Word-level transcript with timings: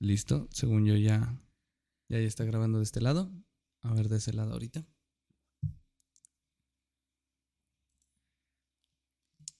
Listo. 0.00 0.48
Según 0.50 0.86
yo 0.86 0.96
ya, 0.96 1.38
ya 2.08 2.18
está 2.18 2.44
grabando 2.44 2.78
de 2.78 2.84
este 2.84 3.00
lado. 3.00 3.30
A 3.82 3.94
ver 3.94 4.08
de 4.08 4.16
ese 4.16 4.32
lado 4.32 4.52
ahorita. 4.52 4.84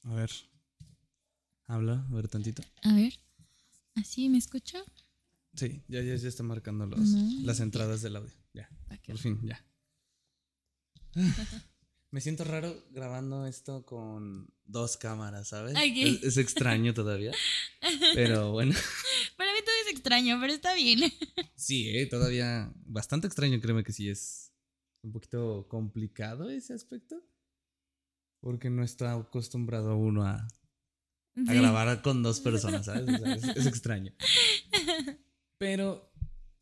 A 0.04 0.14
ver. 0.14 0.30
Habla, 1.66 2.06
a 2.10 2.14
ver 2.14 2.28
tantito. 2.28 2.62
A 2.82 2.94
ver. 2.94 3.12
¿Así 3.94 4.28
me 4.28 4.38
escucho? 4.38 4.78
Sí, 5.54 5.82
ya, 5.88 6.00
ya, 6.00 6.14
ya 6.16 6.28
está 6.28 6.42
marcando 6.42 6.86
los, 6.86 7.00
No. 7.00 7.42
las 7.46 7.60
entradas 7.60 8.02
del 8.02 8.16
audio. 8.16 8.32
Ya, 8.54 8.68
por 9.06 9.18
fin, 9.18 9.40
ya. 9.42 9.64
Me 12.12 12.20
siento 12.20 12.42
raro 12.42 12.74
grabando 12.90 13.46
esto 13.46 13.84
con 13.86 14.52
dos 14.64 14.96
cámaras, 14.96 15.48
¿sabes? 15.48 15.76
Es, 15.80 16.22
es 16.24 16.36
extraño 16.38 16.92
todavía. 16.92 17.30
Pero 18.14 18.50
bueno. 18.50 18.72
Es 18.72 19.34
extraño, 20.00 20.38
pero 20.40 20.52
está 20.52 20.74
bien. 20.74 21.00
Sí, 21.54 21.88
eh, 21.90 22.06
todavía 22.06 22.72
bastante 22.86 23.26
extraño, 23.26 23.60
créeme 23.60 23.84
que 23.84 23.92
sí 23.92 24.08
es 24.08 24.50
un 25.02 25.12
poquito 25.12 25.68
complicado 25.68 26.48
ese 26.50 26.72
aspecto. 26.72 27.22
Porque 28.40 28.70
no 28.70 28.82
está 28.82 29.12
acostumbrado 29.12 29.96
uno 29.96 30.24
a, 30.24 30.36
a 30.36 30.48
Sí. 31.34 31.44
grabar 31.54 32.00
con 32.02 32.22
dos 32.22 32.40
personas, 32.40 32.86
¿sabes? 32.86 33.08
O 33.08 33.18
sea, 33.18 33.34
es, 33.34 33.44
es 33.56 33.66
extraño. 33.66 34.12
Pero, 35.58 36.10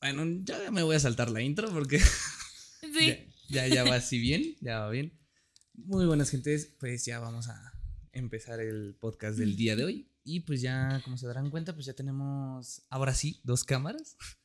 bueno, 0.01 0.41
ya 0.45 0.71
me 0.73 0.83
voy 0.83 0.97
a 0.97 1.01
saltar 1.01 1.31
la 1.31 1.41
intro 1.43 1.71
porque 1.71 2.01
Sí. 2.99 3.07
ya, 3.49 3.67
ya, 3.67 3.69
ya 3.69 3.85
va 3.85 3.95
así 3.97 4.19
bien, 4.19 4.57
ya 4.61 4.81
va 4.81 4.91
bien. 4.91 5.13
Muy 5.75 6.07
buenas 6.07 6.31
gentes, 6.31 6.75
pues 6.81 7.05
ya 7.05 7.21
vamos 7.21 7.49
a 7.49 7.73
empezar 8.13 8.59
el 8.61 8.97
podcast 9.01 9.39
del 9.39 9.55
día 9.57 9.77
de 9.77 9.85
hoy. 9.85 10.11
Y 10.29 10.41
pues 10.41 10.61
ya, 10.61 11.01
como 11.05 11.17
se 11.17 11.27
darán 11.27 11.49
cuenta, 11.49 11.73
pues 11.73 11.87
ya 11.87 11.95
tenemos, 11.95 12.83
ahora 12.91 13.15
sí, 13.15 13.41
dos 13.45 13.65
cámaras. 13.65 14.15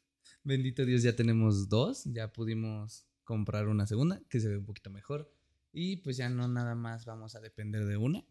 Bendito 0.46 0.86
Dios, 0.86 1.04
ya 1.04 1.14
tenemos 1.14 1.68
dos. 1.68 2.06
Ya 2.06 2.32
pudimos 2.32 3.06
comprar 3.26 3.68
una 3.68 3.86
segunda 3.86 4.22
que 4.30 4.40
se 4.40 4.48
ve 4.48 4.58
un 4.58 4.66
poquito 4.66 4.90
mejor. 4.90 5.30
Y 5.74 5.98
pues 5.98 6.16
ya 6.16 6.30
no 6.30 6.48
nada 6.48 6.74
más 6.74 7.04
vamos 7.04 7.36
a 7.36 7.42
depender 7.42 7.86
de 7.86 7.98
una. 7.98 8.26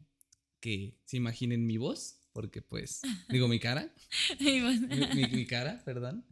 Que 0.60 0.98
se 1.04 1.18
imaginen 1.18 1.66
mi 1.66 1.76
voz, 1.76 2.20
porque 2.32 2.62
pues, 2.62 3.02
digo 3.28 3.48
mi 3.48 3.60
cara, 3.60 3.92
mi 4.40 5.46
cara, 5.46 5.82
perdón. 5.84 6.24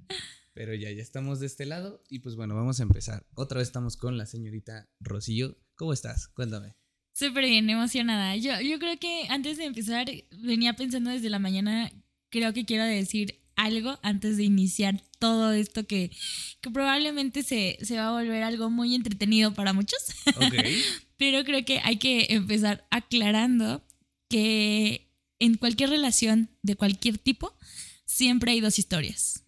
Pero 0.55 0.73
ya, 0.73 0.91
ya 0.91 1.03
estamos 1.03 1.39
de 1.39 1.49
este 1.49 1.67
lado. 1.67 2.03
Y 2.09 2.21
pues 2.21 2.35
bueno, 2.35 2.55
vamos 2.55 2.81
a 2.81 2.85
empezar. 2.85 3.27
Otra 3.35 3.59
vez 3.59 3.69
estamos 3.69 3.99
con 3.99 4.17
la 4.17 4.25
señorita 4.25 4.89
Rocío. 5.01 5.59
¿Cómo 5.75 5.93
estás? 5.93 6.29
Cuéntame. 6.29 6.80
Súper 7.21 7.45
bien, 7.45 7.69
emocionada. 7.69 8.35
Yo, 8.37 8.59
yo 8.63 8.79
creo 8.79 8.99
que 8.99 9.27
antes 9.29 9.59
de 9.59 9.67
empezar, 9.67 10.11
venía 10.39 10.73
pensando 10.73 11.11
desde 11.11 11.29
la 11.29 11.39
mañana, 11.39 11.93
creo 12.31 12.55
que 12.55 12.65
quiero 12.65 12.85
decir 12.85 13.43
algo 13.57 13.99
antes 14.03 14.39
de 14.39 14.45
iniciar 14.45 15.03
todo 15.19 15.53
esto 15.53 15.87
que, 15.87 16.11
que 16.63 16.71
probablemente 16.71 17.43
se, 17.43 17.77
se 17.83 17.97
va 17.99 18.09
a 18.09 18.13
volver 18.13 18.43
algo 18.43 18.71
muy 18.71 18.95
entretenido 18.95 19.53
para 19.53 19.75
muchos. 19.75 19.99
Ok. 20.29 20.55
Pero 21.19 21.45
creo 21.45 21.63
que 21.63 21.81
hay 21.85 21.97
que 21.97 22.29
empezar 22.31 22.87
aclarando 22.91 23.85
que 24.31 25.13
en 25.41 25.57
cualquier 25.57 25.91
relación 25.91 26.49
de 26.63 26.77
cualquier 26.77 27.19
tipo, 27.19 27.55
siempre 28.07 28.53
hay 28.53 28.63
dos 28.63 28.79
historias. 28.79 29.45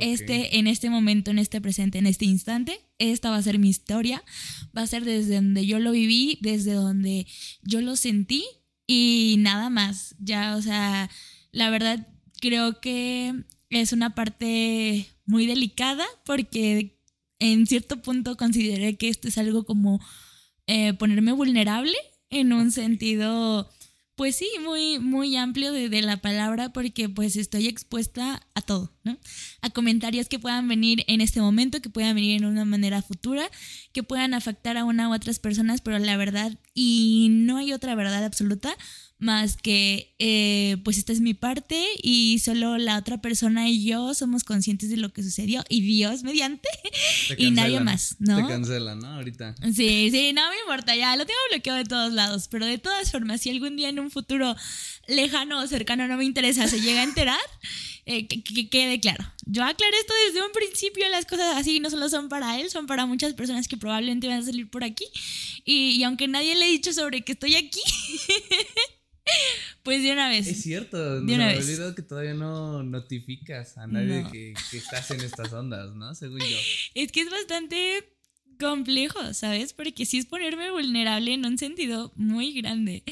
Este, 0.00 0.58
en 0.58 0.66
este 0.66 0.90
momento, 0.90 1.30
en 1.30 1.38
este 1.38 1.60
presente, 1.60 1.98
en 1.98 2.06
este 2.06 2.24
instante, 2.24 2.80
esta 2.98 3.30
va 3.30 3.36
a 3.36 3.42
ser 3.42 3.58
mi 3.58 3.68
historia. 3.68 4.22
Va 4.76 4.82
a 4.82 4.86
ser 4.86 5.04
desde 5.04 5.36
donde 5.36 5.66
yo 5.66 5.78
lo 5.78 5.92
viví, 5.92 6.38
desde 6.40 6.72
donde 6.72 7.26
yo 7.62 7.80
lo 7.80 7.96
sentí 7.96 8.44
y 8.86 9.36
nada 9.38 9.70
más. 9.70 10.14
Ya, 10.18 10.56
o 10.56 10.62
sea, 10.62 11.10
la 11.52 11.70
verdad 11.70 12.06
creo 12.40 12.80
que 12.80 13.34
es 13.70 13.92
una 13.92 14.14
parte 14.14 15.06
muy 15.24 15.46
delicada 15.46 16.04
porque 16.24 16.98
en 17.38 17.66
cierto 17.66 18.00
punto 18.02 18.36
consideré 18.36 18.96
que 18.96 19.08
esto 19.08 19.28
es 19.28 19.38
algo 19.38 19.64
como 19.64 20.00
eh, 20.66 20.94
ponerme 20.94 21.32
vulnerable 21.32 21.96
en 22.30 22.52
un 22.52 22.72
sentido, 22.72 23.70
pues 24.16 24.36
sí, 24.36 24.48
muy, 24.64 24.98
muy 24.98 25.36
amplio 25.36 25.72
de, 25.72 25.88
la 26.00 26.16
palabra 26.16 26.70
porque 26.70 27.08
pues 27.10 27.36
estoy 27.36 27.68
expuesta 27.68 28.42
a 28.54 28.62
todo, 28.62 28.90
¿no? 29.04 29.18
A 29.60 29.68
comentarios 29.68 30.28
que 30.28 30.38
puedan 30.38 30.66
venir 30.68 31.04
en 31.06 31.20
este 31.20 31.42
momento, 31.42 31.82
que 31.82 31.90
puedan 31.90 32.14
venir 32.14 32.38
en 32.38 32.46
una 32.46 32.64
manera 32.64 33.02
futura, 33.02 33.50
que 33.92 34.02
puedan 34.02 34.32
afectar 34.32 34.78
a 34.78 34.84
una 34.84 35.10
u 35.10 35.14
otras 35.14 35.38
personas, 35.38 35.82
pero 35.82 35.98
la 35.98 36.16
verdad, 36.16 36.58
y 36.72 37.28
no 37.30 37.58
hay 37.58 37.74
otra 37.74 37.94
verdad 37.94 38.24
absoluta, 38.24 38.74
más 39.18 39.56
que 39.56 40.14
eh, 40.18 40.76
pues 40.84 40.98
esta 40.98 41.12
es 41.12 41.20
mi 41.20 41.32
parte 41.32 41.82
y 42.02 42.38
solo 42.40 42.76
la 42.76 42.98
otra 42.98 43.20
persona 43.22 43.68
y 43.68 43.82
yo 43.84 44.12
somos 44.14 44.44
conscientes 44.44 44.90
de 44.90 44.98
lo 44.98 45.10
que 45.10 45.22
sucedió 45.22 45.64
y 45.70 45.80
Dios 45.80 46.22
mediante 46.22 46.68
Te 47.28 47.34
y 47.38 47.50
nadie 47.50 47.80
más, 47.80 48.16
¿no? 48.18 48.36
Te 48.36 48.52
cancelan, 48.52 48.98
¿no? 48.98 49.08
Ahorita. 49.08 49.54
Sí, 49.62 50.10
sí, 50.10 50.32
no 50.34 50.42
me 50.50 50.58
importa, 50.60 50.94
ya 50.94 51.16
lo 51.16 51.24
tengo 51.24 51.38
bloqueado 51.50 51.78
de 51.78 51.84
todos 51.84 52.12
lados, 52.12 52.48
pero 52.48 52.66
de 52.66 52.78
todas 52.78 53.10
formas, 53.10 53.40
si 53.40 53.50
algún 53.50 53.76
día 53.76 53.88
en 53.88 54.00
un 54.00 54.10
futuro 54.10 54.54
lejano 55.08 55.60
o 55.60 55.66
cercano 55.66 56.06
no 56.08 56.16
me 56.16 56.24
interesa, 56.24 56.66
se 56.68 56.80
llega 56.80 57.00
a 57.00 57.04
enterar, 57.04 57.38
eh, 58.06 58.26
que, 58.26 58.42
que 58.42 58.68
quede 58.68 59.00
claro. 59.00 59.24
Yo 59.46 59.64
aclaré 59.64 59.96
esto 59.98 60.12
desde 60.26 60.44
un 60.44 60.52
principio, 60.52 61.08
las 61.08 61.26
cosas 61.26 61.56
así 61.56 61.78
no 61.80 61.90
solo 61.90 62.08
son 62.08 62.28
para 62.28 62.60
él, 62.60 62.68
son 62.70 62.86
para 62.86 63.06
muchas 63.06 63.34
personas 63.34 63.68
que 63.68 63.76
probablemente 63.76 64.26
van 64.28 64.40
a 64.40 64.44
salir 64.44 64.68
por 64.68 64.82
aquí. 64.84 65.04
Y, 65.64 65.90
y 65.92 66.02
aunque 66.04 66.26
nadie 66.28 66.54
le 66.56 66.66
he 66.66 66.70
dicho 66.72 66.92
sobre 66.92 67.22
que 67.22 67.32
estoy 67.32 67.54
aquí, 67.54 67.80
pues 69.82 70.02
de 70.02 70.12
una 70.12 70.28
vez. 70.28 70.46
Es 70.46 70.62
cierto. 70.62 71.20
De 71.20 71.34
una 71.34 71.52
he 71.52 71.56
vez. 71.56 71.64
olvidado 71.64 71.94
que 71.94 72.02
todavía 72.02 72.34
no 72.34 72.82
notificas 72.82 73.76
a 73.78 73.86
nadie 73.86 74.22
No. 74.22 74.32
que, 74.32 74.54
que 74.70 74.76
estás 74.78 75.10
en 75.12 75.20
estas 75.20 75.52
ondas, 75.52 75.94
¿no? 75.94 76.14
Según 76.14 76.40
yo. 76.40 76.56
Es 76.94 77.12
que 77.12 77.20
es 77.20 77.30
bastante 77.30 78.15
complejo, 78.56 79.34
¿sabes? 79.34 79.72
Porque 79.72 80.06
sí 80.06 80.18
es 80.18 80.26
ponerme 80.26 80.70
vulnerable 80.70 81.32
en 81.34 81.44
un 81.46 81.58
sentido 81.58 82.12
muy 82.16 82.52
grande. 82.52 83.02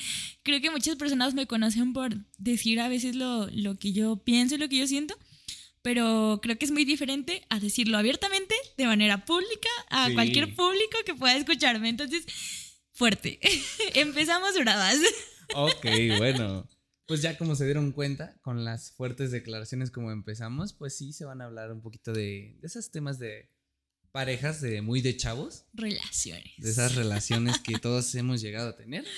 Creo 0.42 0.60
que 0.60 0.70
muchas 0.70 0.96
personas 0.96 1.34
me 1.34 1.46
conocen 1.46 1.92
por 1.92 2.16
decir 2.38 2.80
a 2.80 2.88
veces 2.88 3.14
lo, 3.16 3.46
lo 3.52 3.76
que 3.78 3.92
yo 3.92 4.16
pienso 4.16 4.54
y 4.54 4.58
lo 4.58 4.68
que 4.68 4.78
yo 4.78 4.86
siento, 4.86 5.16
pero 5.82 6.40
creo 6.42 6.58
que 6.58 6.64
es 6.64 6.70
muy 6.70 6.84
diferente 6.84 7.44
a 7.50 7.60
decirlo 7.60 7.98
abiertamente, 7.98 8.54
de 8.76 8.86
manera 8.86 9.24
pública, 9.24 9.68
a 9.90 10.08
Sí. 10.08 10.14
cualquier 10.14 10.54
público 10.54 10.98
que 11.04 11.14
pueda 11.14 11.36
escucharme. 11.36 11.88
Entonces, 11.90 12.26
fuerte. 12.92 13.38
Empezamos 13.94 14.54
bravas. 14.58 14.98
Ok, 15.54 15.86
bueno. 16.18 16.68
Pues 17.06 17.20
ya 17.20 17.36
como 17.36 17.54
se 17.54 17.66
dieron 17.66 17.92
cuenta, 17.92 18.38
con 18.40 18.64
las 18.64 18.92
fuertes 18.92 19.30
declaraciones 19.30 19.90
como 19.90 20.10
empezamos, 20.10 20.72
pues 20.72 20.96
sí 20.96 21.12
se 21.12 21.26
van 21.26 21.42
a 21.42 21.44
hablar 21.44 21.70
un 21.70 21.82
poquito 21.82 22.14
de, 22.14 22.56
de 22.58 22.66
esos 22.66 22.90
temas 22.90 23.18
de 23.18 23.50
parejas 24.14 24.60
de 24.60 24.80
muy 24.80 25.02
de 25.02 25.16
chavos, 25.16 25.64
Relaciones. 25.72 26.52
de 26.58 26.70
esas 26.70 26.94
relaciones 26.94 27.58
que 27.58 27.80
todos 27.80 28.14
hemos 28.14 28.40
llegado 28.40 28.70
a 28.70 28.76
tener. 28.76 29.04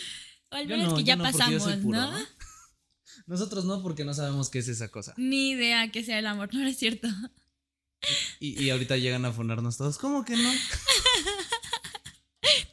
O 0.48 0.54
al 0.54 0.68
menos 0.68 0.90
no, 0.90 0.96
que 0.96 1.02
ya 1.02 1.16
no, 1.16 1.24
pasamos, 1.24 1.64
puro, 1.78 1.98
¿no? 1.98 2.12
¿no? 2.18 2.26
Nosotros 3.26 3.64
no, 3.64 3.82
porque 3.82 4.04
no 4.04 4.14
sabemos 4.14 4.48
qué 4.48 4.60
es 4.60 4.68
esa 4.68 4.92
cosa. 4.92 5.12
Ni 5.16 5.50
idea 5.50 5.90
que 5.90 6.04
sea 6.04 6.20
el 6.20 6.26
amor, 6.28 6.50
no 6.54 6.64
es 6.68 6.78
cierto. 6.78 7.08
Y, 8.38 8.62
y 8.62 8.70
ahorita 8.70 8.96
llegan 8.96 9.24
a 9.24 9.32
fonarnos 9.32 9.76
todos. 9.76 9.98
¿Cómo 9.98 10.24
que 10.24 10.36
no? 10.36 10.50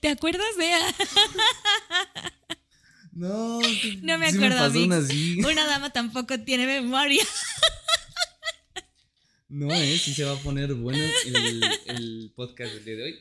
¿Te 0.01 0.09
acuerdas 0.09 0.55
de 0.55 0.71
No, 3.13 3.59
No 4.03 4.17
me 4.19 4.29
sí 4.29 4.37
acuerdo, 4.37 4.57
pasó 4.57 4.73
Vix. 4.73 4.85
una 4.85 4.97
así. 4.97 5.39
Una 5.39 5.65
dama 5.65 5.89
tampoco 5.89 6.39
tiene 6.41 6.67
memoria. 6.67 7.23
No, 9.53 9.71
eh, 9.71 9.99
sí 9.99 10.15
se 10.15 10.23
va 10.23 10.33
a 10.33 10.37
poner 10.37 10.73
bueno 10.73 11.03
el, 11.27 11.63
el 11.85 12.33
podcast 12.35 12.73
del 12.73 12.85
día 12.85 12.95
de 12.95 13.03
hoy. 13.03 13.19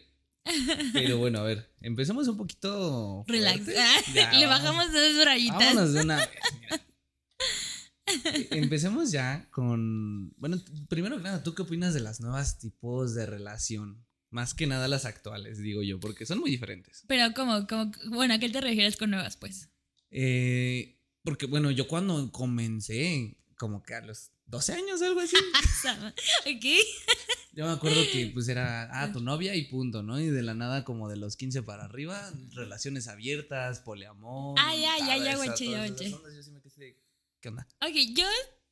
Pero 0.95 1.19
bueno, 1.19 1.41
a 1.41 1.43
ver, 1.43 1.71
empecemos 1.83 2.27
un 2.27 2.39
poquito. 2.39 3.23
Relax. 3.29 3.65
fuerte. 3.65 3.75
Ya, 4.15 4.33
Le 4.39 4.47
bajamos 4.47 4.91
dos 4.91 5.25
rayitas. 5.27 5.59
Vámonos 5.59 5.93
de 5.93 6.01
una 6.01 6.17
vez. 6.17 6.31
mira. 6.59 6.81
Empecemos 8.51 9.13
ya 9.13 9.47
con. 9.51 10.33
Bueno, 10.39 10.59
primero 10.89 11.19
que 11.19 11.23
nada, 11.23 11.43
¿tú 11.43 11.55
qué 11.55 11.63
opinas 11.63 11.93
de 11.93 12.01
las 12.01 12.23
nuevas 12.23 12.59
tipos 12.59 13.15
de 13.15 13.27
relación? 13.27 14.03
Más 14.31 14.55
que 14.55 14.67
nada 14.67 14.89
las 14.89 15.05
actuales, 15.05 15.59
digo 15.59 15.83
yo, 15.83 16.01
porque 16.01 16.25
son 16.25 16.39
muy 16.39 16.51
diferentes. 16.51 17.05
Pero 17.09 17.35
como, 17.35 17.67
como, 17.67 17.93
bueno, 18.09 18.33
¿a 18.33 18.39
qué 18.39 18.49
te 18.49 18.63
refieres 18.63 18.97
con 18.97 19.11
nuevas, 19.11 19.37
pues? 19.37 19.69
Eh, 20.11 20.99
porque, 21.23 21.45
bueno, 21.45 21.71
yo 21.71 21.87
cuando 21.87 22.33
comencé, 22.33 23.37
como 23.63 23.81
que 23.81 23.95
a 23.95 24.01
los 24.01 24.33
12 24.47 24.73
años, 24.73 25.03
algo 25.03 25.21
así, 25.21 25.37
ok. 26.47 26.65
yo 27.53 27.65
me 27.65 27.71
acuerdo 27.71 28.03
que 28.11 28.27
pues 28.35 28.49
era, 28.49 28.89
ah, 28.91 29.13
tu 29.13 29.21
novia 29.21 29.55
y 29.55 29.67
punto, 29.67 30.03
¿no? 30.03 30.19
Y 30.19 30.27
de 30.27 30.43
la 30.43 30.53
nada, 30.53 30.83
como 30.83 31.09
de 31.09 31.17
los 31.17 31.37
15 31.37 31.63
para 31.63 31.85
arriba, 31.85 32.33
relaciones 32.51 33.07
abiertas, 33.07 33.79
poliamor. 33.79 34.57
Ah, 34.59 34.75
ya, 34.75 34.99
ya, 34.99 35.17
ya, 35.17 35.37
guache, 35.37 35.71
ya, 35.71 35.83
ondas, 35.85 36.01
yo 36.35 36.43
sí 36.43 36.51
me 36.51 36.61
quedé, 36.61 36.99
¿Qué 37.41 37.51
onda? 37.51 37.69
Ok, 37.81 37.95
yo 38.17 38.27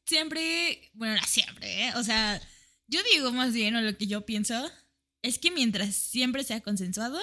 siempre, 0.06 0.90
bueno, 0.94 1.14
no 1.14 1.22
siempre, 1.24 1.86
¿eh? 1.86 1.92
O 1.94 2.02
sea, 2.02 2.42
yo 2.88 3.00
digo 3.14 3.30
más 3.30 3.52
bien, 3.52 3.76
o 3.76 3.80
lo 3.80 3.96
que 3.96 4.08
yo 4.08 4.26
pienso, 4.26 4.72
es 5.22 5.38
que 5.38 5.52
mientras 5.52 5.94
siempre 5.94 6.42
sea 6.42 6.60
consensuado, 6.62 7.20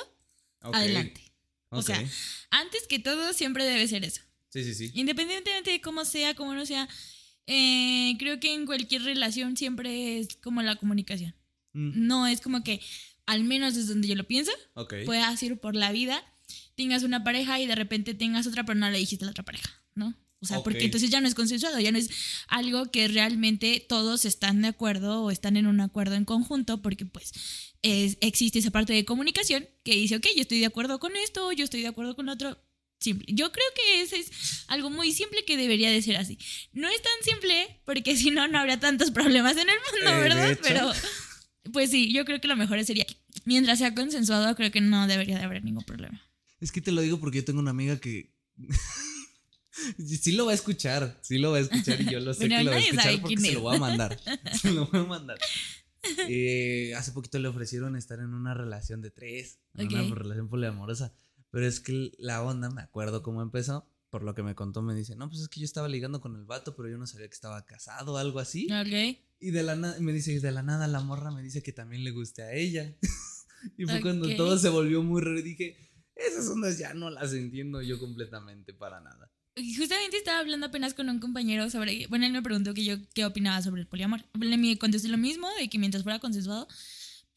adelante. 0.62 1.34
O 1.68 1.82
sea, 1.82 2.02
antes 2.50 2.88
que 2.88 3.00
todo, 3.00 3.34
siempre 3.34 3.66
debe 3.66 3.90
ser 3.90 4.06
eso. 4.06 4.22
sí, 4.52 4.64
sí, 4.64 4.74
sí. 4.74 4.92
Independientemente 4.94 5.72
de 5.72 5.82
cómo 5.82 6.06
sea, 6.06 6.34
cómo 6.34 6.54
no 6.54 6.66
sea, 6.66 6.88
Eh, 7.48 8.16
creo 8.20 8.40
que 8.40 8.54
en 8.54 8.66
cualquier 8.66 9.04
relación 9.04 9.56
siempre 9.58 10.20
es 10.20 10.36
como 10.44 10.62
la 10.62 10.76
comunicación. 10.76 11.34
Mm, 11.74 12.08
No 12.08 12.28
es 12.28 12.42
como 12.42 12.64
que, 12.64 12.82
al 13.26 13.44
menos 13.44 13.76
desde 13.76 13.90
donde 13.90 14.08
yo 14.10 14.16
lo 14.16 14.26
pienso, 14.28 14.52
ok. 14.74 14.94
puedas 15.06 15.42
ir 15.44 15.58
por 15.58 15.76
la 15.76 15.92
vida, 15.92 16.22
tengas 16.76 17.04
una 17.04 17.24
pareja 17.24 17.60
y 17.60 17.66
de 17.66 17.76
repente 17.76 18.14
tengas 18.14 18.48
otra, 18.48 18.66
pero 18.66 18.78
no 18.80 18.90
le 18.90 18.98
dijiste 19.00 19.24
a 19.26 19.28
la 19.28 19.32
otra 19.32 19.44
pareja, 19.46 19.70
¿no? 19.96 20.14
O 20.40 20.46
sea, 20.46 20.60
Ok. 20.60 20.66
porque 20.66 20.86
entonces 20.86 21.10
ya 21.10 21.20
no 21.20 21.28
es 21.28 21.34
consensuado, 21.34 21.80
ya 21.80 21.92
no 21.92 21.98
es 21.98 22.10
algo 22.48 22.92
que 22.92 23.08
realmente 23.08 23.84
todos 23.90 24.24
están 24.26 24.62
de 24.62 24.68
acuerdo 24.68 25.24
o 25.24 25.32
están 25.32 25.58
en 25.58 25.66
un 25.66 25.80
acuerdo 25.82 26.14
en 26.16 26.26
conjunto, 26.26 26.82
porque 26.84 27.06
pues 27.08 27.32
es- 27.82 28.18
existe 28.22 28.60
esa 28.60 28.70
parte 28.72 28.94
de 28.94 29.04
comunicación 29.04 29.68
que 29.84 29.96
dice, 29.96 30.18
ok, 30.18 30.28
yo 30.36 30.42
estoy 30.42 30.60
de 30.60 30.68
acuerdo 30.68 31.00
con 31.00 31.16
esto, 31.16 31.52
yo 31.54 31.64
estoy 31.64 31.82
de 31.82 31.88
acuerdo 31.88 32.16
con 32.16 32.28
lo 32.28 32.34
otro. 32.34 32.58
Simple. 33.00 33.26
Yo 33.30 33.52
creo 33.52 33.66
que 33.76 34.02
ese 34.02 34.18
es 34.20 34.66
algo 34.68 34.90
muy 34.90 35.12
simple 35.12 35.46
que 35.46 35.56
debería 35.56 35.92
de 35.92 36.02
ser 36.02 36.18
así. 36.18 36.38
No 36.74 36.90
es 36.90 37.02
tan 37.02 37.14
simple 37.24 37.82
porque 37.86 38.16
si 38.18 38.32
no, 38.32 38.48
no 38.48 38.60
habría 38.60 38.80
tantos 38.80 39.12
problemas 39.12 39.54
en 39.54 39.70
el 39.70 39.76
mundo, 39.92 40.12
Eh, 40.12 40.22
¿verdad? 40.22 40.60
Pero 40.64 40.92
pues 41.72 41.92
sí, 41.92 42.12
yo 42.12 42.26
creo 42.26 42.42
que 42.42 42.48
lo 42.48 42.56
mejor 42.56 42.84
sería, 42.86 43.06
mientras 43.46 43.80
sea 43.80 43.94
consensuado, 43.94 44.56
creo 44.56 44.72
que 44.72 44.82
no 44.82 45.08
debería 45.08 45.38
de 45.38 45.44
haber 45.44 45.64
ningún 45.64 45.84
problema. 45.84 46.22
Es 46.60 46.72
que 46.72 46.82
te 46.82 46.92
lo 46.92 47.02
digo 47.02 47.20
porque 47.20 47.38
yo 47.40 47.46
tengo 47.46 47.60
una 47.60 47.72
amiga 47.72 48.00
que. 48.00 48.34
sí 49.98 50.32
lo 50.32 50.46
va 50.46 50.52
a 50.54 50.56
escuchar. 50.56 51.20
Sí 51.22 51.38
lo 51.38 51.52
va 51.52 51.58
a 51.58 51.62
escuchar 51.62 52.02
y 52.02 52.06
yo 52.06 52.20
lo 52.20 52.34
sé 52.34 52.50
que 52.50 52.64
lo 52.64 52.72
va 52.72 52.78
a 52.78 52.80
escuchar 52.80 53.22
porque 53.22 53.38
se 53.38 53.54
lo 53.54 53.62
voy 53.62 53.76
a 53.76 53.80
mandar. 53.80 54.20
Se 54.62 54.72
lo 54.72 54.88
voy 54.88 55.02
a 55.02 55.04
mandar. 55.04 55.38
Eh, 56.30 56.94
hace 56.96 57.12
poquito 57.12 57.38
le 57.38 57.48
ofrecieron 57.48 57.96
estar 57.96 58.20
en 58.20 58.34
una 58.34 58.54
relación 58.54 59.02
de 59.02 59.12
tres, 59.12 59.60
en 59.76 59.88
una 59.94 60.16
relación 60.16 60.48
poliamorosa. 60.48 61.14
Pero 61.58 61.66
es 61.70 61.80
que 61.80 62.12
la 62.20 62.44
onda, 62.44 62.70
me 62.70 62.84
acuerdo 62.84 63.24
cómo 63.24 63.42
empezó. 63.42 63.90
Por 64.12 64.22
lo 64.22 64.36
que 64.36 64.44
me 64.44 64.54
contó, 64.54 64.84
me 64.84 64.94
dice: 64.94 65.16
No, 65.16 65.28
pues 65.28 65.42
es 65.42 65.48
que 65.48 65.60
yo 65.60 65.66
estaba 65.66 65.88
ligando 65.88 66.22
con 66.22 66.36
el 66.36 66.46
vato, 66.46 66.76
pero 66.76 66.88
yo 66.88 67.00
no 67.00 67.08
sabía 67.08 67.28
que 67.28 67.34
estaba 67.34 67.66
casado 67.66 68.14
o 68.14 68.18
algo 68.18 68.38
así. 68.38 68.68
Ok. 68.72 69.18
Y 69.40 69.50
de 69.50 69.64
la 69.64 69.76
nada, 69.76 70.00
me 70.00 70.14
dice, 70.14 70.34
y 70.34 70.38
de 70.38 70.52
la 70.52 70.62
nada 70.62 70.86
la 70.86 71.00
morra 71.00 71.32
me 71.32 71.42
dice 71.42 71.64
que 71.64 71.74
también 71.74 72.04
le 72.04 72.12
guste 72.12 72.44
a 72.44 72.54
ella. 72.54 72.96
y 73.76 73.86
fue 73.86 74.02
cuando 74.02 74.28
Ok. 74.28 74.36
todo 74.38 74.60
se 74.60 74.70
volvió 74.70 75.02
muy 75.02 75.20
raro 75.20 75.40
y 75.40 75.42
dije, 75.42 75.76
esas 76.14 76.48
ondas 76.48 76.78
ya 76.78 76.94
no 76.94 77.10
las 77.10 77.34
entiendo 77.34 77.82
yo 77.82 77.98
completamente 77.98 78.76
para 78.76 79.02
nada. 79.02 79.32
Justamente 79.56 80.18
estaba 80.18 80.38
hablando 80.38 80.68
apenas 80.68 80.94
con 80.94 81.10
un 81.10 81.20
compañero 81.20 81.72
sobre, 81.72 82.06
bueno, 82.06 82.28
él 82.28 82.34
me 82.34 82.44
preguntó 82.44 82.76
que 82.76 82.86
yo 82.86 82.98
qué 83.16 83.26
opinaba 83.26 83.64
sobre 83.64 83.82
el 83.82 83.88
poliamor. 83.88 84.24
Le 84.40 84.78
contesté 84.78 85.08
lo 85.08 85.18
mismo, 85.18 85.50
de 85.60 85.70
que 85.70 85.80
mientras 85.80 86.04
fuera 86.04 86.20
consensuado, 86.20 86.68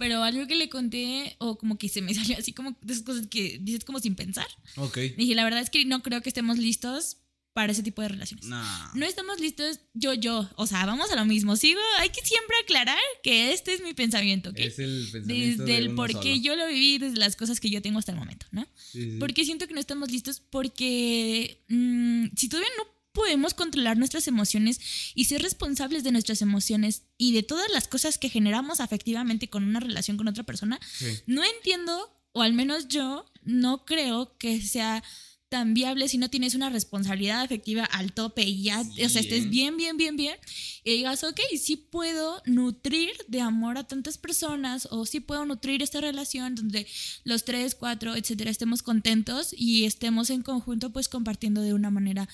pero 0.00 0.22
algo 0.22 0.46
que 0.46 0.56
le 0.56 0.70
conté, 0.70 1.36
o 1.36 1.58
como 1.58 1.76
que 1.76 1.90
se 1.90 2.00
me 2.00 2.14
salió 2.14 2.38
así 2.38 2.54
como 2.54 2.74
de 2.80 2.92
esas 2.94 3.04
cosas 3.04 3.26
que 3.26 3.58
dices 3.60 3.84
como 3.84 4.00
sin 4.00 4.14
pensar. 4.14 4.48
Ok. 4.76 4.96
Dije, 5.18 5.34
la 5.34 5.44
verdad 5.44 5.60
es 5.60 5.68
que 5.68 5.84
no 5.84 6.02
creo 6.02 6.22
que 6.22 6.30
estemos 6.30 6.56
listos 6.56 7.18
para 7.52 7.72
ese 7.72 7.82
tipo 7.82 8.00
de 8.00 8.08
relaciones. 8.08 8.46
No. 8.46 8.64
No 8.94 9.04
estamos 9.04 9.40
listos, 9.40 9.80
yo, 9.92 10.14
yo, 10.14 10.48
o 10.56 10.66
sea, 10.66 10.86
vamos 10.86 11.10
a 11.12 11.16
lo 11.16 11.26
mismo. 11.26 11.54
Sigo, 11.54 11.80
hay 11.98 12.08
que 12.08 12.24
siempre 12.24 12.56
aclarar 12.62 12.98
que 13.22 13.52
este 13.52 13.74
es 13.74 13.82
mi 13.82 13.92
pensamiento, 13.92 14.50
¿ok? 14.50 14.58
Es 14.60 14.78
el 14.78 15.06
pensamiento 15.12 15.64
Desde 15.64 15.64
de 15.64 15.76
el 15.76 15.94
por 15.94 16.18
qué 16.18 16.40
yo 16.40 16.56
lo 16.56 16.66
viví, 16.66 16.96
desde 16.96 17.18
las 17.18 17.36
cosas 17.36 17.60
que 17.60 17.68
yo 17.68 17.82
tengo 17.82 17.98
hasta 17.98 18.12
el 18.12 18.18
momento, 18.18 18.46
¿no? 18.52 18.66
Sí, 18.76 19.02
sí. 19.02 19.16
Porque 19.18 19.44
siento 19.44 19.68
que 19.68 19.74
no 19.74 19.80
estamos 19.80 20.10
listos 20.10 20.40
porque 20.40 21.62
mm, 21.68 22.28
si 22.36 22.48
todavía 22.48 22.70
no 22.78 22.99
podemos 23.12 23.54
controlar 23.54 23.96
nuestras 23.96 24.28
emociones 24.28 24.80
y 25.14 25.24
ser 25.24 25.42
responsables 25.42 26.04
de 26.04 26.12
nuestras 26.12 26.42
emociones 26.42 27.02
y 27.18 27.32
de 27.32 27.42
todas 27.42 27.70
las 27.72 27.88
cosas 27.88 28.18
que 28.18 28.28
generamos 28.28 28.80
afectivamente 28.80 29.48
con 29.48 29.64
una 29.64 29.80
relación 29.80 30.16
con 30.16 30.28
otra 30.28 30.44
persona, 30.44 30.78
Sí. 30.98 31.06
no 31.26 31.42
entiendo, 31.44 32.16
o 32.32 32.42
al 32.42 32.52
menos 32.52 32.88
yo 32.88 33.26
no 33.42 33.84
creo 33.84 34.36
que 34.38 34.60
sea 34.62 35.02
tan 35.48 35.74
viable 35.74 36.06
si 36.06 36.16
no 36.16 36.30
tienes 36.30 36.54
una 36.54 36.70
responsabilidad 36.70 37.40
afectiva 37.40 37.84
al 37.84 38.12
tope 38.12 38.44
y 38.44 38.62
ya, 38.62 38.82
o 38.82 39.08
sea, 39.08 39.20
estés 39.20 39.50
bien, 39.50 39.76
bien, 39.76 39.96
bien, 39.96 40.14
bien, 40.16 40.36
y 40.84 40.92
digas, 40.98 41.24
ok, 41.24 41.40
sí 41.60 41.74
puedo 41.74 42.40
nutrir 42.46 43.10
de 43.26 43.40
amor 43.40 43.76
a 43.76 43.82
tantas 43.82 44.16
personas 44.16 44.86
o 44.92 45.04
sí 45.06 45.18
puedo 45.18 45.44
nutrir 45.46 45.82
esta 45.82 46.00
relación 46.00 46.54
donde 46.54 46.86
los 47.24 47.44
tres, 47.44 47.74
cuatro, 47.74 48.14
etcétera, 48.14 48.48
estemos 48.48 48.84
contentos 48.84 49.52
y 49.56 49.86
estemos 49.86 50.30
en 50.30 50.42
conjunto 50.42 50.90
pues 50.90 51.08
compartiendo 51.08 51.62
de 51.62 51.74
una 51.74 51.90
manera 51.90 52.28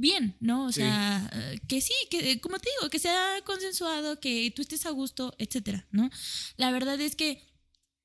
bien, 0.00 0.36
¿no? 0.40 0.66
O 0.66 0.72
Sí. 0.72 0.80
sea, 0.80 1.30
eh, 1.32 1.60
que 1.68 1.80
sí, 1.80 1.92
que 2.10 2.40
como 2.40 2.58
te 2.58 2.68
digo, 2.78 2.90
que 2.90 2.98
sea 2.98 3.40
consensuado, 3.44 4.18
que 4.20 4.52
tú 4.54 4.62
estés 4.62 4.86
a 4.86 4.90
gusto, 4.90 5.34
etcétera, 5.38 5.86
¿no? 5.92 6.10
La 6.56 6.70
verdad 6.72 7.00
es 7.00 7.14
que 7.16 7.48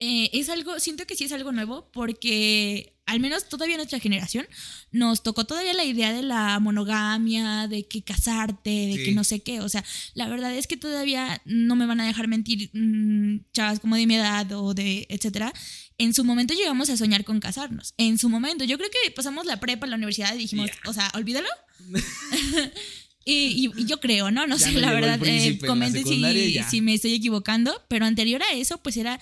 eh, 0.02 0.30
es 0.34 0.50
algo, 0.50 0.78
siento 0.80 1.06
que 1.08 1.16
sí 1.16 1.24
es 1.24 1.32
algo 1.32 1.54
nuevo 1.54 1.90
porque 1.94 2.98
al 3.06 3.20
menos 3.22 3.48
todavía 3.48 3.78
nuestra 3.78 4.00
generación 4.00 4.46
nos 4.92 5.24
tocó 5.24 5.46
todavía 5.46 5.74
la 5.74 5.86
idea 5.86 6.12
de 6.12 6.22
la 6.22 6.60
monogamia, 6.60 7.68
de 7.70 7.88
que 7.88 8.04
casarte, 8.04 8.70
de 8.70 8.96
Sí. 8.98 9.04
que 9.06 9.12
no 9.14 9.24
sé 9.24 9.40
qué. 9.42 9.62
O 9.62 9.70
sea, 9.70 9.86
la 10.14 10.28
verdad 10.28 10.54
es 10.54 10.68
que 10.68 10.76
todavía 10.76 11.42
no 11.46 11.76
me 11.78 11.86
van 11.86 12.02
a 12.02 12.06
dejar 12.08 12.28
mentir 12.28 12.72
mm, 12.74 13.46
chavas 13.54 13.80
como 13.80 13.96
de 13.96 14.06
mi 14.06 14.16
edad 14.16 14.52
o 14.52 14.74
de 14.74 15.06
etcétera. 15.10 15.54
En 15.98 16.14
su 16.14 16.24
momento 16.24 16.54
llegamos 16.54 16.90
a 16.90 16.98
soñar 16.98 17.24
con 17.24 17.40
casarnos. 17.40 17.94
En 17.98 18.18
su 18.18 18.30
momento, 18.30 18.64
yo 18.66 18.78
creo 18.78 18.90
que 18.90 19.12
pasamos 19.12 19.46
la 19.46 19.60
prepa, 19.60 19.88
la 19.88 19.96
universidad 19.96 20.36
y 20.36 20.40
dijimos, 20.40 20.70
o 20.86 20.94
sea, 20.94 21.12
olvídalo. 21.14 21.50
Y, 23.28 23.72
yo 23.86 24.00
creo, 24.00 24.30
¿no? 24.30 24.46
No 24.46 24.56
Ya 24.58 24.68
sé, 24.68 24.72
la 24.74 24.94
verdad. 24.94 25.20
eh, 25.26 25.58
comenten 25.58 26.06
si, 26.06 26.82
me 26.82 26.94
estoy 26.94 27.16
equivocando. 27.16 27.82
Pero 27.88 28.06
anterior 28.06 28.42
a 28.44 28.54
eso, 28.54 28.78
pues 28.78 28.98
era 28.98 29.20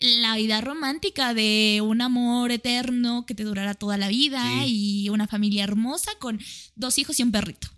la 0.00 0.40
idea 0.40 0.62
romántica 0.62 1.34
de 1.34 1.80
un 1.84 2.00
amor 2.00 2.50
eterno 2.50 3.24
que 3.26 3.34
te 3.34 3.44
durara 3.44 3.74
toda 3.74 3.98
la 3.98 4.08
vida 4.08 4.42
Sí. 4.64 5.04
y 5.04 5.08
una 5.10 5.28
familia 5.28 5.64
hermosa 5.64 6.10
con 6.18 6.40
dos 6.74 6.98
hijos 6.98 7.20
y 7.20 7.22
un 7.22 7.30
perrito. 7.30 7.68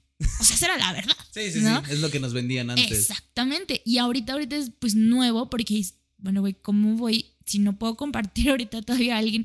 O 0.41 0.45
sea, 0.45 0.55
esa 0.55 0.67
era 0.67 0.79
la 0.79 0.93
verdad. 0.93 1.17
Sí, 1.35 1.51
sí, 1.51 1.61
¿no? 1.63 1.85
sí. 1.85 1.91
Es 1.91 1.99
lo 1.99 2.13
que 2.13 2.21
nos 2.21 2.33
vendían 2.33 2.71
antes. 2.71 2.93
Exactamente. 2.93 3.83
Y 3.85 3.99
ahorita, 3.99 4.35
ahorita 4.35 4.55
es 4.55 4.71
pues 4.79 4.95
nuevo 4.95 5.51
porque, 5.51 5.85
bueno, 6.19 6.41
güey, 6.43 6.55
¿cómo 6.55 6.95
voy? 6.95 7.34
Si 7.45 7.59
no 7.59 7.79
puedo 7.79 7.97
compartir 7.97 8.49
ahorita 8.51 8.83
todavía 8.83 9.17
a 9.17 9.19
alguien 9.19 9.45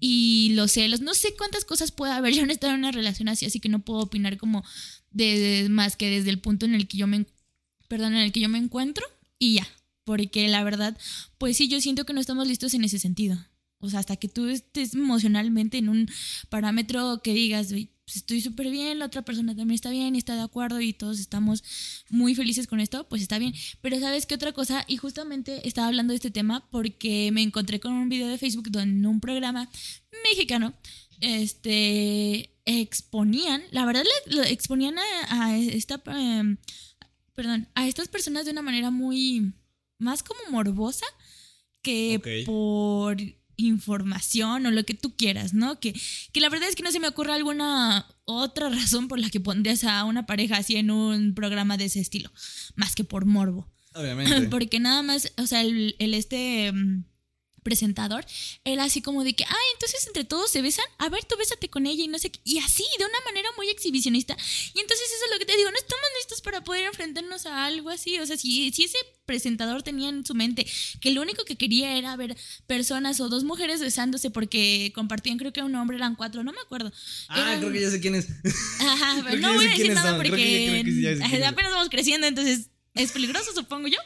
y 0.00 0.52
los 0.54 0.72
celos, 0.72 1.00
no 1.00 1.14
sé 1.14 1.34
cuántas 1.36 1.64
cosas 1.64 1.92
puede 1.92 2.12
haber. 2.12 2.34
Yo 2.34 2.44
no 2.44 2.50
he 2.50 2.54
estado 2.54 2.72
en 2.74 2.80
una 2.80 2.92
relación 2.92 3.28
así, 3.28 3.46
así 3.46 3.60
que 3.60 3.68
no 3.68 3.80
puedo 3.80 4.00
opinar 4.00 4.36
como 4.36 4.64
más 5.70 5.96
que 5.96 6.10
desde 6.10 6.30
el 6.30 6.40
punto 6.40 6.66
en 6.66 6.74
el 6.74 6.88
que 6.88 6.98
yo 6.98 7.06
me, 7.06 7.26
perdón, 7.88 8.14
en 8.14 8.20
el 8.20 8.32
que 8.32 8.40
yo 8.40 8.48
me 8.48 8.58
encuentro 8.58 9.04
y 9.38 9.54
ya. 9.54 9.68
Porque 10.04 10.48
la 10.48 10.62
verdad, 10.64 10.98
pues 11.38 11.56
sí, 11.56 11.68
yo 11.68 11.80
siento 11.80 12.04
que 12.04 12.12
no 12.12 12.20
estamos 12.20 12.46
listos 12.46 12.74
en 12.74 12.84
ese 12.84 12.98
sentido. 12.98 13.38
O 13.78 13.88
sea, 13.88 14.00
hasta 14.00 14.16
que 14.16 14.28
tú 14.28 14.48
estés 14.48 14.94
emocionalmente 14.94 15.78
en 15.78 15.88
un 15.88 16.10
parámetro 16.48 17.20
que 17.22 17.34
digas, 17.34 17.70
"Uy, 17.72 17.90
pues 18.04 18.16
estoy 18.16 18.40
súper 18.40 18.70
bien, 18.70 18.98
la 18.98 19.06
otra 19.06 19.22
persona 19.22 19.56
también 19.56 19.74
está 19.74 19.90
bien 19.90 20.14
y 20.14 20.18
está 20.18 20.34
de 20.34 20.42
acuerdo 20.42 20.80
y 20.80 20.92
todos 20.92 21.18
estamos 21.18 21.64
muy 22.10 22.34
felices 22.34 22.66
con 22.66 22.80
esto, 22.80 23.08
pues 23.08 23.22
está 23.22 23.38
bien. 23.38 23.54
Pero 23.80 23.98
sabes 23.98 24.26
qué 24.26 24.34
otra 24.34 24.52
cosa, 24.52 24.84
y 24.86 24.98
justamente 24.98 25.66
estaba 25.66 25.88
hablando 25.88 26.12
de 26.12 26.16
este 26.16 26.30
tema 26.30 26.68
porque 26.70 27.30
me 27.32 27.42
encontré 27.42 27.80
con 27.80 27.92
un 27.92 28.08
video 28.08 28.28
de 28.28 28.38
Facebook 28.38 28.70
donde 28.70 28.98
en 28.98 29.06
un 29.06 29.20
programa 29.20 29.70
mexicano, 30.24 30.74
este, 31.20 32.50
exponían, 32.66 33.62
la 33.70 33.86
verdad 33.86 34.04
le, 34.26 34.52
exponían 34.52 34.96
a, 34.98 35.44
a 35.46 35.56
esta, 35.56 36.02
em, 36.06 36.58
perdón, 37.34 37.68
a 37.74 37.88
estas 37.88 38.08
personas 38.08 38.44
de 38.44 38.50
una 38.50 38.62
manera 38.62 38.90
muy, 38.90 39.52
más 39.98 40.22
como 40.22 40.40
morbosa 40.50 41.06
que 41.80 42.44
por 42.46 43.16
información 43.56 44.66
o 44.66 44.70
lo 44.70 44.84
que 44.84 44.94
tú 44.94 45.16
quieras, 45.16 45.54
¿no? 45.54 45.80
Que, 45.80 45.94
que 46.32 46.40
la 46.40 46.48
verdad 46.48 46.68
es 46.68 46.76
que 46.76 46.82
no 46.82 46.92
se 46.92 47.00
me 47.00 47.08
ocurre 47.08 47.32
alguna 47.32 48.06
otra 48.24 48.68
razón 48.68 49.08
por 49.08 49.18
la 49.18 49.30
que 49.30 49.40
pondrías 49.40 49.84
a 49.84 50.04
una 50.04 50.26
pareja 50.26 50.56
así 50.56 50.76
en 50.76 50.90
un 50.90 51.34
programa 51.34 51.76
de 51.76 51.86
ese 51.86 52.00
estilo, 52.00 52.30
más 52.74 52.94
que 52.94 53.04
por 53.04 53.26
morbo. 53.26 53.68
Obviamente. 53.94 54.48
Porque 54.50 54.80
nada 54.80 55.02
más, 55.02 55.32
o 55.36 55.46
sea, 55.46 55.62
el, 55.62 55.96
el 55.98 56.14
este 56.14 56.72
mm, 56.72 57.04
presentador 57.64 58.24
era 58.64 58.84
así 58.84 59.02
como 59.02 59.24
de 59.24 59.34
que, 59.34 59.42
ay, 59.44 59.66
entonces 59.72 60.06
entre 60.06 60.24
todos 60.24 60.50
se 60.52 60.62
besan, 60.62 60.84
a 60.98 61.08
ver, 61.08 61.24
tú 61.24 61.36
bésate 61.36 61.68
con 61.68 61.86
ella 61.86 62.04
y 62.04 62.08
no 62.08 62.18
sé 62.20 62.30
qué, 62.30 62.38
y 62.44 62.58
así, 62.58 62.84
de 62.98 63.04
una 63.06 63.18
manera 63.24 63.48
muy 63.56 63.68
exhibicionista. 63.70 64.36
Y 64.74 64.78
entonces 64.80 65.06
eso 65.08 65.24
es 65.24 65.30
lo 65.32 65.38
que 65.40 65.46
te 65.46 65.56
digo, 65.56 65.70
no 65.72 65.76
estamos 65.76 66.04
listos 66.20 66.40
para 66.42 66.62
poder 66.62 66.84
enfrentarnos 66.84 67.46
a 67.46 67.64
algo 67.66 67.90
así. 67.90 68.18
O 68.20 68.26
sea, 68.26 68.36
si, 68.36 68.70
si 68.70 68.84
ese 68.84 68.98
presentador 69.26 69.82
tenía 69.82 70.10
en 70.10 70.24
su 70.24 70.34
mente 70.34 70.66
que 71.00 71.10
lo 71.10 71.22
único 71.22 71.44
que 71.46 71.56
quería 71.56 71.96
era 71.96 72.14
ver 72.14 72.36
personas 72.66 73.18
o 73.20 73.28
dos 73.30 73.42
mujeres 73.42 73.80
besándose 73.80 74.30
porque 74.30 74.92
compartían, 74.94 75.38
creo 75.38 75.52
que 75.52 75.62
un 75.62 75.74
hombre, 75.74 75.96
eran 75.96 76.14
cuatro, 76.14 76.44
no 76.44 76.52
me 76.52 76.60
acuerdo. 76.60 76.92
ah, 77.28 77.40
Eran- 77.40 77.60
creo 77.60 77.72
que 77.72 77.80
ya 77.80 77.90
sé 77.90 78.00
quién 78.00 78.14
es. 78.14 78.28
Ajá, 78.80 79.22
pero 79.24 79.40
no 79.40 79.54
voy 79.54 79.66
a 79.66 79.70
decir 79.70 79.92
nada 79.94 80.10
son, 80.10 80.18
porque 80.18 80.84
ya- 81.02 81.38
ya 81.38 81.48
apenas 81.48 81.72
vamos 81.72 81.88
creciendo, 81.88 82.26
entonces 82.26 82.68
es 82.94 83.10
peligroso, 83.12 83.52
supongo 83.54 83.88
yo. 83.88 83.98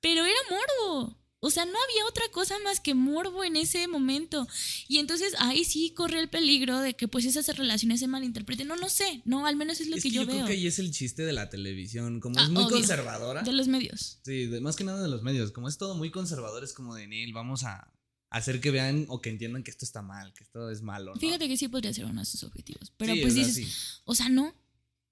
Pero 0.00 0.24
era 0.24 0.38
morbo. 0.50 1.18
O 1.40 1.50
sea, 1.50 1.64
no 1.66 1.72
había 1.72 2.06
otra 2.08 2.24
cosa 2.32 2.58
más 2.64 2.80
que 2.80 2.94
morbo 2.94 3.44
en 3.44 3.56
ese 3.56 3.86
momento. 3.88 4.48
Y 4.88 4.98
entonces 4.98 5.34
ahí 5.38 5.64
sí 5.64 5.90
corre 5.94 6.18
el 6.18 6.28
peligro 6.28 6.80
de 6.80 6.94
que 6.94 7.08
pues 7.08 7.24
esas 7.26 7.46
relaciones 7.56 8.00
se 8.00 8.06
malinterpreten. 8.08 8.66
No, 8.66 8.74
no 8.76 8.88
sé. 8.88 9.20
No, 9.26 9.46
al 9.46 9.54
menos 9.54 9.80
es 9.80 9.88
lo 9.88 9.96
es 9.96 10.02
que, 10.02 10.08
que 10.08 10.14
yo, 10.14 10.22
yo, 10.22 10.26
veo. 10.28 10.36
creo 10.36 10.46
que 10.46 10.52
ahí 10.54 10.66
es 10.66 10.78
el 10.78 10.90
chiste 10.92 11.22
de 11.24 11.32
la 11.34 11.50
televisión. 11.50 12.20
Como 12.20 12.38
Ah, 12.38 12.44
es 12.44 12.48
muy 12.50 12.64
obvio. 12.64 12.76
conservadora. 12.78 13.42
De 13.42 13.52
los 13.52 13.68
medios. 13.68 14.18
Sí, 14.24 14.46
de- 14.46 14.60
más 14.60 14.76
que 14.76 14.84
nada 14.84 15.02
de 15.02 15.08
los 15.08 15.22
medios. 15.22 15.52
Como 15.52 15.68
es 15.68 15.76
todo 15.78 15.94
muy 15.94 16.10
conservador, 16.10 16.64
es 16.64 16.72
como 16.72 16.94
de 16.94 17.06
Neil, 17.06 17.32
vamos 17.34 17.64
a 17.64 17.92
hacer 18.30 18.60
que 18.60 18.70
vean 18.70 19.04
o 19.08 19.20
que 19.20 19.28
entiendan 19.30 19.62
que 19.62 19.70
esto 19.70 19.84
está 19.84 20.02
mal, 20.02 20.32
que 20.32 20.42
esto 20.42 20.70
es 20.70 20.82
malo. 20.82 21.14
¿no? 21.14 21.20
Fíjate 21.20 21.46
que 21.48 21.56
sí 21.56 21.68
podría 21.68 21.92
ser 21.94 22.06
uno 22.06 22.20
de 22.22 22.26
sus 22.26 22.42
objetivos. 22.44 22.92
Pero 22.96 23.14
Sí, 23.14 23.20
pues 23.20 23.34
dices, 23.34 23.54
sí. 23.54 23.68
o 24.04 24.14
sea, 24.14 24.28
no. 24.30 24.54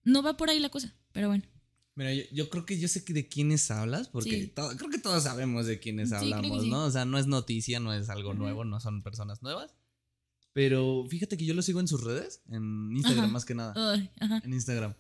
No 0.03 0.23
va 0.23 0.37
por 0.37 0.51
ahí 0.51 0.59
la 0.59 0.69
cosa. 0.71 0.95
Pero 1.13 1.29
bueno. 1.29 1.45
Mira, 1.97 2.13
yo, 2.13 2.23
yo 2.33 2.51
creo 2.51 2.67
que 2.67 2.79
yo 2.79 2.89
sé 2.89 3.01
de 3.07 3.29
quiénes 3.29 3.71
hablas, 3.71 4.09
porque 4.09 4.31
Sí. 4.31 4.53
creo 4.77 4.91
que 4.91 4.99
todos 4.99 5.23
sabemos 5.23 5.67
de 5.67 5.79
quiénes 5.79 6.09
Sí, 6.09 6.15
hablamos, 6.17 6.63
sí. 6.63 6.71
¿no? 6.71 6.85
O 6.87 6.91
sea, 6.91 7.05
no 7.05 7.19
es 7.19 7.27
noticia, 7.27 7.79
no 7.79 7.93
es 7.95 8.09
algo 8.09 8.35
nuevo, 8.35 8.65
no 8.65 8.81
son 8.81 9.03
personas 9.03 9.43
nuevas. 9.43 9.75
Pero 10.53 11.07
fíjate 11.09 11.37
que 11.37 11.45
yo 11.47 11.55
lo 11.55 11.63
sigo 11.63 11.81
en 11.81 11.89
sus 11.89 12.03
redes, 12.03 12.43
en 12.49 12.91
Instagram 12.97 13.25
Ajá. 13.27 13.33
más 13.33 13.45
que 13.45 13.55
nada. 13.55 13.73
Ajá. 14.21 14.41
En 14.45 14.53
Instagram. 14.53 14.95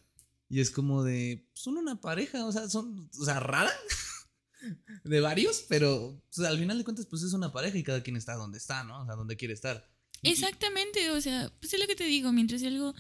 Y 0.48 0.60
es 0.60 0.70
como 0.70 1.02
de, 1.02 1.48
son 1.52 1.76
una 1.78 2.00
pareja, 2.00 2.44
o 2.44 2.52
sea, 2.52 2.68
son, 2.68 3.08
o 3.18 3.24
sea, 3.24 3.40
rara. 3.40 3.70
de 5.04 5.20
varios, 5.20 5.64
pero 5.68 6.22
al 6.38 6.58
final 6.58 6.78
de 6.78 6.84
cuentas, 6.84 7.06
pues 7.06 7.22
es 7.22 7.32
una 7.32 7.52
pareja 7.52 7.76
y 7.76 7.82
cada 7.82 8.02
quien 8.02 8.16
está 8.16 8.34
donde 8.34 8.58
está, 8.58 8.82
¿no? 8.84 9.02
O 9.02 9.04
sea, 9.04 9.14
donde 9.14 9.36
quiere 9.36 9.52
estar. 9.54 9.88
Exactamente, 10.22 11.10
o 11.10 11.20
sea, 11.20 11.52
pues 11.60 11.74
es 11.74 11.80
lo 11.80 11.86
que 11.86 11.96
te 11.96 12.04
digo, 12.04 12.32
mientras 12.32 12.62
algo 12.62 12.94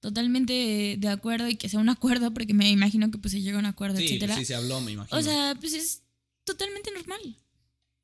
totalmente 0.00 0.96
de 0.98 1.08
acuerdo 1.08 1.48
y 1.48 1.56
que 1.56 1.68
sea 1.68 1.80
un 1.80 1.88
acuerdo, 1.88 2.32
porque 2.32 2.54
me 2.54 2.70
imagino 2.70 3.10
que 3.10 3.18
pues 3.18 3.32
se 3.32 3.40
llega 3.40 3.56
a 3.56 3.60
un 3.60 3.66
acuerdo, 3.66 3.98
Sí, 3.98 4.04
etcétera. 4.06 4.36
sí 4.36 4.44
se 4.44 4.54
habló, 4.54 4.80
me 4.80 4.92
imagino. 4.92 5.18
O 5.18 5.22
sea, 5.22 5.56
pues 5.60 5.74
es 5.74 6.02
totalmente 6.44 6.90
normal. 6.92 7.36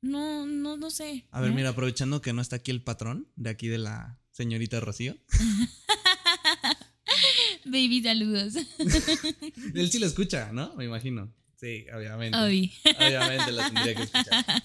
No, 0.01 0.45
no, 0.45 0.77
no 0.77 0.91
sé. 0.91 1.25
A 1.31 1.41
ver, 1.41 1.49
¿no? 1.49 1.55
mira, 1.55 1.69
aprovechando 1.69 2.21
que 2.21 2.33
no 2.33 2.41
está 2.41 2.57
aquí 2.57 2.71
el 2.71 2.83
patrón 2.83 3.27
de 3.35 3.49
aquí 3.49 3.67
de 3.67 3.79
la 3.79 4.19
señorita 4.31 4.79
Rocío. 4.79 5.17
Baby, 7.65 8.03
saludos. 8.03 8.53
Él 9.73 9.91
sí 9.91 9.99
lo 9.99 10.05
escucha, 10.05 10.51
¿no? 10.53 10.75
Me 10.75 10.85
imagino. 10.85 11.33
Sí, 11.59 11.85
obviamente. 11.93 12.37
Obi. 12.37 12.71
Obviamente 12.97 13.51
lo 13.51 13.63
tendría 13.63 13.95
que 13.95 14.03
escuchar. 14.03 14.45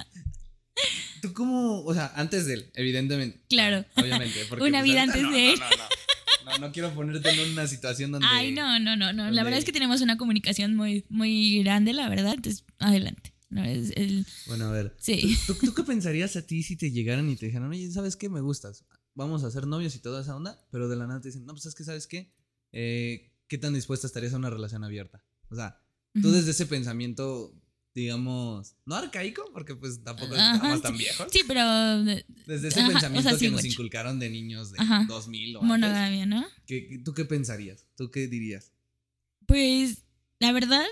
¿Tú 1.22 1.32
cómo, 1.32 1.84
o 1.84 1.94
sea, 1.94 2.12
antes 2.16 2.46
de 2.46 2.54
él, 2.54 2.70
evidentemente. 2.74 3.40
Claro. 3.48 3.84
Obviamente. 3.96 4.44
porque, 4.48 4.64
Una 4.64 4.80
pues, 4.80 4.90
vida 4.90 5.02
antes 5.04 5.22
no, 5.22 5.30
de 5.30 5.52
él. 5.52 5.60
No, 5.60 5.70
no, 5.70 5.84
no. 6.44 6.58
No, 6.58 6.72
quiero 6.72 6.92
ponerte 6.94 7.28
en 7.30 7.52
una 7.52 7.66
situación 7.66 8.12
donde. 8.12 8.26
Ay, 8.30 8.52
no, 8.52 8.78
no, 8.78 8.96
no, 8.96 9.12
no. 9.12 9.30
La 9.30 9.42
verdad 9.44 9.58
es 9.58 9.64
que 9.64 9.72
tenemos 9.72 10.00
una 10.00 10.16
comunicación 10.16 10.76
muy, 10.76 11.04
muy 11.08 11.62
grande, 11.62 11.92
la 11.92 12.08
verdad. 12.08 12.34
Entonces, 12.34 12.64
adelante. 12.78 13.32
No, 13.50 13.62
es 13.64 13.90
el, 13.96 14.24
Bueno, 14.46 14.66
a 14.66 14.72
ver. 14.72 14.96
sí. 14.98 15.36
¿Tú, 15.46 15.54
tú 15.54 15.74
qué 15.74 15.82
pensarías 15.82 16.36
a 16.36 16.42
ti 16.46 16.62
si 16.62 16.74
te 16.76 16.90
llegaran 16.90 17.28
y 17.28 17.36
te 17.36 17.46
dijeran, 17.46 17.68
oye, 17.68 17.90
¿sabes 17.90 18.16
qué? 18.16 18.30
Me 18.30 18.40
gustas. 18.40 18.86
Vamos 19.14 19.44
a 19.44 19.50
ser 19.50 19.66
novios 19.66 19.94
y 19.94 19.98
toda 19.98 20.22
esa 20.22 20.34
onda, 20.34 20.58
pero 20.70 20.88
de 20.88 20.96
la 20.96 21.06
nada 21.06 21.20
te 21.20 21.28
dicen, 21.28 21.44
no, 21.44 21.52
pues 21.52 21.66
es 21.66 21.74
que, 21.74 21.84
¿sabes 21.84 22.06
qué? 22.06 22.32
Eh, 22.72 23.30
¿Qué 23.48 23.58
tan 23.58 23.74
dispuesta 23.74 24.06
estarías 24.06 24.32
a 24.32 24.38
una 24.38 24.48
relación 24.48 24.84
abierta? 24.84 25.22
O 25.50 25.54
sea, 25.54 25.78
tú 26.22 26.30
desde 26.32 26.52
ese 26.52 26.64
pensamiento, 26.64 27.54
digamos, 27.94 28.74
no 28.86 28.94
arcaico, 28.94 29.50
porque 29.52 29.74
pues 29.74 30.02
tampoco 30.02 30.34
Ajá, 30.34 30.54
estamos 30.54 30.82
tan 30.82 30.96
viejos. 30.96 31.26
Sí, 31.30 31.40
pero 31.46 31.62
Desde 32.46 32.68
ese 32.68 32.80
Ajá, 32.80 32.88
o 32.88 32.92
pensamiento 32.92 33.28
sea, 33.28 33.38
sí, 33.38 33.44
que 33.46 33.50
nos 33.50 33.64
inculcaron 33.64 34.18
de 34.18 34.30
niños 34.30 34.72
de 34.72 34.78
Ajá. 34.80 35.04
2000 35.08 35.56
o 35.56 35.62
monogamia, 35.62 36.24
¿no? 36.26 36.44
¿qué- 36.66 36.86
qué- 36.88 36.98
¿tú 36.98 37.12
qué 37.14 37.24
pensarías? 37.24 37.86
¿Tú 37.96 38.10
qué 38.10 38.26
dirías? 38.28 38.72
Pues 39.46 40.04
la 40.40 40.52
verdad 40.52 40.84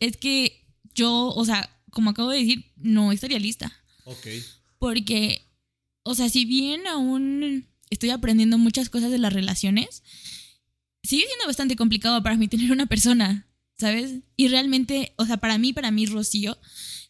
es 0.00 0.16
que 0.16 0.66
yo, 0.94 1.28
o 1.28 1.44
sea, 1.44 1.68
como 1.90 2.10
acabo 2.10 2.30
de 2.30 2.38
decir, 2.38 2.72
no 2.76 3.12
estaría 3.12 3.38
lista. 3.38 3.72
Ok. 4.04 4.26
Porque, 4.78 5.46
o 6.02 6.14
sea, 6.14 6.28
si 6.28 6.44
bien 6.44 6.86
aún 6.86 7.66
estoy 7.90 8.10
aprendiendo 8.10 8.58
muchas 8.58 8.88
cosas 8.88 9.10
de 9.10 9.18
las 9.18 9.32
relaciones, 9.32 10.02
sigue 11.04 11.26
siendo 11.26 11.46
bastante 11.46 11.76
complicado 11.76 12.22
para 12.22 12.36
mí 12.36 12.48
tener 12.48 12.72
una 12.72 12.86
persona, 12.86 13.46
¿sabes? 13.82 14.20
Y 14.36 14.46
realmente, 14.46 15.12
o 15.16 15.26
sea, 15.26 15.38
para 15.38 15.58
mí, 15.58 15.72
para 15.72 15.90
mí, 15.90 16.06
Rocío, 16.06 16.56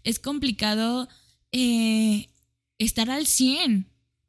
es 0.05 0.19
complicado 0.19 1.07
eh, 1.53 2.31
estar 2.79 3.11
al 3.11 3.27
100. 3.27 3.87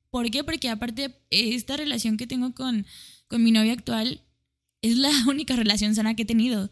¿Por 0.09 0.29
qué? 0.29 0.43
Porque 0.43 0.69
aparte, 0.69 1.15
esta 1.29 1.77
relación 1.77 2.17
que 2.17 2.27
tengo 2.27 2.53
con, 2.53 2.85
con 3.27 3.41
mi 3.43 3.51
novia 3.51 3.71
actual 3.71 4.21
es 4.81 4.97
la 4.97 5.09
única 5.27 5.55
relación 5.55 5.95
sana 5.95 6.15
que 6.15 6.23
he 6.23 6.25
tenido. 6.25 6.69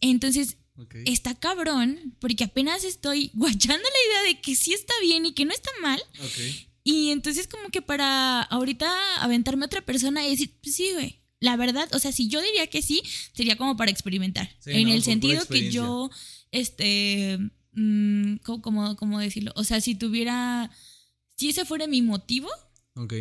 Entonces, 0.00 0.56
está 1.04 1.36
cabrón, 1.36 2.16
porque 2.18 2.42
apenas 2.42 2.82
estoy 2.82 3.30
guachando 3.34 3.88
la 3.88 4.10
idea 4.10 4.34
de 4.34 4.40
que 4.40 4.56
sí 4.56 4.72
está 4.72 4.94
bien 5.00 5.26
y 5.26 5.32
que 5.32 5.44
no 5.44 5.52
está 5.52 5.70
mal. 5.80 6.02
Y 6.82 7.10
entonces 7.10 7.46
como 7.46 7.70
que 7.70 7.82
para 7.82 8.42
ahorita 8.42 9.22
aventarme 9.22 9.64
a 9.64 9.66
otra 9.66 9.86
persona 9.86 10.26
y 10.26 10.30
decir, 10.30 10.52
pues 10.60 10.74
sí, 10.74 10.90
güey. 10.92 11.23
La 11.44 11.58
verdad, 11.58 11.86
o 11.92 11.98
sea, 11.98 12.10
si 12.10 12.26
yo 12.28 12.40
diría 12.40 12.66
que 12.68 12.80
sí, 12.80 13.02
sería 13.34 13.56
como 13.56 13.76
para 13.76 13.90
experimentar. 13.90 14.50
Sí, 14.60 14.70
en 14.70 14.88
no, 14.88 14.94
el 14.94 15.00
por 15.00 15.04
sentido 15.04 15.46
que 15.46 15.70
yo, 15.70 16.10
este, 16.52 17.38
mm, 17.72 18.36
¿cómo, 18.36 18.96
cómo, 18.96 19.20
decirlo? 19.20 19.52
O 19.54 19.62
sea, 19.62 19.82
si 19.82 19.94
tuviera, 19.94 20.70
si 21.36 21.50
ese 21.50 21.66
fuera 21.66 21.86
mi 21.86 22.00
motivo, 22.00 22.48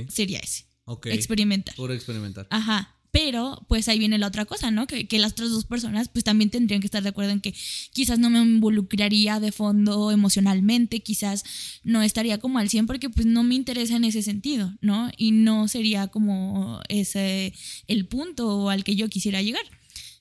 sería 0.07 0.39
ese, 0.39 0.63
experimentar. 1.11 1.75
Puro 1.75 1.93
experimentar. 1.93 2.47
Ajá. 2.49 2.97
Pero, 3.13 3.63
pues 3.67 3.87
ahí 3.89 3.99
viene 3.99 4.17
la 4.17 4.25
otra 4.25 4.45
cosa, 4.45 4.71
¿no? 4.71 4.87
Que, 4.87 5.07
las 5.19 5.33
otras 5.33 5.51
dos 5.51 5.65
personas, 5.65 6.09
pues 6.09 6.23
también 6.23 6.49
tendrían 6.49 6.81
que 6.81 6.87
estar 6.87 7.03
de 7.03 7.09
acuerdo 7.09 7.31
en 7.31 7.41
que 7.41 7.53
quizás 7.91 8.17
no 8.17 8.31
me 8.31 8.39
involucraría 8.39 9.39
de 9.39 9.51
fondo 9.51 10.09
emocionalmente, 10.09 11.01
quizás 11.01 11.43
no 11.83 12.01
estaría 12.01 12.39
como 12.39 12.57
al 12.57 12.69
100 12.69 12.87
porque 12.87 13.11
pues 13.11 13.27
no 13.27 13.43
me 13.43 13.53
interesa 13.53 13.97
en 13.97 14.05
ese 14.05 14.23
sentido, 14.23 14.73
¿no? 14.81 15.11
Y 15.15 15.29
no 15.29 15.67
sería 15.67 16.07
como 16.07 16.81
ese 16.89 17.53
el 17.87 18.07
punto 18.07 18.71
al 18.71 18.83
que 18.83 18.95
yo 18.95 19.07
quisiera 19.09 19.43
llegar. 19.43 19.63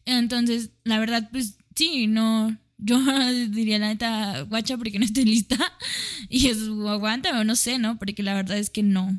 Entonces, 0.04 0.68
la 0.84 0.98
verdad, 0.98 1.30
pues 1.32 1.56
sí, 1.74 2.06
no. 2.08 2.58
Yo 2.76 3.00
diría 3.48 3.78
la 3.78 3.88
neta, 3.88 4.42
guacha, 4.42 4.76
porque 4.76 4.98
no 4.98 5.06
estoy 5.06 5.24
lista. 5.24 5.56
Y 6.28 6.48
es, 6.48 6.58
aguántame, 6.60 7.42
no 7.46 7.56
sé, 7.56 7.78
¿no? 7.78 7.98
Porque 7.98 8.22
la 8.22 8.34
verdad 8.34 8.58
es 8.58 8.68
que 8.68 8.82
no. 8.82 9.18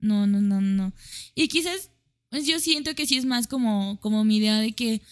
No, 0.00 0.26
no, 0.26 0.42
no, 0.42 0.60
no. 0.60 0.92
Y 1.34 1.48
quizás 1.48 1.90
pues 2.30 2.46
yo 2.46 2.58
siento 2.60 2.94
que 2.94 3.06
sí 3.06 3.16
es 3.16 3.24
más 3.24 3.46
como, 3.46 3.98
como 4.00 4.24
mi 4.24 4.36
idea 4.38 4.60
de 4.60 4.72
que 4.72 5.02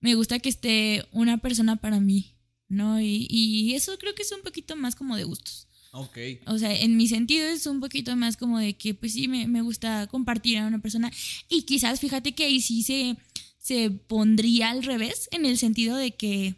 me 0.00 0.14
gusta 0.14 0.38
que 0.38 0.48
esté 0.48 1.06
una 1.12 1.38
persona 1.38 1.76
para 1.76 2.00
mí, 2.00 2.34
¿no? 2.68 3.00
Y, 3.00 3.26
y 3.30 3.74
eso 3.74 3.96
creo 3.98 4.14
que 4.14 4.22
es 4.22 4.32
un 4.32 4.42
poquito 4.42 4.76
más 4.76 4.94
como 4.96 5.16
de 5.16 5.24
gustos. 5.24 5.68
Ok. 5.92 6.18
O 6.46 6.58
sea, 6.58 6.74
en 6.74 6.96
mi 6.96 7.06
sentido 7.06 7.46
es 7.46 7.66
un 7.66 7.78
poquito 7.78 8.16
más 8.16 8.36
como 8.36 8.58
de 8.58 8.74
que, 8.74 8.94
pues 8.94 9.12
sí, 9.12 9.28
me, 9.28 9.46
me 9.46 9.62
gusta 9.62 10.08
compartir 10.08 10.58
a 10.58 10.66
una 10.66 10.80
persona. 10.80 11.10
Y 11.48 11.62
quizás, 11.62 12.00
fíjate 12.00 12.32
que 12.32 12.46
ahí 12.46 12.60
sí 12.60 12.82
se, 12.82 13.16
se 13.58 13.90
pondría 13.90 14.70
al 14.70 14.82
revés, 14.82 15.28
en 15.30 15.46
el 15.46 15.56
sentido 15.56 15.96
de 15.96 16.10
que, 16.10 16.56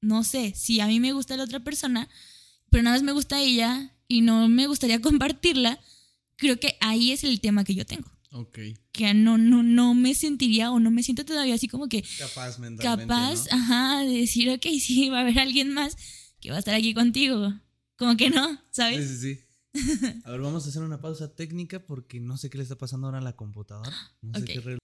no 0.00 0.24
sé, 0.24 0.52
si 0.56 0.80
a 0.80 0.88
mí 0.88 0.98
me 0.98 1.12
gusta 1.12 1.36
la 1.36 1.44
otra 1.44 1.60
persona, 1.60 2.08
pero 2.68 2.82
nada 2.82 2.96
más 2.96 3.04
me 3.04 3.12
gusta 3.12 3.40
ella 3.40 3.94
y 4.08 4.22
no 4.22 4.48
me 4.48 4.66
gustaría 4.66 5.00
compartirla, 5.00 5.78
creo 6.34 6.58
que 6.58 6.76
ahí 6.80 7.12
es 7.12 7.22
el 7.22 7.40
tema 7.40 7.62
que 7.62 7.76
yo 7.76 7.86
tengo 7.86 8.13
Ok. 8.36 8.58
que 8.92 9.14
no, 9.14 9.38
no, 9.38 9.62
no 9.62 9.94
me 9.94 10.12
sentiría 10.14 10.70
o 10.72 10.80
no 10.80 10.90
me 10.90 11.02
siento 11.04 11.24
todavía 11.24 11.54
así 11.54 11.68
como 11.68 11.88
que 11.88 12.02
Capaz 12.18 12.58
mentalmente. 12.58 13.06
capaz, 13.06 13.46
¿no? 13.50 13.56
ajá, 13.56 14.00
de 14.00 14.18
decir, 14.18 14.50
ok, 14.50 14.66
sí, 14.80 15.08
va 15.08 15.18
a 15.18 15.20
haber 15.22 15.38
alguien 15.38 15.72
más 15.72 15.96
que 16.40 16.50
va 16.50 16.56
a 16.56 16.58
estar 16.58 16.74
aquí 16.74 16.92
contigo. 16.94 17.52
Como 17.96 18.16
que 18.16 18.30
no, 18.30 18.54
Sí, 18.54 18.58
¿sabes? 18.72 19.08
sí, 19.08 19.18
sí. 19.18 20.20
A 20.24 20.30
ver, 20.32 20.40
vamos 20.40 20.66
a 20.66 20.68
hacer 20.68 20.82
una 20.82 21.00
pausa 21.00 21.34
técnica 21.34 21.84
porque 21.86 22.18
no 22.20 22.36
sé 22.36 22.50
qué 22.50 22.58
le 22.58 22.62
está 22.64 22.76
pasando 22.76 23.06
ahora 23.06 23.18
a 23.18 23.22
la 23.22 23.36
computadora. 23.36 23.90
No 24.22 24.34
sé 24.34 24.40
Ok. 24.44 24.46
qué 24.46 24.78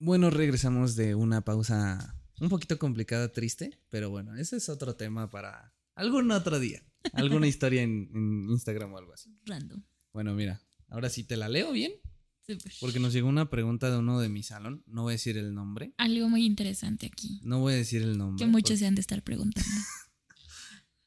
Bueno, 0.00 0.30
regresamos 0.30 0.96
de 0.96 1.14
una 1.14 1.42
pausa 1.44 2.14
un 2.40 2.48
poquito 2.48 2.78
complicada, 2.78 3.32
triste, 3.32 3.80
pero 3.90 4.10
bueno, 4.10 4.34
ese 4.36 4.56
es 4.56 4.68
otro 4.68 4.96
tema 4.96 5.28
para 5.28 5.74
algún 5.94 6.30
otro 6.30 6.58
día. 6.60 6.82
Alguna 7.12 7.46
historia 7.48 7.82
en, 7.82 8.10
en 8.14 8.50
Instagram 8.50 8.92
o 8.94 8.98
algo 8.98 9.12
así. 9.12 9.36
Random. 9.44 9.82
Bueno, 10.12 10.34
mira, 10.34 10.62
ahora 10.88 11.10
sí 11.10 11.24
te 11.24 11.36
la 11.36 11.48
leo 11.48 11.72
bien 11.72 11.92
Súper. 12.46 12.72
porque 12.80 12.98
nos 13.00 13.12
llegó 13.12 13.28
una 13.28 13.50
pregunta 13.50 13.90
de 13.90 13.98
uno 13.98 14.18
de 14.20 14.28
mi 14.28 14.42
salón. 14.42 14.82
No 14.86 15.02
voy 15.02 15.12
a 15.12 15.16
decir 15.16 15.36
el 15.38 15.54
nombre. 15.54 15.92
Algo 15.98 16.28
muy 16.28 16.44
interesante 16.46 17.06
aquí. 17.06 17.40
No 17.42 17.60
voy 17.60 17.74
a 17.74 17.76
decir 17.76 18.02
el 18.02 18.16
nombre. 18.18 18.44
Que 18.44 18.50
muchos 18.50 18.62
porque- 18.70 18.76
se 18.78 18.86
han 18.86 18.94
de 18.94 19.00
estar 19.02 19.22
preguntando. 19.22 19.68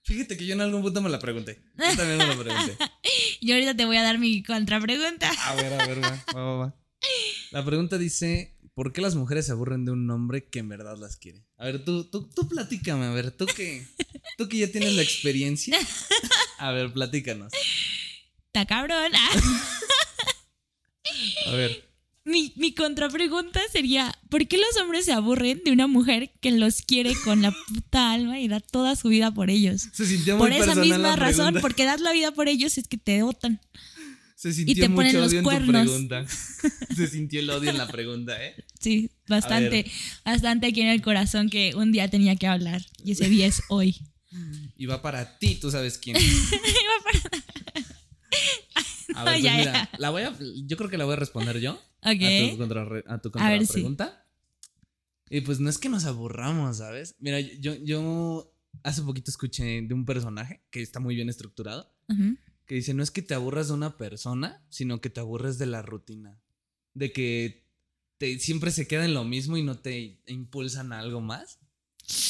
Fíjate 0.03 0.35
que 0.35 0.45
yo 0.45 0.53
en 0.55 0.61
algún 0.61 0.81
punto 0.81 1.01
me 1.01 1.09
la 1.09 1.19
pregunté. 1.19 1.61
Yo 1.77 1.95
también 1.95 2.17
me 2.17 2.27
la 2.27 2.37
pregunté. 2.37 2.77
Yo 3.41 3.53
ahorita 3.55 3.75
te 3.75 3.85
voy 3.85 3.97
a 3.97 4.03
dar 4.03 4.17
mi 4.19 4.43
contrapregunta. 4.43 5.31
A 5.45 5.55
ver, 5.55 5.73
a 5.73 5.87
ver, 5.87 6.03
va, 6.03 6.23
va, 6.35 6.43
va, 6.43 6.55
va. 6.57 6.75
La 7.51 7.63
pregunta 7.65 7.97
dice, 7.97 8.55
¿por 8.73 8.93
qué 8.93 9.01
las 9.01 9.15
mujeres 9.15 9.45
se 9.45 9.51
aburren 9.51 9.85
de 9.85 9.91
un 9.91 10.09
hombre 10.09 10.45
que 10.49 10.59
en 10.59 10.69
verdad 10.69 10.97
las 10.97 11.17
quiere? 11.17 11.45
A 11.57 11.65
ver, 11.65 11.83
tú, 11.85 12.03
tú, 12.09 12.29
tú 12.29 12.47
platícame, 12.47 13.05
a 13.05 13.11
ver, 13.11 13.31
tú 13.31 13.45
que, 13.45 13.85
tú 14.37 14.47
que 14.49 14.57
ya 14.57 14.71
tienes 14.71 14.93
la 14.95 15.01
experiencia. 15.01 15.77
A 16.59 16.71
ver, 16.71 16.93
platícanos. 16.93 17.51
Está 18.53 18.65
cabrón. 18.65 19.11
Ah. 19.15 19.41
A 21.47 21.51
ver, 21.51 21.89
Mi, 22.25 22.51
mi 22.57 22.73
contrapregunta 22.73 23.61
sería, 23.71 24.13
¿por 24.29 24.45
qué 24.47 24.57
los 24.57 24.75
hombres 24.81 25.05
se 25.05 25.13
aburren 25.13 25.61
de 25.63 25.71
una 25.71 25.87
mujer 25.87 26.31
que 26.41 26.51
los 26.51 26.81
quiere 26.81 27.13
con 27.23 27.41
la 27.41 27.51
puta 27.69 28.11
alma 28.11 28.39
y 28.39 28.47
da 28.49 28.59
toda 28.59 28.95
su 28.97 29.07
vida 29.07 29.31
por 29.31 29.49
ellos? 29.49 29.87
se 29.93 30.05
sintió 30.05 30.37
muy 30.37 30.47
Por 30.49 30.51
esa 30.51 30.65
personal 30.65 30.87
misma 30.89 31.07
la 31.11 31.15
razón, 31.15 31.45
pregunta. 31.45 31.61
porque 31.61 31.85
das 31.85 32.01
la 32.01 32.11
vida 32.11 32.31
por 32.33 32.49
ellos 32.49 32.77
es 32.77 32.87
que 32.89 32.97
te 32.97 33.23
votan. 33.23 33.61
Se 34.35 34.51
sintió 34.53 34.75
te 34.75 34.89
ponen 34.89 35.11
mucho 35.13 35.19
los 35.19 35.27
odio 35.29 35.37
en 35.39 35.43
cuernos. 35.45 35.85
tu 35.85 35.91
pregunta. 35.91 36.25
Se 36.95 37.07
sintió 37.07 37.39
el 37.39 37.49
odio 37.51 37.69
en 37.69 37.77
la 37.77 37.87
pregunta, 37.87 38.43
¿eh? 38.43 38.55
Sí, 38.79 39.11
bastante, 39.27 39.89
bastante 40.25 40.67
aquí 40.67 40.81
en 40.81 40.87
el 40.87 41.01
corazón 41.01 41.49
que 41.49 41.73
un 41.75 41.91
día 41.91 42.09
tenía 42.09 42.35
que 42.35 42.47
hablar 42.47 42.81
y 43.05 43.11
ese 43.13 43.29
día 43.29 43.45
es 43.47 43.61
hoy. 43.69 43.95
Y 44.77 44.85
va 44.87 45.01
para 45.01 45.37
ti, 45.37 45.55
tú 45.55 45.69
sabes 45.69 45.97
quién. 45.99 46.17
A 49.15 49.23
ver, 49.25 49.33
pues 49.33 49.43
Ya, 49.43 49.57
mira, 49.57 49.73
ya. 49.73 49.89
la 49.97 50.09
voy 50.09 50.23
a, 50.23 50.37
yo 50.65 50.77
creo 50.77 50.89
que 50.89 50.97
la 50.97 51.05
voy 51.05 51.13
a 51.13 51.17
responder 51.17 51.59
yo. 51.59 51.73
Ok. 52.01 52.21
A 52.23 52.51
tu, 52.51 52.57
contra, 52.57 52.81
a 53.07 53.21
tu 53.21 53.31
A 53.35 53.49
ver, 53.49 53.61
sí. 53.67 53.81
contrapregunta. 53.83 54.25
Y 55.29 55.41
pues 55.41 55.59
no 55.59 55.69
es 55.69 55.77
que 55.77 55.89
nos 55.89 56.05
aburramos, 56.05 56.77
¿sabes? 56.77 57.15
Mira, 57.19 57.39
yo, 57.39 57.75
yo 57.75 58.53
hace 58.83 59.01
poquito 59.01 59.31
escuché 59.31 59.81
de 59.81 59.93
un 59.93 60.05
personaje 60.05 60.61
que 60.71 60.81
está 60.81 60.99
muy 60.99 61.15
bien 61.15 61.29
estructurado, 61.29 61.93
que 62.65 62.75
dice, 62.75 62.93
no 62.93 63.01
es 63.03 63.11
que 63.11 63.21
te 63.21 63.33
aburras 63.33 63.69
de 63.69 63.73
una 63.75 63.97
persona, 63.97 64.61
sino 64.69 64.99
que 64.99 65.09
te 65.09 65.21
aburres 65.21 65.57
de 65.57 65.67
la 65.67 65.81
rutina. 65.81 66.37
De 66.93 67.13
que 67.13 67.65
te, 68.17 68.39
siempre 68.39 68.71
se 68.71 68.87
queda 68.87 69.05
en 69.05 69.13
lo 69.13 69.23
mismo 69.23 69.55
y 69.55 69.63
no 69.63 69.79
te 69.79 70.21
impulsan 70.27 70.91
a 70.91 70.99
algo 70.99 71.21
más. 71.21 71.59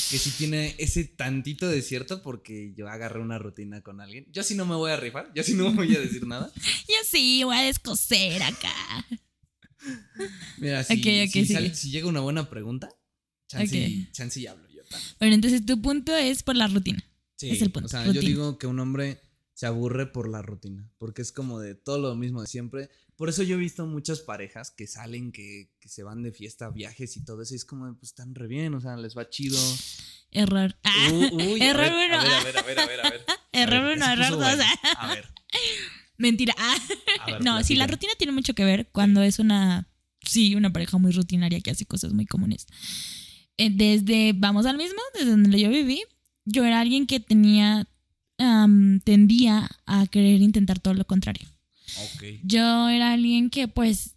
Que 0.09 0.17
sí 0.17 0.31
tiene 0.37 0.75
ese 0.77 1.03
tantito 1.05 1.67
de 1.67 1.81
cierto 1.81 2.21
porque 2.21 2.73
yo 2.75 2.87
agarré 2.87 3.19
una 3.19 3.39
rutina 3.39 3.81
con 3.81 4.01
alguien. 4.01 4.27
Yo 4.31 4.43
sí 4.43 4.55
no 4.55 4.65
me 4.65 4.75
voy 4.75 4.91
a 4.91 4.97
rifar, 4.97 5.31
yo 5.33 5.43
sí 5.43 5.53
no 5.53 5.71
voy 5.73 5.95
a 5.95 5.99
decir 5.99 6.25
nada. 6.27 6.51
Yo 6.87 6.95
sí, 7.09 7.43
voy 7.43 7.55
a 7.57 7.61
descoser 7.61 8.43
acá. 8.43 8.73
Mira, 10.57 10.83
si, 10.83 11.45
sale- 11.45 11.69
llega 11.73 12.07
una 12.07 12.19
buena 12.19 12.49
pregunta, 12.49 12.89
chance, 13.47 13.75
y- 13.77 14.03
Ok. 14.05 14.11
chance 14.11 14.39
y 14.39 14.47
hablo 14.47 14.67
yo 14.69 14.83
también. 14.83 15.15
Bueno, 15.19 15.35
entonces 15.35 15.65
tu 15.65 15.81
punto 15.81 16.15
es 16.15 16.43
por 16.43 16.55
la 16.55 16.67
rutina. 16.67 17.03
Sí, 17.37 17.49
Es 17.49 17.61
el 17.61 17.71
punto, 17.71 17.87
O 17.87 17.89
sea, 17.89 18.05
yo 18.11 18.21
digo 18.21 18.57
que 18.59 18.67
un 18.67 18.79
hombre 18.79 19.21
se 19.53 19.65
aburre 19.65 20.05
por 20.11 20.29
la 20.29 20.41
rutina, 20.41 20.91
porque 20.99 21.21
es 21.23 21.31
como 21.31 21.59
de 21.59 21.73
todo 21.75 21.97
lo 21.99 22.15
mismo 22.15 22.41
de 22.41 22.47
siempre. 22.47 22.89
Por 23.21 23.29
eso 23.29 23.43
yo 23.43 23.53
he 23.53 23.59
visto 23.59 23.85
muchas 23.85 24.21
parejas 24.21 24.71
que 24.71 24.87
salen, 24.87 25.31
que, 25.31 25.69
que 25.79 25.89
se 25.89 26.01
van 26.01 26.23
de 26.23 26.31
fiesta, 26.31 26.71
viajes 26.71 27.15
y 27.17 27.23
todo 27.23 27.43
eso, 27.43 27.53
y 27.53 27.57
es 27.57 27.65
como, 27.65 27.85
pues 27.93 28.09
están 28.09 28.33
re 28.33 28.47
bien, 28.47 28.73
o 28.73 28.81
sea, 28.81 28.97
les 28.97 29.15
va 29.15 29.29
chido. 29.29 29.59
Error. 30.31 30.75
Ah, 30.83 31.09
Uh, 31.11 31.35
uy, 31.35 31.61
a 31.61 31.69
error 31.69 31.85
uno. 31.85 32.19
A 32.19 32.23
ver, 32.23 32.33
a 32.33 32.41
ver, 32.41 32.57
a 32.57 32.63
ver, 32.63 32.79
a 32.79 32.85
ver, 32.87 32.99
a 33.05 33.09
ver. 33.11 33.25
A 33.29 33.59
Error 33.61 33.93
uno, 33.95 34.05
error 34.11 34.31
dos. 34.39 34.65
A 34.97 35.13
ver, 35.13 35.27
Mentira. 36.17 36.55
Ah. 36.57 36.75
a 37.19 37.25
ver. 37.27 37.43
No, 37.43 37.63
sí, 37.63 37.75
la 37.75 37.85
rutina 37.85 38.13
tiene 38.17 38.33
mucho 38.33 38.55
que 38.55 38.65
ver 38.65 38.89
cuando 38.91 39.21
es 39.21 39.37
una, 39.37 39.87
sí, 40.25 40.55
una 40.55 40.73
pareja 40.73 40.97
muy 40.97 41.11
rutinaria 41.11 41.61
que 41.61 41.69
hace 41.69 41.85
cosas 41.85 42.13
muy 42.13 42.25
comunes. 42.25 42.65
Eh, 43.57 43.69
Desde, 43.69 44.33
vamos 44.35 44.65
al 44.65 44.77
mismo, 44.77 44.99
desde 45.13 45.29
donde 45.29 45.61
yo 45.61 45.69
viví, 45.69 46.01
yo 46.45 46.65
era 46.65 46.79
alguien 46.79 47.05
que 47.05 47.19
tenía, 47.19 47.87
am, 48.39 48.99
tendía 49.01 49.69
a 49.85 50.07
querer 50.07 50.41
intentar 50.41 50.79
todo 50.79 50.95
lo 50.95 51.05
contrario. 51.05 51.47
Ok. 51.97 52.23
Yo 52.43 52.89
era 52.89 53.13
alguien 53.13 53.49
que 53.49 53.67
pues 53.67 54.15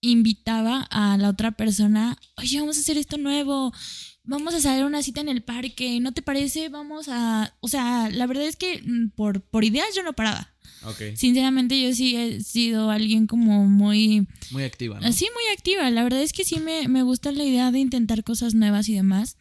invitaba 0.00 0.82
a 0.90 1.16
la 1.18 1.28
otra 1.28 1.52
persona, 1.52 2.18
oye, 2.38 2.58
vamos 2.60 2.78
a 2.78 2.80
hacer 2.80 2.96
esto 2.96 3.18
nuevo, 3.18 3.72
vamos 4.24 4.54
a 4.54 4.60
salir 4.60 4.82
a 4.82 4.86
una 4.86 5.02
cita 5.02 5.20
en 5.20 5.28
el 5.28 5.42
parque, 5.42 6.00
¿no 6.00 6.12
te 6.12 6.22
parece? 6.22 6.68
Vamos 6.70 7.08
a, 7.08 7.54
o 7.60 7.68
sea, 7.68 8.08
la 8.10 8.26
verdad 8.26 8.46
es 8.46 8.56
que 8.56 8.82
mm, 8.82 9.10
por, 9.10 9.42
por 9.42 9.64
ideas 9.64 9.88
yo 9.94 10.02
no 10.02 10.14
paraba. 10.14 10.54
Ok. 10.84 11.02
Sinceramente 11.14 11.80
yo 11.80 11.92
sí 11.94 12.16
he 12.16 12.40
sido 12.40 12.90
alguien 12.90 13.26
como 13.26 13.66
muy, 13.66 14.26
Muy 14.50 14.62
activa, 14.62 14.98
¿no? 14.98 15.06
así 15.06 15.26
muy 15.34 15.54
activa. 15.54 15.90
La 15.90 16.02
verdad 16.02 16.22
es 16.22 16.32
que 16.32 16.44
sí 16.44 16.58
me, 16.58 16.88
me 16.88 17.02
gusta 17.02 17.32
la 17.32 17.44
idea 17.44 17.70
de 17.70 17.80
intentar 17.80 18.24
cosas 18.24 18.54
nuevas 18.54 18.88
y 18.88 18.94
demás. 18.94 19.36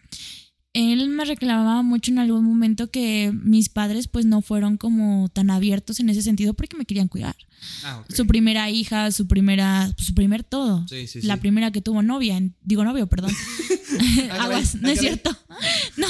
Él 0.74 1.10
me 1.10 1.26
reclamaba 1.26 1.82
mucho 1.82 2.12
en 2.12 2.20
algún 2.20 2.44
momento 2.46 2.92
que 2.92 3.32
mis 3.34 3.70
padres 3.70 4.08
pues 4.08 4.26
no 4.26 4.42
fueron 4.42 4.78
como 4.78 5.28
tan 5.30 5.50
abiertos 5.50 6.00
en 6.00 6.10
ese 6.10 6.22
sentido 6.22 6.54
porque 6.54 6.78
me 6.78 6.86
querían 6.86 7.08
cuidar. 7.08 7.36
Ah. 7.84 8.04
Su 8.08 8.28
primera 8.28 8.70
hija, 8.70 9.12
su 9.12 9.28
primera, 9.28 9.92
su 9.98 10.14
primer 10.14 10.44
todo. 10.44 10.88
Sí, 10.88 11.08
sí, 11.08 11.22
La 11.24 11.36
sí. 11.36 11.40
primera 11.42 11.72
que 11.72 11.82
tuvo 11.82 12.04
novia, 12.04 12.38
en- 12.38 12.56
digo 12.62 12.84
novio, 12.84 13.08
perdón. 13.08 13.32
Aguas, 14.40 14.76
no 14.76 14.90
es 14.90 15.00
cierto. 15.00 15.36
No, 15.98 16.08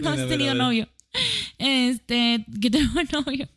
no 0.00 0.10
has 0.10 0.28
tenido 0.28 0.54
novio. 0.54 0.88
Este, 1.58 2.44
que 2.60 2.70
tuvo 2.70 3.00
novio. 3.24 3.48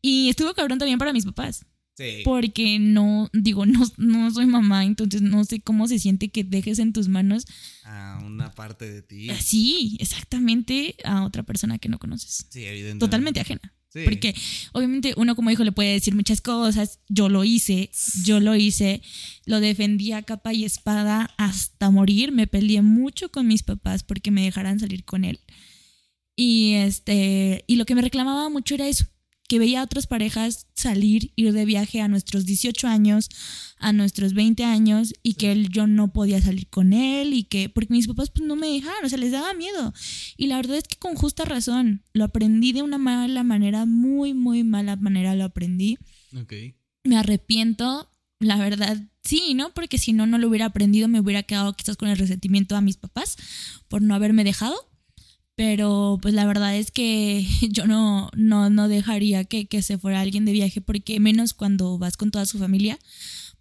Y 0.00 0.28
estuvo 0.28 0.54
cabrón 0.54 0.78
también 0.78 0.98
para 0.98 1.12
mis 1.12 1.24
papás. 1.24 1.64
Sí. 1.98 2.20
Porque 2.22 2.78
no, 2.78 3.28
digo, 3.32 3.66
no, 3.66 3.80
no 3.96 4.30
soy 4.30 4.46
mamá, 4.46 4.84
entonces 4.84 5.20
no 5.20 5.44
sé 5.44 5.60
cómo 5.60 5.88
se 5.88 5.98
siente 5.98 6.28
que 6.28 6.44
dejes 6.44 6.78
en 6.78 6.92
tus 6.92 7.08
manos 7.08 7.44
A 7.82 8.22
una 8.24 8.52
parte 8.54 8.88
de 8.88 9.02
ti. 9.02 9.30
así, 9.30 9.96
exactamente, 9.98 10.94
a 11.02 11.24
otra 11.24 11.42
persona 11.42 11.78
que 11.78 11.88
no 11.88 11.98
conoces. 11.98 12.46
Sí, 12.50 12.64
evidentemente. 12.64 13.04
Totalmente 13.04 13.40
ajena. 13.40 13.74
Sí. 13.88 14.02
Porque 14.04 14.32
obviamente 14.72 15.14
uno 15.16 15.34
como 15.34 15.50
hijo 15.50 15.64
le 15.64 15.72
puede 15.72 15.94
decir 15.94 16.14
muchas 16.14 16.40
cosas, 16.40 17.00
yo 17.08 17.28
lo 17.28 17.42
hice, 17.42 17.90
yo 18.22 18.38
lo 18.38 18.54
hice, 18.54 19.02
lo 19.44 19.58
defendí 19.58 20.12
a 20.12 20.22
capa 20.22 20.52
y 20.52 20.64
espada 20.64 21.34
hasta 21.36 21.90
morir, 21.90 22.30
me 22.30 22.46
peleé 22.46 22.80
mucho 22.80 23.32
con 23.32 23.48
mis 23.48 23.64
papás 23.64 24.04
porque 24.04 24.30
me 24.30 24.42
dejaran 24.42 24.78
salir 24.78 25.04
con 25.04 25.24
él. 25.24 25.40
Y 26.36 26.74
este, 26.74 27.64
y 27.66 27.74
lo 27.74 27.86
que 27.86 27.96
me 27.96 28.02
reclamaba 28.02 28.48
mucho 28.50 28.76
era 28.76 28.86
eso, 28.86 29.06
que 29.48 29.58
veía 29.58 29.80
a 29.80 29.84
otras 29.84 30.06
parejas 30.06 30.66
salir, 30.74 31.32
ir 31.34 31.52
de 31.52 31.64
viaje 31.64 32.02
a 32.02 32.08
nuestros 32.08 32.44
18 32.44 32.86
años, 32.86 33.30
a 33.78 33.94
nuestros 33.94 34.34
20 34.34 34.62
años 34.62 35.14
y 35.22 35.34
que 35.34 35.50
él, 35.52 35.70
yo 35.70 35.86
no 35.86 36.12
podía 36.12 36.40
salir 36.40 36.68
con 36.68 36.92
él 36.92 37.32
y 37.32 37.44
que 37.44 37.70
porque 37.70 37.94
mis 37.94 38.06
papás 38.06 38.30
pues 38.30 38.46
no 38.46 38.56
me 38.56 38.68
dejaron, 38.68 39.04
o 39.04 39.08
sea, 39.08 39.18
les 39.18 39.32
daba 39.32 39.54
miedo. 39.54 39.94
Y 40.36 40.46
la 40.48 40.56
verdad 40.56 40.76
es 40.76 40.84
que 40.84 40.96
con 40.96 41.14
justa 41.14 41.46
razón, 41.46 42.04
lo 42.12 42.24
aprendí 42.24 42.72
de 42.72 42.82
una 42.82 42.98
mala 42.98 43.42
manera, 43.42 43.86
muy, 43.86 44.34
muy 44.34 44.64
mala 44.64 44.96
manera 44.96 45.34
lo 45.34 45.44
aprendí. 45.44 45.96
Ok. 46.38 46.52
Me 47.04 47.16
arrepiento, 47.16 48.12
la 48.40 48.58
verdad, 48.58 48.98
sí, 49.24 49.54
¿no? 49.54 49.72
Porque 49.72 49.96
si 49.96 50.12
no, 50.12 50.26
no 50.26 50.36
lo 50.36 50.48
hubiera 50.48 50.66
aprendido, 50.66 51.08
me 51.08 51.20
hubiera 51.20 51.42
quedado 51.42 51.74
quizás 51.74 51.96
con 51.96 52.08
el 52.08 52.18
resentimiento 52.18 52.76
a 52.76 52.82
mis 52.82 52.98
papás 52.98 53.36
por 53.88 54.02
no 54.02 54.14
haberme 54.14 54.44
dejado. 54.44 54.87
Pero 55.58 56.20
pues 56.22 56.34
la 56.34 56.46
verdad 56.46 56.76
es 56.76 56.92
que 56.92 57.44
yo 57.72 57.88
no, 57.88 58.30
no, 58.36 58.70
no 58.70 58.86
dejaría 58.86 59.42
que, 59.42 59.66
que 59.66 59.82
se 59.82 59.98
fuera 59.98 60.20
alguien 60.20 60.44
de 60.44 60.52
viaje, 60.52 60.80
porque 60.80 61.18
menos 61.18 61.52
cuando 61.52 61.98
vas 61.98 62.16
con 62.16 62.30
toda 62.30 62.46
su 62.46 62.60
familia, 62.60 62.96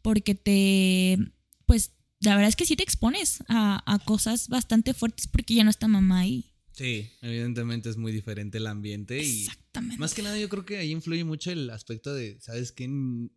porque 0.03 0.35
te, 0.35 1.17
pues 1.65 1.93
la 2.19 2.35
verdad 2.35 2.49
es 2.49 2.55
que 2.55 2.67
sí 2.67 2.75
te 2.75 2.83
expones 2.83 3.43
a, 3.47 3.81
a 3.91 3.97
cosas 3.97 4.47
bastante 4.47 4.93
fuertes 4.93 5.25
porque 5.25 5.55
ya 5.55 5.63
no 5.63 5.71
está 5.71 5.87
mamá 5.87 6.19
ahí. 6.19 6.45
Sí, 6.73 7.09
evidentemente 7.23 7.89
es 7.89 7.97
muy 7.97 8.11
diferente 8.11 8.59
el 8.59 8.67
ambiente 8.67 9.17
y 9.17 9.45
Exactamente. 9.45 9.97
más 9.97 10.13
que 10.13 10.21
nada 10.21 10.37
yo 10.37 10.49
creo 10.49 10.65
que 10.65 10.77
ahí 10.77 10.91
influye 10.91 11.23
mucho 11.23 11.49
el 11.51 11.67
aspecto 11.71 12.13
de, 12.13 12.37
¿sabes 12.41 12.71
qué? 12.71 12.87
Mm, 12.87 13.31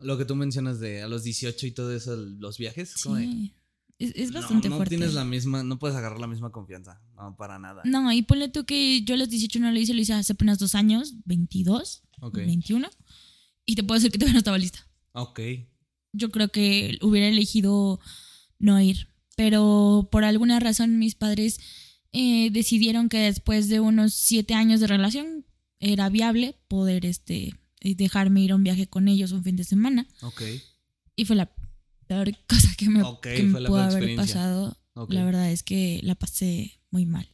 Lo 0.00 0.18
que 0.18 0.26
tú 0.26 0.36
mencionas 0.36 0.80
de 0.80 1.00
a 1.00 1.08
los 1.08 1.24
18 1.24 1.66
y 1.66 1.70
todo 1.70 1.96
eso, 1.96 2.14
los 2.14 2.58
viajes, 2.58 2.94
como 3.02 3.16
de, 3.16 3.24
Sí. 3.24 3.54
Es, 4.00 4.12
es 4.16 4.30
no, 4.32 4.40
bastante 4.40 4.68
no 4.68 4.76
fuerte. 4.76 4.96
tienes 4.96 5.14
la 5.14 5.24
misma, 5.24 5.62
no 5.62 5.78
puedes 5.78 5.96
agarrar 5.96 6.18
la 6.18 6.26
misma 6.26 6.50
confianza, 6.50 7.00
no, 7.16 7.36
para 7.36 7.58
nada. 7.58 7.82
No, 7.84 8.10
y 8.12 8.22
ponle 8.22 8.48
tú 8.48 8.64
que 8.64 9.02
yo 9.02 9.14
a 9.14 9.18
los 9.18 9.28
18 9.28 9.60
no 9.60 9.70
lo 9.70 9.78
hice, 9.78 9.92
lo 9.94 10.00
hice 10.00 10.14
hace 10.14 10.32
apenas 10.32 10.58
dos 10.58 10.74
años, 10.74 11.14
22, 11.26 12.02
Ok, 12.22 12.36
21, 12.38 12.88
y 13.66 13.74
te 13.74 13.84
puedo 13.84 13.98
decir 13.98 14.10
que 14.10 14.18
todavía 14.18 14.32
no 14.34 14.38
estaba 14.38 14.58
lista. 14.58 14.86
ok, 15.12 15.40
Yo 16.14 16.30
creo 16.30 16.48
que 16.48 16.98
hubiera 17.02 17.28
elegido 17.28 18.00
no 18.58 18.80
ir, 18.80 19.08
pero 19.36 20.08
por 20.10 20.24
alguna 20.24 20.58
razón 20.60 20.98
mis 20.98 21.14
padres 21.14 21.60
eh, 22.12 22.50
decidieron 22.50 23.08
que 23.10 23.18
después 23.18 23.68
de 23.68 23.80
unos 23.80 24.14
siete 24.14 24.54
años 24.54 24.80
de 24.80 24.86
relación 24.86 25.44
era 25.78 26.08
viable 26.08 26.58
poder 26.68 27.04
este, 27.06 27.54
eh, 27.80 27.94
dejarme 27.94 28.40
ir 28.42 28.52
a 28.52 28.56
un 28.56 28.64
viaje 28.64 28.86
con 28.88 29.08
ellos 29.08 29.32
un 29.32 29.44
fin 29.44 29.56
de 29.56 29.64
semana, 29.64 30.06
ok, 30.22 30.42
y 31.16 31.24
fue 31.26 31.36
la 31.36 31.54
peor 32.10 32.36
cosa 32.48 32.74
que 32.76 32.88
me, 32.88 33.02
que 33.22 33.44
pudo 33.44 33.78
haber 33.78 34.16
pasado. 34.16 34.76
La 35.08 35.24
verdad 35.24 35.50
es 35.50 35.62
que 35.62 36.00
la 36.02 36.16
pasé 36.16 36.80
muy 36.90 37.06
mal, 37.06 37.28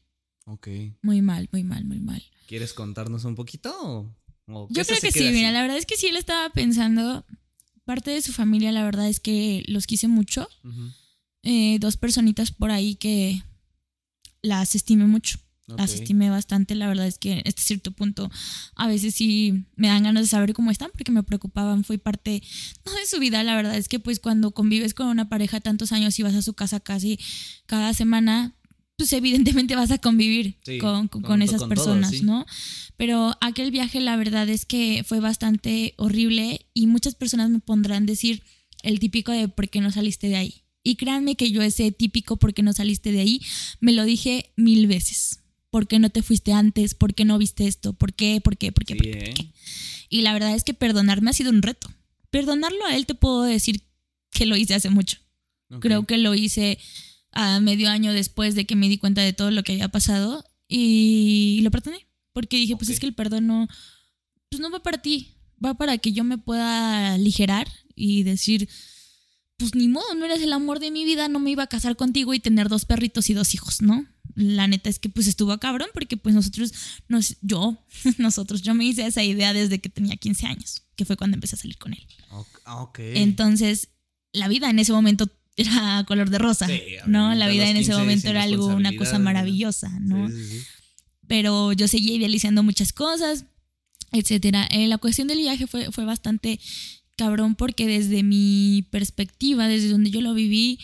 ok. 0.44 0.68
muy 1.00 1.22
mal, 1.22 1.48
muy 1.50 1.64
mal, 1.64 1.84
muy 1.86 1.98
mal. 1.98 2.22
¿Quieres 2.46 2.74
contarnos 2.74 3.24
un 3.24 3.34
poquito 3.34 4.14
o, 4.46 4.68
Yo 4.70 4.84
creo 4.84 5.00
que 5.00 5.10
sí, 5.10 5.30
mira, 5.32 5.50
la 5.50 5.62
verdad 5.62 5.78
es 5.78 5.86
que 5.86 5.96
sí 5.96 6.08
él 6.08 6.16
estaba 6.16 6.50
pensando, 6.50 7.24
parte 7.84 8.10
de 8.10 8.20
su 8.20 8.32
familia, 8.32 8.70
la 8.70 8.84
verdad 8.84 9.08
es 9.08 9.18
que 9.18 9.64
los 9.66 9.86
quise 9.86 10.08
mucho. 10.08 10.46
Eh, 11.42 11.78
dos 11.80 11.96
personitas 11.96 12.50
por 12.50 12.70
ahí 12.70 12.96
que 12.96 13.42
las 14.42 14.74
estimé 14.74 15.06
mucho, 15.06 15.38
las 15.66 15.90
ok. 15.90 15.96
estimé 16.00 16.30
bastante, 16.30 16.74
la 16.74 16.86
verdad 16.88 17.06
es 17.06 17.18
que 17.18 17.42
hasta 17.44 17.60
cierto 17.62 17.90
punto 17.90 18.30
a 18.76 18.86
veces 18.86 19.14
sí 19.14 19.64
me 19.74 19.88
dan 19.88 20.04
ganas 20.04 20.22
de 20.24 20.28
saber 20.28 20.52
cómo 20.52 20.70
están 20.70 20.90
porque 20.92 21.10
me 21.10 21.22
preocupaban, 21.24 21.82
fue 21.84 21.98
parte, 21.98 22.42
no 22.84 22.92
de 22.92 23.04
su 23.06 23.18
vida, 23.18 23.42
la 23.42 23.56
verdad 23.56 23.76
es 23.76 23.88
que 23.88 23.98
pues 23.98 24.20
cuando 24.20 24.52
convives 24.52 24.94
con 24.94 25.08
una 25.08 25.28
pareja 25.28 25.60
tantos 25.60 25.90
años 25.92 26.18
y 26.18 26.22
vas 26.22 26.34
a 26.34 26.42
su 26.42 26.54
casa 26.54 26.78
casi 26.80 27.18
cada 27.66 27.94
semana, 27.94 28.54
pues 28.96 29.12
evidentemente 29.12 29.74
vas 29.76 29.90
a 29.90 29.98
convivir 29.98 30.56
Sí, 30.64 30.78
con, 30.78 31.08
con- 31.08 31.42
esas 31.42 31.60
con 31.62 31.68
todo, 31.68 31.84
personas, 31.84 32.10
sí. 32.12 32.22
¿no? 32.22 32.46
Pero 32.96 33.36
aquel 33.40 33.70
viaje 33.70 34.00
la 34.00 34.16
verdad 34.16 34.48
es 34.48 34.64
que 34.66 35.04
fue 35.06 35.20
bastante 35.20 35.94
horrible 35.96 36.66
y 36.74 36.86
muchas 36.86 37.14
personas 37.14 37.50
me 37.50 37.58
pondrán 37.58 38.06
decir 38.06 38.42
el 38.82 39.00
típico 39.00 39.32
de 39.32 39.48
¿por 39.48 39.68
qué 39.68 39.80
no 39.80 39.90
saliste 39.90 40.28
de 40.28 40.36
ahí? 40.36 40.62
Y 40.82 40.94
créanme 40.94 41.34
que 41.34 41.50
yo 41.50 41.60
ese 41.62 41.90
típico 41.90 42.36
¿por 42.38 42.54
qué 42.54 42.62
no 42.62 42.72
saliste 42.72 43.10
de 43.10 43.20
ahí? 43.20 43.40
Me 43.80 43.92
lo 43.92 44.04
dije 44.04 44.52
mil 44.56 44.86
veces. 44.86 45.40
¿Por 45.76 45.86
qué 45.88 45.98
no 45.98 46.08
te 46.08 46.22
fuiste 46.22 46.54
antes? 46.54 46.94
¿Por 46.94 47.12
qué 47.12 47.26
no 47.26 47.36
viste 47.36 47.66
esto? 47.66 47.92
¿Por 47.92 48.14
qué? 48.14 48.40
¿Por 48.40 48.56
qué? 48.56 48.72
¿Por 48.72 48.86
qué? 48.86 48.94
Sí, 48.94 48.98
¿Por 48.98 49.06
qué? 49.10 49.18
¿eh? 49.18 49.24
¿Por 49.26 49.34
qué? 49.34 49.52
Y 50.08 50.22
la 50.22 50.32
verdad 50.32 50.54
es 50.54 50.64
que 50.64 50.72
perdonarme 50.72 51.28
ha 51.28 51.34
sido 51.34 51.50
un 51.50 51.60
reto. 51.60 51.90
Perdonarlo 52.30 52.82
a 52.86 52.96
él 52.96 53.04
te 53.04 53.14
puedo 53.14 53.42
decir 53.42 53.82
que 54.30 54.46
lo 54.46 54.56
hice 54.56 54.72
hace 54.74 54.88
mucho. 54.88 55.18
Ok. 55.70 55.82
Creo 55.82 56.06
que 56.06 56.16
lo 56.16 56.34
hice 56.34 56.78
a 57.30 57.60
medio 57.60 57.90
año 57.90 58.14
después 58.14 58.54
de 58.54 58.64
que 58.64 58.74
me 58.74 58.88
di 58.88 58.96
cuenta 58.96 59.20
de 59.20 59.34
todo 59.34 59.50
lo 59.50 59.62
que 59.64 59.72
había 59.72 59.88
pasado 59.90 60.46
y 60.66 61.60
lo 61.62 61.70
perdoné. 61.70 62.06
Porque 62.32 62.56
dije, 62.56 62.74
pues 62.76 62.88
Ok. 62.88 62.94
es 62.94 63.00
que 63.00 63.06
el 63.06 63.14
perdón 63.14 63.46
no, 63.46 63.68
pues 64.48 64.60
no 64.60 64.70
va 64.70 64.82
para 64.82 65.02
ti, 65.02 65.34
va 65.62 65.74
para 65.74 65.98
que 65.98 66.12
yo 66.14 66.24
me 66.24 66.38
pueda 66.38 67.12
aligerar 67.12 67.70
y 67.94 68.22
decir, 68.22 68.66
pues 69.58 69.74
ni 69.74 69.88
modo, 69.88 70.14
no 70.14 70.24
eres 70.24 70.40
el 70.40 70.54
amor 70.54 70.80
de 70.80 70.90
mi 70.90 71.04
vida, 71.04 71.28
no 71.28 71.38
me 71.38 71.50
iba 71.50 71.64
a 71.64 71.66
casar 71.66 71.96
contigo 71.96 72.32
y 72.32 72.40
tener 72.40 72.70
dos 72.70 72.86
perritos 72.86 73.28
y 73.28 73.34
dos 73.34 73.52
hijos, 73.54 73.82
¿no? 73.82 74.06
La 74.36 74.68
neta 74.68 74.90
es 74.90 74.98
que 74.98 75.08
pues 75.08 75.26
estuvo 75.26 75.56
cabrón 75.58 75.88
porque 75.94 76.16
pues 76.16 76.34
nosotros, 76.34 76.72
nos, 77.08 77.36
yo, 77.40 77.82
nosotros, 78.18 78.62
yo 78.62 78.74
me 78.74 78.84
hice 78.84 79.06
esa 79.06 79.24
idea 79.24 79.52
desde 79.52 79.80
que 79.80 79.88
tenía 79.88 80.16
15 80.16 80.46
años, 80.46 80.82
que 80.94 81.04
fue 81.04 81.16
cuando 81.16 81.34
empecé 81.34 81.56
a 81.56 81.58
salir 81.58 81.78
con 81.78 81.94
él. 81.94 82.06
Ok. 82.66 82.98
Entonces, 82.98 83.88
la 84.32 84.48
vida 84.48 84.68
en 84.70 84.78
ese 84.78 84.92
momento 84.92 85.28
era 85.56 86.04
color 86.06 86.28
de 86.28 86.38
rosa, 86.38 86.66
Sí, 86.66 86.80
¿no? 87.06 87.34
La 87.34 87.46
a 87.46 87.48
vida 87.48 87.68
en 87.68 87.78
ese 87.78 87.92
15 87.92 87.98
momento 87.98 88.28
era 88.28 88.42
algo, 88.42 88.66
una 88.66 88.94
cosa 88.94 89.18
maravillosa, 89.18 89.88
¿no? 90.00 90.28
Sí, 90.28 90.34
sí, 90.36 90.58
sí. 90.60 90.64
pero 91.26 91.72
yo 91.72 91.88
seguía 91.88 92.14
idealizando 92.14 92.62
muchas 92.62 92.92
cosas, 92.92 93.46
etcétera. 94.12 94.68
Eh, 94.70 94.86
la 94.86 94.98
cuestión 94.98 95.28
del 95.28 95.38
viaje 95.38 95.66
fue, 95.66 95.90
fue 95.92 96.04
bastante 96.04 96.60
cabrón 97.16 97.54
porque 97.54 97.86
desde 97.86 98.22
mi 98.22 98.86
perspectiva, 98.90 99.66
desde 99.66 99.88
donde 99.88 100.10
yo 100.10 100.20
lo 100.20 100.34
viví, 100.34 100.78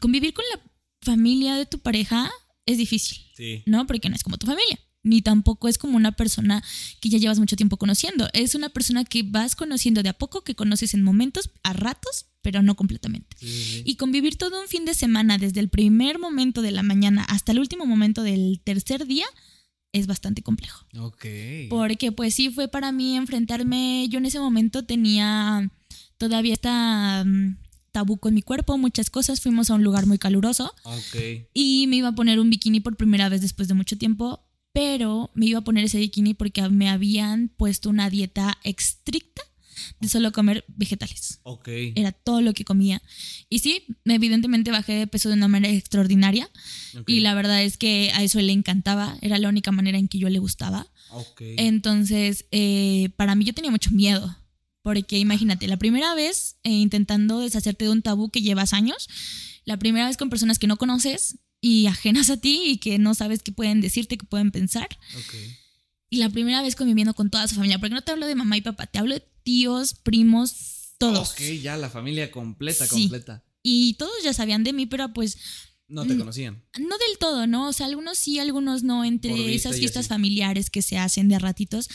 convivir 0.00 0.34
con 0.34 0.44
la 0.52 0.60
familia 1.04 1.54
de 1.56 1.66
tu 1.66 1.78
pareja 1.78 2.30
es 2.66 2.78
difícil, 2.78 3.18
Sí. 3.36 3.62
¿no? 3.66 3.86
Porque 3.86 4.08
no 4.08 4.16
es 4.16 4.22
como 4.24 4.38
tu 4.38 4.46
familia. 4.46 4.78
Ni 5.02 5.20
tampoco 5.20 5.68
es 5.68 5.76
como 5.76 5.96
una 5.96 6.12
persona 6.12 6.64
que 7.02 7.10
ya 7.10 7.18
llevas 7.18 7.38
mucho 7.38 7.56
tiempo 7.56 7.76
conociendo. 7.76 8.28
Es 8.32 8.54
una 8.54 8.70
persona 8.70 9.04
que 9.04 9.22
vas 9.22 9.54
conociendo 9.54 10.02
de 10.02 10.08
a 10.08 10.14
poco, 10.14 10.42
que 10.44 10.54
conoces 10.54 10.94
en 10.94 11.02
momentos, 11.02 11.50
a 11.62 11.74
ratos, 11.74 12.24
pero 12.40 12.62
no 12.62 12.74
completamente. 12.74 13.36
Sí, 13.38 13.46
sí, 13.46 13.64
sí. 13.64 13.82
Y 13.84 13.96
convivir 13.96 14.36
todo 14.36 14.58
un 14.60 14.66
fin 14.66 14.86
de 14.86 14.94
semana, 14.94 15.36
desde 15.36 15.60
el 15.60 15.68
primer 15.68 16.18
momento 16.18 16.62
de 16.62 16.70
la 16.72 16.82
mañana 16.82 17.22
hasta 17.24 17.52
el 17.52 17.58
último 17.58 17.84
momento 17.84 18.22
del 18.22 18.60
tercer 18.64 19.06
día, 19.06 19.26
es 19.92 20.06
bastante 20.06 20.40
complejo. 20.42 20.86
Ok. 20.98 21.26
Porque 21.68 22.10
pues 22.10 22.34
sí 22.34 22.48
fue 22.50 22.68
para 22.68 22.90
mí 22.90 23.14
enfrentarme, 23.16 24.08
yo 24.08 24.18
en 24.18 24.26
ese 24.26 24.40
momento 24.40 24.84
tenía 24.86 25.70
todavía 26.16 26.54
esta 26.54 27.24
mm, 27.26 27.58
tabú 27.94 28.18
con 28.18 28.34
mi 28.34 28.42
cuerpo, 28.42 28.76
muchas 28.76 29.08
cosas, 29.08 29.40
fuimos 29.40 29.70
a 29.70 29.74
un 29.74 29.84
lugar 29.84 30.04
muy 30.06 30.18
caluroso 30.18 30.74
Ok. 30.82 31.46
y 31.54 31.86
me 31.86 31.96
iba 31.96 32.08
a 32.08 32.14
poner 32.14 32.40
un 32.40 32.50
bikini 32.50 32.80
por 32.80 32.96
primera 32.96 33.28
vez 33.28 33.40
después 33.40 33.68
de 33.68 33.74
mucho 33.74 33.96
tiempo, 33.96 34.44
pero 34.72 35.30
me 35.34 35.46
iba 35.46 35.60
a 35.60 35.64
poner 35.64 35.84
ese 35.84 35.98
bikini 35.98 36.34
porque 36.34 36.68
me 36.68 36.88
habían 36.90 37.48
puesto 37.48 37.88
una 37.88 38.10
dieta 38.10 38.58
estricta 38.64 39.42
de 40.00 40.08
solo 40.08 40.32
comer 40.32 40.64
vegetales 40.68 41.40
Ok. 41.42 41.68
era 41.94 42.10
todo 42.12 42.40
lo 42.40 42.52
que 42.54 42.64
comía. 42.64 43.00
Y 43.48 43.58
sí, 43.60 43.84
evidentemente 44.04 44.70
bajé 44.70 44.92
de 44.94 45.06
peso 45.06 45.28
de 45.28 45.34
una 45.36 45.48
manera 45.48 45.72
extraordinaria. 45.74 46.48
ok. 46.98 47.08
Y 47.08 47.20
la 47.20 47.34
verdad 47.34 47.62
es 47.62 47.76
que 47.76 48.10
a 48.14 48.22
eso 48.22 48.40
le 48.40 48.52
encantaba. 48.52 49.16
Era 49.20 49.38
la 49.38 49.48
única 49.48 49.72
manera 49.72 49.98
en 49.98 50.08
que 50.08 50.18
yo 50.18 50.28
le 50.28 50.38
gustaba. 50.38 50.86
Ok. 51.10 51.42
Entonces, 51.58 52.46
eh, 52.50 53.10
para 53.16 53.34
mí 53.34 53.44
yo 53.44 53.52
tenía 53.52 53.70
mucho 53.70 53.90
miedo. 53.90 54.36
Porque 54.84 55.18
imagínate, 55.18 55.66
la 55.66 55.78
primera 55.78 56.14
vez 56.14 56.56
eh, 56.62 56.68
intentando 56.70 57.40
deshacerte 57.40 57.86
de 57.86 57.90
un 57.90 58.02
tabú 58.02 58.28
que 58.28 58.42
llevas 58.42 58.74
años, 58.74 59.08
la 59.64 59.78
primera 59.78 60.06
vez 60.06 60.18
con 60.18 60.28
personas 60.28 60.58
que 60.58 60.66
no 60.66 60.76
conoces 60.76 61.38
y 61.62 61.86
ajenas 61.86 62.28
a 62.28 62.36
ti 62.36 62.60
y 62.66 62.76
que 62.76 62.98
no 62.98 63.14
sabes 63.14 63.42
qué 63.42 63.50
pueden 63.50 63.80
decirte, 63.80 64.18
qué 64.18 64.26
pueden 64.26 64.50
pensar. 64.50 64.86
Y 66.10 66.18
la 66.18 66.28
primera 66.28 66.60
vez 66.60 66.76
conviviendo 66.76 67.14
con 67.14 67.30
toda 67.30 67.48
su 67.48 67.54
familia, 67.54 67.78
porque 67.78 67.94
no 67.94 68.02
te 68.02 68.12
hablo 68.12 68.26
de 68.26 68.34
mamá 68.34 68.58
y 68.58 68.60
papá, 68.60 68.86
te 68.86 68.98
hablo 68.98 69.14
de 69.14 69.26
tíos, 69.42 69.94
primos, 69.94 70.92
todos. 70.98 71.30
Ok, 71.30 71.40
ya 71.62 71.78
la 71.78 71.88
familia 71.88 72.30
completa, 72.30 72.84
Sí. 72.86 72.90
completa. 73.08 73.42
Y 73.62 73.94
todos 73.94 74.12
ya 74.22 74.34
sabían 74.34 74.64
de 74.64 74.74
mí, 74.74 74.84
pero 74.84 75.14
pues 75.14 75.38
No 75.86 76.06
te 76.06 76.16
conocían. 76.16 76.62
no 76.78 76.96
del 76.98 77.18
todo, 77.20 77.46
¿no? 77.46 77.68
O 77.68 77.72
sea, 77.72 77.86
algunos 77.86 78.16
sí, 78.18 78.38
algunos 78.38 78.82
no, 78.82 79.04
entre 79.04 79.54
esas 79.54 79.76
fiestas 79.76 80.08
familiares 80.08 80.70
que 80.70 80.80
se 80.82 80.96
hacen 80.98 81.28
de 81.28 81.38
ratitos. 81.38 81.88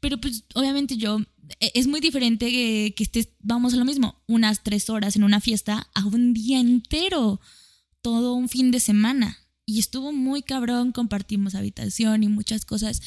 Pero 0.00 0.20
pues 0.20 0.44
obviamente 0.54 0.96
yo, 0.96 1.20
e- 1.60 1.70
es 1.74 1.86
muy 1.86 2.00
diferente 2.00 2.50
que, 2.50 2.92
que 2.96 3.04
estés, 3.04 3.28
vamos 3.40 3.72
a 3.74 3.76
lo 3.76 3.84
mismo, 3.84 4.20
unas 4.26 4.62
tres 4.64 4.90
horas 4.90 5.14
en 5.16 5.22
una 5.24 5.40
fiesta 5.40 5.88
a 5.94 6.04
un 6.06 6.34
día 6.34 6.58
entero, 6.58 7.40
todo 8.02 8.34
un 8.34 8.48
fin 8.48 8.70
de 8.72 8.80
semana. 8.80 9.38
Y 9.68 9.80
estuvo 9.80 10.12
muy 10.12 10.42
cabrón, 10.42 10.92
compartimos 10.92 11.56
habitación 11.56 12.22
y 12.22 12.28
muchas 12.28 12.64
cosas. 12.64 13.00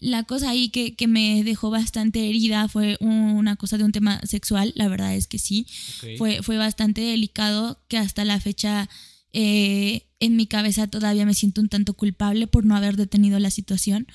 La 0.00 0.24
cosa 0.24 0.50
ahí 0.50 0.68
que, 0.68 0.96
que 0.96 1.06
me 1.06 1.44
dejó 1.44 1.70
bastante 1.70 2.28
herida 2.28 2.66
fue 2.68 2.96
una 3.00 3.54
cosa 3.56 3.78
de 3.78 3.84
un 3.84 3.92
tema 3.92 4.20
sexual, 4.24 4.72
la 4.74 4.88
verdad 4.88 5.14
es 5.14 5.28
que 5.28 5.38
sí 5.38 5.64
fue, 6.18 6.42
fue 6.42 6.56
bastante 6.56 7.00
delicado 7.02 7.80
que 7.88 7.98
hasta 7.98 8.24
la 8.24 8.40
fecha 8.40 8.88
eh, 9.32 10.06
en 10.20 10.36
mi 10.36 10.46
cabeza 10.46 10.86
todavía 10.86 11.26
me 11.26 11.34
siento 11.34 11.60
un 11.60 11.68
tanto 11.68 11.94
culpable 11.94 12.46
por 12.46 12.64
no 12.64 12.76
haber 12.76 12.96
detenido 12.96 13.38
la 13.40 13.50
situación 13.50 14.06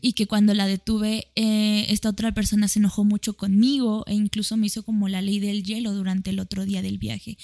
y 0.00 0.14
que 0.14 0.26
cuando 0.26 0.52
la 0.54 0.66
detuve 0.66 1.28
eh, 1.36 1.86
esta 1.90 2.08
otra 2.08 2.32
persona 2.32 2.66
se 2.68 2.78
enojó 2.80 3.04
mucho 3.04 3.36
conmigo 3.36 4.04
e 4.06 4.14
incluso 4.14 4.56
me 4.56 4.66
hizo 4.66 4.82
como 4.82 5.08
la 5.08 5.22
ley 5.22 5.38
del 5.40 5.62
hielo 5.62 5.92
durante 5.92 6.30
el 6.30 6.40
otro 6.40 6.64
día 6.64 6.82
del 6.82 6.98
viaje 6.98 7.36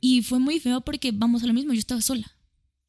y 0.00 0.22
fue 0.22 0.38
muy 0.38 0.58
feo 0.60 0.80
porque 0.80 1.12
vamos 1.12 1.42
a 1.42 1.46
lo 1.46 1.52
mismo 1.52 1.72
yo 1.72 1.78
estaba 1.80 2.00
sola 2.00 2.26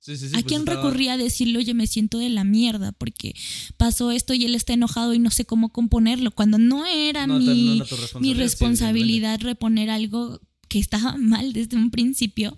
Sí, 0.04 0.18
sí, 0.18 0.30
sí. 0.30 0.36
¿A 0.36 0.40
pues 0.40 0.46
quién 0.46 0.62
estaba- 0.62 0.82
recurría 0.82 1.14
a 1.14 1.18
decirle, 1.18 1.60
oye, 1.60 1.76
me 1.76 1.86
siento 1.86 2.18
de 2.18 2.30
la 2.30 2.44
mierda 2.44 2.92
porque 2.92 3.36
pasó 3.78 4.10
esto 4.10 4.34
y 4.34 4.44
él 4.46 4.56
está 4.56 4.74
enojado 4.74 5.14
y 5.14 5.20
no 5.20 5.30
sé 5.30 5.46
cómo 5.46 5.70
componerlo? 5.72 6.32
Cuando 6.32 6.58
no 6.58 6.88
era 6.88 7.28
No, 7.28 7.38
mi, 7.38 7.78
no 7.78 7.86
era 7.86 7.86
tu 7.86 8.20
mi 8.20 8.34
responsabilidad 8.34 9.40
reponer 9.42 9.92
algo 9.92 10.42
que 10.72 10.80
estaba 10.80 11.18
mal 11.18 11.52
desde 11.52 11.76
un 11.76 11.92
principio 11.92 12.58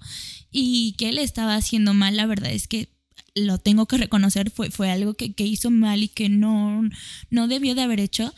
y 0.52 0.94
que 0.94 1.10
él 1.10 1.18
estaba 1.18 1.56
haciendo 1.56 1.96
mal, 1.96 2.16
la 2.16 2.28
verdad 2.28 2.52
es 2.52 2.68
que 2.68 2.90
lo 3.36 3.58
tengo 3.58 3.88
que 3.88 3.98
reconocer, 3.98 4.52
fue, 4.52 4.70
fue 4.70 4.92
algo 4.92 5.16
que, 5.16 5.34
que 5.34 5.48
hizo 5.48 5.72
mal 5.72 6.04
y 6.04 6.08
que 6.08 6.30
no, 6.30 6.88
no 7.32 7.48
debió 7.48 7.74
de 7.74 7.82
haber 7.82 8.00
hecho. 8.00 8.32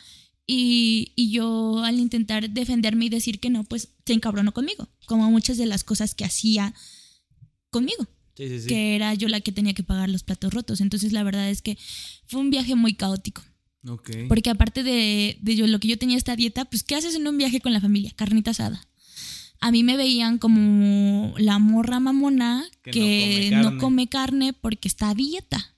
Y, 0.47 1.11
y 1.15 1.31
yo 1.31 1.83
al 1.83 1.99
intentar 1.99 2.49
defenderme 2.49 3.05
y 3.05 3.09
decir 3.09 3.39
que 3.39 3.49
no, 3.49 3.63
pues 3.65 3.89
se 4.05 4.13
encabronó 4.13 4.53
conmigo, 4.53 4.87
como 5.07 5.29
muchas 5.29 5.57
de 5.57 5.65
las 5.65 5.83
cosas 5.83 6.15
que 6.15 6.23
hacía 6.23 6.73
conmigo 7.71 8.07
Sí, 8.37 8.47
sí, 8.49 8.61
sí. 8.61 8.67
que 8.67 8.95
era 8.95 9.13
yo 9.15 9.27
la 9.27 9.39
que 9.39 9.51
tenía 9.51 9.73
que 9.73 9.83
pagar 9.83 10.09
los 10.09 10.23
platos 10.23 10.53
rotos. 10.53 10.81
Entonces 10.81 11.13
la 11.13 11.23
verdad 11.23 11.49
es 11.49 11.61
que 11.61 11.77
fue 12.27 12.39
un 12.39 12.49
viaje 12.49 12.75
muy 12.75 12.93
caótico. 12.93 13.41
Porque 14.27 14.49
aparte 14.49 14.83
de, 14.83 15.37
de 15.41 15.55
yo, 15.55 15.67
lo 15.67 15.79
que 15.79 15.87
yo 15.87 15.97
tenía 15.97 16.17
esta 16.17 16.35
dieta, 16.35 16.65
pues 16.65 16.83
¿qué 16.83 16.95
haces 16.95 17.15
en 17.15 17.27
un 17.27 17.37
viaje 17.37 17.61
con 17.61 17.71
la 17.71 17.81
familia? 17.81 18.11
Carnita 18.15 18.51
asada. 18.51 18.85
A 19.59 19.71
mí 19.71 19.83
me 19.83 19.97
veían 19.97 20.37
como 20.37 21.33
la 21.37 21.59
morra 21.59 21.99
mamona 21.99 22.65
Que 22.83 22.91
que, 22.91 23.49
no 23.51 23.61
come 23.61 23.61
no 23.61 23.63
carne. 23.63 23.79
come 23.79 24.07
carne 24.09 24.53
porque 24.53 24.87
está 24.87 25.09
a 25.09 25.15
dieta. 25.15 25.71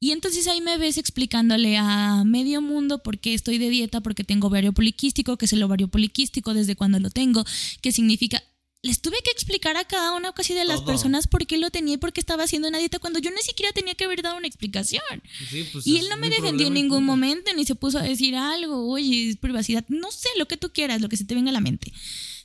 Y 0.00 0.10
entonces 0.10 0.48
ahí 0.48 0.60
me 0.60 0.78
ves 0.78 0.98
explicándole 0.98 1.76
a 1.76 2.24
medio 2.24 2.60
mundo 2.60 3.02
por 3.04 3.18
qué 3.20 3.34
estoy 3.34 3.58
de 3.58 3.70
dieta, 3.70 4.00
porque 4.00 4.24
tengo 4.24 4.48
ovario 4.48 4.72
poliquístico, 4.72 5.36
que 5.36 5.44
es 5.44 5.52
el 5.52 5.62
ovario 5.62 5.86
poliquístico, 5.88 6.54
desde 6.54 6.74
cuando 6.74 6.98
lo 6.98 7.08
tengo, 7.10 7.44
qué 7.80 7.92
significa. 7.92 8.42
Les 8.84 9.00
tuve 9.00 9.16
que 9.24 9.30
explicar 9.30 9.76
a 9.76 9.84
cada 9.84 10.16
una 10.16 10.32
casi 10.32 10.54
de 10.54 10.64
las 10.64 10.78
Todo. 10.78 10.86
personas 10.86 11.28
por 11.28 11.46
qué 11.46 11.56
lo 11.56 11.70
tenía 11.70 11.94
y 11.94 11.98
por 11.98 12.12
qué 12.12 12.18
estaba 12.18 12.42
haciendo 12.42 12.66
una 12.66 12.78
dieta 12.78 12.98
cuando 12.98 13.20
yo 13.20 13.30
ni 13.30 13.42
siquiera 13.42 13.70
tenía 13.72 13.94
que 13.94 14.02
haber 14.02 14.22
dado 14.22 14.36
una 14.38 14.48
explicación. 14.48 15.04
Sí, 15.48 15.68
pues 15.72 15.86
Y 15.86 15.98
él 15.98 16.06
no 16.10 16.16
me 16.16 16.30
defendió 16.30 16.66
en 16.66 16.74
ningún 16.74 17.04
momento, 17.04 17.52
ni 17.54 17.64
se 17.64 17.76
puso 17.76 17.98
a 17.98 18.02
decir 18.02 18.34
algo, 18.34 18.88
oye, 18.90 19.28
es 19.30 19.36
privacidad, 19.36 19.84
no 19.88 20.10
sé, 20.10 20.28
lo 20.36 20.48
que 20.48 20.56
tú 20.56 20.72
quieras, 20.72 21.00
lo 21.00 21.08
que 21.08 21.16
se 21.16 21.24
te 21.24 21.36
venga 21.36 21.50
a 21.50 21.52
la 21.52 21.60
mente. 21.60 21.92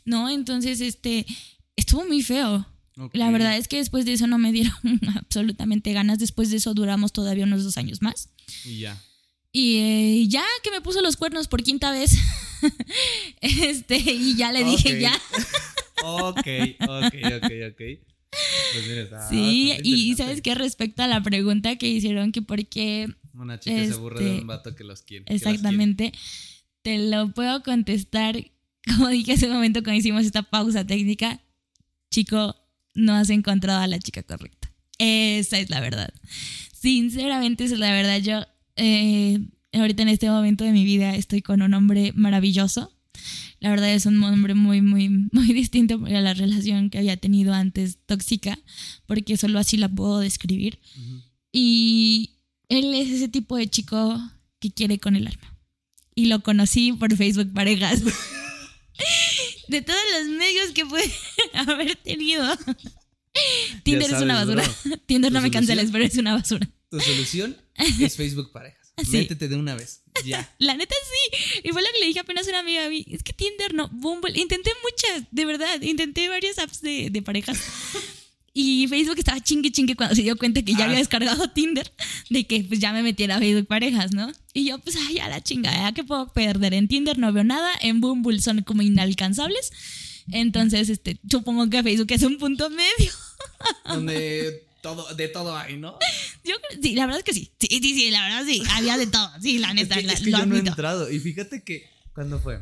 ¿No? 0.08 0.30
Entonces, 0.30 0.82
este, 0.82 1.28
estuvo 1.76 2.06
muy 2.06 2.24
feo. 2.24 2.66
La 3.14 3.30
verdad 3.30 3.56
es 3.58 3.68
que 3.68 3.78
después 3.78 4.06
de 4.06 4.14
eso 4.14 4.26
no 4.26 4.40
me 4.40 4.52
dieron 4.52 4.74
absolutamente 5.16 5.94
ganas. 5.94 6.18
Después 6.18 6.50
de 6.50 6.58
eso 6.58 6.74
duramos 6.74 7.14
todavía 7.14 7.44
unos 7.44 7.64
dos 7.64 7.78
años 7.78 8.02
más. 8.02 8.30
Y 8.66 8.80
ya. 8.80 9.00
Y 9.52 9.78
eh, 9.78 10.28
ya 10.28 10.44
que 10.64 10.72
me 10.72 10.82
puso 10.82 11.02
los 11.02 11.18
cuernos 11.18 11.48
por 11.48 11.64
quinta 11.64 11.92
vez, 11.92 12.16
este, 13.42 13.98
y 13.98 14.36
ya 14.36 14.52
le 14.52 14.64
dije 14.64 15.00
ya. 15.00 15.14
Ok, 16.04 16.48
ok, 16.82 17.16
ok, 17.38 17.52
ok. 17.72 17.82
Pues 18.74 18.88
mira, 18.88 19.02
está 19.02 19.30
Sí, 19.30 19.74
y 19.84 20.16
sabes 20.16 20.42
qué 20.42 20.54
respecto 20.54 21.02
a 21.04 21.08
la 21.08 21.24
pregunta 21.24 21.76
que 21.78 21.88
hicieron, 21.88 22.32
que 22.32 22.42
por 22.42 22.68
qué 22.68 23.08
Una 23.34 23.60
chica 23.60 23.86
se 23.86 23.94
aburre 23.94 24.24
de 24.24 24.30
este, 24.30 24.42
un 24.42 24.48
vato 24.48 24.76
que 24.76 24.84
los 24.84 25.02
que 25.02 25.24
quiere. 25.24 25.26
Exactamente. 25.36 26.14
Te 26.84 26.98
lo 26.98 27.34
puedo 27.34 27.64
contestar, 27.64 28.52
como 28.96 29.10
dije 29.10 29.34
hace 29.34 29.48
un 29.48 29.54
momento 29.54 29.84
cuando 29.84 30.00
hicimos 30.00 30.26
esta 30.26 30.44
pausa 30.44 30.86
técnica. 30.86 31.42
Chico, 32.10 32.56
no 32.96 33.14
has 33.14 33.30
encontrado 33.30 33.82
a 33.82 33.88
la 33.88 34.00
chica 34.00 34.24
correcta. 34.24 34.72
Esa 34.98 35.60
es 35.60 35.70
la 35.70 35.80
verdad. 35.80 36.14
Sinceramente, 36.74 37.66
esa 37.66 37.76
es 37.76 37.80
la 37.80 37.92
verdad. 37.92 38.20
Yo 38.20 38.46
eh, 38.76 39.40
ahorita 39.74 40.04
en 40.04 40.10
este 40.10 40.30
momento 40.30 40.64
de 40.64 40.72
mi 40.72 40.86
vida 40.86 41.16
estoy 41.16 41.42
con 41.42 41.62
un 41.62 41.74
hombre 41.74 42.12
maravilloso. 42.16 42.94
La 43.60 43.72
verdad 43.72 43.92
es 43.92 44.06
un 44.06 44.22
hombre 44.24 44.54
muy, 44.54 44.82
muy, 44.82 45.10
muy 45.32 45.48
distinto 45.54 46.04
a 46.06 46.22
la 46.22 46.34
relación 46.34 46.90
que 46.90 47.00
había 47.00 47.18
tenido 47.18 47.54
antes, 47.54 47.98
tóxica, 48.06 48.58
porque 49.06 49.38
solo 49.38 49.60
así 49.60 49.78
la 49.78 49.90
puedo 49.90 50.20
describir. 50.20 50.80
Ujú. 50.98 51.22
Y 51.52 52.32
él 52.70 52.94
es 52.94 53.10
ese 53.10 53.28
tipo 53.28 53.58
de 53.58 53.68
chico 53.68 54.20
que 54.60 54.72
quiere 54.72 55.00
con 55.00 55.16
el 55.16 55.28
alma. 55.28 55.58
Y 56.16 56.28
lo 56.28 56.42
conocí 56.42 56.94
por 56.94 57.16
Facebook 57.16 57.54
Parejas. 57.54 58.02
De 59.68 59.82
todos 59.82 60.00
los 60.18 60.30
medios 60.30 60.72
que 60.72 60.86
puede 60.86 61.12
haber 61.54 61.96
tenido. 61.98 62.58
Tinder 63.84 64.12
es 64.12 64.22
una 64.22 64.36
basura. 64.46 64.64
bro. 64.84 64.98
Tinder 65.06 65.32
no 65.32 65.40
¿Tu 65.40 65.44
me 65.44 65.52
canceles, 65.52 65.90
pero 65.92 66.04
es 66.04 66.18
una 66.18 66.34
basura. 66.34 66.70
Tu 66.90 67.00
solución 67.00 67.58
es 67.76 68.16
Facebook 68.16 68.52
Parejas. 68.52 68.94
Sí. 69.04 69.18
Métete 69.18 69.48
de 69.48 69.56
una 69.56 69.76
vez. 69.76 70.02
Ya. 70.26 70.52
La 70.58 70.76
neta 70.76 70.96
sí. 70.96 71.62
Y 71.64 71.70
fue 71.70 71.82
lo 71.82 71.88
que 71.94 72.00
le 72.00 72.08
dije 72.08 72.20
apenas 72.20 72.48
a 72.48 72.50
una 72.50 72.60
amiga 72.60 72.86
a 72.86 72.90
mí. 72.90 73.06
Es 73.10 73.22
que 73.24 73.34
Tinder 73.34 73.74
no, 73.74 73.90
Bumble. 73.90 74.40
Intenté 74.40 74.72
muchas, 74.84 75.28
de 75.30 75.46
verdad. 75.46 75.82
Intenté 75.82 76.30
varias 76.30 76.58
apps 76.58 76.82
de, 76.82 77.10
de 77.12 77.22
parejas. 77.22 77.60
Y 78.60 78.88
Facebook 78.88 79.20
estaba 79.20 79.40
chingue 79.40 79.72
chingue 79.72 79.96
cuando 79.96 80.16
se 80.16 80.24
dio 80.24 80.36
cuenta 80.36 80.64
que 80.64 80.72
ya 80.74 80.80
Ah. 80.80 80.86
había 80.86 80.98
descargado 80.98 81.48
Tinder, 81.54 81.92
de 82.32 82.48
que 82.48 82.64
pues 82.64 82.80
ya 82.80 82.92
me 82.92 83.04
metiera 83.04 83.36
a 83.36 83.40
Facebook 83.40 83.68
parejas, 83.68 84.14
¿no? 84.14 84.32
Y 84.54 84.66
yo, 84.66 84.80
pues, 84.80 84.96
ay, 85.08 85.20
a 85.20 85.30
la 85.30 85.42
chingada, 85.44 85.92
¿qué 85.94 86.04
puedo 86.04 86.34
perder? 86.34 86.74
En 86.74 86.88
Tinder 86.88 87.20
no 87.20 87.32
veo 87.32 87.44
nada, 87.44 87.72
en 87.82 88.02
Bumble 88.02 88.42
son 88.42 88.64
como 88.64 88.82
inalcanzables. 88.82 89.72
Entonces, 90.32 90.90
este, 90.90 91.20
supongo 91.30 91.70
que 91.70 91.84
Facebook 91.84 92.12
es 92.12 92.24
un 92.24 92.38
punto 92.40 92.70
medio. 92.72 93.12
Donde 93.88 94.68
todo, 94.82 95.14
de 95.14 95.28
todo 95.28 95.56
hay, 95.56 95.78
¿no? 95.78 95.98
Yo 96.44 96.56
sí, 96.82 96.96
la 96.96 97.06
verdad 97.06 97.20
es 97.20 97.26
que 97.26 97.34
sí. 97.34 97.52
Sí, 97.60 97.68
sí, 97.70 97.94
sí, 97.94 98.10
la 98.10 98.24
verdad 98.24 98.44
sí. 98.48 98.64
Había 98.72 98.98
de 98.98 99.06
todo. 99.08 99.30
Sí, 99.42 99.60
la 99.60 99.70
Es 99.70 99.76
neta, 99.76 99.96
que, 99.98 100.04
la- 100.04 100.14
es 100.14 100.22
que 100.22 100.32
lo 100.32 100.40
yo 100.40 100.46
no 100.48 100.56
he 100.56 100.60
entrado. 100.60 101.12
Y 101.12 101.20
fíjate 101.20 101.64
que, 101.64 101.90
¿cuándo 102.14 102.40
fue? 102.40 102.60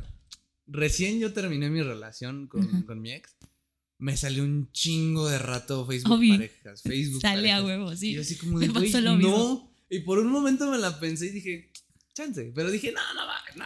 Recién 0.68 1.20
yo 1.20 1.32
terminé 1.32 1.70
mi 1.70 1.82
relación 1.84 2.48
con, 2.48 2.64
Ajá. 2.68 2.84
con 2.86 3.00
mi 3.02 3.12
ex. 3.14 3.35
Me 3.98 4.18
salió 4.18 4.44
un 4.44 4.72
chingo 4.74 5.28
de 5.30 5.40
rato 5.40 5.86
Facebook 5.88 6.14
Obvio. 6.14 6.34
parejas. 6.36 6.82
Facebook 6.82 7.22
Sale 7.22 7.52
a 7.52 7.58
parejas. 7.62 7.64
huevo, 7.64 7.94
Y 7.94 7.98
sí. 7.98 8.14
yo 8.14 8.22
así 8.22 8.36
como 8.38 8.60
de, 8.60 8.68
güey, 8.68 8.92
pasó 8.92 9.02
lo 9.02 9.12
no. 9.12 9.18
mismo. 9.18 9.76
Y 9.90 10.00
por 10.00 10.20
un 10.20 10.28
momento 10.32 10.70
me 10.70 10.78
la 10.78 11.00
pensé 11.00 11.28
y 11.28 11.30
dije, 11.30 11.72
chance. 12.14 12.52
Pero 12.54 12.72
dije, 12.72 12.92
no, 12.92 13.14
no 13.14 13.26
va, 13.26 13.38
no. 13.56 13.66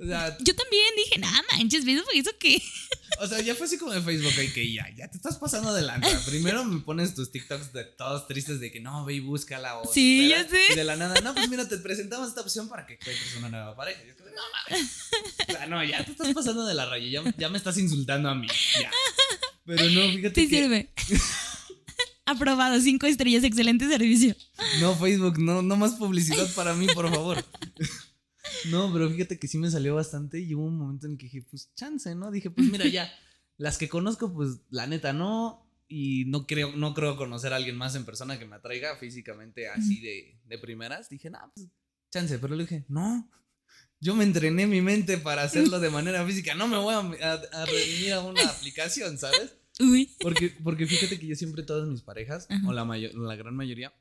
O 0.00 0.06
sea, 0.06 0.38
Yo 0.38 0.54
también 0.54 0.84
dije, 0.96 1.18
nada 1.18 1.42
manches, 1.52 1.84
Facebook, 1.84 2.06
¿eso 2.14 2.30
qué? 2.38 2.62
o 3.20 3.26
sea, 3.26 3.40
ya 3.40 3.56
fue 3.56 3.66
así 3.66 3.76
como 3.78 3.90
de 3.92 4.00
Facebook, 4.00 4.28
ok, 4.32 4.54
que 4.54 4.72
ya, 4.72 4.86
ya 4.96 5.10
te 5.10 5.16
estás 5.16 5.38
pasando 5.38 5.70
adelante. 5.70 6.06
Primero 6.24 6.64
me 6.64 6.80
pones 6.82 7.16
tus 7.16 7.32
TikToks 7.32 7.72
de 7.72 7.82
todos 7.84 8.28
tristes 8.28 8.60
de 8.60 8.70
que 8.70 8.78
no, 8.78 9.04
ve 9.04 9.14
y 9.14 9.20
búscala. 9.20 9.78
O 9.78 9.92
Sí, 9.92 10.30
espera, 10.32 10.44
ya 10.44 10.48
sé. 10.48 10.72
y 10.72 10.76
de 10.76 10.84
la 10.84 10.94
nada, 10.94 11.20
no, 11.20 11.34
pues 11.34 11.48
mira, 11.50 11.68
te 11.68 11.78
presentamos 11.78 12.28
esta 12.28 12.42
opción 12.42 12.68
para 12.68 12.86
que 12.86 12.94
encuentres 12.94 13.34
una 13.38 13.48
nueva 13.48 13.74
pareja. 13.76 14.00
Y 14.04 14.06
yo 14.08 14.16
como, 14.16 14.30
no 14.30 14.42
mames. 14.70 14.90
O 15.48 15.52
sea, 15.52 15.66
no, 15.66 15.82
ya 15.84 16.04
te 16.04 16.12
estás 16.12 16.32
pasando 16.32 16.64
de 16.64 16.74
la 16.74 16.86
raya, 16.86 17.08
ya, 17.24 17.34
ya 17.36 17.48
me 17.48 17.58
estás 17.58 17.76
insultando 17.76 18.28
a 18.28 18.36
mí. 18.36 18.46
Ya. 18.80 18.92
Pero 19.68 19.84
no, 19.90 20.00
fíjate 20.12 20.40
Sí 20.40 20.48
que. 20.48 20.56
sirve. 20.56 20.92
Aprobado, 22.24 22.80
cinco 22.80 23.06
estrellas, 23.06 23.44
excelente 23.44 23.86
servicio. 23.86 24.34
No, 24.80 24.94
Facebook, 24.96 25.38
no, 25.38 25.60
no 25.62 25.76
más 25.76 25.92
publicidad 25.94 26.46
para 26.54 26.74
mí, 26.74 26.86
por 26.94 27.08
favor. 27.10 27.44
No, 28.70 28.90
pero 28.90 29.10
fíjate 29.10 29.38
que 29.38 29.46
sí 29.46 29.58
me 29.58 29.70
salió 29.70 29.94
bastante 29.94 30.40
y 30.40 30.54
hubo 30.54 30.64
un 30.64 30.78
momento 30.78 31.06
en 31.06 31.18
que 31.18 31.26
dije, 31.26 31.42
pues 31.42 31.70
chance, 31.74 32.14
¿no? 32.14 32.30
Dije, 32.30 32.50
pues 32.50 32.66
mira, 32.70 32.86
ya, 32.86 33.12
las 33.58 33.76
que 33.76 33.90
conozco, 33.90 34.32
pues 34.32 34.60
la 34.70 34.86
neta 34.86 35.12
no. 35.12 35.70
Y 35.86 36.24
no 36.24 36.46
creo, 36.46 36.74
no 36.74 36.94
creo 36.94 37.18
conocer 37.18 37.52
a 37.52 37.56
alguien 37.56 37.76
más 37.76 37.94
en 37.94 38.06
persona 38.06 38.38
que 38.38 38.46
me 38.46 38.56
atraiga 38.56 38.96
físicamente 38.96 39.68
así 39.68 40.00
de, 40.00 40.40
de 40.46 40.58
primeras. 40.58 41.10
Dije, 41.10 41.28
no, 41.28 41.38
pues 41.54 41.68
chance, 42.10 42.38
pero 42.38 42.56
le 42.56 42.64
dije, 42.64 42.86
no. 42.88 43.30
Yo 44.00 44.14
me 44.16 44.24
entrené 44.24 44.66
mi 44.66 44.80
mente 44.80 45.18
para 45.18 45.42
hacerlo 45.42 45.78
de 45.78 45.90
manera 45.90 46.24
física. 46.26 46.54
No 46.54 46.68
me 46.68 46.78
voy 46.78 46.94
a, 46.94 47.00
a, 47.00 47.32
a 47.34 47.66
redimir 47.66 48.14
a 48.14 48.20
una 48.20 48.42
aplicación, 48.48 49.18
¿sabes? 49.18 49.57
Uy. 49.80 50.10
Porque, 50.20 50.52
porque 50.62 50.86
fíjate 50.86 51.18
que 51.18 51.26
yo 51.26 51.36
siempre 51.36 51.62
todas 51.62 51.88
mis 51.88 52.02
parejas, 52.02 52.46
Ajá. 52.50 52.66
o 52.68 52.72
la, 52.72 52.84
mayor, 52.84 53.14
la 53.14 53.36
gran 53.36 53.54
mayoría, 53.54 53.92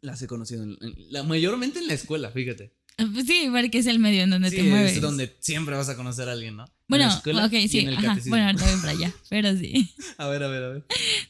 las 0.00 0.22
he 0.22 0.26
conocido, 0.26 0.62
en- 0.62 0.76
en- 0.80 0.94
la 1.12 1.22
mayormente 1.24 1.78
en 1.80 1.86
la 1.88 1.94
escuela, 1.94 2.30
fíjate. 2.30 2.72
Pues 3.12 3.26
sí, 3.26 3.48
porque 3.52 3.78
es 3.78 3.86
el 3.86 3.98
medio 3.98 4.22
en 4.22 4.30
donde 4.30 4.50
Sí, 4.50 4.56
te 4.56 4.62
mueves. 4.64 4.92
es 4.92 5.00
donde 5.00 5.36
siempre 5.40 5.76
vas 5.76 5.88
a 5.88 5.96
conocer 5.96 6.28
a 6.28 6.32
alguien, 6.32 6.56
¿no? 6.56 6.64
En 6.88 6.92
Bueno, 6.96 7.06
la 7.06 7.12
escuela 7.12 7.44
ok, 7.44 7.52
y 7.52 7.68
sí. 7.68 7.80
en 7.80 7.88
el 7.88 7.98
Ajá. 7.98 8.18
Bueno, 8.26 8.46
ahorita 8.46 8.64
voy 8.64 8.80
para 8.80 8.92
allá. 8.92 9.12
Pero 9.28 9.54
sí. 9.58 9.90
A 10.16 10.26
ver, 10.26 10.42
a 10.42 10.48
ver, 10.48 10.62
a 10.62 10.68
ver. 10.70 10.84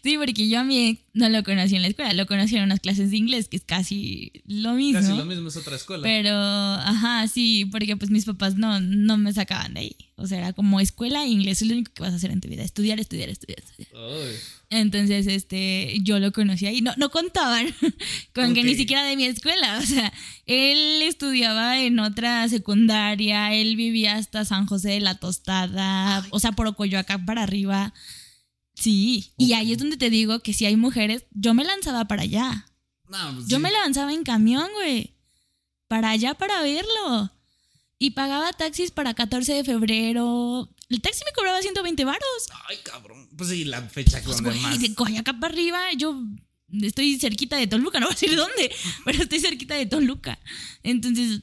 Sí, 0.05 0.17
porque 0.17 0.49
yo 0.49 0.61
a 0.61 0.65
mi 0.65 0.91
ex 0.91 1.01
no 1.15 1.29
lo 1.29 1.43
conocí 1.43 1.75
en 1.75 1.83
la 1.83 1.89
escuela, 1.89 2.13
lo 2.13 2.27
conocí 2.27 2.57
en 2.57 2.63
unas 2.63 2.79
clases 2.79 3.11
de 3.11 3.17
inglés, 3.17 3.49
que 3.49 3.57
es 3.57 3.65
casi 3.65 4.31
lo 4.47 4.75
mismo. 4.75 5.01
Casi 5.01 5.17
lo 5.17 5.25
mismo 5.25 5.49
es 5.49 5.57
otra 5.57 5.75
escuela. 5.75 6.05
Pero, 6.05 6.33
ajá, 6.33 7.27
sí, 7.27 7.65
porque 7.65 7.97
pues 7.97 8.11
mis 8.11 8.25
papás 8.25 8.57
no, 8.57 8.81
no 8.81 9.19
me 9.19 9.33
sacaban 9.33 9.75
de 9.75 9.81
ahí. 9.81 9.97
O 10.21 10.27
sea, 10.27 10.39
era 10.39 10.53
como 10.53 10.81
escuela 10.81 11.23
e 11.25 11.29
inglés, 11.29 11.63
es 11.63 11.69
lo 11.69 11.75
único 11.75 11.93
que 11.93 12.03
vas 12.03 12.13
a 12.13 12.17
hacer 12.17 12.33
en 12.33 12.41
tu 12.41 12.49
vida, 12.49 12.65
estudiar, 12.65 12.99
estudiar, 12.99 13.29
estudiar, 13.29 13.63
Entonces, 14.69 15.29
este, 15.29 15.97
yo 16.03 16.19
lo 16.19 16.33
conocí 16.33 16.67
ahí. 16.67 16.81
No, 16.83 16.93
no 16.97 17.11
contaban 17.11 17.67
con 18.35 18.53
que 18.53 18.65
ni 18.65 18.75
siquiera 18.75 19.05
de 19.05 19.17
mi 19.17 19.25
escuela. 19.25 19.79
O 19.79 19.87
sea, 19.87 20.13
él 20.47 21.03
estudiaba 21.03 21.81
en 21.81 21.99
otra 22.01 22.49
secundaria, 22.49 23.55
él 23.55 23.77
vivía 23.77 24.17
hasta 24.17 24.45
San 24.45 24.67
José 24.67 24.91
de 24.91 25.01
la 25.01 25.15
Tostada, 25.49 26.27
o 26.31 26.39
sea, 26.41 26.53
por 26.53 26.67
Ocoyoacán 26.67 27.25
para 27.25 27.43
arriba. 27.43 27.95
Sí, 28.75 29.33
y 29.37 29.55
ahí 29.55 29.73
es 29.73 29.79
donde 29.79 29.97
te 29.97 30.11
digo 30.11 30.41
que 30.41 30.53
si 30.53 30.67
hay 30.67 30.77
mujeres, 30.77 31.25
yo 31.33 31.55
me 31.55 31.65
lanzaba 31.65 32.05
para 32.07 32.23
allá. 32.23 32.67
no, 33.09 33.35
pues 33.35 33.49
Yo 33.49 33.57
sí. 33.57 33.63
me 33.63 33.71
lanzaba 33.73 34.13
en 34.13 34.23
camión, 34.25 34.69
güey. 34.75 35.15
Para 35.89 36.11
allá 36.11 36.35
para 36.35 36.63
verlo. 36.63 37.33
Y 37.99 38.11
pagaba 38.11 38.53
taxis 38.53 38.91
para 38.93 39.15
14 39.15 39.53
de 39.55 39.65
febrero. 39.65 40.69
El 40.89 41.01
taxi 41.01 41.25
me 41.25 41.33
cobraba 41.33 41.61
120 41.61 42.05
varos. 42.05 42.23
Ay, 42.69 42.77
cabrón. 42.85 43.29
Pues 43.37 43.51
sí, 43.51 43.65
la 43.65 43.83
fecha 43.83 44.21
Pues, 44.23 44.37
donde 44.37 44.51
güey, 44.51 44.63
más. 44.63 44.81
de 44.81 44.95
Coyacá 44.95 45.33
para 45.41 45.53
arriba, 45.53 45.81
yo 45.97 46.23
estoy 46.83 47.19
cerquita 47.19 47.57
de 47.57 47.67
Toluca, 47.67 47.99
no 48.01 48.07
voy 48.07 48.13
a 48.13 48.15
decir 48.21 48.37
dónde, 48.37 48.71
pero 49.05 49.23
estoy 49.23 49.41
cerquita 49.41 49.75
de 49.75 49.87
Toluca. 49.87 50.39
Entonces, 50.85 51.41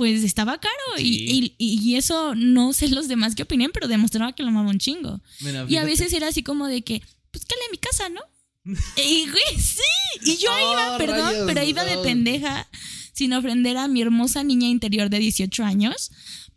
pues 0.00 0.24
estaba 0.24 0.58
caro. 0.58 0.72
Sí. 0.96 1.04
Y, 1.28 1.54
y- 1.58 1.78
y 1.82 1.96
eso 1.96 2.34
no 2.34 2.72
sé 2.72 2.88
los 2.88 3.06
demás 3.06 3.34
qué 3.34 3.42
opinen, 3.42 3.70
pero 3.74 3.86
demostraba 3.86 4.32
que 4.34 4.42
lo 4.42 4.48
amaba 4.48 4.70
un 4.70 4.78
chingo. 4.78 5.20
Mira, 5.42 5.66
Y 5.68 5.76
a 5.76 5.84
veces 5.84 6.10
era 6.14 6.28
así 6.28 6.42
como 6.42 6.66
de 6.68 6.80
que, 6.80 7.02
pues 7.30 7.44
cale 7.44 7.60
a 7.68 7.70
mi 7.70 7.76
casa, 7.76 8.08
¿no? 8.08 8.22
y 8.96 9.28
güey, 9.28 9.60
sí. 9.62 9.82
Y 10.24 10.36
yo 10.38 10.48
Oh, 10.50 10.72
iba, 10.72 10.96
perdón, 10.96 11.26
rayos, 11.32 11.44
pero 11.46 11.62
iba 11.64 11.84
de 11.84 11.98
pendeja, 11.98 12.66
sin 13.12 13.34
ofender 13.34 13.76
a 13.76 13.88
mi 13.88 14.00
hermosa 14.00 14.42
niña 14.42 14.68
interior 14.68 15.10
de 15.10 15.18
18 15.18 15.62
años, 15.64 16.10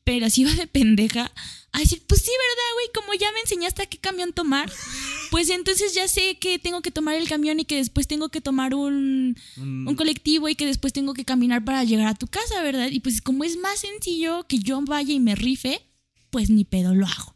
pero 0.05 0.29
sí 0.29 0.41
iba 0.43 0.53
de 0.53 0.67
pendeja 0.67 1.29
a 1.73 1.79
decir, 1.79 2.01
pues 2.07 2.21
sí, 2.21 2.31
¿verdad, 2.31 2.73
güey? 2.75 2.87
Como 2.93 3.13
ya 3.19 3.31
me 3.33 3.39
enseñaste 3.41 3.81
a 3.83 3.85
qué 3.87 3.97
camión 3.97 4.31
tomar, 4.31 4.71
pues 5.31 5.49
entonces 5.49 5.93
ya 5.93 6.07
sé 6.07 6.37
que 6.39 6.59
tengo 6.59 6.81
que 6.81 6.91
tomar 6.91 7.15
el 7.15 7.27
camión 7.27 7.59
y 7.59 7.65
que 7.65 7.75
después 7.77 8.07
tengo 8.07 8.29
que 8.29 8.41
tomar 8.41 8.73
un, 8.75 9.35
Un- 9.57 9.87
un 9.87 9.95
colectivo 9.95 10.47
y 10.49 10.55
que 10.55 10.65
después 10.65 10.93
tengo 10.93 11.13
que 11.13 11.25
caminar 11.25 11.65
para 11.65 11.83
llegar 11.83 12.07
a 12.07 12.15
tu 12.15 12.27
casa, 12.27 12.61
¿verdad? 12.63 12.89
Y 12.91 12.99
pues 12.99 13.21
como 13.21 13.43
es 13.43 13.57
más 13.57 13.79
sencillo 13.79 14.45
que 14.47 14.59
yo 14.59 14.79
vaya 14.83 15.13
y 15.13 15.19
me 15.19 15.35
rife, 15.35 15.81
pues 16.29 16.49
ni 16.49 16.63
pedo 16.63 16.93
lo 16.95 17.05
hago. 17.07 17.35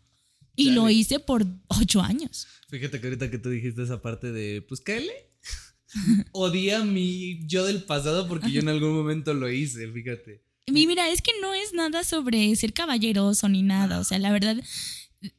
Y 0.56 0.72
lo 0.72 0.90
hice 0.90 1.20
por 1.20 1.46
ocho 1.68 2.02
años. 2.02 2.48
Fíjate 2.70 3.00
que 3.00 3.08
ahorita 3.08 3.30
que 3.30 3.38
tú 3.38 3.50
dijiste 3.52 3.84
esa 3.84 4.02
parte 4.02 4.32
de, 4.32 4.64
pues, 4.64 4.82
cáele. 4.82 5.14
Odié 6.32 6.76
a 6.76 6.84
mi 6.84 7.46
yo 7.48 7.64
del 7.66 7.84
pasado 7.84 8.28
porque 8.28 8.52
yo 8.52 8.62
en 8.62 8.70
algún 8.74 8.94
momento 8.96 9.34
lo 9.34 9.50
hice, 9.52 9.88
fíjate. 9.92 10.42
Y 10.68 10.86
mira, 10.86 11.10
es 11.10 11.22
que 11.22 11.32
no 11.42 11.54
es 11.54 11.74
nada 11.74 12.04
sobre 12.04 12.56
ser 12.56 12.74
caballeroso 12.74 13.48
ni 13.48 13.62
nada. 13.62 14.00
O 14.00 14.04
sea, 14.04 14.20
la 14.20 14.32
verdad 14.32 14.62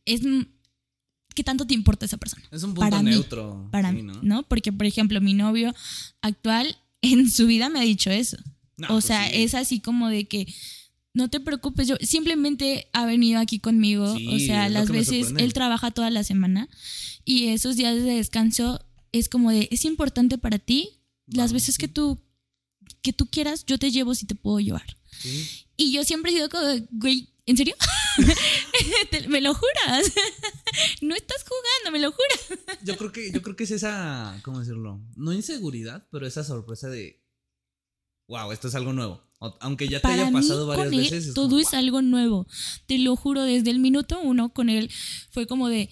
es 0.07 0.23
qué 1.35 1.45
tanto 1.45 1.67
te 1.67 1.75
importa 1.75 2.07
esa 2.07 2.17
persona. 2.17 2.43
Es 2.51 2.63
un 2.63 2.75
punto 2.75 2.91
Para 2.91 3.03
mí, 3.03 3.11
neutro. 3.11 3.69
Para 3.71 3.93
mí, 3.93 4.03
¿no? 4.03 4.19
¿no? 4.23 4.43
Porque, 4.43 4.73
por 4.73 4.87
ejemplo, 4.87 5.21
mi 5.21 5.35
novio 5.35 5.75
actual 6.23 6.79
en 7.03 7.31
su 7.31 7.47
vida 7.47 7.69
me 7.69 7.79
ha 7.79 7.83
dicho 7.83 8.11
eso. 8.11 8.39
No, 8.77 8.87
o 8.87 8.91
pues 8.95 9.05
sea, 9.05 9.29
sí. 9.29 9.43
es 9.43 9.55
así 9.55 9.81
como 9.81 10.09
de 10.09 10.27
que 10.27 10.53
no 11.13 11.29
te 11.29 11.41
preocupes, 11.41 11.89
yo 11.89 11.97
simplemente 12.01 12.89
ha 12.93 13.05
venido 13.05 13.39
aquí 13.39 13.59
conmigo. 13.59 14.17
Sí, 14.17 14.29
o 14.29 14.39
sea, 14.39 14.69
las 14.69 14.89
veces 14.89 15.35
él 15.37 15.53
trabaja 15.53 15.91
toda 15.91 16.11
la 16.11 16.25
semana 16.25 16.69
y 17.25 17.49
esos 17.49 17.77
días 17.77 17.97
de 17.97 18.15
descanso 18.15 18.81
es 19.13 19.29
como 19.29 19.51
de, 19.51 19.69
es 19.71 19.85
importante 19.85 20.39
para 20.39 20.59
ti. 20.59 21.01
Las 21.27 21.53
veces 21.53 21.75
sí. 21.75 21.81
que 21.81 21.89
tú 21.89 22.19
que 23.03 23.13
tú 23.13 23.27
quieras, 23.27 23.65
yo 23.67 23.79
te 23.79 23.91
llevo 23.91 24.15
si 24.15 24.27
te 24.27 24.35
puedo 24.35 24.61
llevar. 24.61 24.97
Sí. 25.21 25.67
Y 25.77 25.93
yo 25.93 26.05
siempre 26.05 26.31
he 26.31 26.35
sido 26.35 26.49
como, 26.49 26.65
güey, 26.91 27.29
¿en 27.47 27.57
serio? 27.57 27.75
¿Me 29.29 29.41
lo 29.41 29.55
juras? 29.55 30.13
no 31.03 31.15
estás 31.15 31.45
jugando, 31.45 31.93
me 31.93 31.99
lo 31.99 32.13
juras. 32.13 32.79
Yo 32.83 32.97
creo 32.97 33.13
que, 33.13 33.33
yo 33.33 33.43
creo 33.43 33.57
que 33.57 33.65
es 33.65 33.71
esa, 33.71 34.39
¿cómo 34.43 34.61
decirlo? 34.61 35.01
No 35.17 35.33
inseguridad, 35.33 36.07
pero 36.11 36.27
esa 36.27 36.45
sorpresa 36.45 36.89
de, 36.89 37.23
wow, 38.29 38.53
esto 38.53 38.69
es 38.69 38.75
algo 38.75 38.93
nuevo. 38.93 39.23
Aunque 39.61 39.87
ya 39.87 39.99
te 39.99 40.03
Para 40.03 40.15
haya 40.15 40.27
mí, 40.27 40.33
pasado 40.33 40.67
varias 40.67 40.89
con 40.89 40.95
él, 40.95 41.01
veces. 41.01 41.27
es 41.29 41.35
todo 41.35 41.49
como, 41.51 41.61
es 41.61 41.73
algo 41.73 42.03
nuevo. 42.03 42.49
Te 42.87 42.99
lo 42.99 43.15
juro, 43.15 43.45
desde 43.45 43.71
el 43.71 43.79
minuto 43.79 44.19
uno 44.21 44.53
con 44.53 44.69
él 44.69 44.91
fue 45.31 45.47
como 45.47 45.69
de, 45.69 45.91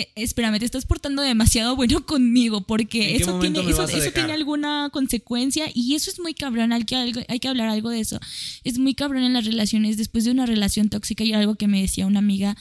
eh, 0.00 0.08
espérame, 0.14 0.58
te 0.58 0.64
estás 0.64 0.84
portando 0.86 1.22
demasiado 1.22 1.74
bueno 1.76 2.04
conmigo 2.06 2.60
porque 2.66 3.02
¿En 3.12 3.16
qué 3.16 3.22
eso 3.22 3.32
tiene, 3.40 3.58
eso, 3.70 4.12
tiene 4.12 4.32
alguna 4.34 4.90
consecuencia 4.92 5.66
y 5.74 5.94
eso 5.94 6.10
es 6.10 6.18
muy 6.20 6.34
cabrón, 6.34 6.72
hay 6.72 6.84
que, 6.84 6.96
algo- 6.96 7.22
hay 7.28 7.38
que 7.40 7.48
hablar 7.48 7.68
algo 7.68 7.90
de 7.90 8.00
eso. 8.00 8.18
Es 8.64 8.78
muy 8.78 8.94
cabrón 8.94 9.22
en 9.24 9.32
las 9.32 9.44
relaciones, 9.44 9.96
después 9.96 10.24
de 10.24 10.30
una 10.32 10.46
relación 10.46 10.88
tóxica 10.88 11.24
y 11.24 11.32
algo 11.32 11.54
que 11.56 11.66
me 11.68 11.80
decía 11.80 12.06
una 12.06 12.18
amiga 12.20 12.56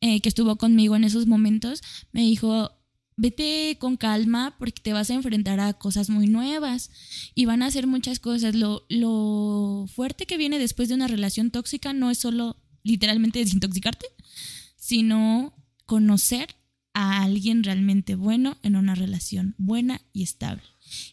eh, 0.00 0.20
que 0.20 0.28
estuvo 0.28 0.56
conmigo 0.56 0.94
en 0.96 1.04
esos 1.04 1.26
momentos, 1.26 1.82
me 2.12 2.22
dijo, 2.22 2.70
vete 3.16 3.76
con 3.80 3.96
calma 3.96 4.54
porque 4.58 4.80
te 4.80 4.92
vas 4.92 5.10
a 5.10 5.14
enfrentar 5.14 5.58
a 5.58 5.72
cosas 5.74 6.08
muy 6.08 6.26
nuevas 6.28 6.90
y 7.34 7.46
van 7.46 7.62
a 7.62 7.66
hacer 7.66 7.86
muchas 7.88 8.20
cosas. 8.20 8.54
Lo, 8.54 8.84
lo 8.88 9.86
fuerte 9.92 10.24
que 10.26 10.36
viene 10.36 10.58
después 10.60 10.88
de 10.88 10.94
una 10.94 11.08
relación 11.08 11.50
tóxica 11.50 11.92
no 11.92 12.10
es 12.12 12.18
solo 12.18 12.56
literalmente 12.84 13.40
desintoxicarte, 13.40 14.06
sino 14.76 15.52
conocer 15.84 16.54
a 16.98 17.22
alguien 17.22 17.62
realmente 17.62 18.16
bueno 18.16 18.58
en 18.64 18.74
una 18.74 18.96
relación 18.96 19.54
buena 19.56 20.02
y 20.12 20.24
estable. 20.24 20.64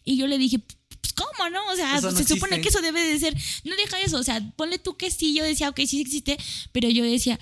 Y 0.02 0.16
yo 0.16 0.26
le 0.26 0.36
dije, 0.36 0.58
pues, 0.58 1.12
¿cómo, 1.14 1.48
no? 1.48 1.60
O 1.70 1.76
sea, 1.76 2.00
no 2.00 2.10
se 2.10 2.24
supone 2.24 2.60
que 2.60 2.70
eso 2.70 2.80
debe 2.80 3.00
de 3.04 3.20
ser. 3.20 3.36
No 3.62 3.76
deja 3.76 4.00
eso. 4.00 4.18
O 4.18 4.22
sea, 4.24 4.40
ponle 4.56 4.80
tú 4.80 4.96
que 4.96 5.12
sí. 5.12 5.32
Yo 5.32 5.44
decía, 5.44 5.68
ok, 5.68 5.80
sí 5.86 6.00
existe. 6.00 6.38
Pero 6.72 6.90
yo 6.90 7.04
decía, 7.04 7.38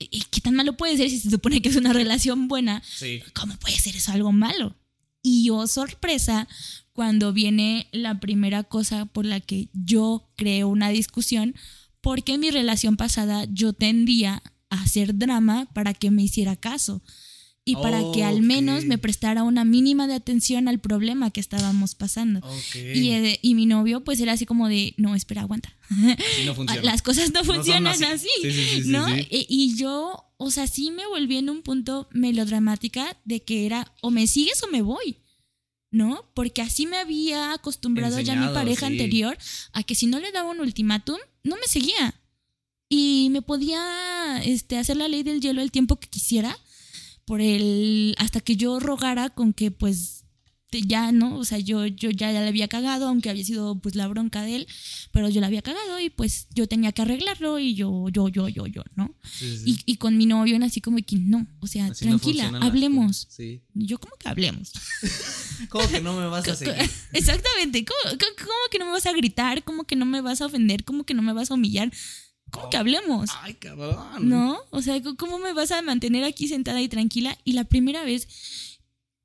"¿Y 0.00 0.22
¿qué 0.22 0.40
tan 0.40 0.56
malo 0.56 0.76
puede 0.76 0.96
ser 0.96 1.08
si 1.08 1.20
se 1.20 1.30
supone 1.30 1.62
que 1.62 1.68
es 1.68 1.76
una 1.76 1.92
relación 1.92 2.48
buena? 2.48 2.82
Sí. 2.84 3.22
¿Cómo 3.32 3.56
puede 3.58 3.78
ser 3.78 3.94
eso 3.94 4.10
algo 4.10 4.32
malo? 4.32 4.74
Y 5.22 5.44
yo, 5.44 5.64
sorpresa, 5.68 6.48
cuando 6.94 7.32
viene 7.32 7.86
la 7.92 8.18
primera 8.18 8.64
cosa 8.64 9.06
por 9.06 9.24
la 9.24 9.38
que 9.38 9.68
yo 9.72 10.32
creo 10.34 10.66
una 10.66 10.88
discusión, 10.88 11.54
porque 12.00 12.34
en 12.34 12.40
mi 12.40 12.50
relación 12.50 12.96
pasada 12.96 13.46
yo 13.52 13.72
tendía 13.72 14.42
a 14.68 14.82
hacer 14.82 15.16
drama 15.16 15.68
para 15.74 15.94
que 15.94 16.10
me 16.10 16.24
hiciera 16.24 16.56
caso 16.56 17.02
y 17.66 17.76
para 17.76 18.00
que 18.12 18.22
al 18.24 18.42
menos 18.42 18.84
me 18.84 18.98
prestara 18.98 19.42
una 19.42 19.64
mínima 19.64 20.06
de 20.06 20.14
atención 20.14 20.68
al 20.68 20.80
problema 20.80 21.30
que 21.30 21.40
estábamos 21.40 21.94
pasando. 21.94 22.40
Y, 22.74 23.10
eh, 23.12 23.38
y 23.40 23.54
mi 23.54 23.64
novio 23.66 24.04
pues 24.04 24.20
era 24.20 24.32
así 24.32 24.44
como 24.44 24.68
de, 24.68 24.94
no, 24.98 25.14
espera, 25.14 25.42
aguanta. 25.42 25.74
Así 25.88 26.44
no 26.44 26.54
funciona. 26.54 26.82
Las 26.82 27.00
cosas 27.02 27.32
no 27.32 27.42
funcionan 27.44 27.94
así. 27.94 28.04
así. 28.04 28.28
Sí, 28.42 28.52
sí, 28.52 28.64
sí, 28.76 28.82
sí, 28.82 28.88
¿no? 28.90 29.08
E- 29.08 29.46
Y 29.48 29.76
yo, 29.76 30.24
o 30.36 30.50
sea, 30.50 30.66
sí 30.66 30.90
me 30.90 31.06
volví 31.06 31.38
en 31.38 31.48
un 31.48 31.62
punto 31.62 32.06
melodramática 32.12 33.16
de 33.24 33.42
que 33.42 33.64
era 33.66 33.92
o 34.02 34.10
me 34.10 34.26
sigues 34.26 34.62
o 34.62 34.68
me 34.68 34.82
voy. 34.82 35.18
¿No? 35.90 36.24
Porque 36.34 36.60
así 36.60 36.86
me 36.86 36.96
había 36.98 37.52
acostumbrado 37.52 38.18
ya 38.18 38.34
mi 38.34 38.52
pareja 38.52 38.86
anterior 38.86 39.38
a 39.72 39.84
que 39.84 39.94
si 39.94 40.06
no 40.08 40.18
le 40.18 40.32
daba 40.32 40.50
un 40.50 40.58
ultimátum, 40.60 41.18
no 41.44 41.54
me 41.54 41.68
seguía. 41.68 42.20
Y 42.88 43.28
me 43.30 43.42
podía 43.42 44.42
este, 44.44 44.76
hacer 44.76 44.96
la 44.96 45.06
ley 45.06 45.22
del 45.22 45.40
hielo 45.40 45.62
el 45.62 45.70
tiempo 45.70 45.94
que 46.00 46.08
quisiera, 46.08 46.58
por 47.24 47.40
el. 47.40 48.14
hasta 48.18 48.40
que 48.40 48.56
yo 48.56 48.80
rogara 48.80 49.30
con 49.30 49.52
que 49.52 49.70
pues 49.70 50.20
ya, 50.88 51.12
¿no? 51.12 51.38
O 51.38 51.44
sea, 51.44 51.58
yo, 51.60 51.86
yo 51.86 52.10
ya, 52.10 52.32
ya 52.32 52.40
le 52.40 52.48
había 52.48 52.66
cagado, 52.66 53.06
aunque 53.06 53.30
había 53.30 53.44
sido 53.44 53.78
pues 53.78 53.94
la 53.94 54.08
bronca 54.08 54.42
de 54.42 54.56
él, 54.56 54.66
pero 55.12 55.28
yo 55.28 55.40
la 55.40 55.46
había 55.46 55.62
cagado 55.62 56.00
y 56.00 56.10
pues 56.10 56.48
yo 56.52 56.66
tenía 56.66 56.90
que 56.90 57.02
arreglarlo 57.02 57.60
y 57.60 57.74
yo, 57.76 58.08
yo, 58.08 58.28
yo, 58.28 58.48
yo, 58.48 58.66
yo, 58.66 58.82
¿no? 58.96 59.14
Sí, 59.22 59.56
sí, 59.56 59.58
sí. 59.58 59.64
Y, 59.86 59.92
y 59.92 59.96
con 59.98 60.16
mi 60.16 60.26
novio 60.26 60.56
era 60.56 60.66
así 60.66 60.80
como 60.80 60.96
que 60.96 61.14
no, 61.16 61.46
o 61.60 61.68
sea, 61.68 61.86
Así 61.86 62.04
tranquila, 62.06 62.50
hablemos. 62.60 63.28
Sí. 63.30 63.62
Yo, 63.74 63.98
¿cómo 64.00 64.16
que 64.18 64.28
hablemos? 64.28 64.72
¿Cómo 65.68 65.88
que 65.88 66.00
no 66.00 66.12
me 66.18 66.26
vas 66.26 66.48
a 66.48 66.56
seguir? 66.56 66.74
Exactamente, 67.12 67.84
¿Cómo, 67.84 68.00
cómo- 68.18 68.32
cómo 68.36 68.58
que 68.72 68.78
no 68.80 68.86
me 68.86 68.90
vas 68.92 69.06
a 69.06 69.12
gritar? 69.12 69.62
¿Cómo 69.62 69.84
que 69.84 69.94
no 69.94 70.06
me 70.06 70.22
vas 70.22 70.40
a 70.40 70.46
ofender? 70.46 70.82
¿Cómo 70.82 71.04
que 71.04 71.14
no 71.14 71.22
me 71.22 71.32
vas 71.32 71.52
a 71.52 71.54
humillar? 71.54 71.92
¿Cómo 72.50 72.70
que 72.70 72.76
hablemos? 72.76 73.30
Ay, 73.40 73.54
cabrón. 73.54 74.28
¿No? 74.28 74.58
O 74.70 74.82
sea, 74.82 75.00
¿cómo 75.16 75.38
me 75.38 75.52
vas 75.52 75.72
a 75.72 75.82
mantener 75.82 76.24
aquí 76.24 76.48
sentada 76.48 76.80
y 76.80 76.88
tranquila? 76.88 77.36
Y 77.44 77.52
la 77.52 77.64
primera 77.64 78.04
vez, 78.04 78.28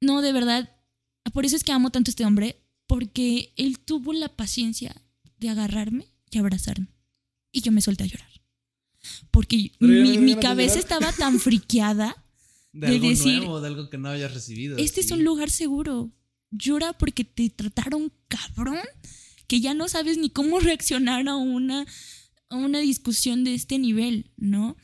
no, 0.02 0.22
de 0.22 0.32
verdad, 0.32 0.76
por 1.34 1.46
eso 1.46 1.56
es 1.56 1.64
que 1.64 1.72
amo 1.72 1.92
tanto 1.92 2.10
a 2.10 2.12
este 2.12 2.26
hombre, 2.26 2.62
porque 2.88 3.54
él 3.56 3.80
tuvo 3.80 4.14
la 4.14 4.30
paciencia 4.30 4.96
de 5.38 5.50
agarrarme 5.50 6.08
y 6.32 6.40
abrazarme. 6.40 6.88
Y 7.52 7.62
yo 7.62 7.72
me 7.72 7.82
solté 7.82 8.04
a 8.04 8.08
llorar. 8.08 8.30
Porque 9.32 9.72
mi, 9.80 10.36
cabeza 10.36 10.80
estaba 10.80 11.12
tan 11.14 11.40
friqueada. 11.40 12.16
De 12.72 12.88
de 12.88 12.94
algo 12.94 13.10
decir, 13.10 13.38
nuevo, 13.38 13.62
de 13.62 13.68
algo 13.68 13.90
que 13.90 13.98
no 13.98 14.10
hayas 14.10 14.32
recibido. 14.32 14.78
Este 14.78 15.02
es 15.02 15.10
un 15.10 15.24
lugar 15.24 15.50
seguro. 15.50 16.12
Llora 16.52 16.94
porque 16.94 17.24
te 17.24 17.50
trataron 17.50 18.14
cabrón, 18.28 18.78
que 19.48 19.60
ya 19.60 19.74
no 19.74 19.90
sabes 19.90 20.20
ni 20.20 20.30
cómo 20.30 20.60
reaccionar 20.60 21.28
a 21.28 21.36
una, 21.36 21.88
una 22.50 22.80
discusión 22.80 23.44
de 23.44 23.54
este 23.54 23.78
nivel, 23.80 24.32
¿no? 24.38 24.78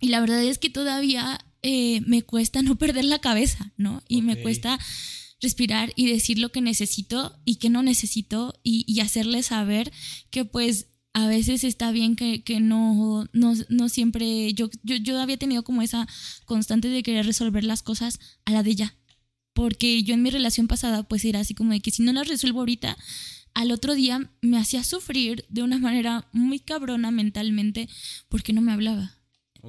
Y 0.00 0.08
la 0.08 0.20
verdad 0.20 0.42
es 0.42 0.58
que 0.58 0.70
todavía 0.70 1.38
eh, 1.62 2.00
me 2.06 2.22
cuesta 2.22 2.62
no 2.62 2.76
perder 2.76 3.04
la 3.04 3.20
cabeza, 3.20 3.72
¿no? 3.76 4.02
Y 4.08 4.22
me 4.22 4.40
cuesta 4.42 4.78
respirar 5.40 5.92
y 5.96 6.06
decir 6.06 6.38
lo 6.38 6.50
que 6.50 6.60
necesito 6.60 7.36
y 7.44 7.56
que 7.56 7.70
no 7.70 7.82
necesito 7.82 8.54
y, 8.62 8.84
y 8.86 9.00
hacerle 9.00 9.42
saber 9.42 9.92
que 10.30 10.44
pues 10.44 10.86
a 11.14 11.26
veces 11.26 11.62
está 11.64 11.90
bien 11.90 12.16
que, 12.16 12.42
que 12.42 12.60
no, 12.60 13.28
no, 13.32 13.54
no 13.68 13.88
siempre, 13.88 14.54
yo, 14.54 14.70
yo, 14.82 14.96
yo 14.96 15.20
había 15.20 15.36
tenido 15.36 15.62
como 15.62 15.82
esa 15.82 16.08
constante 16.46 16.88
de 16.88 17.02
querer 17.02 17.26
resolver 17.26 17.64
las 17.64 17.82
cosas 17.82 18.18
a 18.44 18.52
la 18.52 18.62
de 18.62 18.74
ya. 18.74 18.96
Porque 19.52 20.02
yo 20.02 20.14
en 20.14 20.22
mi 20.22 20.30
relación 20.30 20.66
pasada 20.66 21.02
pues 21.02 21.24
era 21.26 21.40
así 21.40 21.54
como 21.54 21.72
de 21.72 21.80
que 21.80 21.90
si 21.90 22.02
no 22.02 22.12
las 22.12 22.28
resuelvo 22.28 22.60
ahorita, 22.60 22.96
al 23.54 23.72
otro 23.72 23.94
día 23.94 24.30
me 24.40 24.58
hacía 24.58 24.84
sufrir 24.84 25.44
de 25.48 25.62
una 25.62 25.78
manera 25.78 26.28
muy 26.32 26.58
cabrona 26.58 27.10
mentalmente 27.10 27.88
porque 28.28 28.52
no 28.52 28.60
me 28.60 28.72
hablaba. 28.72 29.16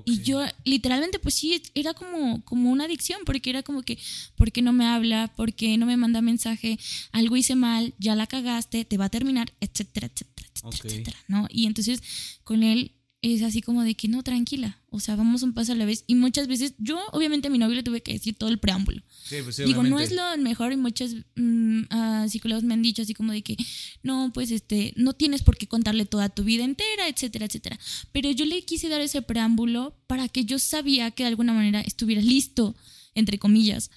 Y 0.05 0.23
yo 0.23 0.43
literalmente 0.63 1.19
pues 1.19 1.35
sí, 1.35 1.61
era 1.75 1.93
como, 1.93 2.43
como 2.45 2.71
una 2.71 2.85
adicción, 2.85 3.21
porque 3.25 3.51
era 3.51 3.61
como 3.61 3.83
que, 3.83 3.99
¿por 4.35 4.51
qué 4.51 4.63
no 4.63 4.73
me 4.73 4.85
habla? 4.85 5.31
¿Por 5.35 5.53
qué 5.53 5.77
no 5.77 5.85
me 5.85 5.97
manda 5.97 6.21
mensaje? 6.21 6.79
Algo 7.11 7.37
hice 7.37 7.55
mal, 7.55 7.93
ya 7.99 8.15
la 8.15 8.25
cagaste, 8.25 8.85
te 8.85 8.97
va 8.97 9.05
a 9.05 9.09
terminar, 9.09 9.53
etcétera, 9.59 10.07
etcétera, 10.07 10.49
etcétera, 10.51 10.89
etcétera, 10.89 11.17
¿no? 11.27 11.47
Y 11.49 11.67
entonces 11.67 12.01
con 12.43 12.63
él 12.63 12.93
es 13.23 13.41
así 13.41 13.61
como 13.61 13.83
de 13.83 13.95
que 13.95 14.09
no, 14.09 14.21
tranquila, 14.21 14.81
o 14.89 14.99
sea, 14.99 15.15
vamos 15.15 15.43
un 15.43 15.53
paso 15.53 15.71
a 15.71 15.75
la 15.75 15.85
vez. 15.85 16.03
Y 16.07 16.15
muchas 16.15 16.47
veces 16.47 16.73
yo 16.77 16.99
obviamente 17.13 17.47
a 17.47 17.51
mi 17.51 17.57
novio 17.57 17.75
le 17.77 17.81
tuve 17.81 18.03
que 18.03 18.11
decir 18.11 18.35
todo 18.35 18.49
el 18.49 18.59
preámbulo. 18.59 19.01
Sí, 19.23 19.37
pues 19.41 19.55
sí, 19.55 19.63
Digo, 19.63 19.81
no 19.81 20.01
es 20.01 20.11
lo 20.11 20.21
mejor 20.37 20.73
y 20.73 20.75
muchos 20.75 21.15
mm, 21.35 21.83
ah, 21.89 22.25
psicólogos 22.27 22.65
me 22.65 22.73
han 22.73 22.81
dicho 22.81 23.01
así 23.01 23.13
como 23.13 23.31
de 23.31 23.41
que 23.41 23.55
no, 24.03 24.31
pues 24.33 24.51
este, 24.51 24.93
no 24.97 25.13
tienes 25.13 25.41
por 25.41 25.57
qué 25.57 25.67
contarle 25.67 26.05
toda 26.05 26.27
tu 26.27 26.43
vida 26.43 26.65
entera, 26.65 27.07
etcétera, 27.07 27.45
etcétera. 27.45 27.79
Pero 28.11 28.29
yo 28.31 28.45
le 28.45 28.61
quise 28.65 28.89
dar 28.89 28.99
ese 28.99 29.21
preámbulo 29.21 29.95
para 30.05 30.27
que 30.27 30.43
yo 30.43 30.59
sabía 30.59 31.09
que 31.11 31.23
de 31.23 31.29
alguna 31.29 31.53
manera 31.53 31.79
estuviera 31.79 32.21
listo, 32.21 32.75
entre 33.15 33.39
comillas, 33.39 33.89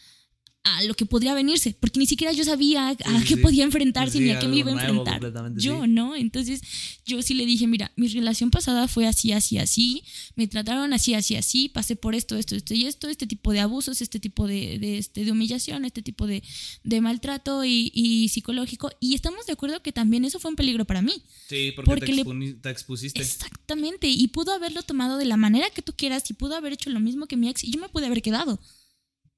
a 0.69 0.83
lo 0.85 0.95
que 0.95 1.07
podría 1.07 1.33
venirse, 1.33 1.77
porque 1.79 1.99
ni 2.01 2.07
siquiera 2.07 2.33
yo 2.33 2.43
sabía 2.45 2.89
a 2.89 2.95
sí, 2.97 3.25
qué 3.27 3.35
sí. 3.35 3.37
podía 3.37 3.63
enfrentarse 3.65 4.19
Sí, 4.19 4.25
ni 4.25 4.31
a 4.31 4.39
qué 4.41 4.49
me 4.49 4.57
iba 4.57 4.71
a 4.71 4.75
enfrentar. 4.75 5.21
Yo. 5.57 5.87
¿no? 5.87 6.17
Entonces 6.17 6.61
yo 7.07 7.23
sí 7.23 7.35
le 7.35 7.47
dije, 7.47 7.67
mira, 7.67 7.93
mi 7.97 8.09
relación 8.09 8.51
pasada 8.51 8.89
fue 8.89 9.07
así, 9.07 9.31
así, 9.33 9.59
así, 9.59 10.03
me 10.35 10.47
trataron 10.49 10.93
así, 10.93 11.15
así, 11.15 11.37
así, 11.37 11.69
pasé 11.69 11.95
por 11.97 12.15
esto, 12.15 12.37
esto, 12.37 12.57
esto 12.57 12.75
y 12.75 12.85
esto, 12.87 13.09
este 13.09 13.27
tipo 13.27 13.53
de 13.53 13.61
abusos, 13.61 14.03
este 14.03 14.19
tipo 14.19 14.47
de, 14.49 14.79
de, 14.79 14.99
este, 14.99 15.25
de 15.25 15.31
humillación, 15.33 15.85
este 15.85 16.03
tipo 16.03 16.27
de, 16.27 16.43
de 16.85 17.01
maltrato 17.01 17.65
y, 17.65 17.93
y 17.95 18.29
psicológico. 18.29 18.91
Y 19.01 19.15
estamos 19.15 19.47
de 19.47 19.53
acuerdo 19.53 19.83
que 19.83 19.93
también 19.93 20.25
eso 20.25 20.41
fue 20.41 20.51
un 20.51 20.57
peligro 20.57 20.85
para 20.85 21.01
mí. 21.01 21.13
Sí, 21.49 21.73
porque, 21.77 21.89
porque 21.89 22.07
te, 22.07 22.13
le- 22.13 22.55
te 22.55 22.71
expusiste. 22.71 23.21
Exactamente. 23.23 24.09
Y 24.09 24.29
pudo 24.29 24.53
haberlo 24.53 24.83
tomado 24.83 25.17
de 25.17 25.25
la 25.27 25.37
manera 25.37 25.71
que 25.71 25.83
tú 25.83 25.93
quieras 25.97 26.29
y 26.31 26.35
pudo 26.35 26.57
haber 26.57 26.73
hecho 26.73 26.91
lo 26.91 27.01
mismo 27.01 27.27
que 27.27 27.37
mi 27.37 27.49
ex 27.49 27.63
y 27.65 27.71
yo 27.71 27.81
me 27.81 27.89
pude 27.89 28.07
haber 28.07 28.23
quedado. 28.23 28.59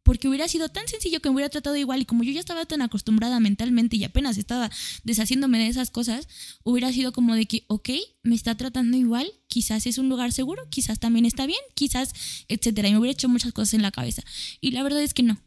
Porque 0.08 0.26
hubiera 0.26 0.48
sido 0.48 0.70
tan 0.70 0.88
sencillo 0.88 1.20
que 1.20 1.28
me 1.28 1.34
hubiera 1.34 1.50
tratado 1.50 1.76
igual 1.76 2.00
y 2.00 2.06
como 2.06 2.24
yo 2.24 2.32
ya 2.32 2.40
estaba 2.40 2.64
tan 2.64 2.80
acostumbrada 2.80 3.40
mentalmente 3.40 3.98
y 3.98 4.04
apenas 4.04 4.38
estaba 4.38 4.70
deshaciéndome 5.04 5.58
de 5.58 5.68
esas 5.68 5.90
cosas, 5.90 6.28
hubiera 6.64 6.90
sido 6.94 7.12
como 7.12 7.34
de 7.34 7.44
que, 7.44 7.66
ok, 7.66 7.90
me 8.22 8.34
está 8.34 8.54
tratando 8.54 8.96
igual, 8.96 9.30
quizás 9.48 9.84
es 9.84 9.98
un 9.98 10.08
lugar 10.08 10.32
seguro, 10.32 10.66
quizás 10.70 10.98
también 10.98 11.26
está 11.26 11.44
bien, 11.44 11.60
quizás, 11.74 12.14
etcétera. 12.48 12.88
Y 12.88 12.92
me 12.92 13.00
hubiera 13.00 13.12
hecho 13.12 13.28
muchas 13.28 13.52
cosas 13.52 13.74
en 13.74 13.82
la 13.82 13.90
cabeza. 13.90 14.22
Y 14.62 14.70
la 14.70 14.82
verdad 14.82 15.02
es 15.02 15.12
que 15.12 15.22
no. 15.22 15.38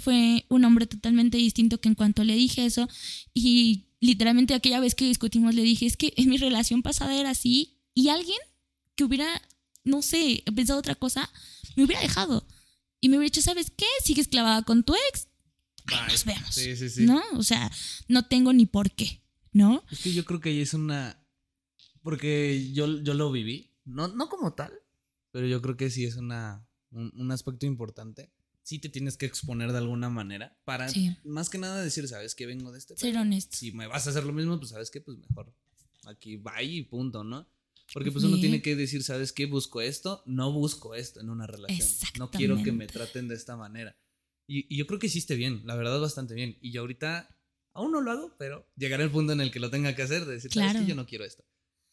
Fue 0.00 0.46
un 0.48 0.64
hombre 0.64 0.86
totalmente 0.86 1.36
distinto 1.36 1.78
que 1.78 1.90
en 1.90 1.94
cuanto 1.94 2.24
le 2.24 2.34
dije 2.34 2.64
eso 2.64 2.88
y 3.34 3.88
literalmente 4.00 4.54
aquella 4.54 4.80
vez 4.80 4.94
que 4.94 5.04
discutimos 5.04 5.54
le 5.54 5.60
dije, 5.60 5.84
es 5.84 5.98
que 5.98 6.14
en 6.16 6.30
mi 6.30 6.38
relación 6.38 6.80
pasada 6.80 7.14
era 7.14 7.28
así 7.28 7.76
y 7.92 8.08
alguien 8.08 8.38
que 8.94 9.04
hubiera, 9.04 9.42
no 9.84 10.00
sé, 10.00 10.44
pensado 10.56 10.78
otra 10.78 10.94
cosa, 10.94 11.30
me 11.76 11.84
hubiera 11.84 12.00
dejado. 12.00 12.46
Y 13.00 13.08
me 13.08 13.16
hubiera 13.16 13.30
dicho, 13.30 13.42
¿sabes 13.42 13.70
qué? 13.76 13.86
Sigues 14.04 14.28
clavada 14.28 14.62
con 14.62 14.82
tu 14.84 14.94
ex. 15.10 15.28
Bye. 15.86 15.98
nos 16.08 16.24
vemos. 16.24 16.54
Sí, 16.54 16.76
sí, 16.76 16.88
sí. 16.90 17.06
¿No? 17.06 17.22
O 17.36 17.42
sea, 17.42 17.70
no 18.08 18.26
tengo 18.26 18.52
ni 18.52 18.66
por 18.66 18.90
qué, 18.90 19.22
¿no? 19.52 19.84
Es 19.90 20.00
que 20.00 20.12
yo 20.12 20.24
creo 20.24 20.40
que 20.40 20.50
ahí 20.50 20.60
es 20.60 20.74
una. 20.74 21.22
Porque 22.02 22.70
yo, 22.72 23.00
yo 23.02 23.14
lo 23.14 23.30
viví. 23.30 23.72
No, 23.84 24.08
no 24.08 24.28
como 24.28 24.52
tal, 24.54 24.72
pero 25.30 25.46
yo 25.46 25.62
creo 25.62 25.76
que 25.76 25.90
sí 25.90 26.04
es 26.04 26.16
una, 26.16 26.66
un, 26.90 27.12
un 27.16 27.30
aspecto 27.32 27.64
importante. 27.66 28.30
Sí 28.62 28.78
te 28.78 28.90
tienes 28.90 29.16
que 29.16 29.24
exponer 29.24 29.72
de 29.72 29.78
alguna 29.78 30.10
manera 30.10 30.58
para 30.64 30.90
Sí. 30.90 31.16
más 31.24 31.48
que 31.48 31.56
nada 31.56 31.80
decir, 31.82 32.06
¿sabes 32.06 32.34
qué? 32.34 32.44
Vengo 32.44 32.70
de 32.70 32.78
este. 32.78 32.96
Ser 32.98 33.16
honesto. 33.16 33.56
Si 33.56 33.72
me 33.72 33.86
vas 33.86 34.06
a 34.06 34.10
hacer 34.10 34.24
lo 34.24 34.32
mismo, 34.34 34.58
pues 34.58 34.70
sabes 34.70 34.90
qué, 34.90 35.00
pues 35.00 35.16
mejor. 35.16 35.54
Aquí 36.04 36.36
va 36.36 36.62
y 36.62 36.82
punto, 36.82 37.24
¿no? 37.24 37.48
Porque 37.92 38.12
pues 38.12 38.24
uno 38.24 38.36
Sí. 38.36 38.42
tiene 38.42 38.60
que 38.62 38.76
decir, 38.76 39.02
¿sabes 39.02 39.32
qué? 39.32 39.46
Busco 39.46 39.80
esto, 39.80 40.22
no 40.26 40.52
busco 40.52 40.94
esto 40.94 41.20
en 41.20 41.30
una 41.30 41.46
relación. 41.46 41.88
No 42.18 42.30
quiero 42.30 42.62
que 42.62 42.72
me 42.72 42.86
traten 42.86 43.28
de 43.28 43.34
esta 43.34 43.56
manera. 43.56 43.96
Y, 44.46 44.66
y 44.74 44.78
yo 44.78 44.86
creo 44.86 44.98
que 44.98 45.06
hiciste 45.08 45.34
bien, 45.36 45.62
la 45.64 45.74
verdad, 45.74 46.00
bastante 46.00 46.34
bien. 46.34 46.58
Y 46.60 46.70
yo 46.72 46.82
ahorita 46.82 47.28
aún 47.72 47.92
no 47.92 48.00
lo 48.00 48.10
hago, 48.10 48.34
pero 48.38 48.66
llegará 48.76 49.04
el 49.04 49.10
punto 49.10 49.32
en 49.32 49.40
el 49.40 49.50
que 49.50 49.60
lo 49.60 49.70
tenga 49.70 49.94
que 49.94 50.02
hacer, 50.02 50.24
de 50.26 50.34
decir, 50.34 50.52
¿sabes 50.52 50.70
Claro. 50.72 50.84
qué? 50.84 50.90
Yo 50.90 50.94
no 50.96 51.06
quiero 51.06 51.24
esto. 51.24 51.44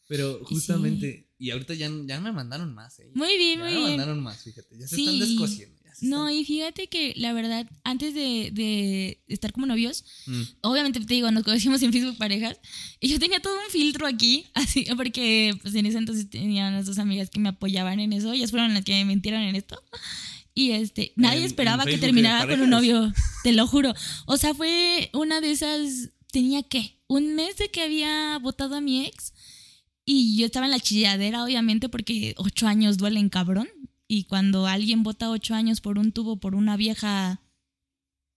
Pero 0.07 0.43
justamente, 0.45 1.31
y 1.37 1.49
ahorita 1.51 1.73
ya, 1.73 1.89
ya 2.05 2.19
me 2.21 2.31
mandaron 2.31 2.73
más, 2.75 2.99
¿eh? 2.99 3.09
Muy 3.15 3.37
bien, 3.37 3.59
ya 3.59 3.63
muy 3.65 3.73
me 3.73 3.77
bien. 3.79 3.89
mandaron 3.97 4.21
más, 4.21 4.43
fíjate. 4.43 4.77
Ya 4.77 4.87
se 4.87 4.95
Sí. 4.97 5.01
están 5.05 5.19
descosiendo. 5.19 5.74
No, 6.01 6.29
y 6.29 6.43
fíjate 6.45 6.87
que 6.87 7.13
la 7.15 7.31
verdad, 7.33 7.67
antes 7.83 8.13
de, 8.13 8.49
de 8.53 9.21
estar 9.27 9.51
como 9.53 9.65
novios, 9.65 10.03
Mm. 10.27 10.41
obviamente 10.61 10.99
te 10.99 11.13
digo, 11.13 11.29
nos 11.31 11.43
conocimos 11.43 11.81
en 11.83 11.91
Facebook 11.93 12.17
parejas, 12.17 12.59
y 12.99 13.07
yo 13.09 13.19
tenía 13.19 13.39
todo 13.39 13.53
un 13.53 13.71
filtro 13.71 14.07
aquí, 14.07 14.45
así, 14.53 14.85
porque 14.97 15.53
pues 15.61 15.75
en 15.75 15.85
ese 15.85 15.97
entonces 15.97 16.29
tenía 16.29 16.67
unas 16.67 16.85
dos 16.85 16.97
amigas 16.99 17.29
que 17.29 17.39
me 17.39 17.49
apoyaban 17.49 17.99
en 17.99 18.13
eso, 18.13 18.31
ellas 18.33 18.51
fueron 18.51 18.73
las 18.73 18.83
que 18.83 18.93
me 18.93 19.05
mintieron 19.05 19.41
en 19.41 19.55
esto. 19.55 19.81
Y 20.53 20.71
este, 20.71 21.11
nadie 21.17 21.39
En- 21.39 21.45
esperaba 21.45 21.83
en 21.83 21.89
que 21.89 21.97
terminara 21.97 22.47
con 22.47 22.61
un 22.61 22.69
novio, 22.69 23.11
te 23.43 23.51
lo 23.51 23.67
juro. 23.67 23.93
O 24.25 24.37
sea, 24.37 24.53
fue 24.53 25.09
una 25.13 25.41
de 25.41 25.51
esas, 25.51 26.11
tenía 26.31 26.63
que, 26.63 26.97
un 27.07 27.35
mes 27.35 27.57
de 27.57 27.69
que 27.69 27.81
había 27.81 28.37
votado 28.41 28.75
a 28.75 28.81
mi 28.81 29.05
ex 29.05 29.33
y 30.05 30.37
yo 30.37 30.45
estaba 30.45 30.65
en 30.65 30.71
la 30.71 30.79
chilladera, 30.79 31.43
obviamente, 31.43 31.89
porque 31.89 32.35
ocho 32.37 32.67
años 32.67 32.97
duelen 32.97 33.27
cabrón. 33.29 33.67
Y 34.07 34.25
cuando 34.25 34.67
alguien 34.67 35.03
vota 35.03 35.31
ocho 35.31 35.55
años 35.55 35.81
por 35.81 35.97
un 35.97 36.11
tubo, 36.11 36.37
por 36.37 36.55
una 36.55 36.77
vieja 36.77 37.41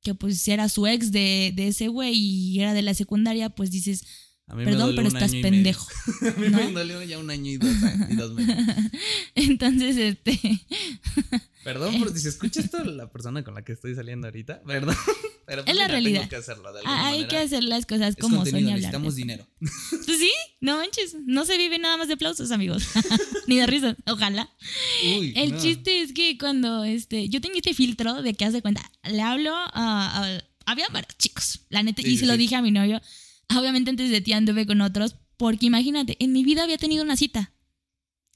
que 0.03 0.15
pues 0.15 0.47
era 0.49 0.69
su 0.69 0.87
ex 0.87 1.13
de, 1.13 1.53
de 1.55 1.69
ese 1.69 1.89
güey 1.89 2.15
y 2.15 2.61
era 2.61 2.73
de 2.73 2.83
la 2.83 2.95
secundaria, 2.95 3.51
pues 3.51 3.71
dices, 3.71 4.05
perdón, 4.47 4.95
pero 4.97 5.09
estás 5.09 5.33
pendejo. 5.33 5.87
A 6.23 6.41
mí 6.41 6.49
¿no? 6.49 6.59
me 6.59 6.73
dolió 6.73 7.03
ya 7.03 7.19
un 7.19 7.31
año 7.31 7.51
y 7.51 7.59
dos, 7.59 7.75
y 8.09 8.15
dos 8.15 8.33
meses. 8.33 8.67
Entonces, 9.35 9.97
este, 9.97 10.39
Perdón 11.65 11.99
por 11.99 12.13
si 12.13 12.21
se 12.21 12.31
escucha 12.31 12.61
esto 12.61 12.83
la 12.85 13.11
persona 13.11 13.45
con 13.45 13.55
la 13.55 13.63
que 13.63 13.73
estoy 13.73 13.95
saliendo 13.95 14.27
ahorita. 14.27 14.63
Perdón. 14.63 14.97
Pero 15.49 15.65
pues 15.65 15.73
Es 15.73 15.79
la 15.79 15.85
mira, 15.87 15.93
realidad. 15.93 16.21
Tengo 16.21 16.29
que 16.31 16.37
hacerlo 16.37 16.73
de 16.75 16.79
alguna 16.81 17.07
hay 17.07 17.13
manera. 17.23 17.29
que 17.29 17.37
hacer 17.39 17.65
las 17.65 17.87
cosas 17.87 18.11
Es 18.11 18.17
como 18.17 18.37
son 18.37 18.45
contenido, 18.45 18.61
y 18.69 18.73
hablar. 18.75 18.79
necesitamos 18.81 19.17
dinero. 19.17 19.49
Pues 20.07 20.19
sí, 20.19 20.31
no 20.61 20.77
manches, 20.77 21.17
no 21.25 21.45
se 21.47 21.57
vive 21.57 21.79
nada 21.79 21.97
más 21.97 22.09
de 22.09 22.15
aplausos, 22.15 22.51
amigos. 22.51 22.85
Ni 23.47 23.57
de 23.57 23.67
risas, 23.67 23.97
ojalá. 24.07 24.51
Uy, 25.19 25.33
El 25.35 25.53
no. 25.53 25.59
chiste 25.63 26.03
es 26.03 26.13
que 26.13 26.37
cuando 26.39 26.85
este, 26.85 27.29
yo 27.31 27.41
tenía 27.41 27.59
este 27.59 27.73
filtro 27.75 28.21
de 28.23 28.35
que 28.35 28.45
hace 28.45 28.61
cuenta, 28.63 28.83
le 29.05 29.23
hablo 29.23 29.55
a, 29.57 29.71
a- 29.75 30.45
había 30.67 30.87
varios 30.91 31.17
chicos, 31.17 31.61
la 31.71 31.83
neta, 31.83 32.03
Sí, 32.03 32.09
y 32.09 32.11
sí, 32.13 32.19
se 32.19 32.27
lo 32.27 32.35
sí. 32.35 32.39
dije 32.41 32.55
a 32.57 32.61
mi 32.63 32.71
novio. 32.71 33.01
Obviamente 33.57 33.89
antes 33.89 34.11
de 34.11 34.21
ti 34.21 34.35
anduve 34.35 34.67
con 34.67 34.83
otros, 34.83 35.17
porque 35.39 35.65
imagínate, 35.65 36.17
en 36.21 36.33
mi 36.33 36.45
vida 36.45 36.65
había 36.65 36.77
tenido 36.77 37.03
una 37.03 37.17
cita. 37.17 37.53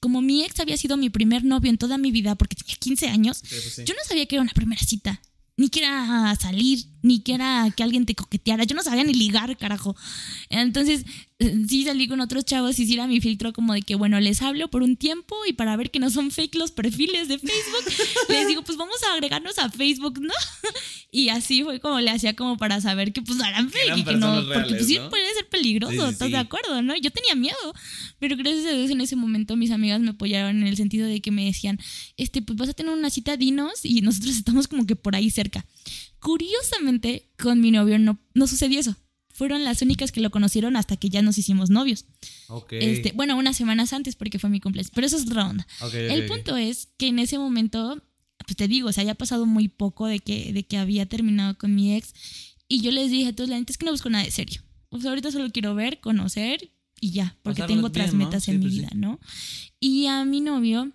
Como 0.00 0.22
mi 0.22 0.42
ex 0.44 0.58
había 0.60 0.76
sido 0.78 0.96
mi 0.96 1.10
primer 1.10 1.44
novio 1.44 1.68
en 1.70 1.76
toda 1.76 1.98
mi 1.98 2.10
vida, 2.10 2.34
porque 2.36 2.56
tenía 2.56 2.74
15 2.76 3.08
años, 3.08 3.36
Sí, 3.38 3.48
pues 3.50 3.74
sí. 3.74 3.82
yo 3.84 3.92
no 3.94 4.00
sabía 4.08 4.24
que 4.24 4.36
era 4.36 4.42
una 4.42 4.52
primera 4.54 4.80
cita. 4.80 5.20
Ni 5.58 5.68
que 5.68 5.80
era 5.80 6.34
salir, 6.40 6.86
ni 7.02 7.20
que 7.20 7.34
era 7.34 7.68
que 7.76 7.82
alguien 7.82 8.06
te 8.06 8.14
coqueteara. 8.14 8.64
Yo 8.64 8.74
no 8.74 8.82
sabía 8.82 9.04
ni 9.04 9.12
ligar, 9.14 9.56
carajo. 9.56 9.94
Entonces, 10.48 11.04
eh, 11.38 11.64
sí 11.68 11.84
salí 11.84 12.06
con 12.06 12.20
otros 12.20 12.44
chavos 12.44 12.78
y 12.78 12.86
sí 12.86 12.94
era 12.94 13.06
mi 13.06 13.20
filtro 13.20 13.52
como 13.52 13.74
de 13.74 13.82
que, 13.82 13.96
bueno, 13.96 14.20
les 14.20 14.40
hablo 14.42 14.68
por 14.68 14.82
un 14.82 14.96
tiempo 14.96 15.36
y 15.48 15.52
para 15.52 15.76
ver 15.76 15.90
que 15.90 15.98
no 15.98 16.08
son 16.10 16.30
fake 16.30 16.54
los 16.54 16.70
perfiles 16.70 17.28
de 17.28 17.38
Facebook, 17.38 17.84
les 18.28 18.46
digo, 18.46 18.62
pues 18.62 18.78
vamos 18.78 18.96
a 19.02 19.14
agregarnos 19.14 19.58
a 19.58 19.68
Facebook, 19.70 20.20
¿no? 20.20 20.32
Y 21.14 21.28
así 21.28 21.62
fue 21.62 21.78
como 21.78 22.00
le 22.00 22.10
hacía 22.10 22.34
como 22.34 22.56
para 22.56 22.80
saber 22.80 23.12
que 23.12 23.20
pues 23.20 23.36
no 23.36 23.44
eran 23.44 23.68
fake 23.68 23.84
eran 23.84 23.98
y 23.98 24.04
que 24.04 24.14
no, 24.14 24.42
porque 24.46 24.70
pues 24.70 24.86
sí 24.86 24.96
¿no? 24.96 25.10
puede 25.10 25.30
ser 25.34 25.46
peligroso, 25.46 25.92
Sí, 25.92 25.98
sí, 25.98 26.08
¿estás 26.08 26.28
sí. 26.28 26.32
de 26.32 26.38
acuerdo, 26.38 26.80
no? 26.80 26.96
Yo 26.96 27.10
tenía 27.10 27.34
miedo, 27.34 27.74
pero 28.18 28.34
gracias 28.34 28.64
a 28.64 28.70
Dios 28.70 28.90
en 28.90 29.02
ese 29.02 29.14
momento 29.14 29.54
mis 29.54 29.72
amigas 29.72 30.00
me 30.00 30.10
apoyaron 30.10 30.62
en 30.62 30.66
el 30.66 30.76
sentido 30.78 31.06
de 31.06 31.20
que 31.20 31.30
me 31.30 31.44
decían, 31.44 31.78
este, 32.16 32.40
pues 32.40 32.56
vas 32.58 32.70
a 32.70 32.72
tener 32.72 32.94
una 32.94 33.10
cita, 33.10 33.36
dinos, 33.36 33.84
y 33.84 34.00
nosotros 34.00 34.36
estamos 34.36 34.68
como 34.68 34.86
que 34.86 34.96
por 34.96 35.14
ahí 35.14 35.28
cerca. 35.28 35.66
Curiosamente, 36.22 37.28
con 37.36 37.60
mi 37.60 37.72
novio 37.72 37.98
no, 37.98 38.16
no 38.32 38.46
sucedió 38.46 38.78
eso. 38.78 38.94
Fueron 39.34 39.64
las 39.64 39.82
únicas 39.82 40.12
que 40.12 40.20
lo 40.20 40.30
conocieron 40.30 40.76
hasta 40.76 40.96
que 40.96 41.08
ya 41.08 41.20
nos 41.20 41.36
hicimos 41.36 41.68
novios. 41.68 42.04
Este, 42.70 43.10
bueno, 43.12 43.36
unas 43.36 43.56
semanas 43.56 43.92
antes 43.92 44.14
porque 44.14 44.38
fue 44.38 44.48
mi 44.48 44.60
cumpleaños, 44.60 44.92
pero 44.94 45.04
eso 45.04 45.16
es 45.16 45.26
otra 45.26 45.48
onda. 45.48 45.66
El 45.92 46.26
punto 46.26 46.56
es 46.56 46.88
que 46.96 47.08
en 47.08 47.18
ese 47.18 47.38
momento, 47.38 48.00
pues 48.46 48.56
te 48.56 48.68
digo, 48.68 48.88
o 48.88 48.92
sea, 48.92 49.02
ya 49.02 49.12
ha 49.12 49.16
pasado 49.16 49.46
muy 49.46 49.66
poco 49.66 50.06
de 50.06 50.20
que, 50.20 50.52
de 50.52 50.62
que 50.62 50.76
había 50.76 51.06
terminado 51.06 51.58
con 51.58 51.74
mi 51.74 51.96
ex. 51.96 52.14
Y 52.68 52.82
yo 52.82 52.92
les 52.92 53.10
dije 53.10 53.30
a 53.30 53.34
todos, 53.34 53.50
la 53.50 53.58
neta 53.58 53.72
es 53.72 53.78
que 53.78 53.84
no 53.84 53.90
busco 53.90 54.08
nada 54.08 54.24
de 54.24 54.30
serio. 54.30 54.62
O 54.90 55.00
sea, 55.00 55.10
ahorita 55.10 55.32
solo 55.32 55.50
quiero 55.50 55.74
ver, 55.74 55.98
conocer 56.00 56.70
y 57.00 57.10
ya, 57.10 57.36
porque 57.42 57.62
tengo 57.64 57.88
otras 57.88 58.10
bien, 58.12 58.18
¿no? 58.20 58.24
metas 58.26 58.44
Sí, 58.44 58.52
en 58.52 58.58
mi 58.60 58.66
pues 58.66 58.74
sí. 58.74 58.80
vida, 58.80 58.90
¿no? 58.94 59.18
Y 59.80 60.06
a 60.06 60.24
mi 60.24 60.40
novio, 60.40 60.92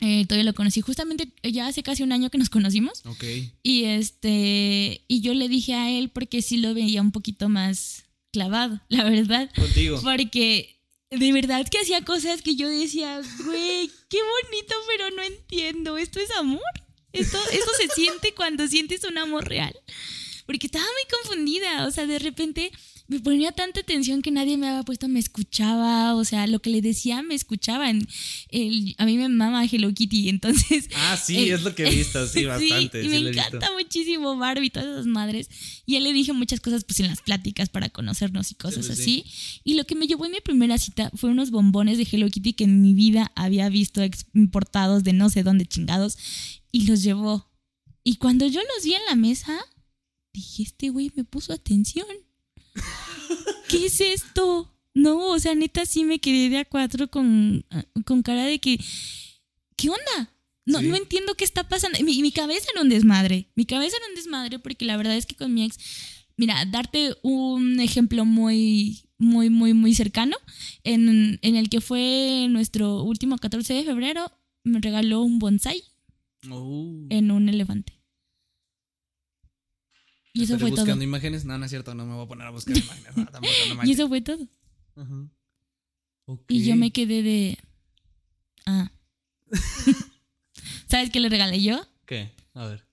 eh, 0.00 0.24
todavía 0.26 0.44
lo 0.44 0.54
conocí 0.54 0.80
justamente 0.80 1.28
ya 1.42 1.66
hace 1.66 1.82
casi 1.82 2.02
un 2.02 2.12
año 2.12 2.30
que 2.30 2.38
nos 2.38 2.50
conocimos. 2.50 3.02
Ok. 3.04 3.24
Y 3.62 3.84
este, 3.84 5.02
y 5.08 5.20
yo 5.20 5.34
le 5.34 5.48
dije 5.48 5.74
a 5.74 5.90
él 5.90 6.10
porque 6.10 6.42
sí 6.42 6.58
lo 6.58 6.74
veía 6.74 7.02
un 7.02 7.12
poquito 7.12 7.48
más 7.48 8.04
clavado, 8.32 8.80
la 8.88 9.04
verdad. 9.04 9.50
Contigo. 9.54 10.00
Porque 10.02 10.80
de 11.10 11.32
verdad 11.32 11.66
que 11.68 11.78
hacía 11.78 12.04
cosas 12.04 12.42
que 12.42 12.54
yo 12.54 12.68
decía, 12.68 13.20
güey, 13.44 13.90
qué 14.08 14.18
bonito, 14.18 14.74
pero 14.86 15.10
no 15.10 15.22
entiendo. 15.22 15.98
¿Esto 15.98 16.20
es 16.20 16.30
amor? 16.32 16.60
Esto, 17.12 17.38
esto 17.52 17.70
se 17.80 17.88
siente 17.88 18.34
cuando 18.34 18.68
sientes 18.68 19.04
un 19.04 19.18
amor 19.18 19.48
real. 19.48 19.74
Porque 20.46 20.66
estaba 20.66 20.84
muy 20.84 21.18
confundida. 21.22 21.86
O 21.86 21.90
sea, 21.90 22.06
de 22.06 22.18
repente 22.18 22.70
me 23.10 23.20
ponía 23.20 23.52
tanta 23.52 23.80
atención 23.80 24.20
que 24.20 24.30
nadie 24.30 24.58
me 24.58 24.68
había 24.68 24.82
puesto, 24.82 25.08
me 25.08 25.18
escuchaba. 25.18 26.14
O 26.14 26.24
sea, 26.26 26.46
lo 26.46 26.60
que 26.60 26.68
le 26.68 26.82
decía 26.82 27.22
me 27.22 27.34
escuchaban. 27.34 28.06
El- 28.50 28.94
a 28.98 29.06
mí 29.06 29.16
me 29.16 29.30
mama 29.30 29.64
Hello 29.64 29.92
Kitty, 29.94 30.28
entonces 30.28 30.88
Ah, 30.94 31.16
sí, 31.16 31.36
Eh, 31.38 31.54
es 31.54 31.62
lo 31.62 31.74
que 31.74 31.86
he 31.86 31.90
visto, 31.94 32.26
sí, 32.28 32.44
bastante. 32.44 33.02
y 33.02 33.08
me 33.08 33.16
encanta 33.16 33.72
muchísimo 33.72 34.36
Barbie 34.36 34.66
y 34.66 34.70
todas 34.70 34.88
esas 34.90 35.06
madres. 35.06 35.48
Y 35.86 35.96
él 35.96 36.04
le 36.04 36.12
dije 36.12 36.34
muchas 36.34 36.60
cosas 36.60 36.84
pues 36.84 37.00
en 37.00 37.06
las 37.06 37.22
pláticas 37.22 37.70
para 37.70 37.88
conocernos 37.88 38.50
y 38.50 38.56
cosas 38.56 38.84
sí, 38.86 38.92
así. 38.92 39.24
Y 39.64 39.74
lo 39.74 39.84
que 39.86 39.94
me 39.94 40.06
llevó 40.06 40.26
en 40.26 40.32
mi 40.32 40.40
primera 40.42 40.76
cita 40.76 41.10
fue 41.14 41.30
unos 41.30 41.50
bombones 41.50 41.96
de 41.96 42.06
Hello 42.10 42.28
Kitty 42.28 42.52
que 42.52 42.64
en 42.64 42.82
mi 42.82 42.92
vida 42.92 43.32
había 43.36 43.70
visto 43.70 44.02
importados 44.34 45.02
de 45.02 45.14
no 45.14 45.30
sé 45.30 45.42
dónde 45.42 45.64
chingados. 45.64 46.18
Y 46.70 46.86
los 46.86 47.02
llevó. 47.02 47.50
Y 48.04 48.16
cuando 48.16 48.46
yo 48.46 48.60
los 48.60 48.84
vi 48.84 48.92
en 48.92 49.04
la 49.08 49.14
mesa, 49.16 49.58
dije, 50.34 50.62
este 50.64 50.90
güey 50.90 51.10
me 51.16 51.24
puso 51.24 51.54
atención. 51.54 52.06
¿Qué 53.68 53.86
es 53.86 54.00
esto? 54.00 54.74
No, 54.94 55.30
o 55.30 55.38
sea, 55.38 55.54
neta 55.54 55.86
sí 55.86 56.04
me 56.04 56.18
quedé 56.18 56.48
de 56.50 56.58
a 56.58 56.64
cuatro 56.64 57.08
con, 57.08 57.64
con 58.04 58.22
cara 58.22 58.44
de 58.46 58.58
que, 58.58 58.78
¿qué 59.76 59.90
onda? 59.90 60.32
No, 60.66 60.80
Sí. 60.80 60.86
no 60.86 60.96
entiendo 60.96 61.34
qué 61.34 61.44
está 61.44 61.68
pasando. 61.68 61.98
Mi, 62.04 62.20
mi 62.20 62.32
cabeza 62.32 62.66
era 62.72 62.82
un 62.82 62.88
desmadre. 62.88 63.48
Mi 63.54 63.64
cabeza 63.64 63.96
era 63.96 64.06
un 64.08 64.14
desmadre 64.14 64.58
porque 64.58 64.84
la 64.84 64.96
verdad 64.96 65.16
es 65.16 65.24
que 65.26 65.34
con 65.36 65.54
mi 65.54 65.64
ex, 65.64 65.78
mira, 66.36 66.64
darte 66.66 67.14
un 67.22 67.80
ejemplo 67.80 68.24
muy, 68.24 69.02
muy, 69.18 69.48
muy, 69.50 69.72
muy 69.72 69.94
cercano, 69.94 70.36
en, 70.84 71.38
en 71.42 71.56
el 71.56 71.68
que 71.70 71.80
fue 71.80 72.46
nuestro 72.50 73.02
último 73.02 73.38
14 73.38 73.72
de 73.74 73.84
febrero, 73.84 74.30
me 74.64 74.80
regaló 74.80 75.22
un 75.22 75.38
bonsai 75.38 75.82
Uh, 76.48 77.06
en 77.10 77.32
un 77.32 77.48
elefante. 77.48 77.97
Y 80.38 80.44
eso 80.44 80.58
fue 80.58 80.70
todo. 80.70 80.80
buscando 80.82 81.04
imágenes. 81.04 81.44
No, 81.44 81.58
no 81.58 81.64
es 81.64 81.70
cierto, 81.70 81.94
no 81.94 82.06
me 82.06 82.14
voy 82.14 82.24
a 82.24 82.28
poner 82.28 82.46
a 82.46 82.50
buscar 82.50 82.76
imágenes. 82.76 83.16
No, 83.16 83.26
tampoco, 83.26 83.54
no 83.74 83.84
Y 83.84 83.92
eso 83.92 84.08
fue 84.08 84.20
todo. 84.20 84.46
Ajá. 84.96 85.28
Y 86.48 86.64
yo 86.64 86.76
me 86.76 86.90
quedé 86.92 87.22
de. 87.22 87.58
Ah. 88.66 88.90
¿Sabes 90.88 91.10
qué 91.10 91.20
le 91.20 91.28
regalé 91.28 91.62
yo? 91.62 91.80
¿Qué? 92.06 92.30
A 92.54 92.66
ver. 92.66 92.86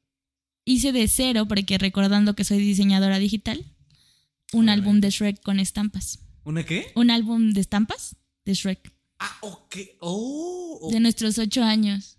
Hice 0.66 0.92
de 0.92 1.08
cero, 1.08 1.48
porque 1.48 1.78
recordando 1.78 2.36
que 2.36 2.44
soy 2.44 2.58
diseñadora 2.60 3.20
digital, 3.20 3.60
un 3.60 3.66
Obviamente. 4.66 4.72
álbum 4.72 5.02
de 5.02 5.10
Shrek 5.10 5.42
con 5.42 5.60
estampas. 5.60 6.20
¿Una 6.44 6.66
qué? 6.66 6.92
Un 6.96 7.12
álbum 7.12 7.52
de 7.52 7.62
estampas 7.62 8.16
de 8.46 8.54
Shrek, 8.54 8.94
Ah, 9.20 9.38
ok. 9.42 9.76
Oh, 10.00 10.80
oh. 10.82 10.92
de 10.92 11.00
nuestros 11.00 11.38
ocho 11.38 11.64
años. 11.64 12.18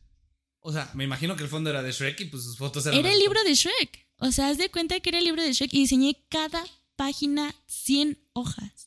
O 0.60 0.72
sea, 0.72 0.90
me 0.94 1.04
imagino 1.04 1.36
que 1.36 1.42
el 1.44 1.48
fondo 1.48 1.70
era 1.70 1.82
de 1.82 1.92
Shrek 1.92 2.20
y 2.20 2.24
pues 2.26 2.42
sus 2.42 2.56
fotos 2.56 2.86
eran. 2.86 2.98
Era 2.98 3.12
el 3.12 3.18
libro 3.18 3.42
de 3.44 3.54
Shrek. 3.54 4.05
O 4.18 4.32
sea, 4.32 4.48
haz 4.48 4.58
de 4.58 4.70
cuenta 4.70 4.98
que 5.00 5.10
era 5.10 5.18
el 5.18 5.24
libro 5.24 5.42
de 5.42 5.52
Shrek 5.52 5.72
y 5.74 5.80
diseñé 5.80 6.16
cada 6.30 6.64
página 6.96 7.54
100 7.66 8.18
hojas. 8.32 8.86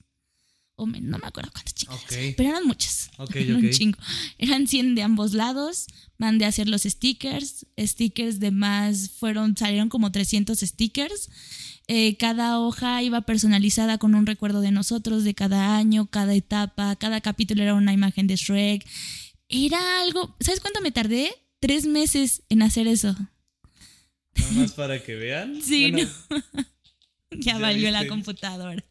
O 0.75 0.85
me- 0.85 1.01
no 1.01 1.17
me 1.19 1.27
acuerdo 1.27 1.51
cuántas 1.51 1.73
chingadas. 1.75 2.01
Ok. 2.03 2.13
Pero 2.37 2.49
eran 2.49 2.65
muchas. 2.65 3.11
Ok, 3.17 3.35
Eran 3.35 3.57
ok. 3.57 3.63
un 3.63 3.69
chingo. 3.71 3.97
Eran 4.37 4.65
100 4.67 4.95
de 4.95 5.03
ambos 5.03 5.33
lados. 5.33 5.87
Mandé 6.17 6.45
a 6.45 6.47
hacer 6.47 6.69
los 6.69 6.83
stickers. 6.83 7.65
Stickers 7.77 8.39
de 8.39 8.51
más. 8.51 9.09
Fueron, 9.11 9.55
salieron 9.57 9.89
como 9.89 10.11
300 10.11 10.57
stickers. 10.59 11.29
Eh, 11.87 12.15
cada 12.17 12.59
hoja 12.59 13.01
iba 13.03 13.21
personalizada 13.21 13.97
con 13.97 14.15
un 14.15 14.25
recuerdo 14.25 14.61
de 14.61 14.71
nosotros, 14.71 15.23
de 15.23 15.33
cada 15.35 15.75
año, 15.77 16.05
cada 16.05 16.33
etapa. 16.33 16.95
Cada 16.95 17.19
capítulo 17.19 17.61
era 17.61 17.73
una 17.75 17.91
imagen 17.93 18.27
de 18.27 18.35
Shrek. 18.37 18.87
Era 19.49 19.99
algo. 20.01 20.35
¿Sabes 20.39 20.59
cuánto 20.61 20.81
me 20.81 20.91
tardé? 20.91 21.31
Tres 21.59 21.85
meses 21.87 22.43
en 22.49 22.61
hacer 22.61 22.87
eso. 22.87 23.15
Nada 24.39 24.51
más 24.53 24.71
para 24.73 25.01
que 25.03 25.15
vean. 25.15 25.61
Sí, 25.61 25.91
Bueno, 25.91 26.09
Ya, 27.31 27.53
Ya 27.53 27.57
valió 27.59 27.91
la 27.91 28.07
computadora. 28.07 28.83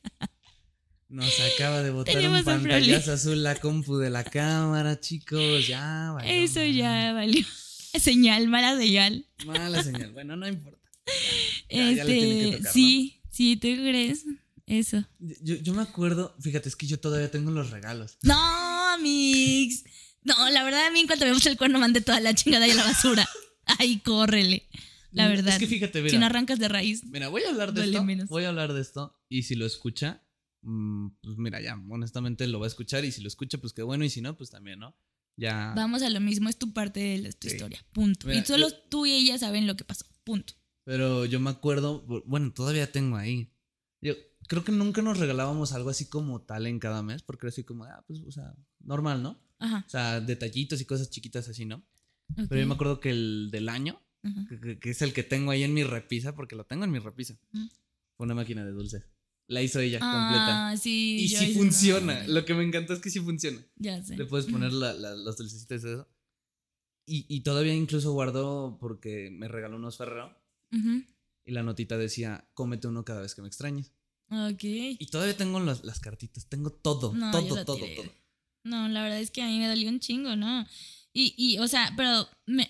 Nos 1.09 1.35
acaba 1.55 1.83
de 1.83 1.91
botar 1.91 2.15
Tenemos 2.15 2.41
un 2.41 2.45
pantallazo 2.45 3.13
azul 3.13 3.43
la 3.43 3.55
compu 3.57 3.97
de 3.97 4.11
la 4.11 4.25
cámara, 4.25 5.01
chicos. 5.01 5.67
Ya, 5.67 6.13
valió 6.13 6.31
Eso 6.45 6.65
ya 6.65 7.13
valió. 7.15 7.45
Señal, 7.99 8.47
mala 8.49 8.77
señal. 8.77 9.27
Mala 9.47 9.83
señal. 9.83 10.13
Bueno, 10.13 10.37
no 10.37 10.47
importa. 10.47 10.79
Ya, 11.71 11.91
ya 11.93 12.05
le 12.05 12.13
tiene 12.13 12.29
que 12.29 12.45
Este, 12.45 12.51
tocar, 12.59 12.63
¿no? 12.65 12.73
sí, 12.73 13.21
sí, 13.31 13.57
¿tú 13.57 13.69
crees? 13.69 14.25
Eso. 14.67 15.03
Yo, 15.19 15.57
yo 15.57 15.73
me 15.73 15.81
acuerdo, 15.83 16.37
fíjate, 16.41 16.69
es 16.69 16.77
que 16.77 16.87
yo 16.87 17.01
todavía 17.01 17.31
tengo 17.31 17.51
los 17.51 17.71
regalos. 17.71 18.19
No, 18.23 18.99
mix. 19.01 19.85
No, 20.25 20.51
la 20.51 20.63
verdad, 20.63 20.87
a 20.87 20.91
mí 20.91 21.01
en 21.01 21.07
cuanto 21.07 21.25
me 21.25 21.33
puse 21.33 21.49
el 21.49 21.57
cuerno 21.57 21.79
mandé 21.79 22.03
toda 22.03 22.21
la 22.21 22.35
chingada 22.35 22.69
y 22.69 22.73
a 22.73 22.75
la 22.75 22.85
basura. 22.85 23.27
Ay, 23.79 23.99
córrele. 24.01 24.69
La 25.11 25.25
No, 25.25 25.31
verdad. 25.31 25.55
Es 25.55 25.59
que 25.59 25.67
fíjate, 25.67 26.01
mira. 26.01 26.11
si 26.11 26.19
no 26.19 26.27
arrancas 26.27 26.59
de 26.59 26.69
raíz. 26.69 27.05
Mira, 27.05 27.29
voy 27.29 27.43
a 27.43 27.51
hablar 27.51 27.73
de 27.73 27.85
esto. 27.85 28.05
menos. 28.05 28.29
Voy 28.29 28.45
a 28.45 28.49
hablar 28.51 28.73
de 28.73 28.81
esto. 28.81 29.15
Y 29.29 29.45
si 29.45 29.55
lo 29.55 29.65
escucha, 29.67 30.23
mm, 30.63 31.09
pues 31.23 31.37
mira, 31.39 31.61
ya, 31.61 31.81
honestamente 31.89 32.47
lo 32.47 32.61
va 32.61 32.67
a 32.67 32.69
escuchar. 32.69 33.05
Y 33.05 33.13
si 33.13 33.23
lo 33.23 33.29
escucha, 33.29 33.59
pues 33.59 33.73
qué 33.73 33.83
bueno. 33.83 34.05
Y 34.05 34.11
si 34.11 34.21
no, 34.21 34.37
pues 34.37 34.51
también, 34.51 34.79
¿no? 34.81 34.95
Ya. 35.37 35.73
Vamos 35.77 36.03
a 36.03 36.11
lo 36.11 36.21
mismo, 36.21 36.49
es 36.49 36.59
tu 36.59 36.73
parte 36.73 37.01
de 37.01 37.19
la- 37.19 37.33
tu 37.33 37.49
Sí. 37.49 37.55
historia. 37.55 37.85
Punto. 37.93 38.27
Mira, 38.27 38.41
y 38.41 38.45
solo 38.45 38.69
yo- 38.69 38.75
tú 38.91 39.07
y 39.07 39.13
ella 39.13 39.39
saben 39.39 39.67
lo 39.67 39.77
que 39.77 39.85
pasó. 39.85 40.05
Punto. 40.25 40.55
Pero 40.85 41.25
yo 41.27 41.39
me 41.41 41.51
acuerdo, 41.51 42.05
bueno, 42.27 42.53
todavía 42.53 42.91
tengo 42.91 43.17
ahí. 43.17 43.53
Yo, 44.01 44.15
creo 44.49 44.65
que 44.65 44.73
nunca 44.73 45.01
nos 45.03 45.19
regalábamos 45.19 45.73
algo 45.73 45.91
así 45.91 46.07
como 46.09 46.43
tal 46.43 46.67
en 46.67 46.79
cada 46.79 47.03
mes, 47.03 47.23
porque 47.23 47.47
era 47.47 47.51
así 47.51 47.65
como, 47.65 47.85
ah, 47.85 48.03
pues, 48.07 48.21
o 48.27 48.31
sea, 48.33 48.55
normal, 48.81 49.23
¿no? 49.23 49.41
Ajá. 49.59 49.85
O 49.87 49.91
sea, 49.91 50.21
detallitos 50.21 50.81
y 50.81 50.85
cosas 50.87 51.11
chiquitas 51.11 51.49
así, 51.49 51.65
¿no? 51.67 51.77
ok. 52.31 52.47
Pero 52.49 52.61
yo 52.61 52.67
me 52.67 52.75
acuerdo 52.75 53.01
que 53.01 53.11
el 53.11 53.49
del 53.53 53.69
año, 53.69 54.01
Ajá. 54.29 54.47
que, 54.49 54.61
que- 54.61 54.79
que 54.79 54.91
es 54.91 55.03
el 55.03 55.13
que 55.13 55.23
tengo 55.23 55.51
ahí 55.51 55.63
en 55.63 55.75
mi 55.75 55.83
repisa, 55.85 56.35
porque 56.35 56.57
lo 56.57 56.65
tengo 56.65 56.85
en 56.85 56.91
mi 56.91 56.99
repisa, 56.99 57.37
fue 58.17 58.25
una 58.27 58.35
máquina 58.35 58.65
de 58.65 58.73
dulces. 58.73 59.09
La 59.47 59.63
hizo 59.63 59.81
ella 59.81 59.99
completa. 59.99 60.69
Ah, 60.71 60.77
sí. 60.77 61.21
Y 61.23 61.29
sí 61.29 61.55
funciona. 61.55 62.27
Lo 62.27 62.45
que 62.45 62.53
me 62.55 62.63
encantó 62.65 62.93
es 62.93 63.01
que 63.01 63.09
sí 63.11 63.19
funciona. 63.21 63.59
Ya 63.77 64.03
sé. 64.03 64.17
Le 64.17 64.27
puedes 64.27 64.47
poner 64.47 64.73
la- 64.75 64.93
la- 64.93 65.15
los 65.15 65.37
dulcecitos 65.39 65.83
y 65.85 65.89
eso. 65.89 66.09
Y, 67.07 67.25
y 67.29 67.41
todavía 67.41 67.73
incluso 67.75 68.13
guardó 68.13 68.77
porque 68.79 69.31
me 69.33 69.49
regaló 69.49 69.77
unos 69.77 69.97
Ferrero 69.97 70.37
Ujú. 70.73 71.03
y 71.47 71.53
la 71.53 71.63
notita 71.63 71.97
decía, 71.97 72.47
cómete 72.53 72.89
uno 72.89 73.05
cada 73.07 73.23
vez 73.23 73.35
que 73.35 73.41
me 73.41 73.49
extrañes. 73.49 73.93
Ok. 74.31 74.63
Y 74.65 75.07
todavía 75.11 75.35
tengo 75.35 75.59
las, 75.61 75.83
las 75.85 76.01
cartitas, 76.01 76.47
tengo 76.51 76.71
todo, 76.71 77.15
No, 77.15 77.31
todo, 77.31 77.65
todo, 77.65 77.77
tiré. 77.77 77.97
todo. 77.97 78.13
No, 78.65 78.87
la 78.91 79.03
verdad 79.03 79.21
es 79.21 79.31
que 79.31 79.41
a 79.41 79.47
mí 79.47 79.59
me 79.59 79.69
dolió 79.69 79.89
un 79.89 80.01
chingo, 80.01 80.37
¿no? 80.37 80.67
Y, 81.15 81.33
y 81.39 81.57
o 81.59 81.67
sea, 81.67 81.95
pero 81.97 82.29
me, 82.45 82.69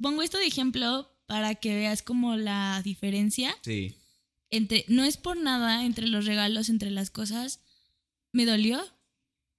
pongo 0.00 0.22
esto 0.22 0.38
de 0.38 0.46
ejemplo 0.46 1.10
para 1.26 1.54
que 1.54 1.74
veas 1.74 2.02
como 2.02 2.36
la 2.36 2.80
diferencia 2.84 3.54
Sí. 3.62 3.94
entre, 4.50 4.84
no 4.88 5.04
es 5.04 5.16
por 5.16 5.36
nada 5.36 5.84
entre 5.84 6.08
los 6.08 6.26
regalos, 6.26 6.68
entre 6.68 6.90
las 6.90 7.10
cosas, 7.10 7.60
me 8.32 8.46
dolió. 8.46 8.80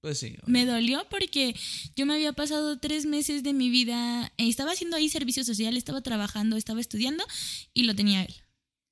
Pues 0.02 0.18
sí. 0.20 0.36
Me 0.48 0.66
dolió 0.66 1.06
porque 1.10 1.56
yo 1.96 2.06
me 2.08 2.16
había 2.16 2.34
pasado 2.34 2.80
tres 2.80 3.06
meses 3.06 3.44
de 3.44 3.54
mi 3.54 3.70
vida, 3.70 4.34
eh, 4.38 4.50
estaba 4.50 4.72
haciendo 4.72 4.98
ahí 4.98 5.10
servicio 5.10 5.44
social, 5.44 5.78
estaba 5.78 6.02
trabajando, 6.02 6.58
estaba 6.58 6.82
estudiando 6.82 7.24
y 7.74 7.84
lo 7.84 7.96
tenía 7.96 8.24
él. 8.24 8.34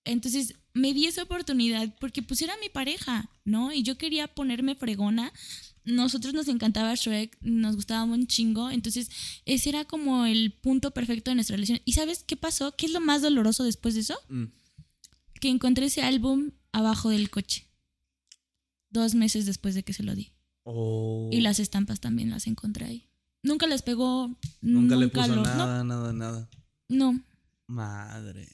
Entonces 0.05 0.53
me 0.73 0.93
di 0.93 1.07
esa 1.07 1.23
oportunidad 1.23 1.93
porque 1.99 2.21
pues 2.21 2.41
era 2.41 2.55
mi 2.61 2.69
pareja, 2.69 3.29
¿no? 3.43 3.73
Y 3.73 3.81
yo 3.83 3.97
quería 3.97 4.27
ponerme 4.27 4.75
fregona. 4.75 5.33
Nosotros 5.89 6.33
nos 6.33 6.47
encantaba 6.47 6.93
Shrek, 6.95 7.37
nos 7.41 7.75
gustaba 7.75 8.03
un 8.03 8.27
chingo, 8.27 8.69
entonces 8.69 9.09
ese 9.45 9.69
era 9.69 9.85
como 9.85 10.25
el 10.25 10.51
punto 10.51 10.91
perfecto 10.91 11.31
de 11.31 11.35
nuestra 11.35 11.55
relación. 11.55 11.79
¿Y 11.85 11.93
sabes 11.93 12.23
qué 12.23 12.37
pasó? 12.37 12.75
¿Qué 12.75 12.85
es 12.85 12.91
lo 12.91 13.01
más 13.01 13.21
doloroso 13.21 13.63
después 13.63 13.95
de 13.95 14.01
eso? 14.01 14.15
Mm. 14.29 14.45
Que 15.41 15.49
encontré 15.49 15.85
ese 15.87 16.01
álbum 16.01 16.51
abajo 16.71 17.09
del 17.09 17.29
coche. 17.29 17.65
Dos 18.89 19.15
meses 19.15 19.45
después 19.45 19.75
de 19.75 19.83
que 19.83 19.93
se 19.93 20.03
lo 20.03 20.15
di. 20.15 20.31
Oh. 20.63 21.29
Y 21.31 21.41
las 21.41 21.59
estampas 21.59 21.99
también 21.99 22.29
las 22.29 22.47
encontré 22.47 22.85
ahí. 22.85 23.07
Nunca 23.41 23.67
les 23.67 23.81
pegó. 23.81 24.35
Nunca, 24.61 24.95
le 24.95 25.07
puso 25.07 25.35
lo- 25.35 25.43
nada, 25.43 25.83
nada, 25.83 26.13
nada. 26.13 26.49
No, 26.89 27.13
no. 27.13 27.23
Madre. 27.67 28.47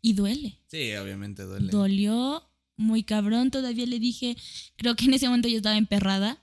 Y 0.00 0.14
duele. 0.14 0.58
Sí, 0.68 0.94
obviamente 0.94 1.42
duele. 1.42 1.70
Dolió 1.70 2.42
muy 2.76 3.02
cabrón. 3.02 3.50
Todavía 3.50 3.86
le 3.86 3.98
dije, 4.00 4.36
creo 4.76 4.96
que 4.96 5.04
en 5.04 5.14
ese 5.14 5.26
momento 5.26 5.48
yo 5.48 5.56
estaba 5.58 5.76
emperrada. 5.76 6.38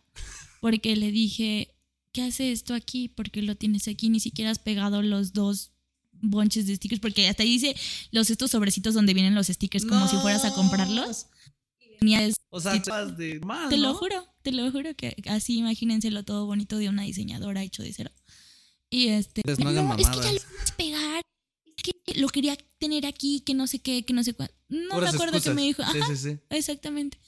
Porque 0.62 0.95
le 0.95 1.12
dije, 1.12 1.76
¿qué 2.12 2.24
hace 2.24 2.51
esto 2.51 2.74
aquí? 2.74 3.07
Porque 3.10 3.41
lo 3.41 3.55
tienes 3.55 3.88
aquí? 3.88 4.10
Ni 4.10 4.20
siquiera 4.20 4.51
has 4.51 4.60
pegado 4.60 5.01
los 5.01 5.34
dos 5.34 5.72
bonches 6.12 6.68
de 6.68 6.76
stickers. 6.76 7.01
Porque 7.01 7.28
hasta 7.28 7.43
ahí 7.43 7.49
dice 7.51 7.76
los 8.12 8.30
estos 8.30 8.51
sobrecitos 8.51 8.93
donde 8.93 9.14
vienen 9.14 9.36
los 9.36 9.47
stickers 9.47 9.86
como 9.86 10.07
si 10.07 10.18
fueras 10.18 10.45
a 10.45 10.53
comprarlos. 10.53 11.28
Es- 12.01 12.36
O 12.49 12.60
sea, 12.62 12.74
acabas 12.74 13.18
de 13.18 13.39
mal, 13.41 13.70
Te 13.70 13.78
lo 13.78 13.89
¿no? 13.89 13.93
juro, 13.95 14.26
te 14.41 14.51
lo 14.53 14.72
juro 14.72 14.95
que 14.95 15.16
así 15.28 15.57
imagínenselo 15.57 16.24
todo 16.24 16.45
bonito 16.45 16.78
de 16.78 16.88
una 16.89 17.03
diseñadora 17.03 17.62
hecho 17.64 17.84
de 17.84 17.91
cero. 17.93 18.12
Y 18.89 19.10
este, 19.10 19.41
Pues 19.43 19.60
no 19.60 19.70
es 19.70 19.76
que 19.76 19.82
ya 19.84 19.84
lo 19.84 19.95
puedes 20.22 20.41
pegar, 20.78 21.22
es 21.78 21.84
que 21.84 22.20
lo 22.20 22.28
quería 22.30 22.57
tener 22.80 23.05
aquí, 23.05 23.41
que 23.41 23.53
no 23.53 23.68
sé 23.68 23.80
qué, 23.80 24.03
que 24.03 24.14
no 24.14 24.24
sé 24.24 24.34
cuál. 24.34 24.49
No 24.70 24.95
Puras 24.95 25.12
me 25.14 25.18
acuerdo 25.18 25.38
excusas. 25.38 25.43
que 25.43 25.55
me 25.55 25.62
dijo. 25.68 25.84
Sí, 25.91 25.97
Ajá, 25.99 26.16
sí, 26.16 26.30
sí. 26.32 26.38
exactamente. 26.49 27.20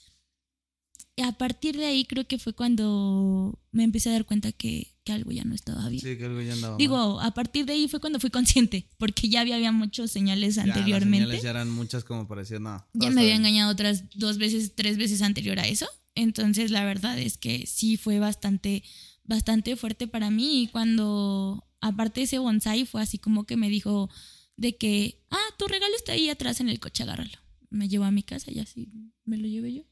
A 1.20 1.32
partir 1.32 1.76
de 1.76 1.84
ahí 1.86 2.04
creo 2.06 2.26
que 2.26 2.38
fue 2.38 2.54
cuando 2.54 3.60
me 3.70 3.84
empecé 3.84 4.08
a 4.08 4.12
dar 4.12 4.24
cuenta 4.24 4.50
que, 4.52 4.94
que 5.04 5.12
algo 5.12 5.30
ya 5.30 5.44
no 5.44 5.54
estaba 5.54 5.88
bien. 5.88 6.00
Sí, 6.00 6.16
que 6.16 6.24
algo 6.24 6.40
ya 6.40 6.54
andaba 6.54 6.72
mal. 6.72 6.78
Digo, 6.78 7.20
a 7.20 7.34
partir 7.34 7.66
de 7.66 7.74
ahí 7.74 7.86
fue 7.88 8.00
cuando 8.00 8.18
fui 8.18 8.30
consciente, 8.30 8.88
porque 8.98 9.28
ya 9.28 9.42
había, 9.42 9.56
había 9.56 9.72
muchos 9.72 10.10
señales 10.10 10.54
Ya, 10.54 10.64
las 10.66 10.76
anteriormente. 10.76 11.24
señales 11.26 11.42
ya 11.42 11.50
eran 11.50 11.70
muchas 11.70 12.04
como 12.04 12.26
parecía, 12.26 12.58
no. 12.60 12.84
Ya 12.94 13.10
me 13.10 13.20
había 13.20 13.32
bien. 13.34 13.42
engañado 13.42 13.70
otras 13.72 14.04
dos 14.14 14.38
veces, 14.38 14.74
tres 14.74 14.96
veces 14.96 15.20
anterior 15.22 15.58
a 15.58 15.68
eso. 15.68 15.86
Entonces, 16.14 16.70
la 16.70 16.84
verdad 16.84 17.18
es 17.18 17.36
que 17.36 17.66
sí 17.66 17.96
fue 17.98 18.18
bastante, 18.18 18.82
bastante 19.24 19.76
fuerte 19.76 20.08
para 20.08 20.30
mí. 20.30 20.62
Y 20.62 20.66
cuando, 20.68 21.68
aparte 21.82 22.22
ese 22.22 22.38
bonsai, 22.38 22.86
fue 22.86 23.02
así 23.02 23.18
como 23.18 23.44
que 23.44 23.56
me 23.58 23.68
dijo 23.68 24.08
de 24.56 24.76
que, 24.78 25.22
ah, 25.30 25.44
tu 25.58 25.66
regalo 25.68 25.94
está 25.94 26.12
ahí 26.12 26.30
atrás 26.30 26.60
en 26.60 26.68
el 26.70 26.80
coche, 26.80 27.02
agárralo. 27.02 27.38
Me 27.68 27.88
llevó 27.88 28.04
a 28.04 28.10
mi 28.10 28.22
casa 28.22 28.50
y 28.50 28.58
así 28.60 28.88
me 29.24 29.36
lo 29.36 29.46
llevé 29.46 29.74
yo. 29.74 29.82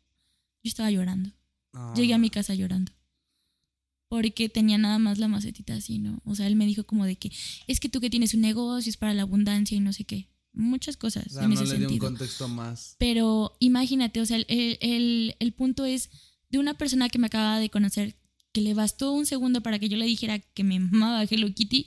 Yo 0.63 0.69
estaba 0.69 0.91
llorando. 0.91 1.31
No. 1.73 1.95
Llegué 1.95 2.15
a 2.15 2.19
mi 2.19 2.31
casa 2.31 2.55
llorando. 2.55 2.93
Porque 4.09 4.49
tenía 4.49 4.77
nada 4.77 4.99
más 4.99 5.19
la 5.19 5.29
macetita 5.29 5.75
así, 5.75 5.99
¿no? 6.01 6.21
O 6.25 6.35
sea, 6.35 6.49
él 6.49 6.57
me 6.57 6.67
dijo 6.67 6.83
como 6.85 7.05
de 7.07 7.15
que 7.17 7.31
es 7.69 7.79
que 7.79 7.89
tú 7.89 8.01
que 8.01 8.11
tienes 8.11 8.35
un 8.35 8.41
negocio 8.41 8.91
es 8.91 8.97
para 8.97 9.15
la 9.15 9.23
abundancia 9.23 9.77
y 9.77 9.81
no 9.81 9.93
sé 9.93 10.05
qué. 10.05 10.29
Muchas 10.53 10.97
cosas 10.97 11.27
O 11.29 11.31
sea, 11.31 11.45
en 11.45 11.51
no 11.51 11.61
ese 11.61 11.73
le 11.75 11.79
dio 11.79 11.89
un 11.91 11.99
contexto 11.99 12.49
más. 12.49 12.97
Pero 12.99 13.57
imagínate, 13.61 14.21
o 14.21 14.27
sea, 14.27 14.37
el, 14.39 14.47
el- 14.81 15.37
el 15.39 15.53
punto 15.53 15.85
es 15.85 16.11
de 16.49 16.59
una 16.59 16.75
persona 16.75 17.09
que 17.09 17.21
me 17.21 17.29
acaba 17.29 17.61
de 17.61 17.71
conocer, 17.71 18.17
que 18.53 18.61
le 18.61 18.75
bastó 18.75 19.13
un 19.13 19.27
segundo 19.27 19.63
para 19.63 19.79
que 19.79 19.89
yo 19.89 19.97
le 19.97 20.07
dijera 20.07 20.41
que 20.41 20.65
me 20.65 20.77
amaba 20.77 21.23
Hello 21.23 21.47
Kitty 21.55 21.87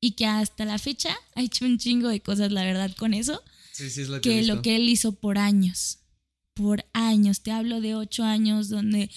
y 0.00 0.12
que 0.12 0.26
hasta 0.26 0.64
la 0.64 0.78
fecha 0.78 1.16
ha 1.34 1.42
hecho 1.42 1.64
un 1.64 1.78
chingo 1.78 2.08
de 2.08 2.20
cosas, 2.20 2.52
la 2.52 2.62
verdad, 2.62 2.94
con 2.96 3.12
eso, 3.12 3.42
Sí, 3.72 3.90
sí, 3.90 4.02
es 4.02 4.08
lo 4.08 4.20
que, 4.20 4.38
he 4.38 4.40
que 4.42 4.46
lo 4.46 4.62
que 4.62 4.76
él 4.76 4.88
hizo 4.88 5.16
por 5.16 5.36
años. 5.36 5.98
Por 6.56 6.86
años. 6.94 7.42
Te 7.42 7.52
hablo 7.52 7.80
de 7.82 7.94
ocho 7.94 8.24
años 8.24 8.70
donde 8.70 9.10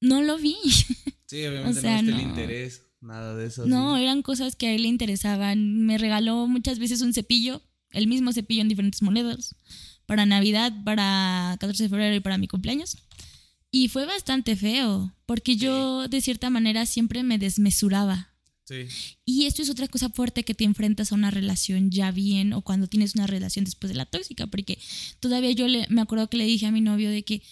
no 0.00 0.20
lo 0.20 0.36
vi. 0.36 0.56
Sí, 1.32 1.46
obviamente 1.46 1.78
o 1.78 1.80
sea, 1.80 2.02
no 2.02 2.08
viste 2.08 2.20
el 2.20 2.26
no. 2.26 2.30
interés, 2.30 2.82
nada 3.00 3.34
de 3.34 3.46
eso. 3.46 3.64
No, 3.64 3.96
sí. 3.96 4.02
eran 4.02 4.20
cosas 4.20 4.54
que 4.54 4.66
a 4.66 4.74
él 4.74 4.82
le 4.82 4.88
interesaban. 4.88 5.86
Me 5.86 5.96
regaló 5.96 6.46
muchas 6.46 6.78
veces 6.78 7.00
un 7.00 7.14
cepillo, 7.14 7.62
el 7.92 8.06
mismo 8.06 8.34
cepillo 8.34 8.60
en 8.60 8.68
diferentes 8.68 9.00
monedas, 9.00 9.54
para 10.04 10.26
Navidad, 10.26 10.74
para 10.84 11.56
14 11.58 11.84
de 11.84 11.88
febrero 11.88 12.14
y 12.14 12.20
para 12.20 12.36
mi 12.36 12.48
cumpleaños. 12.48 12.98
Y 13.70 13.88
fue 13.88 14.04
bastante 14.04 14.56
feo, 14.56 15.14
porque 15.24 15.56
yo 15.56 16.06
de 16.06 16.20
cierta 16.20 16.50
manera 16.50 16.84
siempre 16.84 17.22
me 17.22 17.38
desmesuraba. 17.38 18.31
Y 19.24 19.46
esto 19.46 19.62
es 19.62 19.70
otra 19.70 19.88
cosa 19.88 20.08
fuerte 20.08 20.44
que 20.44 20.54
te 20.54 20.64
enfrentas 20.64 21.12
a 21.12 21.14
una 21.14 21.30
relación 21.30 21.90
ya 21.90 22.10
bien 22.10 22.52
o 22.52 22.62
cuando 22.62 22.86
tienes 22.86 23.14
una 23.14 23.26
relación 23.26 23.64
después 23.64 23.90
de 23.90 23.96
la 23.96 24.06
tóxica, 24.06 24.46
porque 24.46 24.78
todavía 25.20 25.52
yo 25.52 25.68
le, 25.68 25.86
me 25.88 26.00
acuerdo 26.00 26.28
que 26.28 26.36
le 26.36 26.44
dije 26.44 26.66
a 26.66 26.72
mi 26.72 26.80
novio 26.80 27.10
de 27.10 27.22
que, 27.24 27.42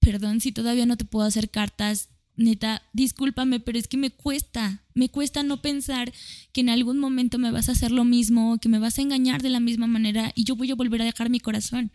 perdón 0.00 0.40
si 0.40 0.52
todavía 0.52 0.86
no 0.86 0.96
te 0.96 1.04
puedo 1.04 1.26
hacer 1.26 1.50
cartas, 1.50 2.08
neta, 2.36 2.82
discúlpame, 2.92 3.60
pero 3.60 3.78
es 3.78 3.86
que 3.86 3.96
me 3.96 4.10
cuesta, 4.10 4.82
me 4.94 5.08
cuesta 5.08 5.42
no 5.42 5.60
pensar 5.60 6.12
que 6.52 6.62
en 6.62 6.70
algún 6.70 6.98
momento 6.98 7.38
me 7.38 7.50
vas 7.50 7.68
a 7.68 7.72
hacer 7.72 7.90
lo 7.92 8.04
mismo, 8.04 8.58
que 8.58 8.68
me 8.68 8.78
vas 8.78 8.98
a 8.98 9.02
engañar 9.02 9.42
de 9.42 9.50
la 9.50 9.60
misma 9.60 9.86
manera 9.86 10.32
y 10.34 10.44
yo 10.44 10.56
voy 10.56 10.70
a 10.70 10.74
volver 10.74 11.02
a 11.02 11.04
dejar 11.04 11.30
mi 11.30 11.40
corazón. 11.40 11.90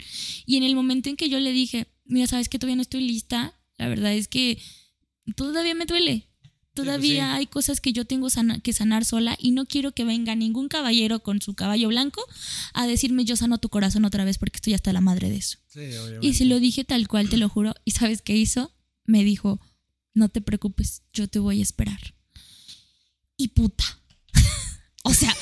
Y 0.46 0.58
en 0.58 0.64
el 0.64 0.76
momento 0.76 1.10
en 1.10 1.18
que 1.18 1.30
yo 1.30 1.40
le 1.40 1.52
dije, 1.52 1.88
mira, 2.06 2.28
sabes 2.28 2.48
que 2.48 2.60
todavía 2.60 2.76
no 2.76 2.84
estoy 2.84 3.02
lista, 3.02 3.60
la 3.78 3.90
verdad 3.90 4.14
es 4.14 4.28
que 4.28 4.60
todavía 5.36 5.76
me 5.76 5.86
duele. 5.86 6.30
Todavía 6.76 7.30
sí. 7.32 7.38
hay 7.38 7.48
cosas 7.48 7.82
que 7.82 7.94
yo 7.94 8.06
tengo 8.06 8.30
sana- 8.30 8.60
que 8.60 8.74
sanar 8.74 9.06
sola 9.06 9.36
y 9.40 9.52
no 9.52 9.66
quiero 9.66 9.94
que 9.94 10.04
venga 10.04 10.36
ningún 10.36 10.68
caballero 10.68 11.22
con 11.22 11.42
su 11.42 11.56
caballo 11.56 11.88
blanco 11.88 12.22
a 12.74 12.86
decirme 12.86 13.26
yo 13.26 13.36
sano 13.36 13.58
tu 13.58 13.70
corazón 13.70 14.06
otra 14.06 14.26
vez 14.26 14.38
porque 14.38 14.58
estoy 14.58 14.74
hasta 14.74 14.94
la 14.94 15.02
madre 15.02 15.30
de 15.30 15.38
eso. 15.38 15.58
Sí, 15.68 15.80
obviamente. 15.80 16.28
Y 16.28 16.34
se 16.34 16.46
lo 16.46 16.60
dije 16.60 16.84
tal 16.84 17.08
cual, 17.08 17.30
te 17.30 17.38
lo 17.38 17.50
juro. 17.50 17.74
¿Y 17.86 17.92
sabes 17.92 18.22
qué 18.22 18.36
hizo? 18.36 18.72
Me 19.06 19.24
dijo, 19.24 19.60
no 20.14 20.30
te 20.30 20.42
preocupes, 20.42 21.02
yo 21.14 21.28
te 21.28 21.40
voy 21.40 21.60
a 21.60 21.64
esperar. 21.64 22.14
Y 23.38 23.50
puta. 23.50 23.84
o 25.04 25.14
sea, 25.14 25.34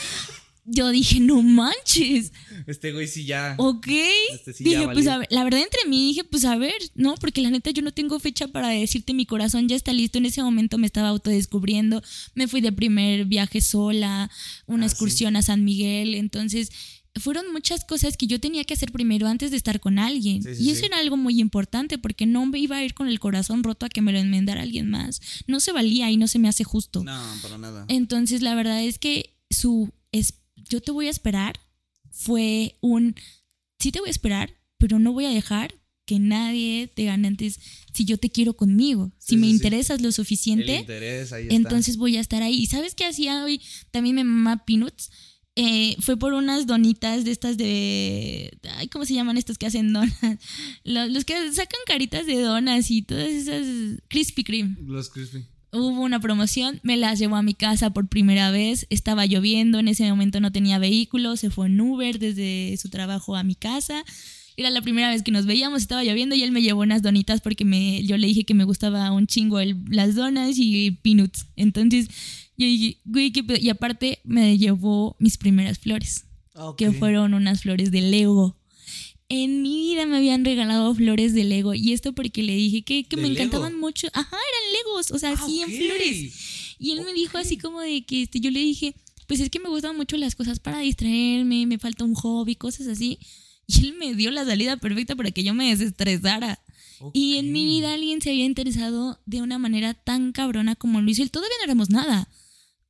yo 0.65 0.89
dije, 0.91 1.19
no 1.19 1.41
manches. 1.41 2.31
Este 2.67 2.91
güey 2.93 3.07
sí 3.07 3.25
ya. 3.25 3.55
Ok. 3.57 3.87
Este 4.33 4.53
sí 4.53 4.63
dije, 4.63 4.81
ya 4.81 4.91
pues 4.93 5.07
a 5.07 5.17
ver, 5.17 5.27
la 5.31 5.43
verdad 5.43 5.61
entre 5.61 5.87
mí 5.89 6.07
dije, 6.07 6.23
pues 6.23 6.45
a 6.45 6.55
ver, 6.55 6.75
no, 6.95 7.15
porque 7.15 7.41
la 7.41 7.49
neta 7.49 7.71
yo 7.71 7.81
no 7.81 7.91
tengo 7.91 8.19
fecha 8.19 8.47
para 8.47 8.69
decirte 8.69 9.13
mi 9.13 9.25
corazón 9.25 9.67
ya 9.67 9.75
está 9.75 9.91
listo. 9.93 10.17
En 10.17 10.25
ese 10.25 10.41
momento 10.41 10.77
me 10.77 10.87
estaba 10.87 11.09
autodescubriendo, 11.09 12.01
me 12.35 12.47
fui 12.47 12.61
de 12.61 12.71
primer 12.71 13.25
viaje 13.25 13.61
sola, 13.61 14.31
una 14.65 14.85
Ah, 14.85 14.87
excursión 14.87 15.35
a 15.35 15.41
San 15.41 15.63
Miguel, 15.63 16.15
entonces 16.15 16.69
fueron 17.15 17.51
muchas 17.51 17.85
cosas 17.85 18.17
que 18.17 18.25
yo 18.25 18.39
tenía 18.39 18.63
que 18.63 18.73
hacer 18.73 18.91
primero 18.91 19.27
antes 19.27 19.51
de 19.51 19.57
estar 19.57 19.79
con 19.79 19.99
alguien. 19.99 20.41
Sí, 20.41 20.55
sí, 20.55 20.63
y 20.63 20.71
eso 20.71 20.79
sí. 20.79 20.85
era 20.87 20.97
algo 20.97 21.15
muy 21.15 21.39
importante 21.39 21.97
porque 21.99 22.25
no 22.25 22.45
me 22.47 22.57
iba 22.57 22.77
a 22.77 22.83
ir 22.83 22.93
con 22.95 23.07
el 23.07 23.19
corazón 23.19 23.63
roto 23.63 23.85
a 23.85 23.89
que 23.89 24.01
me 24.01 24.11
lo 24.11 24.17
enmendara 24.17 24.61
alguien 24.63 24.89
más. 24.89 25.21
No 25.45 25.59
se 25.59 25.71
valía 25.71 26.09
y 26.09 26.17
no 26.17 26.27
se 26.27 26.39
me 26.39 26.47
hace 26.47 26.63
justo. 26.63 27.03
No, 27.03 27.21
para 27.43 27.57
nada. 27.59 27.85
Entonces, 27.87 28.41
la 28.41 28.55
verdad 28.55 28.81
es 28.83 28.97
que 28.97 29.37
su 29.51 29.91
es, 30.11 30.33
yo 30.69 30.81
te 30.81 30.91
voy 30.91 31.07
a 31.07 31.11
esperar 31.11 31.59
fue 32.11 32.77
un 32.81 33.15
sí 33.79 33.91
te 33.91 33.99
voy 33.99 34.09
a 34.09 34.11
esperar, 34.11 34.55
pero 34.77 34.99
no 34.99 35.11
voy 35.13 35.25
a 35.25 35.29
dejar 35.29 35.73
que 36.05 36.19
nadie 36.19 36.87
te 36.93 37.05
gane 37.05 37.27
antes 37.29 37.59
si 37.93 38.03
yo 38.05 38.17
te 38.17 38.29
quiero 38.29 38.53
conmigo. 38.55 39.11
Si 39.19 39.35
Sí, 39.35 39.37
me 39.37 39.47
sí, 39.47 39.51
sí. 39.51 39.55
interesas 39.55 40.01
lo 40.01 40.09
El 40.09 40.13
suficiente, 40.13 40.75
interés, 40.77 41.31
ahí 41.33 41.43
está. 41.43 41.55
entonces 41.55 41.97
voy 41.97 42.17
a 42.17 42.21
estar 42.21 42.43
ahí. 42.43 42.55
¿Y 42.55 42.65
sabes 42.67 42.93
qué 42.93 43.05
hacía 43.05 43.43
hoy? 43.43 43.61
También 43.91 44.15
mi 44.17 44.23
mamá 44.23 44.65
Peanuts. 44.65 45.09
eh, 45.55 45.95
fue 45.99 46.17
por 46.17 46.33
unas 46.33 46.65
donitas 46.67 47.23
de 47.25 47.31
estas 47.31 47.57
de. 47.57 48.57
Ay, 48.75 48.87
¿cómo 48.89 49.05
se 49.05 49.13
llaman 49.13 49.37
estos 49.37 49.57
que 49.57 49.67
hacen 49.67 49.93
donas? 49.93 50.13
Los, 50.83 51.09
los 51.11 51.25
que 51.25 51.35
sacan 51.53 51.79
caritas 51.85 52.25
de 52.25 52.39
donas 52.41 52.89
y 52.91 53.01
todas 53.03 53.29
esas. 53.29 53.65
Krispy 54.09 54.43
Kreme. 54.43 54.75
Los 54.81 55.09
crispy. 55.09 55.45
Hubo 55.73 56.01
una 56.01 56.19
promoción, 56.19 56.79
me 56.83 56.97
las 56.97 57.17
llevó 57.19 57.35
a 57.35 57.41
mi 57.41 57.55
casa 57.55 57.89
por 57.91 58.07
primera 58.07 58.51
vez. 58.51 58.85
Estaba 58.91 59.25
lloviendo, 59.25 59.79
en 59.79 59.87
ese 59.87 60.07
momento 60.09 60.39
no 60.39 60.51
tenía 60.51 60.77
vehículo, 60.77 61.35
se 61.35 61.49
fue 61.49 61.65
en 61.65 61.81
Uber 61.81 62.19
desde 62.19 62.77
su 62.77 62.89
trabajo 62.89 63.35
a 63.35 63.43
mi 63.43 63.55
casa. 63.55 64.03
Era 64.55 64.69
la 64.69 64.83
primera 64.83 65.09
vez 65.09 65.23
que 65.23 65.31
nos 65.31 65.47
veíamos, 65.47 65.81
estaba 65.81 66.03
lloviendo 66.03 66.35
y 66.35 66.43
él 66.43 66.51
me 66.51 66.61
llevó 66.61 66.81
unas 66.81 67.01
donitas 67.01 67.41
porque 67.41 67.65
me, 67.65 68.03
yo 68.03 68.17
le 68.17 68.27
dije 68.27 68.43
que 68.43 68.53
me 68.53 68.65
gustaba 68.65 69.11
un 69.11 69.25
chingo 69.25 69.59
el- 69.59 69.77
las 69.89 70.13
donas 70.13 70.57
y 70.59 70.91
peanuts. 71.01 71.47
Entonces, 71.55 72.07
yo 72.55 72.67
dije, 72.67 72.97
güey. 73.03 73.33
Y 73.59 73.69
aparte 73.69 74.19
me 74.23 74.59
llevó 74.59 75.15
mis 75.17 75.37
primeras 75.39 75.79
flores, 75.79 76.25
que 76.77 76.85
fueron 76.99 77.33
unas 77.33 77.61
flores 77.63 77.89
de 77.89 78.01
Lego. 78.01 78.55
En 79.29 79.61
mi 79.61 79.81
vida 79.81 80.05
me 80.05 80.17
habían 80.17 80.45
regalado 80.45 80.93
flores 80.93 81.33
de 81.33 81.43
Lego 81.43 81.73
y 81.73 81.93
esto 81.93 82.13
porque 82.13 82.43
le 82.43 82.55
dije 82.55 82.83
que, 82.83 83.03
que 83.05 83.15
¿De 83.15 83.21
me 83.21 83.29
Lego? 83.29 83.41
encantaban 83.43 83.79
mucho. 83.79 84.07
Ajá, 84.13 84.37
eran 84.37 84.73
Legos, 84.73 85.11
o 85.11 85.19
sea, 85.19 85.31
así 85.31 85.61
en 85.61 85.71
flores. 85.71 86.75
Y 86.79 86.91
él 86.91 87.01
me 87.05 87.13
dijo 87.13 87.37
así 87.37 87.57
como 87.57 87.81
de 87.81 88.03
que 88.05 88.23
este, 88.23 88.39
yo 88.39 88.51
le 88.51 88.59
dije, 88.59 88.95
pues 89.27 89.39
es 89.39 89.49
que 89.49 89.59
me 89.59 89.69
gustan 89.69 89.95
mucho 89.95 90.17
las 90.17 90.35
cosas 90.35 90.59
para 90.59 90.79
distraerme, 90.79 91.65
me 91.65 91.79
falta 91.79 92.03
un 92.03 92.13
hobby, 92.13 92.55
cosas 92.55 92.87
así. 92.87 93.17
Y 93.65 93.87
él 93.87 93.95
me 93.97 94.13
dio 94.13 94.29
la 94.31 94.45
salida 94.45 94.77
perfecta 94.77 95.15
para 95.15 95.31
que 95.31 95.43
yo 95.43 95.53
me 95.53 95.69
desestresara. 95.69 96.59
Y 97.13 97.37
en 97.37 97.51
mi 97.51 97.65
vida 97.65 97.93
alguien 97.93 98.21
se 98.21 98.29
había 98.29 98.45
interesado 98.45 99.19
de 99.25 99.41
una 99.41 99.57
manera 99.57 99.93
tan 99.93 100.31
cabrona 100.31 100.75
como 100.75 101.01
lo 101.01 101.09
hizo 101.09 101.23
él. 101.23 101.31
Todavía 101.31 101.55
no 101.59 101.63
éramos 101.65 101.89
nada. 101.89 102.29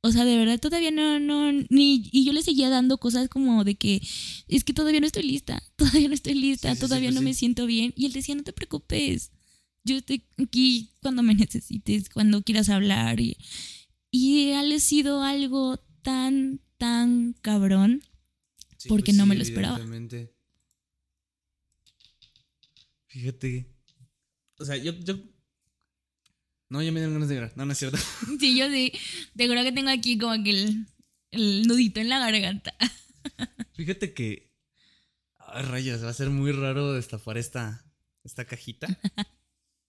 O 0.04 0.12
sea, 0.12 0.26
de 0.26 0.36
verdad, 0.36 0.60
todavía 0.60 0.90
no, 0.90 1.18
no, 1.18 1.50
ni, 1.70 2.10
y 2.12 2.26
yo 2.26 2.34
le 2.34 2.42
seguía 2.42 2.68
dando 2.68 2.98
cosas 2.98 3.30
como 3.30 3.64
de 3.64 3.76
que, 3.76 4.02
es 4.48 4.62
que 4.62 4.74
todavía 4.74 5.00
no 5.00 5.06
estoy 5.06 5.22
lista, 5.22 5.62
todavía 5.76 6.08
no 6.08 6.14
estoy 6.14 6.34
lista, 6.34 6.68
Sí, 6.68 6.74
sí, 6.74 6.80
sí, 6.80 6.86
todavía 6.86 7.08
pues 7.08 7.14
no 7.14 7.22
me 7.22 7.32
siento 7.32 7.64
bien. 7.64 7.94
Y 7.96 8.04
él 8.04 8.12
decía, 8.12 8.34
no 8.34 8.42
te 8.42 8.52
preocupes, 8.52 9.32
yo 9.82 9.96
estoy 9.96 10.26
aquí 10.36 10.90
cuando 11.00 11.22
me 11.22 11.34
necesites, 11.34 12.10
cuando 12.10 12.42
quieras 12.42 12.68
hablar. 12.68 13.18
Y, 13.18 13.38
y 14.10 14.52
ha 14.52 14.78
sido 14.78 15.22
algo 15.22 15.80
tan, 16.02 16.60
tan 16.76 17.34
cabrón. 17.40 18.02
Porque 18.86 19.12
pues 19.12 19.16
no 19.16 19.24
me 19.24 19.36
lo 19.36 19.42
esperaba. 19.42 19.80
Fíjate. 23.06 23.74
O 24.58 24.66
sea, 24.66 24.76
yo, 24.76 24.92
yo. 24.92 25.16
No, 26.74 26.82
ya 26.82 26.90
me 26.90 26.98
dieron 26.98 27.14
ganas 27.14 27.28
de 27.28 27.36
llorar. 27.36 27.52
No, 27.54 27.66
no 27.66 27.70
es 27.70 27.78
cierto. 27.78 27.98
Sí, 28.40 28.58
yo 28.58 28.68
sí, 28.68 28.92
te 29.36 29.46
juro 29.46 29.62
que 29.62 29.70
tengo 29.70 29.90
aquí 29.90 30.18
como 30.18 30.42
que 30.42 30.50
el, 30.50 30.86
el 31.30 31.68
nudito 31.68 32.00
en 32.00 32.08
la 32.08 32.18
garganta. 32.18 32.74
Fíjate 33.74 34.12
que. 34.12 34.52
Ay, 35.38 35.62
rayos, 35.66 36.02
va 36.02 36.08
a 36.08 36.12
ser 36.12 36.30
muy 36.30 36.50
raro 36.50 36.94
destapar 36.94 37.38
esta, 37.38 37.86
esta 38.24 38.44
cajita. 38.44 38.88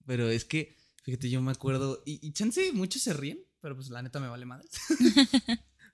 Pero 0.06 0.30
es 0.30 0.46
que, 0.46 0.78
fíjate, 1.02 1.32
yo 1.32 1.42
me 1.42 1.52
acuerdo. 1.52 2.04
Y, 2.06 2.20
y 2.22 2.34
chance, 2.34 2.72
muchos 2.72 3.02
se 3.02 3.14
ríen, 3.14 3.40
pero 3.62 3.74
pues 3.74 3.90
la 3.90 4.04
neta 4.04 4.20
me 4.20 4.28
vale 4.28 4.46
madre. 4.46 4.68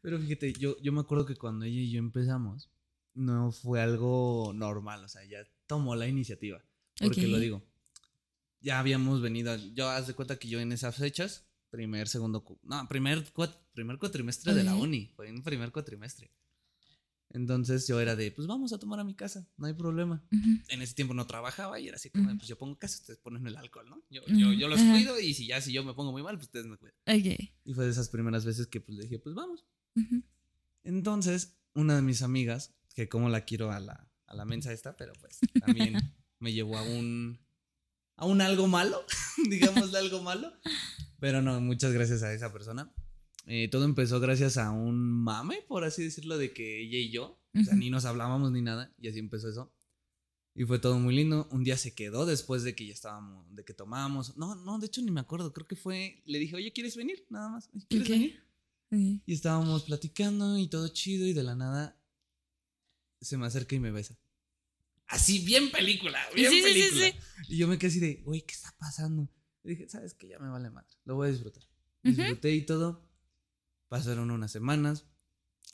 pero 0.02 0.20
fíjate, 0.20 0.52
yo, 0.52 0.76
yo 0.82 0.92
me 0.92 1.00
acuerdo 1.00 1.26
que 1.26 1.38
cuando 1.38 1.64
ella 1.64 1.80
y 1.80 1.92
yo 1.92 2.00
empezamos, 2.00 2.70
no 3.14 3.54
fue 3.54 3.82
algo 3.82 4.52
normal. 4.54 5.06
O 5.06 5.08
sea, 5.08 5.24
ya 5.24 5.48
tomó 5.68 5.96
la 5.96 6.10
iniciativa. 6.10 6.62
Porque 7.00 7.28
lo 7.28 7.40
digo. 7.40 7.64
Ya 8.62 8.80
habíamos 8.80 9.22
venido. 9.22 9.56
Yo 9.74 9.90
haz 9.90 10.08
de 10.08 10.14
cuenta 10.14 10.38
que 10.38 10.48
yo 10.48 10.60
en 10.60 10.72
esas 10.72 10.96
fechas, 10.96 11.46
primer, 11.70 12.08
segundo. 12.08 12.46
No, 12.64 12.88
primer, 12.88 13.24
cuat- 13.34 13.58
primer 13.74 13.98
cuatrimestre 13.98 14.54
de 14.54 14.64
la 14.64 14.76
uni. 14.76 15.12
Fue 15.16 15.28
en 15.28 15.42
primer 15.44 15.72
cuatrimestre. 15.72 16.32
Entonces 17.34 17.88
yo 17.88 18.00
era 18.02 18.16
de, 18.18 18.30
pues 18.32 18.46
vamos 18.46 18.74
a 18.74 18.78
tomar 18.78 19.00
a 19.00 19.06
mi 19.06 19.16
casa, 19.16 19.48
no 19.56 19.66
hay 19.66 19.74
problema. 19.74 20.22
Ujú. 20.34 20.50
En 20.68 20.82
ese 20.82 20.94
tiempo 20.96 21.14
no 21.14 21.26
trabajaba 21.28 21.80
y 21.80 21.88
era 21.88 21.96
así 21.96 22.10
como, 22.10 22.28
pues 22.38 22.48
yo 22.50 22.58
pongo 22.58 22.78
casa, 22.78 22.98
ustedes 22.98 23.20
ponen 23.20 23.48
el 23.48 23.56
alcohol, 23.56 23.90
¿no? 23.90 24.04
Yo, 24.10 24.22
yo, 24.28 24.50
Ujú, 24.50 24.60
yo 24.60 24.68
los 24.68 24.82
ajá. 24.82 24.92
cuido 24.92 25.18
y 25.20 25.34
si 25.34 25.48
ya, 25.48 25.62
si 25.62 25.72
yo 25.72 25.82
me 25.86 25.94
pongo 25.94 26.12
muy 26.12 26.24
mal, 26.24 26.36
pues 26.36 26.48
ustedes 26.48 26.66
me 26.66 26.76
cuidan. 26.78 26.96
Ok. 27.08 27.52
Y 27.64 27.74
fue 27.74 27.86
de 27.86 27.92
esas 27.92 28.10
primeras 28.10 28.44
veces 28.44 28.68
que 28.68 28.82
pues 28.82 28.98
le 28.98 29.04
dije, 29.04 29.18
pues 29.20 29.34
vamos. 29.34 29.66
Entonces, 30.84 31.58
una 31.74 31.96
de 31.96 32.02
mis 32.02 32.22
amigas, 32.22 32.74
que 32.96 33.08
como 33.08 33.30
la 33.30 33.46
quiero 33.46 33.72
a 33.72 33.80
la, 33.80 34.10
a 34.26 34.36
la 34.36 34.46
mensa 34.46 34.74
esta, 34.74 34.98
pero 34.98 35.14
pues 35.22 35.40
también 35.60 35.96
me 36.40 36.52
llevó 36.54 36.78
a 36.78 36.84
un, 36.84 37.40
a 38.22 38.26
un 38.26 38.40
algo 38.40 38.68
malo, 38.68 39.04
digámosle 39.50 39.98
algo 39.98 40.22
malo. 40.22 40.54
Pero 41.20 41.42
no, 41.42 41.60
muchas 41.60 41.92
gracias 41.92 42.22
a 42.22 42.32
esa 42.32 42.54
persona. 42.54 42.94
Eh, 43.48 43.68
todo 43.68 43.84
empezó 43.84 44.20
gracias 44.20 44.58
a 44.58 44.70
un 44.70 45.02
mame, 45.02 45.64
por 45.68 45.84
así 45.84 46.04
decirlo, 46.04 46.38
de 46.38 46.54
que 46.54 46.84
ella 46.84 47.00
y 47.00 47.10
yo, 47.10 47.42
o 47.60 47.64
sea, 47.64 47.74
ni 47.74 47.90
nos 47.90 48.06
hablábamos 48.06 48.52
ni 48.52 48.62
nada, 48.62 48.94
y 49.00 49.08
así 49.10 49.18
empezó 49.18 49.50
eso. 49.50 49.74
Y 50.54 50.66
fue 50.66 50.78
todo 50.78 51.00
muy 51.00 51.16
lindo. 51.16 51.48
Un 51.52 51.64
día 51.64 51.78
se 51.78 51.96
quedó 51.96 52.28
después 52.28 52.62
de 52.62 52.76
que 52.76 52.86
ya 52.86 52.94
estábamos, 52.94 53.56
de 53.56 53.66
que 53.66 53.74
tomábamos. 53.74 54.38
No, 54.38 54.54
no, 54.54 54.78
de 54.78 54.86
hecho 54.86 55.02
ni 55.02 55.10
me 55.10 55.22
acuerdo. 55.22 55.54
Creo 55.54 55.66
que 55.66 55.78
fue. 55.78 56.22
Le 56.26 56.40
dije, 56.40 56.58
oye, 56.58 56.74
¿quieres 56.74 56.98
venir? 56.98 57.26
Nada 57.30 57.50
más. 57.50 57.70
¿Quieres 57.88 58.10
venir? 58.10 58.44
Y 59.26 59.34
estábamos 59.34 59.84
platicando 59.84 60.58
y 60.58 60.68
todo 60.68 60.90
chido 60.90 61.26
y 61.26 61.32
de 61.32 61.44
la 61.44 61.56
nada 61.56 61.98
se 63.22 63.38
me 63.38 63.46
acerca 63.46 63.76
y 63.76 63.80
me 63.80 63.92
besa. 63.92 64.20
Así, 65.12 65.40
bien 65.46 65.72
película, 65.72 66.20
bien 66.36 66.52
Sí, 66.52 66.62
película. 66.62 67.08
sí. 67.12 67.14
Y 67.50 67.58
yo 67.58 67.68
me 67.68 67.78
quedé 67.78 67.90
así 67.90 68.00
de, 68.00 68.16
güey, 68.24 68.42
¿qué 68.42 68.54
está 68.54 68.74
pasando? 68.80 69.30
Y 69.64 69.70
dije, 69.70 69.88
¿sabes 69.90 70.14
qué? 70.14 70.28
Ya 70.30 70.40
me 70.40 70.50
vale 70.50 70.70
madre, 70.70 70.88
lo 71.06 71.16
voy 71.16 71.28
a 71.28 71.32
disfrutar. 71.32 71.64
Disfruté 72.04 72.52
y 72.56 72.66
todo. 72.66 73.08
Pasaron 73.90 74.32
unas 74.32 74.52
semanas. 74.52 75.06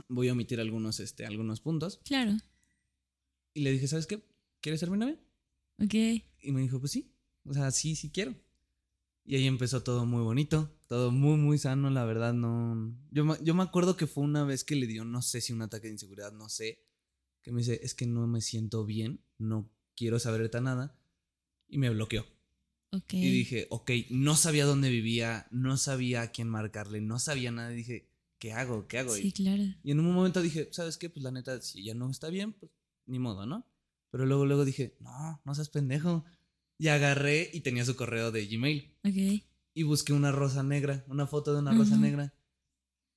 Voy 0.10 0.28
a 0.28 0.34
omitir 0.34 0.60
algunos, 0.60 1.00
este, 1.00 1.26
algunos 1.26 1.62
puntos. 1.62 2.02
Claro. 2.04 2.36
Y 3.54 3.62
le 3.62 3.72
dije, 3.72 3.88
¿sabes 3.88 4.08
qué? 4.08 4.22
¿Quieres 4.60 4.80
ser 4.80 4.90
mi 4.92 4.98
novia? 4.98 5.18
Ok. 5.82 5.94
Y 5.94 6.52
me 6.52 6.62
dijo, 6.62 6.80
pues 6.80 6.92
sí. 6.92 7.14
O 7.46 7.54
sea, 7.54 7.72
sí, 7.72 7.96
sí 7.96 8.12
quiero. 8.12 8.36
Y 9.24 9.36
ahí 9.36 9.46
empezó 9.48 9.84
todo 9.84 10.06
muy 10.06 10.22
bonito, 10.24 10.74
todo 10.88 11.12
muy, 11.12 11.38
muy 11.38 11.58
sano, 11.58 11.90
la 11.90 12.06
verdad, 12.06 12.34
no... 12.34 12.98
Yo, 13.12 13.26
me- 13.26 13.38
yo 13.44 13.54
me 13.56 13.64
acuerdo 13.64 13.98
que 13.98 14.08
fue 14.08 14.24
una 14.24 14.44
vez 14.46 14.64
que 14.64 14.76
le 14.76 14.88
dio, 14.88 15.04
no 15.06 15.22
sé 15.22 15.42
si 15.42 15.52
un 15.54 15.62
ataque 15.62 15.88
de 15.88 15.94
inseguridad, 15.94 16.32
no 16.32 16.48
sé, 16.50 16.80
que 17.48 17.54
me 17.54 17.62
dice, 17.62 17.80
es 17.82 17.94
que 17.94 18.06
no 18.06 18.28
me 18.28 18.42
siento 18.42 18.84
bien, 18.86 19.22
no 19.38 19.72
quiero 19.96 20.20
saber 20.20 20.52
de 20.52 20.60
nada, 20.62 21.00
y 21.70 21.78
me 21.78 21.90
bloqueó. 21.90 22.26
Ok. 22.92 23.14
Y 23.14 23.32
dije, 23.32 23.68
ok, 23.70 23.90
no 24.10 24.36
sabía 24.36 24.66
dónde 24.66 24.90
vivía, 24.90 25.48
no 25.50 25.78
sabía 25.78 26.24
a 26.24 26.32
quién 26.34 26.50
marcarle, 26.50 27.00
no 27.00 27.20
sabía 27.20 27.52
nada, 27.52 27.72
y 27.72 27.78
dije, 27.78 28.10
¿qué 28.38 28.52
hago? 28.52 28.86
¿Qué 28.90 28.98
hago? 29.00 29.14
Sí, 29.16 29.32
claro. 29.32 29.64
Y 29.82 29.92
en 29.92 30.02
un 30.02 30.14
momento 30.14 30.42
dije, 30.42 30.68
¿sabes 30.74 30.98
qué? 30.98 31.10
Pues 31.10 31.24
la 31.24 31.32
neta, 31.32 31.62
si 31.62 31.80
ella 31.80 31.94
no 31.94 32.12
está 32.12 32.30
bien, 32.30 32.52
pues 32.52 32.70
ni 33.06 33.18
modo, 33.18 33.46
¿no? 33.46 33.66
Pero 34.12 34.26
luego, 34.26 34.46
luego 34.46 34.66
dije, 34.66 34.98
no, 35.00 35.42
no 35.46 35.56
seas 35.56 35.70
pendejo. 35.70 36.26
Y 36.78 36.90
agarré 36.90 37.50
y 37.54 37.62
tenía 37.62 37.86
su 37.86 37.96
correo 37.96 38.32
de 38.34 38.46
Gmail. 38.46 38.94
Ok. 39.06 39.44
Y 39.74 39.84
busqué 39.84 40.12
una 40.12 40.34
rosa 40.34 40.64
negra, 40.64 41.06
una 41.08 41.28
foto 41.28 41.54
de 41.54 41.60
una 41.60 41.74
rosa 41.74 41.94
Ujú. 41.94 42.02
negra. 42.04 42.34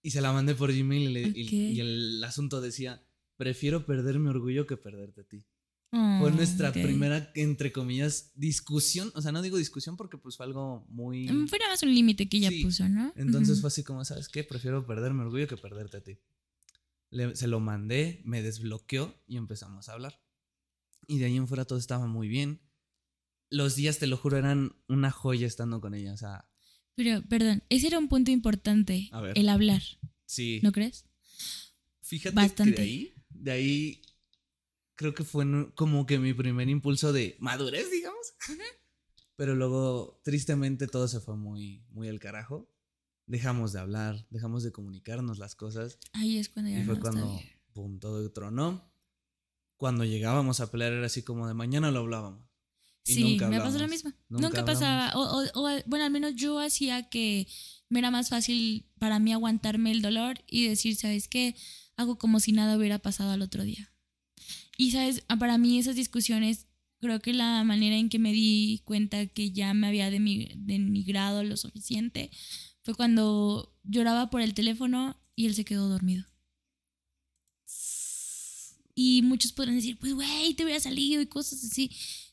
Y 0.03 0.13
se 0.13 0.21
la 0.21 0.33
mandé 0.33 0.55
por 0.55 0.73
Gmail 0.73 1.03
y, 1.11 1.13
le- 1.13 1.33
y- 1.35 1.47
Ok. 1.47 1.53
y 1.53 1.81
el 1.81 2.23
asunto 2.25 2.61
decía, 2.61 3.03
prefiero 3.41 3.87
perder 3.87 4.19
mi 4.19 4.29
orgullo 4.29 4.67
que 4.67 4.77
perderte 4.77 5.23
a 5.23 5.25
ti. 5.25 5.45
Fue 5.91 6.29
Oh, 6.29 6.31
nuestra 6.31 6.73
primera, 6.73 7.33
entre 7.35 7.73
comillas, 7.73 8.33
discusión. 8.35 9.11
O 9.15 9.23
sea, 9.23 9.33
no 9.33 9.41
digo 9.41 9.57
discusión 9.57 9.97
porque 9.97 10.19
pues 10.19 10.37
fue 10.37 10.45
algo 10.47 10.85
muy... 10.91 11.27
Mm, 11.27 11.49
Fue 11.49 11.59
nada 11.59 11.71
más 11.73 11.83
un 11.83 11.93
límite 11.95 12.29
que 12.29 12.37
ella 12.37 12.51
Sí. 12.51 12.63
puso, 12.63 12.87
¿no? 12.89 13.13
Entonces 13.17 13.61
fue 13.63 13.69
así 13.69 13.83
como, 13.83 14.05
¿sabes 14.05 14.29
qué? 14.29 14.45
Prefiero 14.45 14.87
perder 14.87 15.15
mi 15.15 15.23
orgullo 15.23 15.49
que 15.49 15.57
perderte 15.57 15.97
a 15.97 16.01
ti. 16.03 16.19
Le- 17.11 17.35
se 17.35 17.49
lo 17.49 17.59
mandé, 17.61 18.21
me 18.25 18.43
desbloqueó 18.43 19.15
y 19.27 19.37
empezamos 19.39 19.89
a 19.89 19.95
hablar. 19.95 20.23
Y 21.09 21.19
de 21.19 21.25
ahí 21.25 21.37
en 21.37 21.49
fuera 21.49 21.65
todo 21.65 21.79
estaba 21.79 22.07
muy 22.07 22.29
bien. 22.29 22.61
Los 23.49 23.75
días, 23.75 23.99
te 23.99 24.07
lo 24.07 24.17
juro, 24.19 24.37
eran 24.37 24.77
una 24.87 25.11
joya 25.11 25.47
estando 25.47 25.81
con 25.81 25.95
ella. 25.95 26.13
O 26.13 26.17
sea, 26.19 26.47
Pero, 26.95 27.23
perdón, 27.27 27.65
ese 27.71 27.87
era 27.89 27.99
un 27.99 28.09
punto 28.09 28.31
importante. 28.31 29.09
A 29.13 29.23
ver. 29.23 29.37
El 29.37 29.49
hablar, 29.49 29.83
sí. 30.27 30.61
¿no 30.63 30.71
crees? 30.73 31.07
Fíjate 32.03 32.37
Bastante. 32.37 32.75
que 32.75 32.81
de 32.83 32.87
ahí, 32.89 33.15
de 33.41 33.51
ahí, 33.53 34.03
creo 34.95 35.15
que 35.15 35.25
fue 35.25 35.45
como 35.75 36.07
que 36.07 36.19
mi 36.19 36.35
primer 36.35 36.69
impulso 36.69 37.13
de 37.13 37.37
madurez, 37.41 37.91
digamos. 37.91 38.35
Pero 39.37 39.55
luego, 39.55 40.21
tristemente, 40.25 40.87
todo 40.87 41.09
se 41.09 41.21
fue 41.21 41.37
muy, 41.37 41.85
muy 41.91 42.09
al 42.09 42.21
carajo. 42.21 42.69
Dejamos 43.27 43.73
de 43.73 43.81
hablar, 43.81 44.27
dejamos 44.31 44.63
de 44.63 44.73
comunicarnos 44.73 45.39
las 45.39 45.55
cosas. 45.55 45.99
Ahí 46.13 46.37
es 46.39 46.49
cuando 46.49 46.71
ya 46.71 46.81
Y 46.81 46.85
fue 46.85 46.95
no 46.97 47.01
cuando, 47.01 47.41
pum, 47.73 47.99
todo 47.99 48.31
tronó. 48.33 48.93
Cuando 49.77 50.05
llegábamos 50.05 50.61
a 50.61 50.71
pelear 50.71 50.93
era 50.93 51.07
así 51.07 51.23
como 51.23 51.49
de 51.49 51.55
mañana 51.55 51.91
lo 51.91 52.01
hablábamos. 52.01 52.45
Y 53.07 53.15
Sí, 53.15 53.23
nunca 53.23 53.49
me 53.49 53.57
pasó 53.59 53.69
hablamos. 53.77 53.91
mismo. 53.91 54.11
Nunca 54.29 54.49
Nunca, 54.49 54.65
pasaba. 54.67 55.13
O, 55.15 55.23
o- 55.23 55.51
o, 55.55 55.83
bueno, 55.87 56.05
al 56.05 56.11
menos 56.11 56.35
yo 56.35 56.59
hacía 56.59 57.09
que 57.09 57.47
me 57.89 58.01
era 58.01 58.11
más 58.11 58.29
fácil 58.29 58.91
para 58.99 59.19
mí 59.19 59.33
aguantarme 59.33 59.91
el 59.91 60.03
dolor 60.03 60.39
y 60.47 60.69
decir, 60.69 60.97
¿sabes 60.97 61.29
qué? 61.29 61.57
Hago 62.01 62.17
como 62.17 62.41
si 62.41 62.53
nada 62.53 62.79
hubiera 62.79 62.99
pasado 62.99 63.31
al 63.33 63.43
otro 63.43 63.63
día. 63.63 63.93
Y, 64.79 64.93
¿sabes? 64.93 65.23
Ah, 65.29 65.37
Para 65.37 65.59
mí 65.59 65.79
esas 65.79 65.97
discusiones, 65.97 66.67
creo 66.99 67.21
que 67.21 67.35
la 67.35 67.63
manera 67.63 67.97
en 67.97 68.09
que 68.09 68.19
me 68.19 68.33
di 68.33 68.81
cuenta 68.87 69.27
que 69.27 69.53
ya 69.53 69.75
me 69.75 69.87
había 69.87 70.11
denigrado 70.11 71.45
lo 71.45 71.59
suficiente 71.59 72.31
fue 72.83 72.95
cuando 72.95 73.77
lloraba 73.85 74.31
por 74.31 74.41
el 74.41 74.55
teléfono 74.55 75.21
y 75.37 75.45
él 75.45 75.55
se 75.55 75.67
quedó 75.67 75.91
dormido. 75.91 76.25
Y 78.95 79.21
muchos 79.21 79.53
podrán 79.53 79.77
decir, 79.77 79.99
pues, 79.99 80.15
güey, 80.15 80.55
te 80.55 80.65
hubiera 80.65 80.81
salido 80.81 81.21
y 81.21 81.27
cosas 81.27 81.63
así. 81.63 81.91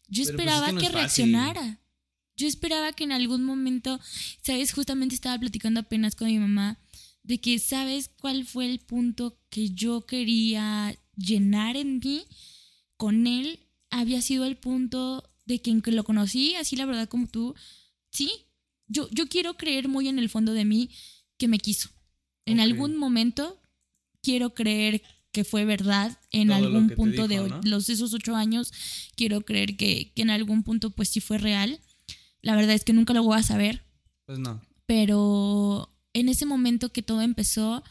Yo 0.08 0.24
Pero, 0.24 0.26
pues, 0.26 0.30
esperaba 0.30 0.68
es 0.68 0.70
que 0.70 0.76
no 0.76 0.82
que 0.82 0.90
reaccionara. 0.90 1.82
Yo 2.38 2.48
esperaba 2.48 2.94
que 2.94 3.04
en 3.04 3.12
algún 3.12 3.44
momento, 3.44 4.00
¿sabes? 4.42 4.72
Justamente 4.72 5.14
estaba 5.16 5.38
platicando 5.38 5.82
apenas 5.82 6.16
con 6.16 6.28
mi 6.28 6.40
mamá 6.40 6.80
de 7.28 7.40
que, 7.40 7.60
¿sabes 7.60 8.10
cuál 8.20 8.46
fue 8.46 8.66
el 8.70 8.80
punto 8.80 9.38
que 9.50 9.70
yo 9.72 10.06
quería 10.06 10.96
llenar 11.16 11.76
en 11.76 12.00
mí? 12.00 12.24
Con 12.96 13.28
él 13.28 13.60
había 13.90 14.22
sido 14.22 14.46
el 14.46 14.58
punto 14.58 15.30
de 15.46 15.62
que 15.62 15.72
en 15.72 15.82
que 15.82 15.92
lo 15.92 16.04
conocí, 16.04 16.56
así 16.56 16.76
la 16.76 16.86
verdad 16.86 17.08
como 17.08 17.28
tú, 17.28 17.54
sí, 18.12 18.32
yo, 18.88 19.08
yo 19.12 19.28
quiero 19.28 19.56
creer 19.56 19.88
muy 19.88 20.08
en 20.08 20.20
el 20.20 20.30
fondo 20.30 20.54
de 20.54 20.66
mí 20.66 20.90
que 21.38 21.48
me 21.48 21.60
quiso. 21.60 21.90
En 22.46 22.60
algún 22.62 22.96
momento 22.96 23.62
quiero 24.24 24.54
creer 24.54 25.02
que 25.34 25.44
fue 25.44 25.66
verdad 25.66 26.18
en 26.32 26.48
Todo 26.48 26.58
algún 26.58 26.90
punto 26.92 27.28
de 27.28 27.36
dijo, 27.36 27.46
o- 27.46 27.50
¿no? 27.50 27.62
los 27.64 27.90
esos 27.90 28.14
ocho 28.14 28.36
años 28.36 28.72
quiero 29.16 29.42
creer 29.42 29.76
que, 29.78 30.12
que 30.16 30.22
en 30.22 30.30
algún 30.30 30.64
punto 30.64 30.90
pues 30.90 31.10
sí 31.10 31.20
fue 31.20 31.38
real 31.38 31.80
la 32.42 32.56
verdad 32.56 32.74
es 32.76 32.84
que 32.86 32.94
nunca 32.94 33.14
lo 33.14 33.22
voy 33.24 33.38
a 33.38 33.44
saber 33.44 33.84
Pues 34.26 34.40
no. 34.40 34.62
pero 34.86 35.94
en 36.20 36.30
ese 36.30 36.46
momento 36.46 36.92
que 36.92 37.04
todo 37.04 37.22
empezó 37.22 37.84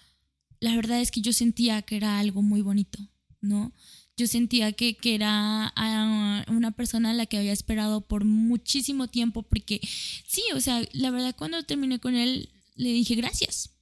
la 0.58 0.74
verdad 0.74 1.00
es 1.00 1.10
que 1.10 1.20
yo 1.20 1.32
sentía 1.32 1.82
que 1.82 1.96
era 1.96 2.18
algo 2.18 2.42
muy 2.42 2.60
bonito 2.60 2.98
no 3.40 3.72
yo 4.16 4.26
sentía 4.26 4.72
que, 4.72 4.96
que 4.96 5.14
era 5.14 5.72
ah, 5.76 6.44
una 6.48 6.70
persona 6.72 7.10
a 7.10 7.14
la 7.14 7.26
que 7.26 7.36
había 7.36 7.52
esperado 7.52 8.00
por 8.00 8.24
muchísimo 8.24 9.08
tiempo 9.08 9.42
porque 9.42 9.80
sí 10.26 10.42
o 10.54 10.60
sea 10.60 10.82
la 10.92 11.10
verdad 11.10 11.36
cuando 11.36 11.62
terminé 11.62 12.00
con 12.00 12.16
él 12.16 12.48
le 12.74 12.92
dije 12.92 13.14
gracias 13.14 13.75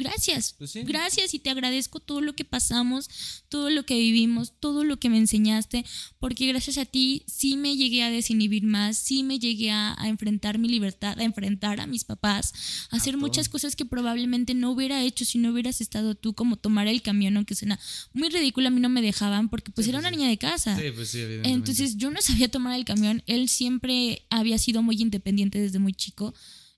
gracias 0.00 0.54
Pues 0.58 0.70
sí. 0.72 0.82
Gracias 0.82 1.34
y 1.34 1.38
te 1.38 1.50
agradezco 1.50 2.00
todo 2.00 2.20
lo 2.20 2.34
que 2.34 2.44
pasamos, 2.44 3.08
todo 3.48 3.70
lo 3.70 3.84
que 3.84 3.94
vivimos, 3.98 4.52
todo 4.58 4.82
lo 4.84 4.98
que 4.98 5.08
me 5.08 5.18
enseñaste, 5.18 5.84
porque 6.18 6.46
gracias 6.48 6.78
a 6.78 6.84
ti 6.84 7.22
sí 7.26 7.56
me 7.56 7.76
llegué 7.76 8.02
a 8.02 8.10
desinhibir 8.10 8.64
más, 8.64 8.98
sí 8.98 9.22
me 9.22 9.38
llegué 9.38 9.70
a, 9.70 9.94
a 10.00 10.08
enfrentar 10.08 10.58
mi 10.58 10.68
libertad, 10.68 11.18
a 11.18 11.24
enfrentar 11.24 11.80
a 11.80 11.86
mis 11.86 12.04
papás, 12.04 12.52
a 12.90 12.96
hacer 12.96 13.14
todo. 13.14 13.20
muchas 13.20 13.48
cosas 13.48 13.76
que 13.76 13.84
probablemente 13.84 14.54
no 14.54 14.70
hubiera 14.72 15.02
hecho 15.02 15.24
si 15.24 15.38
no 15.38 15.50
hubieras 15.52 15.80
estado 15.80 16.14
tú, 16.14 16.34
como 16.34 16.56
tomar 16.56 16.88
el 16.88 17.02
camión, 17.02 17.36
aunque 17.36 17.54
suena 17.54 17.78
muy 18.12 18.28
ridículo, 18.28 18.68
a 18.68 18.70
mí 18.70 18.80
no 18.80 18.88
me 18.88 19.02
dejaban 19.02 19.48
porque 19.48 19.70
pues 19.70 19.84
Sí, 19.84 19.90
era 19.90 19.98
pues 19.98 20.06
una 20.06 20.10
sí. 20.10 20.16
niña 20.16 20.28
de 20.30 20.38
casa. 20.38 20.76
Sí, 20.78 20.90
pues 20.94 21.10
sí. 21.10 21.20
Entonces 21.44 21.96
yo 21.96 22.10
no 22.10 22.20
sabía 22.22 22.48
tomar 22.50 22.74
el 22.78 22.84
camión. 22.84 23.22
Él 23.26 23.48
siempre 23.48 24.26
había 24.30 24.58
sido 24.58 24.82
muy 24.82 24.96
independiente 25.00 25.60
desde 25.60 25.78
muy 25.78 25.92
chico. 25.92 26.34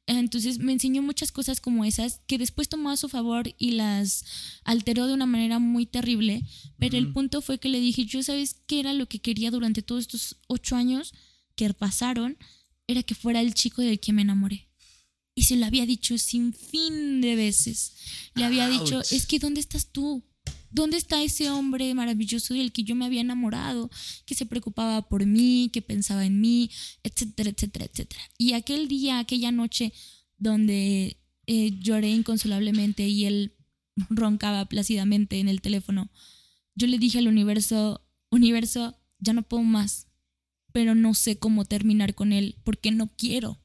Entonces 0.07 0.59
me 0.59 0.73
enseñó 0.73 1.01
muchas 1.01 1.31
cosas 1.31 1.61
como 1.61 1.85
esas 1.85 2.21
que 2.27 2.39
después 2.39 2.69
tomó 2.69 2.91
a 2.91 2.97
su 2.97 3.09
favor 3.09 3.55
y 3.57 3.73
las 3.73 4.25
alteró 4.65 5.07
de 5.07 5.15
una 5.15 5.27
manera 5.27 5.59
muy 5.59 5.87
terrible. 5.87 6.43
Pero 6.79 6.97
el 6.97 7.13
punto 7.13 7.41
fue 7.41 7.59
que 7.59 7.69
le 7.69 7.81
dije, 7.81 8.05
yo 8.05 8.23
sabes 8.23 8.57
qué 8.67 8.81
era 8.81 8.93
lo 8.95 9.07
que 9.07 9.21
quería 9.21 9.51
durante 9.51 9.83
todos 9.83 10.03
estos 10.03 10.37
ocho 10.49 10.75
años 10.77 11.15
que 11.55 11.73
pasaron, 11.73 12.37
era 12.87 13.03
que 13.03 13.15
fuera 13.15 13.41
el 13.41 13.55
chico 13.55 13.83
del 13.83 14.01
que 14.01 14.13
me 14.13 14.23
enamoré. 14.23 14.69
Y 15.35 15.45
se 15.45 15.57
lo 15.57 15.67
había 15.67 15.87
dicho 15.87 16.19
sin 16.19 16.53
fin 16.53 17.21
de 17.21 17.37
veces. 17.37 17.95
Le 18.35 18.45
había 18.45 18.69
dicho, 18.69 19.01
es 19.01 19.27
que 19.27 19.39
¿dónde 19.39 19.61
estás 19.61 19.87
tú? 19.93 20.23
¿Dónde 20.73 20.97
está 20.97 21.23
ese 21.23 21.51
hombre 21.51 21.93
maravilloso 21.93 22.55
del 22.55 22.73
que 22.73 22.83
yo 22.83 22.95
me 22.95 23.05
había 23.05 23.21
enamorado? 23.21 23.91
Que 24.25 24.35
se 24.35 24.47
preocupaba 24.47 25.03
por 25.07 25.27
mí, 25.27 25.71
que 25.71 25.83
pensaba 25.83 26.25
en 26.25 26.41
mí, 26.41 26.71
etcétera, 27.03 27.51
etcétera, 27.51 27.85
etcétera. 27.85 28.23
Y 28.39 28.55
aquel 28.55 28.89
día, 28.89 29.19
aquella 29.19 29.53
noche 29.53 29.93
donde 30.39 31.19
eh, 31.47 31.79
lloré 31.79 32.09
inconsolablemente 32.09 33.07
y 33.07 33.27
él 33.27 33.55
roncaba 34.09 34.65
plácidamente 34.65 35.41
en 35.41 35.49
el 35.49 35.61
teléfono, 35.61 36.11
yo 36.75 36.87
le 36.87 36.99
dije 36.99 37.19
al 37.19 37.29
universo, 37.29 38.07
universo, 38.31 38.97
ya 39.19 39.35
no 39.35 39.43
puedo 39.43 39.63
más, 39.63 40.09
pero 40.73 40.95
no 40.95 41.13
sé 41.13 41.39
cómo 41.39 41.67
terminar 41.67 42.15
con 42.15 42.33
él 42.33 42.57
porque 42.65 42.91
no 42.91 43.09
quiero. 43.17 43.59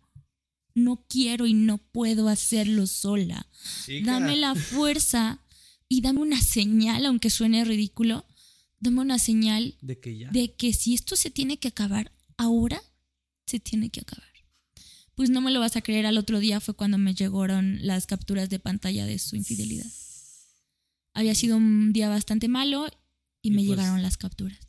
No 0.76 1.06
quiero 1.10 1.48
y 1.48 1.54
no 1.54 1.80
puedo 1.80 2.28
hacerlo 2.28 2.86
sola. 2.86 3.48
Chica. 3.86 4.12
Dame 4.12 4.36
la 4.36 4.54
fuerza 4.54 5.42
y 5.90 6.02
dame 6.02 6.20
una 6.22 6.42
señal, 6.42 7.06
aunque 7.06 7.30
suene 7.30 7.64
ridículo, 7.66 8.26
dame 8.80 9.02
una 9.02 9.20
señal 9.20 9.76
De 9.82 10.00
que 10.00 10.18
ya. 10.18 10.30
de 10.32 10.54
que 10.56 10.74
si 10.74 10.94
esto 10.94 11.16
se 11.16 11.30
tiene 11.32 11.58
que 11.60 11.70
acabar 11.70 12.12
ahora, 12.38 12.82
se 13.46 13.60
tiene 13.60 13.90
que 13.90 14.02
acabar. 14.02 14.28
Pues 15.16 15.30
no 15.32 15.42
me 15.42 15.52
lo 15.52 15.60
vas 15.60 15.76
a 15.76 15.82
creer, 15.82 16.06
al 16.06 16.18
otro 16.18 16.40
día 16.40 16.60
fue 16.60 16.76
cuando 16.76 16.98
me 17.00 17.16
llegaron 17.16 17.80
las 17.86 18.06
capturas 18.06 18.50
de 18.50 18.60
pantalla 18.60 19.06
de 19.06 19.18
su 19.18 19.36
infidelidad. 19.36 19.88
Había 21.14 21.34
sido 21.34 21.58
un 21.58 21.92
día 21.94 22.10
bastante 22.10 22.48
malo 22.48 22.88
y, 23.42 23.48
Y 23.48 23.52
me 23.52 23.58
pues- 23.58 23.70
llegaron 23.70 24.02
las 24.04 24.18
capturas. 24.18 24.60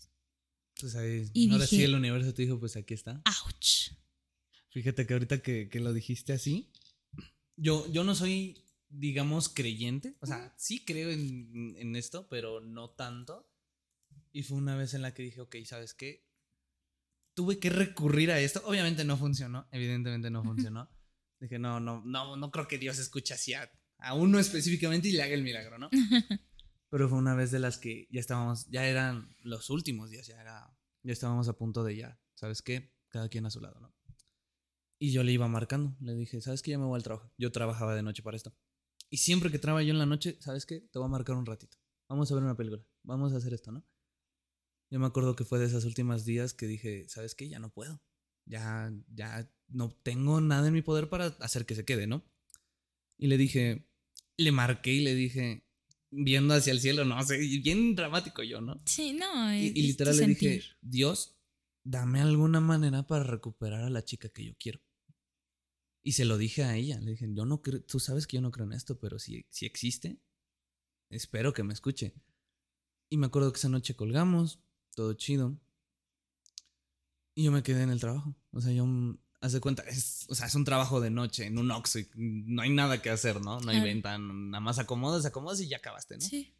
Pues 0.80 0.94
ahí, 0.94 1.28
Y 1.34 1.50
ahora 1.50 1.64
dije- 1.64 1.76
sí 1.76 1.82
el 1.82 1.94
universo 1.96 2.32
te 2.32 2.42
dijo, 2.42 2.58
pues 2.60 2.76
aquí 2.76 2.94
está. 2.94 3.20
¡Auch! 3.24 3.92
Fíjate 4.70 5.06
que 5.06 5.12
ahorita 5.12 5.42
que, 5.42 5.68
que 5.68 5.80
lo 5.80 5.92
dijiste 5.92 6.32
así, 6.32 6.70
yo, 7.56 7.90
yo 7.92 8.04
no 8.04 8.14
soy, 8.14 8.62
digamos, 8.88 9.48
creyente. 9.48 10.16
O 10.20 10.26
sea, 10.26 10.54
sí 10.56 10.84
creo 10.84 11.10
en, 11.10 11.74
en 11.76 11.96
esto, 11.96 12.28
pero 12.28 12.60
no 12.60 12.90
tanto. 12.90 13.50
Y 14.32 14.42
fue 14.42 14.58
una 14.58 14.76
vez 14.76 14.94
en 14.94 15.02
la 15.02 15.14
que 15.14 15.22
dije, 15.22 15.40
ok, 15.40 15.56
¿sabes 15.64 15.94
qué? 15.94 16.26
Tuve 17.34 17.58
que 17.58 17.70
recurrir 17.70 18.30
a 18.30 18.40
esto. 18.40 18.62
Obviamente 18.64 19.04
no 19.04 19.16
funcionó, 19.16 19.68
evidentemente 19.70 20.30
no 20.30 20.42
funcionó. 20.42 20.90
Dije, 21.40 21.58
no, 21.58 21.80
no, 21.80 22.02
no, 22.04 22.36
no 22.36 22.50
creo 22.50 22.66
que 22.66 22.78
Dios 22.78 22.98
escuche 22.98 23.34
así 23.34 23.54
a, 23.54 23.70
a 23.98 24.14
uno 24.14 24.38
específicamente 24.38 25.08
y 25.08 25.12
le 25.12 25.22
haga 25.22 25.34
el 25.34 25.42
milagro, 25.42 25.78
¿no? 25.78 25.88
Pero 26.90 27.08
fue 27.08 27.18
una 27.18 27.34
vez 27.34 27.50
de 27.50 27.58
las 27.58 27.78
que 27.78 28.08
ya 28.10 28.20
estábamos, 28.20 28.66
ya 28.70 28.86
eran 28.86 29.36
los 29.42 29.70
últimos 29.70 30.10
días, 30.10 30.26
ya 30.26 30.40
era, 30.40 30.74
ya 31.02 31.12
estábamos 31.12 31.48
a 31.48 31.56
punto 31.56 31.84
de 31.84 31.96
ya, 31.96 32.20
¿sabes 32.34 32.62
qué? 32.62 32.94
Cada 33.08 33.28
quien 33.28 33.46
a 33.46 33.50
su 33.50 33.60
lado, 33.60 33.78
¿no? 33.80 33.94
Y 34.98 35.12
yo 35.12 35.22
le 35.22 35.32
iba 35.32 35.46
marcando, 35.46 35.96
le 36.00 36.14
dije, 36.14 36.40
¿sabes 36.40 36.62
qué? 36.62 36.72
Ya 36.72 36.78
me 36.78 36.86
voy 36.86 36.96
al 36.96 37.04
trabajo. 37.04 37.30
Yo 37.38 37.52
trabajaba 37.52 37.94
de 37.94 38.02
noche 38.02 38.22
para 38.22 38.36
esto. 38.36 38.56
Y 39.10 39.16
siempre 39.18 39.50
que 39.50 39.58
trabajaba 39.58 39.82
yo 39.84 39.92
en 39.92 39.98
la 39.98 40.06
noche, 40.06 40.36
¿sabes 40.40 40.66
qué? 40.66 40.80
Te 40.80 40.98
voy 40.98 41.06
a 41.06 41.10
marcar 41.10 41.36
un 41.36 41.46
ratito. 41.46 41.76
Vamos 42.08 42.30
a 42.30 42.34
ver 42.34 42.44
una 42.44 42.56
película. 42.56 42.82
Vamos 43.02 43.32
a 43.32 43.36
hacer 43.36 43.54
esto, 43.54 43.72
¿no? 43.72 43.84
Yo 44.90 44.98
me 44.98 45.06
acuerdo 45.06 45.36
que 45.36 45.44
fue 45.44 45.58
de 45.58 45.66
esos 45.66 45.84
últimos 45.84 46.24
días 46.24 46.54
que 46.54 46.66
dije, 46.66 47.06
¿sabes 47.08 47.34
qué? 47.34 47.48
Ya 47.48 47.58
no 47.58 47.70
puedo. 47.70 48.02
Ya, 48.46 48.90
ya 49.14 49.50
no 49.68 49.90
tengo 50.02 50.40
nada 50.40 50.68
en 50.68 50.74
mi 50.74 50.82
poder 50.82 51.08
para 51.10 51.26
hacer 51.40 51.66
que 51.66 51.74
se 51.74 51.84
quede, 51.84 52.06
¿no? 52.06 52.24
Y 53.18 53.26
le 53.26 53.36
dije, 53.36 53.86
le 54.38 54.52
marqué 54.52 54.92
y 54.94 55.00
le 55.00 55.14
dije, 55.14 55.66
viendo 56.10 56.54
hacia 56.54 56.72
el 56.72 56.80
cielo, 56.80 57.04
no 57.04 57.22
sé, 57.22 57.36
bien 57.38 57.94
dramático 57.94 58.42
yo, 58.42 58.60
¿no? 58.62 58.80
Sí, 58.86 59.12
no. 59.12 59.54
Y, 59.54 59.66
es- 59.66 59.76
y 59.76 59.80
es 59.80 59.86
literal 59.88 60.16
le 60.16 60.26
dije. 60.28 60.62
Dios, 60.80 61.38
dame 61.84 62.20
alguna 62.22 62.60
manera 62.60 63.06
para 63.06 63.24
recuperar 63.24 63.82
a 63.84 63.90
la 63.90 64.04
chica 64.04 64.30
que 64.30 64.44
yo 64.44 64.54
quiero. 64.58 64.80
Y 66.08 66.12
se 66.12 66.24
lo 66.24 66.38
dije 66.38 66.64
a 66.64 66.74
ella, 66.74 66.98
le 67.00 67.10
dije, 67.10 67.28
yo 67.34 67.44
no 67.44 67.60
creo, 67.60 67.82
tú 67.82 68.00
sabes 68.00 68.26
que 68.26 68.38
yo 68.38 68.40
no 68.40 68.50
creo 68.50 68.64
en 68.64 68.72
esto, 68.72 68.98
pero 68.98 69.18
si, 69.18 69.44
si 69.50 69.66
existe, 69.66 70.18
espero 71.10 71.52
que 71.52 71.62
me 71.62 71.74
escuche. 71.74 72.14
Y 73.10 73.18
me 73.18 73.26
acuerdo 73.26 73.52
que 73.52 73.58
esa 73.58 73.68
noche 73.68 73.94
colgamos, 73.94 74.58
todo 74.94 75.12
chido. 75.12 75.60
Y 77.34 77.44
yo 77.44 77.52
me 77.52 77.62
quedé 77.62 77.82
en 77.82 77.90
el 77.90 78.00
trabajo. 78.00 78.34
O 78.52 78.62
sea, 78.62 78.72
yo, 78.72 78.86
mm, 78.86 79.18
haz 79.42 79.52
de 79.52 79.60
cuenta, 79.60 79.82
es, 79.82 80.24
o 80.30 80.34
sea, 80.34 80.46
es 80.46 80.54
un 80.54 80.64
trabajo 80.64 80.98
de 81.02 81.10
noche 81.10 81.44
en 81.44 81.58
un 81.58 81.70
Oxxo 81.70 81.98
no 82.14 82.62
hay 82.62 82.70
nada 82.70 83.02
que 83.02 83.10
hacer, 83.10 83.42
¿no? 83.42 83.60
No 83.60 83.70
hay 83.70 83.82
venta, 83.82 84.16
nada 84.16 84.60
más 84.60 84.78
acomodas, 84.78 85.26
acomodas 85.26 85.60
y 85.60 85.68
ya 85.68 85.76
acabaste, 85.76 86.14
¿no? 86.14 86.22
Sí. 86.22 86.54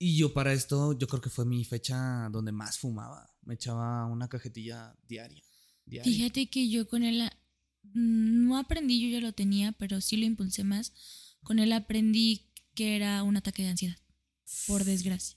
Y 0.00 0.16
yo 0.16 0.32
para 0.32 0.52
esto, 0.52 0.98
yo 0.98 1.06
creo 1.06 1.20
que 1.20 1.30
fue 1.30 1.44
mi 1.44 1.64
fecha 1.64 2.28
donde 2.28 2.50
más 2.50 2.76
fumaba. 2.76 3.32
Me 3.42 3.54
echaba 3.54 4.04
una 4.06 4.26
cajetilla 4.26 4.96
diaria. 5.06 5.44
diaria. 5.86 6.12
Fíjate 6.12 6.50
que 6.50 6.68
yo 6.68 6.88
con 6.88 7.02
mm, 7.02 7.30
no 7.82 8.58
aprendí, 8.58 9.00
yo 9.00 9.08
ya 9.08 9.20
lo 9.20 9.32
tenía, 9.32 9.72
pero 9.72 10.00
sí 10.00 10.16
lo 10.16 10.24
impulsé 10.26 10.64
más. 10.64 10.92
Con 11.42 11.58
él 11.58 11.72
aprendí 11.72 12.50
que 12.74 12.96
era 12.96 13.22
un 13.22 13.36
ataque 13.36 13.62
de 13.62 13.68
ansiedad, 13.70 13.98
por 14.66 14.84
desgracia. 14.84 15.36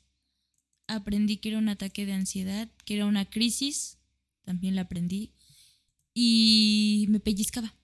Aprendí 0.88 1.38
que 1.38 1.50
era 1.50 1.58
un 1.58 1.70
ataque 1.70 2.06
de 2.06 2.14
ansiedad, 2.14 2.70
que 2.86 2.96
era 2.96 3.06
una 3.06 3.26
crisis, 3.30 3.98
también 4.44 4.76
la 4.76 4.82
aprendí. 4.82 5.34
Y 6.14 7.08
me 7.10 7.20
pellizcaba. 7.20 7.76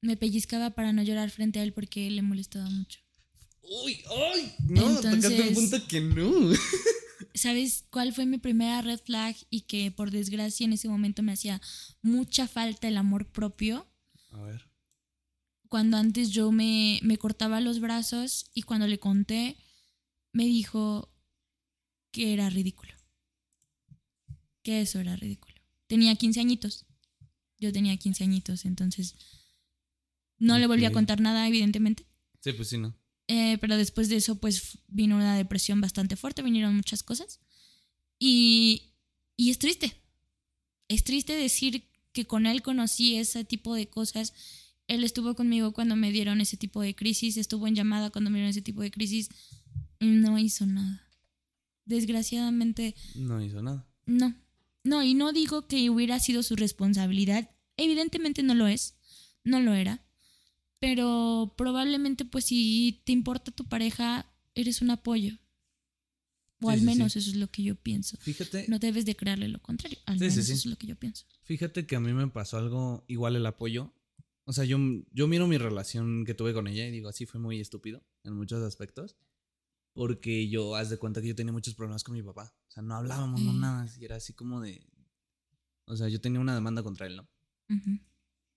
Me 0.00 0.16
pellizcaba 0.16 0.70
para 0.70 0.92
no 0.92 1.02
llorar 1.02 1.30
frente 1.30 1.58
a 1.58 1.62
él 1.64 1.72
porque 1.72 2.10
le 2.10 2.22
molestaba 2.22 2.70
mucho. 2.70 3.00
¡Uy! 3.62 3.98
¡Ay! 4.34 4.54
No, 4.68 4.82
tocaste 4.82 5.08
un 5.08 5.14
Entonces- 5.14 5.54
punto 5.54 5.88
que 5.88 6.00
no. 6.00 6.30
¿Sabes 7.46 7.84
cuál 7.90 8.12
fue 8.12 8.26
mi 8.26 8.38
primera 8.38 8.82
red 8.82 8.98
flag 8.98 9.36
y 9.50 9.60
que 9.60 9.92
por 9.92 10.10
desgracia 10.10 10.64
en 10.64 10.72
ese 10.72 10.88
momento 10.88 11.22
me 11.22 11.30
hacía 11.30 11.62
mucha 12.02 12.48
falta 12.48 12.88
el 12.88 12.96
amor 12.96 13.30
propio? 13.30 13.86
A 14.30 14.42
ver. 14.42 14.68
cuando 15.68 15.96
antes 15.96 16.30
yo 16.30 16.50
me, 16.50 16.98
me 17.04 17.18
cortaba 17.18 17.60
los 17.60 17.78
brazos 17.78 18.50
y 18.52 18.62
cuando 18.62 18.88
le 18.88 18.98
conté, 18.98 19.56
me 20.32 20.44
dijo 20.44 21.14
que 22.10 22.32
era 22.32 22.50
ridículo. 22.50 22.92
Que 24.64 24.80
eso 24.80 24.98
era 24.98 25.14
ridículo. 25.14 25.54
Tenía 25.86 26.16
15 26.16 26.40
añitos. 26.40 26.84
Yo 27.60 27.72
tenía 27.72 27.96
15 27.96 28.24
añitos, 28.24 28.64
entonces 28.64 29.14
no 30.38 30.58
le 30.58 30.66
volví 30.66 30.84
a 30.84 30.90
contar 30.90 31.20
nada, 31.20 31.46
evidentemente. 31.46 32.08
Sí, 32.40 32.52
pues 32.54 32.70
sí, 32.70 32.78
no. 32.78 32.98
Eh, 33.28 33.58
pero 33.60 33.76
después 33.76 34.08
de 34.08 34.16
eso, 34.16 34.36
pues 34.36 34.78
vino 34.88 35.16
una 35.16 35.36
depresión 35.36 35.80
bastante 35.80 36.16
fuerte, 36.16 36.42
vinieron 36.42 36.76
muchas 36.76 37.02
cosas. 37.02 37.40
Y, 38.18 38.92
y 39.36 39.50
es 39.50 39.58
triste. 39.58 40.00
Es 40.88 41.04
triste 41.04 41.34
decir 41.34 41.84
que 42.12 42.24
con 42.24 42.46
él 42.46 42.62
conocí 42.62 43.16
ese 43.16 43.44
tipo 43.44 43.74
de 43.74 43.88
cosas. 43.88 44.32
Él 44.86 45.02
estuvo 45.02 45.34
conmigo 45.34 45.72
cuando 45.72 45.96
me 45.96 46.12
dieron 46.12 46.40
ese 46.40 46.56
tipo 46.56 46.80
de 46.80 46.94
crisis, 46.94 47.36
estuvo 47.36 47.66
en 47.66 47.74
llamada 47.74 48.10
cuando 48.10 48.30
me 48.30 48.38
dieron 48.38 48.50
ese 48.50 48.62
tipo 48.62 48.82
de 48.82 48.90
crisis. 48.90 49.28
No 49.98 50.38
hizo 50.38 50.64
nada. 50.64 51.02
Desgraciadamente. 51.84 52.94
No 53.16 53.42
hizo 53.42 53.60
nada. 53.62 53.86
No. 54.06 54.34
No, 54.84 55.02
y 55.02 55.14
no 55.14 55.32
digo 55.32 55.66
que 55.66 55.90
hubiera 55.90 56.20
sido 56.20 56.44
su 56.44 56.54
responsabilidad. 56.54 57.50
Evidentemente 57.76 58.44
no 58.44 58.54
lo 58.54 58.68
es. 58.68 58.94
No 59.42 59.60
lo 59.60 59.74
era. 59.74 60.05
Pero 60.78 61.54
probablemente, 61.56 62.24
pues, 62.24 62.44
si 62.46 63.00
te 63.04 63.12
importa 63.12 63.50
tu 63.50 63.64
pareja, 63.64 64.30
eres 64.54 64.82
un 64.82 64.90
apoyo. 64.90 65.34
O 66.62 66.70
Sí, 66.70 66.78
al 66.78 66.82
menos 66.82 67.12
sí. 67.12 67.18
eso 67.18 67.30
es 67.30 67.36
lo 67.36 67.48
que 67.50 67.62
yo 67.62 67.74
pienso. 67.76 68.16
Fíjate, 68.18 68.66
No 68.68 68.78
debes 68.78 69.04
de 69.04 69.14
creerle 69.14 69.48
lo 69.48 69.60
contrario. 69.60 69.98
Al 70.06 70.18
menos 70.18 70.36
eso 70.36 70.52
es 70.52 70.64
lo 70.66 70.76
que 70.76 70.86
yo 70.86 70.96
pienso. 70.96 71.26
fíjate 71.42 71.86
que 71.86 71.96
a 71.96 72.00
mí 72.00 72.12
me 72.14 72.26
pasó 72.28 72.56
algo 72.58 73.04
igual 73.08 73.36
el 73.36 73.44
apoyo. 73.46 73.92
O 74.44 74.52
sea, 74.52 74.64
yo, 74.64 74.78
yo 75.12 75.26
miro 75.28 75.46
mi 75.48 75.58
relación 75.58 76.24
que 76.24 76.34
tuve 76.34 76.54
con 76.54 76.66
ella 76.68 76.86
y 76.86 76.90
digo, 76.92 77.08
así 77.08 77.26
fue 77.26 77.40
muy 77.40 77.60
estúpido 77.60 78.02
en 78.24 78.34
muchos 78.34 78.62
aspectos. 78.62 79.16
Porque 79.92 80.48
yo, 80.48 80.76
haz 80.76 80.88
de 80.90 80.98
cuenta 80.98 81.20
que 81.22 81.28
yo 81.28 81.34
tenía 81.34 81.52
muchos 81.52 81.74
problemas 81.74 82.04
con 82.04 82.14
mi 82.14 82.22
papá. 82.22 82.54
O 82.68 82.70
sea, 82.70 82.82
no 82.82 82.94
hablábamos, 82.96 83.40
no 83.42 83.52
Mm. 83.52 83.60
nada. 83.60 83.88
Y 83.98 84.04
era 84.04 84.16
así 84.16 84.32
como 84.34 84.60
de. 84.60 84.86
O 85.86 85.96
sea, 85.96 86.08
yo 86.08 86.20
tenía 86.20 86.38
una 86.40 86.54
demanda 86.54 86.82
contra 86.82 87.06
él, 87.06 87.16
¿no? 87.16 87.28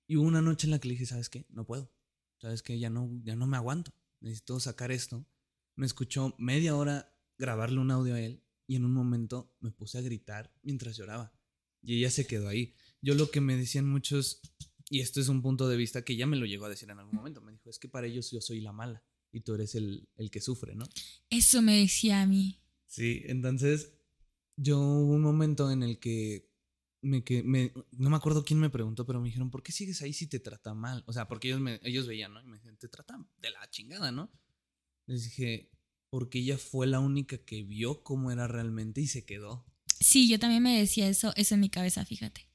Y 0.07 0.15
hubo 0.17 0.25
una 0.27 0.41
noche 0.41 0.67
en 0.67 0.71
la 0.71 0.79
que 0.79 0.87
le 0.89 0.93
dije, 0.95 1.05
¿sabes 1.05 1.29
qué? 1.29 1.45
No 1.49 1.65
puedo. 1.65 1.91
¿Sabes 2.39 2.63
qué? 2.63 2.79
Ya 2.79 2.89
no, 2.89 3.09
ya 3.23 3.35
no 3.35 3.47
me 3.47 3.57
aguanto. 3.57 3.93
Necesito 4.21 4.59
sacar 4.59 4.91
esto. 4.91 5.25
Me 5.75 5.85
escuchó 5.85 6.35
media 6.37 6.75
hora 6.75 7.13
grabarle 7.37 7.79
un 7.79 7.91
audio 7.91 8.15
a 8.15 8.21
él 8.21 8.43
y 8.67 8.75
en 8.75 8.85
un 8.85 8.93
momento 8.93 9.55
me 9.59 9.71
puse 9.71 9.97
a 9.97 10.01
gritar 10.01 10.53
mientras 10.61 10.97
lloraba. 10.97 11.33
Y 11.81 11.97
ella 11.97 12.11
se 12.11 12.27
quedó 12.27 12.49
ahí. 12.49 12.75
Yo 13.01 13.15
lo 13.15 13.31
que 13.31 13.41
me 13.41 13.55
decían 13.55 13.87
muchos, 13.87 14.41
y 14.89 14.99
esto 14.99 15.21
es 15.21 15.29
un 15.29 15.41
punto 15.41 15.69
de 15.69 15.77
vista 15.77 16.03
que 16.03 16.15
ya 16.15 16.27
me 16.27 16.37
lo 16.37 16.45
llegó 16.45 16.65
a 16.65 16.69
decir 16.69 16.89
en 16.89 16.99
algún 16.99 17.15
momento, 17.15 17.41
me 17.41 17.51
dijo, 17.51 17.69
es 17.69 17.79
que 17.79 17.87
para 17.87 18.07
ellos 18.07 18.31
yo 18.31 18.41
soy 18.41 18.59
la 18.59 18.73
mala 18.73 19.03
y 19.31 19.41
tú 19.41 19.55
eres 19.55 19.75
el, 19.75 20.09
el 20.17 20.29
que 20.29 20.41
sufre, 20.41 20.75
¿no? 20.75 20.85
Eso 21.29 21.61
me 21.61 21.79
decía 21.79 22.21
a 22.21 22.25
mí. 22.25 22.59
Sí, 22.85 23.21
entonces 23.25 23.93
yo 24.57 24.79
hubo 24.79 25.13
un 25.13 25.21
momento 25.21 25.71
en 25.71 25.83
el 25.83 25.99
que 25.99 26.48
me, 27.01 27.23
que 27.23 27.43
me 27.43 27.73
no 27.91 28.09
me 28.09 28.17
acuerdo 28.17 28.43
quién 28.43 28.59
me 28.59 28.69
preguntó, 28.69 29.05
pero 29.05 29.19
me 29.19 29.27
dijeron, 29.27 29.51
¿por 29.51 29.63
qué 29.63 29.71
sigues 29.71 30.01
ahí 30.01 30.13
si 30.13 30.27
te 30.27 30.39
trata 30.39 30.73
mal? 30.73 31.03
O 31.07 31.13
sea, 31.13 31.27
porque 31.27 31.47
ellos, 31.47 31.61
me, 31.61 31.79
ellos 31.83 32.07
veían, 32.07 32.33
¿no? 32.33 32.41
Y 32.41 32.45
me 32.45 32.57
decían, 32.57 32.77
te 32.77 32.89
trata 32.89 33.17
de 33.37 33.51
la 33.51 33.69
chingada, 33.69 34.11
¿no? 34.11 34.31
Les 35.05 35.23
dije, 35.23 35.71
porque 36.09 36.39
ella 36.39 36.57
fue 36.57 36.87
la 36.87 36.99
única 36.99 37.37
que 37.37 37.63
vio 37.63 38.03
cómo 38.03 38.31
era 38.31 38.47
realmente 38.47 39.01
y 39.01 39.07
se 39.07 39.25
quedó. 39.25 39.65
Sí, 39.99 40.29
yo 40.29 40.39
también 40.39 40.63
me 40.63 40.79
decía 40.79 41.07
eso, 41.07 41.33
eso 41.35 41.55
en 41.55 41.61
mi 41.61 41.69
cabeza, 41.69 42.05
fíjate. 42.05 42.47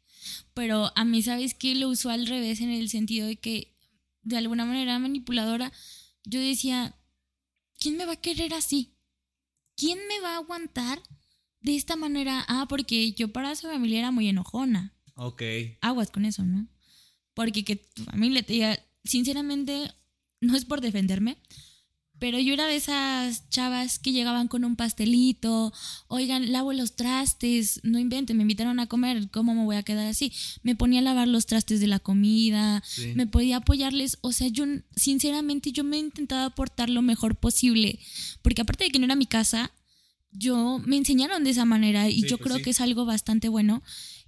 Pero 0.54 0.92
a 0.96 1.04
mí, 1.04 1.22
¿sabes 1.22 1.54
qué? 1.54 1.74
Lo 1.74 1.88
usó 1.88 2.10
al 2.10 2.26
revés 2.26 2.60
en 2.60 2.70
el 2.70 2.88
sentido 2.88 3.26
de 3.26 3.36
que, 3.36 3.76
de 4.22 4.38
alguna 4.38 4.64
manera 4.64 4.98
manipuladora, 4.98 5.72
yo 6.24 6.40
decía, 6.40 6.96
¿quién 7.78 7.96
me 7.96 8.06
va 8.06 8.12
a 8.12 8.20
querer 8.20 8.54
así? 8.54 8.96
¿Quién 9.76 9.98
me 10.08 10.20
va 10.20 10.34
a 10.34 10.38
aguantar 10.38 11.02
de 11.64 11.74
esta 11.76 11.96
manera? 11.96 12.44
Ah, 12.46 12.66
porque 12.68 13.12
yo 13.12 13.32
para 13.32 13.56
su 13.56 13.66
familia 13.66 13.98
era 13.98 14.10
muy 14.12 14.28
enojona. 14.28 14.92
Ok. 15.16 15.42
Aguas 15.80 16.10
con 16.10 16.24
eso, 16.24 16.44
¿no? 16.44 16.68
Porque 17.34 17.64
que 17.64 17.76
tu 17.76 18.04
familia 18.04 18.42
te 18.42 18.52
diga, 18.52 18.78
sinceramente, 19.02 19.90
no 20.40 20.54
es 20.56 20.64
por 20.64 20.80
defenderme, 20.80 21.38
pero 22.20 22.38
yo 22.38 22.54
era 22.54 22.66
de 22.66 22.76
esas 22.76 23.48
chavas 23.50 23.98
que 23.98 24.12
llegaban 24.12 24.46
con 24.46 24.64
un 24.64 24.76
pastelito, 24.76 25.72
oigan, 26.06 26.52
lavo 26.52 26.72
los 26.72 26.94
trastes, 26.96 27.80
no 27.82 27.98
inventen, 27.98 28.36
me 28.36 28.42
invitaron 28.44 28.78
a 28.78 28.86
comer, 28.86 29.30
¿cómo 29.30 29.54
me 29.54 29.64
voy 29.64 29.76
a 29.76 29.82
quedar 29.82 30.06
así? 30.06 30.32
Me 30.62 30.76
ponía 30.76 31.00
a 31.00 31.02
lavar 31.02 31.26
los 31.28 31.46
trastes 31.46 31.80
de 31.80 31.86
la 31.88 31.98
comida, 31.98 32.82
Sí. 32.86 33.12
me 33.16 33.26
podía 33.26 33.56
apoyarles, 33.56 34.18
o 34.20 34.32
sea, 34.32 34.48
yo 34.48 34.64
sinceramente 34.94 35.72
yo 35.72 35.82
me 35.82 35.96
he 35.96 36.00
intentado 36.00 36.44
aportar 36.46 36.88
lo 36.88 37.02
mejor 37.02 37.34
posible, 37.36 37.98
porque 38.42 38.62
aparte 38.62 38.84
de 38.84 38.90
que 38.90 38.98
no 39.00 39.06
era 39.06 39.16
mi 39.16 39.26
casa, 39.26 39.72
yo 40.34 40.78
me 40.84 40.96
enseñaron 40.96 41.44
de 41.44 41.50
esa 41.50 41.64
manera 41.64 42.08
y 42.10 42.22
Sí, 42.22 42.28
yo 42.28 42.36
pues 42.38 42.44
creo 42.48 42.56
sí. 42.58 42.62
que 42.64 42.70
es 42.70 42.80
algo 42.80 43.04
bastante 43.06 43.48
bueno. 43.48 43.82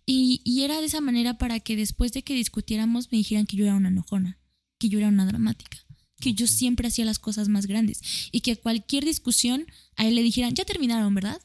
Y, 0.06 0.40
y 0.44 0.62
era 0.62 0.80
de 0.80 0.86
esa 0.86 1.00
manera 1.00 1.36
para 1.36 1.58
que 1.60 1.74
después 1.76 2.12
de 2.12 2.22
que 2.22 2.34
discutiéramos 2.34 3.10
me 3.10 3.18
dijeran 3.18 3.44
que 3.44 3.56
yo 3.56 3.64
era 3.64 3.74
una 3.74 3.88
enojona, 3.88 4.38
que 4.78 4.88
yo 4.88 4.98
era 4.98 5.08
una 5.08 5.26
dramática, 5.26 5.78
que 6.20 6.32
yo 6.32 6.46
siempre 6.46 6.86
hacía 6.88 7.04
las 7.04 7.18
cosas 7.18 7.48
más 7.48 7.66
grandes 7.66 8.00
y 8.30 8.40
que 8.40 8.56
cualquier 8.56 9.04
discusión 9.04 9.66
a 9.96 10.06
él 10.06 10.14
le 10.14 10.22
dijeran, 10.22 10.54
ya 10.54 10.64
terminaron, 10.64 11.12
¿verdad? 11.14 11.42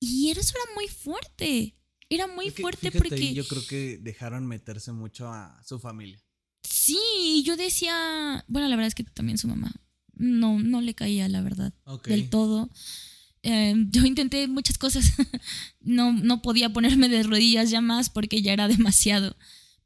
Y 0.00 0.30
eso 0.30 0.54
era 0.56 0.74
muy 0.74 0.86
fuerte, 0.88 1.76
era 2.08 2.26
muy 2.28 2.46
Es 2.48 2.54
que, 2.54 2.62
fuerte 2.62 2.92
porque... 2.92 3.14
ahí 3.16 3.34
yo 3.34 3.46
creo 3.46 3.66
que 3.66 3.98
dejaron 3.98 4.46
meterse 4.46 4.92
mucho 4.92 5.28
a 5.28 5.60
su 5.66 5.78
familia. 5.80 6.22
Sí, 6.62 7.42
yo 7.44 7.56
decía, 7.56 8.44
bueno, 8.48 8.68
la 8.68 8.76
verdad 8.76 8.88
es 8.88 8.94
que 8.94 9.04
también 9.04 9.38
su 9.38 9.48
mamá 9.48 9.72
no, 10.14 10.58
no 10.60 10.80
le 10.80 10.94
caía, 10.94 11.28
la 11.28 11.40
verdad, 11.42 11.72
del 12.04 12.30
todo. 12.30 12.70
Eh, 13.42 13.74
yo 13.90 14.04
intenté 14.04 14.46
muchas 14.48 14.78
cosas, 14.78 15.12
no, 15.80 16.12
no 16.12 16.42
podía 16.42 16.72
ponerme 16.72 17.08
de 17.08 17.22
rodillas 17.22 17.70
ya 17.70 17.80
más 17.80 18.10
porque 18.10 18.42
ya 18.42 18.52
era 18.52 18.68
demasiado, 18.68 19.36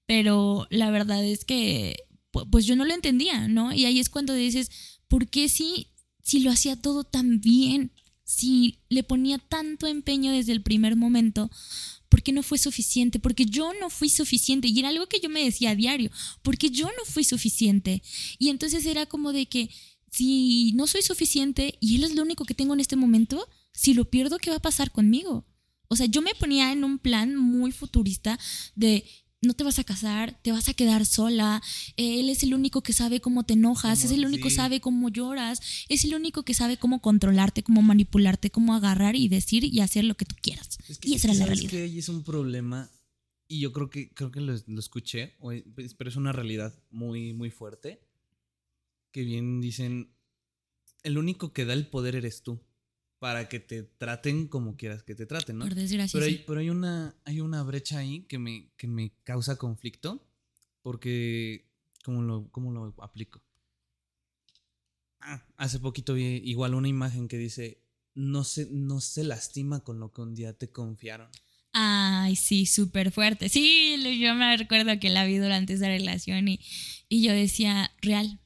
pero 0.06 0.66
la 0.70 0.90
verdad 0.90 1.24
es 1.24 1.44
que 1.44 1.96
pu- 2.32 2.48
pues 2.50 2.66
yo 2.66 2.76
no 2.76 2.84
lo 2.84 2.94
entendía, 2.94 3.48
¿no? 3.48 3.72
Y 3.72 3.84
ahí 3.86 3.98
es 4.00 4.10
cuando 4.10 4.34
dices, 4.34 4.70
¿por 5.08 5.28
qué 5.28 5.48
si, 5.48 5.88
si 6.22 6.40
lo 6.40 6.50
hacía 6.50 6.76
todo 6.76 7.04
tan 7.04 7.40
bien? 7.40 7.92
Si 8.24 8.80
le 8.88 9.04
ponía 9.04 9.38
tanto 9.38 9.86
empeño 9.86 10.32
desde 10.32 10.50
el 10.52 10.60
primer 10.62 10.96
momento, 10.96 11.48
¿por 12.08 12.22
qué 12.22 12.32
no 12.32 12.42
fue 12.42 12.58
suficiente? 12.58 13.18
Porque 13.20 13.46
yo 13.46 13.72
no 13.80 13.90
fui 13.90 14.08
suficiente. 14.08 14.68
Y 14.68 14.78
era 14.78 14.88
algo 14.88 15.06
que 15.06 15.20
yo 15.20 15.28
me 15.28 15.44
decía 15.44 15.70
a 15.70 15.74
diario, 15.76 16.10
porque 16.42 16.70
yo 16.70 16.86
no 16.86 17.04
fui 17.04 17.24
suficiente. 17.24 18.02
Y 18.38 18.48
entonces 18.48 18.84
era 18.86 19.06
como 19.06 19.32
de 19.32 19.46
que 19.46 19.70
si 20.16 20.72
no 20.72 20.86
soy 20.86 21.02
suficiente 21.02 21.76
y 21.78 21.96
él 21.96 22.04
es 22.04 22.14
lo 22.14 22.22
único 22.22 22.44
que 22.46 22.54
tengo 22.54 22.72
en 22.72 22.80
este 22.80 22.96
momento, 22.96 23.46
si 23.72 23.92
lo 23.92 24.06
pierdo, 24.06 24.38
¿qué 24.38 24.48
va 24.48 24.56
a 24.56 24.60
pasar 24.60 24.90
conmigo? 24.90 25.46
O 25.88 25.96
sea, 25.96 26.06
yo 26.06 26.22
me 26.22 26.34
ponía 26.34 26.72
en 26.72 26.84
un 26.84 26.98
plan 26.98 27.36
muy 27.36 27.70
futurista 27.70 28.38
de 28.74 29.04
no 29.42 29.52
te 29.52 29.62
vas 29.62 29.78
a 29.78 29.84
casar, 29.84 30.40
te 30.42 30.52
vas 30.52 30.70
a 30.70 30.74
quedar 30.74 31.04
sola, 31.04 31.62
él 31.98 32.30
es 32.30 32.42
el 32.42 32.54
único 32.54 32.82
que 32.82 32.94
sabe 32.94 33.20
cómo 33.20 33.44
te 33.44 33.52
enojas, 33.52 34.04
es 34.04 34.10
el 34.10 34.24
único 34.24 34.44
que 34.44 34.50
sí. 34.50 34.56
sabe 34.56 34.80
cómo 34.80 35.10
lloras, 35.10 35.60
es 35.90 36.04
el 36.04 36.14
único 36.14 36.44
que 36.44 36.54
sabe 36.54 36.78
cómo 36.78 37.02
controlarte, 37.02 37.62
cómo 37.62 37.82
manipularte, 37.82 38.50
cómo 38.50 38.74
agarrar 38.74 39.14
y 39.16 39.28
decir 39.28 39.64
y 39.64 39.80
hacer 39.80 40.04
lo 40.04 40.16
que 40.16 40.24
tú 40.24 40.34
quieras. 40.40 40.78
Es 40.88 40.98
que, 40.98 41.10
y 41.10 41.14
es 41.14 41.18
esa 41.18 41.28
que 41.28 41.34
era 41.34 41.38
la 41.40 41.44
sabes 41.44 41.60
realidad. 41.60 41.70
que 41.70 41.82
ahí 41.82 41.98
es 41.98 42.08
un 42.08 42.24
problema 42.24 42.90
y 43.48 43.60
yo 43.60 43.72
creo 43.72 43.90
que 43.90 44.08
creo 44.14 44.30
que 44.30 44.40
lo, 44.40 44.54
lo 44.66 44.80
escuché, 44.80 45.36
pues, 45.74 45.94
pero 45.94 46.08
es 46.08 46.16
una 46.16 46.32
realidad 46.32 46.74
muy 46.90 47.34
muy 47.34 47.50
fuerte 47.50 48.00
que 49.16 49.24
bien 49.24 49.62
dicen 49.62 50.14
el 51.02 51.16
único 51.16 51.54
que 51.54 51.64
da 51.64 51.72
el 51.72 51.86
poder 51.88 52.16
eres 52.16 52.42
tú 52.42 52.60
para 53.18 53.48
que 53.48 53.60
te 53.60 53.82
traten 53.82 54.46
como 54.46 54.76
quieras 54.76 55.04
que 55.04 55.14
te 55.14 55.24
traten, 55.24 55.56
¿no? 55.56 55.64
Por 55.64 55.74
desgracia. 55.74 56.12
Pero 56.12 56.26
hay, 56.26 56.36
sí. 56.36 56.44
pero 56.46 56.60
hay 56.60 56.68
una 56.68 57.16
hay 57.24 57.40
una 57.40 57.62
brecha 57.62 57.96
ahí 57.96 58.24
que 58.24 58.38
me 58.38 58.74
que 58.76 58.86
me 58.86 59.14
causa 59.24 59.56
conflicto 59.56 60.22
porque 60.82 61.66
cómo 62.04 62.20
lo 62.20 62.50
cómo 62.50 62.70
lo 62.72 62.94
aplico. 63.02 63.40
Ah, 65.20 65.42
hace 65.56 65.80
poquito 65.80 66.12
vi 66.12 66.42
igual 66.44 66.74
una 66.74 66.88
imagen 66.88 67.26
que 67.26 67.38
dice 67.38 67.80
no 68.12 68.44
se, 68.44 68.68
no 68.70 69.00
se 69.00 69.24
lastima 69.24 69.80
con 69.82 69.98
lo 69.98 70.12
que 70.12 70.20
un 70.20 70.34
día 70.34 70.52
te 70.52 70.70
confiaron. 70.70 71.30
Ay, 71.72 72.36
sí, 72.36 72.66
súper 72.66 73.12
fuerte. 73.12 73.48
Sí, 73.48 73.96
yo 74.20 74.34
me 74.34 74.54
recuerdo 74.58 75.00
que 75.00 75.08
la 75.08 75.24
vi 75.24 75.38
durante 75.38 75.72
esa 75.72 75.86
relación 75.86 76.48
y, 76.48 76.60
y 77.08 77.22
yo 77.22 77.32
decía, 77.32 77.90
real. 78.02 78.40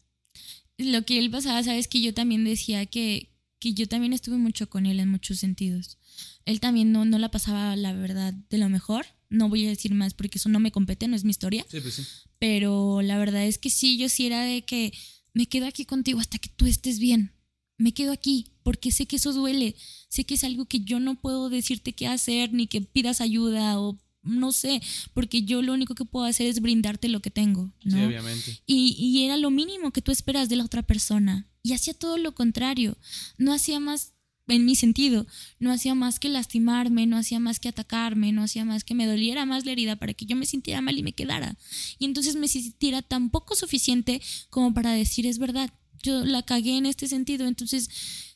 Lo 0.80 1.04
que 1.04 1.18
él 1.18 1.30
pasaba, 1.30 1.62
sabes 1.62 1.88
que 1.88 2.00
yo 2.00 2.14
también 2.14 2.44
decía 2.44 2.86
que, 2.86 3.30
que 3.58 3.74
yo 3.74 3.86
también 3.86 4.12
estuve 4.12 4.38
mucho 4.38 4.68
con 4.70 4.86
él 4.86 4.98
en 4.98 5.10
muchos 5.10 5.38
sentidos. 5.38 5.98
Él 6.46 6.60
también 6.60 6.90
no, 6.90 7.04
no 7.04 7.18
la 7.18 7.30
pasaba, 7.30 7.76
la 7.76 7.92
verdad, 7.92 8.32
de 8.32 8.58
lo 8.58 8.68
mejor. 8.68 9.06
No 9.28 9.48
voy 9.48 9.66
a 9.66 9.68
decir 9.68 9.94
más 9.94 10.14
porque 10.14 10.38
eso 10.38 10.48
no 10.48 10.58
me 10.58 10.72
compete, 10.72 11.06
no 11.06 11.16
es 11.16 11.24
mi 11.24 11.30
historia. 11.30 11.66
Sí, 11.70 11.80
pues 11.80 11.94
sí. 11.94 12.02
Pero 12.38 13.02
la 13.02 13.18
verdad 13.18 13.44
es 13.44 13.58
que 13.58 13.70
sí, 13.70 13.98
yo 13.98 14.08
sí 14.08 14.26
era 14.26 14.42
de 14.42 14.62
que 14.62 14.92
me 15.34 15.46
quedo 15.46 15.66
aquí 15.66 15.84
contigo 15.84 16.18
hasta 16.18 16.38
que 16.38 16.48
tú 16.48 16.66
estés 16.66 16.98
bien. 16.98 17.32
Me 17.76 17.92
quedo 17.92 18.12
aquí 18.12 18.52
porque 18.62 18.90
sé 18.90 19.06
que 19.06 19.16
eso 19.16 19.32
duele. 19.32 19.76
Sé 20.08 20.24
que 20.24 20.34
es 20.34 20.44
algo 20.44 20.64
que 20.64 20.80
yo 20.80 20.98
no 20.98 21.20
puedo 21.20 21.50
decirte 21.50 21.92
qué 21.92 22.06
hacer 22.06 22.52
ni 22.52 22.66
que 22.66 22.80
pidas 22.80 23.20
ayuda 23.20 23.78
o 23.78 23.98
no 24.22 24.52
sé, 24.52 24.82
porque 25.14 25.42
yo 25.42 25.62
lo 25.62 25.72
único 25.72 25.94
que 25.94 26.04
puedo 26.04 26.26
hacer 26.26 26.46
es 26.46 26.60
brindarte 26.60 27.08
lo 27.08 27.20
que 27.20 27.30
tengo, 27.30 27.72
¿no? 27.84 27.96
Sí, 27.96 28.04
obviamente. 28.04 28.60
Y, 28.66 28.96
y 28.98 29.24
era 29.24 29.36
lo 29.36 29.50
mínimo 29.50 29.92
que 29.92 30.02
tú 30.02 30.12
esperas 30.12 30.48
de 30.48 30.56
la 30.56 30.64
otra 30.64 30.82
persona. 30.82 31.48
Y 31.62 31.72
hacía 31.72 31.94
todo 31.94 32.16
lo 32.18 32.34
contrario. 32.34 32.96
No 33.38 33.52
hacía 33.52 33.80
más, 33.80 34.12
en 34.48 34.64
mi 34.64 34.74
sentido, 34.74 35.26
no 35.58 35.72
hacía 35.72 35.94
más 35.94 36.18
que 36.18 36.28
lastimarme, 36.28 37.06
no 37.06 37.16
hacía 37.16 37.38
más 37.38 37.60
que 37.60 37.68
atacarme, 37.68 38.32
no 38.32 38.42
hacía 38.42 38.64
más 38.64 38.84
que 38.84 38.94
me 38.94 39.06
doliera 39.06 39.46
más 39.46 39.64
la 39.64 39.72
herida 39.72 39.96
para 39.96 40.14
que 40.14 40.26
yo 40.26 40.36
me 40.36 40.46
sintiera 40.46 40.80
mal 40.80 40.98
y 40.98 41.02
me 41.02 41.12
quedara. 41.12 41.56
Y 41.98 42.04
entonces 42.04 42.36
me 42.36 42.48
sintiera 42.48 43.02
tan 43.02 43.30
poco 43.30 43.54
suficiente 43.54 44.20
como 44.50 44.74
para 44.74 44.92
decir 44.92 45.26
es 45.26 45.38
verdad. 45.38 45.70
yo 46.02 46.24
la 46.24 46.42
cagué 46.42 46.76
en 46.76 46.86
este 46.86 47.08
sentido, 47.08 47.46
entonces 47.46 47.90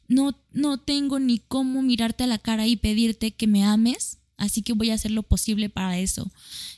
no, 0.07 0.39
no 0.53 0.79
tengo 0.79 1.19
ni 1.19 1.39
cómo 1.39 1.83
mirarte 1.83 2.25
a 2.25 2.27
la 2.29 2.39
cara 2.39 2.67
y 2.67 2.77
pedirte 2.77 3.33
que 3.33 3.47
me 3.47 3.65
ames, 3.65 4.19
así 4.37 4.63
que 4.63 4.73
voy 4.73 4.91
a 4.91 4.95
hacer 4.95 5.11
lo 5.11 5.23
posible 5.23 5.69
para 5.69 5.99
eso. 5.99 6.31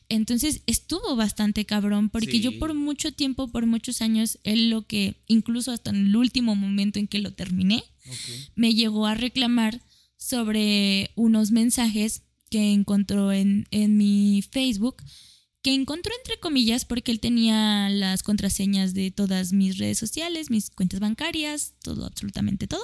Entonces 0.08 0.62
estuvo 0.66 1.16
bastante 1.16 1.64
cabrón, 1.64 2.10
porque 2.10 2.40
yo 2.40 2.58
por 2.58 2.74
mucho 2.74 3.12
tiempo, 3.12 3.48
por 3.48 3.66
muchos 3.66 4.02
años, 4.02 4.38
él 4.44 4.70
lo 4.70 4.86
que, 4.86 5.22
incluso 5.26 5.72
hasta 5.72 5.90
en 5.90 6.06
el 6.06 6.16
último 6.16 6.54
momento 6.54 6.98
en 6.98 7.08
que 7.08 7.18
lo 7.18 7.32
terminé, 7.32 7.84
me 8.54 8.74
llegó 8.74 9.06
a 9.06 9.14
reclamar 9.14 9.82
sobre 10.16 11.10
unos 11.16 11.50
mensajes 11.50 12.22
que 12.50 12.72
encontró 12.72 13.32
en, 13.32 13.66
en 13.70 13.96
mi 13.96 14.42
Facebook 14.50 15.02
que 15.66 15.74
encontró 15.74 16.12
entre 16.16 16.38
comillas 16.38 16.84
porque 16.84 17.10
él 17.10 17.18
tenía 17.18 17.88
las 17.88 18.22
contraseñas 18.22 18.94
de 18.94 19.10
todas 19.10 19.52
mis 19.52 19.78
redes 19.78 19.98
sociales, 19.98 20.48
mis 20.48 20.70
cuentas 20.70 21.00
bancarias, 21.00 21.74
todo, 21.82 22.06
absolutamente 22.06 22.68
todo. 22.68 22.82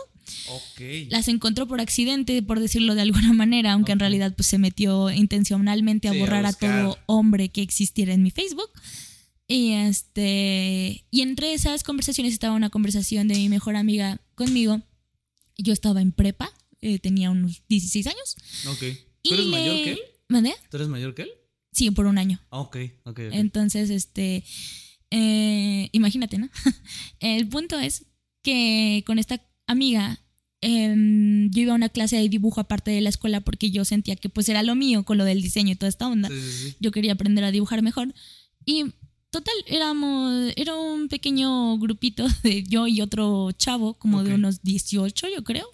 Las 1.10 1.28
encontró 1.28 1.66
por 1.66 1.80
accidente, 1.80 2.42
por 2.42 2.60
decirlo 2.60 2.94
de 2.94 3.02
alguna 3.02 3.32
manera, 3.32 3.72
aunque 3.72 3.92
en 3.92 3.98
realidad 3.98 4.34
pues 4.34 4.46
se 4.46 4.58
metió 4.58 5.10
intencionalmente 5.10 6.08
a 6.08 6.12
borrar 6.12 6.46
a, 6.46 6.52
todo 6.52 6.98
hombre 7.06 7.50
que 7.50 7.62
existiera 7.62 8.12
en 8.14 8.22
mi 8.22 8.30
Facebook. 8.30 8.70
Y 9.48 9.72
este 9.72 11.04
y 11.10 11.20
entre 11.20 11.52
esas 11.52 11.82
conversaciones 11.82 12.32
estaba 12.32 12.54
una 12.54 12.70
conversación 12.70 13.28
de 13.28 13.34
mi 13.34 13.48
mejor 13.48 13.76
amiga 13.76 14.20
conmigo. 14.34 14.80
Yo 15.58 15.72
estaba 15.72 16.00
en 16.00 16.12
prepa, 16.12 16.50
eh, 16.80 16.98
tenía 16.98 17.30
unos 17.30 17.62
16 17.68 18.06
años. 18.06 18.36
Ok. 18.68 18.84
¿Tú 19.22 19.34
eres 19.34 19.46
mayor 19.46 19.74
que 19.76 19.92
él? 19.92 20.00
¿Mandé? 20.28 20.54
¿Tú 20.70 20.76
eres 20.76 20.88
mayor 20.88 21.14
que 21.14 21.22
él? 21.22 21.30
Sí, 21.72 21.90
por 21.90 22.06
un 22.06 22.18
año. 22.18 22.40
Ah, 22.50 22.60
ok, 22.60 22.76
ok. 23.04 23.18
Entonces, 23.32 23.90
este, 23.90 24.44
eh, 25.10 25.88
imagínate, 25.92 26.38
¿no? 26.38 26.48
El 27.20 27.48
punto 27.48 27.78
es 27.78 28.06
que 28.42 29.04
con 29.06 29.18
esta 29.18 29.38
amiga 29.66 30.20
em, 30.60 31.50
yo 31.50 31.62
iba 31.62 31.72
a 31.72 31.76
una 31.76 31.88
clase 31.88 32.16
de 32.16 32.28
dibujo 32.28 32.60
aparte 32.60 32.90
de 32.90 33.00
la 33.00 33.08
escuela 33.08 33.40
porque 33.40 33.70
yo 33.70 33.84
sentía 33.84 34.16
que 34.16 34.28
pues 34.28 34.48
era 34.48 34.62
lo 34.62 34.74
mío 34.74 35.04
con 35.04 35.18
lo 35.18 35.24
del 35.24 35.42
diseño 35.42 35.72
y 35.72 35.76
toda 35.76 35.88
esta 35.88 36.08
onda. 36.08 36.28
Yo 36.80 36.92
quería 36.92 37.12
aprender 37.12 37.44
a 37.44 37.50
dibujar 37.50 37.82
mejor. 37.82 38.14
Y 38.64 38.84
total, 39.30 39.54
éramos, 39.66 40.52
era 40.56 40.76
un 40.76 41.08
pequeño 41.08 41.78
grupito 41.78 42.26
de 42.44 42.62
yo 42.62 42.86
y 42.86 43.00
otro 43.00 43.50
chavo, 43.52 43.94
como 43.94 44.22
de 44.22 44.34
unos 44.34 44.62
18 44.62 45.26
yo 45.34 45.42
creo. 45.42 45.66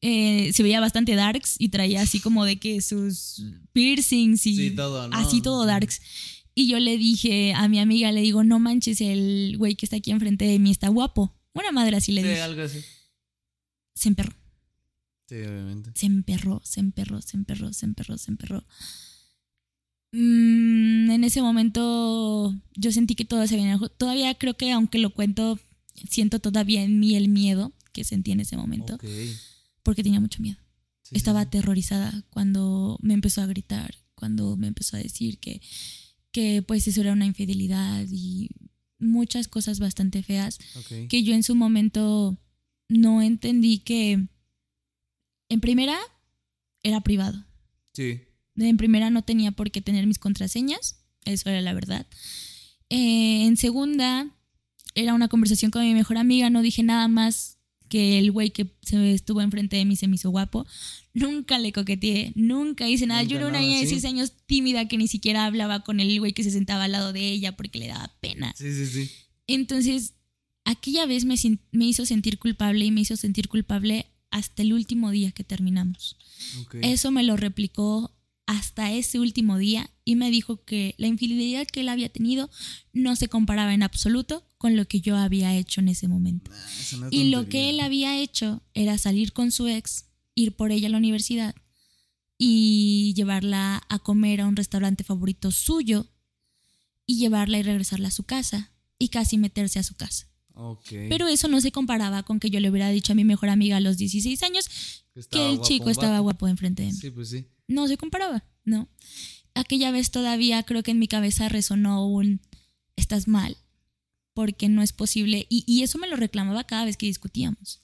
Eh, 0.00 0.52
se 0.52 0.62
veía 0.62 0.80
bastante 0.80 1.16
darks 1.16 1.56
y 1.58 1.70
traía 1.70 2.02
así 2.02 2.20
como 2.20 2.44
de 2.44 2.60
que 2.60 2.80
sus 2.80 3.42
piercings 3.72 4.46
y 4.46 4.74
así 5.10 5.42
todo 5.42 5.66
darks. 5.66 6.00
Y 6.54 6.68
yo 6.68 6.78
le 6.78 6.96
dije 6.96 7.52
a 7.54 7.68
mi 7.68 7.78
amiga, 7.78 8.10
le 8.10 8.20
digo, 8.20 8.42
no 8.42 8.58
manches, 8.58 9.00
el 9.00 9.56
güey 9.58 9.74
que 9.74 9.86
está 9.86 9.96
aquí 9.96 10.10
enfrente 10.12 10.44
de 10.44 10.58
mí 10.58 10.70
está 10.70 10.88
guapo. 10.88 11.36
Una 11.52 11.72
madre 11.72 11.96
así 11.96 12.12
le 12.12 12.22
dije. 12.22 12.40
algo 12.40 12.62
así. 12.62 12.78
Se 13.98 14.08
emperró. 14.08 14.34
Sí, 15.28 15.36
obviamente. 15.36 15.90
Se 15.94 16.06
emperró, 16.06 16.60
se 16.64 16.80
emperró, 16.80 17.20
se 17.20 17.36
emperró, 17.36 17.72
se 17.72 17.86
emperró, 17.86 18.18
se 18.18 18.30
emperró. 18.30 18.64
Mm, 20.12 21.10
en 21.10 21.24
ese 21.24 21.42
momento 21.42 22.54
yo 22.74 22.92
sentí 22.92 23.14
que 23.14 23.24
todo 23.24 23.46
se 23.46 23.56
venía. 23.56 23.78
Todavía 23.98 24.34
creo 24.36 24.54
que 24.54 24.72
aunque 24.72 24.98
lo 24.98 25.10
cuento, 25.10 25.58
siento 26.08 26.38
todavía 26.38 26.82
en 26.82 26.98
mí 26.98 27.14
el 27.14 27.28
miedo 27.28 27.72
que 27.92 28.04
sentí 28.04 28.32
en 28.32 28.40
ese 28.40 28.56
momento. 28.56 28.94
Okay 28.94 29.34
porque 29.88 30.02
tenía 30.02 30.20
mucho 30.20 30.42
miedo. 30.42 30.58
Estaba 31.12 31.40
aterrorizada 31.40 32.22
cuando 32.28 32.98
me 33.00 33.14
empezó 33.14 33.40
a 33.40 33.46
gritar, 33.46 33.94
cuando 34.14 34.54
me 34.58 34.66
empezó 34.66 34.98
a 34.98 35.00
decir 35.00 35.38
que, 35.38 35.62
que 36.30 36.60
pues 36.60 36.86
eso 36.86 37.00
era 37.00 37.14
una 37.14 37.24
infidelidad 37.24 38.04
y 38.10 38.50
muchas 38.98 39.48
cosas 39.48 39.78
bastante 39.78 40.22
feas 40.22 40.58
que 41.08 41.22
yo 41.22 41.32
en 41.32 41.42
su 41.42 41.54
momento 41.54 42.36
no 42.88 43.22
entendí 43.22 43.78
que 43.78 44.26
en 45.48 45.60
primera 45.60 45.98
era 46.82 47.00
privado. 47.00 47.44
Sí. 47.92 48.20
En 48.56 48.76
primera 48.76 49.10
no 49.10 49.22
tenía 49.22 49.52
por 49.52 49.70
qué 49.70 49.80
tener 49.80 50.06
mis 50.06 50.18
contraseñas, 50.18 51.04
eso 51.24 51.48
era 51.48 51.60
la 51.60 51.74
verdad. 51.74 52.06
Eh, 52.90 53.44
en 53.46 53.56
segunda, 53.56 54.34
era 54.94 55.14
una 55.14 55.28
conversación 55.28 55.70
con 55.70 55.82
mi 55.82 55.94
mejor 55.94 56.16
amiga, 56.16 56.50
no 56.50 56.62
dije 56.62 56.82
nada 56.82 57.08
más 57.08 57.58
que 57.88 58.18
el 58.18 58.30
güey 58.32 58.50
que 58.50 58.66
se 58.82 59.12
estuvo 59.12 59.40
enfrente 59.40 59.76
de 59.76 59.84
mí 59.84 59.96
se 59.96 60.08
me 60.08 60.16
hizo 60.16 60.30
guapo. 60.30 60.66
Nunca 61.14 61.58
le 61.58 61.72
coqueteé, 61.72 62.32
nunca 62.34 62.88
hice 62.88 63.06
nada. 63.06 63.22
Yo 63.22 63.38
era 63.38 63.48
una 63.48 63.60
niña 63.60 63.74
de 63.74 63.86
16 63.86 64.04
años 64.04 64.32
tímida 64.46 64.86
que 64.88 64.98
ni 64.98 65.08
siquiera 65.08 65.46
hablaba 65.46 65.84
con 65.84 66.00
el 66.00 66.18
güey 66.18 66.32
que 66.32 66.44
se 66.44 66.50
sentaba 66.50 66.84
al 66.84 66.92
lado 66.92 67.12
de 67.12 67.20
ella 67.20 67.56
porque 67.56 67.78
le 67.78 67.88
daba 67.88 68.14
pena. 68.20 68.54
Sí, 68.56 68.72
sí, 68.72 68.86
sí. 68.86 69.10
Entonces, 69.46 70.14
aquella 70.68 71.06
vez 71.06 71.24
me, 71.24 71.34
me 71.72 71.86
hizo 71.86 72.04
sentir 72.04 72.38
culpable 72.38 72.84
y 72.84 72.90
me 72.90 73.00
hizo 73.00 73.16
sentir 73.16 73.48
culpable 73.48 74.06
hasta 74.30 74.62
el 74.62 74.74
último 74.74 75.10
día 75.10 75.32
que 75.32 75.42
terminamos. 75.42 76.16
Eso 76.82 77.10
me 77.10 77.22
lo 77.22 77.38
replicó 77.38 78.14
hasta 78.46 78.92
ese 78.92 79.18
último 79.18 79.56
día 79.56 79.90
y 80.04 80.16
me 80.16 80.30
dijo 80.30 80.64
que 80.64 80.94
la 80.98 81.06
infidelidad 81.06 81.66
que 81.66 81.80
él 81.80 81.88
había 81.88 82.10
tenido 82.10 82.50
no 82.92 83.16
se 83.16 83.28
comparaba 83.28 83.72
en 83.72 83.82
absoluto 83.82 84.46
con 84.58 84.76
lo 84.76 84.86
que 84.86 85.00
yo 85.00 85.16
había 85.16 85.56
hecho 85.56 85.80
en 85.80 85.88
ese 85.88 86.06
momento. 86.06 86.50
y 87.10 87.30
lo 87.30 87.48
que 87.48 87.70
él 87.70 87.80
había 87.80 88.18
hecho 88.18 88.62
era 88.74 88.98
salir 88.98 89.32
con 89.32 89.50
su 89.50 89.68
ex, 89.68 90.06
ir 90.34 90.52
por 90.52 90.70
ella 90.70 90.88
a 90.88 90.90
la 90.90 90.98
universidad 90.98 91.54
y 92.36 93.14
llevarla 93.16 93.82
a 93.88 93.98
comer 93.98 94.42
a 94.42 94.46
un 94.46 94.56
restaurante 94.56 95.02
favorito 95.02 95.50
suyo 95.50 96.12
y 97.06 97.16
llevarla 97.16 97.58
y 97.58 97.62
regresarla 97.62 98.08
a 98.08 98.12
su 98.12 98.24
casa 98.24 98.70
y 98.98 99.08
casi 99.08 99.38
meterse 99.38 99.78
a 99.78 99.82
su 99.82 99.94
casa. 99.94 100.28
Pero 100.90 101.28
eso 101.28 101.48
no 101.48 101.60
se 101.60 101.72
comparaba 101.72 102.22
con 102.22 102.40
que 102.40 102.50
yo 102.50 102.60
le 102.60 102.70
hubiera 102.70 102.88
dicho 102.90 103.12
a 103.12 103.16
mi 103.16 103.24
mejor 103.24 103.48
amiga 103.48 103.76
a 103.76 103.80
los 103.80 103.96
16 103.96 104.42
años 104.42 104.68
que, 105.30 105.50
el 105.50 105.60
chico 105.60 105.90
estaba 105.90 106.18
guapo 106.18 106.48
enfrente 106.48 106.82
de 106.82 106.88
mí. 106.92 106.98
Sí, 106.98 107.10
pues 107.10 107.28
sí 107.30 107.46
no 107.68 107.86
se 107.86 107.98
comparaba, 107.98 108.44
¿no? 108.64 108.88
Aquella 109.54 109.90
vez 109.90 110.10
todavía 110.10 110.62
creo 110.62 110.82
que 110.82 110.90
en 110.90 110.98
mi 110.98 111.06
cabeza 111.06 111.48
resonó 111.48 112.06
un, 112.08 112.40
estás 112.96 113.28
mal, 113.28 113.56
porque 114.34 114.68
no 114.68 114.82
es 114.82 114.92
posible. 114.92 115.46
Y, 115.48 115.82
eso 115.82 115.98
me 115.98 116.08
lo 116.08 116.16
reclamaba 116.16 116.64
cada 116.64 116.84
vez 116.84 116.96
que 116.96 117.06
discutíamos. 117.06 117.80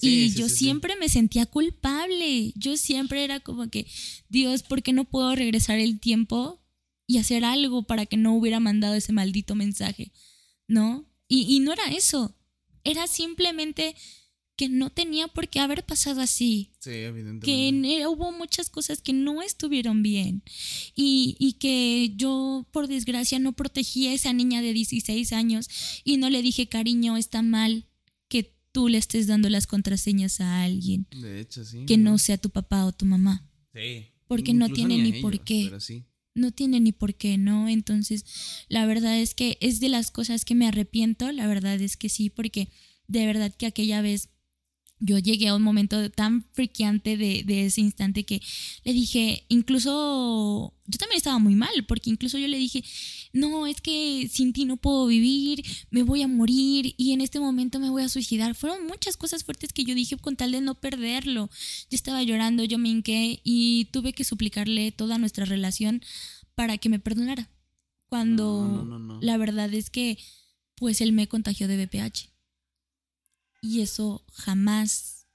y 0.00 0.30
yo 0.30 0.48
siempre 0.48 0.96
me 0.96 1.08
sentía 1.08 1.46
culpable. 1.46 2.52
Yo 2.56 2.76
siempre 2.76 3.24
era 3.24 3.40
como 3.40 3.68
que, 3.70 3.86
Dios, 4.28 4.62
¿por 4.62 4.82
qué 4.82 4.92
no 4.92 5.04
puedo 5.04 5.34
regresar 5.34 5.78
el 5.78 5.98
tiempo 5.98 6.62
y 7.06 7.18
hacer 7.18 7.44
algo 7.44 7.86
para 7.86 8.06
que 8.06 8.16
no 8.16 8.34
hubiera 8.34 8.60
mandado 8.60 8.94
ese 8.94 9.12
maldito 9.12 9.54
mensaje? 9.54 10.12
¿No? 10.68 11.06
Y, 11.28 11.56
y 11.56 11.60
no 11.60 11.72
era 11.72 11.86
eso. 11.92 12.36
Era 12.84 13.06
simplemente 13.06 13.94
que 14.56 14.68
no 14.68 14.90
tenía 14.90 15.28
por 15.28 15.48
qué 15.48 15.60
haber 15.60 15.84
pasado 15.84 16.20
así. 16.20 16.72
Sí, 16.78 16.90
evidentemente. 16.90 17.46
Que 17.46 18.06
hubo 18.06 18.30
muchas 18.32 18.70
cosas 18.70 19.00
que 19.02 19.12
no 19.12 19.42
estuvieron 19.42 20.02
bien. 20.02 20.42
Y, 20.94 21.36
y, 21.38 21.54
que 21.54 22.12
yo, 22.16 22.66
por 22.70 22.86
desgracia, 22.86 23.38
no 23.38 23.52
protegí 23.52 24.06
a 24.08 24.12
esa 24.12 24.32
niña 24.32 24.62
de 24.62 24.72
16 24.72 25.32
años 25.32 25.68
y 26.04 26.18
no 26.18 26.30
le 26.30 26.42
dije, 26.42 26.68
cariño, 26.68 27.16
está 27.16 27.42
mal 27.42 27.86
que 28.28 28.54
tú 28.70 28.88
le 28.88 28.98
estés 28.98 29.26
dando 29.26 29.48
las 29.48 29.66
contraseñas 29.66 30.40
a 30.40 30.62
alguien. 30.62 31.06
De 31.10 31.40
hecho, 31.40 31.64
sí. 31.64 31.84
Que 31.86 31.96
no, 31.96 32.18
sea 32.18 32.38
tu 32.38 32.50
papá 32.50 32.84
o 32.84 32.92
tu 32.92 33.06
mamá. 33.06 33.48
Sí. 33.72 34.06
Porque 34.28 34.54
no 34.54 34.68
tiene 34.68 34.98
ni, 34.98 35.20
por 35.20 35.40
qué. 35.40 35.64
Pero 35.64 35.80
sí. 35.80 36.04
No 36.34 36.50
tiene 36.50 36.80
ni 36.80 36.92
por 36.92 37.14
qué, 37.14 37.38
¿no? 37.38 37.68
Entonces, 37.68 38.24
la 38.68 38.86
verdad 38.86 39.18
es 39.18 39.34
que 39.34 39.56
es 39.60 39.80
de 39.80 39.88
las 39.88 40.10
cosas 40.10 40.44
que 40.44 40.54
me 40.54 40.66
arrepiento, 40.66 41.30
la 41.30 41.46
verdad 41.46 41.80
es 41.80 41.96
que 41.96 42.08
sí, 42.08 42.28
porque 42.28 42.70
de 43.06 43.26
verdad 43.26 43.54
que 43.54 43.66
aquella 43.66 44.02
vez 44.02 44.30
yo 45.00 45.18
llegué 45.18 45.48
a 45.48 45.54
un 45.54 45.62
momento 45.62 46.10
tan 46.10 46.44
friqueante 46.52 47.16
de, 47.16 47.66
ese 47.66 47.80
instante 47.80 48.24
que 48.24 48.40
le 48.84 48.92
dije, 48.92 49.44
incluso 49.48 50.72
yo 50.86 50.98
también 50.98 51.18
estaba 51.18 51.38
muy 51.38 51.54
mal, 51.54 51.84
porque 51.86 52.10
incluso 52.10 52.38
yo 52.38 52.48
le 52.48 52.58
dije, 52.58 52.84
no, 53.32 53.66
es 53.66 53.80
que 53.80 54.28
sin 54.32 54.52
ti 54.52 54.64
no 54.64 54.76
puedo 54.76 55.06
vivir, 55.06 55.64
me 55.90 56.02
voy 56.02 56.22
a 56.22 56.28
morir 56.28 56.94
y 56.96 57.12
en 57.12 57.20
este 57.20 57.40
momento 57.40 57.80
me 57.80 57.90
voy 57.90 58.02
a 58.02 58.08
suicidar. 58.08 58.54
Fueron 58.54 58.86
muchas 58.86 59.16
cosas 59.16 59.44
fuertes 59.44 59.72
que 59.72 59.84
yo 59.84 59.94
dije 59.94 60.16
con 60.16 60.36
tal 60.36 60.52
de 60.52 60.60
no 60.60 60.74
perderlo. 60.74 61.50
Yo 61.90 61.96
estaba 61.96 62.22
llorando, 62.22 62.64
yo 62.64 62.78
me 62.78 62.88
hinqué 62.88 63.40
y 63.44 63.86
tuve 63.86 64.12
que 64.12 64.24
suplicarle 64.24 64.92
toda 64.92 65.18
nuestra 65.18 65.44
relación 65.44 66.02
para 66.54 66.78
que 66.78 66.88
me 66.88 66.98
perdonara. 66.98 67.50
Cuando 68.06 69.18
la 69.20 69.36
verdad 69.38 69.72
es 69.74 69.90
que, 69.90 70.18
pues 70.76 71.00
él 71.00 71.12
me 71.12 71.26
contagió 71.26 71.66
de 71.66 71.84
BPH. 71.84 72.33
Y 73.64 73.80
eso 73.80 74.22
jamás, 74.30 75.26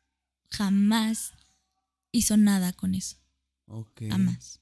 jamás 0.51 1.33
hizo 2.11 2.37
nada 2.37 2.73
con 2.73 2.93
eso. 2.93 3.17
Jamás. 4.07 4.59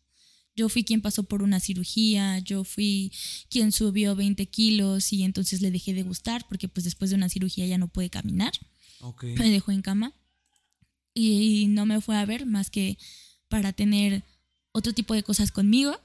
Yo 0.56 0.70
fui 0.70 0.86
quien 0.86 1.02
pasó 1.02 1.24
por 1.24 1.44
una 1.44 1.60
cirugía, 1.60 2.40
yo 2.40 2.64
fui 2.64 3.12
quien 3.50 3.74
subió 3.74 4.16
20 4.16 4.46
kilos 4.46 5.12
y 5.12 5.24
entonces 5.24 5.62
le 5.62 5.70
dejé 5.70 5.94
de 5.94 6.04
gustar 6.04 6.48
porque 6.48 6.70
pues 6.70 6.86
después 6.86 7.10
de 7.10 7.18
una 7.18 7.28
cirugía 7.28 7.68
ya 7.68 7.78
no 7.78 7.90
puede 7.90 8.10
caminar. 8.10 8.54
Me 9.22 9.52
dejó 9.52 9.74
en 9.74 9.82
cama 9.82 10.14
y 11.14 11.66
no 11.68 11.86
me 11.86 12.00
fue 12.00 12.16
a 12.16 12.26
ver 12.26 12.46
más 12.46 12.70
que 12.70 12.98
para 13.50 13.74
tener 13.74 14.24
otro 14.72 14.94
tipo 14.94 15.14
de 15.14 15.24
cosas 15.24 15.52
conmigo. 15.52 16.00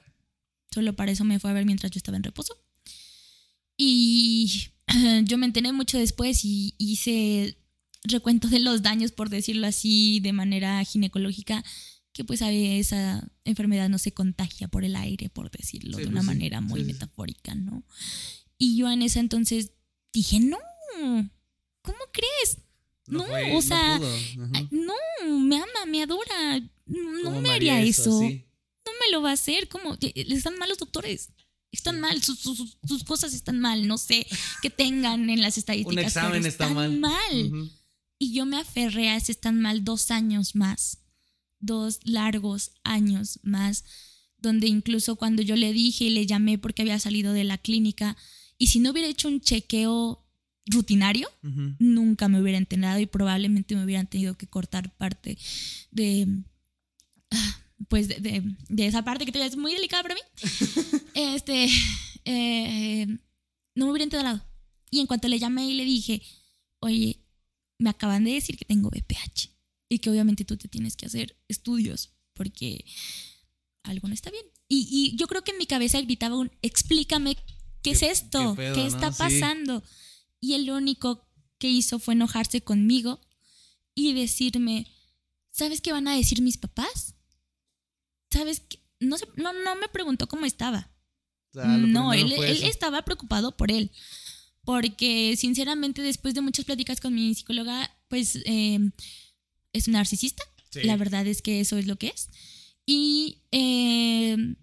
Solo 0.69 0.97
para 0.97 1.13
eso 1.13 1.23
me 1.23 1.39
fue 1.39 1.49
a 1.49 1.53
ver 1.53 1.65
mientras 1.65 1.93
yo 1.93 1.97
estaba 1.99 2.17
en 2.17 2.23
reposo. 2.23 2.57
Y 3.77 4.72
yo 5.25 5.37
me 5.37 5.45
enteré 5.45 5.71
mucho 5.71 5.97
después 5.97 6.43
y 6.45 6.75
hice 6.77 7.57
recuento 8.03 8.47
de 8.47 8.59
los 8.59 8.81
daños, 8.81 9.11
por 9.11 9.29
decirlo 9.29 9.67
así, 9.67 10.19
de 10.19 10.33
manera 10.33 10.83
ginecológica, 10.83 11.63
que 12.11 12.23
pues 12.23 12.41
esa 12.41 13.27
enfermedad 13.45 13.89
no 13.89 13.97
se 13.97 14.11
contagia 14.13 14.67
por 14.67 14.83
el 14.83 14.95
aire, 14.95 15.29
por 15.29 15.49
decirlo 15.49 15.97
de 15.97 16.03
una 16.07 16.21
pues 16.21 16.23
sí, 16.23 16.27
manera 16.27 16.61
muy 16.61 16.81
sí, 16.81 16.85
metafórica, 16.85 17.55
¿no? 17.55 17.83
Y 18.57 18.77
yo 18.77 18.89
en 18.91 19.01
ese 19.01 19.19
entonces 19.19 19.71
dije, 20.11 20.39
no, 20.39 20.57
¿cómo 21.81 21.97
crees? 22.11 22.57
No, 23.07 23.25
fue- 23.25 23.55
o 23.55 23.61
sea, 23.61 23.99
No, 24.71 24.93
me 25.39 25.57
ama, 25.57 25.85
me 25.87 26.03
adora. 26.03 26.59
No 26.85 27.23
¿Cómo 27.23 27.41
me 27.41 27.51
haría 27.51 27.81
eso. 27.81 28.19
sí. 28.19 28.45
No 28.85 28.91
me 28.93 29.11
lo 29.11 29.21
va 29.21 29.31
a 29.31 29.33
hacer. 29.33 29.67
¿Cómo? 29.69 29.95
Eh, 30.01 30.13
Están 30.29 30.57
mal 30.57 30.69
los 30.69 30.77
doctores. 30.77 31.29
Están 31.73 31.99
mal, 31.99 32.21
sus, 32.23 32.39
sus- 32.39 32.77
sus 32.87 33.03
cosas 33.03 33.33
están 33.33 33.59
mal. 33.59 33.85
No 33.87 33.97
sé 33.97 34.25
qué 34.61 34.69
tengan 34.69 35.29
en 35.29 35.41
las 35.41 35.57
estadísticas. 35.57 35.91
Un 35.91 35.95
pero 35.95 36.07
examen 36.07 36.45
está 36.45 36.69
mal. 36.69 37.51
Ujú. 37.51 37.69
Y 38.19 38.31
yo 38.33 38.45
me 38.45 38.57
aferré 38.57 39.09
a 39.09 39.17
ese 39.17 39.33
están 39.33 39.59
mal 39.59 39.83
dos 39.83 40.09
años 40.11 40.55
más. 40.55 40.99
Dos 41.59 41.99
largos 42.03 42.71
años 42.83 43.39
más. 43.43 43.83
Donde 44.37 44.67
incluso 44.67 45.15
cuando 45.17 45.41
yo 45.41 45.55
le 45.55 45.73
dije 45.73 46.05
y 46.05 46.09
le 46.11 46.25
llamé 46.25 46.57
porque 46.57 46.83
había 46.83 46.99
salido 46.99 47.33
de 47.33 47.43
la 47.43 47.57
clínica, 47.57 48.15
y 48.57 48.67
si 48.67 48.79
no 48.79 48.91
hubiera 48.91 49.07
hecho 49.09 49.27
un 49.27 49.41
chequeo 49.41 50.19
rutinario, 50.67 51.27
nunca 51.79 52.29
me 52.29 52.41
hubiera 52.41 52.57
enterado 52.57 52.99
y 52.99 53.05
probablemente 53.05 53.75
me 53.75 53.83
hubieran 53.83 54.07
tenido 54.07 54.37
que 54.37 54.47
cortar 54.47 54.95
parte 54.95 55.37
de 55.91 56.27
ah, 57.31 57.59
pues 57.89 58.07
de, 58.07 58.15
de- 58.19 58.55
de 58.69 58.85
esa 58.87 59.03
parte 59.03 59.25
que 59.25 59.31
todavía 59.31 59.49
es 59.51 59.57
muy 59.57 59.73
delicada 59.73 60.03
para 60.03 60.15
mí 60.15 60.21
este 61.15 61.67
eh, 62.25 63.07
no 63.75 63.85
me 63.85 63.91
hubiera 63.91 64.03
enterado 64.03 64.43
y 64.89 64.99
en 64.99 65.07
cuanto 65.07 65.27
le 65.27 65.39
llamé 65.39 65.65
y 65.67 65.73
le 65.73 65.85
dije 65.85 66.21
oye 66.79 67.19
me 67.79 67.89
acaban 67.89 68.23
de 68.23 68.31
decir 68.33 68.57
que 68.57 68.65
tengo 68.65 68.89
BPH 68.89 69.49
y 69.89 69.99
que 69.99 70.09
obviamente 70.09 70.45
tú 70.45 70.57
te 70.57 70.67
tienes 70.67 70.95
que 70.95 71.05
hacer 71.05 71.35
estudios 71.47 72.11
porque 72.33 72.85
algo 73.83 74.07
no 74.07 74.13
está 74.13 74.29
bien 74.31 74.45
y, 74.69 74.87
y 74.89 75.15
yo 75.17 75.27
creo 75.27 75.43
que 75.43 75.51
en 75.51 75.57
mi 75.57 75.65
cabeza 75.65 75.99
gritaba 76.01 76.37
un 76.37 76.51
explícame 76.61 77.35
qué, 77.81 77.91
es 77.91 77.99
¿Qué- 77.99 78.11
esto 78.11 78.55
qué 78.55 78.61
pedo, 78.61 78.75
qué 78.75 78.81
no? 78.81 78.87
está 78.87 79.11
Sí. 79.11 79.17
pasando 79.17 79.83
y 80.39 80.53
el 80.53 80.69
único 80.69 81.27
que 81.57 81.69
hizo 81.69 81.99
fue 81.99 82.13
enojarse 82.13 82.61
conmigo 82.61 83.21
y 83.95 84.13
decirme, 84.13 84.87
¿sabes 85.51 85.79
qué 85.81 85.91
van 85.93 86.07
a 86.07 86.15
decir 86.15 86.41
mis 86.41 86.57
papás? 86.57 87.12
¿Sabes 88.33 88.61
qué? 88.67 88.79
No, 88.99 89.17
sé, 89.17 89.25
no, 89.35 89.53
no 89.53 89.75
me 89.75 89.87
preguntó 89.89 90.27
cómo 90.27 90.45
estaba. 90.45 90.89
O 91.51 91.53
sea, 91.61 91.65
no, 91.65 92.13
él, 92.13 92.31
él 92.33 92.63
estaba 92.63 93.03
preocupado 93.03 93.55
por 93.55 93.71
él. 93.71 93.91
Porque 94.65 95.35
sinceramente 95.37 96.01
después 96.01 96.33
de 96.33 96.41
muchas 96.41 96.65
pláticas 96.65 96.99
con 97.01 97.13
mi 97.13 97.33
psicóloga, 97.35 97.89
pues 98.07 98.37
eh, 98.45 98.79
es 99.73 99.87
un 99.87 99.93
narcisista. 99.93 100.43
Sí. 100.71 100.81
La 100.83 100.95
verdad 100.97 101.27
es 101.27 101.41
que 101.41 101.59
eso 101.59 101.77
es 101.77 101.85
lo 101.85 101.97
que 101.97 102.07
es. 102.07 102.29
Y 102.85 103.39
eh, 103.51 104.55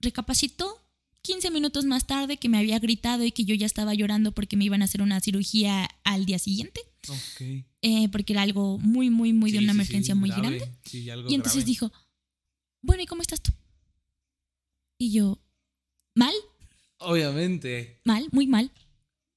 recapacitó 0.00 0.82
15 1.22 1.50
minutos 1.50 1.84
más 1.84 2.06
tarde 2.06 2.36
que 2.38 2.48
me 2.48 2.58
había 2.58 2.78
gritado 2.78 3.24
y 3.24 3.32
que 3.32 3.44
yo 3.44 3.54
ya 3.54 3.66
estaba 3.66 3.94
llorando 3.94 4.32
porque 4.32 4.56
me 4.56 4.64
iban 4.64 4.82
a 4.82 4.86
hacer 4.86 5.02
una 5.02 5.20
cirugía 5.20 5.88
al 6.04 6.24
día 6.24 6.38
siguiente, 6.38 6.80
Ok. 7.08 7.64
eh, 7.82 8.08
porque 8.10 8.32
era 8.32 8.42
algo 8.42 8.78
muy, 8.78 9.10
muy, 9.10 9.32
muy 9.32 9.50
de 9.52 9.58
una 9.58 9.72
sí, 9.72 9.76
emergencia 9.76 10.14
muy 10.14 10.30
grave. 10.30 10.58
grande. 10.58 10.78
Sí, 10.84 11.10
algo 11.10 11.28
Y 11.30 11.34
entonces 11.34 11.62
grave. 11.64 11.70
dijo, 11.70 11.92
bueno, 12.86 13.02
¿y 13.02 13.06
cómo 13.06 13.22
estás 13.22 13.40
tú? 13.40 13.52
Y 14.98 15.12
yo, 15.12 15.38
mal, 16.14 16.34
Obviamente. 16.98 18.00
mal, 18.04 18.28
muy 18.32 18.46
mal, 18.46 18.70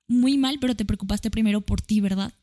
muy 0.07 0.37
mal, 0.37 0.57
pero 0.59 0.75
te 0.75 0.85
preocupaste 0.85 1.29
primero 1.29 1.61
por 1.61 1.81
ti, 1.81 1.99
¿verdad? 1.99 2.33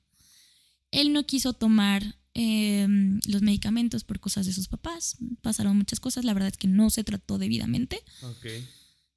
Él 0.91 1.13
no 1.13 1.25
quiso 1.25 1.53
tomar 1.55 2.03
eh, 2.35 2.87
los 3.27 3.41
medicamentos 3.43 4.05
por 4.05 4.21
cosas 4.21 4.45
de 4.47 4.53
sus 4.53 4.69
papás, 4.69 5.17
pasaron 5.41 5.77
muchas 5.77 6.01
cosas, 6.01 6.25
la 6.25 6.35
verdad 6.35 6.51
es 6.51 6.59
que 6.59 6.69
no 6.69 6.91
se 6.91 7.05
trató 7.05 7.39
debidamente. 7.39 8.03
Ok. 8.23 8.47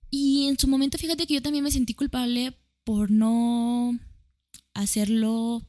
Y 0.09 0.47
en 0.47 0.57
su 0.57 0.67
momento, 0.67 0.97
fíjate 0.97 1.27
que 1.27 1.35
yo 1.35 1.41
también 1.41 1.63
me 1.63 1.71
sentí 1.71 1.93
culpable 1.93 2.57
por 2.83 3.11
no 3.11 3.99
hacerlo 4.73 5.61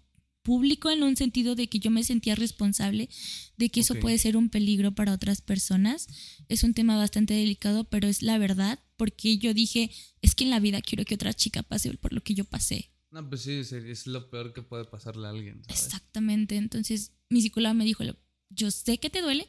público 0.42 0.90
en 0.90 1.02
un 1.02 1.16
sentido 1.16 1.54
de 1.54 1.68
que 1.68 1.78
yo 1.80 1.90
me 1.90 2.02
sentía 2.02 2.34
responsable 2.34 3.08
de 3.56 3.68
que 3.68 3.80
eso 3.80 3.94
puede 3.94 4.18
ser 4.18 4.36
un 4.36 4.48
peligro 4.48 4.92
para 4.94 5.12
otras 5.12 5.40
personas. 5.42 6.08
Es 6.48 6.64
un 6.64 6.72
tema 6.74 6.96
bastante 6.96 7.34
delicado, 7.34 7.84
pero 7.84 8.08
es 8.08 8.22
la 8.22 8.38
verdad, 8.38 8.78
porque 8.96 9.38
yo 9.38 9.52
dije, 9.54 9.90
es 10.22 10.34
que 10.34 10.44
en 10.44 10.50
la 10.50 10.60
vida 10.60 10.80
quiero 10.80 11.04
que 11.04 11.14
otra 11.14 11.34
chica 11.34 11.62
pase 11.62 11.92
por 11.98 12.12
lo 12.12 12.22
que 12.22 12.34
yo 12.34 12.44
pasé. 12.44 12.90
No, 13.10 13.28
pues 13.28 13.42
sí, 13.42 13.52
es, 13.52 13.72
es 13.72 14.06
lo 14.06 14.30
peor 14.30 14.52
que 14.54 14.62
puede 14.62 14.84
pasarle 14.84 15.26
a 15.26 15.30
alguien, 15.30 15.62
¿sabes? 15.64 15.84
Exactamente. 15.84 16.56
Entonces, 16.56 17.12
mi 17.28 17.42
psicóloga 17.42 17.74
me 17.74 17.84
dijo, 17.84 18.04
yo 18.50 18.70
sé 18.70 18.98
que 18.98 19.10
te 19.10 19.20
duele, 19.20 19.48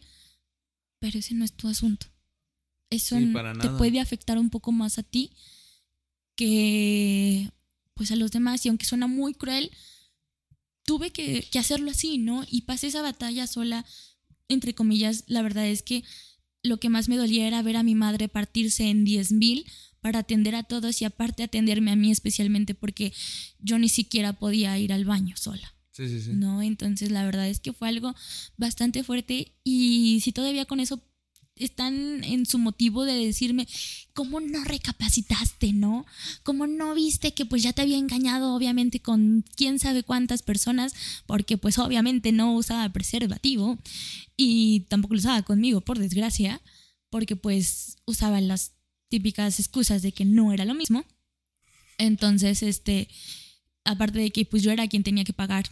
pero 1.00 1.20
ese 1.20 1.36
no 1.36 1.46
es 1.46 1.54
tu 1.54 1.68
asunto. 1.68 2.08
Eso 2.90 3.16
Sí, 3.18 3.24
n- 3.24 3.34
para 3.34 3.54
te 3.54 3.60
nada. 3.60 3.78
puede 3.78 4.00
afectar 4.00 4.38
un 4.38 4.50
poco 4.50 4.72
más 4.72 4.98
a 4.98 5.04
ti 5.04 5.32
que 6.36 7.50
pues 7.94 8.12
a 8.12 8.16
los 8.16 8.32
demás. 8.32 8.66
Y 8.66 8.70
aunque 8.70 8.86
suena 8.86 9.08
muy 9.08 9.34
cruel, 9.34 9.72
tuve 10.86 11.12
que, 11.12 11.48
que 11.52 11.60
hacerlo 11.60 11.92
así, 11.92 12.18
¿no? 12.18 12.46
Y 12.50 12.62
pasé 12.62 12.88
esa 12.88 13.02
batalla 13.02 13.48
sola, 13.48 13.86
entre 14.48 14.74
comillas. 14.74 15.24
La 15.28 15.42
verdad 15.42 15.68
es 15.68 15.84
que 15.84 16.04
lo 16.64 16.80
que 16.80 16.90
más 16.90 17.10
me 17.10 17.18
dolía 17.18 17.48
era 17.48 17.62
ver 17.62 17.78
a 17.78 17.84
mi 17.84 17.96
madre 17.96 18.28
partirse 18.28 18.90
en 18.90 19.04
10 19.04 19.32
mil 19.32 19.66
para 20.00 20.20
atender 20.20 20.56
a 20.56 20.64
todos 20.64 21.02
y 21.02 21.06
aparte 21.06 21.44
atenderme 21.44 21.92
a 21.92 21.96
mí 21.96 22.12
especialmente 22.12 22.74
porque 22.74 23.14
yo 23.60 23.78
ni 23.80 23.90
siquiera 23.90 24.34
podía 24.34 24.78
ir 24.78 24.94
al 24.94 25.06
baño 25.06 25.38
sola. 25.38 25.76
Sí, 25.92 26.08
sí, 26.08 26.22
sí. 26.22 26.32
¿no? 26.34 26.62
Entonces 26.62 27.12
la 27.12 27.26
verdad 27.26 27.48
es 27.48 27.60
que 27.60 27.74
fue 27.74 27.90
algo 27.90 28.16
bastante 28.58 29.04
fuerte 29.04 29.54
y 29.64 30.20
si 30.24 30.32
todavía 30.32 30.66
con 30.66 30.80
eso 30.80 31.04
están 31.64 32.24
en 32.24 32.46
su 32.46 32.58
motivo 32.58 33.06
de 33.06 33.14
decirme, 33.14 33.68
¿cómo 34.14 34.40
no 34.40 34.64
recapacitaste, 34.64 35.74
no? 35.74 36.06
¿Cómo 36.44 36.68
no 36.68 36.94
viste 36.94 37.34
que 37.34 37.46
pues 37.46 37.64
ya 37.64 37.74
te 37.74 37.82
había 37.82 37.98
engañado 37.98 38.54
obviamente 38.56 39.00
con 39.00 39.46
quién 39.56 39.80
sabe 39.80 40.04
cuántas 40.04 40.42
personas? 40.44 40.94
Porque 41.26 41.58
pues 41.58 41.78
obviamente 41.78 42.32
no 42.32 42.56
usaba 42.56 42.88
preservativo 42.90 43.80
y 44.38 44.82
tampoco 44.90 45.14
lo 45.14 45.20
usaba 45.20 45.42
conmigo, 45.44 45.82
por 45.82 46.00
desgracia, 46.00 46.62
porque 47.10 47.36
pues 47.36 47.98
usaba 48.06 48.42
las 48.42 48.74
típicas 49.10 49.60
excusas 49.60 50.02
de 50.02 50.12
que 50.14 50.26
no 50.26 50.54
era 50.54 50.66
lo 50.66 50.74
mismo. 50.74 51.06
Entonces, 51.98 52.64
este, 52.64 53.10
aparte 53.84 54.20
de 54.20 54.32
que 54.32 54.46
pues 54.46 54.64
yo 54.64 54.72
era 54.72 54.88
quien 54.88 55.04
tenía 55.04 55.24
que 55.24 55.34
pagar 55.34 55.66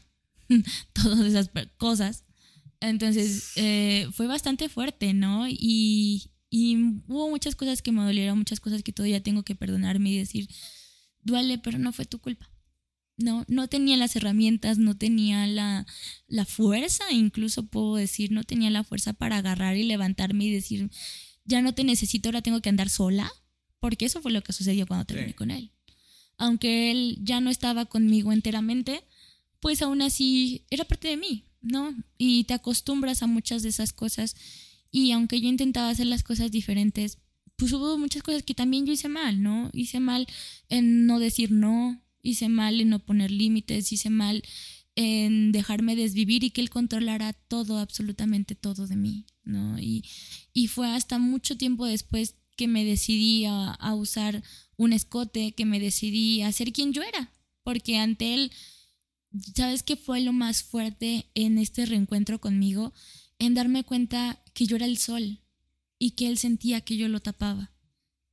todas 0.93 1.19
esas 1.21 1.49
cosas. 1.77 2.25
Entonces 2.81 3.51
eh, 3.55 4.07
fue 4.13 4.27
bastante 4.27 4.69
fuerte, 4.69 5.13
¿no? 5.13 5.47
Y, 5.49 6.31
y 6.49 6.77
hubo 7.07 7.29
muchas 7.29 7.55
cosas 7.55 7.81
que 7.81 7.91
me 7.91 8.03
dolieron, 8.03 8.37
muchas 8.37 8.59
cosas 8.59 8.83
que 8.83 8.93
todavía 8.93 9.21
tengo 9.21 9.43
que 9.43 9.55
perdonarme 9.55 10.11
y 10.11 10.17
decir, 10.17 10.47
duele, 11.21 11.57
pero 11.57 11.77
no 11.77 11.91
fue 11.91 12.05
tu 12.05 12.19
culpa. 12.19 12.49
No, 13.17 13.43
no 13.49 13.67
tenía 13.67 13.97
las 13.97 14.15
herramientas, 14.15 14.77
no 14.77 14.95
tenía 14.97 15.45
la, 15.45 15.85
la 16.27 16.45
fuerza, 16.45 17.03
incluso 17.11 17.67
puedo 17.67 17.95
decir, 17.97 18.31
no 18.31 18.45
tenía 18.45 18.69
la 18.69 18.85
fuerza 18.85 19.11
para 19.11 19.37
agarrar 19.37 19.75
y 19.75 19.83
levantarme 19.83 20.45
y 20.45 20.51
decir, 20.51 20.89
ya 21.43 21.61
no 21.61 21.73
te 21.73 21.83
necesito, 21.83 22.29
ahora 22.29 22.41
tengo 22.41 22.61
que 22.61 22.69
andar 22.69 22.89
sola, 22.89 23.29
porque 23.81 24.05
eso 24.05 24.21
fue 24.21 24.31
lo 24.31 24.41
que 24.41 24.53
sucedió 24.53 24.87
cuando 24.87 25.05
terminé 25.05 25.29
Sí. 25.29 25.33
con 25.33 25.51
él. 25.51 25.73
Aunque 26.37 26.91
él 26.91 27.17
ya 27.21 27.41
no 27.41 27.49
estaba 27.49 27.87
conmigo 27.87 28.31
enteramente, 28.31 29.03
pues 29.59 29.81
aún 29.81 30.01
así 30.01 30.65
era 30.69 30.85
parte 30.85 31.09
de 31.09 31.17
mí, 31.17 31.43
¿no? 31.61 31.95
Y 32.17 32.45
te 32.45 32.53
acostumbras 32.53 33.23
a 33.23 33.27
muchas 33.27 33.63
de 33.63 33.69
esas 33.69 33.93
cosas. 33.93 34.35
Y 34.91 35.11
aunque 35.11 35.39
yo 35.41 35.49
intentaba 35.49 35.89
hacer 35.89 36.07
las 36.07 36.23
cosas 36.23 36.51
diferentes, 36.51 37.17
pues 37.55 37.73
hubo 37.73 37.97
muchas 37.97 38.23
cosas 38.23 38.43
que 38.43 38.55
también 38.55 38.85
yo 38.85 38.93
hice 38.93 39.09
mal, 39.09 39.43
¿no? 39.43 39.69
Hice 39.73 39.99
mal 39.99 40.27
en 40.69 41.05
no 41.05 41.19
decir 41.19 41.51
no, 41.51 42.01
hice 42.21 42.49
mal 42.49 42.79
en 42.79 42.89
no 42.89 42.99
poner 42.99 43.31
límites, 43.31 43.91
hice 43.91 44.09
mal 44.09 44.43
en 44.95 45.51
dejarme 45.51 45.95
desvivir 45.95 46.43
y 46.43 46.49
que 46.49 46.61
él 46.61 46.69
controlara 46.69 47.33
todo, 47.33 47.77
absolutamente 47.77 48.55
todo 48.55 48.87
de 48.87 48.95
mí, 48.95 49.25
¿no? 49.43 49.79
Y, 49.79 50.03
y 50.53 50.67
fue 50.67 50.87
hasta 50.89 51.19
mucho 51.19 51.57
tiempo 51.57 51.85
después 51.85 52.35
que 52.55 52.67
me 52.67 52.83
decidí 52.83 53.45
a, 53.45 53.71
a 53.71 53.95
usar 53.95 54.43
un 54.75 54.93
escote, 54.93 55.53
que 55.53 55.65
me 55.65 55.79
decidí 55.79 56.41
a 56.41 56.51
ser 56.51 56.73
quien 56.73 56.93
yo 56.93 57.03
era, 57.03 57.31
porque 57.63 57.97
ante 57.97 58.33
él 58.33 58.51
¿Sabes 59.55 59.83
qué 59.83 59.95
fue 59.95 60.21
lo 60.21 60.33
más 60.33 60.63
fuerte 60.63 61.29
en 61.35 61.57
este 61.57 61.85
reencuentro 61.85 62.39
conmigo? 62.39 62.93
En 63.37 63.53
darme 63.53 63.83
cuenta 63.83 64.43
que 64.53 64.65
yo 64.65 64.75
era 64.75 64.85
el 64.85 64.97
sol 64.97 65.39
y 65.97 66.11
que 66.11 66.27
él 66.27 66.37
sentía 66.37 66.81
que 66.81 66.97
yo 66.97 67.07
lo 67.07 67.19
tapaba, 67.19 67.71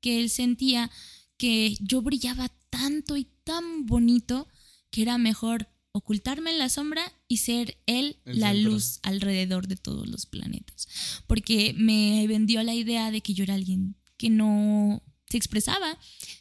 que 0.01 0.21
él 0.21 0.31
sentía 0.31 0.91
que 1.37 1.77
yo 1.81 2.03
brillaba 2.03 2.51
tanto 2.71 3.17
y 3.17 3.27
tan 3.45 3.87
bonito 3.87 4.49
que 4.91 5.03
era 5.03 5.19
mejor 5.19 5.69
ocultarme 5.93 6.51
en 6.51 6.59
la 6.59 6.69
sombra 6.69 7.13
y 7.29 7.39
ser 7.39 7.79
él 7.87 8.19
El 8.25 8.41
la 8.41 8.53
centro. 8.53 8.73
luz 8.73 8.99
alrededor 9.03 9.67
de 9.67 9.77
todos 9.77 10.09
los 10.09 10.27
planetas. 10.27 10.89
Porque 11.27 11.75
me 11.77 12.27
vendió 12.27 12.63
la 12.63 12.75
idea 12.75 13.11
de 13.11 13.21
que 13.21 13.35
yo 13.35 13.45
era 13.45 13.55
alguien 13.55 13.97
que 14.17 14.31
no 14.31 15.03
se 15.29 15.37
expresaba 15.37 15.99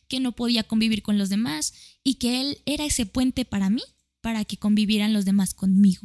que 0.07 0.19
no 0.19 0.33
podía 0.33 0.63
convivir 0.63 1.01
con 1.01 1.17
los 1.17 1.29
demás 1.29 1.73
y 2.03 2.15
que 2.15 2.41
él 2.41 2.59
era 2.65 2.85
ese 2.85 3.05
puente 3.05 3.45
para 3.45 3.69
mí, 3.69 3.81
para 4.25 4.43
que 4.43 4.57
convivieran 4.57 5.13
los 5.13 5.23
demás 5.23 5.53
conmigo. 5.53 6.01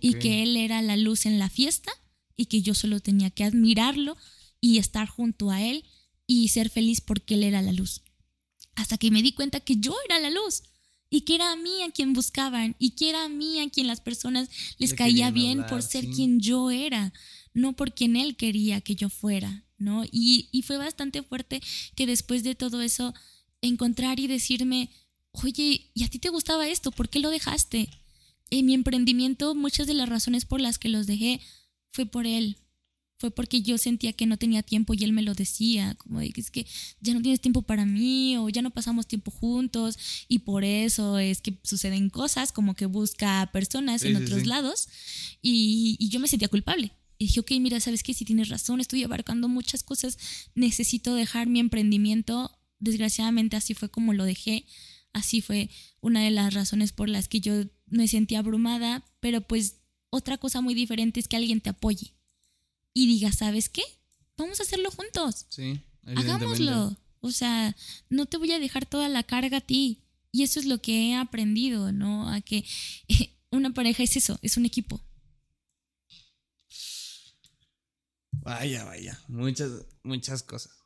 Y 0.00 0.14
que 0.20 0.44
él 0.44 0.56
era 0.56 0.80
la 0.80 0.96
luz 0.96 1.26
en 1.26 1.40
la 1.40 1.50
fiesta 1.50 1.90
y 2.36 2.46
que 2.46 2.62
yo 2.62 2.72
solo 2.72 3.00
tenía 3.00 3.30
que 3.30 3.42
admirarlo 3.42 4.16
y 4.60 4.78
estar 4.78 5.08
junto 5.08 5.50
a 5.50 5.60
él 5.60 5.84
y 6.24 6.46
ser 6.50 6.70
feliz 6.70 7.00
porque 7.00 7.34
él 7.34 7.42
era 7.42 7.62
la 7.62 7.72
luz. 7.72 8.02
Hasta 8.76 8.96
que 8.96 9.10
me 9.10 9.22
di 9.22 9.32
cuenta 9.32 9.58
que 9.58 9.74
yo 9.74 9.92
era 10.04 10.20
la 10.20 10.30
luz 10.30 10.62
y 11.10 11.22
que 11.22 11.34
era 11.34 11.50
a 11.50 11.56
mí 11.56 11.82
a 11.82 11.90
quien 11.90 12.12
buscaban 12.12 12.76
y 12.78 12.90
que 12.90 13.08
era 13.10 13.24
a 13.24 13.28
mí 13.28 13.58
a 13.58 13.68
quien 13.68 13.88
las 13.88 14.00
personas 14.00 14.48
les 14.78 14.94
caía 14.94 15.32
bien 15.32 15.66
por 15.66 15.82
ser 15.82 16.08
quien 16.10 16.38
yo 16.38 16.70
era, 16.70 17.12
no 17.54 17.74
por 17.74 17.92
quien 17.92 18.14
él 18.14 18.36
quería 18.36 18.82
que 18.82 18.94
yo 18.94 19.08
fuera, 19.08 19.64
¿no? 19.78 20.04
Y, 20.04 20.48
y 20.52 20.62
fue 20.62 20.76
bastante 20.76 21.24
fuerte 21.24 21.60
que 21.96 22.06
después 22.06 22.44
de 22.44 22.54
todo 22.54 22.82
eso 22.82 23.14
encontrar 23.62 24.20
y 24.20 24.28
decirme, 24.28 24.90
oye, 25.42 25.90
¿y 25.94 26.04
a 26.04 26.08
ti 26.08 26.18
te 26.18 26.28
gustaba 26.28 26.68
esto? 26.68 26.90
¿Por 26.90 27.08
qué 27.08 27.18
lo 27.18 27.30
dejaste? 27.30 27.88
En 28.50 28.66
mi 28.66 28.74
emprendimiento, 28.74 29.54
muchas 29.54 29.86
de 29.86 29.94
las 29.94 30.08
razones 30.08 30.44
por 30.44 30.60
las 30.60 30.78
que 30.78 30.88
los 30.88 31.06
dejé 31.06 31.40
fue 31.92 32.06
por 32.06 32.26
él, 32.26 32.58
fue 33.18 33.30
porque 33.30 33.62
yo 33.62 33.78
sentía 33.78 34.12
que 34.12 34.26
no 34.26 34.36
tenía 34.36 34.62
tiempo 34.62 34.94
y 34.94 35.04
él 35.04 35.12
me 35.12 35.22
lo 35.22 35.34
decía, 35.34 35.94
como 35.94 36.20
de 36.20 36.30
que 36.30 36.40
es 36.40 36.50
que 36.50 36.66
ya 37.00 37.14
no 37.14 37.22
tienes 37.22 37.40
tiempo 37.40 37.62
para 37.62 37.86
mí 37.86 38.36
o 38.36 38.48
ya 38.48 38.60
no 38.60 38.70
pasamos 38.70 39.06
tiempo 39.06 39.30
juntos 39.30 39.96
y 40.28 40.40
por 40.40 40.64
eso 40.64 41.18
es 41.18 41.40
que 41.40 41.58
suceden 41.62 42.10
cosas 42.10 42.52
como 42.52 42.74
que 42.74 42.86
busca 42.86 43.48
personas 43.52 44.02
en 44.02 44.16
otros 44.16 44.46
lados 44.46 44.88
y, 45.40 45.96
y, 45.98 46.08
yo 46.08 46.20
me 46.20 46.28
sentía 46.28 46.48
culpable. 46.48 46.92
Y 47.16 47.26
dije, 47.26 47.40
ok, 47.40 47.52
mira, 47.60 47.78
¿sabes 47.80 48.02
qué? 48.02 48.12
Si 48.12 48.24
tienes 48.24 48.48
razón, 48.48 48.80
estoy 48.80 49.04
abarcando 49.04 49.48
muchas 49.48 49.82
cosas, 49.82 50.18
necesito 50.54 51.14
dejar 51.14 51.46
mi 51.46 51.60
emprendimiento. 51.60 52.58
Desgraciadamente 52.80 53.56
así 53.56 53.72
fue 53.72 53.88
como 53.88 54.12
lo 54.12 54.24
dejé, 54.24 54.66
así 55.14 55.40
fue 55.40 55.70
una 56.00 56.22
de 56.22 56.30
las 56.30 56.52
razones 56.52 56.92
por 56.92 57.08
las 57.08 57.28
que 57.28 57.40
yo 57.40 57.64
me 57.86 58.06
sentía 58.08 58.40
abrumada, 58.40 59.02
pero 59.20 59.40
pues 59.40 59.76
otra 60.10 60.36
cosa 60.36 60.60
muy 60.60 60.74
diferente 60.74 61.20
es 61.20 61.28
que 61.28 61.36
alguien 61.36 61.60
te 61.60 61.70
apoye 61.70 62.12
y 62.92 63.06
diga, 63.06 63.32
¿sabes 63.32 63.68
qué? 63.68 63.82
Vamos 64.36 64.60
a 64.60 64.64
hacerlo 64.64 64.90
juntos. 64.90 65.46
Sí. 65.48 65.80
Hagámoslo. 66.04 66.96
O 67.20 67.30
sea, 67.30 67.74
no 68.10 68.26
te 68.26 68.36
voy 68.36 68.52
a 68.52 68.58
dejar 68.58 68.84
toda 68.84 69.08
la 69.08 69.22
carga 69.22 69.58
a 69.58 69.60
ti. 69.62 70.02
Y 70.30 70.42
eso 70.42 70.60
es 70.60 70.66
lo 70.66 70.82
que 70.82 71.08
he 71.08 71.14
aprendido, 71.14 71.92
¿no? 71.92 72.28
A 72.28 72.40
que 72.40 72.64
una 73.50 73.72
pareja 73.72 74.02
es 74.02 74.16
eso, 74.16 74.38
es 74.42 74.56
un 74.56 74.66
equipo. 74.66 75.00
Vaya, 78.32 78.84
vaya. 78.84 79.18
Muchas, 79.28 79.70
muchas 80.02 80.42
cosas. 80.42 80.83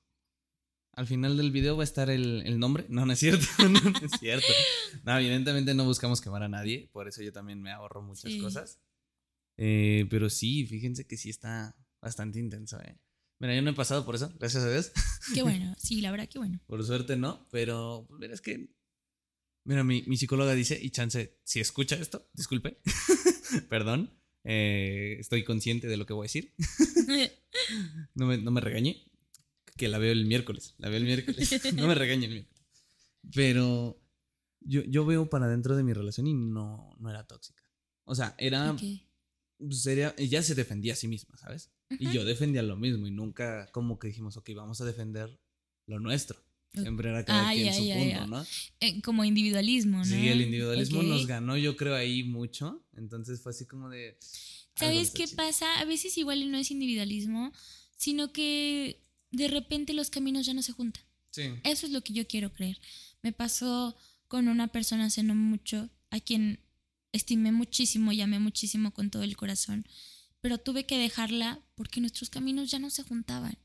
Al 0.99 1.07
final 1.07 1.37
del 1.37 1.53
video 1.53 1.77
va 1.77 1.85
a 1.85 1.85
estar 1.85 2.11
el, 2.11 2.59
nombre. 2.59 2.85
No, 2.89 3.07
no 3.07 3.13
es 3.13 3.21
cierto. 3.21 3.47
no, 3.71 3.79
es 4.03 4.11
cierto. 4.19 4.53
No, 5.05 5.17
evidentemente 5.17 5.73
no 5.73 5.85
buscamos 5.85 6.21
quemar 6.21 6.43
a 6.43 6.49
nadie. 6.49 6.91
Por 6.93 7.07
eso 7.07 7.23
yo 7.23 7.33
también 7.33 7.63
me 7.63 7.71
ahorro 7.71 8.03
muchas 8.03 8.35
cosas. 8.43 8.81
Eh, 9.57 10.07
pero 10.11 10.29
sí, 10.29 10.67
fíjense 10.67 11.07
que 11.07 11.17
sí 11.17 11.31
está, 11.31 11.77
bastante 12.03 12.41
intenso, 12.41 12.81
¿eh? 12.81 12.99
Mira, 13.39 13.55
yo 13.55 13.63
no 13.63 13.71
he 13.71 13.75
pasado 13.75 14.05
por 14.05 14.17
eso, 14.17 14.33
gracias 14.41 14.65
a 14.65 14.73
Dios. 14.73 14.91
Qué 15.33 15.43
bueno, 15.45 15.73
sí, 15.79 16.01
la 16.01 16.11
verdad, 16.11 16.29
qué 16.29 16.39
bueno. 16.39 16.61
por 16.67 16.85
suerte 16.85 17.17
no, 17.17 17.47
pero 17.53 18.05
pues, 18.09 18.19
verás 18.19 18.41
que. 18.41 18.69
Mira, 19.65 19.85
mi, 19.85 20.03
mi, 20.03 20.17
psicóloga 20.17 20.53
dice, 20.55 20.81
y 20.83 20.91
chance, 20.91 21.39
si 21.45 21.61
escucha 21.61 21.95
esto, 21.95 22.29
disculpe, 22.33 22.81
perdón, 23.69 24.19
eh, 24.43 25.17
estoy 25.21 25.45
consciente 25.45 25.87
de 25.87 25.97
lo 25.97 26.07
que 26.07 26.15
voy 26.15 26.25
a 26.25 26.31
decir. 26.33 26.55
no, 28.15 28.27
me, 28.27 28.39
no 28.39 28.51
me 28.51 28.61
regañe, 28.61 29.08
que 29.79 29.89
la 29.89 29.97
veo 29.97 30.13
el 30.13 30.27
miércoles, 30.27 30.75
la 30.77 30.91
veo 30.91 30.99
el 30.99 31.05
miércoles, 31.05 31.51
no 31.75 31.87
me 31.87 31.95
regañe 31.95 32.27
el 32.27 32.33
miércoles. 32.33 32.63
Pero 33.35 33.99
yo, 34.61 34.83
yo 34.85 35.07
veo 35.07 35.31
para 35.31 35.49
dentro 35.49 35.75
de 35.77 35.83
mi 35.83 35.95
relación 35.95 36.27
y 36.27 36.35
no, 36.35 36.95
no 36.99 37.09
era 37.09 37.27
tóxica. 37.27 37.63
O 38.05 38.15
sea, 38.15 38.35
era... 38.39 38.77
Pues, 39.59 39.83
sería, 39.83 40.15
ella 40.19 40.43
se 40.43 40.55
defendía 40.55 40.93
a 40.93 40.97
sí 40.97 41.09
misma, 41.09 41.37
¿sabes? 41.39 41.71
Y 41.91 42.13
yo 42.13 42.25
defendía 42.25 42.63
lo 42.63 42.77
mismo 42.77 43.07
y 43.07 43.11
nunca 43.11 43.71
como 43.73 43.99
que 43.99 44.09
dijimos, 44.09 44.37
ok, 44.37 44.51
vamos 44.55 44.81
a 44.81 44.85
defender 44.85 45.41
lo 45.87 45.99
nuestro. 45.99 46.39
Siempre 46.75 47.09
era 47.09 47.25
cada 47.25 47.53
quien 47.53 47.73
su 47.73 47.89
punto, 47.89 48.27
¿no? 48.27 48.47
Eh, 48.81 49.01
como 49.01 49.25
individualismo, 49.25 49.99
¿no? 49.99 50.05
Sí, 50.05 50.29
el 50.29 50.43
individualismo 50.43 51.03
nos 51.03 51.27
ganó, 51.27 51.57
yo 51.57 51.77
creo, 51.77 51.95
ahí 51.95 52.25
mucho. 52.25 52.85
Entonces 52.95 53.41
fue 53.41 53.51
así 53.51 53.67
como 53.67 53.89
de. 53.89 54.19
¿Sabes 54.77 55.11
qué 55.11 55.27
pasa? 55.29 55.81
A 55.81 55.85
veces 55.87 56.17
igual 56.19 56.51
no 56.53 56.59
es 56.59 56.71
individualismo, 56.71 57.53
sino 57.97 58.33
que 58.33 59.03
de 59.31 59.49
repente 59.49 59.93
los 59.93 60.11
caminos 60.11 60.47
ya 60.47 60.55
no 60.55 60.63
se 60.63 60.73
juntan. 60.73 61.03
Sí. 61.31 61.51
Eso 61.65 61.87
es 61.87 61.93
lo 61.93 62.03
que 62.03 62.13
yo 62.13 62.27
quiero 62.27 62.53
creer. 62.53 62.81
Me 63.23 63.33
pasó 63.33 63.97
con 64.27 64.49
una 64.49 64.69
persona 64.69 65.07
hace 65.07 65.23
no 65.23 65.35
mucho, 65.35 65.89
a 66.11 66.21
quien 66.21 66.61
estimé 67.13 67.53
muchísimo 67.53 68.13
y 68.13 68.21
amé 68.21 68.39
muchísimo 68.39 68.93
con 68.93 69.11
todo 69.11 69.23
el 69.23 69.37
corazón 69.37 69.87
pero 70.41 70.59
tuve 70.59 70.87
que 70.87 70.99
dejarla 70.99 71.61
porque 71.75 72.01
nuestros 72.01 72.31
caminos 72.31 72.71
ya 72.71 72.79
no 72.79 72.91
se 72.91 73.03
juntaban. 73.03 73.59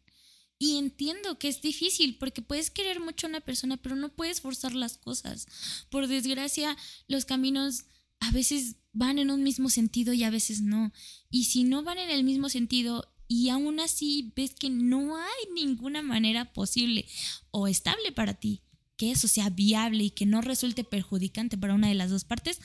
Y 0.60 0.78
entiendo 0.78 1.38
que 1.40 1.50
es 1.50 1.62
difícil 1.62 2.18
porque 2.18 2.42
puedes 2.42 2.72
querer 2.72 3.00
mucho 3.00 3.28
a 3.28 3.30
una 3.30 3.42
persona, 3.42 3.78
pero 3.78 3.96
no 3.96 4.10
puedes 4.10 4.42
forzar 4.42 4.74
las 4.74 4.98
cosas. 4.98 5.48
Por 5.90 6.08
desgracia, 6.08 6.78
los 7.08 7.26
caminos 7.26 7.86
a 8.20 8.32
veces 8.32 8.78
van 8.94 9.20
en 9.20 9.30
un 9.30 9.44
mismo 9.44 9.70
sentido 9.70 10.14
y 10.14 10.24
a 10.24 10.30
veces 10.30 10.62
no. 10.62 10.94
Y 11.30 11.46
si 11.46 11.64
no 11.64 11.84
van 11.84 11.98
en 11.98 12.10
el 12.10 12.24
mismo 12.24 12.50
sentido 12.50 13.13
y 13.28 13.50
aún 13.50 13.80
así 13.80 14.32
ves 14.36 14.54
que 14.54 14.70
no 14.70 15.18
hay 15.18 15.54
ninguna 15.54 16.02
manera 16.02 16.54
posible 16.54 17.06
o 17.52 17.68
estable 17.68 18.12
para 18.12 18.34
ti 18.34 18.64
que 18.98 19.12
eso 19.12 19.28
sea 19.28 19.50
viable 19.50 20.06
y 20.06 20.10
que 20.12 20.26
no 20.26 20.42
resulte 20.42 20.84
perjudicante 20.84 21.58
para 21.58 21.74
una 21.74 21.88
de 21.88 21.96
las 21.96 22.10
dos 22.10 22.24
partes, 22.24 22.60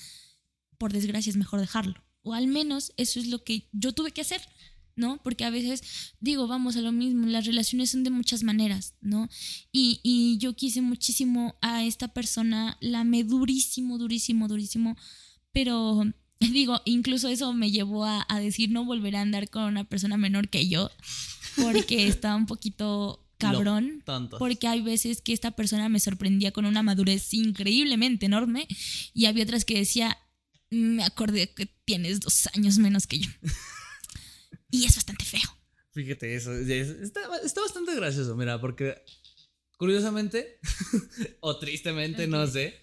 por 0.77 0.93
desgracia 0.93 1.31
es 1.31 1.37
mejor 1.37 1.61
dejarlo. 1.61 2.03
O 2.23 2.35
al 2.35 2.47
menos 2.47 2.93
eso 2.97 3.21
es 3.21 3.27
lo 3.27 3.43
que 3.45 3.69
yo 3.73 3.93
tuve 3.93 4.13
que 4.13 4.21
hacer, 4.21 4.41
¿no? 4.97 5.23
Porque 5.23 5.45
a 5.45 5.51
veces 5.51 5.83
digo, 6.21 6.47
vamos 6.47 6.77
a 6.77 6.81
lo 6.81 6.93
mismo, 6.93 7.27
las 7.27 7.47
relaciones 7.47 7.91
son 7.91 8.05
de 8.05 8.11
muchas 8.11 8.43
maneras, 8.43 8.95
¿no? 9.01 9.29
Y, 9.73 10.01
y 10.03 10.39
yo 10.39 10.55
quise 10.55 10.81
muchísimo 10.81 11.57
a 11.63 11.85
esta 11.85 12.09
persona, 12.09 12.77
la 12.81 13.01
amé 13.01 13.25
durísimo, 13.25 13.99
durísimo, 13.99 14.49
durísimo, 14.49 14.97
pero 15.53 16.05
digo, 16.41 16.81
incluso 16.85 17.29
eso 17.29 17.53
me 17.53 17.71
llevó 17.71 18.05
a, 18.05 18.25
a 18.29 18.41
decir 18.41 18.71
no 18.71 18.85
volver 18.85 19.17
a 19.17 19.23
andar 19.23 19.51
con 19.51 19.65
una 19.65 19.85
persona 19.85 20.17
menor 20.17 20.49
que 20.49 20.69
yo, 20.69 20.91
porque 21.57 22.07
estaba 22.09 22.37
un 22.37 22.47
poquito 22.47 23.25
cabrón. 23.39 24.03
porque 24.39 24.69
hay 24.69 24.83
veces 24.83 25.23
que 25.23 25.33
esta 25.33 25.53
persona 25.53 25.89
me 25.89 26.01
sorprendía 26.01 26.53
con 26.53 26.67
una 26.67 26.83
madurez 26.83 27.33
increíblemente 27.33 28.27
enorme 28.27 28.67
y 29.15 29.27
había 29.27 29.45
otras 29.45 29.65
que 29.65 29.79
decía, 29.79 30.19
me 30.71 31.05
acordé 31.05 31.55
que 31.55 31.67
tienes 31.85 32.21
dos 32.21 32.49
años 32.55 32.79
menos 32.79 33.07
que 33.07 33.21
yo. 33.21 33.31
y 34.71 34.85
es 34.85 34.97
bastante 34.97 35.25
feo. 35.25 35.41
Fíjate, 35.93 36.35
eso 36.35 36.53
está, 36.55 37.29
bastante 37.29 37.95
gracioso, 37.97 38.37
mira, 38.37 38.61
porque 38.61 39.03
curiosamente, 39.79 40.61
o 41.41 41.59
tristemente, 41.59 42.27
no 42.27 42.47
sé, 42.47 42.75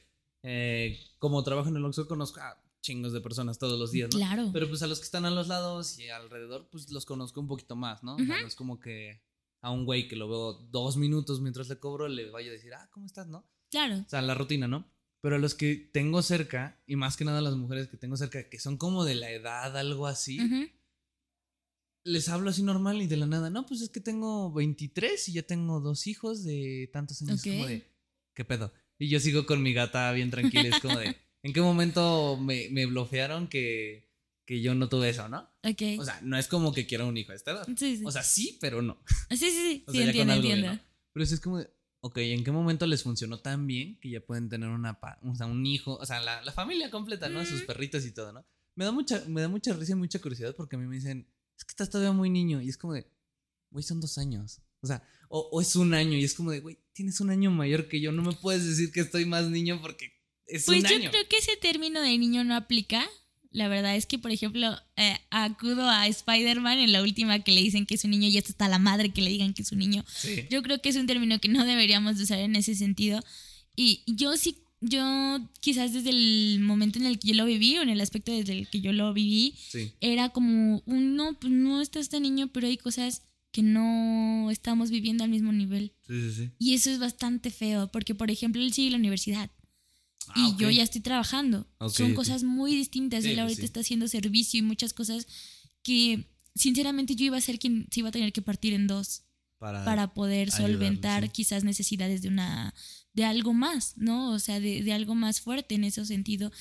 eh, 0.44 1.00
como 1.20 1.44
trabajo 1.44 1.70
en 1.70 1.78
el 1.78 1.86
Oxxo 1.86 2.08
conozco 2.08 2.40
a 2.40 2.62
chingos 2.86 3.14
de 3.14 3.22
personas 3.22 3.58
todos 3.58 3.80
los 3.80 3.92
días, 3.92 4.10
¿no? 4.14 4.20
Claro. 4.20 4.50
Pero 4.54 4.70
pues 4.70 4.84
a 4.84 4.88
los 4.88 5.00
que 5.00 5.06
están 5.06 5.26
a 5.26 5.32
los 5.32 5.48
lados 5.48 5.98
y 6.00 6.10
alrededor, 6.10 6.70
pues 6.72 6.92
los 6.92 7.06
conozco 7.06 7.42
un 7.42 7.48
poquito 7.48 7.76
más, 7.76 8.04
¿no? 8.04 8.18
no 8.18 8.36
es 8.36 8.56
como 8.56 8.80
que 8.80 9.22
a 9.62 9.72
un 9.72 9.86
güey 9.86 10.08
que 10.08 10.16
lo 10.16 10.30
veo 10.30 10.54
dos 10.70 10.96
minutos 10.96 11.42
mientras 11.42 11.68
le 11.68 11.80
cobro, 11.80 12.08
le 12.08 12.30
vaya 12.30 12.50
a 12.50 12.54
decir, 12.54 12.74
ah, 12.76 12.88
¿cómo 12.92 13.08
estás, 13.08 13.28
no? 13.28 13.50
Claro. 13.72 13.98
O 13.98 14.10
sea, 14.10 14.22
la 14.22 14.36
rutina, 14.36 14.68
¿no? 14.68 14.88
Pero 15.22 15.38
a 15.38 15.40
los 15.40 15.56
que 15.56 15.90
tengo 15.92 16.22
cerca, 16.22 16.80
y 16.86 16.96
más 16.96 17.18
que 17.18 17.26
nada 17.26 17.40
a 17.40 17.42
las 17.42 17.56
mujeres 17.56 17.88
que 17.88 17.98
tengo 17.98 18.16
cerca, 18.16 18.48
que 18.48 18.60
son 18.60 18.78
como 18.78 19.06
de 19.06 19.16
la 19.16 19.32
edad, 19.32 19.76
algo 19.76 20.06
así, 20.06 20.40
les 22.04 22.30
hablo 22.30 22.52
así 22.52 22.62
normal 22.62 23.02
y 23.02 23.08
de 23.08 23.18
la 23.18 23.26
nada, 23.26 23.50
no, 23.50 23.66
pues 23.66 23.82
es 23.82 23.90
que 23.90 24.00
tengo 24.00 24.54
23 24.54 25.30
y 25.30 25.34
ya 25.34 25.42
tengo 25.42 25.80
dos 25.80 26.06
hijos 26.06 26.44
de 26.44 26.92
tantos 26.94 27.24
años. 27.24 27.42
Como 27.42 27.66
de, 27.66 27.92
¿qué 28.36 28.46
pedo? 28.46 28.72
Y 29.00 29.10
yo 29.10 29.20
sigo 29.20 29.48
con 29.48 29.64
mi 29.64 29.74
gata 29.74 30.12
bien 30.12 30.30
tranquila, 30.30 30.70
es 30.70 30.80
como 30.80 31.00
de, 31.00 31.18
¿en 31.46 31.54
qué 31.54 31.62
momento 31.62 32.38
me, 32.38 32.70
me 32.72 32.88
bloquearon 32.88 33.48
que, 33.48 34.10
que 34.48 34.62
yo 34.62 34.74
no 34.74 34.90
tuve 34.90 35.10
eso, 35.10 35.30
no? 35.30 35.48
Ok. 35.64 36.00
O 36.00 36.04
sea, 36.04 36.20
no 36.24 36.40
es 36.40 36.48
como 36.48 36.74
que 36.74 36.88
quiera 36.88 37.06
un 37.06 37.16
hijo 37.18 37.34
a 37.34 37.36
esta 37.36 37.52
edad. 37.52 37.68
Sí, 37.78 37.98
sí. 37.98 38.04
O 38.04 38.12
sea, 38.12 38.24
sí, 38.24 38.58
pero 38.60 38.82
no. 38.82 38.98
Sí, 39.30 39.38
sí, 39.38 39.52
sí. 39.52 39.86
sí, 39.92 40.02
entiendo, 40.02 40.34
entiendo. 40.34 40.80
Pero 41.14 41.24
es 41.24 41.40
como 41.40 41.60
de, 41.60 41.70
ok, 42.00 42.18
¿en 42.18 42.44
qué 42.44 42.52
momento 42.52 42.88
les 42.88 43.04
funcionó 43.04 43.42
tan 43.42 43.68
bien 43.68 44.00
que 44.00 44.10
ya 44.10 44.22
pueden 44.22 44.50
tener 44.50 44.70
una, 44.70 45.00
o 45.22 45.36
sea, 45.36 45.46
un 45.46 45.64
hijo, 45.68 45.98
o 45.98 46.06
sea, 46.08 46.20
la, 46.20 46.52
familia 46.52 46.90
completa, 46.90 47.30
¿no? 47.30 47.46
Sus 47.46 47.62
perritos 47.62 48.08
y 48.08 48.12
todo, 48.12 48.34
¿no? 48.34 48.44
Me 48.74 48.86
da 48.86 48.92
mucha, 48.92 49.24
me 49.28 49.42
da 49.42 49.48
mucha 49.48 49.72
risa 49.74 49.92
y 49.92 49.96
mucha 49.96 50.20
curiosidad 50.20 50.56
porque 50.56 50.78
a 50.78 50.80
mí 50.80 50.88
me 50.88 50.96
dicen, 50.96 51.32
es 51.56 51.64
que 51.64 51.74
estás 51.74 51.92
todavía 51.92 52.12
muy 52.12 52.32
niño. 52.32 52.60
Y 52.60 52.70
es 52.70 52.78
como 52.78 52.94
de, 52.94 53.06
güey, 53.70 53.84
son 53.84 54.02
dos 54.02 54.18
años. 54.18 54.64
O 54.82 54.88
sea, 54.88 55.04
o, 55.30 55.62
es 55.62 55.76
un 55.76 55.94
año 55.94 56.18
y 56.18 56.24
es 56.24 56.34
como 56.34 56.50
de, 56.50 56.60
güey, 56.60 56.80
tienes 56.94 57.22
un 57.22 57.30
año 57.30 57.52
mayor 57.52 57.88
que 57.88 58.02
yo, 58.02 58.12
no 58.12 58.24
me 58.24 58.34
puedes 58.34 58.66
decir 58.66 58.92
que 58.92 59.02
estoy 59.02 59.26
más 59.26 59.48
niño 59.48 59.80
porque 59.80 60.15
es 60.48 60.66
pues 60.66 60.80
un 60.82 60.86
año. 60.88 61.00
Yo 61.06 61.10
creo 61.12 61.28
que 61.28 61.38
ese 61.38 61.56
término 61.58 62.02
de 62.02 62.18
niño 62.18 62.44
no 62.44 62.56
aplica. 62.56 63.06
La 63.52 63.70
verdad 63.70 63.96
es 63.96 64.06
que, 64.06 64.20
por 64.20 64.32
ejemplo, 64.32 64.76
eh, 64.98 65.18
acudo 65.30 65.90
a 65.90 66.08
Spider-Man 66.08 66.80
en 66.80 66.92
la 66.92 67.02
última 67.02 67.40
que 67.40 67.54
le 67.54 67.62
dicen 67.62 67.86
que 67.86 67.96
es 67.96 68.04
un 68.04 68.12
niño 68.12 68.28
y 68.28 68.38
hasta 68.38 68.50
está 68.50 68.68
la 68.68 68.80
madre 68.80 69.10
que 69.14 69.22
le 69.22 69.30
digan 69.30 69.54
que 69.54 69.62
es 69.62 69.72
un 69.72 69.80
niño. 69.80 70.04
Sí. 70.14 70.46
Yo 70.50 70.62
creo 70.62 70.82
que 70.82 70.90
es 70.90 70.98
un 70.98 71.08
término 71.08 71.40
que 71.40 71.48
no 71.48 71.64
deberíamos 71.66 72.18
de 72.18 72.24
usar 72.24 72.40
en 72.40 72.56
ese 72.58 72.76
sentido. 72.76 73.24
Y 73.78 74.04
yo 74.08 74.36
sí, 74.36 74.58
yo 74.82 75.40
quizás 75.62 75.94
desde 75.94 76.10
el 76.10 76.60
momento 76.62 77.00
en 77.00 77.06
el 77.06 77.18
que 77.18 77.30
yo 77.30 77.34
lo 77.36 77.46
viví 77.46 77.78
o 77.78 77.82
en 77.82 77.88
el 77.90 78.02
aspecto 78.02 78.34
desde 78.34 78.52
el 78.60 78.68
que 78.68 78.82
yo 78.82 78.92
lo 78.92 79.14
viví, 79.14 79.56
Sí. 79.70 79.94
era 80.02 80.30
como 80.30 80.84
no, 80.86 81.40
pues 81.40 81.52
no 81.54 81.82
está 81.82 82.00
este 82.00 82.20
niño, 82.20 82.50
pero 82.52 82.68
hay 82.68 82.76
cosas 82.78 83.22
que 83.52 83.64
no 83.64 84.50
estamos 84.52 84.92
viviendo 84.92 85.24
al 85.24 85.30
mismo 85.30 85.54
nivel. 85.54 85.94
Sí, 86.08 86.14
sí, 86.30 86.32
sí. 86.36 86.50
Y 86.60 86.74
eso 86.74 86.90
es 86.92 87.00
bastante 87.00 87.52
feo, 87.52 87.90
porque 87.90 88.14
por 88.16 88.30
ejemplo 88.30 88.62
él 88.62 88.74
sigue 88.74 88.92
la 88.92 88.98
universidad 88.98 89.50
y 90.36 90.40
Ah, 90.42 90.48
ok. 90.50 90.60
yo 90.60 90.70
ya 90.70 90.84
estoy 90.84 91.02
trabajando. 91.02 91.68
Son 91.92 92.14
cosas 92.14 92.44
muy 92.44 92.76
distintas. 92.76 93.24
Sí, 93.24 93.32
él 93.32 93.40
ahorita 93.40 93.62
sí. 93.62 93.66
está 93.66 93.80
haciendo 93.82 94.08
servicio 94.08 94.58
y 94.60 94.62
muchas 94.62 94.94
cosas 94.94 95.28
que 95.84 96.30
sinceramente 96.56 97.16
yo 97.16 97.26
iba 97.26 97.38
a 97.38 97.42
ser 97.42 97.60
quien 97.60 97.88
se 97.92 98.00
iba 98.00 98.10
a 98.10 98.12
tener 98.14 98.32
que 98.34 98.42
partir 98.42 98.74
en 98.74 98.88
dos 98.88 99.24
Para, 99.60 99.84
para 99.86 100.14
poder 100.14 100.52
solventar 100.52 101.24
sí. 101.24 101.30
quizás 101.30 101.64
necesidades 101.64 102.22
de 102.22 102.30
una 102.30 102.74
de 103.14 103.24
algo 103.26 103.54
más, 103.54 103.94
¿no? 103.98 104.32
O 104.32 104.40
sea, 104.40 104.60
de, 104.60 104.84
de 104.84 104.94
algo 104.94 105.16
más 105.16 105.40
fuerte 105.42 105.76
en 105.76 105.84
ese 105.86 106.06
sentido. 106.06 106.52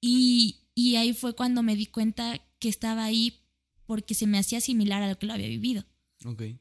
Y, 0.00 0.60
y 0.74 0.96
ahí 0.96 1.12
fue 1.12 1.34
cuando 1.34 1.62
me 1.62 1.76
di 1.76 1.86
cuenta 1.86 2.40
que 2.58 2.68
estaba 2.68 3.04
ahí 3.04 3.40
porque 3.86 4.14
se 4.14 4.26
me 4.26 4.38
hacía 4.38 4.60
similar 4.60 5.02
a 5.02 5.08
lo 5.08 5.18
que 5.18 5.26
lo 5.26 5.32
había 5.34 5.48
vivido. 5.48 5.84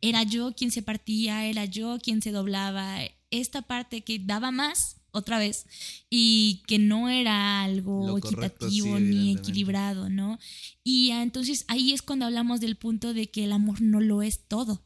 Era 0.02 0.24
yo 0.24 0.54
quien 0.56 0.72
se 0.72 0.82
partía, 0.82 1.46
era 1.46 1.66
yo 1.66 2.00
quien 2.02 2.22
se 2.22 2.32
doblaba. 2.32 3.00
Esta 3.30 3.62
parte 3.62 4.02
que 4.02 4.18
daba 4.20 4.52
más 4.52 4.99
otra 5.12 5.40
vez 5.40 5.66
y 6.10 6.64
que 6.68 6.80
no 6.80 7.10
era 7.10 7.64
algo 7.64 8.08
Lo 8.08 8.20
correcto, 8.20 8.68
equitativo 8.68 8.98
sí, 8.98 9.04
ni 9.04 9.32
equilibrado, 9.34 10.10
¿no? 10.10 10.40
Y 10.84 11.12
ah, 11.12 11.24
entonces 11.24 11.66
ahí 11.68 11.94
es 11.94 12.02
cuando 12.02 12.26
hablamos 12.26 12.62
del 12.62 12.76
punto 12.76 13.14
de 13.14 13.30
que 13.30 13.44
el 13.44 13.52
amor 13.52 13.82
no 13.82 14.02
lo 14.02 14.22
es 14.22 14.48
todo. 14.48 14.86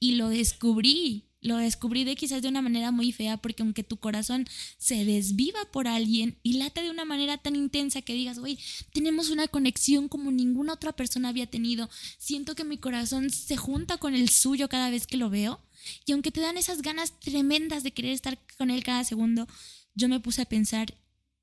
Y 0.00 0.16
lo 0.16 0.28
descubrí, 0.28 1.28
lo 1.40 1.56
descubrí 1.56 2.04
de 2.04 2.16
quizás 2.16 2.42
de 2.42 2.48
una 2.48 2.62
manera 2.62 2.90
muy 2.90 3.12
fea, 3.12 3.36
porque 3.36 3.62
aunque 3.62 3.84
tu 3.84 3.98
corazón 3.98 4.46
se 4.76 5.04
desviva 5.04 5.60
por 5.72 5.86
alguien 5.86 6.38
y 6.42 6.54
late 6.54 6.82
de 6.82 6.90
una 6.90 7.04
manera 7.04 7.38
tan 7.38 7.54
intensa 7.54 8.02
que 8.02 8.14
digas, 8.14 8.38
güey, 8.38 8.58
tenemos 8.92 9.30
una 9.30 9.46
conexión 9.48 10.08
como 10.08 10.30
ninguna 10.30 10.74
otra 10.74 10.92
persona 10.92 11.28
había 11.28 11.46
tenido, 11.46 11.88
siento 12.18 12.54
que 12.54 12.64
mi 12.64 12.78
corazón 12.78 13.30
se 13.30 13.56
junta 13.56 13.98
con 13.98 14.14
el 14.14 14.28
suyo 14.28 14.68
cada 14.68 14.90
vez 14.90 15.06
que 15.06 15.16
lo 15.16 15.30
veo, 15.30 15.60
y 16.04 16.12
aunque 16.12 16.30
te 16.30 16.40
dan 16.40 16.56
esas 16.56 16.82
ganas 16.82 17.18
tremendas 17.20 17.82
de 17.82 17.92
querer 17.92 18.12
estar 18.12 18.38
con 18.56 18.70
él 18.70 18.82
cada 18.82 19.04
segundo, 19.04 19.46
yo 19.94 20.08
me 20.08 20.20
puse 20.20 20.42
a 20.42 20.46
pensar 20.46 20.94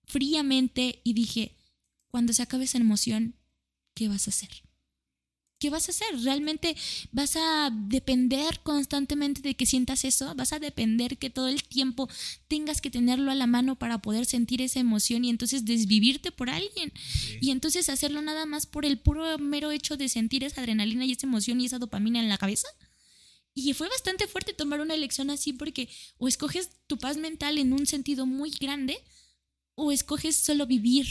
fríamente 0.05 1.01
y 1.03 1.13
dije, 1.13 1.55
cuando 2.07 2.33
se 2.33 2.43
acabe 2.43 2.65
esa 2.65 2.77
emoción, 2.77 3.35
¿qué 3.93 4.07
vas 4.07 4.27
a 4.27 4.31
hacer? 4.31 4.49
¿Qué 5.57 5.69
vas 5.69 5.87
a 5.87 5.91
hacer? 5.91 6.21
¿Realmente 6.21 6.75
vas 7.11 7.37
a 7.37 7.71
depender 7.71 8.59
constantemente 8.61 9.41
de 9.41 9.55
que 9.55 9.65
sientas 9.65 10.03
eso? 10.03 10.35
¿Vas 10.35 10.51
a 10.51 10.59
depender 10.59 11.17
que 11.17 11.29
todo 11.29 11.47
el 11.47 11.63
tiempo 11.63 12.09
tengas 12.49 12.81
que 12.81 12.91
tenerlo 12.91 13.31
a 13.31 13.35
la 13.35 13.47
mano 13.47 13.77
para 13.77 13.99
poder 13.99 14.25
sentir 14.25 14.61
esa 14.61 14.81
emoción 14.81 15.23
y 15.23 15.29
entonces 15.29 15.63
desvivirte 15.63 16.31
por 16.31 16.49
alguien? 16.49 16.91
Y 17.39 17.51
entonces 17.51 17.87
hacerlo 17.87 18.21
nada 18.21 18.45
más 18.45 18.65
por 18.65 18.85
el 18.85 18.99
puro 18.99 19.37
mero 19.37 19.71
hecho 19.71 19.95
de 19.95 20.09
sentir 20.09 20.43
esa 20.43 20.59
adrenalina 20.59 21.05
y 21.05 21.13
esa 21.13 21.25
emoción 21.25 21.61
y 21.61 21.65
esa 21.65 21.79
dopamina 21.79 22.19
en 22.19 22.27
la 22.27 22.37
cabeza? 22.37 22.67
Y 23.55 23.73
fue 23.73 23.87
bastante 23.87 24.27
fuerte 24.27 24.53
tomar 24.53 24.81
una 24.81 24.93
elección 24.93 25.29
así 25.29 25.53
porque 25.53 25.89
o 26.17 26.27
escoges 26.27 26.69
tu 26.87 26.97
paz 26.97 27.15
mental 27.17 27.57
en 27.57 27.71
un 27.71 27.87
sentido 27.87 28.25
muy 28.25 28.51
grande 28.51 28.97
o 29.75 29.91
escoges 29.93 30.35
solo 30.35 30.67
vivir 30.67 31.07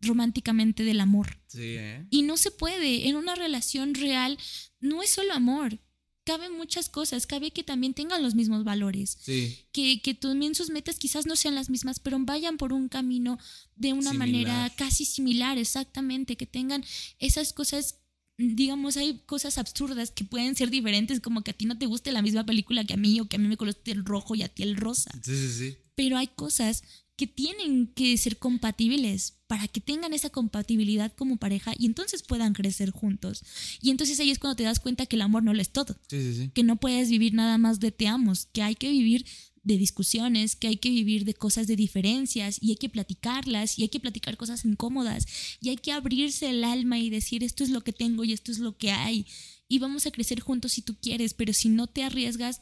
románticamente 0.00 0.84
del 0.84 1.00
amor. 1.00 1.38
Sí, 1.46 1.76
¿eh? 1.78 2.04
Y 2.10 2.22
no 2.22 2.36
se 2.36 2.50
puede. 2.50 3.08
En 3.08 3.16
una 3.16 3.36
relación 3.36 3.94
real 3.94 4.38
no 4.80 5.02
es 5.02 5.10
solo 5.10 5.32
amor. 5.32 5.78
Caben 6.24 6.52
muchas 6.56 6.88
cosas. 6.88 7.26
Cabe 7.26 7.52
que 7.52 7.62
también 7.62 7.94
tengan 7.94 8.22
los 8.22 8.34
mismos 8.34 8.64
valores. 8.64 9.16
Sí. 9.20 9.58
Que, 9.72 10.02
que 10.02 10.14
también 10.14 10.54
sus 10.54 10.70
metas 10.70 10.98
quizás 10.98 11.26
no 11.26 11.36
sean 11.36 11.54
las 11.54 11.70
mismas, 11.70 12.00
pero 12.00 12.18
vayan 12.18 12.56
por 12.56 12.72
un 12.72 12.88
camino 12.88 13.38
de 13.76 13.92
una 13.92 14.10
Similar. 14.10 14.28
manera 14.28 14.72
casi 14.76 15.04
similar, 15.04 15.58
exactamente. 15.58 16.36
Que 16.36 16.46
tengan 16.46 16.84
esas 17.18 17.52
cosas. 17.52 18.00
Digamos, 18.36 18.96
hay 18.96 19.20
cosas 19.26 19.58
absurdas 19.58 20.10
que 20.10 20.24
pueden 20.24 20.56
ser 20.56 20.70
diferentes, 20.70 21.20
como 21.20 21.42
que 21.42 21.52
a 21.52 21.54
ti 21.54 21.66
no 21.66 21.78
te 21.78 21.86
guste 21.86 22.10
la 22.12 22.20
misma 22.22 22.44
película 22.44 22.84
que 22.84 22.94
a 22.94 22.96
mí, 22.96 23.20
o 23.20 23.28
que 23.28 23.36
a 23.36 23.38
mí 23.38 23.46
me 23.46 23.54
guste 23.56 23.92
el 23.92 24.04
rojo 24.04 24.34
y 24.34 24.42
a 24.42 24.48
ti 24.48 24.62
el 24.64 24.76
rosa 24.76 25.10
Sí, 25.22 25.36
sí, 25.36 25.48
sí. 25.58 25.76
pero 25.94 26.16
hay 26.16 26.26
cosas 26.26 26.82
que 27.16 27.28
tienen 27.28 27.86
que 27.94 28.18
ser 28.18 28.38
compatibles 28.38 29.34
para 29.46 29.68
que 29.68 29.80
tengan 29.80 30.12
esa 30.12 30.30
compatibilidad 30.30 31.12
como 31.14 31.36
pareja 31.36 31.72
y 31.78 31.86
entonces 31.86 32.24
puedan 32.24 32.54
crecer 32.54 32.90
juntos. 32.90 33.44
Y 33.80 33.90
entonces 33.90 34.18
ahí 34.18 34.32
es 34.32 34.40
cuando 34.40 34.56
te 34.56 34.64
das 34.64 34.80
cuenta 34.80 35.06
que 35.06 35.14
el 35.14 35.22
amor 35.22 35.44
no 35.44 35.54
lo 35.54 35.62
es 35.62 35.70
todo, 35.70 35.96
Sí, 36.08 36.20
sí, 36.20 36.34
sí. 36.34 36.50
que 36.52 36.64
no 36.64 36.74
puedes 36.74 37.10
vivir 37.10 37.32
nada 37.34 37.56
más 37.56 37.78
de 37.78 37.92
te 37.92 38.08
amos, 38.08 38.46
que 38.46 38.62
hay 38.62 38.74
que 38.74 38.90
vivir 38.90 39.26
de 39.64 39.78
discusiones, 39.78 40.54
que 40.56 40.68
hay 40.68 40.76
que 40.76 40.90
vivir 40.90 41.24
de 41.24 41.34
cosas 41.34 41.66
de 41.66 41.76
diferencias 41.76 42.58
y 42.60 42.70
hay 42.70 42.76
que 42.76 42.88
platicarlas 42.88 43.78
y 43.78 43.82
hay 43.82 43.88
que 43.88 44.00
platicar 44.00 44.36
cosas 44.36 44.64
incómodas 44.64 45.26
y 45.60 45.70
hay 45.70 45.76
que 45.76 45.92
abrirse 45.92 46.50
el 46.50 46.64
alma 46.64 46.98
y 46.98 47.10
decir 47.10 47.42
esto 47.42 47.64
es 47.64 47.70
lo 47.70 47.80
que 47.82 47.92
tengo 47.92 48.24
y 48.24 48.32
esto 48.32 48.52
es 48.52 48.58
lo 48.58 48.76
que 48.76 48.90
hay 48.92 49.26
y 49.68 49.78
vamos 49.78 50.06
a 50.06 50.10
crecer 50.10 50.40
juntos 50.40 50.72
si 50.72 50.82
tú 50.82 50.96
quieres, 51.00 51.34
pero 51.34 51.52
si 51.52 51.68
no 51.70 51.86
te 51.86 52.02
arriesgas, 52.04 52.60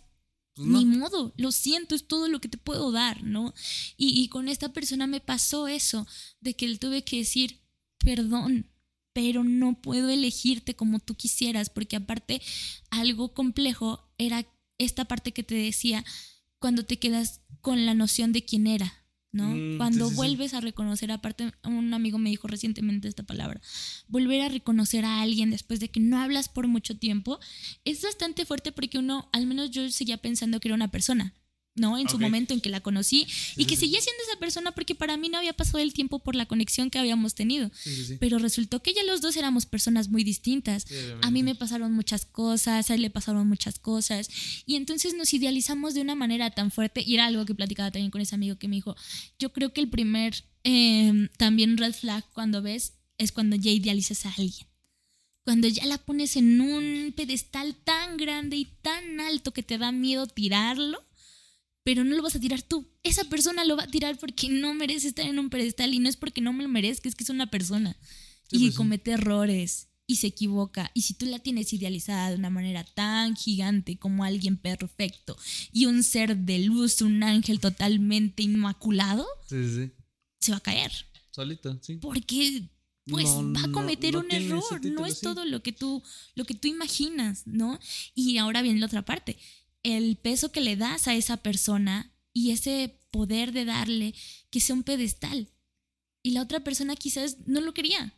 Pues 0.55 0.69
no. 0.69 0.79
ni 0.79 0.85
modo, 0.85 1.33
lo 1.37 1.51
siento, 1.51 1.95
es 1.95 2.07
todo 2.07 2.29
lo 2.29 2.41
que 2.41 2.49
te 2.49 2.59
puedo 2.59 2.93
dar, 2.93 3.23
¿no? 3.24 3.55
Y, 3.97 4.20
y 4.23 4.29
con 4.29 4.49
esta 4.49 4.73
persona 4.73 5.07
me 5.07 5.20
pasó 5.20 5.66
eso, 5.66 6.07
de 6.41 6.55
que 6.55 6.69
le 6.69 6.79
tuve 6.79 7.03
que 7.05 7.19
decir, 7.19 7.61
perdón, 7.99 8.69
pero 9.15 9.45
no 9.45 9.81
puedo 9.81 10.09
elegirte 10.11 10.74
como 10.77 10.99
tú 11.01 11.15
quisieras, 11.15 11.70
porque 11.70 11.97
aparte 11.97 12.41
algo 12.91 13.35
complejo 13.35 14.09
era 14.19 14.47
esta 14.79 15.05
parte 15.07 15.33
que 15.33 15.43
te 15.43 15.55
decía, 15.55 16.05
cuando 16.62 16.84
te 16.86 16.98
quedas 16.98 17.43
con 17.60 17.84
la 17.84 17.93
noción 17.93 18.32
de 18.32 18.44
quién 18.47 18.66
era. 18.66 18.94
¿no? 19.32 19.48
Mm, 19.48 19.78
Cuando 19.78 20.05
sí, 20.06 20.10
sí. 20.10 20.16
vuelves 20.16 20.55
a 20.55 20.60
reconocer, 20.60 21.10
aparte, 21.10 21.52
un 21.64 21.93
amigo 21.93 22.18
me 22.18 22.30
dijo 22.30 22.48
recientemente 22.48 23.09
esta 23.09 23.22
palabra, 23.22 23.60
volver 24.06 24.43
a 24.43 24.48
reconocer 24.48 25.05
a 25.05 25.22
alguien 25.22 25.51
después 25.51 25.80
de 25.80 25.90
que 25.90 26.01
no 26.01 26.18
hablas 26.18 26.48
por 26.48 26.68
mucho 26.68 26.97
tiempo, 26.98 27.40
es 27.84 28.02
bastante 28.02 28.44
fuerte 28.44 28.72
porque 28.72 28.98
uno, 28.98 29.28
al 29.32 29.47
menos 29.47 29.70
yo 29.70 29.90
seguía 29.90 30.18
pensando 30.18 30.60
que 30.60 30.68
era 30.68 30.74
una 30.74 30.90
persona, 30.90 31.34
¿no? 31.74 31.99
En 31.99 32.09
su 32.09 32.19
momento 32.19 32.53
en 32.53 32.61
que 32.61 32.69
la 32.69 32.81
conocí 32.81 33.27
y 33.57 33.65
que 33.65 33.77
seguía 33.77 34.01
siendo 34.01 34.23
esa 34.28 34.39
persona 34.39 34.73
porque 34.73 34.94
para 34.94 35.16
mí 35.16 35.28
no 35.28 35.39
había 35.39 35.55
pasado 35.55 35.78
el 35.78 35.93
tiempo 35.93 36.19
por 36.19 36.35
la 36.35 36.47
conexión 36.47 36.90
que 36.90 36.99
habíamos 36.99 37.35
tenido. 37.35 37.70
Sí, 37.74 37.94
sí, 37.94 38.05
sí. 38.05 38.16
Pero 38.20 38.39
resultó 38.39 38.82
que 38.82 38.93
ya 38.93 39.03
los 39.05 39.20
dos 39.20 39.36
éramos 39.36 39.65
personas 39.65 40.09
muy 40.09 40.23
distintas. 40.23 40.86
A 41.23 41.31
mí 41.31 41.43
me 41.43 41.55
pasaron 41.55 41.93
muchas 41.93 42.27
cosas, 42.27 42.90
a 42.90 42.94
él 42.94 43.03
le 43.03 43.11
pasaron 43.11 43.49
muchas 43.49 43.78
cosas. 43.78 44.28
Y 44.66 44.77
entonces 44.77 45.15
nos 45.15 45.32
idealizamos 45.32 45.94
de 45.94 46.03
una 46.03 46.15
manera 46.15 46.51
tan 46.51 46.70
fuerte. 46.70 47.03
Y 47.07 47.15
era 47.15 47.27
algo 47.27 47.47
que 47.47 47.55
platicaba 47.55 47.90
también 47.90 48.11
con 48.11 48.20
ese 48.20 48.35
amigo 48.35 48.59
que 48.59 48.69
me 48.69 48.77
dijo, 48.77 48.94
yo 49.39 49.53
creo 49.53 49.73
que 49.73 49.81
el 49.81 49.89
primer 49.89 50.44
eh, 50.65 51.28
también 51.39 51.78
red 51.78 51.94
flag 51.94 52.24
cuando 52.32 52.62
ves 52.62 52.94
es 53.19 53.32
cuando 53.32 53.57
ya 53.57 53.70
idealizas 53.70 54.27
a 54.27 54.31
alguien. 54.31 54.66
Cuando 55.44 55.66
ya 55.66 55.86
la 55.86 55.99
pones 55.99 56.36
en 56.36 56.61
un 56.61 57.12
pedestal 57.16 57.74
tan 57.74 58.16
grande 58.16 58.57
y 58.57 58.66
tan 58.66 59.20
alto 59.20 59.53
que 59.53 59.65
te 59.65 59.77
da 59.77 59.90
miedo 59.90 60.27
tirarlo, 60.27 61.05
pero 61.85 62.05
no 62.05 62.15
lo 62.17 62.23
vas 62.23 62.37
a 62.37 62.41
tirar 62.41 62.63
tú. 62.63 62.89
Esa 63.03 63.25
persona 63.25 63.65
lo 63.65 63.77
va 63.77 63.85
a 63.85 63.89
tirar 63.89 64.19
porque 64.19 64.49
no 64.49 64.75
merece 64.75 65.09
estar 65.09 65.27
en 65.27 65.39
un 65.39 65.51
pedestal 65.51 65.93
y 65.95 65.99
no 65.99 66.09
es 66.09 66.17
porque 66.17 66.41
no 66.41 66.53
me 66.53 66.63
lo 66.63 66.69
merezca, 66.69 67.09
es 67.09 67.15
que 67.15 67.25
es 67.25 67.31
una 67.31 67.51
persona 67.51 67.97
Sí, 68.51 68.57
y 68.57 68.59
pues 68.61 68.73
sí. 68.73 68.77
comete 68.77 69.11
errores 69.13 69.89
y 70.07 70.17
se 70.17 70.27
equivoca. 70.27 70.91
Y 70.95 71.03
si 71.03 71.15
tú 71.15 71.27
la 71.27 71.39
tienes 71.39 71.73
idealizada 71.73 72.31
de 72.31 72.37
una 72.37 72.51
manera 72.51 72.85
tan 72.85 73.35
gigante 73.37 73.97
como 73.99 74.25
alguien 74.25 74.57
perfecto 74.59 75.37
y 75.73 75.87
un 75.87 76.03
ser 76.03 76.37
de 76.37 76.59
luz, 76.61 77.01
un 77.03 77.23
ángel 77.23 77.61
totalmente 77.61 78.43
inmaculado, 78.43 79.27
Sí, 79.49 79.91
se 80.41 80.51
va 80.53 80.59
a 80.59 80.61
caer. 80.61 80.93
Solito, 81.31 81.79
sí. 81.83 81.97
Porque 81.97 82.69
pues 83.07 83.25
No, 83.25 83.53
va 83.55 83.63
a 83.65 83.73
cometer 83.73 84.13
no 84.15 84.21
un 84.21 84.31
error, 84.31 84.85
no 84.85 85.07
es 85.07 85.21
todo 85.21 85.45
lo 85.45 85.63
que 85.63 85.73
tú 85.73 86.03
lo 86.37 86.45
que 86.45 86.55
tú 86.55 86.69
imaginas, 86.69 87.47
¿no? 87.47 87.81
Y 88.15 88.37
ahora 88.39 88.63
viene 88.63 88.79
la 88.81 88.87
otra 88.87 89.05
parte, 89.05 89.39
el 89.83 90.17
peso 90.17 90.53
que 90.53 90.61
le 90.61 90.77
das 90.77 91.09
a 91.09 91.15
esa 91.15 91.39
persona 91.39 92.13
y 92.33 92.51
ese 92.51 92.99
poder 93.11 93.53
de 93.53 93.65
darle 93.65 94.15
que 94.51 94.61
sea 94.61 94.75
un 94.75 94.83
pedestal. 94.83 95.49
Y 96.23 96.33
la 96.33 96.43
otra 96.43 96.61
persona 96.61 96.97
quizás 96.97 97.39
no 97.47 97.61
lo 97.61 97.75
quería. 97.75 98.15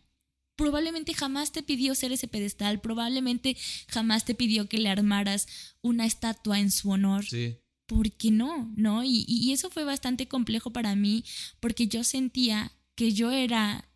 Probablemente 0.56 1.14
jamás 1.14 1.52
te 1.52 1.62
pidió 1.62 1.94
ser 1.94 2.12
ese 2.12 2.28
pedestal, 2.28 2.80
probablemente 2.80 3.56
jamás 3.88 4.24
te 4.24 4.34
pidió 4.34 4.68
que 4.68 4.78
le 4.78 4.88
armaras 4.88 5.48
una 5.80 6.06
estatua 6.06 6.60
en 6.60 6.70
su 6.70 6.90
honor. 6.90 7.24
Sí. 7.24 7.58
¿por 7.86 8.10
qué 8.12 8.30
no? 8.30 8.72
¿No? 8.76 9.04
Y, 9.04 9.24
y 9.28 9.52
eso 9.52 9.70
fue 9.70 9.84
bastante 9.84 10.26
complejo 10.26 10.70
para 10.70 10.94
mí 10.94 11.24
porque 11.60 11.86
yo 11.86 12.04
sentía 12.04 12.72
que 12.94 13.12
yo 13.12 13.30
era 13.30 13.88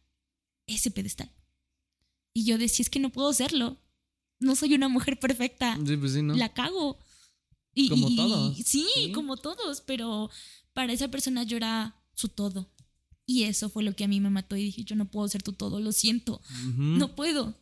ese 0.66 0.90
pedestal. 0.90 1.30
Y 2.34 2.44
yo 2.44 2.58
decía, 2.58 2.82
es 2.82 2.90
que 2.90 3.00
no 3.00 3.10
puedo 3.10 3.32
serlo. 3.32 3.78
No 4.38 4.54
soy 4.54 4.74
una 4.74 4.88
mujer 4.88 5.18
perfecta. 5.18 5.78
Sí, 5.84 5.96
pues 5.96 6.12
sí, 6.12 6.22
¿no? 6.22 6.34
La 6.34 6.52
cago. 6.52 6.98
Y, 7.74 7.88
Como 7.88 8.08
y- 8.10 8.16
todos. 8.16 8.56
Sí, 8.56 8.86
Sí. 8.94 9.12
como 9.12 9.36
todos, 9.36 9.80
pero 9.82 10.30
para 10.72 10.92
esa 10.92 11.08
persona 11.08 11.42
yo 11.44 11.56
era 11.56 11.96
su 12.14 12.28
todo. 12.28 12.72
Y 13.26 13.42
eso 13.44 13.68
fue 13.68 13.82
lo 13.82 13.94
que 13.94 14.04
a 14.04 14.08
mí 14.08 14.20
me 14.20 14.30
mató 14.30 14.56
y 14.56 14.64
dije, 14.64 14.84
yo 14.84 14.96
no 14.96 15.10
puedo 15.10 15.28
ser 15.28 15.42
tú 15.42 15.52
todo, 15.52 15.80
lo 15.80 15.92
siento, 15.92 16.40
no 16.76 17.14
puedo. 17.14 17.54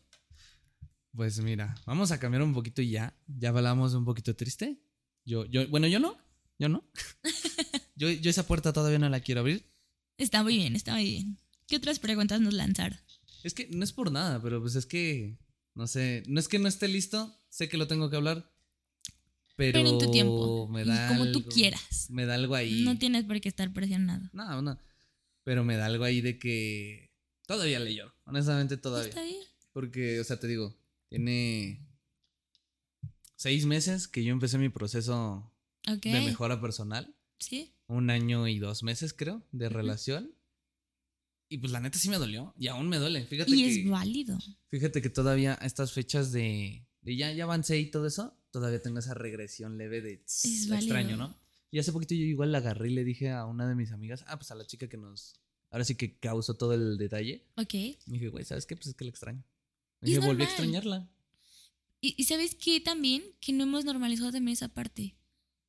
Pues 1.12 1.40
mira, 1.40 1.74
vamos 1.86 2.10
a 2.12 2.20
cambiar 2.20 2.42
un 2.42 2.52
poquito 2.52 2.82
y 2.82 2.90
ya. 2.90 3.18
Ya 3.26 3.48
hablamos 3.48 3.94
un 3.94 4.04
poquito 4.04 4.36
triste. 4.36 4.80
Yo, 5.24 5.44
yo, 5.46 5.66
bueno, 5.68 5.86
yo 5.86 5.98
no. 5.98 6.16
Yo 6.58 6.68
no. 6.68 6.84
yo, 7.96 8.10
yo 8.10 8.30
esa 8.30 8.46
puerta 8.46 8.72
todavía 8.72 8.98
no 8.98 9.08
la 9.08 9.20
quiero 9.20 9.40
abrir. 9.40 9.70
Está 10.18 10.42
muy 10.42 10.56
bien, 10.56 10.76
está 10.76 10.92
muy 10.94 11.04
bien. 11.04 11.38
¿Qué 11.66 11.76
otras 11.76 11.98
preguntas 11.98 12.40
nos 12.40 12.54
lanzaron? 12.54 12.98
Es 13.42 13.54
que 13.54 13.66
no 13.68 13.82
es 13.84 13.92
por 13.92 14.12
nada, 14.12 14.40
pero 14.40 14.60
pues 14.60 14.74
es 14.76 14.86
que, 14.86 15.38
no 15.74 15.86
sé, 15.86 16.22
no 16.26 16.38
es 16.38 16.48
que 16.48 16.58
no 16.58 16.68
esté 16.68 16.86
listo, 16.88 17.38
sé 17.48 17.68
que 17.68 17.76
lo 17.76 17.86
tengo 17.86 18.08
que 18.10 18.16
hablar, 18.16 18.54
pero, 19.56 19.72
Pero 19.78 19.88
en 19.88 19.98
tu 19.98 20.10
tiempo, 20.10 20.68
me 20.68 20.84
da 20.84 21.08
como 21.08 21.24
tú 21.32 21.38
algo- 21.38 21.50
quieras. 21.50 22.06
Me 22.10 22.26
da 22.26 22.34
algo 22.34 22.54
ahí. 22.54 22.82
No 22.84 22.96
tienes 22.98 23.24
por 23.24 23.40
qué 23.40 23.48
estar 23.48 23.72
presionado. 23.72 24.28
No, 24.32 24.60
no. 24.62 24.78
Pero 25.44 25.64
me 25.64 25.76
da 25.76 25.86
algo 25.86 26.04
ahí 26.04 26.20
de 26.20 26.38
que 26.38 27.10
todavía 27.46 27.80
le 27.80 27.94
lloro, 27.94 28.14
honestamente 28.24 28.76
todavía. 28.76 29.08
Está 29.08 29.22
bien. 29.22 29.40
Porque, 29.72 30.20
o 30.20 30.24
sea, 30.24 30.38
te 30.38 30.46
digo, 30.46 30.76
tiene 31.08 31.86
seis 33.36 33.66
meses 33.66 34.08
que 34.08 34.24
yo 34.24 34.32
empecé 34.32 34.58
mi 34.58 34.68
proceso 34.68 35.52
de 35.86 36.20
mejora 36.20 36.60
personal. 36.60 37.14
Sí. 37.38 37.72
Un 37.86 38.10
año 38.10 38.48
y 38.48 38.58
dos 38.58 38.82
meses, 38.82 39.12
creo, 39.12 39.42
de 39.52 39.68
relación. 39.68 40.32
Y 41.48 41.58
pues 41.58 41.70
la 41.70 41.80
neta 41.80 41.98
sí 41.98 42.08
me 42.08 42.16
dolió. 42.18 42.54
Y 42.58 42.66
aún 42.66 42.88
me 42.88 42.96
duele. 42.98 43.24
Fíjate 43.26 43.52
Y 43.52 43.62
que. 43.62 43.68
es 43.82 43.88
válido. 43.88 44.36
Fíjate 44.68 45.00
que 45.00 45.10
todavía 45.10 45.56
a 45.60 45.66
estas 45.66 45.92
fechas 45.92 46.32
de, 46.32 46.84
de 47.02 47.16
ya, 47.16 47.30
ya 47.32 47.44
avancé 47.44 47.78
y 47.78 47.90
todo 47.90 48.06
eso, 48.06 48.35
todavía 48.56 48.80
tengo 48.80 49.00
esa 49.00 49.12
regresión 49.12 49.76
leve 49.76 50.00
de 50.00 50.16
tss, 50.16 50.70
extraño. 50.70 51.18
¿no? 51.18 51.38
Y 51.70 51.78
hace 51.78 51.92
poquito 51.92 52.14
yo 52.14 52.22
igual 52.22 52.52
la 52.52 52.58
agarré 52.58 52.90
y 52.90 52.94
le 52.94 53.04
dije 53.04 53.30
a 53.30 53.44
una 53.44 53.68
de 53.68 53.74
mis 53.74 53.92
amigas, 53.92 54.24
ah, 54.28 54.38
pues 54.38 54.50
a 54.50 54.54
la 54.54 54.66
chica 54.66 54.88
que 54.88 54.96
nos, 54.96 55.38
ahora 55.68 55.84
sí 55.84 55.94
que 55.94 56.18
causó 56.18 56.54
todo 56.54 56.72
el 56.72 56.96
detalle. 56.96 57.46
Ok. 57.56 57.74
Y 57.74 57.98
dije, 58.06 58.28
güey, 58.28 58.46
¿sabes 58.46 58.64
qué? 58.64 58.74
Pues 58.74 58.86
es 58.86 58.94
que 58.94 59.04
la 59.04 59.10
extraño. 59.10 59.44
Y 60.00 60.06
dije, 60.06 60.26
volví 60.26 60.42
a 60.42 60.46
extrañarla. 60.46 61.06
Y, 62.00 62.14
y 62.16 62.24
sabes 62.24 62.54
qué 62.54 62.80
también, 62.80 63.22
que 63.40 63.52
no 63.52 63.64
hemos 63.64 63.84
normalizado 63.84 64.32
también 64.32 64.54
esa 64.54 64.68
parte. 64.68 65.18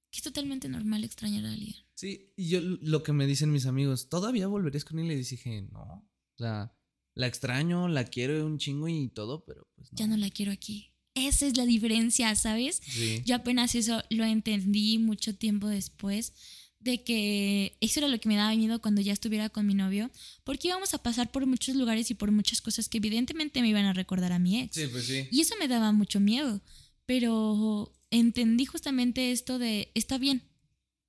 Que 0.10 0.20
es 0.20 0.24
totalmente 0.24 0.70
normal 0.70 1.04
extrañar 1.04 1.46
a 1.46 1.52
alguien. 1.52 1.76
Sí, 1.94 2.32
y 2.38 2.48
yo 2.48 2.62
lo 2.62 3.04
que 3.04 3.12
me 3.12 3.28
dicen 3.28 3.52
mis 3.52 3.66
amigos, 3.66 4.08
¿todavía 4.08 4.48
volverías 4.48 4.86
con 4.86 5.00
él? 5.00 5.12
Y 5.12 5.18
les 5.18 5.30
dije, 5.30 5.62
no. 5.64 5.82
O 5.82 6.38
sea, 6.38 6.74
la 7.16 7.28
extraño, 7.28 7.90
la 7.90 8.06
quiero 8.06 8.46
un 8.46 8.60
chingo 8.60 8.88
y 8.88 9.10
todo, 9.10 9.44
pero 9.44 9.68
pues 9.76 9.92
no. 9.92 9.98
Ya 9.98 10.08
no 10.08 10.16
la 10.16 10.30
quiero 10.30 10.54
aquí. 10.54 10.94
Esa 11.18 11.48
es 11.48 11.58
la 11.58 11.66
diferencia, 11.66 12.34
¿sabes? 12.36 12.82
Sí. 12.86 13.22
Yo 13.26 13.36
apenas 13.36 13.76
eso 13.76 14.04
lo 14.10 14.24
entendí 14.24 14.98
mucho 15.00 15.36
tiempo 15.36 15.68
después 15.68 16.34
de 16.80 17.04
que 17.04 17.76
eso 17.82 18.00
era 18.00 18.08
lo 18.08 18.20
que 18.20 18.30
me 18.30 18.36
daba 18.36 18.56
miedo 18.56 18.82
cuando 18.82 19.02
ya 19.02 19.12
estuviera 19.12 19.50
con 19.50 19.66
mi 19.66 19.74
novio, 19.74 20.10
porque 20.44 20.70
íbamos 20.70 20.94
a 20.94 21.00
pasar 21.00 21.32
por 21.32 21.46
muchos 21.46 21.76
lugares 21.76 22.12
y 22.12 22.14
por 22.14 22.32
muchas 22.32 22.62
cosas 22.62 22.88
que 22.88 23.00
evidentemente 23.00 23.62
me 23.62 23.70
iban 23.70 23.86
a 23.86 23.94
recordar 23.94 24.32
a 24.32 24.40
mi 24.40 24.62
ex. 24.62 24.76
Sí, 24.76 24.88
pues 24.88 25.06
sí. 25.06 25.28
Y 25.32 25.42
eso 25.42 25.56
me 25.60 25.68
daba 25.68 25.92
mucho 25.92 26.20
miedo, 26.20 26.62
pero 27.06 27.94
entendí 28.12 28.66
justamente 28.66 29.32
esto 29.32 29.60
de, 29.60 29.92
está 29.96 30.18
bien, 30.18 30.44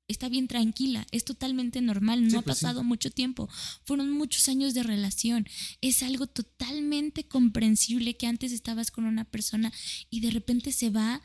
está 0.08 0.28
bien 0.28 0.48
tranquila, 0.48 1.06
es 1.12 1.24
totalmente 1.24 1.80
normal, 1.80 2.24
no 2.24 2.30
Sí, 2.30 2.36
ha 2.36 2.42
pues 2.42 2.58
sí. 2.58 2.64
pasado 2.64 2.82
mucho 2.82 3.10
tiempo, 3.10 3.48
fueron 3.84 4.10
muchos 4.10 4.48
años 4.48 4.74
de 4.74 4.82
relación, 4.82 5.46
es 5.80 6.02
algo 6.02 6.26
totalmente 6.26 7.24
comprensible 7.28 8.16
que 8.16 8.26
antes 8.26 8.52
estabas 8.52 8.90
con 8.90 9.04
una 9.04 9.24
persona 9.24 9.72
y 10.10 10.20
de 10.20 10.30
repente 10.30 10.72
se 10.72 10.90
va 10.90 11.22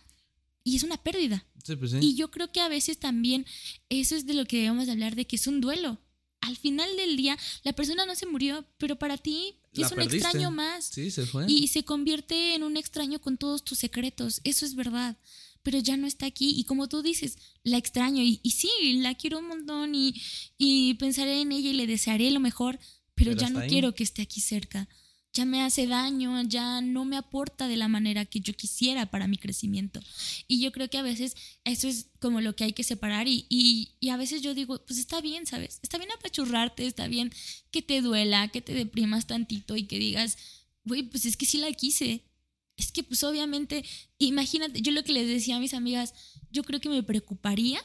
y 0.63 0.75
es 0.75 0.83
una 0.83 0.97
pérdida. 0.97 1.45
Sí, 1.63 1.75
pues. 1.75 1.93
Y 1.99 2.15
yo 2.15 2.29
creo 2.29 2.51
que 2.51 2.59
a 2.61 2.67
veces 2.69 2.97
también 2.99 3.45
eso 3.89 4.15
es 4.15 4.25
de 4.25 4.33
lo 4.33 4.45
que 4.45 4.57
debemos 4.57 4.87
hablar, 4.89 5.15
de 5.15 5.25
que 5.25 5.35
es 5.37 5.47
un 5.47 5.61
duelo. 5.61 5.99
Al 6.41 6.57
final 6.57 6.89
del 6.97 7.15
día, 7.15 7.37
la 7.63 7.71
persona 7.73 8.05
no 8.05 8.15
se 8.15 8.25
murió, 8.25 8.65
pero 8.77 8.97
para 8.99 9.17
ti 9.17 9.55
La 9.71 9.85
es 9.85 9.91
un 9.93 9.97
perdiste. 9.99 10.17
extraño 10.17 10.51
más. 10.51 10.85
Sí, 10.85 11.09
se 11.09 11.25
fue. 11.25 11.45
Y 11.49 11.69
se 11.69 11.83
convierte 11.85 12.53
en 12.55 12.63
un 12.63 12.75
extraño 12.75 13.19
con 13.21 13.37
todos 13.37 13.63
tus 13.63 13.77
secretos. 13.79 14.41
Eso 14.43 14.65
es 14.65 14.75
verdad. 14.75 15.17
Pero 15.63 15.79
ya 15.79 15.97
no 15.97 16.05
está 16.07 16.25
aquí. 16.25 16.53
Y 16.57 16.65
como 16.65 16.87
tú 16.89 17.01
dices, 17.01 17.37
la 17.63 17.77
extraño. 17.77 18.21
Y, 18.21 18.39
y 18.43 18.51
sí, 18.51 18.69
la 19.01 19.15
quiero 19.15 19.39
un 19.39 19.47
montón. 19.47 19.95
Y, 19.95 20.21
y 20.57 20.93
pensaré 20.95 21.41
en 21.41 21.51
ella 21.51 21.69
y 21.69 21.73
le 21.73 21.87
desearé 21.87 22.29
lo 22.31 22.39
mejor. 22.39 22.79
Pero, 23.15 23.31
Pero 23.31 23.41
ya 23.41 23.49
no 23.49 23.59
ahí. 23.59 23.69
quiero 23.69 23.95
que 23.95 24.03
esté 24.03 24.21
aquí 24.21 24.41
cerca. 24.41 24.87
Ya 25.35 25.45
me 25.45 25.63
hace 25.63 25.87
daño, 25.87 26.43
ya 26.43 26.79
no 26.81 27.05
me 27.05 27.17
aporta 27.17 27.67
de 27.67 27.75
la 27.75 27.87
manera 27.87 28.23
que 28.25 28.39
yo 28.39 28.53
quisiera 28.53 29.07
para 29.09 29.25
mi 29.27 29.37
crecimiento. 29.37 29.99
Y 30.47 30.59
yo 30.59 30.71
creo 30.71 30.89
que 30.91 30.99
a 30.99 31.01
veces 31.01 31.35
eso 31.63 31.87
es 31.87 32.07
como 32.19 32.39
lo 32.39 32.55
que 32.55 32.65
hay 32.65 32.73
que 32.73 32.83
separar. 32.83 33.27
Y, 33.27 33.47
y, 33.49 33.93
y 33.99 34.09
a 34.09 34.17
veces 34.17 34.43
yo 34.43 34.53
digo, 34.53 34.83
pues 34.85 34.99
está 34.99 35.21
bien, 35.21 35.47
¿sabes? 35.47 35.79
Está 35.81 35.97
bien 35.97 36.11
apachurrarte, 36.11 36.85
está 36.85 37.07
bien 37.07 37.31
que 37.71 37.81
te 37.81 38.01
duela, 38.01 38.49
que 38.49 38.61
te 38.61 38.75
deprimas 38.75 39.25
tantito 39.25 39.75
y 39.75 39.85
que 39.87 39.97
digas, 39.97 40.37
güey, 40.83 41.01
pues 41.03 41.25
es 41.25 41.35
que 41.35 41.47
sí 41.47 41.57
la 41.57 41.71
quise. 41.71 42.21
Es 42.77 42.91
que 42.91 43.03
pues 43.03 43.23
obviamente, 43.23 43.83
imagínate, 44.17 44.81
yo 44.81 44.91
lo 44.91 45.03
que 45.03 45.13
les 45.13 45.27
decía 45.27 45.57
a 45.57 45.59
mis 45.59 45.73
amigas, 45.73 46.13
yo 46.51 46.63
creo 46.63 46.79
que 46.79 46.89
me 46.89 47.03
preocuparía 47.03 47.79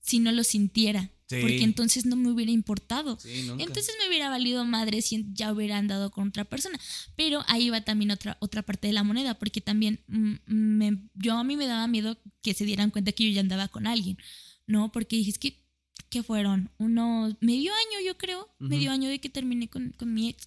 si 0.00 0.18
no 0.18 0.32
lo 0.32 0.42
sintiera, 0.42 1.10
Sí. 1.28 1.36
porque 1.40 1.62
entonces 1.62 2.04
no 2.06 2.16
me 2.16 2.28
hubiera 2.30 2.50
importado. 2.50 3.18
Sí. 3.20 3.48
Entonces 3.58 3.94
me 4.00 4.08
hubiera 4.08 4.28
valido 4.28 4.64
madre 4.64 5.00
si 5.00 5.24
ya 5.32 5.52
hubiera 5.52 5.78
andado 5.78 6.10
con 6.10 6.28
otra 6.28 6.44
persona. 6.44 6.78
Pero 7.16 7.42
ahí 7.46 7.70
va 7.70 7.80
también 7.82 8.10
otra, 8.10 8.36
otra 8.40 8.62
parte 8.62 8.88
de 8.88 8.92
la 8.92 9.04
moneda, 9.04 9.38
porque 9.38 9.60
también 9.60 10.00
mm, 10.08 10.34
me- 10.46 11.08
yo 11.14 11.34
a 11.38 11.44
mí 11.44 11.56
me 11.56 11.66
daba 11.68 11.86
miedo 11.86 12.18
que 12.42 12.52
se 12.52 12.64
dieran 12.64 12.90
cuenta 12.90 13.12
que 13.12 13.24
yo 13.24 13.30
ya 13.30 13.40
andaba 13.40 13.68
con 13.68 13.86
alguien, 13.86 14.18
¿no? 14.66 14.90
Porque 14.92 15.16
dije, 15.16 15.30
es 15.30 15.38
que, 15.38 15.64
¿qué 16.10 16.22
fueron? 16.22 16.70
Unos 16.78 17.36
medio 17.40 17.72
año, 17.72 18.04
yo 18.06 18.18
creo, 18.18 18.48
medio 18.58 18.90
año 18.90 19.08
de 19.08 19.20
que 19.20 19.30
terminé 19.30 19.68
con, 19.68 19.90
con 19.96 20.12
mi 20.12 20.28
ex 20.28 20.46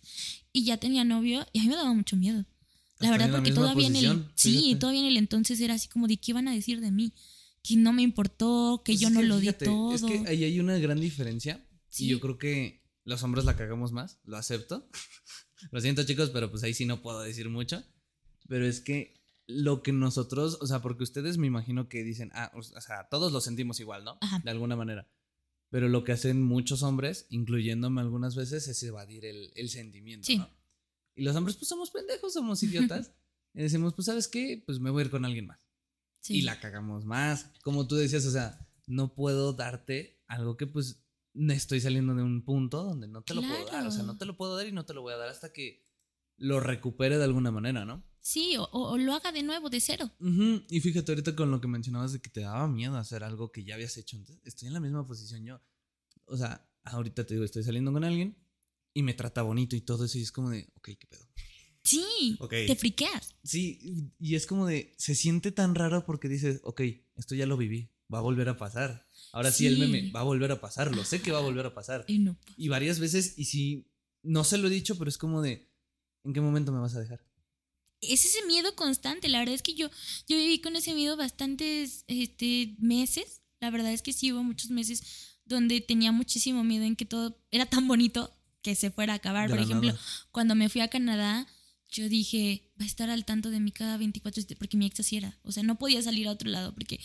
y 0.53 0.65
ya 0.65 0.77
tenía 0.77 1.03
novio 1.05 1.47
y 1.53 1.59
a 1.59 1.63
mí 1.63 1.69
me 1.69 1.75
daba 1.77 1.93
mucho 1.93 2.15
miedo. 2.17 2.45
La 2.99 3.11
verdad, 3.11 3.29
la 3.29 3.35
porque 3.37 3.51
todavía 3.51 3.87
en 3.87 3.95
el. 3.95 4.25
Sí, 4.35 4.51
fíjate. 4.59 4.75
todavía 4.79 5.01
en 5.01 5.07
el 5.07 5.17
entonces 5.17 5.59
era 5.59 5.73
así 5.73 5.87
como 5.89 6.07
de 6.07 6.17
qué 6.17 6.31
iban 6.31 6.47
a 6.47 6.53
decir 6.53 6.79
de 6.81 6.91
mí. 6.91 7.13
Que 7.61 7.75
no 7.75 7.93
me 7.93 8.03
importó, 8.03 8.81
que 8.85 8.93
Pues 8.93 8.99
yo 9.01 9.09
no 9.09 9.19
que 9.21 9.25
lo 9.25 9.39
fíjate, 9.39 9.65
di 9.65 9.71
todo. 9.71 9.93
Es 9.95 10.03
que 10.03 10.23
ahí 10.29 10.43
hay 10.43 10.59
una 10.59 10.77
gran 10.77 10.99
diferencia. 10.99 11.65
Sí. 11.89 12.05
Y 12.05 12.07
yo 12.09 12.19
creo 12.19 12.37
que 12.37 12.83
los 13.03 13.21
hombres 13.23 13.43
la 13.45 13.55
cagamos 13.55 13.91
más, 13.91 14.19
lo 14.23 14.37
acepto. 14.37 14.87
lo 15.71 15.81
siento, 15.81 16.03
chicos, 16.03 16.29
pero 16.29 16.49
pues 16.51 16.63
ahí 16.63 16.73
sí 16.73 16.85
no 16.85 17.01
puedo 17.01 17.21
decir 17.21 17.49
mucho. 17.49 17.83
Pero 18.47 18.67
es 18.67 18.81
que 18.81 19.15
lo 19.47 19.81
que 19.83 19.91
nosotros, 19.93 20.57
o 20.61 20.67
sea, 20.67 20.81
porque 20.81 21.03
ustedes 21.03 21.37
me 21.37 21.47
imagino 21.47 21.89
que 21.89 22.03
dicen, 22.03 22.31
ah, 22.33 22.51
o 22.55 22.61
sea, 22.61 23.07
todos 23.09 23.31
lo 23.31 23.41
sentimos 23.41 23.79
igual, 23.79 24.03
¿no? 24.03 24.17
Ajá. 24.21 24.39
De 24.43 24.51
alguna 24.51 24.75
manera. 24.75 25.07
Pero 25.69 25.89
lo 25.89 26.03
que 26.03 26.11
hacen 26.11 26.41
muchos 26.43 26.83
hombres, 26.83 27.25
incluyéndome 27.29 27.99
algunas 28.01 28.35
veces, 28.35 28.67
es 28.67 28.81
evadir 28.83 29.25
el, 29.25 29.51
el 29.55 29.69
sentimiento, 29.69 30.27
Sí. 30.27 30.37
¿no? 30.37 30.49
Y 31.15 31.23
los 31.23 31.35
hombres, 31.35 31.55
pues 31.55 31.69
somos 31.69 31.91
pendejos, 31.91 32.33
somos 32.33 32.61
idiotas. 32.63 33.11
y 33.53 33.61
decimos, 33.61 33.93
pues, 33.93 34.05
¿sabes 34.05 34.27
qué? 34.27 34.61
Pues 34.65 34.79
me 34.79 34.89
voy 34.89 35.01
a 35.01 35.05
ir 35.05 35.11
con 35.11 35.25
alguien 35.25 35.47
más 35.47 35.59
Sí. 36.19 36.37
y 36.37 36.41
la 36.41 36.59
cagamos 36.59 37.05
más. 37.05 37.51
Como 37.63 37.87
tú 37.87 37.95
decías, 37.95 38.25
o 38.25 38.31
sea, 38.31 38.67
no 38.87 39.13
puedo 39.13 39.53
darte 39.53 40.23
algo 40.27 40.57
que 40.57 40.65
pues 40.65 41.05
estoy 41.35 41.81
saliendo 41.81 42.15
de 42.15 42.23
un 42.23 42.43
punto 42.43 42.83
donde 42.83 43.07
no 43.07 43.21
te 43.21 43.33
lo 43.35 43.41
puedo 43.41 43.65
dar. 43.65 43.85
O 43.85 43.91
sea, 43.91 44.03
no 44.03 44.17
te 44.17 44.25
lo 44.25 44.35
puedo 44.35 44.55
dar 44.57 44.67
y 44.67 44.71
no 44.71 44.85
te 44.85 44.93
lo 44.93 45.01
voy 45.01 45.13
a 45.13 45.17
dar 45.17 45.29
hasta 45.29 45.53
que 45.53 45.83
lo 46.37 46.59
recupere 46.59 47.17
de 47.17 47.23
alguna 47.23 47.51
manera, 47.51 47.85
¿no? 47.85 48.03
Sí, 48.21 48.55
o, 48.57 48.97
lo 48.97 49.13
haga 49.13 49.31
de 49.31 49.43
nuevo, 49.43 49.69
de 49.69 49.79
cero. 49.79 50.11
Y 50.67 50.81
fíjate 50.81 51.11
ahorita 51.11 51.35
con 51.35 51.51
lo 51.51 51.61
que 51.61 51.67
mencionabas 51.67 52.11
de 52.11 52.19
que 52.19 52.31
te 52.31 52.41
daba 52.41 52.67
miedo 52.67 52.97
hacer 52.97 53.23
algo 53.23 53.51
que 53.51 53.63
ya 53.63 53.75
habías 53.75 53.95
hecho 53.97 54.17
antes. 54.17 54.39
Estoy 54.43 54.67
en 54.67 54.73
la 54.73 54.79
misma 54.79 55.05
posición 55.05 55.45
yo. 55.45 55.61
O 56.25 56.35
sea, 56.35 56.67
ahorita 56.83 57.23
te 57.23 57.35
digo, 57.35 57.45
estoy 57.45 57.63
saliendo 57.63 57.93
con 57.93 58.03
alguien 58.03 58.35
y 58.95 59.03
me 59.03 59.13
trata 59.13 59.43
bonito 59.43 59.75
y 59.75 59.81
todo 59.81 60.05
eso 60.05 60.17
y 60.17 60.21
es 60.21 60.31
como 60.31 60.49
de, 60.49 60.67
ok, 60.75 60.89
¿qué 60.97 61.07
pedo? 61.07 61.27
Sí, 61.83 62.39
te 62.49 62.75
friqueas. 62.75 63.35
Sí, 63.43 64.09
y 64.17 64.33
es 64.33 64.47
como 64.47 64.65
de, 64.65 64.95
se 64.97 65.13
siente 65.13 65.51
tan 65.51 65.75
raro 65.75 66.03
porque 66.05 66.27
dices, 66.29 66.61
ok, 66.63 66.81
esto 67.15 67.35
ya 67.35 67.45
lo 67.45 67.57
viví, 67.57 67.91
va 68.11 68.17
a 68.19 68.21
volver 68.21 68.49
a 68.49 68.57
pasar. 68.57 69.07
Ahora 69.33 69.51
sí, 69.51 69.67
el 69.67 69.75
Sí. 69.75 69.79
meme 69.81 70.11
va 70.11 70.21
a 70.21 70.23
volver 70.23 70.51
a 70.51 70.59
pasar, 70.61 70.95
lo 70.95 71.03
sé 71.03 71.21
que 71.21 71.31
va 71.31 71.39
a 71.39 71.43
volver 71.43 71.65
a 71.67 71.73
pasar. 71.75 72.05
Y 72.07 72.19
no. 72.19 72.39
Y 72.57 72.69
varias 72.69 72.99
veces, 72.99 73.35
y 73.37 73.45
si 73.45 73.91
no 74.23 74.43
se 74.45 74.57
lo 74.57 74.67
he 74.67 74.71
dicho, 74.71 74.97
pero 74.97 75.09
es 75.09 75.17
como 75.19 75.41
de, 75.43 75.69
¿en 76.23 76.33
qué 76.33 76.41
momento 76.41 76.71
me 76.71 76.79
vas 76.79 76.95
a 76.95 77.01
dejar? 77.01 77.23
Es 78.01 78.23
ese 78.25 78.45
miedo 78.47 78.75
constante. 78.75 79.27
La 79.27 79.39
verdad 79.39 79.55
es 79.55 79.61
que 79.61 79.75
yo, 79.75 79.89
yo 80.27 80.37
viví 80.37 80.61
con 80.61 80.75
ese 80.77 80.93
miedo 80.95 81.17
bastantes 81.17 82.05
este, 82.07 82.75
meses. 82.79 83.41
La 83.59 83.69
verdad 83.69 83.91
es 83.91 84.01
que 84.01 84.13
sí 84.13 84.31
hubo 84.31 84.41
muchos 84.41 84.71
meses 84.71 85.37
donde 85.45 85.81
tenía 85.81 86.11
muchísimo 86.11 86.63
miedo 86.63 86.85
en 86.85 86.95
que 86.95 87.05
todo 87.05 87.37
era 87.51 87.65
tan 87.67 87.87
bonito 87.87 88.31
que 88.65 88.73
se 88.75 88.89
fuera 88.89 89.13
a 89.13 89.17
acabar. 89.17 89.47
De 89.47 89.55
Por 89.55 89.63
ejemplo, 89.63 89.89
nada. 89.91 90.01
cuando 90.31 90.55
me 90.55 90.69
fui 90.69 90.81
a 90.81 90.87
Canadá, 90.87 91.45
yo 91.91 92.09
dije, 92.09 92.71
va 92.81 92.83
a 92.83 92.87
estar 92.87 93.09
al 93.11 93.23
tanto 93.25 93.51
de 93.51 93.59
mí 93.59 93.71
cada 93.71 93.95
24, 93.97 94.43
porque 94.57 94.75
mi 94.75 94.87
ex 94.87 94.99
así 94.99 95.17
era. 95.17 95.37
O 95.43 95.51
sea, 95.51 95.61
no 95.63 95.77
podía 95.77 96.01
salir 96.01 96.27
a 96.27 96.31
otro 96.31 96.49
lado 96.49 96.73
porque 96.73 96.95
eh, 96.95 96.99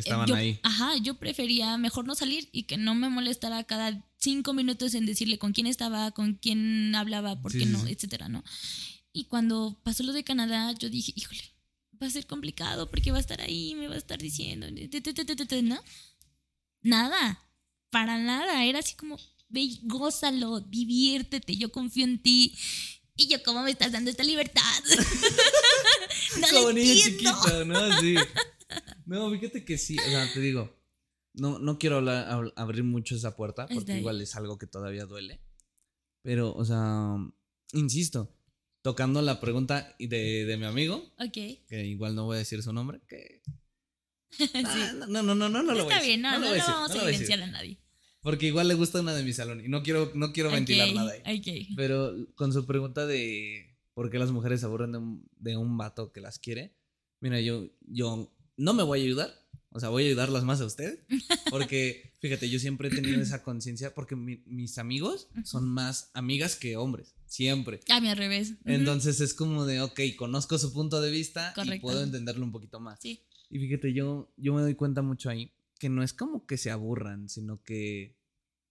Estaban 0.00 0.26
yo- 0.26 0.34
ahí. 0.34 0.58
Ajá, 0.64 0.96
yo 0.98 1.14
prefería 1.14 1.78
mejor 1.78 2.04
no 2.04 2.14
salir 2.16 2.48
y 2.52 2.64
que 2.64 2.76
no 2.76 2.94
me 2.96 3.08
molestara 3.08 3.62
cada 3.62 4.04
cinco 4.18 4.52
minutos 4.54 4.94
en 4.94 5.06
decirle 5.06 5.38
con 5.38 5.52
quién 5.52 5.68
estaba, 5.68 6.10
con 6.10 6.34
quién 6.34 6.92
hablaba, 6.96 7.40
por 7.40 7.52
Sí, 7.52 7.58
qué 7.60 7.64
sí, 7.66 7.70
no, 7.70 7.84
sí. 7.84 7.92
etcétera, 7.92 8.28
¿no? 8.28 8.42
Y 9.12 9.24
cuando 9.26 9.80
pasó 9.84 10.02
lo 10.02 10.12
de 10.12 10.24
Canadá, 10.24 10.72
yo 10.72 10.90
dije, 10.90 11.12
híjole, 11.14 11.42
va 12.02 12.08
a 12.08 12.10
ser 12.10 12.26
complicado 12.26 12.90
porque 12.90 13.12
va 13.12 13.18
a 13.18 13.20
estar 13.20 13.40
ahí, 13.40 13.76
me 13.76 13.86
va 13.86 13.94
a 13.94 13.98
estar 13.98 14.18
diciendo, 14.18 14.66
¿no? 15.62 15.80
Nada, 16.82 17.38
para 17.90 18.18
nada, 18.18 18.64
era 18.64 18.80
así 18.80 18.94
como, 18.96 19.16
ve 19.54 19.60
y 19.62 19.80
gózalo, 19.84 20.60
diviértete, 20.60 21.56
yo 21.56 21.70
confío 21.72 22.04
en 22.04 22.20
ti. 22.22 22.54
Y 23.16 23.28
yo, 23.28 23.42
¿cómo 23.44 23.62
me 23.62 23.70
estás 23.70 23.92
dando 23.92 24.10
esta 24.10 24.24
libertad? 24.24 24.62
no 26.40 26.48
Como 26.48 26.60
lo 26.68 26.72
niño 26.72 26.94
chiquito, 27.04 27.64
¿no? 27.64 28.00
Sí. 28.00 28.16
No, 29.06 29.30
fíjate 29.30 29.64
que 29.64 29.78
sí, 29.78 29.96
o 29.98 30.10
sea, 30.10 30.32
te 30.32 30.40
digo, 30.40 30.76
no, 31.34 31.58
no 31.58 31.78
quiero 31.78 31.98
hablar- 31.98 32.26
ab- 32.28 32.52
abrir 32.56 32.82
mucho 32.84 33.14
esa 33.14 33.36
puerta 33.36 33.62
Está 33.64 33.74
porque 33.74 33.98
igual 33.98 34.20
es 34.20 34.34
algo 34.34 34.58
que 34.58 34.66
todavía 34.66 35.04
duele. 35.04 35.40
Pero, 36.22 36.52
o 36.54 36.64
sea, 36.64 37.16
insisto, 37.72 38.34
tocando 38.82 39.22
la 39.22 39.40
pregunta 39.40 39.94
de, 39.98 40.44
de 40.44 40.56
mi 40.56 40.64
amigo, 40.64 41.14
que 41.32 41.86
igual 41.86 42.14
no 42.16 42.24
voy 42.24 42.36
a 42.36 42.38
decir 42.38 42.62
su 42.62 42.72
nombre, 42.72 43.00
que... 43.08 43.42
Sí. 44.36 44.48
Ah, 44.54 44.92
no, 45.08 45.22
no, 45.22 45.22
no, 45.22 45.34
no, 45.36 45.48
no, 45.48 45.62
no 45.62 45.72
lo 45.74 45.84
voy 45.84 45.92
a 45.92 45.96
Está 45.98 46.02
decir. 46.02 46.08
bien, 46.08 46.22
no, 46.22 46.30
no, 46.32 46.38
lo 46.38 46.40
no, 46.40 46.48
voy 46.48 46.58
a 46.58 46.62
decir, 46.62 46.74
vamos 46.74 46.90
no 46.90 46.94
a 46.94 47.02
lo 47.04 47.08
evidenciar 47.08 47.42
a 47.42 47.46
nadie. 47.46 47.78
Porque 48.24 48.46
igual 48.46 48.66
le 48.66 48.74
gusta 48.74 49.00
una 49.00 49.14
de 49.14 49.22
mi 49.22 49.32
salón 49.32 49.64
y 49.64 49.68
no 49.68 49.84
quiero, 49.84 50.10
no 50.14 50.32
quiero 50.32 50.50
ventilar 50.50 50.88
Ok, 50.88 50.94
nada 50.96 51.12
ahí. 51.24 51.38
ok. 51.38 51.76
Pero 51.76 52.12
con 52.34 52.52
su 52.52 52.66
pregunta 52.66 53.06
de 53.06 53.76
por 53.94 54.10
qué 54.10 54.18
las 54.18 54.32
mujeres 54.32 54.58
se 54.60 54.66
aburren 54.66 54.90
de 54.92 54.98
un, 54.98 55.28
de 55.38 55.56
un 55.56 55.78
vato 55.78 56.10
que 56.12 56.20
las 56.20 56.40
quiere, 56.40 56.74
mira, 57.20 57.40
yo, 57.40 57.68
yo 57.86 58.34
no 58.56 58.74
me 58.74 58.82
voy 58.82 59.00
a 59.00 59.04
ayudar. 59.04 59.30
O 59.76 59.80
sea, 59.80 59.88
voy 59.88 60.04
a 60.04 60.06
ayudarlas 60.06 60.44
más 60.44 60.60
a 60.60 60.66
ustedes. 60.66 61.00
Porque, 61.50 62.12
fíjate, 62.20 62.48
yo 62.48 62.58
siempre 62.58 62.88
he 62.88 62.90
tenido 62.92 63.20
esa 63.20 63.42
conciencia 63.42 63.92
porque 63.94 64.14
mi- 64.16 64.42
mis 64.46 64.78
amigos 64.78 65.28
son 65.44 65.68
más 65.68 66.10
amigas 66.14 66.54
que 66.56 66.76
hombres. 66.76 67.14
Siempre. 67.26 67.80
A 67.90 68.00
mí 68.00 68.08
al 68.08 68.16
revés. 68.16 68.52
Ujú. 68.52 68.60
Entonces 68.64 69.20
es 69.20 69.34
como 69.34 69.66
de, 69.66 69.80
ok, 69.80 70.00
conozco 70.16 70.58
su 70.58 70.72
punto 70.72 71.00
de 71.00 71.10
vista 71.10 71.50
y 71.52 71.54
Correcto. 71.54 71.82
puedo 71.82 72.02
entenderlo 72.04 72.44
un 72.44 72.52
poquito 72.52 72.78
más. 72.80 73.00
Sí. 73.02 73.20
Y 73.50 73.58
fíjate, 73.58 73.92
yo, 73.92 74.32
yo 74.36 74.54
me 74.54 74.62
doy 74.62 74.74
cuenta 74.76 75.02
mucho 75.02 75.28
ahí 75.28 75.52
que 75.78 75.88
no 75.88 76.02
es 76.02 76.12
como 76.12 76.46
que 76.46 76.56
se 76.56 76.70
aburran, 76.70 77.28
sino 77.28 77.62
que, 77.62 78.16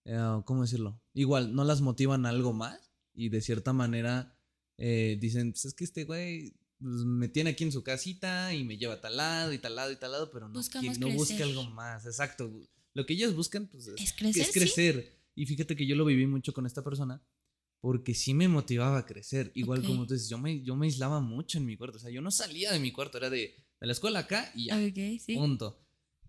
eh, 0.06 0.42
¿cómo 0.46 0.62
decirlo? 0.64 1.02
Igual, 1.14 1.54
no 1.54 1.64
las 1.64 1.82
motivan 1.82 2.26
a 2.26 2.30
algo 2.30 2.54
más 2.54 2.92
y 3.14 3.30
de 3.30 3.42
cierta 3.42 3.74
manera 3.74 4.38
eh, 4.78 5.18
dicen, 5.20 5.52
pues 5.52 5.66
es 5.66 5.74
que 5.74 5.84
este 5.84 6.06
güey 6.06 6.56
pues, 6.80 7.06
me 7.06 7.28
tiene 7.28 7.52
aquí 7.52 7.64
en 7.64 7.72
su 7.72 7.84
casita 7.84 8.54
y 8.54 8.64
me 8.64 8.78
lleva 8.78 8.96
a 8.96 9.02
tal 9.02 9.18
lado 9.18 9.54
y 9.54 9.60
tal 9.60 9.76
lado 9.76 9.92
y 9.92 9.96
tal 9.96 10.12
lado, 10.12 10.32
pero 10.32 10.50
no, 10.50 10.60
no 11.00 11.10
busca 11.12 11.44
algo 11.44 11.64
más, 11.72 12.06
exacto. 12.06 12.52
Lo 12.94 13.06
que 13.06 13.14
ellos 13.14 13.36
buscan, 13.36 13.68
pues 13.68 13.88
es, 13.88 14.02
Es 14.02 14.14
crecer, 14.14 14.42
es 14.42 14.52
crecer. 14.52 15.20
Y 15.36 15.46
fíjate 15.46 15.76
que 15.76 15.88
yo 15.88 15.96
lo 15.96 16.06
viví 16.06 16.28
mucho 16.28 16.54
con 16.54 16.66
esta 16.66 16.84
persona 16.84 17.24
porque 17.82 18.14
sí 18.14 18.34
me 18.34 18.48
motivaba 18.48 19.00
a 19.00 19.06
crecer. 19.06 19.52
Igual 19.56 19.84
como 19.84 20.08
tú 20.08 20.14
dices, 20.14 20.30
yo 20.30 20.38
me, 20.38 20.62
yo 20.62 20.76
me 20.76 20.86
aislaba 20.86 21.20
mucho 21.20 21.58
en 21.58 21.66
mi 21.66 21.76
cuarto. 21.76 21.98
O 21.98 22.00
sea, 22.00 22.12
yo 22.12 22.22
no 22.22 22.32
salía 22.32 22.72
de 22.72 22.80
mi 22.80 22.92
cuarto, 22.92 23.18
era 23.18 23.30
de, 23.30 23.56
de 23.82 23.88
la 23.88 23.92
escuela 23.92 24.20
acá 24.20 24.52
y 24.56 24.68
ya. 24.68 24.78
Ok, 24.78 25.20
sí. 25.20 25.36
Punto. 25.36 25.83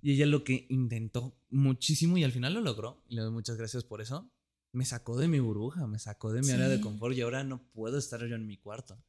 Y 0.05 0.13
ella 0.13 0.27
lo 0.27 0.45
que 0.45 0.67
intentó 0.69 1.35
muchísimo 1.49 2.19
y 2.19 2.25
al 2.25 2.33
final 2.33 2.53
lo 2.53 2.61
logró, 2.61 3.03
y 3.09 3.15
le 3.15 3.23
doy 3.23 3.31
muchas 3.33 3.57
gracias 3.57 3.85
por 3.85 4.03
eso, 4.03 4.31
me 4.71 4.85
sacó 4.85 5.17
de 5.17 5.29
mi 5.29 5.39
burbuja, 5.41 5.87
me 5.87 5.99
sacó 5.99 6.31
de 6.31 6.43
mi 6.43 6.51
área 6.51 6.69
de 6.69 6.79
confort 6.79 7.17
y 7.17 7.23
ahora 7.23 7.43
no 7.43 7.63
puedo 7.73 7.97
estar 7.97 8.21
yo 8.27 8.37
en 8.37 8.47
mi 8.47 8.59
cuarto. 8.59 9.03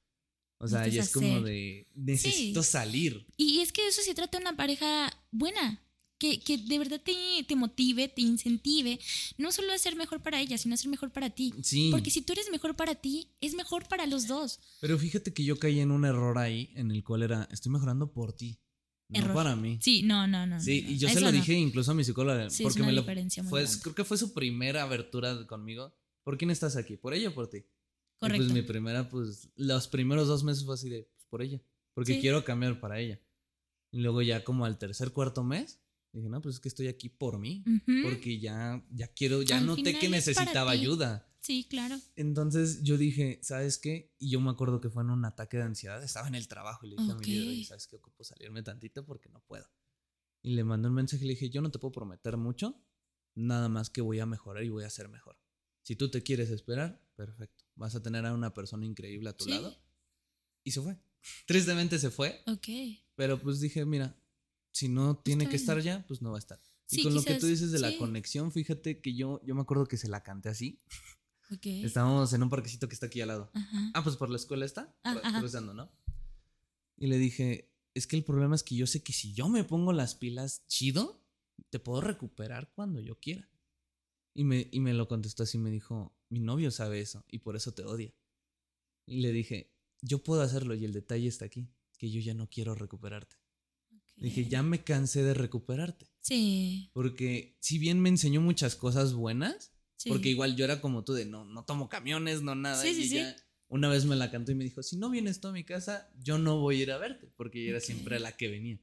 O 0.58 0.70
sea, 0.70 0.80
Necesitas 0.80 1.08
es 1.08 1.14
como 1.14 1.42
de, 1.42 1.90
necesito 1.96 2.64
salir. 2.64 3.28
Y 3.36 3.60
es 3.60 3.74
que 3.74 3.82
de 3.82 3.90
eso 3.90 4.02
se 4.04 4.16
trata 4.16 4.38
de 4.38 4.44
una 4.44 4.56
pareja 4.56 5.12
buena. 5.32 5.82
Que, 6.18 6.40
que 6.40 6.58
de 6.58 6.80
verdad 6.80 7.02
te, 7.04 7.14
te 7.46 7.56
motive, 7.58 8.08
te 8.08 8.22
incentive, 8.22 8.98
no 9.38 9.52
solo 9.52 9.74
a 9.74 9.78
ser 9.78 9.98
mejor 9.98 10.22
para 10.24 10.40
ella, 10.40 10.58
sino 10.58 10.74
a 10.76 10.78
ser 10.78 10.90
mejor 10.90 11.12
para 11.12 11.30
ti. 11.30 11.54
Sí, 11.62 11.90
Porque 11.92 12.10
si 12.10 12.22
tú 12.22 12.32
eres 12.32 12.50
mejor 12.50 12.78
para 12.78 12.96
ti, 12.96 13.28
es 13.42 13.54
mejor 13.54 13.86
para 13.90 14.06
los 14.06 14.28
dos. 14.28 14.62
pero 14.80 14.98
fíjate 14.98 15.34
que 15.34 15.44
yo 15.44 15.60
caí 15.60 15.82
en 15.82 15.92
un 15.92 16.06
error 16.06 16.38
ahí 16.38 16.72
en 16.76 16.90
el 16.90 17.04
cual 17.04 17.24
era, 17.24 17.50
estoy 17.52 17.74
mejorando 17.74 18.14
por 18.14 18.32
ti, 18.32 18.62
no 19.10 19.20
Error. 19.20 19.34
para 19.36 19.56
mí. 19.56 19.78
Sí, 19.82 20.02
no, 20.04 20.28
no, 20.28 20.46
no. 20.48 20.60
Sí, 20.60 20.82
no, 20.84 20.90
y 20.92 20.98
yo 20.98 21.10
se 21.10 21.22
lo 21.22 21.32
dije 21.32 21.54
incluso 21.54 21.92
a 21.92 21.94
mi 21.94 22.04
psicóloga, 22.04 22.50
Sí, 22.50 22.64
es 22.64 22.68
porque 22.68 22.80
una 22.82 22.88
me 22.88 22.94
lo 22.94 23.02
diferencia 23.02 23.44
muy 23.44 23.50
fue, 23.50 23.62
grande. 23.64 23.80
creo 23.84 23.96
que 23.96 24.04
fue 24.04 24.18
su 24.18 24.34
primera 24.34 24.84
abertura 24.84 25.46
conmigo. 25.48 25.94
¿Por 26.24 26.38
quién 26.38 26.50
estás 26.52 26.76
aquí? 26.76 26.98
¿Por 26.98 27.14
ella 27.14 27.30
o 27.30 27.34
por 27.34 27.50
ti? 27.50 27.58
Y 27.58 27.64
Correcto. 28.20 28.44
pues 28.46 28.54
mi 28.54 28.62
primera, 28.64 29.10
pues 29.10 29.50
los 29.56 29.88
primeros 29.88 30.28
dos 30.28 30.44
meses 30.44 30.66
fue 30.66 30.74
así 30.74 30.90
de, 30.90 31.04
pues 31.04 31.26
por 31.30 31.42
ella, 31.42 31.62
porque 31.94 32.16
Sí. 32.16 32.22
quiero 32.22 32.44
cambiar 32.44 32.80
para 32.80 33.00
ella. 33.00 33.20
Y 33.92 34.00
luego 34.00 34.22
ya 34.22 34.44
como 34.44 34.66
al 34.66 34.78
tercer, 34.78 35.12
cuarto 35.12 35.44
mes, 35.44 35.80
dije, 36.12 36.28
no, 36.30 36.42
pues 36.42 36.56
es 36.56 36.62
que 36.62 36.70
estoy 36.70 36.88
aquí 36.88 37.10
por 37.10 37.38
mí, 37.38 37.64
Ujú. 37.68 38.02
porque 38.04 38.40
ya, 38.40 38.84
ya 38.92 39.08
quiero, 39.10 39.42
ya 39.44 39.58
Al 39.60 39.66
noté 39.68 39.98
que 40.00 40.06
es 40.08 40.12
necesitaba 40.12 40.72
ayuda. 40.72 41.28
Sí, 41.46 41.68
claro. 41.70 42.00
Entonces 42.16 42.82
yo 42.82 42.98
dije, 42.98 43.40
¿sabes 43.44 43.78
qué? 43.78 44.16
Y 44.18 44.32
yo 44.32 44.42
me 44.42 44.50
acuerdo 44.50 44.82
que 44.82 44.90
fue 44.90 45.04
en 45.04 45.12
un 45.12 45.26
ataque 45.26 45.58
de 45.58 45.64
ansiedad, 45.64 46.04
estaba 46.04 46.28
en 46.28 46.34
el 46.34 46.48
trabajo 46.48 46.86
y 46.86 46.90
le 46.90 46.96
dije 46.96 47.12
a 47.12 47.16
mi 47.16 47.26
líder, 47.26 47.44
Ok. 47.44 47.50
"Oye, 47.50 47.64
¿sabes 47.66 47.86
qué? 47.88 47.98
Ocupo 47.98 48.24
salirme 48.24 48.64
tantito 48.64 49.06
porque 49.06 49.30
no 49.30 49.42
puedo. 49.42 49.70
Y 50.42 50.56
le 50.56 50.64
mandé 50.64 50.88
un 50.88 50.96
mensaje 50.96 51.24
y 51.24 51.28
le 51.28 51.34
dije, 51.34 51.50
yo 51.52 51.62
no 51.62 51.70
te 51.70 51.78
puedo 51.78 51.92
prometer 51.92 52.36
mucho, 52.38 52.82
nada 53.36 53.70
más 53.70 53.90
que 53.92 54.02
voy 54.02 54.20
a 54.20 54.26
mejorar 54.26 54.64
y 54.64 54.70
voy 54.70 54.86
a 54.86 54.90
ser 54.90 55.08
mejor. 55.08 55.38
Si 55.84 55.96
tú 55.96 56.10
te 56.10 56.24
quieres 56.24 56.50
esperar, 56.50 57.00
perfecto. 57.16 57.64
Vas 57.76 57.94
a 57.96 58.02
tener 58.02 58.26
a 58.26 58.34
una 58.34 58.54
persona 58.56 58.84
increíble 58.86 59.30
a 59.30 59.38
tu 59.38 59.44
Sí. 59.46 59.52
lado. 59.52 59.78
Y 60.64 60.72
se 60.72 60.82
fue. 60.82 60.98
Tristemente 61.46 62.00
se 62.00 62.10
fue, 62.10 62.42
Ok. 62.48 62.68
pero 63.16 63.40
pues 63.40 63.60
dije, 63.60 63.86
mira, 63.86 64.16
si 64.72 64.88
no 64.90 65.18
tiene 65.18 65.44
Está 65.44 65.52
que 65.52 65.58
bien. 65.58 65.62
estar 65.62 65.80
ya, 65.82 66.06
pues 66.08 66.22
no 66.24 66.32
va 66.32 66.38
a 66.38 66.40
estar. 66.40 66.60
y 66.90 66.98
Sí, 66.98 67.04
con 67.04 67.14
lo 67.14 67.22
que 67.22 67.28
quizás, 67.30 67.40
tú 67.40 67.48
dices 67.48 67.72
de 67.72 67.80
la 67.80 67.98
conexión, 67.98 68.52
fíjate 68.52 69.02
que 69.02 69.16
yo, 69.16 69.42
yo 69.44 69.56
me 69.56 69.62
acuerdo 69.62 69.86
que 69.88 69.98
se 69.98 70.08
la 70.08 70.22
canté 70.24 70.50
así. 70.50 70.82
Ok. 71.52 71.66
Estábamos 71.66 72.34
en 72.34 72.44
un 72.44 72.50
parquecito 72.50 72.88
que 72.88 72.94
está 72.96 73.06
aquí 73.08 73.22
al 73.22 73.28
lado. 73.30 73.52
Ajá. 73.54 73.92
Ah, 73.94 74.04
pues 74.04 74.16
por 74.18 74.30
la 74.30 74.36
escuela 74.38 74.66
está, 74.66 74.96
Ah, 75.04 75.20
ajá. 75.24 75.40
cruzando, 75.40 75.74
¿no? 75.74 75.92
Y 76.98 77.08
le 77.08 77.18
dije, 77.18 77.72
es 77.94 78.08
que 78.08 78.16
el 78.16 78.24
problema 78.24 78.56
es 78.56 78.64
que 78.64 78.76
yo 78.76 78.88
sé 78.88 79.04
que 79.04 79.14
si 79.14 79.34
yo 79.34 79.48
me 79.50 79.64
pongo 79.64 79.94
las 79.94 80.16
pilas 80.16 80.66
chido, 80.68 81.22
te 81.70 81.80
puedo 81.80 82.02
recuperar 82.02 82.72
cuando 82.74 83.00
yo 83.00 83.20
quiera. 83.20 83.50
Y 84.34 84.44
me, 84.44 84.68
y 84.72 84.80
me 84.80 84.94
lo 84.94 85.08
contestó 85.08 85.44
así, 85.44 85.58
me 85.58 85.72
dijo, 85.72 86.18
mi 86.30 86.40
novio 86.40 86.72
sabe 86.72 87.00
eso 87.00 87.24
y 87.30 87.40
por 87.40 87.56
eso 87.56 87.74
te 87.74 87.84
odia. 87.84 88.14
Y 89.06 89.22
le 89.22 89.32
dije, 89.32 89.74
yo 90.02 90.24
puedo 90.24 90.42
hacerlo 90.42 90.74
y 90.74 90.84
el 90.84 90.94
detalle 90.94 91.28
está 91.28 91.46
aquí, 91.46 91.70
que 91.98 92.10
yo 92.10 92.20
ya 92.22 92.34
no 92.34 92.50
quiero 92.50 92.76
recuperarte. 92.76 93.36
Le 94.18 94.26
Dije, 94.30 94.48
ya 94.48 94.64
me 94.64 94.84
cansé 94.84 95.24
de 95.24 95.34
recuperarte. 95.34 96.10
Sí. 96.22 96.90
Porque 96.94 97.58
si 97.60 97.78
bien 97.78 98.00
me 98.00 98.10
enseñó 98.10 98.42
muchas 98.42 98.76
cosas 98.76 99.14
buenas, 99.14 99.74
sí. 100.06 100.10
porque 100.10 100.30
igual 100.30 100.56
yo 100.56 100.64
era 100.64 100.80
como 100.80 101.04
tú 101.04 101.14
de 101.14 101.26
no, 101.26 101.44
no 101.44 101.66
tomo 101.66 101.90
camiones, 101.90 102.42
no 102.42 102.56
nada. 102.56 102.82
Sí, 102.82 102.90
y 102.90 102.94
sí, 102.96 103.10
sí. 103.10 103.18
ella 103.18 103.36
una 103.68 103.90
vez 103.90 104.06
me 104.06 104.16
la 104.16 104.32
cantó 104.32 104.52
y 104.52 104.56
me 104.56 104.64
dijo, 104.64 104.82
si 104.84 104.96
no 104.96 105.10
vienes 105.10 105.42
tú 105.42 105.48
a 105.50 105.52
mi 105.52 105.64
casa, 105.66 106.10
yo 106.18 106.38
no 106.38 106.60
voy 106.60 106.80
a 106.80 106.84
ir 106.84 106.92
a 106.92 106.98
verte, 106.98 107.28
porque 107.36 107.60
ella 107.62 107.70
era 107.72 107.80
Ok. 107.80 107.84
siempre 107.86 108.20
la 108.20 108.32
que 108.38 108.48
venía. 108.48 108.80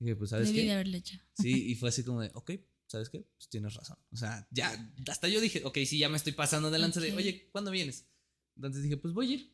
Y 0.00 0.04
dije, 0.04 0.16
pues, 0.16 0.30
¿sabes 0.30 0.48
Debí 0.48 0.60
de 0.60 0.64
qué? 0.66 0.72
haberlo 0.72 0.96
hecho. 0.96 1.18
Sí, 1.32 1.50
y 1.70 1.74
fue 1.74 1.88
así 1.88 2.04
como 2.04 2.20
de, 2.20 2.30
ok, 2.34 2.52
¿sabes 2.86 3.08
qué? 3.10 3.20
Pues 3.36 3.48
tienes 3.48 3.74
razón. 3.74 3.96
O 4.12 4.16
sea, 4.16 4.46
ya, 4.50 4.92
hasta 5.08 5.28
yo 5.28 5.40
dije, 5.40 5.62
ok, 5.64 5.78
sí, 5.86 5.98
ya 5.98 6.08
me 6.08 6.16
estoy 6.18 6.34
pasando 6.34 6.70
de 6.70 6.78
lanza 6.78 7.00
de, 7.00 7.10
Ok. 7.12 7.16
oye, 7.18 7.48
¿cuándo 7.50 7.70
vienes? 7.70 8.06
Entonces 8.54 8.82
dije, 8.82 8.96
pues 8.98 9.14
voy 9.14 9.30
a 9.30 9.34
ir. 9.36 9.52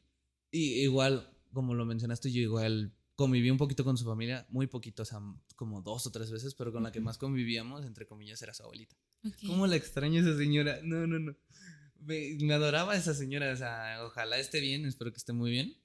Y 0.51 0.81
igual, 0.83 1.33
como 1.53 1.75
lo 1.75 1.85
mencionaste, 1.87 2.31
yo 2.33 2.41
igual 2.43 2.95
conviví 3.15 3.49
un 3.51 3.59
poquito 3.59 3.85
con 3.85 3.97
su 3.97 4.05
familia, 4.05 4.45
muy 4.51 4.67
poquito, 4.67 5.03
o 5.03 5.07
sea, 5.07 5.21
como 5.55 5.83
dos 5.83 6.05
o 6.07 6.11
tres 6.11 6.31
veces, 6.33 6.55
pero 6.57 6.73
con 6.73 6.83
la 6.83 6.91
que 6.91 7.01
más 7.01 7.17
convivíamos, 7.17 7.85
entre 7.87 8.07
comillas, 8.07 8.43
era 8.43 8.53
su 8.53 8.65
abuelita. 8.65 8.97
Ok. 9.25 9.35
¿Cómo 9.47 9.67
la 9.67 9.77
extraño 9.77 10.21
esa 10.21 10.37
señora? 10.37 10.81
No, 10.83 11.07
no, 11.07 11.19
no. 11.19 11.37
Me, 12.01 12.37
me 12.41 12.55
adoraba 12.55 12.97
esa 12.97 13.15
señora. 13.15 13.53
O 13.53 13.57
sea, 13.57 14.05
ojalá 14.05 14.39
esté 14.39 14.61
bien, 14.61 14.85
espero 14.87 15.13
que 15.13 15.19
esté 15.19 15.33
muy 15.33 15.51
bien. 15.51 15.77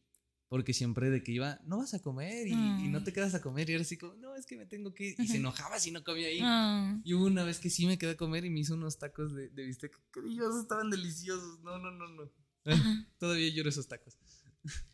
Porque 0.50 0.74
siempre 0.74 1.12
de 1.12 1.22
que 1.22 1.32
iba, 1.32 1.60
no 1.64 1.78
vas 1.78 1.94
a 1.94 2.02
comer 2.02 2.48
y, 2.48 2.54
y 2.54 2.88
no 2.90 3.04
te 3.04 3.14
quedas 3.14 3.36
a 3.36 3.42
comer. 3.42 3.70
Y 3.70 3.74
ahora 3.74 3.86
sí 3.86 3.98
como, 3.98 4.16
no, 4.16 4.36
es 4.36 4.48
que 4.48 4.58
me 4.58 4.66
tengo 4.66 4.96
que 4.96 5.10
ir. 5.10 5.16
Y 5.20 5.28
se 5.28 5.38
enojaba 5.38 5.78
si 5.80 5.92
no 5.92 6.04
comía 6.04 6.28
ahí. 6.28 6.40
Ah, 6.42 7.00
Y 7.04 7.14
hubo 7.14 7.26
una 7.28 7.44
vez 7.44 7.60
que 7.60 7.70
sí 7.70 7.86
me 7.86 8.00
quedé 8.00 8.12
a 8.14 8.18
comer 8.18 8.46
y 8.46 8.50
me 8.50 8.62
hizo 8.62 8.74
unos 8.74 8.98
tacos 8.98 9.36
de, 9.36 9.50
de 9.50 9.64
bistec. 9.64 9.96
Que 10.12 10.22
Dios, 10.24 10.56
estaban 10.60 10.90
deliciosos. 10.90 11.60
No, 11.62 11.78
no, 11.78 11.92
no, 11.92 12.08
no. 12.08 12.32
ajá. 12.66 13.08
Todavía 13.20 13.48
lloro 13.50 13.70
esos 13.70 13.88
tacos. 13.88 14.18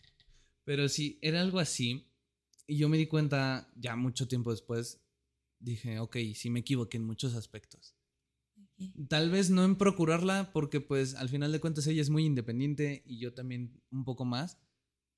Pero 0.66 0.90
sí, 0.90 1.20
era 1.22 1.40
algo 1.40 1.60
así. 1.60 2.12
Y 2.68 2.78
yo 2.78 2.90
me 2.90 2.98
di 2.98 3.08
cuenta 3.08 3.72
ya 3.76 3.96
mucho 3.96 4.28
tiempo 4.28 4.52
después. 4.52 5.00
Dije, 5.60 6.00
ok, 6.00 6.18
sí 6.36 6.50
me 6.50 6.60
equivoqué 6.60 6.98
en 6.98 7.06
muchos 7.06 7.34
aspectos. 7.34 7.95
Tal 9.08 9.30
vez 9.30 9.50
no 9.50 9.64
en 9.64 9.76
procurarla, 9.78 10.52
porque 10.52 10.82
pues 10.82 11.16
al 11.16 11.30
final 11.30 11.52
de 11.52 11.60
cuentas 11.62 11.88
ella 11.88 12.02
es 12.02 12.10
muy 12.10 12.26
independiente 12.26 13.04
y 13.06 13.20
yo 13.20 13.34
también 13.34 13.82
un 13.92 14.04
poco 14.04 14.26
más 14.26 14.58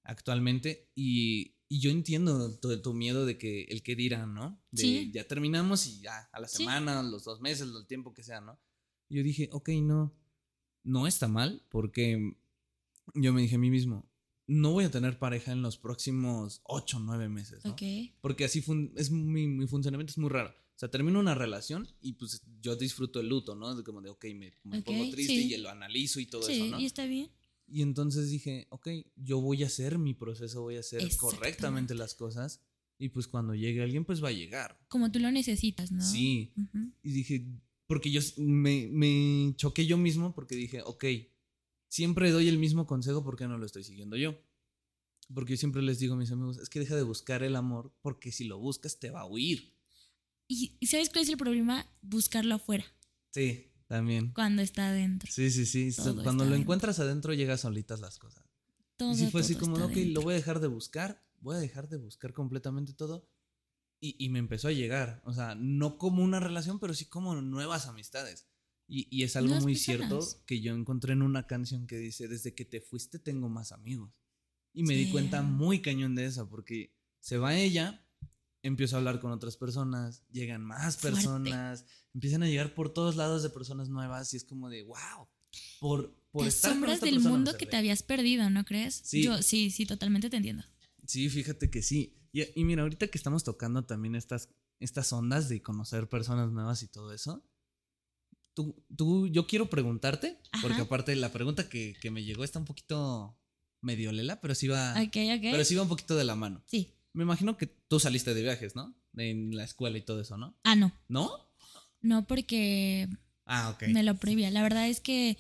actualmente. 0.04 0.90
Y, 0.96 1.56
y 1.68 1.80
yo 1.80 1.90
entiendo 1.92 2.58
tu, 2.60 2.82
tu 2.82 2.94
miedo 2.94 3.26
de 3.26 3.38
que 3.38 3.64
el 3.64 3.84
que 3.84 3.96
dirán, 3.96 4.34
¿no? 4.34 4.62
De 4.72 4.82
Sí. 4.82 5.12
ya 5.14 5.28
terminamos 5.28 5.88
y 5.88 6.00
ya, 6.02 6.30
a 6.32 6.40
la 6.40 6.48
Sí. 6.48 6.58
semana, 6.58 7.02
los 7.04 7.24
dos 7.24 7.42
meses, 7.42 7.68
el 7.76 7.88
tiempo 7.88 8.14
que 8.14 8.24
sea, 8.24 8.42
¿no? 8.42 8.60
Y 9.10 9.18
yo 9.18 9.24
dije, 9.24 9.50
ok, 9.52 9.70
no, 9.82 10.14
no 10.84 11.08
está 11.08 11.28
mal, 11.28 11.64
porque 11.70 12.38
yo 13.16 13.34
me 13.34 13.42
dije 13.42 13.56
a 13.56 13.60
mí 13.60 13.70
mismo, 13.70 14.10
no 14.48 14.72
voy 14.72 14.86
a 14.86 14.92
tener 14.92 15.18
pareja 15.20 15.52
en 15.52 15.62
los 15.62 15.78
próximos 15.78 16.62
ocho 16.64 16.98
o 16.98 17.00
nueve 17.02 17.28
meses, 17.28 17.66
¿no? 17.66 17.72
Ok. 17.72 17.82
Porque 18.22 18.46
así 18.46 18.64
es 18.96 19.12
mi, 19.12 19.48
mi 19.48 19.68
funcionamiento 19.68 20.12
es 20.12 20.18
muy 20.18 20.30
raro. 20.30 20.54
O 20.78 20.80
sea, 20.80 20.92
termino 20.92 21.20
una 21.20 21.34
relación 21.34 21.88
y 22.02 22.14
pues 22.14 22.44
yo 22.62 22.76
disfruto 22.76 23.20
el 23.20 23.28
luto, 23.30 23.56
¿no? 23.56 23.84
Como 23.84 24.00
de, 24.00 24.12
ok, 24.12 24.26
me, 24.36 24.54
me 24.64 24.78
Ok, 24.78 24.86
pongo 24.86 25.10
triste 25.10 25.34
sí. 25.34 25.52
y 25.52 25.58
lo 25.58 25.70
analizo 25.70 26.20
y 26.20 26.28
todo 26.28 26.44
Sí, 26.44 26.54
eso, 26.54 26.66
¿no? 26.68 26.80
y 26.80 26.86
está 26.86 27.08
bien. 27.08 27.32
Y 27.68 27.82
entonces 27.82 28.30
dije, 28.30 28.68
ok, 28.70 28.88
yo 29.16 29.42
voy 29.42 29.64
a 29.64 29.66
hacer 29.66 29.98
mi 29.98 30.14
proceso, 30.14 30.62
voy 30.62 30.76
a 30.78 30.82
hacer 30.82 31.10
correctamente 31.18 31.96
las 31.96 32.14
cosas 32.14 32.62
y 33.00 33.10
pues 33.10 33.28
cuando 33.28 33.56
llegue 33.56 33.82
alguien, 33.82 34.06
pues 34.06 34.24
va 34.24 34.30
a 34.30 34.34
llegar. 34.34 34.80
Como 34.88 35.12
tú 35.12 35.18
lo 35.20 35.32
necesitas, 35.32 35.92
¿no? 35.92 36.04
Sí. 36.04 36.54
Ujú. 36.56 36.92
Y 37.02 37.12
dije, 37.12 37.48
porque 37.88 38.12
yo 38.12 38.22
me, 38.38 38.88
me 38.92 39.56
choqué 39.56 39.88
yo 39.88 39.98
mismo 39.98 40.36
porque 40.36 40.56
dije, 40.56 40.84
ok, 40.84 41.06
siempre 41.88 42.30
doy 42.30 42.50
el 42.50 42.60
mismo 42.60 42.86
consejo, 42.86 43.24
¿por 43.24 43.36
qué 43.36 43.48
no 43.48 43.58
lo 43.58 43.66
estoy 43.66 43.84
siguiendo 43.84 44.16
yo? 44.16 44.40
Porque 45.34 45.54
yo 45.54 45.58
siempre 45.58 45.82
les 45.82 45.98
digo 45.98 46.14
a 46.14 46.18
mis 46.18 46.32
amigos, 46.32 46.58
es 46.60 46.70
que 46.70 46.80
deja 46.80 46.96
de 46.96 47.02
buscar 47.02 47.42
el 47.42 47.56
amor, 47.56 47.92
porque 48.04 48.32
si 48.32 48.44
lo 48.44 48.60
buscas 48.60 49.00
te 49.00 49.10
va 49.10 49.22
a 49.22 49.26
huir. 49.26 49.76
Y, 50.48 50.78
¿sabes 50.88 51.10
cuál 51.10 51.24
es 51.24 51.30
el 51.30 51.38
problema? 51.38 51.86
Buscarlo 52.02 52.56
afuera, 52.56 52.86
Sí, 53.32 53.72
también. 53.88 54.32
cuando 54.34 54.62
está 54.62 54.90
adentro. 54.90 55.30
Sí, 55.32 55.52
sí, 55.52 55.66
sí. 55.66 55.92
Todo 55.96 56.16
Cuando 56.24 56.44
lo 56.46 56.50
adentro. 56.52 56.62
encuentras 56.62 57.00
adentro, 57.00 57.34
llegan 57.34 57.58
solitas 57.58 58.00
las 58.00 58.18
cosas. 58.18 58.44
Todo, 58.96 59.12
y 59.12 59.16
si 59.16 59.28
fue 59.28 59.42
así 59.42 59.54
todo 59.54 59.62
como, 59.62 59.76
está 59.76 59.86
ok, 59.88 59.92
adentro. 59.94 60.14
lo 60.14 60.22
voy 60.22 60.34
a 60.34 60.38
dejar 60.38 60.60
de 60.60 60.68
buscar, 60.68 61.24
voy 61.40 61.56
a 61.56 61.60
dejar 61.60 61.90
de 61.90 61.98
buscar 61.98 62.34
completamente 62.34 62.94
todo. 62.94 63.30
Y, 64.00 64.16
y 64.24 64.30
me 64.30 64.40
empezó 64.40 64.68
a 64.68 64.72
llegar. 64.72 65.22
O 65.26 65.34
sea, 65.34 65.56
no 65.56 65.98
como 65.98 66.24
una 66.24 66.40
relación, 66.40 66.80
pero 66.80 66.94
sí 66.94 67.06
como 67.06 67.36
nuevas 67.42 67.88
amistades. 67.88 68.48
Y, 68.88 69.08
y 69.16 69.24
es 69.24 69.36
algo 69.36 69.56
muy 69.60 69.74
personas. 69.74 69.84
cierto 69.84 70.46
que 70.46 70.62
yo 70.62 70.74
encontré 70.74 71.14
en 71.14 71.22
una 71.24 71.46
canción 71.46 71.88
que 71.88 71.98
dice, 71.98 72.28
desde 72.28 72.56
que 72.56 72.64
te 72.64 72.80
fuiste 72.80 73.20
tengo 73.20 73.50
más 73.50 73.72
amigos. 73.74 74.14
Y 74.74 74.84
me 74.84 74.94
di 74.96 75.06
Sí. 75.06 75.12
cuenta 75.12 75.42
muy 75.42 75.82
cañón 75.82 76.16
de 76.16 76.26
eso, 76.28 76.48
porque 76.48 76.96
se 77.20 77.38
va 77.38 77.56
ella, 77.58 78.07
empiezo 78.64 78.96
a 78.96 79.00
hablar 79.00 79.20
con 79.20 79.32
otras 79.32 79.58
personas, 79.58 80.24
llegan 80.32 80.64
más 80.64 80.98
Fuerte. 80.98 81.18
personas, 81.18 81.86
empiezan 82.14 82.44
a 82.44 82.48
llegar 82.48 82.74
por 82.74 82.94
todos 82.94 83.16
lados 83.16 83.44
de 83.44 83.50
personas 83.50 83.90
nuevas 83.90 84.34
y 84.34 84.38
es 84.38 84.44
como 84.44 84.70
de, 84.70 84.84
wow, 84.84 85.28
por, 85.80 86.14
por 86.32 86.46
Las 86.46 86.56
estar 86.56 86.72
con 86.72 86.76
sombras 86.80 86.96
esta 86.96 87.06
del 87.06 87.20
mundo 87.20 87.52
que 87.54 87.60
cerré". 87.60 87.72
te 87.72 87.78
habías 87.78 88.04
perdido, 88.04 88.50
¿no 88.50 88.66
crees? 88.66 88.96
Sí. 89.04 89.24
Yo 89.24 89.42
sí, 89.42 89.72
sí, 89.72 89.86
totalmente 89.86 90.30
te 90.30 90.38
entiendo. 90.38 90.64
Sí, 91.06 91.30
fíjate 91.30 91.70
que 91.70 91.82
sí. 91.82 92.14
Y, 92.34 92.44
y 92.60 92.64
mira, 92.66 92.82
ahorita 92.84 93.08
que 93.08 93.18
estamos 93.18 93.44
tocando 93.44 93.86
también 93.86 94.16
estas, 94.16 94.50
estas 94.80 95.12
ondas 95.14 95.48
de 95.50 95.62
conocer 95.62 96.10
personas 96.10 96.52
nuevas 96.52 96.84
y 96.84 96.88
todo 96.88 97.14
eso, 97.14 97.44
tú, 98.54 98.76
tú 98.96 99.28
yo 99.28 99.48
quiero 99.48 99.70
preguntarte, 99.70 100.40
porque 100.62 100.82
aparte 100.82 101.16
la 101.16 101.32
pregunta 101.32 101.70
que, 101.70 101.96
que 102.02 102.12
me 102.12 102.24
llegó 102.24 102.44
está 102.44 102.60
un 102.60 102.66
poquito 102.66 103.38
medio 103.82 104.12
lela, 104.12 104.42
pero 104.42 104.56
sí 104.56 104.68
va, 104.68 104.94
Ok, 104.94 105.16
ok. 105.36 105.42
pero 105.52 105.64
sí 105.64 105.76
va 105.76 105.84
un 105.84 105.90
poquito 105.90 106.16
de 106.16 106.24
la 106.26 106.36
mano. 106.36 106.64
Sí. 106.66 106.94
Me 107.18 107.24
imagino 107.24 107.58
que 107.58 107.66
tú 107.68 108.00
saliste 108.00 108.34
de 108.34 108.44
viajes, 108.44 108.76
¿no? 108.76 108.96
En 109.16 109.56
la 109.56 109.64
escuela 109.64 109.98
y 109.98 110.02
todo 110.02 110.22
eso, 110.22 110.38
¿no? 110.38 110.56
Ah, 110.64 110.76
no. 110.76 110.92
¿No? 111.08 111.32
No, 112.02 112.28
porque 112.28 113.10
Ah, 113.46 113.70
ok. 113.70 113.88
me 113.90 114.04
lo 114.04 114.16
prohibía. 114.18 114.52
La 114.52 114.62
verdad 114.62 114.88
es 114.88 115.00
que 115.00 115.38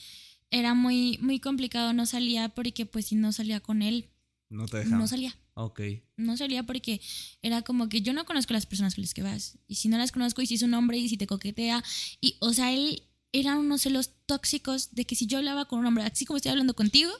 era 0.50 0.74
muy, 0.74 1.20
muy 1.22 1.40
complicado. 1.40 1.94
No 1.94 2.06
salía 2.08 2.50
porque, 2.50 2.86
pues, 2.88 3.06
si 3.06 3.16
no 3.16 3.32
salía 3.32 3.60
con 3.60 3.82
él, 3.84 4.10
No 4.50 4.66
te 4.66 4.78
dejaban. 4.78 5.00
no 5.00 5.08
salía. 5.08 5.36
Ok. 5.54 5.82
No 6.16 6.36
salía 6.38 6.64
porque 6.64 7.00
era 7.42 7.62
como 7.62 7.90
que 7.90 8.02
yo 8.02 8.14
no 8.14 8.26
conozco 8.26 8.54
las 8.54 8.66
personas 8.66 8.96
con 8.96 9.04
las 9.04 9.14
que 9.14 9.22
vas. 9.24 9.58
Y 9.68 9.76
si 9.76 9.88
no 9.88 9.98
las 10.00 10.12
conozco, 10.12 10.42
y 10.42 10.48
si 10.48 10.56
es 10.56 10.64
un 10.64 10.74
hombre, 10.74 10.98
y 10.98 11.08
si 11.10 11.18
te 11.18 11.28
coquetea. 11.28 11.84
Y, 12.22 12.38
o 12.40 12.54
sea, 12.54 12.74
él 12.74 13.04
eran 13.34 13.60
unos 13.60 13.82
celos 13.84 14.14
tóxicos 14.26 14.96
de 14.96 15.06
que 15.06 15.16
si 15.16 15.28
yo 15.28 15.38
hablaba 15.38 15.66
con 15.66 15.78
un 15.80 15.86
hombre, 15.86 16.06
así 16.06 16.26
como 16.26 16.38
estoy 16.38 16.52
hablando 16.52 16.76
contigo, 16.76 17.12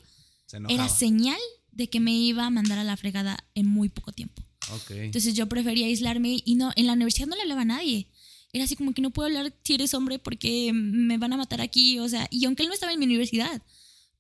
Se 0.48 0.58
era 0.70 0.90
señal 0.90 1.40
de 1.72 1.90
que 1.90 2.00
me 2.00 2.14
iba 2.16 2.46
a 2.46 2.50
mandar 2.50 2.80
a 2.80 2.84
la 2.84 2.98
fregada 2.98 3.38
en 3.54 3.68
muy 3.68 3.90
poco 3.90 4.12
tiempo. 4.14 4.42
Entonces 4.90 5.34
yo 5.34 5.48
prefería 5.48 5.88
aislarme 5.88 6.42
y 6.44 6.56
no, 6.56 6.72
en 6.76 6.88
la 6.88 6.94
universidad 6.94 7.28
no 7.28 7.36
le 7.36 7.44
hablaba 7.44 7.62
a 7.62 7.66
nadie. 7.66 8.08
Era 8.54 8.64
así 8.64 8.76
como 8.76 8.94
que 8.94 9.02
no 9.02 9.12
puedo 9.12 9.28
hablar 9.28 9.54
si 9.64 9.74
eres 9.74 9.94
hombre 9.94 10.20
porque 10.20 10.72
me 10.74 11.18
van 11.18 11.34
a 11.34 11.38
matar 11.38 11.62
aquí, 11.62 12.00
o 12.00 12.08
sea, 12.08 12.28
y 12.32 12.46
aunque 12.46 12.64
él 12.64 12.70
no 12.70 12.74
estaba 12.74 12.94
en 12.94 13.00
mi 13.00 13.06
universidad. 13.06 13.62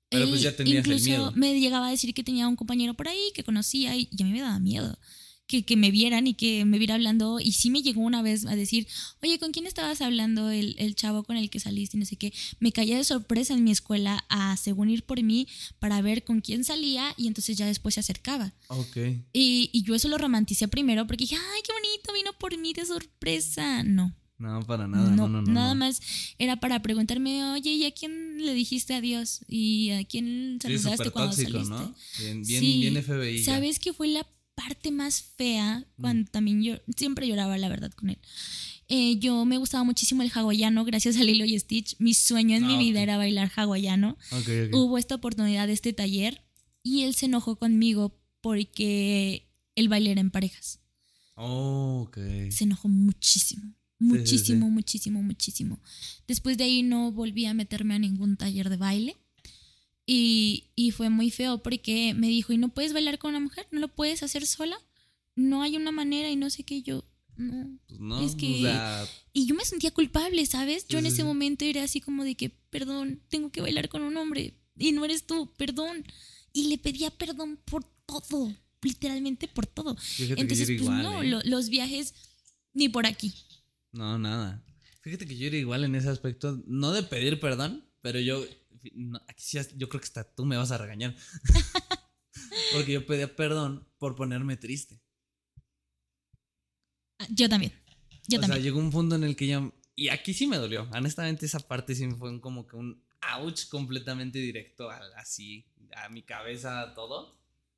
Pero 0.09 0.23
él 0.23 0.29
pues 0.29 0.41
ya 0.41 0.55
tenías 0.55 0.85
el 0.85 0.91
incluso 0.91 1.05
miedo. 1.05 1.31
me 1.35 1.59
llegaba 1.59 1.87
a 1.87 1.91
decir 1.91 2.13
que 2.13 2.23
tenía 2.23 2.47
un 2.47 2.55
compañero 2.55 2.93
por 2.93 3.07
ahí 3.07 3.31
que 3.33 3.43
conocía 3.43 3.95
y, 3.95 4.07
y 4.11 4.21
a 4.21 4.25
mí 4.25 4.31
me 4.31 4.41
daba 4.41 4.59
miedo. 4.59 4.97
Que, 5.47 5.63
que 5.63 5.77
me 5.77 5.91
vieran 5.91 6.27
y 6.27 6.33
que 6.33 6.65
me 6.65 6.77
viera 6.77 6.95
hablando. 6.95 7.39
Y 7.39 7.53
sí 7.53 7.69
me 7.69 7.81
llegó 7.81 8.01
una 8.01 8.21
vez 8.21 8.45
a 8.45 8.55
decir, 8.55 8.85
oye, 9.23 9.39
¿con 9.39 9.51
quién 9.53 9.65
estabas 9.65 10.01
hablando 10.01 10.49
el, 10.49 10.75
el 10.77 10.93
chavo 10.95 11.23
con 11.23 11.37
el 11.37 11.49
que 11.49 11.59
saliste? 11.61 11.95
Y 11.95 11.99
no 12.01 12.05
sé 12.05 12.17
qué. 12.17 12.33
Me 12.59 12.73
caía 12.73 12.97
de 12.97 13.03
sorpresa 13.05 13.53
en 13.53 13.63
mi 13.63 13.71
escuela 13.71 14.25
a, 14.27 14.57
según 14.57 14.89
ir 14.89 15.03
por 15.03 15.23
mí, 15.23 15.47
para 15.79 16.01
ver 16.01 16.25
con 16.25 16.41
quién 16.41 16.65
salía 16.65 17.13
y 17.15 17.27
entonces 17.27 17.55
ya 17.57 17.65
después 17.65 17.93
se 17.95 18.01
acercaba. 18.01 18.53
Ok. 18.67 18.97
Y, 19.31 19.69
y 19.71 19.83
yo 19.83 19.95
eso 19.95 20.09
lo 20.09 20.17
romanticé 20.17 20.67
primero 20.67 21.07
porque 21.07 21.23
dije, 21.23 21.35
ay, 21.37 21.61
qué 21.65 21.71
bonito, 21.71 22.11
vino 22.13 22.33
por 22.37 22.57
mí 22.57 22.73
de 22.73 22.85
sorpresa. 22.85 23.83
No, 23.83 24.13
No, 24.39 24.61
para 24.67 24.85
nada. 24.87 25.09
No, 25.11 25.27
no, 25.29 25.41
no. 25.41 25.51
nada 25.51 25.73
no. 25.73 25.79
más 25.79 26.01
era 26.37 26.59
para 26.59 26.81
preguntarme, 26.81 27.43
oye, 27.51 27.71
¿y 27.71 27.85
a 27.85 27.91
quién 27.91 28.45
le 28.45 28.53
dijiste 28.53 28.93
adiós? 28.95 29.39
¿Y 29.47 29.91
a 29.91 30.03
quién 30.03 30.59
saludaste 30.61 31.09
cuando 31.11 31.35
tóxico, 31.35 31.51
saliste? 31.63 31.73
¿no? 31.73 31.95
Bien, 32.19 32.43
bien, 32.43 32.61
Sí, 32.61 32.79
bien 32.81 33.01
FBI. 33.03 33.37
ya. 33.39 33.45
¿Sabes 33.45 33.79
qué 33.79 33.93
fue 33.93 34.09
la 34.09 34.27
parte 34.65 34.91
más 34.91 35.21
fea 35.21 35.85
Mm. 35.97 36.01
cuando 36.01 36.31
también 36.31 36.63
yo 36.63 36.75
siempre 36.95 37.27
lloraba, 37.27 37.57
la 37.57 37.69
verdad, 37.69 37.91
con 37.93 38.09
él? 38.09 38.17
Eh, 38.89 39.17
yo 39.19 39.45
me 39.45 39.57
gustaba 39.57 39.83
muchísimo 39.83 40.23
el 40.23 40.31
hawaiano, 40.33 40.83
gracias 40.85 41.17
a 41.17 41.23
Lilo 41.23 41.45
y 41.45 41.57
Stitch. 41.59 41.95
Mi 41.99 42.13
sueño 42.13 42.55
en 42.57 42.63
Ah, 42.63 42.67
mi 42.67 42.77
vida 42.77 42.99
ok. 42.99 43.03
era 43.03 43.17
bailar 43.17 43.51
hawaiano. 43.55 44.17
Hubo 44.73 44.97
esta 44.97 45.15
oportunidad 45.15 45.67
de 45.67 45.73
este 45.73 45.93
taller 45.93 46.41
y 46.83 47.03
él 47.03 47.13
se 47.13 47.25
enojó 47.27 47.57
conmigo 47.57 48.17
porque 48.41 49.49
el 49.75 49.89
baile 49.89 50.11
era 50.11 50.21
en 50.21 50.31
parejas. 50.31 50.79
Oh, 51.35 52.05
ok. 52.07 52.17
Se 52.49 52.63
enojó 52.63 52.87
muchísimo. 52.87 53.63
sí, 53.63 53.73
sí. 53.99 54.05
Muchísimo, 54.05 54.69
muchísimo, 54.69 55.21
muchísimo. 55.23 55.79
Después 56.27 56.57
de 56.57 56.63
ahí 56.65 56.81
no 56.83 57.11
volví 57.11 57.45
a 57.45 57.53
meterme 57.53 57.95
a 57.95 57.99
ningún 57.99 58.37
taller 58.37 58.69
de 58.69 58.77
baile. 58.77 59.17
Y, 60.09 60.69
y 60.75 60.91
fue 60.91 61.09
muy 61.09 61.29
feo 61.31 61.61
porque 61.61 62.13
me 62.15 62.27
dijo, 62.29 62.53
¿y 62.53 62.57
no 62.57 62.69
puedes 62.69 62.93
bailar 62.93 63.19
con 63.19 63.31
una 63.31 63.41
mujer? 63.41 63.67
¿No 63.71 63.79
lo 63.81 63.89
puedes 63.89 64.23
hacer 64.23 64.47
sola? 64.47 64.77
No 65.35 65.61
hay 65.61 65.75
una 65.75 65.91
manera 65.91 66.31
y 66.31 66.35
no 66.37 66.49
sé 66.49 66.63
qué 66.63 66.81
yo... 66.81 67.03
No. 67.35 67.77
Pues 67.87 67.99
no, 67.99 68.19
Es 68.25 68.33
que- 68.35 68.55
o 68.55 68.61
sea, 68.61 69.05
Y 69.33 69.45
yo 69.45 69.53
me 69.53 69.63
sentía 69.65 69.91
culpable, 69.91 70.43
¿sabes? 70.47 70.87
Yo 70.87 70.97
en 70.97 71.05
ese 71.05 71.23
momento 71.23 71.65
era 71.65 71.83
así 71.83 72.01
como 72.01 72.23
de 72.23 72.33
que, 72.35 72.49
perdón, 72.49 73.21
tengo 73.29 73.51
que 73.51 73.61
bailar 73.61 73.89
con 73.89 74.01
un 74.01 74.17
hombre 74.17 74.55
y 74.79 74.91
no 74.93 75.03
eres 75.05 75.27
tú, 75.27 75.53
perdón. 75.57 76.03
Y 76.53 76.69
le 76.69 76.77
pedía 76.79 77.11
perdón 77.11 77.59
por 77.65 77.83
todo, 78.07 78.51
literalmente 78.81 79.47
por 79.47 79.67
todo. 79.67 79.95
fíjate 79.97 80.35
que 80.35 80.41
Entonces, 80.41 80.67
pues 80.67 80.81
igual. 80.81 81.03
no, 81.03 81.21
¿eh? 81.21 81.27
lo- 81.27 81.41
los 81.43 81.69
viajes 81.69 82.15
ni 82.73 82.89
por 82.89 83.05
aquí. 83.05 83.33
No, 83.91 84.17
nada. 84.17 84.63
Fíjate 85.01 85.27
que 85.27 85.37
yo 85.37 85.47
era 85.47 85.57
igual 85.57 85.83
en 85.83 85.93
ese 85.95 86.09
aspecto, 86.09 86.63
no 86.65 86.91
de 86.91 87.03
pedir 87.03 87.39
perdón, 87.39 87.85
pero 88.01 88.19
yo, 88.19 88.43
no, 88.95 89.19
aquí 89.27 89.43
sí, 89.43 89.57
yo 89.75 89.89
creo 89.89 90.01
que 90.01 90.05
hasta 90.07 90.23
tú 90.23 90.45
me 90.45 90.57
vas 90.57 90.71
a 90.71 90.77
regañar. 90.77 91.15
Porque 92.73 92.93
yo 92.93 93.05
pedía 93.05 93.35
perdón 93.35 93.87
por 93.97 94.15
ponerme 94.15 94.57
triste. 94.57 94.99
Ah, 97.19 97.27
Yo 97.29 97.49
también. 97.49 97.73
Yo 98.27 98.37
o 98.37 98.41
también. 98.41 98.61
sea, 98.61 98.63
llegó 98.63 98.79
un 98.79 98.91
punto 98.91 99.15
en 99.15 99.23
el 99.23 99.35
que 99.35 99.47
ya... 99.47 99.71
Y 99.95 100.09
aquí 100.09 100.33
sí 100.33 100.45
me 100.47 100.57
dolió. 100.57 100.87
Honestamente, 100.93 101.45
esa 101.45 101.59
parte 101.59 101.95
sí 101.95 102.07
fue 102.11 102.39
como 102.39 102.67
que 102.67 102.75
un 102.75 103.03
ouch 103.39 103.67
completamente 103.69 104.37
directo 104.39 104.89
al- 104.91 105.13
así, 105.15 105.65
a 105.95 106.09
mi 106.09 106.21
cabeza, 106.21 106.93
todo. 106.93 107.35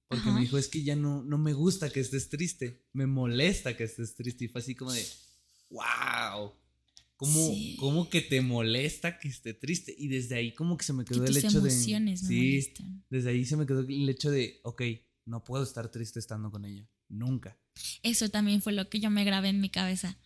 Porque 0.07 0.23
Ajá. 0.23 0.33
me 0.33 0.41
dijo, 0.41 0.57
es 0.57 0.67
que 0.67 0.83
ya 0.83 0.95
no, 0.95 1.23
no 1.23 1.37
me 1.37 1.53
gusta 1.53 1.89
que 1.89 1.99
estés 2.01 2.29
triste. 2.29 2.83
Me 2.93 3.05
molesta 3.05 3.77
que 3.77 3.85
estés 3.85 4.15
triste. 4.15 4.45
Y 4.45 4.47
fue 4.49 4.59
así 4.59 4.75
como 4.75 4.91
de, 4.91 5.05
wow. 5.69 6.53
¿Cómo, 7.19 7.49
Sí. 7.49 7.75
cómo 7.77 8.09
que 8.09 8.21
te 8.21 8.39
molesta 8.39 9.19
que 9.19 9.27
esté 9.27 9.53
triste? 9.53 9.93
Y 9.97 10.07
desde 10.07 10.35
ahí 10.35 10.53
como 10.53 10.77
que 10.77 10.85
se 10.85 10.93
me 10.93 11.03
que 11.03 11.13
quedó 11.13 11.25
el 11.25 11.33
tus 11.33 11.43
hecho 11.43 11.57
emociones 11.57 12.21
de... 12.21 12.27
me 12.27 12.33
Sí, 12.41 12.47
molestan. 12.47 13.03
desde 13.09 13.29
ahí 13.31 13.43
se 13.43 13.57
me 13.57 13.65
quedó 13.65 13.81
el 13.81 14.07
hecho 14.09 14.31
de, 14.31 14.61
ok, 14.63 14.81
no 15.25 15.43
puedo 15.43 15.63
estar 15.63 15.91
triste 15.91 16.17
estando 16.19 16.49
con 16.49 16.63
ella. 16.63 16.87
Nunca. 17.09 17.59
Eso 18.03 18.29
también 18.29 18.61
fue 18.61 18.71
lo 18.71 18.87
que 18.89 19.01
yo 19.01 19.09
me 19.09 19.25
grabé 19.25 19.49
en 19.49 19.59
mi 19.59 19.69
cabeza. 19.69 20.17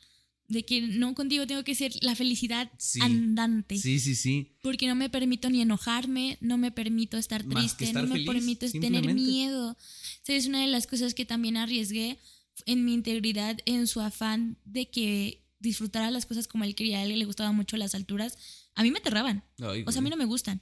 De 0.48 0.65
que 0.65 0.82
no 0.82 1.15
contigo 1.15 1.48
tengo 1.48 1.64
que 1.64 1.74
ser 1.74 1.94
la 2.02 2.14
felicidad 2.15 2.72
Sí. 2.78 2.99
andante. 3.02 3.76
Sí, 3.78 3.99
sí, 3.99 4.14
sí. 4.14 4.56
Porque 4.61 4.86
no 4.86 4.94
me 4.94 5.10
permito 5.10 5.49
ni 5.49 5.61
enojarme, 5.61 6.38
no 6.41 6.60
me 6.60 6.72
permito 6.72 7.18
estar 7.18 7.44
que 7.44 7.56
triste, 7.56 7.86
estar 7.86 8.07
no 8.07 8.14
me 8.14 8.24
permito 8.24 8.70
tener 8.70 9.11
miedo. 9.15 9.76
¿Sabes? 10.22 10.45
Una 10.45 10.61
de 10.61 10.68
las 10.68 10.86
cosas 10.86 11.15
que 11.15 11.26
también 11.26 11.57
arriesgué 11.57 12.20
en 12.68 12.86
mi 12.86 12.94
integridad, 12.94 13.57
en 13.65 13.88
su 13.88 13.99
afán 13.99 14.57
de 14.64 14.91
que 14.91 15.43
disfrutara 15.64 16.11
las 16.11 16.26
cosas 16.27 16.48
como 16.48 16.64
él 16.64 16.76
quería. 16.76 16.99
A 16.99 17.03
él 17.03 17.18
le 17.18 17.26
gustaban 17.26 17.56
mucho 17.56 17.77
las 17.77 17.95
alturas. 17.95 18.38
A 18.76 18.84
mí 18.84 18.91
me 18.91 18.99
aterraban. 18.99 19.44
Ay, 19.60 19.84
O 19.88 19.91
sea, 19.91 19.99
a 19.99 20.03
mí 20.03 20.10
no 20.11 20.18
me 20.18 20.26
gustan. 20.26 20.61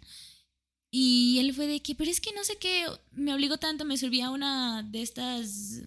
Y 0.91 1.37
él 1.39 1.53
fue 1.53 1.67
de 1.67 1.81
que, 1.81 1.95
pero 1.95 2.11
es 2.11 2.19
que 2.21 2.33
no 2.33 2.43
sé 2.43 2.57
qué, 2.57 2.85
me 3.11 3.33
obligó 3.33 3.57
tanto, 3.57 3.85
me 3.85 3.97
servía 3.97 4.29
una 4.29 4.83
de 4.83 5.01
estas, 5.01 5.81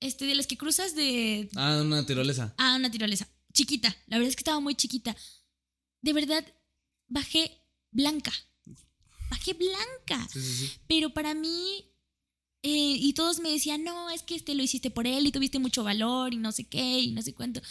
este, 0.00 0.26
de 0.26 0.34
las 0.34 0.46
que 0.46 0.58
cruzas 0.58 0.94
de, 0.94 1.48
Ah, 1.56 1.80
una 1.82 2.04
tirolesa. 2.04 2.54
ah, 2.58 2.76
una 2.76 2.90
tirolesa, 2.90 3.26
chiquita, 3.54 3.88
la 4.06 4.18
verdad 4.18 4.28
es 4.28 4.36
que 4.36 4.40
estaba 4.40 4.60
muy 4.60 4.74
chiquita. 4.74 5.16
De 6.02 6.12
verdad, 6.12 6.44
bajé 7.08 7.50
blanca, 7.92 8.32
bajé 9.30 9.54
blanca, 9.54 10.28
Sí, 10.30 10.40
sí, 10.42 10.54
sí. 10.66 10.72
pero 10.86 11.14
para 11.14 11.32
mí, 11.32 11.86
eh, 12.62 12.96
y 13.00 13.14
todos 13.14 13.40
me 13.40 13.48
decían, 13.50 13.84
no, 13.84 14.10
es 14.10 14.22
que 14.22 14.34
este 14.34 14.54
lo 14.54 14.62
hiciste 14.62 14.90
por 14.90 15.06
él 15.06 15.26
y 15.26 15.32
tuviste 15.32 15.58
mucho 15.58 15.82
valor 15.82 16.34
y 16.34 16.36
no 16.36 16.52
sé 16.52 16.64
qué 16.64 17.00
y 17.00 17.12
no 17.12 17.22
sé 17.22 17.32
cuánto. 17.32 17.62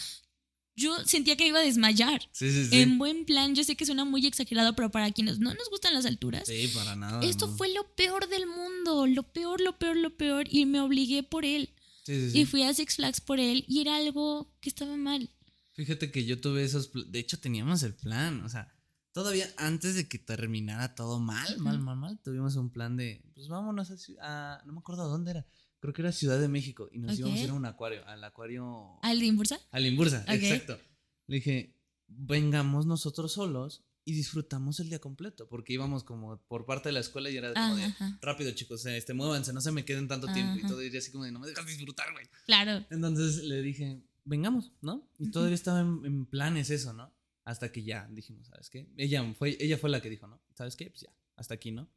Yo 0.76 0.96
sentía 1.06 1.36
que 1.36 1.48
iba 1.48 1.60
a 1.60 1.64
desmayar. 1.64 2.28
Sí, 2.32 2.52
sí, 2.52 2.68
sí. 2.68 2.82
En 2.82 2.98
buen 2.98 3.26
plan, 3.26 3.54
yo 3.54 3.64
sé 3.64 3.76
que 3.76 3.86
suena 3.86 4.06
muy 4.06 4.26
exagerado, 4.26 4.76
pero 4.76 4.90
para 4.90 5.12
quienes 5.12 5.40
no 5.40 5.54
nos 5.54 5.70
gustan 5.70 5.94
las 5.94 6.06
alturas, 6.06 6.48
Sí, 6.48 6.68
para 6.74 6.96
nada. 6.96 7.24
esto 7.24 7.48
no. 7.48 7.56
fue 7.56 7.72
lo 7.74 7.94
peor 7.96 8.28
del 8.28 8.48
mundo, 8.48 9.06
lo 9.06 9.24
peor, 9.24 9.62
lo 9.62 9.78
peor, 9.78 9.96
lo 9.98 10.18
peor, 10.18 10.48
y 10.50 10.66
me 10.66 10.82
obligué 10.82 11.22
por 11.24 11.46
él. 11.46 11.70
Sí, 12.06 12.32
sí. 12.32 12.40
Y 12.40 12.46
fui 12.46 12.64
a 12.64 12.74
Six 12.74 12.96
Flags 12.96 13.22
por 13.22 13.40
él, 13.40 13.66
y 13.68 13.82
era 13.82 13.96
algo 13.98 14.52
que 14.62 14.70
estaba 14.70 14.98
mal. 14.98 15.30
Fíjate 15.74 16.12
que 16.12 16.26
yo 16.26 16.40
tuve 16.42 16.64
esos. 16.64 16.92
De 17.12 17.20
hecho, 17.20 17.40
teníamos 17.40 17.82
el 17.84 17.94
plan. 17.96 18.42
O 18.44 18.50
sea, 18.50 18.74
todavía 19.12 19.48
antes 19.58 19.96
de 19.96 20.08
que 20.08 20.20
terminara 20.20 20.96
todo 20.96 21.20
mal, 21.20 21.58
mal, 21.60 21.80
mal, 21.80 21.96
mal, 21.98 22.20
tuvimos 22.24 22.56
un 22.58 22.72
plan 22.72 22.98
de. 22.98 23.24
Pues 23.36 23.48
vámonos 23.48 23.90
a. 23.92 23.96
A- 24.22 24.64
no 24.66 24.74
me 24.74 24.80
acuerdo 24.80 25.08
dónde 25.08 25.32
era. 25.32 25.46
Creo 25.84 25.94
que 25.94 26.02
era 26.02 26.14
Ciudad 26.14 26.40
de 26.40 26.48
México. 26.48 26.88
Y 26.94 27.00
nos 27.00 27.20
íbamos 27.20 27.38
a 27.38 27.44
ir 27.44 27.50
a 27.50 27.54
un 27.54 27.66
acuario. 27.66 28.08
Al 28.08 28.24
acuario. 28.24 28.98
¿Al 29.02 29.20
de 29.20 29.26
Imbursa? 29.26 29.60
Al 29.70 29.86
Imbursa, 29.86 30.22
Ok. 30.22 30.30
exacto. 30.36 30.80
Le 31.28 31.36
dije, 31.36 31.76
vengamos 32.08 32.86
nosotros 32.86 33.34
solos 33.34 33.84
y 34.06 34.14
disfrutamos 34.14 34.80
el 34.80 34.88
día 34.88 35.00
completo. 35.00 35.50
Porque 35.50 35.74
íbamos 35.74 36.06
como 36.06 36.38
por 36.48 36.66
parte 36.66 36.88
de 36.88 36.94
la 36.94 37.02
escuela 37.02 37.30
y 37.30 37.36
era 37.36 37.54
como 37.54 37.76
de. 37.76 37.84
Ajá. 37.84 38.18
Rápido, 38.22 38.52
chicos, 38.52 38.86
este, 38.86 39.14
muévanse, 39.14 39.52
no 39.52 39.60
se 39.60 39.74
me 39.74 39.84
queden 39.84 40.08
tanto 40.08 40.32
tiempo. 40.32 40.56
Y 40.56 40.60
Ajá. 40.60 40.70
todo 40.70 40.82
iría 40.82 41.00
así 41.00 41.12
como 41.12 41.26
de, 41.26 41.34
no 41.34 41.40
me 41.40 41.48
dejas 41.48 41.66
disfrutar, 41.66 42.14
güey. 42.14 42.28
Claro. 42.46 42.86
Entonces 42.90 43.44
le 43.44 43.62
dije, 43.62 44.02
vengamos, 44.24 44.72
¿no? 44.80 45.06
Y 45.20 45.32
todavía 45.32 45.56
estaba 45.56 45.82
en, 45.82 46.00
en 46.06 46.26
planes 46.28 46.70
eso, 46.70 46.94
¿no? 46.94 47.14
Hasta 47.44 47.74
que 47.74 47.84
ya 47.84 48.08
dijimos, 48.10 48.48
¿sabes 48.48 48.70
qué? 48.70 48.88
Ella 48.96 49.34
fue, 49.38 49.58
ella 49.60 49.78
fue 49.78 49.90
la 49.90 50.02
que 50.02 50.10
dijo, 50.10 50.28
¿no? 50.28 50.42
¿Sabes 50.56 50.78
qué? 50.78 50.90
Pues 50.90 51.02
ya, 51.02 51.14
hasta 51.36 51.56
aquí, 51.56 51.72
¿no? 51.72 51.90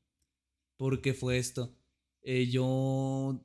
Porque 0.77 1.15
fue 1.15 1.39
esto. 1.39 1.73
Eh, 2.23 2.49
yo 2.49 3.41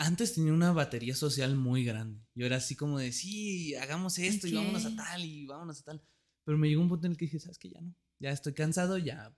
antes 0.00 0.34
tenía 0.34 0.52
una 0.54 0.72
batería 0.72 1.14
social 1.14 1.54
muy 1.56 1.84
grande. 1.84 2.22
Yo 2.34 2.46
era 2.46 2.56
así 2.56 2.74
como 2.74 2.98
de, 2.98 3.12
sí, 3.12 3.74
hagamos 3.74 4.18
esto 4.18 4.46
y 4.46 4.52
vámonos 4.54 4.86
a 4.86 4.96
tal 4.96 5.24
y 5.24 5.46
vámonos 5.46 5.80
a 5.80 5.84
tal. 5.84 6.02
Pero 6.44 6.56
me 6.56 6.68
llegó 6.68 6.80
un 6.80 6.88
punto 6.88 7.06
en 7.06 7.12
el 7.12 7.18
que 7.18 7.26
dije, 7.26 7.38
¿sabes 7.38 7.58
qué? 7.58 7.68
Ya 7.70 7.80
no. 7.82 7.94
Ya 8.18 8.30
estoy 8.30 8.54
cansado, 8.54 8.96
ya 8.98 9.36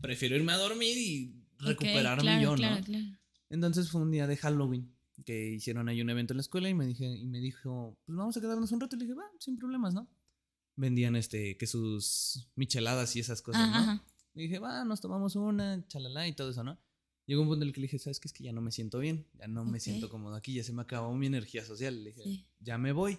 prefiero 0.00 0.36
irme 0.36 0.52
a 0.52 0.58
dormir 0.58 0.96
y 0.96 1.34
recuperarme 1.58 2.22
claro, 2.22 2.42
yo, 2.42 2.50
¿no? 2.50 2.56
Claro, 2.56 2.84
claro. 2.84 3.06
Entonces 3.50 3.90
fue 3.90 4.00
un 4.02 4.10
día 4.12 4.26
de 4.28 4.36
Halloween 4.36 4.94
que 5.24 5.50
hicieron 5.50 5.88
ahí 5.88 6.00
un 6.00 6.10
evento 6.10 6.34
en 6.34 6.36
la 6.36 6.42
escuela 6.42 6.68
y 6.68 6.74
me 6.74 6.86
dije 6.86 7.06
y 7.06 7.26
me 7.26 7.40
dijo, 7.40 7.98
"Pues 8.04 8.16
vamos 8.16 8.36
a 8.36 8.40
quedarnos 8.40 8.70
un 8.70 8.80
rato." 8.80 8.94
Y 8.94 9.00
le 9.00 9.04
dije, 9.06 9.16
"Va, 9.18 9.24
sin 9.40 9.56
problemas, 9.56 9.92
¿no?" 9.94 10.08
Vendían 10.76 11.16
este 11.16 11.56
que 11.56 11.66
sus 11.66 12.48
micheladas 12.54 13.16
y 13.16 13.20
esas 13.20 13.42
cosas, 13.42 13.62
Ajá, 13.62 13.78
¿no? 13.78 13.80
ajá. 13.80 14.04
Y 14.34 14.42
dije, 14.42 14.58
"Va, 14.58 14.84
nos 14.84 15.00
tomamos 15.00 15.34
una, 15.34 15.84
chalala 15.88 16.28
y 16.28 16.34
todo 16.34 16.50
eso, 16.50 16.62
¿no?" 16.62 16.78
Llegó 17.26 17.42
un 17.42 17.48
punto 17.48 17.62
en 17.64 17.68
el 17.68 17.74
que 17.74 17.80
le 17.80 17.86
dije, 17.86 17.98
"¿Sabes 17.98 18.20
qué? 18.20 18.28
Es 18.28 18.32
que 18.32 18.44
ya 18.44 18.52
no 18.52 18.60
me 18.60 18.70
siento 18.72 18.98
bien, 18.98 19.26
ya 19.34 19.48
no 19.48 19.64
me 19.64 19.80
siento 19.80 20.08
cómodo 20.08 20.34
aquí, 20.36 20.54
ya 20.54 20.62
se 20.62 20.72
me 20.72 20.82
acabó 20.82 21.14
mi 21.14 21.26
energía 21.26 21.64
social." 21.64 22.02
Le 22.04 22.10
dije, 22.10 22.22
Sí. 22.22 22.46
"Ya 22.60 22.78
me 22.78 22.92
voy." 22.92 23.18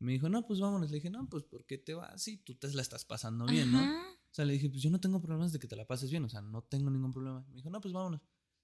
Me 0.00 0.12
dijo, 0.12 0.28
"No, 0.28 0.46
pues 0.46 0.58
vámonos." 0.60 0.90
Le 0.90 0.96
dije, 0.96 1.08
"No, 1.10 1.28
pues 1.30 1.44
¿por 1.44 1.64
qué 1.64 1.78
te 1.78 1.94
vas? 1.94 2.20
Sí, 2.22 2.38
tú 2.38 2.56
te 2.56 2.68
la 2.74 2.82
estás 2.82 3.04
pasando 3.04 3.46
bien, 3.46 3.70
¿no?" 3.70 3.82
O 3.82 4.34
sea, 4.34 4.44
le 4.44 4.54
dije, 4.54 4.68
pues 4.68 4.82
yo 4.82 4.90
no 4.90 4.98
tengo 5.00 5.20
problemas 5.22 5.52
de 5.52 5.60
que 5.60 5.68
te 5.68 5.76
la 5.76 5.86
pases 5.86 6.10
bien, 6.10 6.24
o 6.24 6.28
sea, 6.28 6.40
no 6.40 6.62
tengo 6.64 6.90
ningún 6.90 7.12
problema. 7.12 7.44
Me 7.50 7.54
dijo, 7.54 7.70
no, 7.70 7.80
pues 7.80 7.94
vámonos. 7.94 8.20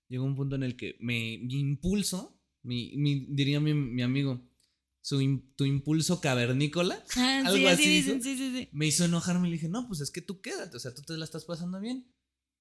Llegó 0.09 0.25
un 0.25 0.35
punto 0.35 0.57
en 0.57 0.65
el 0.65 0.77
que 0.77 0.97
me, 0.99 1.39
mi 1.39 1.61
impulso, 1.61 2.37
mi, 2.62 2.97
mi- 2.97 3.27
diría 3.31 3.61
mi, 3.61 3.73
mi 3.75 4.03
amigo, 4.03 4.43
su, 5.01 5.19
tu 5.55 5.65
impulso 5.65 6.21
cavernícola, 6.21 7.03
Ah, 7.17 7.43
Algo 7.47 7.67
sí, 7.69 7.73
así 7.73 8.03
sí, 8.03 8.21
sí, 8.21 8.37
sí. 8.37 8.69
me 8.73 8.89
hizo 8.89 9.05
enojarme 9.05 9.47
y 9.47 9.51
le 9.53 9.57
dije, 9.59 9.69
no, 9.69 9.87
pues 9.87 10.01
es 10.01 10.11
que 10.11 10.21
tú 10.23 10.41
quédate, 10.41 10.77
o 10.77 10.81
sea, 10.81 10.93
tú 10.93 11.03
te 11.03 11.17
la 11.17 11.25
estás 11.25 11.45
pasando 11.45 11.79
bien. 11.81 12.05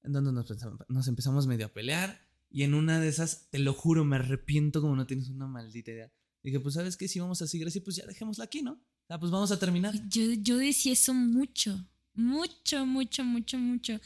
Entonces 0.04 0.34
nos, 0.34 0.46
pensamos- 0.48 0.80
nos 0.88 1.08
empezamos 1.08 1.48
medio 1.48 1.66
a 1.66 1.70
pelear 1.74 2.22
y 2.50 2.64
en 2.64 2.74
una 2.74 3.00
de 3.00 3.08
esas, 3.10 3.50
te 3.52 3.60
lo 3.60 3.74
juro, 3.74 4.06
me 4.06 4.16
arrepiento 4.16 4.82
como 4.82 4.96
no 4.96 5.06
tienes 5.06 5.30
una 5.30 5.48
maldita 5.48 5.92
idea. 5.92 6.12
Dije, 6.42 6.60
pues 6.60 6.76
sabes 6.76 6.96
qué, 6.98 7.08
si 7.08 7.20
vamos 7.20 7.42
a 7.42 7.48
seguir 7.48 7.68
así, 7.68 7.80
pues 7.82 7.98
ya 7.98 8.06
dejémosla 8.06 8.46
aquí, 8.46 8.62
¿no? 8.62 8.82
Pues 9.08 9.32
vamos 9.32 9.52
a 9.52 9.58
terminar. 9.60 9.94
Yo, 10.10 10.32
yo 10.34 10.58
decía 10.58 10.94
eso 10.94 11.14
mucho, 11.14 11.88
mucho, 12.14 12.86
mucho, 12.86 13.24
mucho, 13.24 13.58
mucho. 13.58 14.00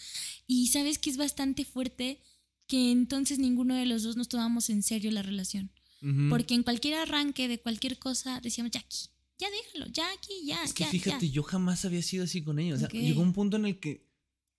Y 0.48 0.68
sabes 0.70 0.98
que 0.98 1.10
es 1.10 1.18
bastante 1.18 1.65
fuerte 1.65 2.22
que 2.68 2.91
entonces 2.91 3.38
ninguno 3.38 3.76
de 3.76 3.86
los 3.86 4.03
dos 4.03 4.15
nos 4.15 4.30
tomamos 4.30 4.70
en 4.70 4.82
serio 4.82 5.11
la 5.11 5.22
relación. 5.22 5.72
Ujú. 6.02 6.30
Porque 6.30 6.53
en 6.56 6.64
cualquier 6.64 6.95
arranque 6.95 7.48
de 7.48 7.60
cualquier 7.60 7.99
cosa 7.99 8.40
decíamos, 8.41 8.72
ya 8.72 8.80
aquí, 8.80 9.10
ya 9.38 9.48
déjalo, 9.52 9.91
ya 9.91 10.06
aquí, 10.14 10.32
ya, 10.45 10.64
Es 10.64 10.74
que 10.74 10.86
ya, 10.86 10.90
fíjate, 10.90 11.28
ya". 11.28 11.34
yo 11.34 11.44
jamás 11.44 11.84
había 11.86 12.02
sido 12.02 12.24
así 12.24 12.41
con 12.41 12.60
ella. 12.60 12.76
O 12.76 12.80
sea, 12.80 12.90
llegó 12.90 13.22
un 13.22 13.34
punto 13.34 13.57
en 13.57 13.65
el 13.65 13.80
que 13.80 14.02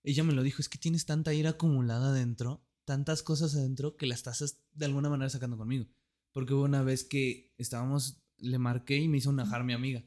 ella 0.05 0.23
me 0.23 0.33
lo 0.33 0.43
dijo, 0.43 0.61
es 0.61 0.69
que 0.69 0.77
tienes 0.77 1.05
tanta 1.05 1.33
ira 1.33 1.51
acumulada 1.51 2.09
adentro, 2.09 2.65
tantas 2.85 3.23
cosas 3.23 3.55
adentro, 3.55 3.97
que 3.97 4.05
la 4.05 4.15
estás 4.15 4.61
de 4.73 4.85
alguna 4.85 5.09
manera 5.09 5.29
sacando 5.29 5.57
conmigo. 5.57 5.87
Porque 6.31 6.53
hubo 6.53 6.63
una 6.63 6.83
vez 6.83 7.03
que 7.03 7.53
estábamos, 7.57 8.21
le 8.37 8.59
marqué 8.59 8.97
y 8.97 9.07
me 9.07 9.17
hizo 9.17 9.31
enojar 9.31 9.63
mi 9.63 9.73
amiga. 9.73 10.03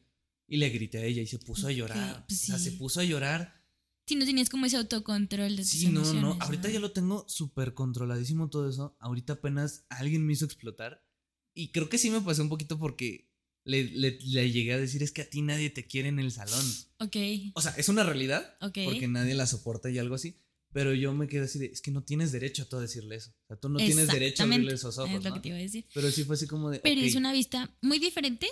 Y 0.46 0.56
le 0.58 0.70
grité 0.70 0.98
a 0.98 1.04
ella 1.04 1.22
y 1.22 1.26
se 1.26 1.38
puso 1.38 1.66
a 1.68 1.72
llorar. 1.72 2.24
pues 2.26 2.42
O 2.44 2.46
sea, 2.46 2.58
se 2.58 2.70
sí. 2.70 2.76
puso 2.76 3.00
a 3.00 3.04
llorar. 3.04 3.62
Si 4.06 4.16
no 4.16 4.24
tenías 4.24 4.48
como 4.48 4.64
ese 4.64 4.78
autocontrol 4.78 5.56
de 5.56 5.62
tus 5.62 5.70
Sí, 5.70 5.88
no, 5.88 6.14
no. 6.14 6.38
Ahorita 6.40 6.70
ya 6.70 6.80
lo 6.80 6.92
tengo 6.92 7.26
súper 7.28 7.74
controladísimo 7.74 8.48
todo 8.48 8.68
eso. 8.70 8.96
Ahorita 9.00 9.34
apenas 9.34 9.84
alguien 9.90 10.24
me 10.24 10.32
hizo 10.32 10.46
explotar. 10.46 11.04
Y 11.52 11.72
creo 11.72 11.88
que 11.88 11.98
sí 11.98 12.08
me 12.10 12.20
pasó 12.22 12.42
un 12.42 12.48
poquito 12.48 12.78
porque 12.78 13.27
le, 13.68 13.84
le- 13.84 14.18
le 14.20 14.50
llegué 14.50 14.72
a 14.72 14.78
decir, 14.78 15.02
es 15.02 15.12
que 15.12 15.22
a 15.22 15.28
ti 15.30 15.42
nadie 15.42 15.70
te 15.70 15.86
quiere 15.86 16.08
en 16.08 16.18
el 16.18 16.32
salón. 16.32 16.64
Ok, 16.98 17.16
O 17.54 17.60
sea, 17.60 17.72
es 17.76 17.88
una 17.88 18.02
realidad 18.02 18.56
ok. 18.60 18.78
porque 18.84 19.06
nadie 19.08 19.34
la 19.34 19.46
soporta 19.46 19.90
y 19.90 19.98
algo 19.98 20.14
así. 20.14 20.36
Pero 20.72 20.92
yo 20.94 21.14
me 21.14 21.28
quedé 21.28 21.44
así 21.44 21.58
de, 21.58 21.66
es 21.66 21.80
que 21.80 21.90
no 21.90 22.02
tienes 22.04 22.30
derecho 22.32 22.62
a 22.62 22.66
tú 22.68 22.76
a 22.76 22.80
decirle 22.80 23.16
eso. 23.16 23.30
O 23.44 23.46
sea, 23.46 23.56
tú 23.56 23.68
no 23.70 23.78
tienes 23.78 24.06
derecho 24.08 24.42
a 24.42 24.46
abrirle 24.46 24.74
esos 24.74 24.98
ojos, 24.98 25.14
Es 25.16 25.22
lo 25.24 25.30
¿no? 25.30 25.34
que 25.36 25.40
te 25.40 25.48
iba 25.48 25.56
a 25.56 25.60
decir. 25.60 25.86
Pero 25.94 26.10
sí 26.10 26.24
fue 26.24 26.34
así 26.34 26.46
como 26.46 26.70
de, 26.70 26.80
Pero 26.80 27.00
es 27.00 27.14
una 27.14 27.32
vista 27.32 27.74
muy 27.82 27.98
diferente. 27.98 28.46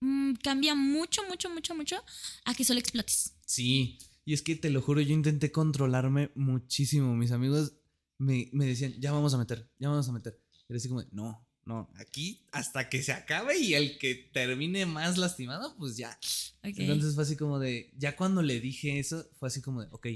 mm, 0.00 0.34
cambia 0.42 0.74
mucho, 0.74 1.22
mucho, 1.28 1.48
mucho, 1.48 1.74
mucho 1.74 1.96
a 2.44 2.54
que 2.54 2.64
solo 2.64 2.78
explotes. 2.80 3.34
Sí, 3.46 3.98
y 4.24 4.34
es 4.34 4.42
que 4.42 4.56
te 4.56 4.68
lo 4.70 4.82
juro, 4.82 5.00
yo 5.00 5.14
intenté 5.14 5.50
controlarme 5.52 6.30
muchísimo. 6.34 7.14
Mis 7.16 7.30
amigos 7.32 7.72
me, 8.18 8.48
me 8.52 8.66
decían, 8.66 8.92
ya 9.00 9.12
vamos 9.12 9.32
a 9.34 9.38
meter, 9.38 9.70
ya 9.78 9.88
vamos 9.88 10.08
a 10.08 10.12
meter. 10.12 10.40
Era 10.68 10.76
así 10.76 10.88
como, 10.88 11.02
de, 11.02 11.08
no, 11.12 11.46
no, 11.64 11.88
aquí 11.96 12.44
hasta 12.50 12.88
que 12.88 13.02
se 13.02 13.12
acabe 13.12 13.58
y 13.58 13.74
el 13.74 13.98
que 13.98 14.14
termine 14.14 14.84
más 14.86 15.16
lastimado, 15.18 15.76
pues 15.76 15.96
ya. 15.96 16.18
Entonces 16.62 17.14
fue 17.14 17.24
así 17.24 17.36
como 17.36 17.58
de, 17.58 17.92
ya 17.96 18.16
cuando 18.16 18.42
le 18.42 18.60
dije 18.60 18.98
eso, 18.98 19.28
fue 19.34 19.48
así 19.48 19.62
como 19.62 19.82
de, 19.82 19.88
ok, 19.92 20.06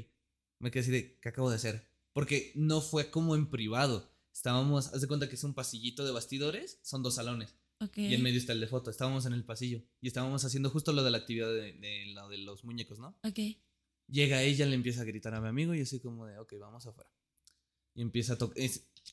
me 0.60 0.70
quedé 0.70 0.80
así 0.80 0.90
de, 0.90 1.18
¿qué 1.20 1.28
acabo 1.28 1.50
de 1.50 1.56
hacer? 1.56 1.88
Porque 2.12 2.52
no 2.54 2.80
fue 2.80 3.10
como 3.10 3.34
en 3.36 3.48
privado. 3.50 4.10
Estábamos, 4.32 4.88
haz 4.88 5.00
de 5.00 5.06
cuenta 5.06 5.28
que 5.28 5.34
es 5.36 5.44
un 5.44 5.54
pasillito 5.54 6.04
de 6.04 6.12
bastidores, 6.12 6.78
son 6.82 7.02
dos 7.02 7.14
salones. 7.14 7.56
ok. 7.80 7.98
Y 7.98 8.14
en 8.14 8.22
medio 8.22 8.38
está 8.38 8.52
el 8.52 8.60
de 8.60 8.66
foto. 8.66 8.90
Estábamos 8.90 9.26
en 9.26 9.32
el 9.32 9.44
pasillo 9.44 9.82
y 10.00 10.08
estábamos 10.08 10.44
haciendo 10.44 10.70
justo 10.70 10.92
lo 10.92 11.04
de 11.04 11.10
la 11.10 11.18
actividad 11.18 11.48
de, 11.48 11.72
de 11.74 12.06
lo 12.14 12.28
de 12.28 12.38
los 12.38 12.64
muñecos, 12.64 12.98
¿no? 12.98 13.18
Ok. 13.22 13.38
Llega 14.08 14.42
ella, 14.42 14.66
le 14.66 14.74
empieza 14.74 15.02
a 15.02 15.04
gritar 15.04 15.34
a 15.34 15.40
mi 15.40 15.48
amigo 15.48 15.74
y 15.74 15.78
yo 15.78 15.82
así 15.84 16.00
como 16.00 16.26
de, 16.26 16.38
ok, 16.38 16.54
vamos 16.60 16.86
afuera. 16.86 17.10
Y 17.94 18.02
empieza 18.02 18.34
a 18.34 18.38
tocar. 18.38 18.58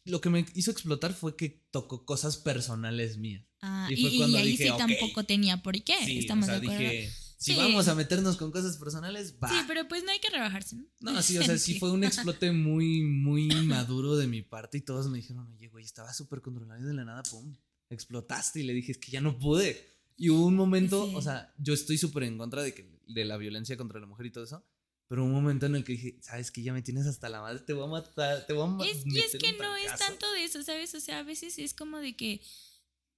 Lo 0.06 0.22
que 0.22 0.30
me 0.30 0.46
hizo 0.56 0.72
explotar 0.72 1.14
fue 1.14 1.36
que 1.36 1.66
tocó 1.72 2.06
cosas 2.06 2.38
personales 2.38 3.18
mías. 3.18 3.46
Ah, 3.62 3.88
Y 3.90 3.94
y, 3.94 4.02
fue 4.02 4.12
y 4.12 4.18
cuando 4.18 4.38
ahí 4.40 4.48
dije, 4.52 4.64
sí 4.66 4.70
ok. 4.70 4.78
tampoco 4.78 5.24
tenía 5.24 5.62
por 5.64 5.82
qué. 5.84 5.96
Sí, 6.06 6.20
Estamos 6.20 6.44
o 6.44 6.52
sea, 6.52 6.60
de 6.60 6.66
acuerdo. 6.68 6.82
dije, 6.92 7.12
si 7.38 7.52
Sí. 7.54 7.58
vamos 7.58 7.88
a 7.90 7.96
meternos 7.96 8.38
con 8.38 8.52
cosas 8.52 8.78
personales, 8.78 9.36
va. 9.44 9.50
Sí, 9.50 9.56
pero 9.68 9.88
pues 9.88 10.04
no 10.04 10.12
hay 10.12 10.20
que 10.20 10.30
rebajarse. 10.30 10.76
¿no? 10.78 10.86
No, 11.00 11.22
sí, 11.22 11.38
o 11.38 11.44
sea, 11.44 11.58
sí 11.58 11.78
fue 11.80 11.92
un 11.92 12.04
explote 12.38 12.52
muy, 12.52 13.02
muy 13.04 13.48
maduro 13.66 14.16
de 14.18 14.28
mi 14.28 14.42
parte 14.42 14.78
y 14.78 14.82
todos 14.82 15.08
me 15.10 15.18
dijeron, 15.18 15.48
oye, 15.54 15.68
güey, 15.70 15.84
estaba 15.86 16.14
súper 16.14 16.42
controlado 16.42 16.82
y 16.82 16.86
de 16.86 16.94
la 16.94 17.06
nada, 17.06 17.24
pum, 17.24 17.56
explotaste 17.90 18.60
y 18.62 18.64
le 18.64 18.74
dije, 18.74 18.92
es 18.94 18.98
que 18.98 19.12
ya 19.12 19.22
no 19.22 19.38
pude. 19.38 19.86
Y 20.18 20.30
hubo 20.30 20.46
un 20.46 20.56
momento, 20.56 21.08
Sí. 21.08 21.14
o 21.16 21.22
sea, 21.22 21.54
yo 21.58 21.74
estoy 21.74 21.98
súper 21.98 22.24
en 22.24 22.38
contra 22.38 22.62
de, 22.64 22.74
que, 22.74 22.90
de 23.08 23.26
la 23.26 23.38
violencia 23.38 23.76
contra 23.78 24.00
la 24.00 24.06
mujer 24.06 24.26
y 24.28 24.32
todo 24.32 24.44
eso, 24.44 24.66
pero 25.14 25.26
un 25.26 25.32
momento 25.32 25.68
en 25.68 25.76
el 25.76 25.84
que 25.84 25.92
dije, 25.92 26.18
sabes 26.24 26.50
que 26.50 26.64
ya 26.64 26.74
me 26.74 26.82
tienes 26.82 27.06
hasta 27.06 27.30
la 27.30 27.40
madre, 27.40 27.60
te 27.60 27.74
voy 27.74 27.84
a 27.84 27.88
matar, 27.88 28.48
te 28.48 28.54
voy 28.54 28.64
a 28.64 28.66
ma- 28.66 28.84
Es, 28.84 29.06
y 29.06 29.20
es 29.20 29.34
que 29.38 29.54
no 29.54 29.76
es 29.76 29.84
trancazo". 29.86 30.06
tanto 30.08 30.32
de 30.32 30.44
eso, 30.44 30.64
¿sabes? 30.64 30.96
O 30.96 31.00
sea, 31.00 31.20
a 31.20 31.24
veces 31.24 31.60
es 31.60 31.76
como 31.76 32.00
de 32.00 32.16
que 32.16 32.42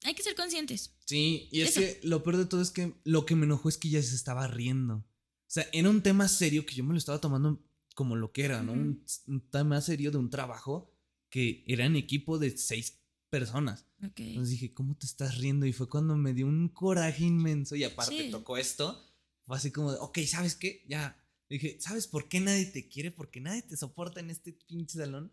hay 0.04 0.14
que 0.14 0.22
ser 0.22 0.36
conscientes. 0.36 0.92
Sí, 1.06 1.48
y 1.54 1.62
es 1.62 1.70
Eso. 1.70 1.80
que 1.80 2.02
lo 2.04 2.22
peor 2.22 2.36
de 2.36 2.48
todo 2.48 2.62
es 2.62 2.72
que 2.72 2.96
lo 3.06 3.26
que 3.26 3.38
me 3.38 3.46
enojó 3.46 3.70
es 3.70 3.78
que 3.78 3.88
ella 3.88 4.04
se 4.04 4.14
estaba 4.14 4.46
riendo. 4.48 4.96
O 4.96 5.06
sea, 5.48 5.66
era 5.72 5.90
un 5.90 6.02
tema 6.04 6.28
serio 6.28 6.66
que 6.66 6.76
yo 6.76 6.84
me 6.84 6.92
lo 6.92 6.98
estaba 6.98 7.22
tomando 7.22 7.64
como 7.94 8.18
lo 8.18 8.34
que 8.34 8.44
era, 8.44 8.62
¿no? 8.62 8.74
Ujú. 8.74 8.82
un, 8.82 9.06
un 9.28 9.50
tema 9.50 9.80
serio 9.80 10.12
de 10.12 10.18
un 10.18 10.30
trabajo 10.30 10.92
que 11.30 11.64
era 11.66 11.86
en 11.86 11.96
equipo 11.96 12.38
de 12.40 12.58
seis 12.58 13.00
personas. 13.30 13.86
Ok. 14.04 14.20
Entonces 14.20 14.50
dije, 14.52 14.74
¿cómo 14.74 14.98
te 14.98 15.06
estás 15.06 15.38
riendo? 15.38 15.66
Y 15.66 15.72
fue 15.72 15.88
cuando 15.88 16.18
me 16.18 16.34
dio 16.34 16.46
un 16.46 16.68
coraje 16.68 17.24
inmenso 17.24 17.78
y 17.78 17.86
aparte 17.86 18.18
Sí. 18.26 18.32
tocó 18.32 18.58
esto. 18.58 19.02
Fue 19.44 19.56
así 19.56 19.72
como 19.72 19.94
de, 19.94 19.98
ok, 20.02 20.20
¿sabes 20.28 20.56
qué? 20.56 20.84
Ya. 20.90 21.22
Dije, 21.50 21.78
¿sabes 21.80 22.08
por 22.08 22.28
qué 22.28 22.40
nadie 22.40 22.66
te 22.66 22.88
quiere? 22.88 23.12
Porque 23.12 23.40
nadie 23.40 23.62
te 23.62 23.78
soporta 23.78 24.20
en 24.20 24.30
este 24.32 24.54
pinche 24.54 24.98
salón. 24.98 25.32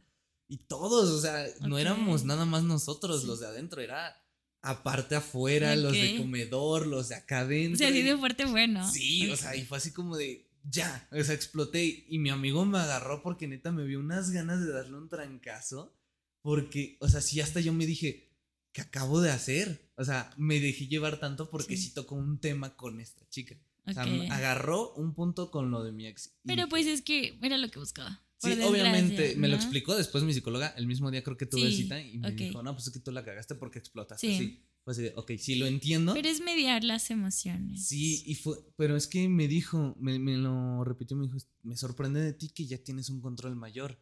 Y 0.48 0.58
todos, 0.66 1.08
o 1.10 1.20
sea, 1.20 1.46
no 1.66 1.78
éramos 1.78 2.24
nada 2.24 2.44
más 2.44 2.62
nosotros 2.64 3.22
Sí. 3.22 3.26
los 3.26 3.40
de 3.40 3.46
adentro, 3.46 3.80
era 3.80 4.14
aparte 4.60 5.14
afuera, 5.16 5.74
los 5.76 5.92
de 5.92 6.16
comedor, 6.18 6.86
los 6.86 7.08
de 7.08 7.14
acá 7.16 7.38
O 7.40 7.44
adentro. 7.44 7.78
sea, 7.78 7.88
así 7.88 8.02
de 8.02 8.16
fuerte 8.16 8.44
bueno. 8.44 8.88
Sí, 8.90 9.28
o 9.30 9.36
sea, 9.36 9.56
y 9.56 9.64
fue 9.64 9.78
así 9.78 9.92
como 9.92 10.16
de, 10.16 10.46
ya, 10.64 11.08
o 11.10 11.22
sea, 11.24 11.34
exploté. 11.34 12.04
Y 12.08 12.18
mi 12.18 12.28
amigo 12.30 12.64
me 12.66 12.78
agarró 12.78 13.22
porque 13.22 13.48
neta 13.48 13.72
me 13.72 13.84
vio 13.84 13.98
unas 14.00 14.30
ganas 14.30 14.60
de 14.64 14.70
darle 14.72 14.96
un 14.98 15.08
trancazo. 15.08 15.96
Porque, 16.42 16.96
o 17.00 17.08
sea, 17.08 17.20
sí, 17.20 17.40
hasta 17.40 17.60
yo 17.60 17.72
me 17.72 17.86
dije, 17.86 18.36
¿qué 18.72 18.82
acabo 18.82 19.20
de 19.20 19.30
hacer? 19.30 19.90
O 19.96 20.04
sea, 20.04 20.34
me 20.36 20.60
dejé 20.60 20.86
llevar 20.88 21.18
tanto 21.20 21.48
porque 21.50 21.76
sí, 21.76 21.84
Sí. 21.84 21.94
tocó 21.94 22.14
un 22.16 22.38
tema 22.40 22.76
con 22.76 23.00
esta 23.00 23.26
chica. 23.30 23.56
O 23.86 23.92
sea, 23.92 24.02
agarró 24.30 24.92
un 24.94 25.14
punto 25.14 25.50
con 25.50 25.70
lo 25.70 25.82
de 25.82 25.92
mi 25.92 26.06
ex. 26.06 26.34
Pero 26.44 26.68
pues 26.68 26.86
es 26.86 27.02
que 27.02 27.38
era 27.42 27.58
lo 27.58 27.68
que 27.70 27.78
buscaba. 27.78 28.22
Sí, 28.38 28.50
obviamente, 28.62 29.36
me 29.36 29.46
lo 29.48 29.54
explicó 29.56 29.94
después 29.96 30.24
mi 30.24 30.34
psicóloga, 30.34 30.68
el 30.76 30.86
mismo 30.88 31.10
día 31.12 31.22
creo 31.22 31.36
que 31.36 31.46
tuve 31.46 31.70
Sí, 31.70 31.82
cita 31.84 32.00
y 32.00 32.18
me 32.18 32.32
dijo, 32.32 32.62
no, 32.62 32.72
pues 32.74 32.88
es 32.88 32.92
que 32.92 32.98
tú 32.98 33.12
la 33.12 33.24
cagaste 33.24 33.54
porque 33.54 33.78
explotaste 33.78 34.26
Sí. 34.36 34.64
de, 35.00 35.12
ok, 35.14 35.32
sí 35.38 35.54
lo 35.54 35.66
entiendo. 35.66 36.12
Pero 36.12 36.28
es 36.28 36.40
mediar 36.40 36.82
las 36.82 37.10
emociones. 37.12 37.86
Sí, 37.86 38.24
y 38.26 38.34
fue, 38.34 38.56
pero 38.76 38.96
es 38.96 39.06
que 39.06 39.28
me 39.28 39.46
dijo, 39.46 39.94
me, 40.00 40.18
me 40.18 40.36
lo 40.36 40.82
repitió, 40.82 41.16
me 41.16 41.26
dijo, 41.26 41.38
me 41.62 41.76
sorprende 41.76 42.20
de 42.20 42.32
ti 42.32 42.48
que 42.48 42.66
ya 42.66 42.78
tienes 42.82 43.10
un 43.10 43.20
control 43.20 43.54
mayor. 43.54 44.00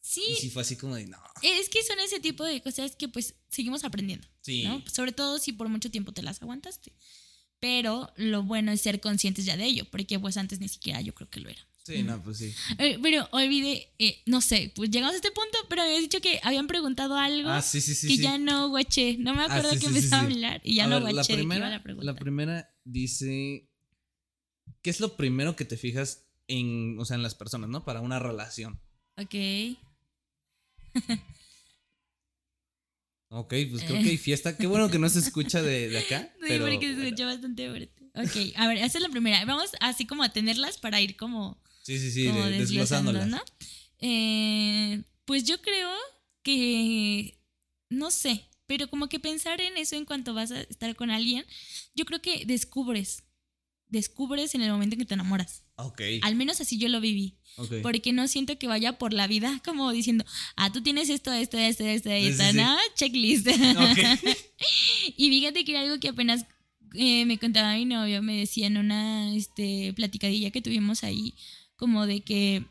Sí, 0.00 0.22
Y 0.30 0.34
sí 0.36 0.50
fue 0.50 0.62
así 0.62 0.76
como 0.76 0.94
de, 0.94 1.06
no. 1.06 1.18
es 1.42 1.68
que 1.68 1.82
son 1.82 1.98
ese 1.98 2.20
tipo 2.20 2.44
de 2.44 2.62
cosas 2.62 2.94
que 2.94 3.08
pues 3.08 3.34
seguimos 3.48 3.82
aprendiendo. 3.84 4.28
Sí. 4.40 4.62
¿no? 4.62 4.82
Sobre 4.86 5.10
todo 5.10 5.38
si 5.40 5.52
por 5.52 5.68
mucho 5.68 5.90
tiempo 5.90 6.12
te 6.12 6.22
las 6.22 6.40
aguantaste. 6.42 6.92
Pero 7.60 8.12
lo 8.16 8.42
bueno 8.44 8.70
es 8.72 8.80
ser 8.80 9.00
conscientes 9.00 9.44
ya 9.44 9.56
de 9.56 9.64
ello, 9.64 9.84
porque 9.90 10.18
pues 10.18 10.36
antes 10.36 10.60
ni 10.60 10.68
siquiera 10.68 11.00
yo 11.00 11.14
creo 11.14 11.28
que 11.28 11.40
lo 11.40 11.48
era. 11.48 11.60
Sí, 11.82 12.02
no, 12.02 12.22
pues 12.22 12.36
sí. 12.36 12.54
Eh, 12.78 12.98
Pero 13.02 13.26
olvidé, 13.32 13.88
eh, 13.98 14.20
no 14.26 14.42
sé, 14.42 14.70
pues 14.76 14.90
llegamos 14.90 15.14
a 15.14 15.16
este 15.16 15.30
punto, 15.30 15.56
pero 15.70 15.80
habías 15.82 16.00
dicho 16.02 16.20
que 16.20 16.38
habían 16.42 16.66
preguntado 16.66 17.16
algo 17.16 17.48
Ah, 17.48 17.62
sí, 17.62 17.80
sí, 17.80 17.94
sí. 17.94 18.08
que 18.08 18.18
ya 18.18 18.36
no 18.36 18.68
guaché. 18.68 19.16
No 19.18 19.34
me 19.34 19.40
Ah, 19.40 19.44
acuerdo 19.46 19.70
sí, 19.70 19.78
que 19.94 20.02
sí. 20.02 20.08
a 20.14 20.20
hablar 20.20 20.60
y 20.64 20.74
ya 20.74 20.84
A 20.84 20.88
no 20.88 21.02
ver, 21.02 21.14
guaché 21.14 21.34
de 21.34 21.42
iba 21.42 21.48
primera, 21.54 21.70
la 21.70 21.82
pregunta. 21.82 22.12
la 22.12 22.18
primera 22.18 22.70
dice, 22.84 23.70
¿qué 24.82 24.90
es 24.90 25.00
lo 25.00 25.16
primero 25.16 25.56
que 25.56 25.64
te 25.64 25.78
fijas 25.78 26.26
en, 26.46 26.98
o 26.98 27.06
sea, 27.06 27.16
en 27.16 27.22
las 27.22 27.34
personas, 27.34 27.70
¿no? 27.70 27.84
Para 27.86 28.02
una 28.02 28.18
relación. 28.18 28.78
Ok. 29.16 29.34
Ok, 33.30 33.54
pues 33.70 33.84
creo 33.84 34.02
que 34.02 34.08
hay 34.10 34.16
fiesta. 34.16 34.56
Qué 34.56 34.66
bueno 34.66 34.90
que 34.90 34.98
no 34.98 35.08
se 35.08 35.18
escucha 35.18 35.60
de, 35.62 35.88
de 35.88 35.98
acá. 35.98 36.32
Sí, 36.40 36.44
pero, 36.48 36.64
porque 36.66 36.86
se 36.86 36.92
bueno. 36.94 37.04
escuchó 37.08 37.26
bastante 37.26 37.68
fuerte. 37.68 38.02
Ok, 38.14 38.52
a 38.56 38.68
ver, 38.68 38.78
esa 38.78 38.98
es 38.98 39.02
la 39.02 39.08
primera. 39.10 39.44
Vamos 39.44 39.70
así 39.80 40.06
como 40.06 40.22
a 40.22 40.32
tenerlas 40.32 40.78
para 40.78 41.00
ir 41.00 41.16
como, 41.16 41.60
Sí, 41.82 41.98
sí, 41.98 42.10
sí, 42.10 42.26
como 42.26 42.44
de- 42.46 42.58
desglosándolas. 42.58 43.26
¿no? 43.28 43.40
Eh, 44.00 45.02
pues 45.26 45.44
yo 45.44 45.60
creo 45.60 45.90
que, 46.42 47.38
no 47.90 48.10
sé, 48.10 48.48
pero 48.66 48.88
como 48.88 49.08
que 49.08 49.20
pensar 49.20 49.60
en 49.60 49.76
eso 49.76 49.96
en 49.96 50.04
cuanto 50.06 50.32
vas 50.34 50.50
a 50.50 50.60
estar 50.62 50.94
con 50.96 51.10
alguien, 51.10 51.44
yo 51.94 52.04
creo 52.06 52.22
que 52.22 52.44
descubres, 52.46 53.24
descubres 53.88 54.54
en 54.54 54.62
el 54.62 54.70
momento 54.70 54.94
en 54.94 55.00
que 55.00 55.06
te 55.06 55.14
enamoras. 55.14 55.64
Ok, 55.76 56.02
Al 56.22 56.34
menos 56.34 56.60
así 56.60 56.78
yo 56.78 56.88
lo 56.88 57.00
viví. 57.00 57.38
ok. 57.56 57.74
Porque 57.82 58.12
no 58.12 58.28
siento 58.28 58.58
que 58.58 58.66
vaya 58.66 58.98
por 58.98 59.12
la 59.12 59.26
vida 59.26 59.60
como 59.64 59.90
diciendo, 59.92 60.24
ah, 60.56 60.72
tú 60.72 60.82
tienes 60.82 61.08
esto, 61.08 61.32
esto, 61.32 61.56
esto, 61.58 61.84
esto, 61.84 62.10
esto, 62.10 62.42
sí, 62.44 62.50
sí. 62.50 62.56
¿no? 62.56 62.76
Checklist. 62.94 63.46
Ok. 63.48 64.34
y 65.16 65.28
fíjate 65.28 65.64
que 65.64 65.72
era 65.72 65.82
algo 65.82 65.98
que 66.00 66.08
apenas 66.08 66.44
eh, 66.94 67.24
me 67.26 67.38
contaba 67.38 67.74
mi 67.74 67.84
novio, 67.84 68.22
me 68.22 68.36
decía 68.36 68.66
en 68.66 68.76
una 68.76 69.34
este, 69.34 69.92
platicadilla 69.94 70.50
que 70.50 70.62
tuvimos 70.62 71.04
ahí, 71.04 71.34
como 71.76 72.06
de 72.06 72.22
que 72.22 72.64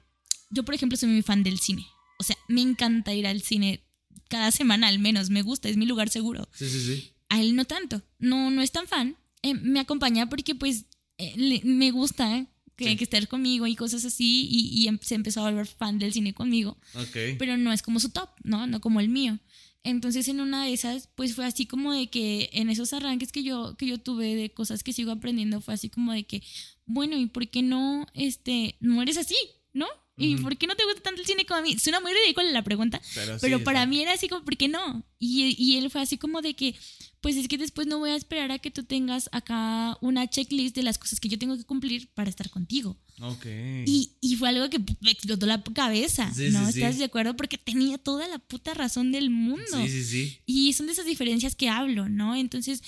yo, 0.50 0.64
por 0.64 0.76
ejemplo, 0.76 0.98
soy 0.98 1.10
muy 1.10 1.22
fan 1.22 1.44
del 1.44 1.60
cine. 1.60 1.86
O 2.20 2.24
sea, 2.24 2.38
me 2.48 2.62
encanta 2.62 3.14
ir 3.14 3.28
al 3.28 3.42
cine 3.42 3.84
cada 4.28 4.52
semana 4.52 4.88
al 4.88 5.00
menos, 5.00 5.30
me 5.30 5.42
gusta, 5.42 5.70
es 5.70 5.78
mi 5.78 5.86
lugar 5.86 6.10
seguro. 6.10 6.48
Sí, 6.54 6.68
sí, 6.70 6.80
sí. 6.86 7.12
A 7.30 7.42
él 7.42 7.56
no 7.56 7.66
tanto, 7.66 8.02
no, 8.20 8.50
no 8.52 8.62
es 8.62 8.72
tan 8.72 8.88
fan. 8.88 9.18
Eh, 9.44 9.54
me 9.54 9.80
acompaña 9.80 10.30
porque 10.30 10.56
pues 10.56 10.86
eh, 11.18 11.34
le- 11.38 11.62
me 11.64 11.92
gusta 11.92 12.46
que, 12.76 12.86
Sí. 12.92 12.96
que 12.98 13.04
estar 13.06 13.28
conmigo 13.28 13.66
y 13.66 13.76
cosas 13.76 14.06
así 14.06 14.48
y, 14.50 14.70
y 14.84 14.88
em- 14.88 15.00
se 15.02 15.16
empezó 15.16 15.42
a 15.46 15.50
volver 15.50 15.66
fan 15.68 15.98
del 16.00 16.14
cine 16.14 16.34
conmigo, 16.34 16.78
Ok. 16.96 17.18
pero 17.40 17.58
no 17.58 17.74
es 17.74 17.82
como 17.82 18.00
su 18.00 18.10
top, 18.10 18.30
¿no? 18.44 18.68
No 18.68 18.80
como 18.82 19.00
el 19.00 19.10
mío. 19.10 19.40
Entonces 19.84 20.28
en 20.28 20.42
una 20.42 20.66
de 20.66 20.74
esas, 20.74 21.08
pues 21.16 21.34
fue 21.34 21.46
así 21.46 21.66
como 21.66 21.94
de 21.94 22.08
que 22.08 22.50
en 22.54 22.70
esos 22.70 22.92
arranques 22.94 23.32
que 23.32 23.42
yo, 23.42 23.76
que 23.78 23.88
yo 23.88 23.98
tuve 24.00 24.36
de 24.36 24.50
cosas 24.52 24.84
que 24.84 24.92
sigo 24.94 25.12
aprendiendo, 25.12 25.62
fue 25.62 25.74
así 25.74 25.90
como 25.90 26.12
de 26.14 26.24
que, 26.26 26.44
bueno, 26.86 27.18
¿y 27.18 27.26
por 27.28 27.48
qué 27.50 27.62
no, 27.64 28.06
este, 28.14 28.76
no 28.80 29.02
eres 29.02 29.18
así, 29.18 29.36
¿no? 29.74 29.88
¿Y 30.20 30.36
por 30.38 30.58
qué 30.58 30.66
no 30.66 30.76
te 30.76 30.84
gusta 30.86 31.02
tanto 31.02 31.22
el 31.22 31.28
cine 31.28 31.46
como 31.46 31.60
a 31.60 31.62
mí? 31.62 31.78
Suena 31.78 32.00
muy 32.00 32.12
ridícula 32.12 32.50
la 32.52 32.64
pregunta, 32.64 33.00
Pero, 33.14 33.38
pero 33.40 33.58
sí, 33.60 33.64
para 33.64 33.86
mí 33.86 34.02
era 34.02 34.14
así 34.14 34.28
como, 34.28 34.44
¿por 34.44 34.58
qué 34.58 34.68
no? 34.68 35.04
Y, 35.20 35.56
y 35.64 35.78
él 35.78 35.92
fue 35.92 36.02
así 36.02 36.18
como 36.18 36.42
de 36.42 36.56
que, 36.56 36.74
pues 37.22 37.36
es 37.36 37.48
que 37.48 37.58
después 37.60 37.86
no 37.86 38.00
voy 38.00 38.10
a 38.10 38.16
esperar 38.16 38.52
a 38.52 38.58
que 38.60 38.72
tú 38.72 38.84
tengas 38.84 39.30
acá 39.32 39.96
una 40.02 40.28
checklist 40.28 40.76
de 40.76 40.82
las 40.84 40.98
cosas 40.98 41.20
que 41.20 41.30
yo 41.30 41.38
tengo 41.38 41.56
que 41.56 41.66
cumplir 41.66 42.10
para 42.16 42.30
estar 42.32 42.50
contigo. 42.50 42.98
Ok. 43.20 43.46
Y, 43.86 44.14
y 44.22 44.36
fue 44.38 44.50
algo 44.50 44.70
que 44.70 44.80
me 45.02 45.12
explotó 45.12 45.46
la 45.46 45.62
cabeza, 45.64 46.32
Sí, 46.34 46.50
¿no? 46.52 46.72
sí. 46.72 46.80
¿Estás 46.82 46.98
de 46.98 47.06
acuerdo? 47.06 47.36
Porque 47.36 47.58
tenía 47.60 47.98
toda 48.00 48.28
la 48.28 48.40
puta 48.40 48.74
razón 48.74 49.12
del 49.12 49.30
mundo. 49.30 49.66
Sí, 49.86 49.90
sí, 49.90 50.04
sí. 50.04 50.38
Y 50.46 50.74
son 50.74 50.86
de 50.88 50.94
esas 50.94 51.06
diferencias 51.06 51.56
que 51.56 51.70
hablo, 51.70 52.10
¿no? 52.10 52.36
Entonces, 52.36 52.82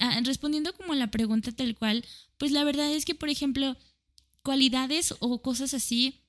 ah, 0.00 0.20
respondiendo 0.24 0.72
como 0.72 0.92
a 0.92 0.96
la 0.96 1.10
pregunta 1.12 1.52
tal 1.52 1.74
cual, 1.76 2.04
pues 2.38 2.50
la 2.52 2.64
verdad 2.64 2.92
es 2.92 3.04
que, 3.04 3.14
por 3.14 3.28
ejemplo, 3.28 3.76
cualidades 4.42 5.14
o 5.20 5.42
cosas 5.42 5.74
así, 5.74 6.21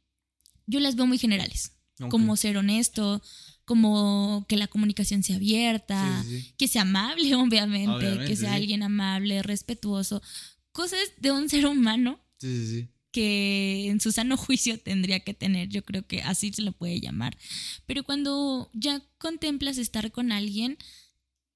yo 0.68 0.80
las 0.80 0.96
veo 0.96 1.06
muy 1.08 1.18
generales 1.18 1.74
Ok. 2.00 2.10
como 2.10 2.36
ser 2.38 2.58
honesto, 2.58 3.22
como 3.66 4.46
que 4.50 4.58
la 4.58 4.68
comunicación 4.68 5.24
sea 5.24 5.36
abierta, 5.38 6.24
Sí, 6.24 6.30
sí, 6.30 6.42
sí. 6.42 6.54
que 6.58 6.68
sea 6.68 6.82
amable, 6.84 7.36
obviamente, 7.36 7.90
Obviamente, 7.92 8.26
que 8.26 8.36
sea 8.36 8.54
alguien 8.54 8.84
amable, 8.84 9.42
respetuoso, 9.44 10.22
cosas 10.72 11.00
de 11.18 11.32
un 11.32 11.50
ser 11.50 11.66
humano 11.68 12.20
que 13.12 13.88
en 13.90 14.00
su 14.02 14.12
sano 14.12 14.36
juicio 14.38 14.80
tendría 14.80 15.20
que 15.20 15.34
tener, 15.36 15.70
yo 15.70 15.84
creo 15.86 16.06
que 16.08 16.24
así 16.24 16.52
se 16.52 16.64
lo 16.64 16.72
puede 16.72 17.00
llamar. 17.00 17.38
Pero 17.86 18.04
cuando 18.04 18.70
ya 18.74 19.02
contemplas 19.20 19.78
estar 19.78 20.12
con 20.12 20.32
alguien, 20.32 20.78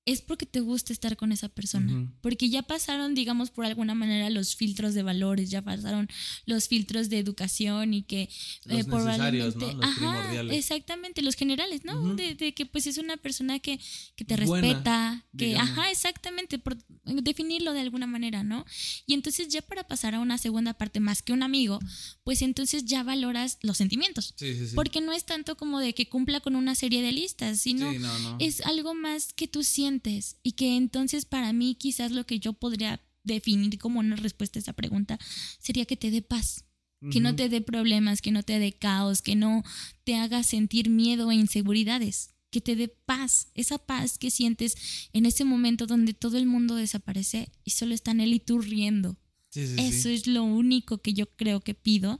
es 0.07 0.21
porque 0.21 0.45
te 0.45 0.61
gusta 0.61 0.93
estar 0.93 1.17
con 1.17 1.33
esa 1.33 1.49
persona. 1.49 2.09
Porque 2.21 2.49
ya 2.49 2.63
pasaron, 2.63 3.13
digamos, 3.13 3.51
por 3.51 3.65
alguna 3.65 3.93
manera 3.93 4.29
los 4.29 4.55
filtros 4.55 4.93
de 4.93 5.03
valores, 5.03 5.49
ya 5.49 5.61
pasaron 5.61 6.07
los 6.45 6.69
filtros 6.69 7.09
de 7.09 7.19
educación 7.19 7.93
y 7.93 8.03
que 8.03 8.29
Los 8.63 8.87
eh, 8.87 8.89
necesarios, 8.89 9.57
¿no? 9.57 9.73
Los 9.73 9.83
Ajá, 9.85 10.41
exactamente, 10.51 11.21
los 11.21 11.35
generales, 11.35 11.83
¿no? 11.83 12.15
De, 12.15 12.35
de 12.35 12.53
que 12.53 12.65
pues 12.65 12.87
es 12.87 12.97
una 12.97 13.17
persona 13.17 13.59
que, 13.59 13.81
que 14.15 14.23
te 14.23 14.37
Buena, 14.45 14.67
respeta, 14.67 15.25
que, 15.37 15.47
digamos. 15.47 15.71
ajá, 15.71 15.91
exactamente, 15.91 16.57
por 16.57 16.77
definirlo 17.03 17.73
de 17.73 17.81
alguna 17.81 18.07
manera, 18.07 18.43
¿no? 18.43 18.65
Y 19.07 19.13
entonces 19.13 19.49
ya 19.49 19.61
para 19.61 19.89
pasar 19.89 20.15
a 20.15 20.21
una 20.21 20.37
segunda 20.37 20.73
parte 20.73 21.01
más 21.01 21.21
que 21.21 21.33
un 21.33 21.43
amigo, 21.43 21.79
pues 22.23 22.41
entonces 22.41 22.85
ya 22.85 23.03
valoras 23.03 23.57
los 23.61 23.75
sentimientos. 23.75 24.33
Sí, 24.37 24.55
sí, 24.55 24.67
sí. 24.69 24.75
Porque 24.75 25.01
no 25.01 25.11
es 25.11 25.25
tanto 25.25 25.57
como 25.57 25.81
de 25.81 25.93
que 25.93 26.07
cumpla 26.07 26.39
con 26.39 26.55
una 26.55 26.75
serie 26.75 27.01
de 27.01 27.11
listas, 27.11 27.59
sino 27.59 27.91
Sí, 27.91 27.99
no, 27.99 28.19
no. 28.19 28.37
es 28.39 28.61
algo 28.61 28.93
más 28.93 29.33
que 29.33 29.49
tú 29.49 29.65
sientes 29.65 29.96
y 30.43 30.53
que 30.53 30.75
entonces 30.75 31.25
para 31.25 31.53
mí 31.53 31.75
quizás 31.75 32.11
lo 32.11 32.25
que 32.25 32.39
yo 32.39 32.53
podría 32.53 33.01
definir 33.23 33.77
como 33.77 33.99
una 33.99 34.15
respuesta 34.15 34.59
a 34.59 34.61
esa 34.61 34.73
pregunta 34.73 35.19
sería 35.59 35.85
que 35.85 35.97
te 35.97 36.11
dé 36.11 36.21
paz, 36.21 36.65
que 37.11 37.19
no 37.19 37.35
te 37.35 37.47
dé 37.47 37.61
problemas, 37.61 38.21
que 38.21 38.31
no 38.31 38.41
te 38.43 38.57
dé 38.57 38.73
caos, 38.73 39.21
que 39.21 39.35
no 39.35 39.63
te 40.03 40.15
haga 40.15 40.41
sentir 40.43 40.89
miedo 40.89 41.29
e 41.31 41.35
inseguridades, 41.35 42.33
que 42.49 42.61
te 42.61 42.75
dé 42.75 42.87
paz, 42.87 43.49
esa 43.53 43.77
paz 43.77 44.17
que 44.17 44.31
sientes 44.31 44.75
en 45.13 45.25
ese 45.25 45.45
momento 45.45 45.85
donde 45.85 46.13
todo 46.13 46.37
el 46.37 46.45
mundo 46.45 46.75
desaparece 46.75 47.51
y 47.63 47.71
solo 47.71 47.93
están 47.93 48.19
él 48.19 48.33
y 48.33 48.39
tú 48.39 48.59
riendo. 48.59 49.17
Sí, 49.51 49.67
sí, 49.67 49.75
sí. 49.75 49.85
Eso 49.85 50.09
es 50.09 50.27
lo 50.27 50.43
único 50.43 50.99
que 50.99 51.13
yo 51.13 51.29
creo 51.35 51.61
que 51.61 51.73
pido 51.73 52.19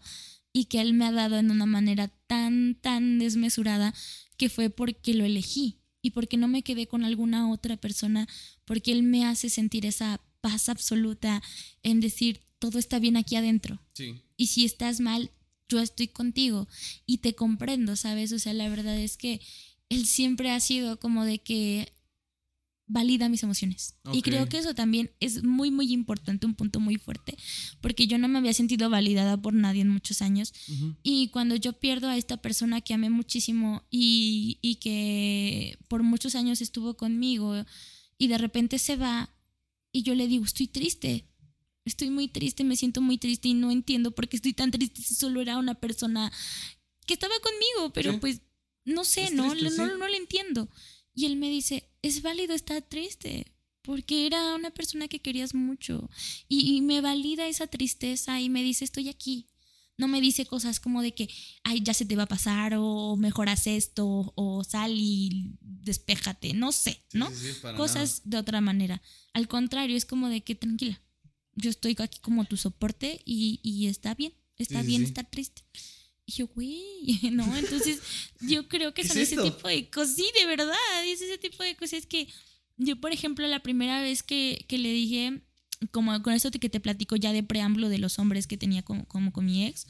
y 0.54 0.66
que 0.66 0.82
él 0.82 0.94
me 0.94 1.06
ha 1.06 1.12
dado 1.12 1.38
en 1.38 1.52
una 1.52 1.66
manera 1.66 2.10
tan, 2.28 2.76
tan 2.76 3.20
desmesurada 3.20 3.94
que 4.38 4.50
fue 4.50 4.70
porque 4.70 5.14
lo 5.14 5.26
elegí 5.26 5.80
y 6.08 6.12
porque 6.12 6.38
no 6.38 6.48
me 6.48 6.64
quedé 6.64 6.88
con 6.88 7.04
alguna 7.04 7.52
otra 7.52 7.76
persona, 7.76 8.30
porque 8.64 8.94
él 8.94 9.04
me 9.04 9.26
hace 9.26 9.50
sentir 9.50 9.86
esa 9.86 10.22
paz 10.40 10.70
absoluta 10.70 11.44
en 11.84 12.00
decir, 12.00 12.40
todo 12.60 12.80
está 12.80 12.98
bien 12.98 13.18
aquí 13.18 13.36
adentro. 13.36 13.82
Sí. 13.92 14.22
Y 14.38 14.48
si 14.48 14.64
estás 14.64 15.02
mal, 15.02 15.32
yo 15.68 15.82
estoy 15.82 16.08
contigo 16.08 16.70
y 17.06 17.18
te 17.18 17.36
comprendo, 17.36 17.98
¿sabes? 17.98 18.32
O 18.32 18.40
sea, 18.40 18.54
la 18.54 18.70
verdad 18.70 18.98
es 18.98 19.18
que 19.18 19.42
él 19.90 20.06
siempre 20.06 20.50
ha 20.52 20.62
sido 20.62 20.98
como 20.98 21.26
de 21.26 21.40
que 21.40 21.92
valida 22.88 23.28
mis 23.28 23.44
emociones. 23.44 23.96
Y 24.14 24.22
creo 24.22 24.48
que 24.48 24.58
eso 24.58 24.74
también 24.74 25.12
es 25.20 25.44
muy, 25.44 25.72
muy 25.72 25.92
importante, 25.92 26.46
un 26.46 26.56
punto 26.56 26.80
muy 26.80 26.96
fuerte, 26.98 27.38
porque 27.82 28.08
yo 28.08 28.18
no 28.18 28.28
me 28.30 28.40
había 28.40 28.54
sentido 28.54 28.90
validada 28.90 29.36
por 29.42 29.54
nadie 29.54 29.82
en 29.82 29.90
muchos 29.90 30.22
años. 30.22 30.54
Y 31.04 31.28
cuando 31.30 31.56
yo 31.56 31.74
pierdo 31.74 32.08
a 32.08 32.16
esta 32.18 32.38
persona 32.38 32.80
que 32.82 32.94
amé 32.94 33.10
muchísimo 33.10 33.84
y, 33.92 34.58
y 34.62 34.76
que 34.76 35.78
por 35.90 36.04
muchos 36.04 36.36
años 36.36 36.62
estuvo 36.62 36.96
conmigo 36.96 37.66
y 38.18 38.28
de 38.28 38.38
repente 38.38 38.80
se 38.80 38.96
va 38.96 39.30
y 39.92 40.04
yo 40.04 40.16
le 40.16 40.28
digo, 40.28 40.46
estoy 40.46 40.68
triste, 40.68 41.26
estoy 41.84 42.10
muy 42.10 42.28
triste, 42.30 42.64
me 42.64 42.76
siento 42.78 43.02
muy 43.02 43.18
triste 43.18 43.50
y 43.50 43.54
no 43.54 43.70
entiendo 43.72 44.12
por 44.12 44.28
qué 44.30 44.38
estoy 44.38 44.54
tan 44.54 44.72
triste 44.72 45.02
si 45.02 45.14
solo 45.16 45.42
era 45.42 45.58
una 45.58 45.76
persona 45.76 46.32
que 47.06 47.14
estaba 47.14 47.34
conmigo, 47.42 47.92
pero 47.94 48.14
Sí. 48.14 48.18
pues 48.20 48.42
no 48.86 49.04
sé, 49.04 49.32
no, 49.32 49.52
triste, 49.52 49.78
no, 49.78 49.86
sí. 49.88 49.92
no 50.00 50.08
le 50.08 50.18
entiendo. 50.18 50.70
Y 51.18 51.26
él 51.26 51.36
me 51.36 51.50
dice, 51.50 51.90
es 52.04 52.22
válido 52.22 52.54
estar 52.54 52.80
triste. 52.84 53.48
Porque 53.82 54.28
era 54.28 54.54
una 54.54 54.70
persona 54.70 55.08
que 55.08 55.20
querías 55.20 55.56
mucho. 55.56 56.10
Y, 56.48 56.76
y 56.76 56.82
me 56.82 57.02
valida 57.02 57.48
esa 57.48 57.66
tristeza 57.66 58.40
y 58.40 58.50
me 58.50 58.62
dice, 58.62 58.86
estoy 58.86 59.10
aquí. 59.10 59.48
No 59.98 60.08
me 60.08 60.22
dice 60.22 60.46
cosas 60.46 60.80
como 60.80 61.02
de 61.02 61.16
que, 61.16 61.28
ay, 61.64 61.82
ya 61.82 61.96
se 61.96 62.06
te 62.06 62.16
va 62.16 62.24
a 62.24 62.28
pasar, 62.28 62.76
o 62.78 63.16
mejor 63.16 63.50
haz 63.50 63.66
esto, 63.66 64.32
o 64.36 64.64
sal 64.64 64.94
y 64.96 65.56
despéjate. 65.62 66.54
No 66.54 66.72
sé, 66.72 67.02
¿no? 67.14 67.32
sí, 67.32 67.36
sí, 67.54 67.60
para 67.64 67.76
Cosas 67.78 68.22
de 68.26 68.38
otra 68.38 68.62
manera. 68.62 69.02
Al 69.34 69.48
contrario, 69.48 69.98
es 69.98 70.06
como 70.06 70.30
de 70.30 70.42
que 70.44 70.54
tranquila. 70.54 71.02
Yo 71.56 71.72
estoy 71.72 71.96
aquí 71.98 72.20
como 72.22 72.46
tu 72.46 72.58
soporte 72.58 73.22
y, 73.26 73.60
y 73.64 73.88
está 73.88 74.14
bien. 74.14 74.34
Está 74.58 74.82
Sí, 74.82 74.88
bien 74.88 75.04
estar 75.04 75.28
triste. 75.28 75.64
Y 76.28 76.34
yo, 76.34 76.48
güey, 76.48 77.08
¿no? 77.32 77.58
Entonces, 77.58 78.00
yo 78.42 78.68
creo 78.68 78.94
que 78.94 79.02
¿Qué 79.02 79.08
son 79.08 79.18
es 79.18 79.32
ese 79.32 79.42
tipo 79.42 79.68
de 79.68 79.90
cosas. 79.90 80.16
Sí, 80.16 80.30
de 80.38 80.46
verdad, 80.46 80.76
es 81.06 81.22
ese 81.22 81.38
tipo 81.38 81.64
de 81.64 81.76
cosas 81.76 82.06
que 82.06 82.28
Yo, 82.76 83.00
por 83.00 83.14
ejemplo, 83.14 83.48
la 83.48 83.64
primera 83.64 84.02
vez 84.02 84.22
que, 84.22 84.66
que 84.68 84.78
le 84.78 84.92
dije, 84.92 85.42
como 85.92 86.22
con 86.22 86.34
esto 86.34 86.52
que 86.52 86.70
te 86.70 86.80
platico 86.80 87.16
ya 87.16 87.32
de 87.32 87.44
preámbulo 87.44 87.90
de 87.90 87.98
los 87.98 88.20
hombres 88.20 88.46
que 88.46 88.58
tenía 88.58 88.82
como, 88.82 89.06
como 89.06 89.32
con 89.32 89.46
mi 89.46 89.66
ex, 89.66 89.88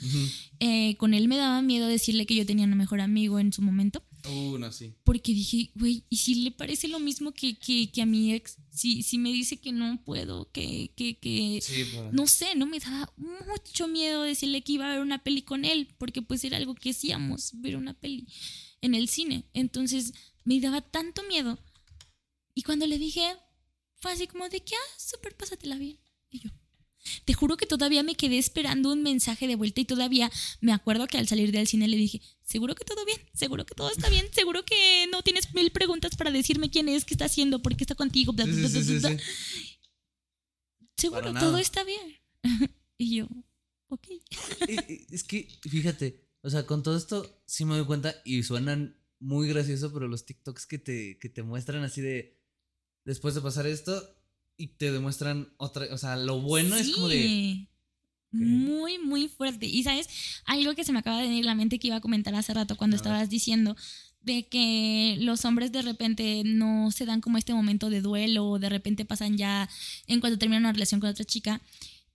eh, 0.59 0.95
con 0.97 1.13
él 1.13 1.27
me 1.27 1.37
daba 1.37 1.61
miedo 1.61 1.87
decirle 1.87 2.25
que 2.25 2.35
yo 2.35 2.45
tenía 2.45 2.65
un 2.65 2.77
mejor 2.77 3.01
amigo 3.01 3.39
en 3.39 3.51
su 3.51 3.61
momento. 3.61 4.03
Uh, 4.29 4.57
no, 4.57 4.71
sí. 4.71 4.93
Porque 5.03 5.33
dije, 5.33 5.71
güey, 5.75 6.03
¿y 6.09 6.17
si 6.17 6.35
le 6.35 6.51
parece 6.51 6.87
lo 6.87 6.99
mismo 6.99 7.31
que, 7.31 7.57
que, 7.57 7.91
que 7.91 8.01
a 8.01 8.05
mi 8.05 8.33
ex? 8.33 8.57
Si, 8.71 9.03
si 9.03 9.17
me 9.17 9.31
dice 9.31 9.57
que 9.57 9.71
no 9.71 10.01
puedo, 10.03 10.51
que, 10.51 10.91
que, 10.95 11.17
que... 11.17 11.59
Sí, 11.61 11.83
por- 11.85 12.13
No 12.13 12.27
sé, 12.27 12.55
no 12.55 12.65
me 12.65 12.79
daba 12.79 13.11
mucho 13.17 13.87
miedo 13.87 14.23
decirle 14.23 14.61
que 14.63 14.73
iba 14.73 14.85
a 14.87 14.93
ver 14.93 15.01
una 15.01 15.23
peli 15.23 15.41
con 15.41 15.65
él, 15.65 15.87
porque 15.97 16.21
pues 16.21 16.43
era 16.43 16.57
algo 16.57 16.75
que 16.75 16.91
hacíamos, 16.91 17.51
ver 17.61 17.75
una 17.77 17.93
peli 17.93 18.27
en 18.81 18.93
el 18.95 19.07
cine. 19.07 19.45
Entonces 19.53 20.13
me 20.43 20.59
daba 20.59 20.81
tanto 20.81 21.23
miedo. 21.23 21.57
Y 22.53 22.63
cuando 22.63 22.85
le 22.87 22.97
dije, 22.97 23.21
fue 23.95 24.11
así 24.11 24.27
como 24.27 24.49
de 24.49 24.61
que, 24.63 24.75
ah, 24.75 24.99
súper, 24.99 25.35
pásatela 25.35 25.77
bien. 25.77 25.99
Y 26.29 26.39
yo, 26.39 26.49
te 27.25 27.33
juro 27.33 27.57
que 27.57 27.65
todavía 27.65 28.03
me 28.03 28.15
quedé 28.15 28.37
esperando 28.37 28.91
un 28.91 29.03
mensaje 29.03 29.47
de 29.47 29.55
vuelta 29.55 29.81
y 29.81 29.85
todavía 29.85 30.31
me 30.61 30.73
acuerdo 30.73 31.07
que 31.07 31.17
al 31.17 31.27
salir 31.27 31.51
del 31.51 31.67
cine 31.67 31.87
le 31.87 31.97
dije, 31.97 32.21
seguro 32.43 32.75
que 32.75 32.85
todo 32.85 33.05
bien, 33.05 33.19
seguro 33.33 33.65
que 33.65 33.75
todo 33.75 33.89
está 33.91 34.09
bien, 34.09 34.25
seguro 34.33 34.63
que 34.63 35.07
no 35.11 35.21
tienes 35.21 35.53
mil 35.53 35.71
preguntas 35.71 36.15
para 36.15 36.31
decirme 36.31 36.69
quién 36.69 36.89
es, 36.89 37.05
qué 37.05 37.13
está 37.13 37.25
haciendo, 37.25 37.61
por 37.61 37.75
qué 37.75 37.83
está 37.83 37.95
contigo, 37.95 38.33
bla, 38.33 38.45
bla, 38.45 38.53
sí, 38.53 38.59
bla, 38.59 38.69
sí, 38.69 38.75
bla, 38.75 38.85
sí, 38.85 38.99
bla. 38.99 39.09
sí. 39.19 39.77
Seguro, 40.97 41.33
todo 41.33 41.57
está 41.59 41.83
bien. 41.83 42.17
y 42.97 43.17
yo, 43.17 43.27
ok. 43.89 44.07
Es 45.11 45.23
que, 45.23 45.47
fíjate, 45.61 46.27
o 46.41 46.49
sea, 46.49 46.65
con 46.65 46.81
todo 46.81 46.97
esto 46.97 47.43
sí 47.45 47.65
me 47.65 47.75
doy 47.75 47.85
cuenta 47.85 48.15
y 48.25 48.43
suenan 48.43 48.99
muy 49.19 49.47
gracioso, 49.47 49.93
pero 49.93 50.07
los 50.07 50.25
TikToks 50.25 50.65
que 50.65 50.79
te, 50.79 51.19
que 51.19 51.29
te 51.29 51.43
muestran 51.43 51.83
así 51.83 52.01
de, 52.01 52.39
después 53.05 53.35
de 53.35 53.41
pasar 53.41 53.67
esto, 53.67 54.16
y 54.57 54.67
te 54.67 54.91
demuestran 54.91 55.53
otra, 55.57 55.87
o 55.91 55.97
sea, 55.97 56.15
lo 56.15 56.41
bueno 56.41 56.75
es 56.75 56.89
como 56.91 57.07
de... 57.07 57.67
Muy, 58.31 58.99
muy 58.99 59.29
fuerte. 59.29 59.67
Y 59.67 59.83
sabes, 59.83 60.09
algo 60.45 60.75
que 60.75 60.83
se 60.83 60.91
me 60.91 60.99
acaba 60.99 61.17
de 61.21 61.27
venir 61.27 61.45
a 61.45 61.47
la 61.47 61.55
mente 61.55 61.79
que 61.79 61.87
iba 61.87 61.95
a 61.95 62.01
comentar 62.01 62.35
hace 62.35 62.53
rato 62.53 62.75
cuando 62.75 62.97
estabas 62.97 63.29
diciendo 63.29 63.75
de 64.19 64.47
que 64.47 65.15
los 65.21 65.45
hombres 65.45 65.71
de 65.71 65.81
repente 65.81 66.43
no 66.45 66.91
se 66.91 67.05
dan 67.05 67.21
como 67.21 67.37
este 67.37 67.53
momento 67.53 67.89
de 67.89 68.01
duelo 68.01 68.45
o 68.45 68.59
de 68.59 68.69
repente 68.69 69.05
pasan 69.05 69.37
ya 69.37 69.69
en 70.07 70.19
cuanto 70.19 70.37
terminan 70.37 70.63
una 70.63 70.73
relación 70.73 70.99
con 70.99 71.09
otra 71.09 71.23
chica. 71.23 71.61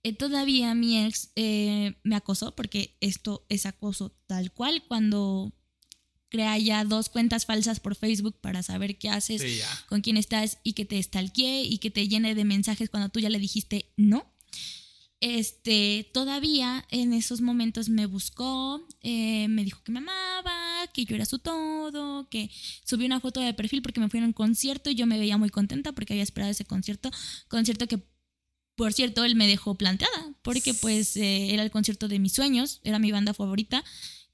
Eh, 0.03 0.13
todavía 0.13 0.75
mi 0.75 1.03
ex 1.03 1.31
eh, 1.35 1.95
me 2.03 2.15
acosó 2.15 2.55
porque 2.55 2.95
esto 2.99 3.45
es 3.49 3.65
acoso 3.65 4.15
tal 4.27 4.51
cual 4.51 4.83
cuando 4.87 5.53
crea 6.33 6.57
ya 6.57 6.83
dos 6.83 7.09
cuentas 7.09 7.45
falsas 7.45 7.79
por 7.79 7.95
Facebook 7.95 8.35
para 8.41 8.63
saber 8.63 8.97
qué 8.97 9.07
haces 9.09 9.39
Sí, 9.39 9.59
con 9.87 10.01
quién 10.01 10.17
estás 10.17 10.57
y 10.63 10.73
que 10.73 10.83
te 10.83 11.01
stalkee 11.01 11.63
y 11.63 11.77
que 11.77 11.91
te 11.91 12.07
llene 12.07 12.33
de 12.33 12.43
mensajes 12.43 12.89
cuando 12.89 13.09
tú 13.09 13.19
ya 13.19 13.29
le 13.29 13.37
dijiste 13.37 13.85
no. 13.97 14.25
Este, 15.19 16.09
todavía 16.11 16.85
en 16.89 17.13
esos 17.13 17.39
momentos 17.39 17.87
me 17.87 18.07
buscó, 18.07 18.85
eh, 19.01 19.47
me 19.47 19.63
dijo 19.63 19.83
que 19.83 19.91
me 19.91 19.99
amaba, 19.99 20.87
que 20.91 21.05
yo 21.05 21.15
era 21.15 21.25
su 21.25 21.37
todo, 21.37 22.27
que 22.29 22.49
subió 22.83 23.05
una 23.05 23.19
foto 23.19 23.39
de 23.39 23.53
perfil 23.53 23.83
porque 23.83 24.01
me 24.01 24.09
fui 24.09 24.19
a 24.19 24.23
un 24.23 24.33
concierto 24.33 24.89
y 24.89 24.95
yo 24.95 25.05
me 25.05 25.19
veía 25.19 25.37
muy 25.37 25.49
contenta 25.49 25.91
porque 25.91 26.13
había 26.13 26.23
esperado 26.23 26.51
ese 26.51 26.65
concierto, 26.65 27.11
concierto 27.47 27.87
que 27.87 27.99
por 28.75 28.91
cierto 28.91 29.23
él 29.23 29.35
me 29.35 29.45
dejó 29.45 29.75
planteada 29.75 30.33
porque 30.41 30.73
pues 30.73 31.15
eh, 31.15 31.53
era 31.53 31.61
el 31.61 31.69
concierto 31.69 32.07
de 32.07 32.17
mis 32.17 32.33
sueños, 32.33 32.81
era 32.83 32.97
mi 32.97 33.11
banda 33.11 33.35
favorita 33.35 33.83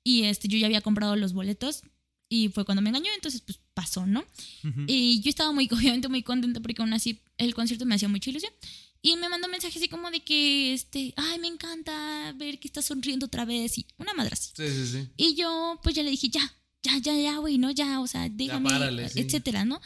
y 0.10 0.24
este 0.24 0.48
yo 0.48 0.58
ya 0.58 0.66
había 0.66 0.82
comprado 0.82 1.16
los 1.16 1.34
boletos 1.34 1.84
y 2.30 2.50
fue 2.50 2.66
cuando 2.66 2.82
me 2.82 2.90
engañó, 2.90 3.12
entonces 3.14 3.42
pues 3.42 3.60
pasó, 3.76 4.08
¿no? 4.08 4.22
Ujú. 4.64 4.86
Y 4.88 5.22
yo 5.22 5.30
estaba 5.30 5.52
muy, 5.52 5.68
obviamente 5.72 6.08
muy 6.08 6.24
contenta 6.24 6.60
porque 6.60 6.82
aún 6.82 6.94
así 6.94 7.22
el 7.38 7.54
concierto 7.54 7.86
me 7.86 7.94
hacía 7.94 8.10
mucha 8.10 8.32
ilusión. 8.32 8.52
Y 9.04 9.16
me 9.18 9.30
mandó 9.30 9.48
mensajes 9.48 9.78
así 9.78 9.88
como 9.88 10.10
de 10.10 10.22
que, 10.22 10.74
este, 10.74 11.14
ay, 11.16 11.40
me 11.40 11.48
encanta 11.48 12.34
ver 12.38 12.60
que 12.60 12.68
estás 12.68 12.86
sonriendo 12.86 13.28
otra 13.28 13.46
vez 13.46 13.78
y 13.78 13.86
una 13.98 14.14
madre 14.14 14.34
así. 14.34 14.52
Sí, 14.56 14.68
sí, 14.68 14.88
sí. 14.88 15.08
Y 15.16 15.36
yo, 15.36 15.80
pues 15.84 15.96
ya 15.96 16.04
le 16.04 16.10
dije, 16.10 16.28
ya, 16.28 16.42
ya, 16.84 16.98
ya, 16.98 17.16
ya, 17.16 17.38
güey, 17.38 17.60
no, 17.60 17.70
ya, 17.72 18.02
o 18.02 18.08
sea, 18.08 18.28
déjame, 18.30 18.70
párale, 18.70 19.10
sí. 19.10 19.20
etcétera, 19.22 19.64
¿no? 19.64 19.80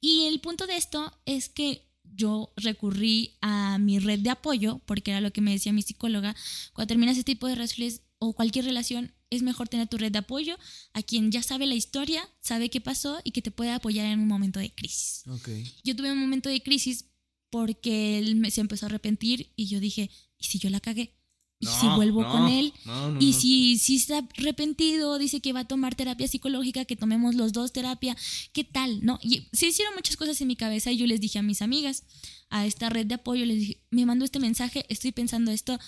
Y 0.00 0.26
el 0.26 0.40
punto 0.40 0.66
de 0.66 0.76
esto 0.76 1.12
es 1.26 1.48
que 1.48 1.82
yo 2.14 2.52
recurrí 2.56 3.36
a 3.42 3.78
mi 3.78 3.98
red 3.98 4.20
de 4.20 4.30
apoyo, 4.30 4.80
porque 4.86 5.10
era 5.10 5.20
lo 5.20 5.32
que 5.32 5.42
me 5.42 5.50
decía 5.50 5.72
mi 5.72 5.82
psicóloga, 5.82 6.34
cuando 6.72 6.88
terminas 6.88 7.18
este 7.18 7.32
tipo 7.32 7.48
de 7.48 7.56
relaciones 7.56 8.02
o 8.18 8.32
cualquier 8.32 8.64
relación, 8.64 9.12
es 9.34 9.42
mejor 9.42 9.68
tener 9.68 9.88
tu 9.88 9.96
red 9.98 10.12
de 10.12 10.18
apoyo 10.18 10.56
a 10.92 11.02
quien 11.02 11.30
ya 11.30 11.42
sabe 11.42 11.66
la 11.66 11.74
historia, 11.74 12.28
sabe 12.40 12.70
qué 12.70 12.80
pasó 12.80 13.20
y 13.24 13.30
que 13.32 13.42
te 13.42 13.50
puede 13.50 13.70
apoyar 13.70 14.06
en 14.06 14.20
un 14.20 14.28
momento 14.28 14.58
de 14.60 14.72
crisis. 14.74 15.22
Ok. 15.28 15.48
Yo 15.84 15.94
tuve 15.96 16.12
un 16.12 16.18
momento 16.18 16.48
de 16.48 16.62
crisis 16.62 17.06
porque 17.50 18.18
él 18.18 18.36
me- 18.36 18.50
se 18.50 18.60
empezó 18.60 18.86
a 18.86 18.88
arrepentir 18.88 19.52
y 19.56 19.66
yo 19.66 19.80
dije, 19.80 20.10
¿y 20.38 20.44
si 20.44 20.58
yo 20.58 20.70
la 20.70 20.80
cagué? 20.80 21.14
¿Y 21.60 21.66
si 21.66 21.86
vuelvo 21.96 22.22
no, 22.22 22.30
con 22.30 22.48
él? 22.48 22.74
no, 22.84 23.18
Y 23.20 23.32
si, 23.32 23.78
si 23.78 23.96
está 23.96 24.18
arrepentido, 24.36 25.16
dice 25.18 25.40
que 25.40 25.52
va 25.54 25.60
a 25.60 25.68
tomar 25.68 25.94
terapia 25.94 26.28
psicológica, 26.28 26.84
que 26.84 26.96
tomemos 26.96 27.36
los 27.36 27.52
dos 27.52 27.72
terapia, 27.72 28.16
¿qué 28.52 28.64
tal? 28.64 29.02
¿No? 29.04 29.18
Y 29.22 29.46
se 29.52 29.68
hicieron 29.68 29.94
muchas 29.94 30.16
cosas 30.16 30.38
en 30.42 30.48
mi 30.48 30.56
cabeza 30.56 30.90
y 30.92 30.96
yo 30.98 31.06
les 31.06 31.20
dije 31.20 31.38
a 31.38 31.42
mis 31.42 31.62
amigas, 31.62 32.02
a 32.50 32.66
esta 32.66 32.90
red 32.90 33.06
de 33.06 33.14
apoyo, 33.14 33.46
les 33.46 33.58
dije, 33.60 33.82
me 33.90 34.04
mandó 34.04 34.24
este 34.26 34.40
mensaje, 34.40 34.84
estoy 34.90 35.12
pensando 35.12 35.52
esto, 35.52 35.78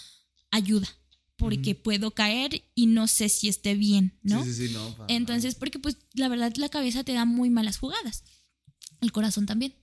ayuda, 0.51 0.89
porque 1.37 1.75
puedo 1.75 2.13
caer 2.13 2.65
y 2.75 2.87
no 2.87 3.07
sé 3.07 3.29
si 3.29 3.49
esté 3.49 3.75
bien, 3.75 4.19
¿no? 4.23 4.43
Sí, 4.45 4.53
sí, 4.53 4.69
sí, 4.69 4.75
no. 4.75 4.97
para 4.97 5.13
Entonces, 5.13 5.55
porque 5.55 5.79
pues 5.79 5.99
la 6.15 6.29
verdad 6.29 6.53
la 6.57 6.69
cabeza 6.69 7.05
te 7.05 7.13
da 7.13 7.25
muy 7.25 7.51
malas 7.51 7.79
jugadas. 7.79 8.25
El 9.01 9.13
corazón 9.13 9.47
también. 9.47 9.75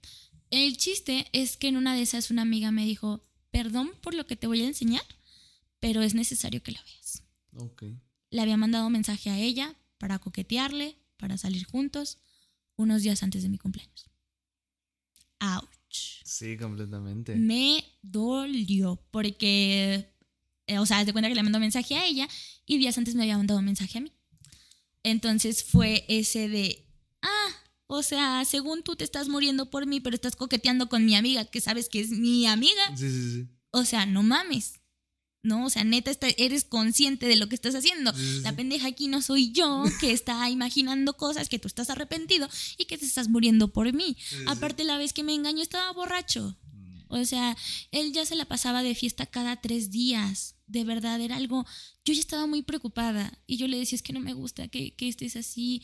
El 0.49 0.77
chiste 0.77 1.27
es 1.31 1.57
que 1.57 1.67
en 1.67 1.77
una 1.77 1.95
de 1.95 2.01
esas 2.01 2.31
una 2.31 2.41
amiga 2.41 2.71
me 2.71 2.85
dijo, 2.85 3.25
perdón 3.51 3.91
por 4.01 4.13
lo 4.13 4.25
que 4.25 4.35
te 4.35 4.47
voy 4.47 4.61
a 4.61 4.67
enseñar, 4.67 5.03
pero 5.80 6.01
es 6.01 6.15
necesario 6.15 6.61
que 6.63 6.71
lo 6.71 6.80
veas. 6.84 7.23
Ok. 7.55 7.84
Le 8.31 8.41
había 8.41 8.57
mandado 8.57 8.88
un 8.88 8.93
mensaje 8.93 9.30
a 9.30 9.39
ella 9.39 9.75
para 9.97 10.19
coquetearle, 10.19 10.97
para 11.17 11.38
salir 11.38 11.65
juntos, 11.65 12.17
unos 12.75 13.03
días 13.03 13.21
antes 13.21 13.43
de 13.43 13.49
mi 13.49 13.57
cumpleaños. 13.57 14.09
Ouch. 15.39 16.21
Sí, 16.23 16.57
completamente. 16.57 17.35
Me 17.35 17.84
dolió 18.01 19.03
porque, 19.11 20.12
eh, 20.68 20.80
o 20.80 20.85
sea, 20.85 20.99
haz 20.99 21.06
de 21.06 21.11
cuenta 21.14 21.30
que 21.30 21.35
le 21.35 21.44
mandó 21.44 21.60
mensaje 21.60 21.95
a 21.95 22.06
ella 22.06 22.27
y 22.65 22.77
días 22.77 22.98
antes 22.98 23.15
me 23.15 23.23
había 23.23 23.38
mandado 23.38 23.60
un 23.60 23.65
mensaje 23.65 23.98
a 23.98 24.02
mí. 24.02 24.11
Entonces 25.03 25.64
fue 25.64 26.06
ese 26.07 26.48
de, 26.48 26.88
ah, 27.22 27.48
o 27.88 28.03
sea, 28.03 28.44
según 28.45 28.84
tú 28.84 28.95
te 28.95 29.03
estás 29.03 29.27
muriendo 29.27 29.69
por 29.69 29.85
mí, 29.85 29.99
pero 29.99 30.15
estás 30.15 30.35
coqueteando 30.35 30.88
con 30.88 31.06
mi 31.06 31.15
amiga, 31.15 31.45
que 31.45 31.61
sabes 31.61 31.90
que 31.90 31.99
es 31.99 32.10
mi 32.10 32.45
amiga. 32.48 32.81
Sí, 32.95 33.10
sí, 33.10 33.31
sí. 33.34 33.48
O 33.72 33.84
sea, 33.85 34.06
no 34.06 34.23
mames. 34.23 34.80
No, 35.45 35.65
o 35.65 35.69
sea, 35.69 35.84
neta, 35.84 36.10
está- 36.10 36.30
eres 36.38 36.64
consciente 36.64 37.26
de 37.26 37.35
lo 37.35 37.49
que 37.49 37.56
estás 37.56 37.76
haciendo. 37.76 38.14
La 38.44 38.56
pendeja 38.56 38.88
aquí 38.88 39.10
no 39.10 39.22
soy 39.22 39.52
yo, 39.52 39.84
que 39.99 40.14
está 40.14 40.49
imaginando 40.49 41.18
cosas, 41.18 41.49
que 41.49 41.60
tú 41.60 41.68
estás 41.68 41.90
arrepentido 41.90 42.48
y 42.77 42.85
que 42.85 42.98
te 42.98 43.06
estás 43.06 43.27
muriendo 43.27 43.73
por 43.73 43.91
mí. 43.91 44.15
Aparte, 44.48 44.85
la 44.85 44.98
vez 44.98 45.11
que 45.11 45.23
me 45.23 45.34
engañó 45.34 45.61
estaba 45.61 45.91
borracho. 45.91 46.56
O 47.07 47.23
sea, 47.25 47.55
él 47.91 48.11
ya 48.13 48.25
se 48.25 48.35
la 48.35 48.45
pasaba 48.45 48.84
de 48.84 48.95
fiesta 48.95 49.25
cada 49.25 49.57
tres 49.61 49.89
días. 49.91 50.55
De 50.67 50.84
verdad, 50.84 51.19
era 51.21 51.35
algo. 51.35 51.65
Yo 52.05 52.13
ya 52.13 52.19
estaba 52.19 52.47
muy 52.47 52.61
preocupada 52.63 53.38
y 53.47 53.57
yo 53.57 53.67
le 53.67 53.77
decía: 53.77 53.95
Es 53.95 54.01
que 54.03 54.13
no 54.13 54.19
me 54.19 54.34
gusta 54.34 54.67
que, 54.67 54.95
que 54.95 55.07
estés 55.07 55.35
así. 55.35 55.84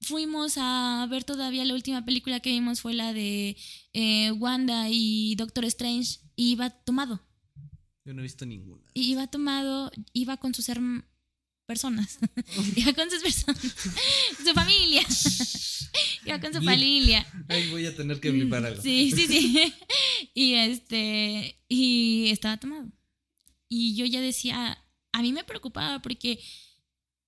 Fuimos 0.00 0.54
a 0.58 1.06
ver 1.10 1.24
todavía 1.24 1.64
la 1.64 1.74
última 1.74 2.04
película 2.04 2.38
que 2.40 2.50
vimos 2.50 2.80
fue 2.80 2.94
la 2.94 3.12
de 3.12 3.56
eh, 3.94 4.30
Wanda 4.32 4.88
y 4.90 5.34
Doctor 5.34 5.64
Strange. 5.64 6.20
Y 6.36 6.52
iba 6.52 6.70
tomado. 6.70 7.20
Yo 8.04 8.14
no 8.14 8.20
he 8.20 8.22
visto 8.22 8.46
ninguna. 8.46 8.84
Y 8.94 9.10
iba 9.10 9.26
tomado, 9.26 9.90
iba 10.12 10.36
con 10.36 10.54
sus 10.54 10.68
herm- 10.68 11.04
personas. 11.68 12.18
iba 12.76 12.94
con 12.94 13.10
sus 13.10 13.22
personas. 13.22 13.60
su 14.44 14.54
familia. 14.54 15.02
iba 16.26 16.40
con 16.40 16.54
su 16.54 16.62
familia. 16.62 17.26
Ay, 17.46 17.70
voy 17.70 17.84
a 17.84 17.94
tener 17.94 18.18
que 18.18 18.30
blipar 18.30 18.64
algo. 18.64 18.82
Sí, 18.82 19.12
sí, 19.14 19.26
sí. 19.28 19.74
y 20.34 20.54
este, 20.54 21.60
y 21.68 22.30
estaba 22.30 22.56
tomado. 22.56 22.90
Y 23.68 23.94
yo 23.96 24.06
ya 24.06 24.22
decía, 24.22 24.82
a 25.12 25.22
mí 25.22 25.32
me 25.34 25.44
preocupaba 25.44 26.00
porque 26.00 26.40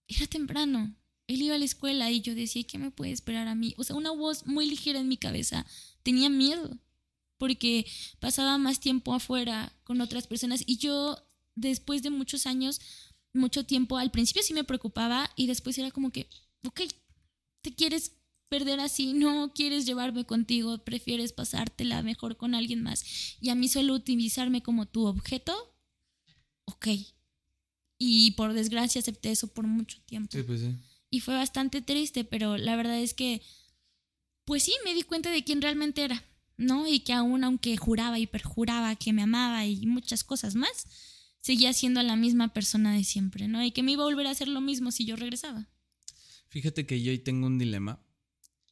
era 0.08 0.26
temprano. 0.26 0.96
Él 1.26 1.42
iba 1.42 1.54
a 1.54 1.58
la 1.58 1.66
escuela 1.66 2.10
y 2.10 2.22
yo 2.22 2.34
decía, 2.34 2.64
¿qué 2.64 2.78
me 2.78 2.90
puede 2.90 3.12
esperar 3.12 3.46
a 3.46 3.54
mí? 3.54 3.74
O 3.76 3.84
sea, 3.84 3.94
una 3.94 4.10
voz 4.10 4.46
muy 4.46 4.66
ligera 4.66 5.00
en 5.00 5.08
mi 5.08 5.18
cabeza. 5.18 5.66
Tenía 6.02 6.30
miedo 6.30 6.78
porque 7.36 7.86
pasaba 8.20 8.56
más 8.56 8.80
tiempo 8.80 9.12
afuera 9.12 9.72
con 9.84 10.00
otras 10.00 10.26
personas 10.26 10.64
y 10.66 10.78
yo 10.78 11.18
después 11.56 12.02
de 12.02 12.10
muchos 12.10 12.46
años, 12.46 12.80
mucho 13.32 13.64
tiempo, 13.64 13.98
al 13.98 14.10
principio 14.10 14.42
sí 14.42 14.54
me 14.54 14.64
preocupaba 14.64 15.30
y 15.36 15.46
después 15.46 15.78
era 15.78 15.90
como 15.90 16.10
que, 16.10 16.28
ok, 16.66 16.82
te 17.62 17.74
quieres 17.74 18.12
perder 18.48 18.80
así, 18.80 19.12
no 19.12 19.52
quieres 19.54 19.86
llevarme 19.86 20.24
contigo, 20.24 20.78
prefieres 20.78 21.32
pasártela 21.32 22.02
mejor 22.02 22.36
con 22.36 22.54
alguien 22.54 22.82
más 22.82 23.04
y 23.40 23.50
a 23.50 23.54
mí 23.54 23.68
solo 23.68 23.94
utilizarme 23.94 24.62
como 24.62 24.86
tu 24.86 25.06
objeto, 25.06 25.74
ok. 26.64 26.88
Y 27.98 28.32
por 28.32 28.54
desgracia 28.54 29.00
acepté 29.00 29.30
eso 29.30 29.48
por 29.48 29.66
mucho 29.66 30.00
tiempo. 30.06 30.32
Sí, 30.32 30.42
pues 30.42 30.60
sí. 30.60 30.74
Y 31.10 31.20
fue 31.20 31.34
bastante 31.34 31.82
triste, 31.82 32.24
pero 32.24 32.56
la 32.56 32.76
verdad 32.76 32.98
es 32.98 33.14
que, 33.14 33.42
pues 34.44 34.62
sí, 34.62 34.72
me 34.84 34.94
di 34.94 35.02
cuenta 35.02 35.30
de 35.30 35.44
quién 35.44 35.60
realmente 35.60 36.02
era. 36.02 36.24
¿no? 36.60 36.86
Y 36.86 37.00
que 37.00 37.12
aún 37.12 37.42
aunque 37.42 37.76
juraba 37.76 38.18
y 38.18 38.26
perjuraba 38.26 38.94
que 38.94 39.12
me 39.12 39.22
amaba 39.22 39.64
y 39.64 39.86
muchas 39.86 40.22
cosas 40.22 40.54
más, 40.54 40.86
seguía 41.40 41.72
siendo 41.72 42.02
la 42.02 42.16
misma 42.16 42.52
persona 42.52 42.94
de 42.94 43.04
siempre, 43.04 43.48
¿no? 43.48 43.64
Y 43.64 43.72
que 43.72 43.82
me 43.82 43.92
iba 43.92 44.02
a 44.02 44.06
volver 44.06 44.26
a 44.26 44.30
hacer 44.30 44.48
lo 44.48 44.60
mismo 44.60 44.90
si 44.90 45.04
yo 45.04 45.16
regresaba. 45.16 45.68
Fíjate 46.48 46.86
que 46.86 47.02
yo 47.02 47.12
hoy 47.12 47.18
tengo 47.18 47.46
un 47.46 47.58
dilema. 47.58 48.02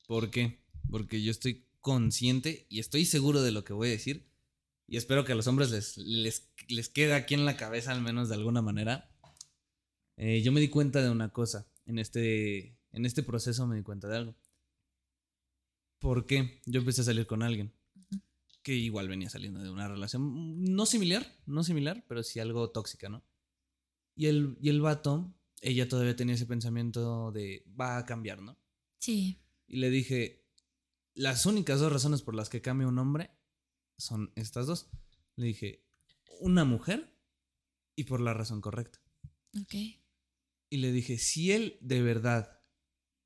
¿Por 0.07 0.31
qué? 0.31 0.61
Porque 0.91 1.23
yo 1.23 1.31
estoy 1.31 1.67
consciente 1.81 2.67
y 2.69 2.81
estoy 2.81 3.05
seguro 3.05 3.43
de 3.43 3.53
lo 3.53 3.65
que 3.65 3.73
voy 3.73 3.89
a 3.89 3.93
decir. 3.93 4.27
Y 4.87 4.97
espero 4.97 5.25
que 5.25 5.33
a 5.33 5.35
los 5.35 5.47
hombres 5.47 5.71
les, 5.71 5.99
les, 5.99 6.49
les 6.69 6.89
quede 6.89 7.15
aquí 7.15 7.35
en 7.35 7.45
la 7.45 7.57
cabeza, 7.57 7.93
al 7.93 8.01
menos 8.01 8.29
de 8.29 8.35
alguna 8.37 8.63
manera. 8.63 9.11
Eh, 10.17 10.43
yo 10.43 10.51
me 10.51 10.61
di 10.61 10.69
cuenta 10.69 11.03
de 11.03 11.11
una 11.11 11.31
cosa. 11.31 11.67
En 11.85 11.99
este, 11.99 12.79
en 12.93 13.07
este 13.07 13.23
proceso 13.23 13.67
me 13.67 13.77
di 13.77 13.83
cuenta 13.83 14.09
de 14.09 14.17
algo. 14.17 14.37
¿Por 15.99 16.27
qué? 16.27 16.61
Yo 16.65 16.81
empecé 16.81 17.03
a 17.03 17.05
salir 17.05 17.27
con 17.27 17.43
alguien 17.43 17.73
que 18.63 18.75
igual 18.75 19.09
venía 19.09 19.31
saliendo 19.31 19.63
de 19.63 19.71
una 19.71 19.89
relación 19.89 20.63
no 20.63 20.87
similar, 20.87 21.37
no 21.47 21.65
similar, 21.65 22.05
pero 22.09 22.23
sí 22.23 22.41
algo 22.41 22.71
tóxica, 22.71 23.09
¿no? 23.09 23.25
Y 24.15 24.27
el, 24.27 24.59
y 24.61 24.69
el 24.69 24.81
vato, 24.81 25.35
ella 25.61 25.89
todavía 25.89 26.17
tenía 26.17 26.35
ese 26.35 26.47
pensamiento 26.47 27.31
de 27.33 27.65
va 27.81 27.99
a 27.99 28.05
cambiar, 28.05 28.43
¿no? 28.43 28.59
Sí. 28.99 29.41
Y 29.67 29.77
le 29.77 29.91
dije, 29.91 30.45
las 31.15 31.47
únicas 31.47 31.81
dos 31.81 31.93
razones 31.93 32.23
por 32.23 32.35
las 32.35 32.49
que 32.49 32.63
cambia 32.63 32.89
un 32.89 32.99
hombre 32.99 33.31
son 33.97 34.33
estas 34.35 34.67
dos. 34.67 34.91
Le 35.37 35.47
dije, 35.47 35.85
una 36.41 36.65
mujer 36.65 37.17
y 37.95 38.05
por 38.05 38.21
la 38.21 38.35
razón 38.35 38.61
correcta. 38.61 39.01
Ok. 39.61 39.75
Y 40.71 40.77
le 40.77 40.93
dije, 40.93 41.19
si 41.19 41.53
él 41.53 41.79
de 41.81 42.03
verdad 42.03 42.61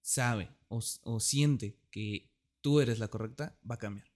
sabe 0.03 0.55
o, 0.69 0.81
o 1.03 1.21
siente 1.21 1.81
que 1.91 2.33
tú 2.61 2.81
eres 2.81 2.99
la 2.99 3.09
correcta, 3.09 3.59
va 3.69 3.77
a 3.77 3.79
cambiar. 3.79 4.12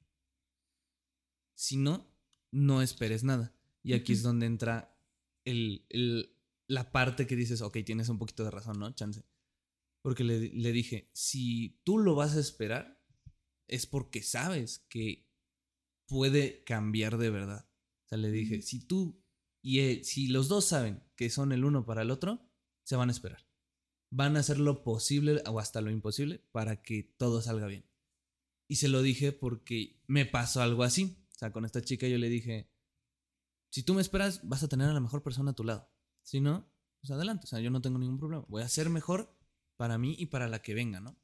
Si 1.57 1.79
no, 1.79 2.07
no 2.53 2.83
esperes 2.83 3.25
nada. 3.25 3.55
Y 3.83 3.95
aquí 3.95 4.13
es 4.15 4.23
donde 4.23 4.47
entra 4.47 4.97
el, 5.45 5.87
el- 5.91 6.33
la 6.69 6.93
parte 6.93 7.27
que 7.27 7.37
dices, 7.37 7.63
ok, 7.63 7.79
tienes 7.85 8.09
un 8.11 8.19
poquito 8.19 8.45
de 8.45 8.53
razón, 8.53 8.79
¿no? 8.79 8.93
Chance. 8.95 9.25
Porque 10.03 10.25
le, 10.25 10.39
le 10.51 10.73
dije, 10.73 11.11
si 11.15 11.81
tú 11.85 11.99
lo 11.99 12.15
vas 12.17 12.37
a 12.37 12.41
esperar, 12.41 13.03
es 13.69 13.87
porque 13.87 14.23
sabes 14.23 14.81
que 14.89 15.29
puede 16.07 16.65
cambiar 16.65 17.19
de 17.19 17.31
verdad. 17.31 17.69
O 18.07 18.09
sea, 18.09 18.19
le 18.19 18.31
dije, 18.31 18.63
si 18.63 18.81
tú 18.87 19.23
y 19.63 19.81
él, 19.81 20.05
si 20.05 20.29
los 20.29 20.49
dos 20.49 20.65
saben 20.67 21.03
que 21.17 21.31
son 21.31 21.53
el 21.53 21.65
uno 21.65 21.85
para 21.87 22.03
el 22.03 22.13
otro, 22.13 22.49
se 22.85 22.97
van 22.97 23.09
a 23.09 23.13
esperar. 23.13 23.47
Van 24.11 24.37
a 24.37 24.41
hacer 24.41 24.59
lo 24.61 24.85
posible 24.85 25.43
o 25.47 25.59
hasta 25.61 25.81
lo 25.81 25.91
imposible 25.91 26.41
para 26.53 26.83
que 26.83 27.03
todo 27.03 27.43
salga 27.43 27.67
bien. 27.69 27.85
Y 28.69 28.77
se 28.77 28.89
lo 28.89 29.03
dije 29.03 29.33
porque 29.33 30.01
me 30.07 30.27
pasó 30.27 30.63
algo 30.63 30.85
así. 30.85 31.17
O 31.37 31.39
sea, 31.39 31.53
con 31.53 31.67
esta 31.67 31.83
chica 31.83 32.09
yo 32.09 32.17
le 32.17 32.31
dije, 32.31 32.71
si 33.71 33.83
tú 33.83 33.93
me 33.93 34.01
esperas, 34.01 34.41
vas 34.49 34.63
a 34.63 34.69
tener 34.69 34.89
a 34.89 34.95
la 34.95 35.01
mejor 35.01 35.23
persona 35.23 35.51
a 35.51 35.55
tu 35.55 35.65
lado. 35.65 35.93
Si 36.23 36.41
no, 36.41 36.73
pues 36.99 37.11
adelante. 37.11 37.45
O 37.45 37.47
sea, 37.47 37.61
yo 37.61 37.71
no 37.71 37.83
tengo 37.83 37.99
ningún 37.99 38.19
problema. 38.19 38.47
Voy 38.49 38.63
a 38.63 38.69
ser 38.69 38.89
mejor 38.89 39.39
para 39.77 39.99
mí 39.99 40.17
y 40.19 40.27
para 40.27 40.49
la 40.49 40.63
que 40.63 40.73
venga, 40.73 40.99
¿no? 40.99 41.21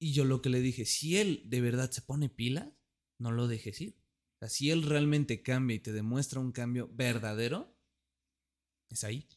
Y 0.00 0.12
yo 0.12 0.24
lo 0.24 0.42
que 0.42 0.48
le 0.48 0.60
dije, 0.60 0.86
si 0.86 1.16
él 1.18 1.42
de 1.46 1.60
verdad 1.60 1.90
se 1.92 2.02
pone 2.02 2.28
pilas, 2.28 2.68
no 3.18 3.30
lo 3.30 3.46
dejes 3.46 3.80
ir. 3.80 3.96
O 4.34 4.38
sea, 4.40 4.48
si 4.48 4.70
él 4.70 4.82
realmente 4.82 5.42
cambia 5.42 5.76
y 5.76 5.80
te 5.80 5.92
demuestra 5.92 6.40
un 6.40 6.50
cambio 6.50 6.90
verdadero, 6.92 7.78
es 8.90 9.04
ahí. 9.04 9.28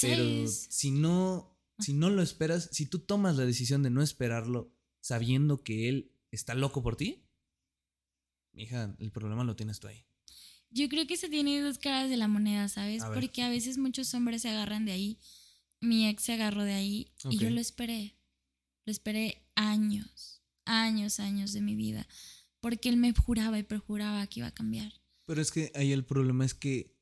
Pero 0.00 0.46
si 0.46 0.92
no, 0.92 1.58
si 1.80 1.94
no 1.94 2.10
lo 2.10 2.22
esperas, 2.22 2.68
si 2.70 2.86
tú 2.86 3.00
tomas 3.00 3.36
la 3.36 3.44
decisión 3.44 3.82
de 3.82 3.90
no 3.90 4.02
esperarlo 4.02 4.72
sabiendo 5.00 5.64
que 5.64 5.88
él 5.88 6.12
está 6.30 6.54
loco 6.54 6.80
por 6.80 6.96
ti, 6.96 7.27
hija, 8.58 8.94
el 8.98 9.10
problema 9.10 9.44
lo 9.44 9.56
tienes 9.56 9.80
tú 9.80 9.88
ahí. 9.88 10.04
Yo 10.70 10.88
creo 10.88 11.06
que 11.06 11.16
se 11.16 11.28
tiene 11.28 11.60
dos 11.60 11.78
caras 11.78 12.10
de 12.10 12.16
la 12.16 12.28
moneda, 12.28 12.68
¿sabes? 12.68 13.02
A. 13.02 13.12
Porque 13.12 13.42
a 13.42 13.48
veces 13.48 13.78
muchos 13.78 14.12
hombres 14.14 14.42
se 14.42 14.50
agarran 14.50 14.84
de 14.84 14.92
ahí. 14.92 15.18
Mi 15.80 16.08
ex 16.08 16.24
se 16.24 16.34
agarró 16.34 16.64
de 16.64 16.74
ahí 16.74 17.12
y 17.30 17.38
yo 17.38 17.50
lo 17.50 17.60
esperé. 17.60 18.16
Lo 18.84 18.90
esperé 18.90 19.46
años, 19.54 20.42
años, 20.64 21.20
años 21.20 21.52
de 21.52 21.60
mi 21.60 21.74
vida. 21.74 22.06
Porque 22.60 22.88
él 22.88 22.96
me 22.96 23.12
juraba 23.12 23.58
y 23.58 23.62
perjuraba 23.62 24.26
que 24.26 24.40
iba 24.40 24.48
a 24.48 24.54
cambiar. 24.54 24.92
Pero 25.24 25.40
es 25.40 25.52
que 25.52 25.70
ahí 25.74 25.92
el 25.92 26.04
problema 26.04 26.44
es 26.44 26.54
que, 26.54 26.96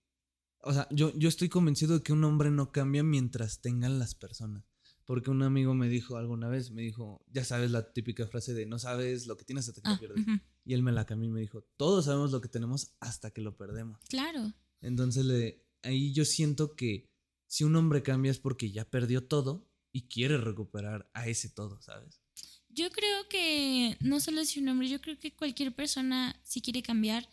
o 0.60 0.72
sea, 0.72 0.86
yo, 0.90 1.16
yo 1.16 1.28
estoy 1.28 1.48
convencido 1.48 1.94
de 1.94 2.02
que 2.02 2.12
un 2.12 2.24
hombre 2.24 2.50
no 2.50 2.70
cambia 2.72 3.02
mientras 3.02 3.60
tengan 3.60 3.98
las 3.98 4.14
personas. 4.14 4.64
Porque 5.06 5.30
un 5.30 5.42
amigo 5.42 5.72
me 5.72 5.88
dijo 5.88 6.16
alguna 6.16 6.48
vez, 6.48 6.70
me 6.72 6.82
dijo, 6.82 7.24
ya 7.32 7.44
sabes 7.44 7.70
la 7.70 7.92
típica 7.92 8.26
frase 8.26 8.52
de 8.54 8.66
no 8.66 8.78
sabes 8.78 9.26
lo 9.26 9.36
que 9.36 9.44
tienes 9.44 9.68
hasta 9.68 9.80
que 9.80 9.88
Ah, 9.88 9.92
lo 9.92 9.98
pierdes. 9.98 10.26
ujú, 10.26 10.40
Y 10.64 10.74
él 10.74 10.82
me 10.82 10.92
la 10.92 11.06
cambió 11.06 11.28
y 11.28 11.32
me 11.32 11.40
dijo, 11.40 11.62
todos 11.76 12.06
sabemos 12.06 12.32
lo 12.32 12.40
que 12.40 12.48
tenemos 12.48 12.92
hasta 13.00 13.30
que 13.30 13.40
lo 13.40 13.56
perdemos. 13.56 14.00
Claro. 14.08 14.52
Entonces 14.80 15.24
le, 15.24 15.64
ahí 15.82 16.12
yo 16.12 16.24
siento 16.24 16.74
que 16.74 17.08
si 17.46 17.62
un 17.64 17.76
hombre 17.76 18.02
cambia 18.02 18.30
es 18.32 18.40
porque 18.40 18.72
ya 18.72 18.84
perdió 18.90 19.24
todo 19.24 19.70
y 19.92 20.08
quiere 20.08 20.38
recuperar 20.38 21.08
a 21.14 21.28
ese 21.28 21.48
todo, 21.50 21.80
¿sabes? 21.80 22.20
Yo 22.68 22.90
creo 22.90 23.28
que 23.30 23.96
no 24.00 24.18
solo 24.20 24.40
es 24.40 24.56
un 24.56 24.68
hombre, 24.68 24.88
yo 24.88 25.00
creo 25.00 25.18
que 25.18 25.34
cualquier 25.34 25.74
persona, 25.74 26.38
si 26.42 26.60
quiere 26.60 26.82
cambiar, 26.82 27.26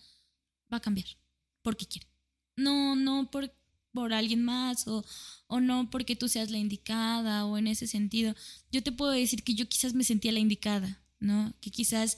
va 0.71 0.77
a 0.77 0.81
cambiar. 0.81 1.07
Porque 1.63 1.85
quiere. 1.87 2.07
No, 2.55 2.95
no 2.95 3.29
por, 3.31 3.51
por 3.93 4.13
alguien 4.13 4.43
más 4.43 4.87
o, 4.87 5.05
o 5.47 5.59
no 5.59 5.89
porque 5.89 6.15
tú 6.15 6.27
seas 6.27 6.49
la 6.49 6.57
indicada 6.57 7.45
o 7.45 7.57
en 7.57 7.67
ese 7.67 7.87
sentido. 7.87 8.35
Yo 8.71 8.83
te 8.83 8.91
puedo 8.91 9.11
decir 9.11 9.43
que 9.43 9.53
yo 9.53 9.69
quizás 9.69 9.93
me 9.93 10.03
sentía 10.03 10.31
la 10.31 10.39
indicada, 10.39 11.01
¿no? 11.19 11.53
Que 11.61 11.71
quizás 11.71 12.17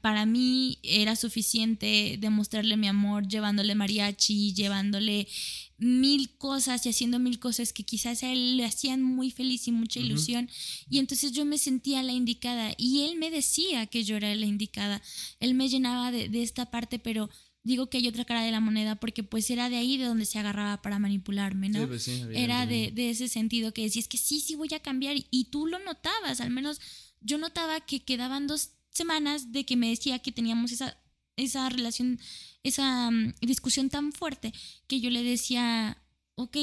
para 0.00 0.24
mí 0.24 0.78
era 0.82 1.16
suficiente 1.16 2.16
demostrarle 2.18 2.78
mi 2.78 2.88
amor 2.88 3.28
llevándole 3.28 3.74
mariachi, 3.74 4.54
llevándole 4.54 5.28
mil 5.76 6.30
cosas 6.38 6.86
y 6.86 6.88
haciendo 6.88 7.18
mil 7.18 7.38
cosas 7.38 7.74
que 7.74 7.84
quizás 7.84 8.22
a 8.22 8.32
él 8.32 8.56
le 8.56 8.64
hacían 8.64 9.02
muy 9.02 9.30
feliz 9.30 9.68
y 9.68 9.72
mucha 9.72 10.00
ilusión. 10.00 10.48
Y 10.88 10.98
entonces 10.98 11.32
yo 11.32 11.44
me 11.44 11.58
sentía 11.58 12.02
la 12.02 12.12
indicada 12.12 12.72
y 12.78 13.02
él 13.02 13.16
me 13.16 13.30
decía 13.30 13.84
que 13.86 14.02
yo 14.02 14.16
era 14.16 14.34
la 14.34 14.46
indicada. 14.46 15.02
Él 15.40 15.52
me 15.52 15.68
llenaba 15.68 16.10
de, 16.10 16.30
de 16.30 16.42
esta 16.42 16.70
parte, 16.70 16.98
pero 16.98 17.28
digo 17.64 17.88
que 17.88 17.96
hay 17.96 18.06
otra 18.06 18.24
cara 18.24 18.42
de 18.42 18.52
la 18.52 18.60
moneda 18.60 18.94
porque 18.94 19.24
pues 19.24 19.50
era 19.50 19.70
de 19.70 19.76
ahí 19.76 19.96
de 19.96 20.04
donde 20.04 20.26
se 20.26 20.38
agarraba 20.38 20.82
para 20.82 20.98
manipularme, 20.98 21.70
¿no? 21.70 21.80
Sí, 21.80 21.86
pues 21.86 22.02
sí, 22.02 22.22
era 22.34 22.66
de, 22.66 22.92
de 22.92 23.10
ese 23.10 23.26
sentido 23.28 23.72
que 23.72 23.82
decías 23.82 24.06
que 24.06 24.18
sí, 24.18 24.40
sí 24.40 24.54
voy 24.54 24.72
a 24.74 24.80
cambiar 24.80 25.16
y 25.30 25.44
tú 25.46 25.66
lo 25.66 25.78
notabas, 25.78 26.40
al 26.40 26.50
menos 26.50 26.80
yo 27.20 27.38
notaba 27.38 27.80
que 27.80 28.04
quedaban 28.04 28.46
dos 28.46 28.72
semanas 28.90 29.50
de 29.50 29.64
que 29.64 29.76
me 29.76 29.88
decía 29.88 30.18
que 30.20 30.30
teníamos 30.30 30.72
esa, 30.72 30.96
esa 31.36 31.68
relación, 31.70 32.20
esa 32.62 33.10
mm, 33.10 33.34
discusión 33.40 33.88
tan 33.88 34.12
fuerte 34.12 34.52
que 34.86 35.00
yo 35.00 35.10
le 35.10 35.22
decía, 35.22 35.98
ok, 36.34 36.56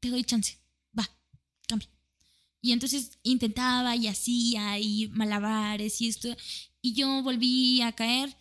te 0.00 0.10
doy 0.10 0.22
chance, 0.22 0.58
va, 0.96 1.10
cambia. 1.66 1.88
Y 2.60 2.72
entonces 2.72 3.18
intentaba 3.24 3.96
y 3.96 4.06
hacía 4.06 4.78
y 4.78 5.08
malabares 5.08 6.00
y 6.00 6.08
esto, 6.08 6.28
y 6.80 6.94
yo 6.94 7.22
volví 7.22 7.82
a 7.82 7.92
caer 7.92 8.36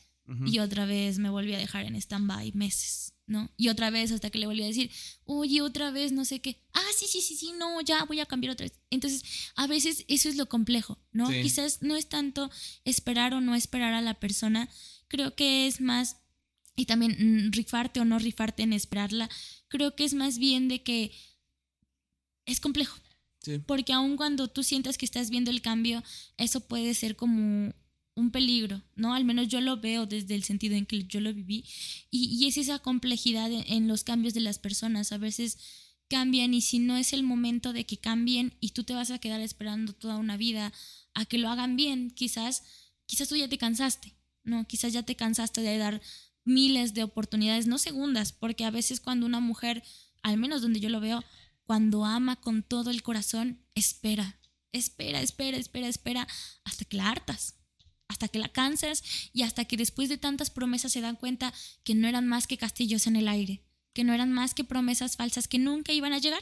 Y 0.45 0.59
otra 0.59 0.85
vez 0.85 1.19
me 1.19 1.29
volví 1.29 1.53
a 1.53 1.57
dejar 1.57 1.85
en 1.85 1.95
stand-by 1.95 2.51
meses, 2.53 3.13
¿no? 3.27 3.49
Y 3.55 3.69
otra 3.69 3.89
vez 3.89 4.11
hasta 4.11 4.29
que 4.29 4.37
le 4.37 4.45
volví 4.45 4.61
a 4.61 4.67
decir, 4.67 4.91
oye, 5.23 5.61
otra 5.61 5.89
vez 5.89 6.11
no 6.11 6.25
sé 6.25 6.41
qué. 6.41 6.61
Ah, 6.73 6.89
sí, 6.97 7.05
sí, 7.07 7.21
sí, 7.21 7.35
sí, 7.35 7.53
no, 7.57 7.79
ya 7.79 8.03
voy 8.03 8.19
a 8.19 8.25
cambiar 8.25 8.51
otra 8.51 8.65
vez. 8.65 8.77
Entonces, 8.89 9.23
a 9.55 9.67
veces 9.67 10.03
eso 10.09 10.27
es 10.27 10.35
lo 10.35 10.49
complejo, 10.49 10.99
¿no? 11.13 11.27
Sí. 11.27 11.41
Quizás 11.41 11.81
no 11.81 11.95
es 11.95 12.09
tanto 12.09 12.51
esperar 12.83 13.33
o 13.33 13.39
no 13.39 13.55
esperar 13.55 13.93
a 13.93 14.01
la 14.01 14.15
persona, 14.15 14.69
creo 15.07 15.33
que 15.33 15.65
es 15.65 15.79
más, 15.79 16.17
y 16.75 16.87
también 16.87 17.15
mm, 17.47 17.51
rifarte 17.53 18.01
o 18.01 18.05
no 18.05 18.19
rifarte 18.19 18.63
en 18.63 18.73
esperarla, 18.73 19.29
creo 19.69 19.95
que 19.95 20.03
es 20.03 20.13
más 20.13 20.39
bien 20.39 20.67
de 20.67 20.83
que 20.83 21.13
es 22.45 22.59
complejo. 22.59 22.97
Sí. 23.43 23.59
Porque 23.59 23.93
aun 23.93 24.17
cuando 24.17 24.49
tú 24.49 24.61
sientas 24.61 24.97
que 24.97 25.05
estás 25.05 25.29
viendo 25.29 25.51
el 25.51 25.61
cambio, 25.61 26.03
eso 26.35 26.59
puede 26.67 26.93
ser 26.95 27.15
como 27.15 27.71
un 28.17 28.31
peligro, 28.31 28.81
¿no? 28.95 29.13
Al 29.13 29.23
menos 29.23 29.47
yo 29.47 29.61
lo 29.61 29.77
veo 29.77 30.07
desde 30.07 30.33
el 30.33 30.43
sentido 30.43 30.75
en 30.75 30.87
que 30.87 31.03
yo 31.05 31.19
lo 31.21 31.33
viví. 31.33 31.63
Y, 32.09 32.25
y 32.25 32.47
es 32.47 32.57
esa 32.57 32.79
complejidad 32.79 33.49
en, 33.51 33.87
los 33.87 34.03
cambios 34.03 34.33
de 34.33 34.39
las 34.39 34.57
personas. 34.57 35.11
A 35.11 35.19
veces 35.19 35.59
cambian 36.09 36.53
y 36.55 36.61
si 36.61 36.79
no 36.79 36.97
es 36.97 37.13
el 37.13 37.21
momento 37.21 37.73
de 37.73 37.85
que 37.85 37.97
cambien 37.97 38.55
y 38.59 38.69
tú 38.69 38.83
te 38.83 38.95
vas 38.95 39.11
a 39.11 39.19
quedar 39.19 39.39
esperando 39.41 39.93
toda 39.93 40.17
una 40.17 40.35
vida 40.35 40.73
a 41.13 41.25
que 41.25 41.37
lo 41.37 41.49
hagan 41.49 41.75
bien, 41.75 42.09
quizás, 42.09 42.63
quizás 43.05 43.29
tú 43.29 43.35
ya 43.35 43.47
te 43.47 43.59
cansaste, 43.59 44.15
¿no? 44.43 44.65
Quizás 44.65 44.93
ya 44.93 45.03
te 45.03 45.15
cansaste 45.15 45.61
de 45.61 45.77
dar 45.77 46.01
miles 46.43 46.95
de 46.95 47.03
oportunidades, 47.03 47.67
no 47.67 47.77
segundas, 47.77 48.31
porque 48.31 48.65
a 48.65 48.71
veces 48.71 48.99
cuando 48.99 49.27
una 49.27 49.41
mujer, 49.41 49.83
al 50.23 50.37
menos 50.37 50.63
donde 50.63 50.79
yo 50.79 50.89
lo 50.89 51.01
veo, 51.01 51.23
cuando 51.65 52.03
ama 52.03 52.37
con 52.37 52.63
todo 52.63 52.89
el 52.89 53.03
corazón, 53.03 53.59
espera, 53.75 54.39
espera, 54.71 55.21
espera, 55.21 55.57
espera, 55.57 55.87
espera, 55.87 56.27
hasta 56.63 56.85
que 56.85 56.97
la 56.97 57.09
hartas, 57.09 57.56
hasta 58.07 58.27
que 58.27 58.39
la 58.39 58.49
cansas 58.49 59.03
y 59.33 59.43
hasta 59.43 59.65
que 59.65 59.77
después 59.77 60.09
de 60.09 60.17
tantas 60.17 60.49
promesas 60.49 60.91
se 60.91 61.01
dan 61.01 61.15
cuenta 61.15 61.53
que 61.83 61.95
no 61.95 62.07
eran 62.07 62.27
más 62.27 62.47
que 62.47 62.57
castillos 62.57 63.07
en 63.07 63.15
el 63.15 63.27
aire, 63.27 63.63
que 63.93 64.03
no 64.03 64.13
eran 64.13 64.31
más 64.31 64.53
que 64.53 64.63
promesas 64.63 65.17
falsas 65.17 65.47
que 65.47 65.59
nunca 65.59 65.91
iban 65.93 66.13
a 66.13 66.19
llegar 66.19 66.41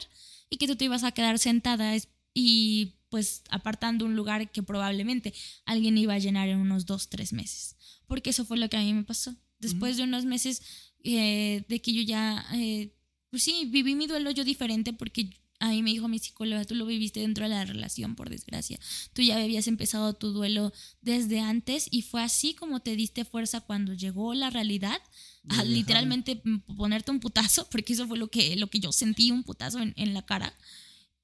y 0.50 0.58
que 0.58 0.66
tú 0.66 0.76
te 0.76 0.84
ibas 0.84 1.04
a 1.04 1.12
quedar 1.12 1.38
sentada 1.38 1.94
y 2.34 2.96
pues 3.08 3.42
apartando 3.50 4.04
un 4.04 4.16
lugar 4.16 4.50
que 4.50 4.62
probablemente 4.62 5.32
alguien 5.64 5.96
iba 5.98 6.14
a 6.14 6.18
llenar 6.18 6.48
en 6.48 6.58
unos 6.58 6.86
dos, 6.86 7.08
tres 7.08 7.32
meses. 7.32 7.76
Porque 8.06 8.30
eso 8.30 8.44
fue 8.44 8.58
lo 8.58 8.68
que 8.68 8.76
a 8.76 8.80
mí 8.80 8.92
me 8.92 9.04
pasó. 9.04 9.34
Después 9.58 9.96
de 9.96 10.02
unos 10.02 10.24
meses 10.24 10.62
eh, 11.02 11.64
de 11.68 11.80
que 11.80 11.92
yo 11.92 12.02
ya, 12.02 12.44
eh, 12.54 12.94
pues 13.30 13.42
sí, 13.42 13.66
viví 13.66 13.94
mi 13.94 14.06
duelo 14.06 14.30
yo 14.30 14.44
diferente 14.44 14.92
porque 14.92 15.30
a 15.58 15.70
mí 15.70 15.82
me 15.82 15.90
dijo 15.90 16.08
mi 16.08 16.18
psicóloga, 16.18 16.64
tú 16.64 16.74
lo 16.74 16.86
viviste 16.86 17.20
dentro 17.20 17.44
de 17.44 17.50
la 17.50 17.64
relación, 17.64 18.14
por 18.14 18.28
desgracia. 18.28 18.78
Tú 19.12 19.22
ya 19.22 19.36
habías 19.36 19.66
empezado 19.68 20.12
tu 20.14 20.32
duelo 20.32 20.72
desde 21.00 21.40
antes 21.40 21.88
y 21.90 22.02
fue 22.02 22.22
así 22.22 22.54
como 22.54 22.80
te 22.80 22.96
diste 22.96 23.24
fuerza 23.24 23.60
cuando 23.60 23.94
llegó 23.94 24.34
la 24.34 24.50
realidad, 24.50 25.00
a 25.48 25.64
literalmente 25.64 26.42
ponerte 26.76 27.10
un 27.10 27.20
putazo, 27.20 27.66
porque 27.70 27.92
eso 27.92 28.06
fue 28.06 28.18
lo 28.18 28.28
que, 28.28 28.56
lo 28.56 28.68
que 28.68 28.80
yo 28.80 28.92
sentí, 28.92 29.30
un 29.30 29.44
putazo 29.44 29.80
en, 29.80 29.94
en 29.96 30.12
la 30.12 30.22
cara, 30.22 30.56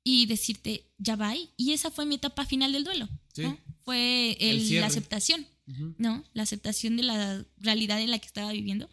y 0.05 0.27
decirte, 0.27 0.91
ya 0.99 1.17
va. 1.17 1.35
Y 1.57 1.73
esa 1.73 1.91
fue 1.91 2.07
mi 2.07 2.17
etapa 2.17 2.45
final 2.45 2.73
del 2.73 2.85
duelo. 2.85 3.09
¿no? 3.37 3.59
Fue 3.85 4.37
el, 4.41 4.81
la 4.81 4.87
aceptación, 4.87 5.47
¿no? 5.99 6.25
La 6.33 6.43
aceptación 6.43 6.97
de 6.97 7.05
la 7.05 7.45
realidad 7.59 8.01
en 8.01 8.11
la 8.11 8.19
que 8.19 8.27
estaba 8.27 8.53
viviendo. 8.53 8.89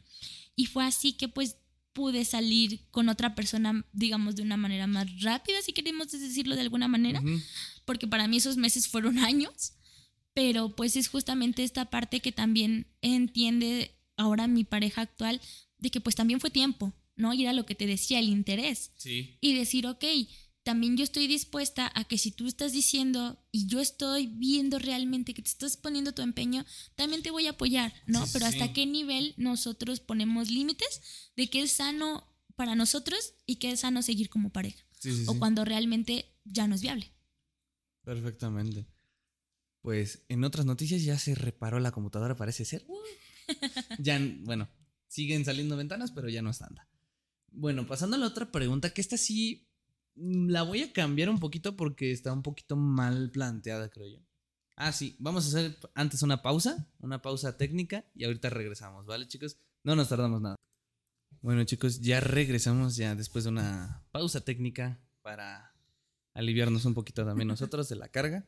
Y 0.56 0.66
fue 0.66 0.84
así 0.84 1.14
que 1.14 1.28
pues 1.28 1.56
pude 2.00 2.24
salir 2.24 2.86
con 2.92 3.10
otra 3.10 3.36
persona, 3.36 3.86
digamos, 3.92 4.38
de 4.38 4.42
una 4.42 4.56
manera 4.56 4.88
más 4.88 5.20
rápida, 5.20 5.62
si 5.62 5.74
queremos 5.74 6.10
decirlo 6.10 6.56
de 6.56 6.62
alguna 6.62 6.88
manera, 6.88 7.22
porque 7.84 8.08
para 8.08 8.26
mí 8.30 8.38
esos 8.38 8.56
meses 8.56 8.88
fueron 8.88 9.18
años, 9.32 9.74
pero 10.34 10.74
pues 10.78 10.96
es 10.96 11.10
justamente 11.10 11.62
esta 11.62 11.90
parte 11.90 12.22
que 12.22 12.32
también 12.32 12.88
entiende 13.02 14.00
ahora 14.16 14.48
mi 14.48 14.64
pareja 14.64 15.02
actual, 15.02 15.42
de 15.78 15.92
que 15.92 16.00
pues 16.00 16.16
también 16.16 16.40
fue 16.40 16.52
tiempo, 16.52 16.94
¿no? 17.18 17.34
Y 17.34 17.42
era 17.42 17.52
lo 17.52 17.66
que 17.66 17.76
te 17.76 17.86
decía, 17.86 18.20
el 18.20 18.30
interés. 18.30 18.92
Sí. 18.96 19.38
Y 19.42 19.54
decir, 19.54 19.86
ok, 19.86 20.06
también 20.70 20.98
yo 20.98 21.04
estoy 21.04 21.26
dispuesta 21.26 21.92
a 21.96 22.04
que 22.04 22.20
si 22.20 22.30
tú 22.30 22.46
estás 22.46 22.74
diciendo 22.74 23.44
y 23.52 23.66
yo 23.66 23.80
estoy 23.80 24.28
viendo 24.28 24.78
realmente 24.78 25.34
que 25.34 25.42
te 25.42 25.50
estás 25.50 25.78
poniendo 25.78 26.14
tu 26.14 26.22
empeño, 26.22 26.64
también 26.94 27.24
te 27.24 27.32
voy 27.32 27.48
a 27.48 27.52
apoyar, 27.52 27.92
¿no? 28.06 28.24
Pero 28.32 28.46
hasta 28.46 28.72
qué 28.72 28.86
nivel 28.86 29.34
nosotros 29.36 30.00
ponemos 30.00 30.52
límites 30.52 31.02
de 31.36 31.50
qué 31.50 31.64
es 31.64 31.72
sano 31.72 32.32
para 32.56 32.76
nosotros 32.76 33.34
y 33.48 33.56
qué 33.56 33.72
es 33.72 33.80
sano 33.80 34.04
seguir 34.04 34.30
como 34.30 34.52
pareja. 34.52 34.86
o 35.26 35.40
cuando 35.40 35.66
realmente 35.66 36.38
ya 36.46 36.68
no 36.68 36.76
es 36.76 36.84
viable. 36.84 37.12
Perfectamente. 38.04 38.86
Pues 39.82 40.24
en 40.30 40.44
otras 40.44 40.68
noticias 40.68 41.02
ya 41.02 41.18
se 41.18 41.34
reparó 41.34 41.80
la 41.80 41.92
computadora, 41.92 42.36
parece 42.36 42.64
ser. 42.64 42.86
ya, 43.98 44.22
bueno, 44.42 44.70
siguen 45.08 45.46
saliendo 45.46 45.76
ventanas, 45.76 46.12
pero 46.12 46.30
ya 46.30 46.44
no 46.44 46.52
es 46.52 46.60
tanta. 46.60 46.88
Bueno, 47.48 47.88
pasando 47.88 48.18
a 48.18 48.20
la 48.20 48.28
otra 48.28 48.52
pregunta, 48.52 48.92
que 48.92 49.02
esta 49.02 49.18
sí 49.18 49.69
la 50.16 50.64
voy 50.64 50.84
a 50.84 50.94
cambiar 50.94 51.30
un 51.30 51.40
poquito 51.40 51.76
porque 51.76 52.12
está 52.12 52.34
un 52.34 52.44
poquito 52.44 52.76
mal 52.76 53.32
planteada, 53.32 53.90
creo 53.90 54.08
yo. 54.08 54.20
Ah, 54.76 54.92
sí, 54.92 55.16
vamos 55.20 55.46
a 55.46 55.48
hacer 55.50 55.78
antes 55.94 56.24
una 56.24 56.42
pausa, 56.42 56.88
una 57.00 57.22
pausa 57.22 57.58
técnica 57.58 58.06
y 58.16 58.24
ahorita 58.24 58.50
regresamos, 58.50 59.06
¿vale, 59.06 59.28
chicos? 59.28 59.58
No 59.84 59.96
nos 59.96 60.10
tardamos 60.10 60.42
nada. 60.42 60.56
Bueno, 61.42 61.64
chicos, 61.64 62.02
ya 62.02 62.20
regresamos 62.20 62.96
ya 62.96 63.16
después 63.16 63.44
de 63.44 63.50
una 63.50 64.04
pausa 64.12 64.42
técnica 64.42 65.00
para 65.22 65.74
aliviarnos 66.34 66.86
un 66.86 66.94
poquito 66.94 67.26
también 67.26 67.48
nosotros 67.50 67.90
de 67.90 67.96
la 67.96 68.10
carga. 68.10 68.48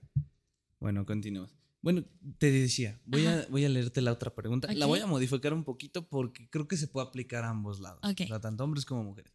Bueno, 0.79 1.05
continuamos. 1.05 1.53
Bueno, 1.81 2.03
te 2.37 2.51
decía, 2.51 3.01
voy, 3.05 3.25
a, 3.25 3.45
voy 3.49 3.65
a 3.65 3.69
leerte 3.69 4.01
la 4.01 4.11
otra 4.11 4.33
pregunta. 4.35 4.71
La 4.73 4.85
voy 4.85 4.99
a 4.99 5.07
modificar 5.07 5.53
un 5.53 5.63
poquito 5.63 6.07
porque 6.07 6.47
creo 6.49 6.67
que 6.67 6.77
se 6.77 6.87
puede 6.87 7.07
aplicar 7.07 7.43
a 7.43 7.49
ambos 7.49 7.79
lados, 7.79 8.01
tanto 8.41 8.63
hombres 8.63 8.85
como 8.85 9.03
mujeres. 9.03 9.33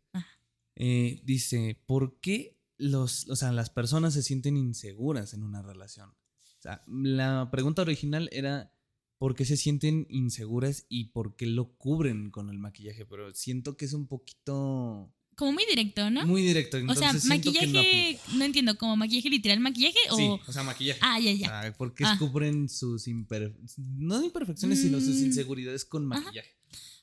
Eh, 0.76 1.20
dice, 1.24 1.82
¿por 1.86 2.20
qué 2.20 2.58
los, 2.76 3.28
o 3.28 3.36
sea, 3.36 3.50
las 3.52 3.70
personas 3.70 4.14
se 4.14 4.22
sienten 4.22 4.56
inseguras 4.56 5.32
en 5.32 5.42
una 5.42 5.62
relación? 5.62 6.10
O 6.10 6.62
sea, 6.62 6.82
la 6.86 7.48
pregunta 7.50 7.82
original 7.82 8.28
era, 8.30 8.72
¿por 9.18 9.34
qué 9.34 9.44
se 9.46 9.56
sienten 9.56 10.06
inseguras 10.10 10.84
y 10.88 11.04
por 11.06 11.34
qué 11.36 11.46
lo 11.46 11.72
cubren 11.76 12.30
con 12.30 12.50
el 12.50 12.58
maquillaje? 12.58 13.06
Pero 13.06 13.32
siento 13.34 13.76
que 13.76 13.86
es 13.86 13.94
un 13.94 14.06
poquito... 14.06 15.12
Como 15.34 15.52
muy 15.52 15.64
directo, 15.66 16.10
¿no? 16.10 16.26
Muy 16.26 16.42
directo. 16.42 16.78
o 16.88 16.94
sea, 16.94 17.12
maquillaje, 17.26 18.18
no, 18.36 18.44
entiendo, 18.44 18.76
¿como 18.78 18.96
maquillaje 18.96 19.28
literal 19.28 19.60
maquillaje 19.60 19.98
o...? 20.10 20.16
Sí, 20.16 20.40
o 20.46 20.52
sea, 20.52 20.62
maquillaje. 20.62 21.00
Ah, 21.02 21.20
ya, 21.20 21.32
ya. 21.32 21.74
¿Por 21.76 21.94
qué 21.94 22.04
ah. 22.06 22.16
cubren 22.18 22.70
sus 22.70 23.06
imperfecciones, 23.06 23.78
no 23.78 24.22
imperfecciones, 24.22 24.80
sino 24.80 24.98
sus 24.98 25.16
mm. 25.16 25.24
inseguridades 25.26 25.84
con 25.84 26.06
maquillaje? 26.06 26.55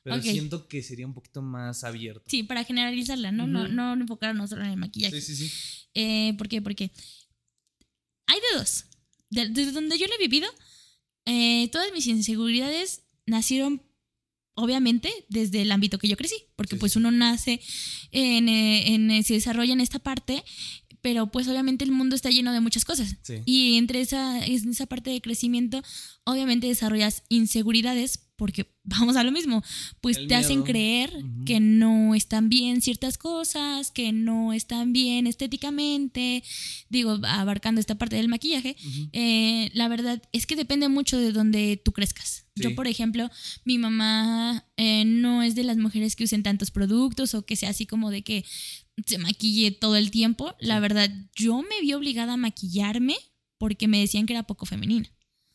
Pero 0.03 0.21
siento 0.21 0.67
que 0.67 0.83
sería 0.83 1.07
un 1.07 1.13
poquito 1.13 1.41
más 1.41 1.83
abierto. 1.83 2.23
Sí, 2.27 2.43
para 2.43 2.63
generalizarla, 2.63 3.31
¿no? 3.31 3.47
no, 3.47 3.67
no 3.67 3.93
enfocarnos 3.93 4.49
solo 4.49 4.65
en 4.65 4.71
el 4.71 4.77
maquillaje. 4.77 5.21
Sí, 5.21 5.35
sí, 5.35 5.47
sí. 5.47 5.53
Eh, 5.93 6.33
¿Por 6.37 6.49
qué? 6.49 6.61
Porque 6.61 6.91
hay 8.27 8.39
de 8.39 8.57
dos. 8.57 8.85
desde 9.29 9.71
donde 9.71 9.97
yo 9.97 10.07
lo 10.07 10.13
he 10.15 10.17
vivido, 10.17 10.49
eh, 11.25 11.69
todas 11.71 11.91
mis 11.93 12.07
inseguridades 12.07 13.03
nacieron 13.25 13.81
obviamente 14.55 15.11
desde 15.29 15.61
el 15.61 15.71
ámbito 15.71 15.97
que 15.97 16.07
yo 16.07 16.17
crecí, 16.17 16.35
porque 16.55 16.75
pues 16.75 16.95
uno 16.95 17.09
nace 17.09 17.61
en, 18.11 18.49
en, 18.49 19.23
se 19.23 19.33
desarrolla 19.33 19.73
en 19.73 19.81
esta 19.81 19.99
parte 19.99 20.43
pero 21.03 21.27
pues 21.27 21.49
obviamente 21.49 21.83
el 21.83 21.91
mundo 21.91 22.15
está 22.15 22.29
lleno 22.29 22.53
de 22.53 22.61
muchas 22.61 22.85
cosas. 22.85 23.17
Y 23.43 23.75
entre 23.75 23.99
esa, 23.99 24.39
esa 24.45 24.85
parte 24.85 25.09
de 25.09 25.19
crecimiento, 25.19 25.83
obviamente 26.23 26.67
desarrollas 26.67 27.23
inseguridades 27.27 28.22
porque 28.43 28.67
vamos 28.83 29.15
a 29.15 29.23
lo 29.23 29.31
mismo, 29.31 29.63
pues 30.01 30.27
te 30.27 30.35
hacen 30.35 30.63
creer 30.63 31.23
que 31.45 31.61
no 31.61 32.13
están 32.13 32.49
bien 32.49 32.81
ciertas 32.81 33.17
cosas, 33.17 33.89
que 33.89 34.11
no 34.11 34.51
están 34.51 34.91
bien 34.91 35.27
estéticamente, 35.27 36.43
digo, 36.89 37.19
abarcando 37.23 37.79
esta 37.79 37.95
parte 37.95 38.17
del 38.17 38.27
maquillaje, 38.27 38.75
eh, 39.13 39.71
la 39.73 39.87
verdad 39.87 40.21
es 40.33 40.45
que 40.45 40.57
depende 40.57 40.89
mucho 40.89 41.17
de 41.17 41.31
donde 41.31 41.81
tú 41.81 41.93
crezcas. 41.93 42.45
Yo, 42.55 42.75
por 42.75 42.87
ejemplo, 42.87 43.31
mi 43.63 43.77
mamá 43.77 44.67
eh, 44.75 45.05
no 45.05 45.41
es 45.41 45.55
de 45.55 45.63
las 45.63 45.77
mujeres 45.77 46.17
que 46.17 46.25
usen 46.25 46.43
tantos 46.43 46.69
productos 46.69 47.35
o 47.35 47.45
que 47.45 47.55
sea 47.55 47.69
así 47.69 47.85
como 47.85 48.11
de 48.11 48.23
que 48.23 48.43
se 49.05 49.19
maquille 49.19 49.71
todo 49.71 49.95
el 49.95 50.11
tiempo. 50.11 50.53
La 50.59 50.81
verdad, 50.81 51.09
yo 51.33 51.61
me 51.61 51.79
vi 51.81 51.93
obligada 51.93 52.33
a 52.33 52.37
maquillarme 52.37 53.15
porque 53.57 53.87
me 53.87 53.99
decían 53.99 54.25
que 54.25 54.33
era 54.33 54.43
poco 54.43 54.65
femenina. 54.65 55.09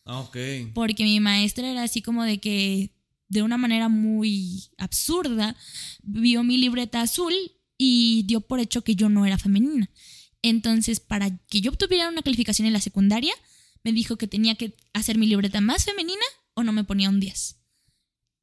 Ah, 0.09 0.21
ok. 0.21 0.37
Porque 0.73 1.05
mi 1.05 1.21
maestra 1.21 1.71
era 1.71 1.83
así 1.83 2.01
como 2.01 2.25
de 2.25 2.39
que, 2.41 2.95
de 3.29 3.43
una 3.43 3.59
manera 3.59 3.91
muy 3.91 4.71
absurda, 4.79 5.55
vio 6.03 6.43
mi 6.43 6.57
libreta 6.57 7.03
azul 7.03 7.35
y 7.77 8.25
dio 8.27 8.41
por 8.41 8.59
hecho 8.59 8.83
que 8.83 8.97
yo 8.97 9.11
no 9.11 9.27
era 9.27 9.37
femenina. 9.37 9.91
Entonces, 10.41 10.99
para 10.99 11.37
que 11.51 11.61
yo 11.61 11.71
obtuviera 11.71 12.09
una 12.09 12.23
calificación 12.23 12.67
en 12.67 12.73
la 12.73 12.81
secundaria, 12.81 13.35
me 13.85 13.93
dijo 13.93 14.17
que 14.17 14.27
tenía 14.27 14.55
que 14.55 14.75
hacer 14.95 15.19
mi 15.19 15.27
libreta 15.27 15.61
más 15.61 15.85
femenina 15.85 16.25
o 16.55 16.63
no 16.63 16.73
me 16.73 16.85
ponía 16.85 17.11
un 17.11 17.21
10. 17.21 17.61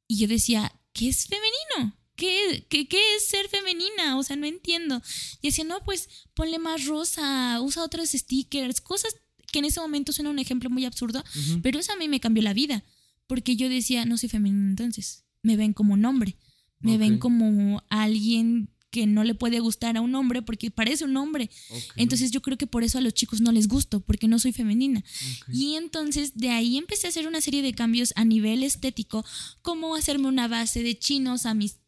Y 0.06 0.18
yo 0.18 0.28
decía, 0.28 0.72
¿qué 0.92 1.08
es 1.08 1.26
femenino? 1.26 1.98
¿Qué, 2.14 2.64
qué, 2.70 2.86
qué 2.86 3.16
es 3.16 3.26
ser 3.26 3.48
femenina? 3.48 4.16
O 4.16 4.22
sea, 4.22 4.36
no 4.36 4.46
entiendo. 4.46 5.02
Y 5.42 5.48
decía, 5.48 5.64
no, 5.64 5.82
pues 5.82 6.08
ponle 6.32 6.60
más 6.60 6.84
rosa, 6.86 7.60
usa 7.60 7.82
otros 7.82 8.10
stickers, 8.10 8.80
cosas 8.80 9.16
que 9.56 9.60
en 9.60 9.64
ese 9.64 9.80
momento 9.80 10.12
suena 10.12 10.28
un 10.28 10.38
ejemplo 10.38 10.68
muy 10.68 10.84
absurdo, 10.84 11.24
pero 11.62 11.78
eso 11.78 11.90
a 11.90 11.96
mí 11.96 12.08
me 12.08 12.20
cambió 12.20 12.42
la 12.42 12.52
vida, 12.52 12.84
porque 13.26 13.56
yo 13.56 13.70
decía, 13.70 14.04
no 14.04 14.18
soy 14.18 14.28
femenina 14.28 14.68
entonces, 14.68 15.24
me 15.40 15.56
ven 15.56 15.72
como 15.72 15.94
un 15.94 16.04
hombre, 16.04 16.36
me 16.78 16.98
ven 16.98 17.16
como 17.18 17.82
alguien 17.88 18.68
que 18.90 19.06
no 19.06 19.24
le 19.24 19.34
puede 19.34 19.60
gustar 19.60 19.96
a 19.96 20.02
un 20.02 20.14
hombre 20.14 20.42
porque 20.42 20.70
parece 20.70 21.04
un 21.04 21.16
hombre. 21.16 21.48
Entonces 21.96 22.32
yo 22.32 22.42
creo 22.42 22.58
que 22.58 22.66
por 22.66 22.84
eso 22.84 22.98
a 22.98 23.00
los 23.00 23.14
chicos 23.14 23.40
no 23.40 23.50
les 23.50 23.66
gusto, 23.66 24.00
porque 24.00 24.28
no 24.28 24.38
soy 24.38 24.52
femenina. 24.52 25.02
Y 25.50 25.76
entonces 25.76 26.34
de 26.34 26.50
ahí 26.50 26.76
empecé 26.76 27.06
a 27.06 27.10
hacer 27.10 27.26
una 27.26 27.40
serie 27.40 27.62
de 27.62 27.72
cambios 27.72 28.12
a 28.14 28.26
nivel 28.26 28.62
estético, 28.62 29.24
como 29.62 29.94
hacerme 29.94 30.28
una 30.28 30.48
base 30.48 30.82
de 30.82 30.98
chinos 30.98 31.46
a 31.46 31.54
mis 31.54 31.78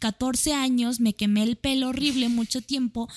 14 0.00 0.52
años, 0.52 0.98
me 0.98 1.14
quemé 1.14 1.44
el 1.44 1.56
pelo 1.56 1.88
horrible 1.88 2.28
mucho 2.28 2.60
tiempo 2.60 3.08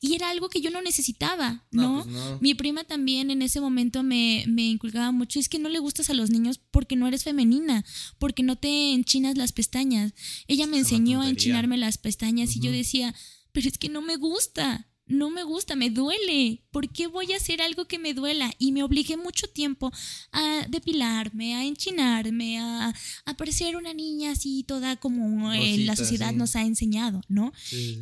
y 0.00 0.14
era 0.14 0.28
algo 0.28 0.48
que 0.50 0.60
yo 0.60 0.70
no 0.70 0.82
necesitaba, 0.82 1.64
¿no? 1.70 2.04
Pues 2.04 2.40
Mi 2.40 2.54
prima 2.54 2.84
también 2.84 3.30
en 3.30 3.40
ese 3.40 3.60
momento 3.60 4.02
me, 4.02 4.44
me 4.46 4.62
inculcaba 4.64 5.12
mucho, 5.12 5.40
es 5.40 5.48
que 5.48 5.58
no 5.58 5.68
le 5.68 5.78
gustas 5.78 6.10
a 6.10 6.14
los 6.14 6.30
niños 6.30 6.60
porque 6.70 6.96
no 6.96 7.06
eres 7.08 7.24
femenina, 7.24 7.84
porque 8.18 8.42
no 8.42 8.56
te 8.56 8.92
enchinas 8.92 9.38
las 9.38 9.52
pestañas. 9.52 10.12
Ella 10.48 10.66
me 10.66 10.78
enseñó 10.78 11.22
a 11.22 11.28
enchinarme 11.30 11.78
las 11.78 11.96
pestañas 11.96 12.54
y 12.56 12.60
yo 12.60 12.70
decía, 12.70 13.14
pero 13.52 13.68
es 13.68 13.78
que 13.78 13.88
no 13.88 14.02
me 14.02 14.16
gusta 14.16 14.88
no 15.12 15.30
me 15.30 15.44
gusta, 15.44 15.76
me 15.76 15.90
duele. 15.90 16.62
¿Por 16.70 16.88
qué 16.88 17.06
voy 17.06 17.32
a 17.32 17.36
hacer 17.36 17.62
algo 17.62 17.84
que 17.84 17.98
me 17.98 18.14
duela? 18.14 18.52
Y 18.58 18.72
me 18.72 18.82
obligué 18.82 19.16
mucho 19.16 19.46
tiempo 19.46 19.92
a 20.32 20.66
depilarme, 20.68 21.54
a 21.54 21.64
enchinarme, 21.64 22.58
a, 22.58 22.94
a 23.26 23.36
parecer 23.36 23.76
una 23.76 23.94
niña 23.94 24.32
así 24.32 24.64
toda 24.66 24.96
como 24.96 25.52
eh, 25.52 25.78
la 25.78 25.96
sociedad 25.96 26.32
nos 26.32 26.56
ha 26.56 26.62
enseñado, 26.62 27.20
¿no? 27.28 27.52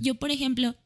Yo, 0.00 0.14
por 0.14 0.30
ejemplo, 0.30 0.76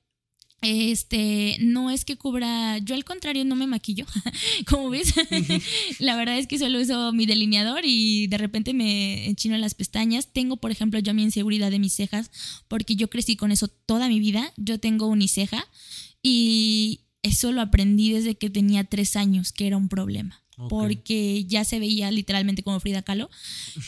este, 0.62 1.58
no 1.60 1.90
es 1.90 2.06
que 2.06 2.16
cubra, 2.16 2.78
yo 2.78 2.94
al 2.94 3.04
contrario 3.04 3.44
no 3.44 3.54
me 3.54 3.66
maquillo, 3.66 4.06
como 4.66 4.88
ves, 4.88 5.12
la 5.98 6.16
verdad 6.16 6.38
es 6.38 6.46
que 6.46 6.58
solo 6.58 6.80
uso 6.80 7.12
mi 7.12 7.26
delineador 7.26 7.82
y 7.84 8.28
de 8.28 8.38
repente 8.38 8.72
me 8.72 9.26
enchino 9.26 9.58
las 9.58 9.74
pestañas. 9.74 10.32
Tengo, 10.32 10.56
por 10.56 10.70
ejemplo, 10.70 10.98
yo 11.00 11.12
mi 11.12 11.22
inseguridad 11.22 11.70
de 11.70 11.78
mis 11.78 11.92
cejas, 11.92 12.30
porque 12.66 12.96
yo 12.96 13.10
crecí 13.10 13.36
con 13.36 13.52
eso 13.52 13.68
toda 13.68 14.08
mi 14.08 14.20
vida, 14.20 14.52
yo 14.56 14.80
tengo 14.80 15.06
uniceja 15.06 15.68
y 16.26 17.02
eso 17.22 17.52
lo 17.52 17.60
aprendí 17.60 18.12
desde 18.12 18.34
que 18.34 18.48
tenía 18.48 18.82
tres 18.82 19.14
años, 19.14 19.52
que 19.52 19.66
era 19.66 19.76
un 19.76 19.90
problema. 19.90 20.42
Porque 20.70 21.44
ya 21.44 21.64
se 21.64 21.78
veía 21.78 22.10
literalmente 22.10 22.62
como 22.62 22.80
Frida 22.80 23.02
Kahlo. 23.02 23.28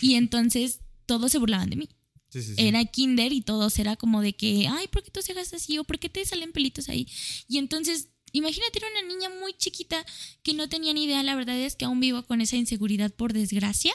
Y 0.02 0.14
entonces 0.16 0.80
todos 1.06 1.32
se 1.32 1.38
burlaban 1.38 1.70
de 1.70 1.76
mí. 1.76 1.88
Sí, 2.28 2.42
sí, 2.42 2.54
sí. 2.54 2.66
Era 2.66 2.84
kinder 2.84 3.32
y 3.32 3.40
todos 3.40 3.78
era 3.78 3.96
como 3.96 4.20
de 4.20 4.34
que, 4.34 4.66
ay, 4.68 4.88
¿por 4.88 5.02
qué 5.02 5.10
tus 5.10 5.24
cejas 5.24 5.54
así? 5.54 5.78
¿O 5.78 5.84
por 5.84 5.98
qué 5.98 6.10
te 6.10 6.24
salen 6.26 6.52
pelitos 6.52 6.90
ahí? 6.90 7.08
Y 7.48 7.56
entonces, 7.56 8.10
imagínate, 8.32 8.80
era 8.80 8.88
una 8.90 9.14
niña 9.14 9.30
muy 9.40 9.54
chiquita 9.54 10.04
que 10.42 10.52
no 10.52 10.68
tenía 10.68 10.92
ni 10.92 11.04
idea. 11.04 11.22
La 11.22 11.36
verdad 11.36 11.58
es 11.58 11.74
que 11.74 11.86
aún 11.86 12.00
vivo 12.00 12.22
con 12.24 12.42
esa 12.42 12.56
inseguridad 12.56 13.14
por 13.14 13.32
desgracia. 13.32 13.94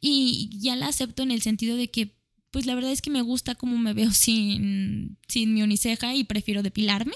Y 0.00 0.50
ya 0.60 0.76
la 0.76 0.86
acepto 0.86 1.24
en 1.24 1.32
el 1.32 1.42
sentido 1.42 1.76
de 1.76 1.90
que, 1.90 2.14
pues 2.52 2.66
la 2.66 2.76
verdad 2.76 2.92
es 2.92 3.02
que 3.02 3.10
me 3.10 3.22
gusta 3.22 3.56
cómo 3.56 3.76
me 3.78 3.94
veo 3.94 4.12
sin, 4.12 5.18
sin 5.26 5.54
mi 5.54 5.62
uniceja 5.62 6.14
y 6.14 6.22
prefiero 6.22 6.62
depilarme. 6.62 7.14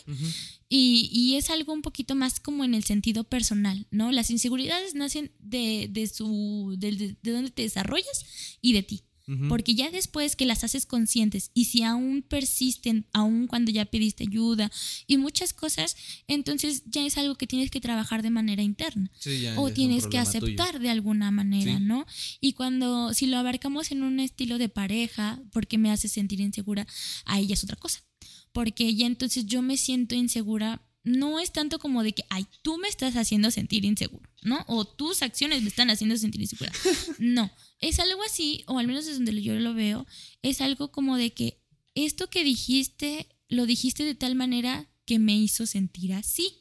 Y, 0.68 1.08
y 1.12 1.36
es 1.36 1.50
algo 1.50 1.72
un 1.72 1.82
poquito 1.82 2.16
más 2.16 2.40
como 2.40 2.64
en 2.64 2.74
el 2.74 2.82
sentido 2.82 3.22
personal, 3.22 3.86
¿no? 3.92 4.10
Las 4.10 4.30
inseguridades 4.30 4.96
nacen 4.96 5.30
de, 5.38 5.86
de 5.88 6.08
su, 6.08 6.74
de, 6.76 6.90
de, 6.92 7.16
de 7.22 7.30
dónde 7.30 7.52
te 7.52 7.62
desarrollas 7.62 8.58
y 8.60 8.72
de 8.72 8.82
ti. 8.82 9.04
Porque 9.48 9.74
ya 9.74 9.90
después 9.90 10.36
que 10.36 10.46
las 10.46 10.62
haces 10.62 10.86
conscientes 10.86 11.50
y 11.52 11.64
si 11.64 11.82
aún 11.82 12.22
persisten, 12.22 13.06
aún 13.12 13.48
cuando 13.48 13.72
ya 13.72 13.84
pediste 13.84 14.22
ayuda 14.22 14.70
y 15.08 15.16
muchas 15.16 15.52
cosas, 15.52 15.96
entonces 16.28 16.84
ya 16.86 17.04
es 17.04 17.18
algo 17.18 17.34
que 17.34 17.48
tienes 17.48 17.72
que 17.72 17.80
trabajar 17.80 18.22
de 18.22 18.30
manera 18.30 18.62
interna 18.62 19.10
Sí, 19.18 19.40
ya, 19.40 19.54
ya 19.54 19.60
o 19.60 19.64
un 19.64 19.74
tienes 19.74 20.04
que 20.04 20.10
problema 20.10 20.30
tuyo. 20.30 20.38
aceptar 20.62 20.80
de 20.80 20.90
alguna 20.90 21.30
manera, 21.32 21.76
Sí. 21.78 21.82
¿no? 21.84 22.06
Y 22.40 22.52
cuando, 22.52 23.12
si 23.14 23.26
lo 23.26 23.36
abarcamos 23.38 23.90
en 23.90 24.04
un 24.04 24.20
estilo 24.20 24.58
de 24.58 24.68
pareja, 24.68 25.42
porque 25.50 25.76
me 25.76 25.90
hace 25.90 26.06
sentir 26.06 26.38
insegura, 26.40 26.86
ahí 27.24 27.48
ya 27.48 27.54
es 27.54 27.64
otra 27.64 27.76
cosa. 27.76 28.04
Porque 28.52 28.94
ya 28.94 29.06
entonces 29.06 29.46
yo 29.46 29.60
me 29.60 29.76
siento 29.76 30.14
insegura, 30.14 30.82
no 31.02 31.40
es 31.40 31.52
tanto 31.52 31.78
como 31.78 32.02
de 32.02 32.12
que, 32.12 32.24
ay, 32.30 32.46
tú 32.62 32.78
me 32.78 32.88
estás 32.88 33.16
haciendo 33.16 33.50
sentir 33.50 33.84
inseguro, 33.84 34.28
¿no? 34.42 34.64
O 34.68 34.84
tus 34.84 35.22
acciones 35.22 35.62
me 35.62 35.68
están 35.68 35.90
haciendo 35.90 36.16
sentir 36.16 36.40
insegura. 36.40 36.72
No, 37.18 37.50
es 37.80 37.98
algo 38.00 38.22
así, 38.24 38.64
o 38.66 38.78
al 38.78 38.86
menos 38.86 39.06
desde 39.06 39.16
donde 39.24 39.42
yo 39.42 39.54
lo 39.54 39.74
veo, 39.74 40.06
es 40.42 40.60
algo 40.60 40.90
como 40.90 41.16
de 41.16 41.32
que 41.32 41.60
esto 41.94 42.28
que 42.28 42.44
dijiste, 42.44 43.28
lo 43.48 43.66
dijiste 43.66 44.04
de 44.04 44.14
tal 44.14 44.34
manera 44.34 44.88
que 45.04 45.18
me 45.18 45.36
hizo 45.36 45.66
sentir 45.66 46.12
así. 46.12 46.58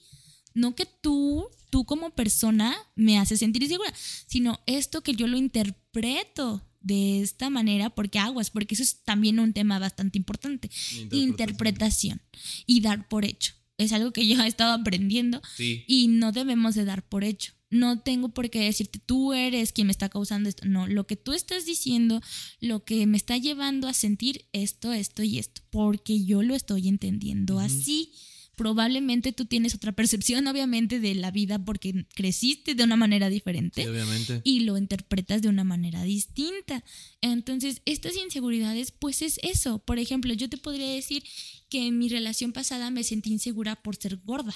No 0.53 0.75
que 0.75 0.85
tú, 0.85 1.47
tú 1.69 1.83
como 1.85 2.11
persona 2.11 2.75
me 2.95 3.17
haces 3.17 3.39
sentir 3.39 3.63
insegura, 3.63 3.93
sino 4.27 4.61
esto 4.67 5.01
que 5.03 5.13
yo 5.13 5.27
lo 5.27 5.37
interpreto 5.37 6.65
de 6.79 7.21
esta 7.21 7.49
manera, 7.49 7.89
porque 7.89 8.19
aguas, 8.19 8.51
porque 8.51 8.75
eso 8.75 8.83
es 8.83 9.03
también 9.03 9.39
un 9.39 9.51
tema 9.53 9.79
bastante 9.79 10.17
importante. 10.19 10.69
Interpretación 11.11 12.21
y 12.65 12.81
dar 12.81 13.07
por 13.09 13.25
hecho. 13.25 13.53
Es 13.77 13.91
algo 13.91 14.13
que 14.13 14.25
yo 14.27 14.41
he 14.41 14.47
estado 14.47 14.73
aprendiendo 14.73 15.41
Sí. 15.57 15.83
y 15.87 16.07
no 16.07 16.31
debemos 16.31 16.75
de 16.75 16.85
dar 16.85 17.03
por 17.07 17.23
hecho. 17.23 17.53
No 17.69 17.99
tengo 17.99 18.29
por 18.29 18.49
qué 18.49 18.59
decirte 18.59 18.99
tú 18.99 19.33
eres 19.33 19.71
quien 19.71 19.87
me 19.87 19.91
está 19.91 20.09
causando 20.09 20.49
esto. 20.49 20.65
No, 20.65 20.87
lo 20.87 21.07
que 21.07 21.15
tú 21.15 21.33
estás 21.33 21.65
diciendo, 21.65 22.21
lo 22.61 22.85
que 22.85 23.05
me 23.07 23.17
está 23.17 23.37
llevando 23.37 23.87
a 23.87 23.93
sentir 23.93 24.45
esto, 24.53 24.93
esto 24.93 25.23
y 25.23 25.39
esto, 25.39 25.61
porque 25.71 26.23
yo 26.23 26.43
lo 26.43 26.55
estoy 26.55 26.87
entendiendo 26.87 27.59
así. 27.59 28.11
Probablemente 28.55 29.31
tú 29.33 29.45
tienes 29.45 29.75
otra 29.75 29.91
percepción, 29.91 30.47
obviamente, 30.47 30.99
de 30.99 31.13
la 31.15 31.31
vida 31.31 31.63
porque 31.63 32.05
creciste 32.15 32.75
de 32.75 32.83
una 32.83 32.95
manera 32.95 33.29
diferente 33.29 33.83
Sí, 33.83 33.87
obviamente. 33.87 34.41
y 34.43 34.61
lo 34.61 34.77
interpretas 34.77 35.41
de 35.41 35.49
una 35.49 35.63
manera 35.63 36.03
distinta. 36.03 36.83
Entonces, 37.21 37.81
estas 37.85 38.15
inseguridades, 38.17 38.91
pues 38.91 39.21
es 39.21 39.39
eso. 39.43 39.79
Por 39.79 39.99
ejemplo, 39.99 40.33
yo 40.33 40.49
te 40.49 40.57
podría 40.57 40.89
decir 40.89 41.23
que 41.69 41.87
en 41.87 41.97
mi 41.97 42.09
relación 42.09 42.53
pasada 42.53 42.91
me 42.91 43.03
sentí 43.03 43.31
insegura 43.31 43.75
por 43.75 43.95
ser 43.95 44.17
gorda. 44.17 44.55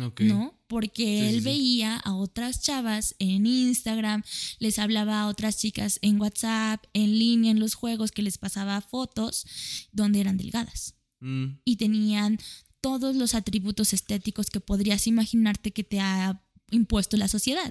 Ok. 0.00 0.22
¿no? 0.22 0.58
Porque 0.66 1.04
Sí, 1.04 1.26
él 1.28 1.34
sí. 1.36 1.40
veía 1.44 1.96
a 1.96 2.14
otras 2.16 2.60
chavas 2.60 3.14
en 3.20 3.46
Instagram, 3.46 4.24
les 4.58 4.78
hablaba 4.80 5.20
a 5.20 5.28
otras 5.28 5.56
chicas 5.58 6.00
en 6.02 6.20
WhatsApp, 6.20 6.84
en 6.94 7.16
línea, 7.18 7.52
en 7.52 7.60
los 7.60 7.74
juegos, 7.74 8.10
que 8.10 8.22
les 8.22 8.38
pasaba 8.38 8.80
fotos 8.80 9.46
donde 9.92 10.20
eran 10.20 10.36
delgadas 10.36 10.94
Mm, 11.20 11.58
y 11.64 11.76
tenían 11.76 12.38
todos 12.80 13.16
los 13.16 13.34
atributos 13.34 13.92
estéticos 13.92 14.50
que 14.50 14.60
podrías 14.60 15.06
imaginarte 15.06 15.72
que 15.72 15.84
te 15.84 16.00
ha 16.00 16.42
impuesto 16.70 17.16
la 17.16 17.28
sociedad. 17.28 17.70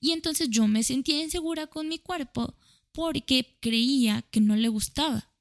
Y 0.00 0.10
entonces 0.12 0.50
yo 0.50 0.66
me 0.66 0.82
sentía 0.82 1.22
insegura 1.22 1.66
con 1.66 1.88
mi 1.88 1.98
cuerpo 1.98 2.56
porque 2.92 3.56
creía 3.60 4.22
que 4.30 4.40
no 4.40 4.56
le 4.56 4.68
gustaba 4.68 5.32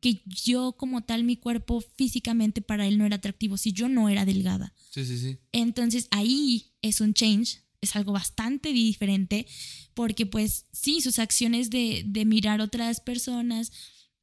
que 0.00 0.22
yo 0.26 0.72
como 0.72 1.02
tal 1.04 1.24
mi 1.24 1.36
cuerpo 1.36 1.82
físicamente 1.96 2.60
para 2.60 2.86
él 2.86 2.98
no 2.98 3.06
era 3.06 3.16
atractivo 3.16 3.56
si 3.56 3.72
yo 3.72 3.88
no 3.88 4.08
era 4.08 4.26
delgada. 4.26 4.74
Sí, 4.90 5.04
sí, 5.04 5.18
sí. 5.18 5.38
Entonces 5.52 6.08
ahí 6.10 6.74
es 6.82 7.00
un 7.00 7.14
change, 7.14 7.62
es 7.80 7.96
algo 7.96 8.12
bastante 8.12 8.72
diferente, 8.72 9.46
porque 9.94 10.26
pues 10.26 10.66
sí, 10.72 11.00
sus 11.00 11.18
acciones 11.18 11.70
de, 11.70 12.02
de 12.06 12.24
mirar 12.26 12.60
otras 12.60 13.00
personas, 13.00 13.72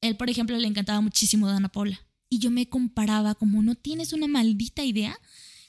él 0.01 0.17
por 0.17 0.29
ejemplo 0.29 0.55
le 0.57 0.67
encantaba 0.67 1.01
muchísimo 1.01 1.47
Dana 1.47 1.69
Paula, 1.69 1.99
y 2.33 2.39
yo 2.39 2.49
me 2.49 2.67
comparaba 2.67 3.35
como 3.35 3.61
no 3.61 3.75
tienes 3.75 4.11
una 4.11 4.27
maldita 4.27 4.83
idea, 4.83 5.19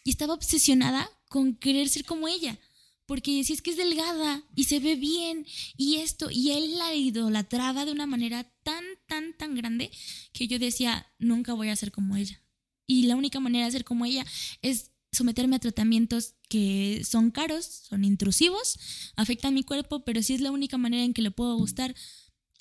y 0.03 0.11
estaba 0.11 0.32
obsesionada 0.32 1.11
con 1.28 1.57
querer 1.57 1.89
ser 1.91 2.05
como 2.05 2.27
ella. 2.27 2.59
Porque 3.07 3.36
decía 3.36 3.55
es 3.55 3.61
que 3.61 3.73
es 3.73 3.77
delgada 3.77 4.43
y 4.55 4.65
se 4.65 4.81
ve 4.81 4.97
bien 4.97 5.45
y 5.77 5.97
esto, 5.97 6.31
y 6.31 6.53
él 6.53 6.78
la 6.78 6.95
idolatraba 6.95 7.85
de 7.85 7.93
una 7.93 8.07
manera 8.07 8.51
tan, 8.62 8.82
tan, 9.07 9.36
tan 9.36 9.55
grande 9.55 9.91
que 10.32 10.49
yo 10.49 10.59
decía, 10.59 11.07
nunca 11.19 11.53
voy 11.53 11.69
a 11.69 11.77
ser 11.77 11.93
como 11.93 12.16
ella. 12.16 12.41
Y 12.86 13.05
la 13.05 13.16
única 13.16 13.41
manera 13.41 13.66
de 13.66 13.73
ser 13.73 13.85
como 13.85 14.07
ella 14.07 14.24
es 14.62 14.93
someterme 15.12 15.57
a 15.57 15.59
tratamientos 15.59 16.35
que 16.49 17.03
son 17.05 17.31
caros, 17.31 17.66
son 17.66 18.05
intrusivos, 18.05 18.78
afectan 19.16 19.53
mi 19.53 19.65
cuerpo, 19.65 20.03
pero 20.05 20.23
si 20.23 20.32
es 20.32 20.41
la 20.41 20.51
única 20.51 20.78
manera 20.78 21.05
en 21.05 21.12
que 21.12 21.23
le 21.23 21.31
puedo 21.31 21.57
gustar, 21.57 21.95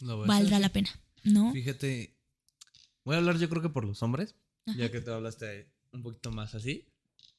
valdrá 0.01 0.59
la 0.59 0.73
pena, 0.73 0.89
¿no? 1.23 1.53
Fíjate, 1.53 2.17
voy 3.05 3.15
a 3.15 3.19
hablar 3.19 3.37
yo 3.37 3.49
creo 3.49 3.61
que 3.61 3.69
por 3.69 3.85
los 3.85 4.01
hombres, 4.03 4.35
ya 4.77 4.91
que 4.91 5.01
tú 5.01 5.11
hablaste 5.11 5.67
un 5.91 6.03
poquito 6.03 6.31
más 6.31 6.55
así. 6.55 6.85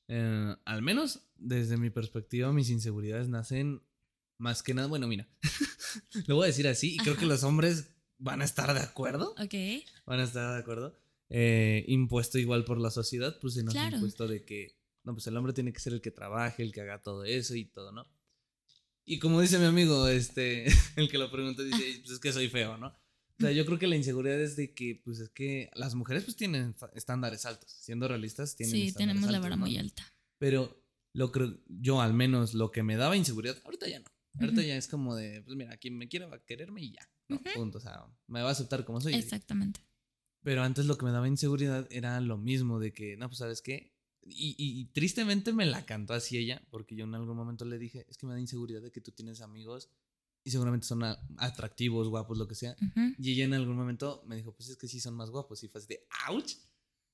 Eh, 0.08 0.54
al 0.64 0.82
menos 0.82 1.20
desde 1.36 1.76
mi 1.76 1.90
perspectiva, 1.90 2.52
mis 2.52 2.70
inseguridades 2.70 3.28
nacen 3.28 3.82
más 4.38 4.62
que 4.62 4.74
nada. 4.74 4.88
Bueno, 4.88 5.06
mira, 5.08 5.26
lo 6.26 6.36
voy 6.36 6.44
a 6.44 6.46
decir 6.48 6.68
así 6.68 6.94
y 6.94 6.98
creo 6.98 7.16
que 7.16 7.26
los 7.26 7.42
hombres 7.44 7.88
van 8.18 8.42
a 8.42 8.44
estar 8.44 8.72
de 8.74 8.80
acuerdo. 8.80 9.34
Ok. 9.42 9.54
Van 10.06 10.20
a 10.20 10.24
estar 10.24 10.52
de 10.54 10.58
acuerdo. 10.60 10.94
Eh, 11.30 11.84
impuesto 11.88 12.38
igual 12.38 12.64
por 12.64 12.78
la 12.78 12.90
sociedad, 12.90 13.38
pues 13.40 13.54
se 13.54 13.64
nos 13.64 13.74
ha 13.74 13.78
Claro. 13.80 13.96
impuesto 13.96 14.28
de 14.28 14.44
que, 14.44 14.76
no, 15.04 15.14
pues 15.14 15.26
el 15.26 15.36
hombre 15.36 15.52
tiene 15.52 15.72
que 15.72 15.80
ser 15.80 15.94
el 15.94 16.00
que 16.02 16.10
trabaje, 16.10 16.62
el 16.62 16.72
que 16.72 16.82
haga 16.82 17.00
todo 17.02 17.24
eso 17.24 17.54
y 17.54 17.64
todo, 17.64 17.90
¿no? 17.92 18.06
Y 19.06 19.18
como 19.18 19.40
dice 19.40 19.58
mi 19.58 19.64
amigo, 19.66 20.06
este, 20.08 20.64
el 20.96 21.08
que 21.10 21.18
lo 21.18 21.30
pregunta, 21.30 21.62
dice, 21.62 22.00
pues 22.00 22.12
es 22.12 22.18
que 22.20 22.32
soy 22.32 22.48
feo, 22.48 22.76
¿no? 22.76 22.94
O 23.38 23.40
sea, 23.42 23.52
yo 23.52 23.66
creo 23.66 23.78
que 23.78 23.86
la 23.88 23.96
inseguridad 23.96 24.40
es 24.40 24.54
de 24.56 24.74
que, 24.74 25.00
pues 25.04 25.18
es 25.18 25.28
que 25.28 25.70
las 25.74 25.94
mujeres 25.94 26.24
pues 26.24 26.36
tienen 26.36 26.74
estándares 26.94 27.44
altos, 27.46 27.70
siendo 27.72 28.06
realistas 28.06 28.54
tienen 28.56 28.72
Sí, 28.74 28.82
estándares 28.88 29.14
tenemos 29.14 29.32
la 29.32 29.40
vara 29.40 29.56
¿no? 29.56 29.66
muy 29.66 29.76
alta. 29.76 30.04
Pero 30.38 30.80
lo 31.12 31.32
creo, 31.32 31.58
yo 31.68 32.00
al 32.00 32.14
menos 32.14 32.54
lo 32.54 32.70
que 32.70 32.82
me 32.82 32.96
daba 32.96 33.16
inseguridad, 33.16 33.56
ahorita 33.64 33.88
ya 33.88 33.98
no. 34.00 34.06
Ahorita 34.40 34.62
ya 34.62 34.76
es 34.76 34.88
como 34.88 35.14
de, 35.14 35.42
pues 35.42 35.56
mira, 35.56 35.76
quien 35.76 35.96
me 35.96 36.08
quiera 36.08 36.26
va 36.26 36.36
a 36.36 36.44
quererme 36.44 36.82
y 36.82 36.92
ya, 36.92 37.08
¿no? 37.28 37.40
Punto, 37.54 37.78
o 37.78 37.80
sea, 37.80 38.04
me 38.26 38.42
va 38.42 38.48
a 38.48 38.52
aceptar 38.52 38.84
como 38.84 39.00
soy. 39.00 39.14
Exactamente. 39.14 39.80
Pero 40.42 40.62
antes 40.62 40.86
lo 40.86 40.98
que 40.98 41.04
me 41.06 41.12
daba 41.12 41.28
inseguridad 41.28 41.86
era 41.90 42.20
lo 42.20 42.36
mismo, 42.36 42.78
de 42.80 42.92
que, 42.92 43.16
no, 43.16 43.28
pues 43.28 43.38
sabes 43.38 43.62
qué. 43.62 43.92
Y, 44.26 44.54
y- 44.58 44.80
y 44.80 44.84
tristemente 44.86 45.52
me 45.52 45.66
la 45.66 45.84
cantó 45.86 46.14
así 46.14 46.36
ella, 46.36 46.62
porque 46.70 46.96
yo 46.96 47.04
en 47.04 47.14
algún 47.14 47.36
momento 47.36 47.64
le 47.64 47.78
dije, 47.78 48.06
es 48.08 48.16
que 48.18 48.26
me 48.26 48.32
da 48.32 48.40
inseguridad 48.40 48.82
de 48.82 48.90
que 48.90 49.00
tú 49.00 49.12
tienes 49.12 49.40
amigos 49.40 49.88
y 50.44 50.50
seguramente 50.50 50.86
son 50.86 51.02
atractivos, 51.38 52.08
guapos, 52.08 52.36
lo 52.38 52.46
que 52.46 52.54
sea. 52.54 52.76
Y 53.18 53.32
ella 53.32 53.44
en 53.44 53.54
algún 53.54 53.76
momento 53.76 54.22
me 54.26 54.36
dijo, 54.36 54.54
pues 54.54 54.68
es 54.68 54.76
que 54.76 54.88
sí 54.88 55.00
son 55.00 55.14
más 55.14 55.30
guapos. 55.30 55.62
Y 55.64 55.68
fue 55.68 55.78
así 55.80 55.88
de, 55.88 56.00
ouch. 56.28 56.52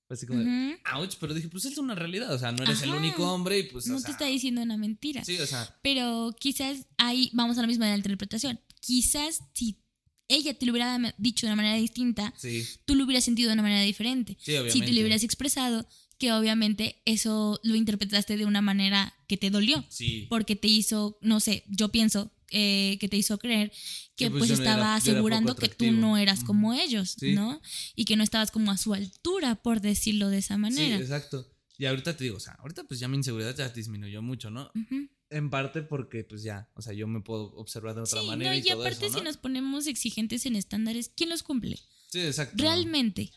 Fue 0.08 0.14
así 0.14 0.26
como 0.26 0.40
de, 0.40 0.78
ouch, 0.94 1.14
pero 1.20 1.32
dije, 1.34 1.48
pues 1.48 1.64
es 1.66 1.78
una 1.78 1.94
realidad, 1.94 2.34
o 2.34 2.38
sea, 2.38 2.50
no 2.50 2.64
eres 2.64 2.82
el 2.82 2.90
único 2.90 3.32
hombre 3.32 3.60
y 3.60 3.62
pues, 3.64 3.86
o 3.88 3.92
No 3.92 3.98
sea, 4.00 4.06
te 4.06 4.12
está 4.12 4.24
diciendo 4.26 4.60
una 4.62 4.76
mentira. 4.76 5.24
Sí, 5.24 5.38
o 5.38 5.46
sea, 5.46 5.78
Pero 5.82 6.34
quizás 6.40 6.86
ahí 6.98 7.30
vamos 7.32 7.56
a 7.58 7.60
la 7.60 7.68
misma 7.68 7.86
de 7.86 7.92
la 7.92 7.98
interpretación. 7.98 8.58
Quizás 8.80 9.40
si 9.54 9.80
ella 10.26 10.54
te 10.58 10.66
lo 10.66 10.72
hubiera 10.72 10.98
dicho 11.18 11.46
de 11.46 11.52
una 11.52 11.62
manera 11.62 11.76
distinta, 11.76 12.34
sí, 12.36 12.66
tú 12.84 12.96
lo 12.96 13.04
hubieras 13.04 13.24
sentido 13.24 13.48
de 13.50 13.54
una 13.54 13.62
manera 13.62 13.82
diferente. 13.82 14.36
sí, 14.40 14.52
obviamente. 14.52 14.72
Si 14.72 14.80
te 14.84 14.92
lo 14.92 15.00
hubieras 15.00 15.22
expresado, 15.22 15.86
que 16.18 16.32
obviamente 16.32 17.00
eso 17.04 17.60
lo 17.62 17.76
interpretaste 17.76 18.36
de 18.36 18.44
una 18.46 18.60
manera 18.62 19.14
que 19.28 19.36
te 19.36 19.50
dolió, 19.50 19.84
Sí. 19.88 20.26
porque 20.28 20.54
te 20.56 20.66
hizo, 20.68 21.18
no 21.22 21.38
sé, 21.40 21.64
yo 21.68 21.88
pienso 21.90 22.30
eh, 22.50 22.96
que 23.00 23.08
te 23.08 23.16
hizo 23.16 23.38
creer 23.38 23.70
que 24.16 24.26
Sí, 24.26 24.30
pues, 24.30 24.48
pues, 24.48 24.50
estaba 24.50 24.80
era 24.82 24.94
asegurando 24.96 25.56
que 25.56 25.68
tú 25.68 25.90
no 25.92 26.16
eras 26.18 26.44
como 26.44 26.74
ellos, 26.74 27.16
Sí. 27.18 27.32
¿no? 27.34 27.60
Y 27.96 28.04
que 28.04 28.16
no 28.16 28.22
estabas 28.24 28.50
como 28.50 28.70
a 28.70 28.76
su 28.76 28.92
altura, 28.94 29.54
por 29.56 29.80
decirlo 29.80 30.28
de 30.28 30.38
esa 30.38 30.58
manera. 30.58 30.96
Sí, 30.96 31.02
exacto. 31.02 31.46
Y 31.78 31.86
ahorita 31.86 32.14
te 32.16 32.24
digo, 32.24 32.36
o 32.36 32.40
sea, 32.40 32.54
ahorita 32.60 32.84
pues 32.84 33.00
ya 33.00 33.08
mi 33.08 33.16
inseguridad 33.16 33.56
ya 33.56 33.68
disminuyó 33.70 34.20
mucho, 34.20 34.50
¿no? 34.50 34.70
En 35.30 35.48
parte 35.48 35.80
porque 35.82 36.24
pues 36.24 36.42
ya, 36.42 36.68
o 36.74 36.82
sea, 36.82 36.92
yo 36.92 37.06
me 37.06 37.20
puedo 37.20 37.52
observar 37.54 37.94
de 37.94 38.02
otra 38.02 38.20
Sí, 38.20 38.26
manera 38.26 38.50
no, 38.50 38.56
y, 38.56 38.60
y 38.60 38.62
todo 38.64 38.80
aparte 38.82 39.06
eso, 39.06 39.14
si 39.18 39.20
¿no? 39.24 39.30
nos 39.30 39.36
ponemos 39.38 39.86
exigentes 39.86 40.44
en 40.44 40.56
estándares, 40.56 41.10
¿quién 41.16 41.30
los 41.30 41.42
cumple? 41.42 41.78
Sí, 42.10 42.20
exacto. 42.20 42.56
Realmente. 42.62 43.32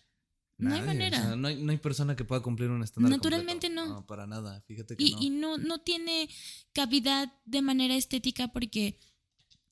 No 0.69 0.75
hay 0.75 0.81
manera. 0.81 1.19
o 1.19 1.21
sea, 1.23 1.35
no, 1.35 1.47
hay, 1.47 1.55
no 1.63 1.71
hay 1.71 1.77
persona 1.77 2.15
que 2.15 2.23
pueda 2.25 2.41
cumplir 2.41 2.69
un 2.69 2.83
estándar. 2.83 3.11
Naturalmente 3.11 3.67
completo. 3.67 3.89
no. 3.89 3.95
No, 4.01 4.05
para 4.05 4.25
nada. 4.27 4.61
Fíjate 4.67 4.95
que 4.97 5.03
Y, 5.03 5.11
no. 5.11 5.21
y 5.21 5.29
no, 5.29 5.57
no 5.57 5.77
tiene 5.81 6.29
cavidad 6.73 7.31
de 7.45 7.61
manera 7.61 7.95
estética 7.95 8.49
porque, 8.49 8.99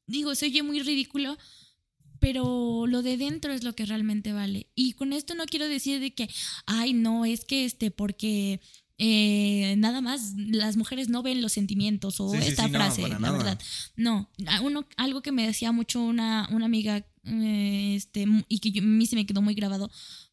digo, 0.08 0.36
se 0.36 0.46
oye 0.48 0.64
muy 0.64 0.82
ridículo, 0.82 1.38
pero 2.20 2.86
lo 2.88 3.02
de 3.02 3.18
dentro 3.18 3.52
es 3.54 3.64
lo 3.64 3.74
que 3.74 3.86
realmente 3.86 4.32
vale. 4.34 4.68
Y 4.76 4.94
con 4.94 5.12
esto 5.14 5.34
no 5.36 5.46
quiero 5.46 5.68
decir 5.68 6.00
de 6.00 6.14
que, 6.14 6.30
ay, 6.68 6.94
no, 6.94 7.26
es 7.26 7.46
que 7.46 7.66
este, 7.66 7.90
porque 7.90 8.62
eh, 9.00 9.74
nada 9.78 10.02
más 10.02 10.34
las 10.38 10.78
mujeres 10.78 11.10
no 11.10 11.24
ven 11.24 11.42
los 11.42 11.54
sentimientos 11.54 12.20
o 12.20 12.30
Sí, 12.30 12.38
esta 12.38 12.66
sí, 12.66 12.72
no, 12.72 12.78
frase, 12.78 13.02
para 13.02 13.16
la 13.16 13.20
nada. 13.20 13.38
verdad. 13.40 13.62
No, 13.96 14.30
uno, 14.62 14.86
algo 14.98 15.24
que 15.24 15.32
me 15.32 15.48
decía 15.48 15.72
mucho 15.72 16.00
una, 16.02 16.48
una 16.52 16.66
amiga 16.66 17.04
eh, 17.24 17.94
este, 17.96 18.28
y 18.48 18.60
que 18.60 18.72
yo- 18.72 18.84
a 18.84 18.86
mí 18.86 19.06
se 19.08 19.16
me 19.16 19.26
quedó 19.26 19.42
muy 19.42 19.56
grabado 19.56 19.90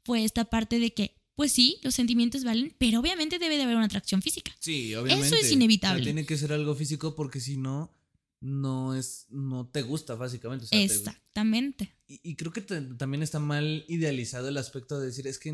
fue 0.08 0.24
esta 0.24 0.46
parte 0.46 0.78
de 0.78 0.94
que, 0.94 1.14
pues 1.34 1.52
sí, 1.52 1.78
los 1.82 1.94
sentimientos 1.94 2.42
valen, 2.42 2.74
pero 2.78 2.98
obviamente 3.00 3.38
debe 3.38 3.58
de 3.58 3.64
haber 3.64 3.76
una 3.76 3.84
atracción 3.84 4.22
física. 4.22 4.50
Sí, 4.58 4.94
obviamente. 4.94 5.38
es 5.38 5.52
inevitable. 5.52 6.00
O 6.00 6.04
sea, 6.04 6.12
tiene 6.14 6.24
que 6.26 6.38
ser 6.38 6.50
algo 6.54 6.74
físico 6.74 7.14
porque 7.14 7.40
si 7.40 7.58
no, 7.58 7.92
no 8.40 8.94
es, 8.94 9.26
no 9.28 9.68
te 9.68 9.82
gusta 9.82 10.14
básicamente. 10.14 10.64
o 10.64 10.68
sea, 10.68 10.78
te- 10.78 10.84
Exactamente. 10.84 11.94
y, 12.06 12.20
y 12.22 12.36
creo 12.36 12.52
que 12.54 12.62
te- 12.62 12.80
también 12.80 13.22
está 13.22 13.38
mal 13.38 13.84
idealizado 13.86 14.48
el 14.48 14.56
aspecto 14.56 14.98
de 14.98 15.06
decir, 15.08 15.26
es 15.26 15.38
que, 15.38 15.50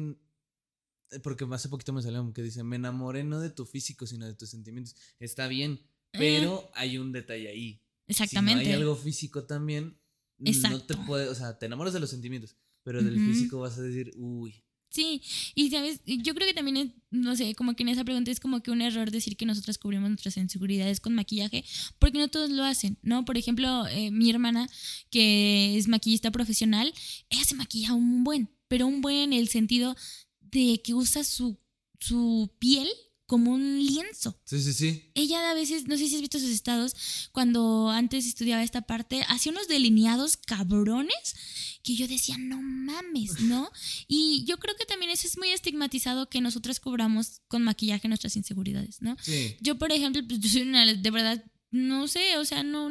eh, 1.11 1.19
porque 1.21 1.45
hace 1.51 1.69
poquito 1.69 1.93
me 1.93 2.01
salió 2.03 2.33
que 2.33 2.43
dice, 2.43 2.63
me 2.63 2.77
enamoré 2.77 3.25
no 3.25 3.41
de 3.41 3.51
tu 3.51 3.67
físico, 3.67 4.07
sino 4.07 4.25
de 4.25 4.35
tus 4.35 4.51
sentimientos. 4.51 4.95
Está 5.19 5.49
bien, 5.49 5.81
pero 6.13 6.71
hay 6.75 6.97
un 6.99 7.11
detalle 7.11 7.49
ahí. 7.49 7.83
Exactamente. 8.07 8.63
Si 8.65 8.71
no 8.71 8.77
hay 8.77 8.81
algo 8.83 8.95
físico 8.95 9.45
también, 9.45 9.99
no 10.39 10.45
te 10.45 10.51
Exacto. 10.51 11.05
puede, 11.07 11.29
o 11.29 11.35
sea, 11.35 11.59
te 11.59 11.67
enamoras 11.67 11.93
de 11.93 11.99
los 12.01 12.11
sentimientos, 12.11 12.57
pero 12.85 13.03
del 13.03 13.17
Ujú. 13.17 13.25
físico 13.25 13.59
vas 13.59 13.77
a 13.79 13.83
decir, 13.83 14.13
uy. 14.17 14.63
Sí, 14.91 15.23
y 15.57 15.71
sabes, 15.71 16.03
yo 16.07 16.37
creo 16.37 16.47
que 16.47 16.55
también 16.55 16.77
es, 16.77 16.93
no 17.11 17.35
sé, 17.35 17.57
como 17.57 17.75
que 17.75 17.83
en 17.83 17.89
esa 17.89 18.05
pregunta 18.05 18.31
es 18.31 18.39
como 18.39 18.63
que 18.63 18.71
un 18.71 18.81
error 18.81 19.11
decir 19.11 19.37
que 19.37 19.45
nosotras 19.45 19.77
cubrimos 19.77 20.09
nuestras 20.09 20.37
inseguridades 20.37 21.01
con 21.01 21.17
maquillaje, 21.17 21.65
porque 21.99 22.19
no 22.19 22.29
todos 22.29 22.51
lo 22.51 22.63
hacen, 22.63 22.97
¿no? 23.03 23.25
Por 23.25 23.37
ejemplo, 23.37 23.89
eh, 23.89 24.13
mi 24.13 24.31
hermana, 24.31 24.69
que 25.11 25.77
es 25.77 25.89
maquillista 25.89 26.31
profesional, 26.31 26.95
ella 27.29 27.45
se 27.45 27.57
maquilla 27.57 27.93
un 27.93 28.23
buen, 28.23 28.51
pero 28.69 28.87
un 28.87 29.01
buen 29.01 29.17
en 29.17 29.33
el 29.33 29.49
sentido 29.49 29.97
de 30.41 30.81
que 30.85 30.95
usa 30.95 31.25
su, 31.25 31.59
su 31.99 32.55
piel 32.61 32.87
como 33.27 33.53
un 33.53 33.85
lienzo. 33.85 34.39
Sí, 34.45 34.61
sí, 34.61 34.73
sí. 34.73 35.11
Ella 35.15 35.51
a 35.51 35.55
veces, 35.55 35.87
no 35.87 35.97
sé 35.97 36.09
si 36.09 36.15
has 36.17 36.21
visto 36.21 36.39
sus 36.39 36.51
estados, 36.51 36.95
cuando 37.33 37.91
antes 37.91 38.27
estudiaba 38.27 38.63
esta 38.63 38.83
parte, 38.83 39.25
hacía 39.29 39.53
unos 39.53 39.69
delineados 39.69 40.37
cabrones 40.37 41.37
que 41.83 41.95
yo 41.95 42.07
decía, 42.09 42.37
no 42.39 42.61
mames, 42.61 43.41
¿no? 43.41 43.71
Y 44.09 44.45
yo 44.45 44.59
creo 44.59 44.75
que 44.77 44.87
también 44.87 45.11
eso 45.11 45.27
es 45.27 45.39
muy 45.39 45.51
estigmatizado 45.51 46.29
que 46.29 46.41
nosotras 46.41 46.81
cobramos 46.81 47.41
con 47.49 47.63
maquillaje 47.63 48.09
nuestras 48.09 48.37
inseguridades, 48.37 49.01
¿no? 49.01 49.17
Sí. 49.23 49.57
Yo, 49.61 49.79
por 49.79 49.93
ejemplo, 49.93 50.23
pues 50.27 50.41
yo 50.41 50.49
soy 50.49 50.63
una, 50.63 50.85
de 50.85 51.11
verdad, 51.11 51.45
no 51.71 52.07
sé, 52.07 52.37
o 52.39 52.45
sea, 52.45 52.63
no 52.63 52.89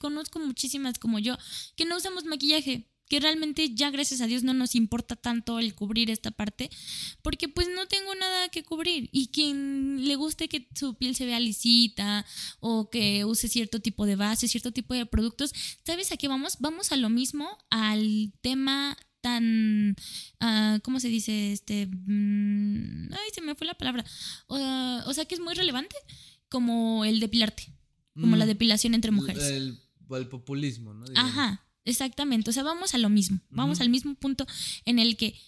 conozco 0.00 0.40
muchísimas 0.40 0.98
como 0.98 1.18
yo 1.18 1.36
que 1.76 1.84
no 1.84 1.96
usamos 1.96 2.24
maquillaje, 2.24 2.90
que 3.08 3.20
realmente 3.20 3.74
ya 3.74 3.90
gracias 3.90 4.20
a 4.20 4.26
Dios 4.26 4.42
no 4.42 4.54
nos 4.54 4.74
importa 4.74 5.16
tanto 5.16 5.58
el 5.58 5.74
cubrir 5.74 6.10
esta 6.10 6.30
parte, 6.30 6.70
porque 7.22 7.48
pues 7.48 7.68
no 7.74 7.86
tengo 7.86 8.14
nada 8.14 8.48
que 8.48 8.62
cubrir 8.62 9.08
y 9.12 9.28
quien 9.28 10.06
le 10.06 10.16
guste 10.16 10.48
que 10.48 10.68
su 10.74 10.94
piel 10.94 11.14
se 11.14 11.26
vea 11.26 11.40
lisita 11.40 12.24
o 12.60 12.90
que 12.90 13.24
use 13.24 13.48
cierto 13.48 13.80
tipo 13.80 14.06
de 14.06 14.16
base, 14.16 14.48
cierto 14.48 14.72
tipo 14.72 14.94
de 14.94 15.06
productos, 15.06 15.52
¿sabes 15.84 16.12
a 16.12 16.16
qué 16.16 16.28
vamos? 16.28 16.56
Vamos 16.60 16.92
a 16.92 16.96
lo 16.96 17.08
mismo, 17.08 17.58
al 17.70 18.32
tema 18.40 18.96
tan, 19.20 19.96
ah, 20.40 20.78
¿cómo 20.82 21.00
se 21.00 21.08
dice? 21.08 21.52
Este, 21.52 21.86
mm, 21.86 23.12
ay, 23.12 23.30
se 23.34 23.40
me 23.40 23.54
fue 23.54 23.66
la 23.66 23.74
palabra. 23.74 24.04
Ah, 24.48 25.04
o 25.06 25.14
sea, 25.14 25.24
que 25.24 25.34
es 25.34 25.40
muy 25.40 25.54
relevante 25.54 25.96
como 26.48 27.04
el 27.04 27.20
depilarte, 27.20 27.72
como 28.14 28.36
Mm, 28.36 28.38
la 28.38 28.46
depilación 28.46 28.94
entre 28.94 29.10
mujeres. 29.10 29.44
El, 29.44 29.80
el 30.10 30.28
populismo, 30.28 30.94
¿no? 30.94 31.06
Digamos. 31.06 31.30
Ajá, 31.30 31.67
exactamente. 31.88 32.50
O 32.50 32.52
sea, 32.52 32.62
vamos 32.62 32.94
a 32.94 32.98
lo 32.98 33.08
mismo. 33.08 33.40
Vamos 33.50 33.80
al 33.80 33.88
mismo 33.88 34.14
punto 34.14 34.46
en 34.84 34.98
el 34.98 35.16
que 35.16 35.38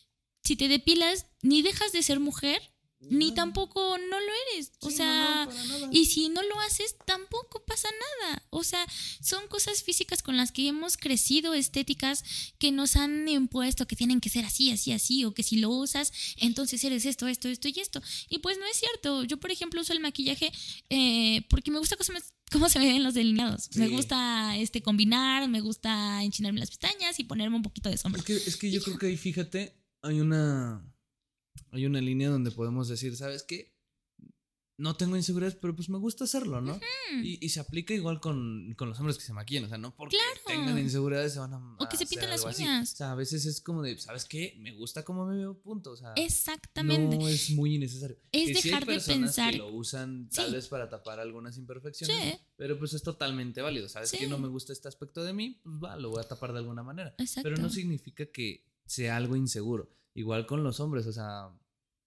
si 0.43 0.57
te 0.57 0.69
depilas, 0.69 1.27
ni 1.43 1.63
dejas 1.63 1.93
de 1.93 2.03
ser 2.03 2.19
mujer, 2.21 2.61
ni 3.09 3.33
tampoco 3.33 3.97
no 3.97 4.21
lo 4.21 4.33
eres. 4.53 4.73
O 4.81 4.91
Sí, 4.91 4.97
sea, 4.99 5.47
no, 5.47 5.89
y 5.91 6.05
si 6.05 6.29
no 6.29 6.43
lo 6.43 6.61
haces, 6.61 6.97
tampoco 7.07 7.65
pasa 7.65 7.89
nada. 8.23 8.43
O 8.51 8.63
sea, 8.63 8.85
son 9.23 9.49
cosas 9.49 9.83
físicas 9.83 10.23
con 10.23 10.37
las 10.37 10.53
que 10.53 10.69
hemos 10.69 10.99
crecido, 10.99 11.55
estéticas, 11.55 12.23
que 12.59 12.73
nos 12.73 12.97
han 12.97 13.27
impuesto 13.27 13.87
que 13.87 13.97
tienen 13.97 14.21
que 14.21 14.29
ser 14.29 14.45
así, 14.45 14.71
así, 14.71 14.93
así, 14.93 15.25
o 15.25 15.33
que 15.33 15.43
si 15.43 15.57
lo 15.57 15.71
usas, 15.71 16.13
entonces 16.37 16.85
eres 16.85 17.07
esto, 17.07 17.27
esto, 17.27 17.49
esto 17.49 17.69
y 17.69 17.81
esto. 17.81 18.03
Y 18.29 18.39
pues 18.41 18.59
no 18.59 18.67
es 18.67 18.77
cierto. 18.77 19.25
Yo, 19.25 19.39
por 19.39 19.51
ejemplo, 19.51 19.81
uso 19.81 19.95
el 19.95 20.01
maquillaje 20.01 20.53
eh, 20.91 21.41
porque 21.49 21.71
me 21.71 21.79
gusta 21.79 21.97
me- 22.13 22.21
cómo 22.51 22.69
se 22.69 22.79
me 22.79 22.87
ven 22.87 23.03
los 23.03 23.15
delineados. 23.15 23.71
Me 23.77 23.89
gusta 23.89 24.57
este 24.57 24.83
combinar, 24.83 25.49
me 25.49 25.61
gusta 25.61 26.23
enchinarme 26.23 26.61
las 26.61 26.71
pestañas 26.71 27.19
y 27.19 27.25
ponerme 27.25 27.57
un 27.57 27.63
poquito 27.63 27.89
de 27.89 27.97
sombra. 27.97 28.21
Es 28.21 28.27
que, 28.27 28.37
es 28.37 28.57
que 28.57 28.71
yo 28.71 28.83
creo 28.83 28.99
que 28.99 29.07
ahí, 29.07 29.17
fíjate, 29.17 29.75
hay 30.03 30.21
una. 30.21 30.87
Hay 31.73 31.87
una 31.87 32.01
línea 32.01 32.31
donde 32.31 32.51
podemos 32.51 32.89
decir, 32.89 33.17
¿sabes 33.17 33.45
qué? 33.45 33.73
No 34.81 34.97
tengo 34.97 35.15
inseguridades, 35.17 35.57
pero 35.61 35.77
pues 35.77 35.89
me 35.91 35.99
gusta 35.99 36.25
hacerlo, 36.25 36.61
¿no? 36.63 36.81
y, 37.23 37.45
y 37.45 37.49
se 37.51 37.61
aplica 37.61 37.93
igual 37.93 38.19
con, 38.21 38.75
con 38.79 38.89
los 38.89 38.99
hombres 38.99 39.19
que 39.19 39.25
se 39.25 39.33
maquillan, 39.35 39.65
o 39.65 39.69
sea, 39.69 39.77
no 39.79 39.95
porque 39.95 40.17
Claro. 40.17 40.41
tengan 40.61 40.79
inseguridades 40.79 41.35
se 41.35 41.39
van 41.39 41.53
a. 41.53 41.77
O 41.79 41.89
que 41.89 41.97
se 41.99 42.07
pintan 42.07 42.31
las 42.31 42.45
así. 42.45 42.63
uñas. 42.63 42.93
O 42.95 42.97
sea, 42.97 43.13
a 43.13 43.15
veces 43.15 43.45
es 43.45 43.61
como 43.61 43.83
de, 43.83 43.99
¿sabes 43.99 44.25
qué? 44.25 44.57
Me 44.59 44.73
gusta 44.73 45.05
cómo 45.05 45.27
me 45.27 45.37
veo, 45.37 45.55
punto. 45.61 45.91
O 45.91 45.97
sea, 45.97 46.15
Exactamente. 46.17 47.17
no 47.19 47.29
es 47.29 47.51
muy 47.51 47.75
innecesario. 47.75 48.17
Es 48.33 48.49
Que 48.49 48.55
sí 48.63 48.69
hay 48.69 48.81
dejar 48.81 48.87
de 48.87 49.01
pensar- 49.01 49.53
Que 49.53 49.59
lo 49.59 49.69
usan 49.69 50.29
tal 50.31 50.53
vez 50.53 50.69
para 50.69 50.89
tapar 50.89 51.21
algunas 51.21 51.57
imperfecciones. 51.59 52.35
Sí. 52.35 52.41
Pero 52.57 52.79
pues 52.79 52.95
es 52.95 53.03
totalmente 53.03 53.61
válido. 53.63 53.89
¿Sabes 53.89 54.13
que 54.13 54.27
no 54.29 54.39
me 54.39 54.49
gusta 54.49 54.73
este 54.73 54.89
aspecto 54.89 55.23
de 55.25 55.33
mí? 55.33 55.61
Pues 55.63 55.77
va, 55.83 55.97
lo 55.97 56.11
voy 56.11 56.21
a 56.21 56.29
tapar 56.29 56.53
de 56.53 56.59
alguna 56.59 56.83
manera. 56.83 57.15
Exacto. 57.19 57.43
Pero 57.49 57.61
no 57.61 57.69
significa 57.71 58.27
que 58.27 58.65
sea 58.87 59.17
algo 59.17 59.37
inseguro. 59.37 59.91
Igual 60.15 60.47
con 60.47 60.63
los 60.65 60.81
hombres, 60.81 61.07
o 61.07 61.13
sea, 61.13 61.51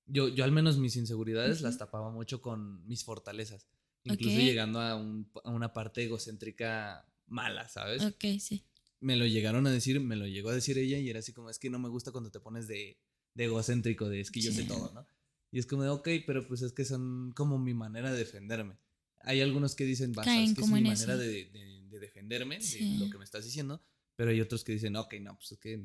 yo, 0.06 0.28
yo 0.30 0.44
al 0.44 0.52
menos 0.52 0.78
mis 0.78 0.96
inseguridades 0.96 1.62
las 1.62 1.78
tapaba 1.78 2.12
mucho 2.12 2.42
con 2.42 2.86
mis 2.88 3.04
fortalezas. 3.04 3.68
Incluso 4.06 4.38
llegando 4.40 4.82
a, 4.82 4.96
un- 4.96 5.30
a 5.44 5.50
una 5.50 5.72
parte 5.74 6.04
egocéntrica 6.04 7.06
mala, 7.28 7.68
¿sabes? 7.70 8.04
Ok, 8.04 8.26
sí. 8.40 8.64
Me 9.00 9.16
lo 9.16 9.26
llegaron 9.26 9.66
a 9.68 9.72
decir, 9.72 10.00
me 10.00 10.16
lo 10.16 10.28
llegó 10.28 10.50
a 10.50 10.54
decir 10.56 10.78
ella 10.78 10.98
y 10.98 11.10
era 11.10 11.20
así 11.20 11.34
como, 11.34 11.50
es 11.50 11.60
que 11.60 11.70
no 11.70 11.80
me 11.80 11.90
gusta 11.90 12.12
cuando 12.12 12.32
te 12.32 12.40
pones 12.40 12.68
de, 12.68 12.98
de 13.34 13.44
egocéntrico, 13.46 14.10
de 14.10 14.20
es 14.22 14.32
que 14.32 14.42
yo 14.42 14.52
sé 14.52 14.62
Sí. 14.64 14.68
todo, 14.68 14.92
¿no? 14.94 15.08
Y 15.52 15.60
es 15.60 15.66
como 15.66 15.84
de, 15.84 15.90
ok, 15.90 16.08
pero 16.26 16.48
pues 16.48 16.62
es 16.64 16.74
que 16.74 16.84
son 16.86 17.32
como 17.36 17.60
mi 17.60 17.74
manera 17.74 18.12
de 18.12 18.18
defenderme. 18.18 18.78
Hay 19.22 19.40
algunos 19.42 19.76
que 19.76 19.86
dicen, 19.86 20.12
vas, 20.14 20.28
es 20.28 20.54
que 20.54 20.62
es 20.62 20.68
mi 20.70 20.82
manera 20.82 21.16
de, 21.16 21.46
de- 21.46 21.84
de 21.90 22.00
defenderme 22.00 22.60
Sí. 22.62 22.94
de 22.94 22.98
lo 22.98 23.10
que 23.10 23.18
me 23.18 23.24
estás 23.24 23.46
diciendo, 23.46 23.82
pero 24.16 24.32
hay 24.32 24.42
otros 24.42 24.64
que 24.64 24.74
dicen, 24.74 24.96
ok, 24.96 25.14
no, 25.22 25.36
pues 25.36 25.52
es 25.54 25.60
que 25.60 25.82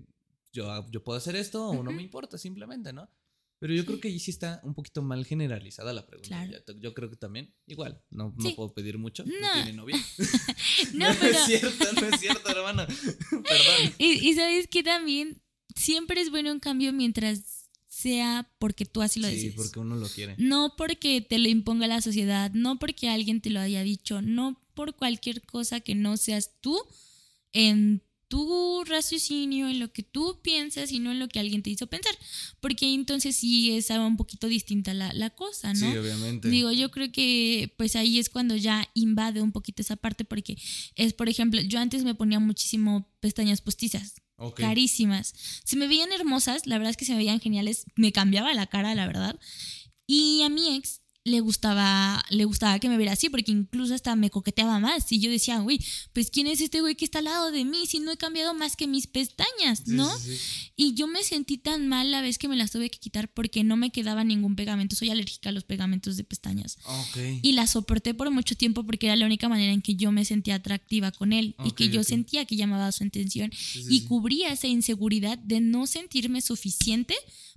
yo, 0.52 0.90
yo 0.90 1.04
puedo 1.04 1.18
hacer 1.18 1.36
esto 1.36 1.68
o 1.68 1.82
no 1.82 1.92
me 1.92 2.02
importa 2.02 2.36
simplemente, 2.38 2.92
¿no? 2.92 3.08
Pero 3.60 3.74
yo 3.74 3.84
creo 3.84 3.98
que 4.00 4.08
ahí 4.08 4.18
sí 4.20 4.30
está 4.30 4.60
un 4.62 4.72
poquito 4.74 5.02
mal 5.02 5.24
generalizada 5.26 5.92
la 5.92 6.06
pregunta. 6.06 6.28
Claro. 6.46 6.80
Yo 6.80 6.94
creo 6.94 7.10
que 7.10 7.16
también, 7.16 7.52
igual, 7.66 8.00
no, 8.10 8.32
no 8.36 8.48
Sí. 8.48 8.54
puedo 8.54 8.72
pedir 8.72 8.98
mucho, 8.98 9.24
no, 9.24 9.32
No. 9.40 9.52
tiene 9.54 9.72
novia. 9.72 9.96
No, 10.94 11.06
pero. 11.20 11.36
es 11.38 11.44
cierto, 11.46 11.92
no 12.00 12.06
es 12.08 12.20
cierto, 12.20 12.48
hermano. 12.50 12.86
Perdón. 13.30 13.94
Y, 13.98 14.28
y 14.28 14.34
sabes 14.34 14.68
que 14.68 14.82
también 14.82 15.42
siempre 15.74 16.20
es 16.20 16.30
bueno 16.30 16.52
un 16.52 16.60
cambio 16.60 16.92
mientras 16.92 17.66
sea 17.88 18.48
porque 18.60 18.84
tú 18.84 19.02
así 19.02 19.18
lo 19.18 19.26
Sí, 19.28 19.34
decides. 19.34 19.56
porque 19.56 19.80
uno 19.80 19.96
lo 19.96 20.08
quiere. 20.08 20.36
No 20.38 20.74
porque 20.76 21.20
te 21.20 21.38
lo 21.38 21.48
imponga 21.48 21.86
la 21.88 22.00
sociedad, 22.00 22.52
no 22.54 22.78
porque 22.78 23.08
alguien 23.08 23.40
te 23.40 23.50
lo 23.50 23.58
haya 23.60 23.82
dicho, 23.82 24.22
no 24.22 24.62
por 24.74 24.94
cualquier 24.94 25.42
cosa 25.42 25.80
que 25.80 25.96
no 25.96 26.16
seas 26.16 26.52
tú 26.60 26.78
en 27.52 28.04
tu 28.28 28.84
raciocinio, 28.84 29.68
en 29.68 29.80
lo 29.80 29.92
que 29.92 30.02
tú 30.02 30.38
piensas 30.42 30.92
y 30.92 30.98
no 30.98 31.10
en 31.10 31.18
lo 31.18 31.28
que 31.28 31.40
alguien 31.40 31.62
te 31.62 31.70
hizo 31.70 31.86
pensar. 31.86 32.14
Porque 32.60 32.92
entonces 32.92 33.36
sí 33.36 33.72
es 33.76 33.90
un 33.90 34.16
poquito 34.16 34.46
distinta 34.48 34.94
la, 34.94 35.12
la 35.14 35.30
cosa, 35.30 35.72
¿no? 35.72 35.90
Sí, 35.90 35.96
obviamente. 35.96 36.48
Digo, 36.48 36.70
yo 36.72 36.90
creo 36.90 37.10
que 37.10 37.74
pues 37.76 37.96
ahí 37.96 38.18
es 38.18 38.28
cuando 38.28 38.54
ya 38.54 38.88
invade 38.94 39.40
un 39.40 39.52
poquito 39.52 39.82
esa 39.82 39.96
parte 39.96 40.24
porque 40.24 40.58
es, 40.94 41.12
por 41.14 41.28
ejemplo, 41.28 41.60
yo 41.62 41.80
antes 41.80 42.04
me 42.04 42.14
ponía 42.14 42.38
muchísimo 42.38 43.10
pestañas 43.20 43.60
postizas, 43.62 44.14
Ok. 44.36 44.60
carísimas. 44.60 45.32
Se 45.64 45.76
me 45.76 45.88
veían 45.88 46.12
hermosas, 46.12 46.66
la 46.66 46.76
verdad 46.78 46.90
es 46.90 46.96
que 46.96 47.04
se 47.06 47.12
me 47.12 47.18
veían 47.18 47.40
geniales, 47.40 47.86
me 47.96 48.12
cambiaba 48.12 48.52
la 48.54 48.66
cara, 48.66 48.94
la 48.94 49.06
verdad. 49.06 49.38
Y 50.06 50.42
a 50.42 50.48
mi 50.48 50.76
ex 50.76 50.97
le 51.28 51.40
gustaba, 51.40 52.24
le 52.30 52.44
gustaba 52.44 52.78
que 52.78 52.88
me 52.88 52.96
viera 52.96 53.12
así, 53.12 53.28
porque 53.28 53.52
incluso 53.52 53.94
hasta 53.94 54.16
me 54.16 54.30
coqueteaba 54.30 54.78
más. 54.80 55.10
Y 55.12 55.20
yo 55.20 55.30
decía, 55.30 55.58
güey, 55.58 55.80
pues 56.12 56.30
¿quién 56.30 56.46
es 56.46 56.60
este 56.60 56.80
güey 56.80 56.94
que 56.94 57.04
está 57.04 57.18
al 57.18 57.26
lado 57.26 57.50
de 57.52 57.64
mí 57.64 57.86
si 57.86 58.00
no 58.00 58.12
he 58.12 58.16
cambiado 58.16 58.54
más 58.54 58.76
que 58.76 58.86
mis 58.86 59.06
pestañas, 59.06 59.86
¿no? 59.86 60.16
sí, 60.18 60.36
sí. 60.36 60.72
Y 60.76 60.94
yo 60.94 61.06
me 61.06 61.24
sentí 61.24 61.58
tan 61.58 61.88
mal 61.88 62.10
la 62.10 62.20
vez 62.20 62.38
que 62.38 62.48
me 62.48 62.56
las 62.56 62.70
tuve 62.70 62.88
que 62.90 62.98
quitar 62.98 63.28
porque 63.32 63.64
no 63.64 63.76
me 63.76 63.90
quedaba 63.90 64.24
ningún 64.24 64.56
pegamento. 64.56 64.94
Soy 64.96 65.10
alérgica 65.10 65.48
a 65.48 65.52
los 65.52 65.64
pegamentos 65.64 66.16
de 66.16 66.24
pestañas. 66.24 66.78
Y 67.42 67.52
la 67.52 67.66
soporté 67.66 68.14
por 68.14 68.30
mucho 68.30 68.54
tiempo 68.54 68.84
porque 68.84 69.06
era 69.06 69.16
la 69.16 69.26
única 69.26 69.48
manera 69.48 69.72
en 69.72 69.82
que 69.82 69.96
yo 69.96 70.12
me 70.12 70.24
sentía 70.24 70.56
atractiva 70.56 71.10
con 71.10 71.32
él 71.32 71.56
y 71.64 71.72
que 71.72 71.88
yo 71.88 72.04
sentía 72.04 72.44
que 72.44 72.56
llamaba 72.56 72.90
su 72.92 73.04
atención 73.04 73.50
Sí, 73.52 73.84
y 73.88 74.02
cubría 74.02 74.52
esa 74.52 74.66
inseguridad 74.66 75.38
de 75.38 75.60
no 75.60 75.86
sentirme 75.86 76.40
suficiente 76.40 77.14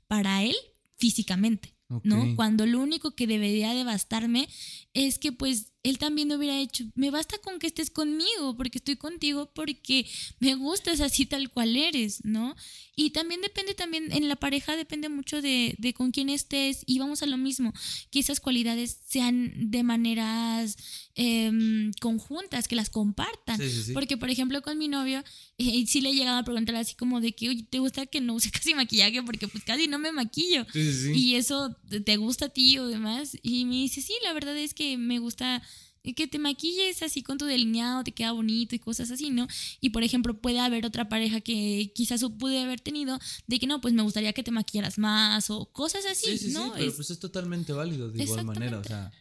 para 0.07 0.43
él 0.43 0.55
físicamente. 0.97 1.75
¿No? 2.03 2.35
Cuando 2.35 2.65
lo 2.65 2.79
único 2.79 3.11
que 3.11 3.27
debería 3.27 3.73
de 3.73 3.83
bastarme 3.83 4.47
es 4.93 5.19
que 5.19 5.31
pues 5.31 5.70
él 5.83 5.97
también 5.97 6.31
hubiera 6.31 6.59
hecho, 6.59 6.85
me 6.95 7.09
basta 7.09 7.37
con 7.39 7.57
que 7.57 7.67
estés 7.67 7.89
conmigo, 7.89 8.55
porque 8.55 8.77
estoy 8.77 8.97
contigo, 8.97 9.51
porque 9.53 10.07
me 10.39 10.55
gustas 10.55 11.01
así 11.01 11.25
tal 11.25 11.49
cual 11.49 11.75
eres, 11.75 12.23
¿no? 12.23 12.55
Y 12.95 13.11
también 13.11 13.41
depende, 13.41 13.73
también 13.73 14.11
en 14.11 14.27
la 14.29 14.35
pareja 14.35 14.75
depende 14.75 15.09
mucho 15.09 15.41
de, 15.41 15.75
de 15.79 15.93
con 15.93 16.11
quién 16.11 16.29
estés 16.29 16.83
y 16.85 16.99
vamos 16.99 17.23
a 17.23 17.25
lo 17.25 17.37
mismo, 17.37 17.73
que 18.11 18.19
esas 18.19 18.39
cualidades 18.39 18.99
sean 19.07 19.71
de 19.71 19.81
maneras 19.81 20.77
em, 21.15 21.91
conjuntas, 21.99 22.67
que 22.67 22.75
las 22.75 22.89
compartan. 22.89 23.57
Sí, 23.57 23.69
sí, 23.69 23.83
sí. 23.85 23.93
Porque, 23.93 24.17
por 24.17 24.29
ejemplo, 24.29 24.61
con 24.61 24.77
mi 24.77 24.87
novio, 24.87 25.23
eh, 25.57 25.85
sí 25.87 26.01
le 26.01 26.09
he 26.09 26.13
llegado 26.13 26.37
a 26.37 26.43
preguntar 26.43 26.75
así 26.75 26.93
como 26.95 27.21
de 27.21 27.33
que, 27.33 27.49
oye, 27.49 27.63
¿te 27.63 27.79
gusta 27.79 28.05
que 28.05 28.21
no 28.21 28.35
use 28.35 28.51
casi 28.51 28.75
maquillaje? 28.75 29.23
Porque 29.23 29.47
pues 29.47 29.63
casi 29.63 29.87
no 29.87 29.97
me 29.97 30.11
maquillo. 30.11 30.65
Sí, 30.71 30.83
sí, 30.83 31.01
sí. 31.05 31.11
Y 31.13 31.35
eso 31.35 31.75
te 32.05 32.17
gusta 32.17 32.45
a 32.45 32.49
ti 32.49 32.77
o 32.77 32.87
demás. 32.87 33.35
Y 33.41 33.65
me 33.65 33.75
dice, 33.75 34.01
sí, 34.01 34.13
la 34.23 34.33
verdad 34.33 34.55
es 34.57 34.73
que 34.73 34.97
me 34.97 35.19
gusta 35.19 35.63
que 36.03 36.27
te 36.27 36.39
maquilles 36.39 37.01
así 37.03 37.21
con 37.23 37.37
tu 37.37 37.45
delineado, 37.45 38.03
te 38.03 38.11
queda 38.11 38.31
bonito 38.31 38.75
y 38.75 38.79
cosas 38.79 39.11
así, 39.11 39.29
¿no? 39.29 39.47
Y 39.79 39.91
por 39.91 40.03
ejemplo, 40.03 40.39
puede 40.41 40.59
haber 40.59 40.85
otra 40.85 41.09
pareja 41.09 41.41
que 41.41 41.91
quizás 41.93 42.23
pude 42.39 42.59
haber 42.59 42.81
tenido 42.81 43.19
de 43.47 43.59
que 43.59 43.67
no, 43.67 43.81
pues 43.81 43.93
me 43.93 44.01
gustaría 44.01 44.33
que 44.33 44.43
te 44.43 44.51
maquillaras 44.51 44.97
más 44.97 45.49
o 45.49 45.65
cosas 45.71 46.05
así, 46.05 46.25
Sí, 46.31 46.37
sí, 46.37 46.47
sí, 46.47 46.53
¿no? 46.53 46.73
pero 46.73 46.85
Es- 46.89 46.95
pues 46.95 47.09
es 47.11 47.19
totalmente 47.19 47.73
válido 47.73 48.09
de 48.09 48.23
igual 48.23 48.45
manera, 48.45 48.79
o 48.79 48.83
sea, 48.83 49.11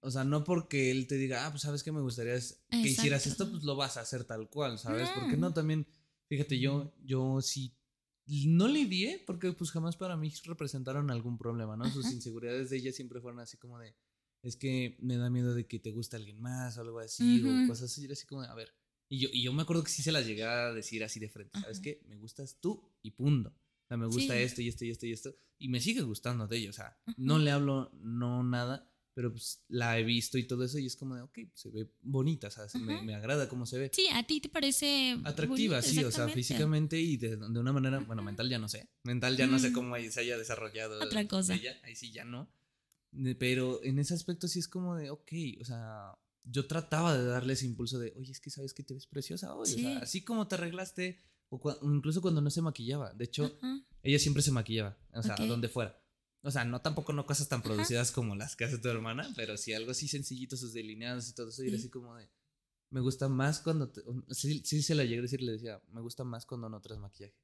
o 0.00 0.10
sea, 0.10 0.24
no 0.24 0.42
porque 0.42 0.90
él 0.90 1.06
te 1.06 1.16
diga, 1.16 1.46
ah, 1.46 1.50
pues 1.50 1.62
sabes 1.62 1.82
que 1.84 1.92
me 1.92 2.00
gustaría 2.00 2.34
que 2.70 2.88
hicieras 2.88 3.26
esto, 3.26 3.48
pues 3.50 3.62
lo 3.62 3.76
vas 3.76 3.96
a 3.96 4.00
hacer 4.00 4.24
tal 4.24 4.48
cual, 4.50 4.78
¿sabes? 4.78 5.10
Porque 5.10 5.36
No. 5.36 5.52
también, 5.54 5.86
fíjate, 6.28 6.58
yo, 6.58 6.92
yo 7.04 7.40
sí 7.40 7.76
no 8.26 8.66
lidié 8.66 9.22
porque 9.26 9.52
pues 9.52 9.70
jamás 9.70 9.96
para 9.96 10.16
mí 10.16 10.32
representaron 10.44 11.10
algún 11.10 11.38
problema, 11.38 11.76
¿no? 11.76 11.88
Sus 11.90 12.10
inseguridades 12.12 12.70
de 12.70 12.78
ella 12.78 12.92
siempre 12.92 13.20
fueron 13.20 13.40
así 13.40 13.56
como 13.56 13.78
de, 13.78 13.94
es 14.42 14.56
que 14.56 14.96
me 15.00 15.16
da 15.16 15.30
miedo 15.30 15.54
de 15.54 15.66
que 15.66 15.78
te 15.78 15.90
guste 15.92 16.16
alguien 16.16 16.40
más 16.40 16.76
o 16.78 16.80
algo 16.82 16.98
así, 16.98 17.42
o 17.44 17.66
cosas 17.66 17.90
así, 17.90 18.04
era 18.04 18.12
así 18.14 18.26
como 18.26 18.42
a 18.42 18.54
ver. 18.54 18.74
Y 19.08 19.18
yo, 19.20 19.28
y 19.32 19.42
yo 19.42 19.52
me 19.52 19.62
acuerdo 19.62 19.84
que 19.84 19.90
sí 19.90 20.02
se 20.02 20.10
las 20.12 20.26
llegué 20.26 20.44
a 20.44 20.72
decir 20.72 21.04
así 21.04 21.20
de 21.20 21.28
frente, 21.28 21.58
¿sabes 21.60 21.80
qué? 21.80 22.00
Me 22.08 22.16
gustas 22.16 22.58
tú 22.60 22.82
y 23.02 23.10
punto. 23.12 23.50
O 23.50 23.86
sea, 23.88 23.96
me 23.96 24.06
gusta 24.06 24.34
Sí. 24.34 24.40
esto 24.40 24.62
y 24.62 24.68
esto 24.68 24.84
y 24.84 24.90
esto 24.90 25.06
y 25.06 25.12
esto. 25.12 25.36
Y 25.58 25.68
me 25.68 25.80
sigue 25.80 26.00
gustando 26.02 26.46
de 26.48 26.56
ella. 26.56 26.70
O 26.70 26.72
sea, 26.72 26.96
no 27.18 27.38
le 27.38 27.50
hablo, 27.50 27.90
no 28.00 28.42
nada, 28.42 28.90
pero 29.14 29.30
pues 29.30 29.62
la 29.68 29.98
he 29.98 30.02
visto 30.02 30.38
y 30.38 30.46
todo 30.46 30.64
eso. 30.64 30.78
Y 30.78 30.86
es 30.86 30.96
como 30.96 31.14
de, 31.14 31.20
ok, 31.22 31.38
se 31.52 31.70
ve 31.70 31.90
bonita, 32.00 32.46
o 32.48 32.50
sea, 32.50 32.68
se- 32.70 32.78
me, 32.78 33.02
me 33.02 33.14
agrada 33.14 33.48
cómo 33.50 33.66
se 33.66 33.78
ve. 33.78 33.90
Sí, 33.92 34.06
a 34.12 34.26
ti 34.26 34.40
te 34.40 34.48
parece 34.48 35.18
Atractiva, 35.24 35.80
bonito, 35.80 35.82
sí, 36.00 36.02
o 36.04 36.10
sea, 36.10 36.28
físicamente 36.28 36.98
y 36.98 37.18
de, 37.18 37.36
de 37.36 37.58
una 37.60 37.72
manera, 37.72 37.98
bueno, 38.00 38.22
mental 38.22 38.48
ya 38.48 38.58
no 38.58 38.68
sé. 38.68 38.88
Mental 39.04 39.36
ya 39.36 39.46
no 39.46 39.58
sé 39.58 39.72
cómo 39.72 39.94
se 40.10 40.20
haya 40.20 40.38
desarrollado. 40.38 41.00
Otra 41.04 41.28
cosa. 41.28 41.54
Ella, 41.54 41.78
ahí 41.84 41.94
sí 41.94 42.10
ya 42.12 42.24
no. 42.24 42.50
Pero 43.38 43.82
en 43.84 43.98
ese 43.98 44.14
aspecto 44.14 44.48
sí 44.48 44.58
es 44.58 44.68
como 44.68 44.96
de, 44.96 45.10
ok, 45.10 45.32
o 45.60 45.64
sea, 45.64 46.18
yo 46.44 46.66
trataba 46.66 47.16
de 47.16 47.24
darle 47.24 47.52
ese 47.52 47.66
impulso 47.66 47.98
de, 47.98 48.12
oye, 48.16 48.32
es 48.32 48.40
que 48.40 48.50
sabes 48.50 48.72
que 48.72 48.82
te 48.82 48.94
ves 48.94 49.06
preciosa 49.06 49.54
hoy. 49.54 49.62
O 49.62 49.78
sea, 49.78 49.98
así 49.98 50.24
como 50.24 50.48
te 50.48 50.54
arreglaste, 50.54 51.20
o 51.50 51.60
incluso 51.82 52.22
cuando 52.22 52.40
no 52.40 52.50
se 52.50 52.62
maquillaba. 52.62 53.12
De 53.12 53.24
hecho, 53.24 53.58
ella 54.02 54.18
siempre 54.18 54.42
se 54.42 54.50
maquillaba, 54.50 54.96
o 55.12 55.22
sea, 55.22 55.34
Ok. 55.34 55.40
donde 55.46 55.68
fuera. 55.68 55.98
O 56.44 56.50
sea, 56.50 56.64
no 56.64 56.80
tampoco 56.80 57.12
no 57.12 57.24
cosas 57.26 57.48
tan 57.48 57.62
producidas 57.62 58.10
como 58.10 58.34
las 58.34 58.56
que 58.56 58.64
hace 58.64 58.78
tu 58.78 58.88
hermana, 58.88 59.30
pero 59.36 59.56
sí 59.56 59.72
algo 59.74 59.92
así 59.92 60.08
sencillito, 60.08 60.56
sus 60.56 60.72
delineados 60.72 61.28
y 61.28 61.34
todo 61.34 61.50
eso. 61.50 61.62
Y 61.62 61.68
era 61.68 61.76
Sí. 61.76 61.82
así 61.84 61.90
como 61.90 62.16
de, 62.16 62.28
me 62.90 63.00
gusta 63.00 63.28
más 63.28 63.60
cuando, 63.60 63.90
te- 63.90 64.02
sí, 64.30 64.60
sí 64.64 64.82
se 64.82 64.94
la 64.96 65.04
llegué 65.04 65.18
a 65.18 65.22
decir, 65.22 65.40
le 65.42 65.52
decía, 65.52 65.80
me 65.92 66.00
gusta 66.00 66.24
más 66.24 66.44
cuando 66.46 66.68
no 66.68 66.80
traes 66.80 67.00
maquillaje. 67.00 67.36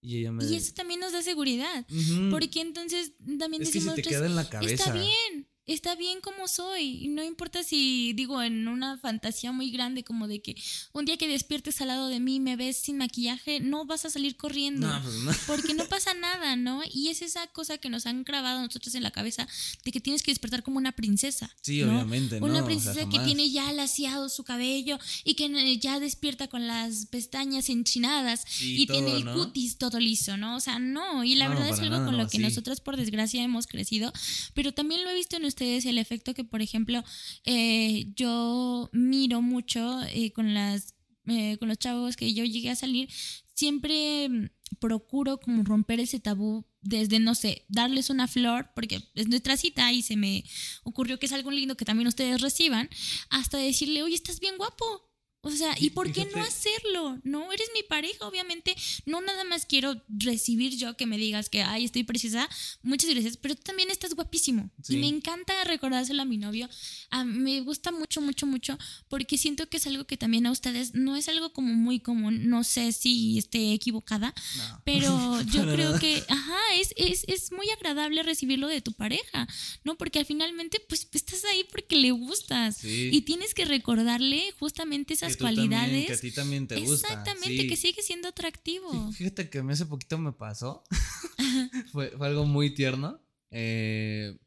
Y 0.00 0.18
ella 0.18 0.32
me... 0.32 0.44
Y 0.44 0.54
eso 0.56 0.72
también 0.74 1.00
nos 1.00 1.12
da 1.12 1.22
seguridad. 1.22 1.86
Ujú. 1.90 2.30
Porque 2.30 2.60
entonces 2.60 3.12
también 3.38 3.62
es 3.62 3.68
que 3.68 3.72
se 3.72 3.78
decimos 3.78 3.94
te 3.96 4.02
nosotros, 4.02 4.20
queda 4.20 4.26
en 4.26 4.36
la 4.36 4.48
cabeza. 4.48 4.74
Está 4.74 4.92
bien, 4.92 5.48
está 5.74 5.94
bien 5.94 6.20
como 6.20 6.48
soy. 6.48 7.08
No 7.08 7.24
importa 7.24 7.62
si 7.62 8.12
digo 8.14 8.42
en 8.42 8.68
una 8.68 8.98
fantasía 8.98 9.52
muy 9.52 9.70
grande 9.70 10.04
como 10.04 10.28
de 10.28 10.40
que 10.40 10.56
un 10.92 11.04
día 11.04 11.16
que 11.16 11.28
despiertes 11.28 11.80
al 11.80 11.88
lado 11.88 12.08
de 12.08 12.20
mí 12.20 12.40
me 12.40 12.56
ves 12.56 12.76
sin 12.76 12.98
maquillaje, 12.98 13.60
no 13.60 13.84
vas 13.84 14.04
a 14.04 14.10
salir 14.10 14.36
corriendo. 14.36 14.88
No, 14.88 15.02
pues 15.02 15.14
no. 15.16 15.32
Porque 15.46 15.74
no 15.74 15.84
pasa 15.86 16.14
nada, 16.20 16.56
¿no? 16.56 16.82
Y 16.92 17.08
es 17.08 17.22
esa 17.22 17.46
cosa 17.48 17.78
que 17.78 17.88
nos 17.88 18.06
han 18.06 18.24
grabado 18.24 18.60
nosotros 18.60 18.94
en 18.94 19.02
la 19.02 19.10
cabeza 19.10 19.46
de 19.84 19.92
que 19.92 20.00
tienes 20.00 20.22
que 20.22 20.30
despertar 20.30 20.62
como 20.62 20.78
una 20.78 20.92
princesa. 20.92 21.54
Sí, 21.62 21.82
¿no? 21.82 21.92
obviamente. 21.92 22.38
Una 22.38 22.54
O 22.54 22.56
sea, 22.56 22.64
princesa 22.64 23.08
que 23.08 23.18
tiene 23.20 23.50
ya 23.50 23.72
laciado 23.72 24.28
su 24.28 24.44
cabello 24.44 24.98
y 25.24 25.34
que 25.34 25.46
eh, 25.46 25.78
ya 25.78 26.00
despierta 26.00 26.48
con 26.48 26.66
las 26.66 27.06
pestañas 27.06 27.68
enchinadas 27.68 28.44
Sí, 28.48 28.82
y 28.82 28.86
tiene 28.86 29.16
el 29.16 29.24
cutis 29.24 29.76
todo 29.76 30.00
liso, 30.00 30.36
¿no? 30.36 30.56
O 30.56 30.60
sea, 30.60 30.78
no. 30.78 31.24
Y 31.24 31.34
la 31.34 31.48
verdad 31.48 31.68
es 31.68 31.78
algo 31.78 31.96
nada, 31.96 32.06
con 32.06 32.16
lo 32.16 32.24
que 32.24 32.38
sí. 32.38 32.42
nosotros, 32.42 32.80
por 32.80 32.96
desgracia, 32.96 33.42
hemos 33.42 33.66
crecido. 33.66 34.12
Pero 34.54 34.72
también 34.72 35.04
lo 35.04 35.10
he 35.10 35.14
visto 35.14 35.36
en 35.36 35.44
ustedes 35.60 35.84
el 35.84 35.98
efecto 35.98 36.32
que, 36.32 36.44
por 36.44 36.62
ejemplo, 36.62 37.04
eh, 37.44 38.06
yo 38.16 38.88
miro 38.92 39.42
mucho 39.42 40.00
eh, 40.04 40.32
con 40.32 40.54
las 40.54 40.94
eh, 41.26 41.58
con 41.58 41.68
los 41.68 41.78
chavos 41.78 42.16
que 42.16 42.32
yo 42.32 42.44
llegué 42.44 42.70
a 42.70 42.76
salir, 42.76 43.10
siempre 43.54 44.28
mm, 44.28 44.46
procuro 44.78 45.38
como 45.38 45.62
romper 45.62 46.00
ese 46.00 46.18
tabú 46.18 46.64
desde, 46.80 47.18
no 47.18 47.34
sé, 47.34 47.66
darles 47.68 48.08
una 48.08 48.26
flor, 48.26 48.70
porque 48.74 49.02
es 49.14 49.28
nuestra 49.28 49.58
cita 49.58 49.92
y 49.92 50.00
se 50.00 50.16
me 50.16 50.44
ocurrió 50.82 51.18
que 51.18 51.26
es 51.26 51.32
algo 51.32 51.50
lindo 51.50 51.76
que 51.76 51.84
también 51.84 52.08
ustedes 52.08 52.40
reciban, 52.40 52.88
hasta 53.28 53.58
decirle, 53.58 54.02
oye, 54.02 54.14
estás 54.14 54.40
bien 54.40 54.56
guapo. 54.56 55.09
O 55.42 55.50
sea, 55.50 55.74
¿y 55.78 55.90
por 55.90 56.12
qué 56.12 56.26
no 56.34 56.42
hacerlo? 56.42 57.18
No, 57.24 57.50
eres 57.50 57.68
mi 57.74 57.82
pareja, 57.82 58.26
obviamente. 58.26 58.76
No 59.06 59.22
nada 59.22 59.42
más 59.44 59.64
quiero 59.64 60.00
recibir 60.08 60.76
yo 60.76 60.96
que 60.98 61.06
me 61.06 61.16
digas 61.16 61.48
que, 61.48 61.62
ay, 61.62 61.86
estoy 61.86 62.04
preciosa. 62.04 62.46
Muchas 62.82 63.08
gracias, 63.10 63.38
pero 63.38 63.54
tú 63.56 63.62
también 63.62 63.90
estás 63.90 64.12
guapísimo. 64.14 64.68
Sí. 64.82 64.96
Y 64.96 65.00
me 65.00 65.06
encanta 65.08 65.64
recordárselo 65.64 66.20
a 66.20 66.24
mi 66.26 66.36
novio. 66.36 66.68
A- 67.10 67.24
me 67.24 67.60
gusta 67.62 67.90
mucho, 67.90 68.20
mucho, 68.20 68.46
mucho, 68.46 68.78
porque 69.08 69.38
siento 69.38 69.66
que 69.68 69.78
es 69.78 69.86
algo 69.86 70.04
que 70.06 70.18
también 70.18 70.46
a 70.46 70.50
ustedes 70.50 70.94
no 70.94 71.16
es 71.16 71.26
algo 71.28 71.52
como 71.54 71.72
muy 71.72 72.00
común. 72.00 72.48
No 72.50 72.62
sé 72.62 72.92
si 72.92 73.38
esté 73.38 73.72
equivocada, 73.72 74.34
No. 74.58 74.82
pero 74.84 75.40
yo 75.52 75.62
creo 75.62 75.88
nada. 75.92 76.00
que, 76.00 76.22
ajá, 76.28 76.58
es, 76.76 76.92
es, 76.96 77.24
es 77.28 77.50
muy 77.52 77.68
agradable 77.70 78.22
recibirlo 78.22 78.68
de 78.68 78.82
tu 78.82 78.92
pareja, 78.92 79.48
¿no? 79.84 79.96
Porque 79.96 80.18
al 80.18 80.26
finalmente, 80.26 80.80
pues 80.86 81.08
estás 81.12 81.44
ahí 81.46 81.64
porque 81.72 81.96
le 81.96 82.10
gustas. 82.10 82.76
Sí. 82.76 83.08
Y 83.10 83.22
tienes 83.22 83.54
que 83.54 83.64
recordarle 83.64 84.52
justamente 84.58 85.14
esas 85.14 85.29
Que 85.36 85.44
también, 85.44 85.68
cualidades. 85.70 86.06
que 86.06 86.12
a 86.12 86.20
ti 86.20 86.32
también 86.32 86.66
te 86.66 86.80
gusta. 86.80 87.08
Exactamente, 87.08 87.62
sí. 87.62 87.66
que 87.68 87.76
sigue 87.76 88.02
siendo 88.02 88.28
atractivo. 88.28 88.90
Fí- 88.92 89.12
Fíjate 89.14 89.50
que 89.50 89.58
a 89.58 89.62
mí 89.62 89.72
hace 89.72 89.86
poquito 89.86 90.18
me 90.18 90.32
pasó. 90.32 90.84
fue, 91.92 92.10
fue 92.10 92.26
algo 92.26 92.44
muy 92.46 92.74
tierno. 92.74 93.20
Eh, 93.50 94.38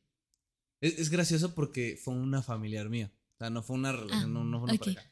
es, 0.82 1.00
es 1.00 1.10
gracioso 1.10 1.54
porque 1.56 2.00
fue 2.02 2.14
una 2.14 2.42
familiar 2.42 2.90
mía. 2.90 3.12
O 3.36 3.38
sea, 3.40 3.50
no 3.50 3.64
fue 3.64 3.76
una 3.76 3.92
relación, 3.92 4.24
Ah, 4.24 4.28
no, 4.28 4.44
no 4.44 4.60
fue 4.60 4.66
una 4.66 4.74
ok. 4.74 4.80
pareja. 4.80 5.12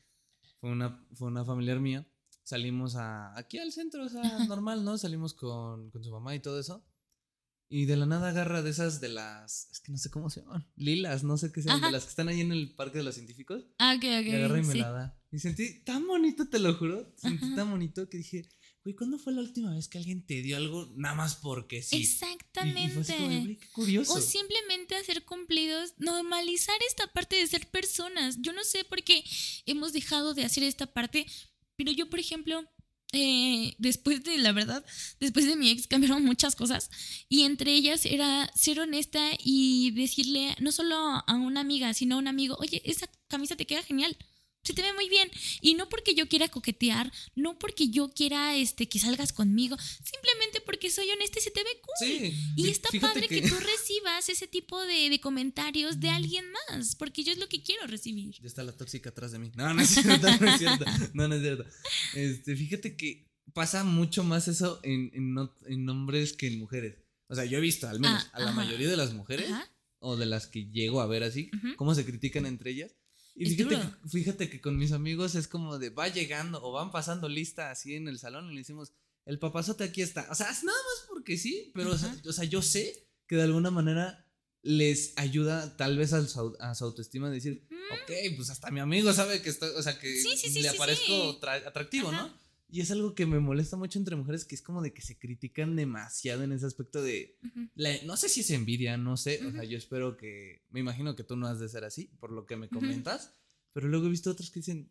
Fue 0.59 0.71
una, 0.71 1.05
fue 1.13 1.27
una 1.27 1.43
familiar 1.45 1.79
mía. 1.79 2.07
Salimos 2.43 2.95
a, 2.95 3.37
aquí 3.37 3.57
al 3.59 3.71
centro, 3.71 4.03
o 4.05 4.09
sea, 4.09 4.21
Ajá. 4.21 4.45
normal, 4.45 4.83
¿no? 4.83 4.97
Salimos 4.97 5.33
con, 5.33 5.89
con 5.91 6.03
su 6.03 6.11
mamá 6.11 6.35
y 6.35 6.39
todo 6.39 6.59
eso. 6.59 6.85
Y 7.69 7.85
de 7.85 7.95
la 7.95 8.05
nada 8.05 8.29
agarra 8.29 8.61
de 8.61 8.69
esas 8.69 8.99
de 8.99 9.07
las. 9.09 9.69
Es 9.71 9.79
que 9.79 9.91
no 9.93 9.97
sé 9.97 10.09
cómo 10.11 10.29
se 10.29 10.41
llaman. 10.41 10.67
Lilas, 10.75 11.23
no 11.23 11.37
sé 11.37 11.51
qué 11.53 11.61
sean. 11.61 11.77
Ajá. 11.77 11.85
De 11.85 11.91
las 11.93 12.03
que 12.03 12.09
están 12.09 12.27
ahí 12.27 12.41
en 12.41 12.51
el 12.51 12.75
Parque 12.75 12.97
de 12.97 13.05
los 13.05 13.15
Científicos. 13.15 13.63
Ah, 13.79 13.93
ok, 13.95 14.03
ok. 14.03 14.25
Y 14.27 14.35
agarra 14.35 14.57
y 14.59 14.63
me 14.63 14.73
sí. 14.73 14.79
la 14.79 14.91
da. 14.91 15.20
Y 15.31 15.39
sentí 15.39 15.83
tan 15.83 16.05
bonito, 16.07 16.47
te 16.49 16.59
lo 16.59 16.73
juro. 16.75 17.13
Sentí 17.17 17.45
Ajá. 17.45 17.55
tan 17.55 17.71
bonito 17.71 18.09
que 18.09 18.17
dije, 18.17 18.49
güey, 18.83 18.95
¿cuándo 18.95 19.17
fue 19.17 19.31
la 19.33 19.41
última 19.41 19.73
vez 19.73 19.87
que 19.87 19.97
alguien 19.97 20.25
te 20.25 20.41
dio 20.41 20.57
algo 20.57 20.91
nada 20.97 21.15
más 21.15 21.35
porque 21.35 21.81
sí? 21.81 21.95
Y- 21.95 21.99
y 21.99 22.03
Exactamente. 22.03 22.93
fue 22.93 23.01
así 23.01 23.13
como 23.13 23.29
qué 23.45 23.59
curioso. 23.71 24.13
O 24.15 24.21
simplemente 24.21 24.95
hacer 24.95 25.23
cumplidos, 25.23 25.93
normalizar 25.97 26.75
esta 26.87 27.07
parte 27.13 27.37
de 27.37 27.47
ser 27.47 27.67
personas. 27.69 28.37
Yo 28.41 28.51
no 28.53 28.63
sé 28.63 28.83
por 28.83 29.03
qué 29.03 29.23
hemos 29.65 29.93
dejado 29.93 30.33
de 30.33 30.43
hacer 30.43 30.63
esta 30.63 30.87
parte, 30.87 31.25
pero 31.77 31.91
yo, 31.91 32.09
por 32.09 32.19
ejemplo, 32.19 32.63
eh, 33.13 33.73
después 33.77 34.23
de, 34.23 34.37
la 34.37 34.51
verdad, 34.53 34.85
después 35.19 35.45
de 35.45 35.55
mi 35.55 35.69
ex 35.69 35.85
cambiaron 35.87 36.23
muchas 36.23 36.55
cosas 36.55 36.89
y 37.27 37.41
entre 37.43 37.73
ellas 37.73 38.05
era 38.05 38.49
ser 38.55 38.79
honesta 38.79 39.31
y 39.37 39.91
decirle 39.91 40.55
no 40.61 40.71
solo 40.71 40.95
a 40.97 41.33
una 41.35 41.59
amiga, 41.61 41.93
sino 41.93 42.15
a 42.15 42.19
un 42.19 42.27
amigo, 42.27 42.55
oye, 42.59 42.81
esa 42.85 43.09
camisa 43.27 43.55
te 43.57 43.65
queda 43.65 43.83
genial. 43.83 44.17
Se 44.63 44.73
te 44.73 44.81
ve 44.83 44.93
muy 44.93 45.09
bien. 45.09 45.29
Y 45.61 45.73
no 45.73 45.89
porque 45.89 46.13
yo 46.13 46.27
quiera 46.27 46.47
coquetear, 46.47 47.11
no 47.35 47.57
porque 47.57 47.89
yo 47.89 48.09
quiera 48.13 48.55
este, 48.55 48.87
que 48.87 48.99
salgas 48.99 49.33
conmigo, 49.33 49.75
simplemente 50.03 50.61
porque 50.63 50.91
soy 50.91 51.09
honesta 51.09 51.39
y 51.39 51.41
se 51.41 51.51
te 51.51 51.63
ve 51.63 51.69
cool. 51.81 52.07
Sí. 52.07 52.33
Y 52.55 52.69
está 52.69 52.89
padre 52.99 53.27
que... 53.27 53.41
tú 53.41 53.55
recibas 53.55 54.29
ese 54.29 54.47
tipo 54.47 54.79
de, 54.81 55.09
de 55.09 55.19
comentarios 55.19 55.99
de 55.99 56.09
alguien 56.09 56.45
más, 56.69 56.95
porque 56.95 57.23
yo 57.23 57.31
es 57.31 57.39
lo 57.39 57.49
que 57.49 57.63
quiero 57.63 57.87
recibir. 57.87 58.35
Ya 58.39 58.47
está 58.47 58.63
la 58.63 58.71
tóxica 58.77 59.09
atrás 59.09 59.31
de 59.31 59.39
mí. 59.39 59.51
No, 59.55 59.73
no 59.73 59.81
es 59.81 59.89
cierto, 59.89 60.27
no 60.39 60.47
es 60.51 60.57
cierto. 60.59 60.85
No, 61.13 61.27
no 61.27 61.35
es 61.35 61.41
cierto. 61.41 61.65
Este, 62.13 62.55
fíjate 62.55 62.95
que 62.95 63.27
pasa 63.53 63.83
mucho 63.83 64.23
más 64.23 64.47
eso 64.47 64.79
en, 64.83 65.11
en, 65.13 65.33
no- 65.33 65.55
en 65.65 65.89
hombres 65.89 66.33
que 66.33 66.47
en 66.47 66.59
mujeres. 66.59 66.97
O 67.27 67.35
sea, 67.35 67.45
yo 67.45 67.57
he 67.57 67.61
visto, 67.61 67.87
al 67.87 67.99
menos, 67.99 68.25
Ah, 68.25 68.29
a 68.33 68.39
la 68.41 68.45
ajá. 68.51 68.55
mayoría 68.57 68.89
de 68.89 68.97
las 68.97 69.13
mujeres, 69.13 69.49
Ajá. 69.49 69.67
o 69.99 70.17
de 70.17 70.25
las 70.27 70.45
que 70.47 70.65
llego 70.69 71.01
a 71.01 71.07
ver 71.07 71.23
así, 71.23 71.49
Ujú. 71.57 71.75
cómo 71.77 71.95
se 71.95 72.05
critican 72.05 72.45
entre 72.45 72.71
ellas. 72.71 72.95
Y 73.35 73.45
fíjate, 73.55 73.79
fíjate 74.09 74.49
que 74.49 74.59
con 74.61 74.77
mis 74.77 74.91
amigos 74.91 75.35
es 75.35 75.47
como 75.47 75.79
de 75.79 75.89
va 75.89 76.07
llegando 76.09 76.61
o 76.63 76.71
van 76.71 76.91
pasando 76.91 77.29
lista 77.29 77.71
así 77.71 77.95
en 77.95 78.07
el 78.07 78.19
salón 78.19 78.51
y 78.51 78.55
le 78.55 78.61
decimos, 78.61 78.93
el 79.25 79.39
papazote 79.39 79.83
aquí 79.85 80.01
está. 80.01 80.27
O 80.31 80.35
sea, 80.35 80.49
es 80.51 80.63
nada 80.63 80.77
más 80.77 81.05
porque 81.07 81.37
sí, 81.37 81.71
pero, 81.73 81.91
o 81.91 81.97
sea, 81.97 82.09
Ajá. 82.11 82.21
o 82.27 82.33
sea, 82.33 82.43
yo 82.45 82.61
sé 82.61 83.07
que 83.27 83.35
de 83.37 83.43
alguna 83.43 83.71
manera 83.71 84.27
les 84.63 85.13
ayuda 85.15 85.75
tal 85.77 85.97
vez 85.97 86.13
a 86.13 86.27
su, 86.27 86.55
a 86.59 86.75
su 86.75 86.83
autoestima 86.83 87.29
de 87.29 87.35
decir, 87.35 87.67
Mm. 87.69 87.93
ok, 88.03 88.35
pues 88.37 88.49
hasta 88.49 88.69
mi 88.71 88.79
amigo 88.79 89.11
sabe 89.13 89.41
que 89.41 89.49
estoy, 89.49 89.69
o 89.75 89.81
sea, 89.81 89.97
que 89.99 90.13
Sí, 90.21 90.37
sí, 90.37 90.49
sí, 90.49 90.61
le 90.61 90.69
aparezco 90.69 91.39
atractivo, 91.65 92.09
Ajá. 92.09 92.23
¿no? 92.27 92.41
Y 92.71 92.79
es 92.81 92.89
algo 92.91 93.13
que 93.13 93.25
me 93.25 93.39
molesta 93.39 93.75
mucho 93.75 93.99
entre 93.99 94.15
mujeres, 94.15 94.45
que 94.45 94.55
es 94.55 94.61
como 94.61 94.81
de 94.81 94.93
que 94.93 95.01
se 95.01 95.17
critican 95.19 95.75
demasiado 95.75 96.43
en 96.43 96.53
ese 96.53 96.65
aspecto 96.65 97.01
de, 97.03 97.37
la- 97.75 98.01
no 98.05 98.15
sé 98.15 98.29
si 98.29 98.39
es 98.41 98.49
envidia, 98.51 98.95
no 98.97 99.17
sé, 99.17 99.45
o 99.45 99.51
sea, 99.51 99.63
yo 99.65 99.77
espero 99.77 100.15
que, 100.15 100.63
me 100.69 100.79
imagino 100.79 101.15
que 101.15 101.23
tú 101.25 101.35
no 101.35 101.47
has 101.47 101.59
de 101.59 101.67
ser 101.67 101.83
así, 101.83 102.05
por 102.19 102.31
lo 102.31 102.45
que 102.45 102.55
me 102.55 102.69
comentas, 102.69 103.33
pero 103.73 103.87
luego 103.89 104.07
he 104.07 104.09
visto 104.09 104.31
otros 104.31 104.49
que 104.51 104.61
dicen, 104.61 104.89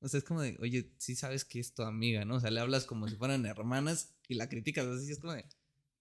o 0.00 0.08
sea, 0.08 0.18
es 0.18 0.24
como 0.24 0.42
de, 0.42 0.56
oye, 0.60 0.92
sí 0.98 1.14
sabes 1.16 1.44
que 1.46 1.58
es 1.60 1.72
tu 1.74 1.82
amiga, 1.84 2.24
¿no? 2.26 2.36
O 2.36 2.40
sea, 2.40 2.50
le 2.50 2.60
hablas 2.60 2.84
como 2.84 3.08
si 3.08 3.16
fueran 3.16 3.46
hermanas 3.46 4.14
y 4.28 4.34
la 4.34 4.48
criticas, 4.48 4.86
así 4.86 5.10
es 5.10 5.18
como 5.18 5.32
de, 5.32 5.44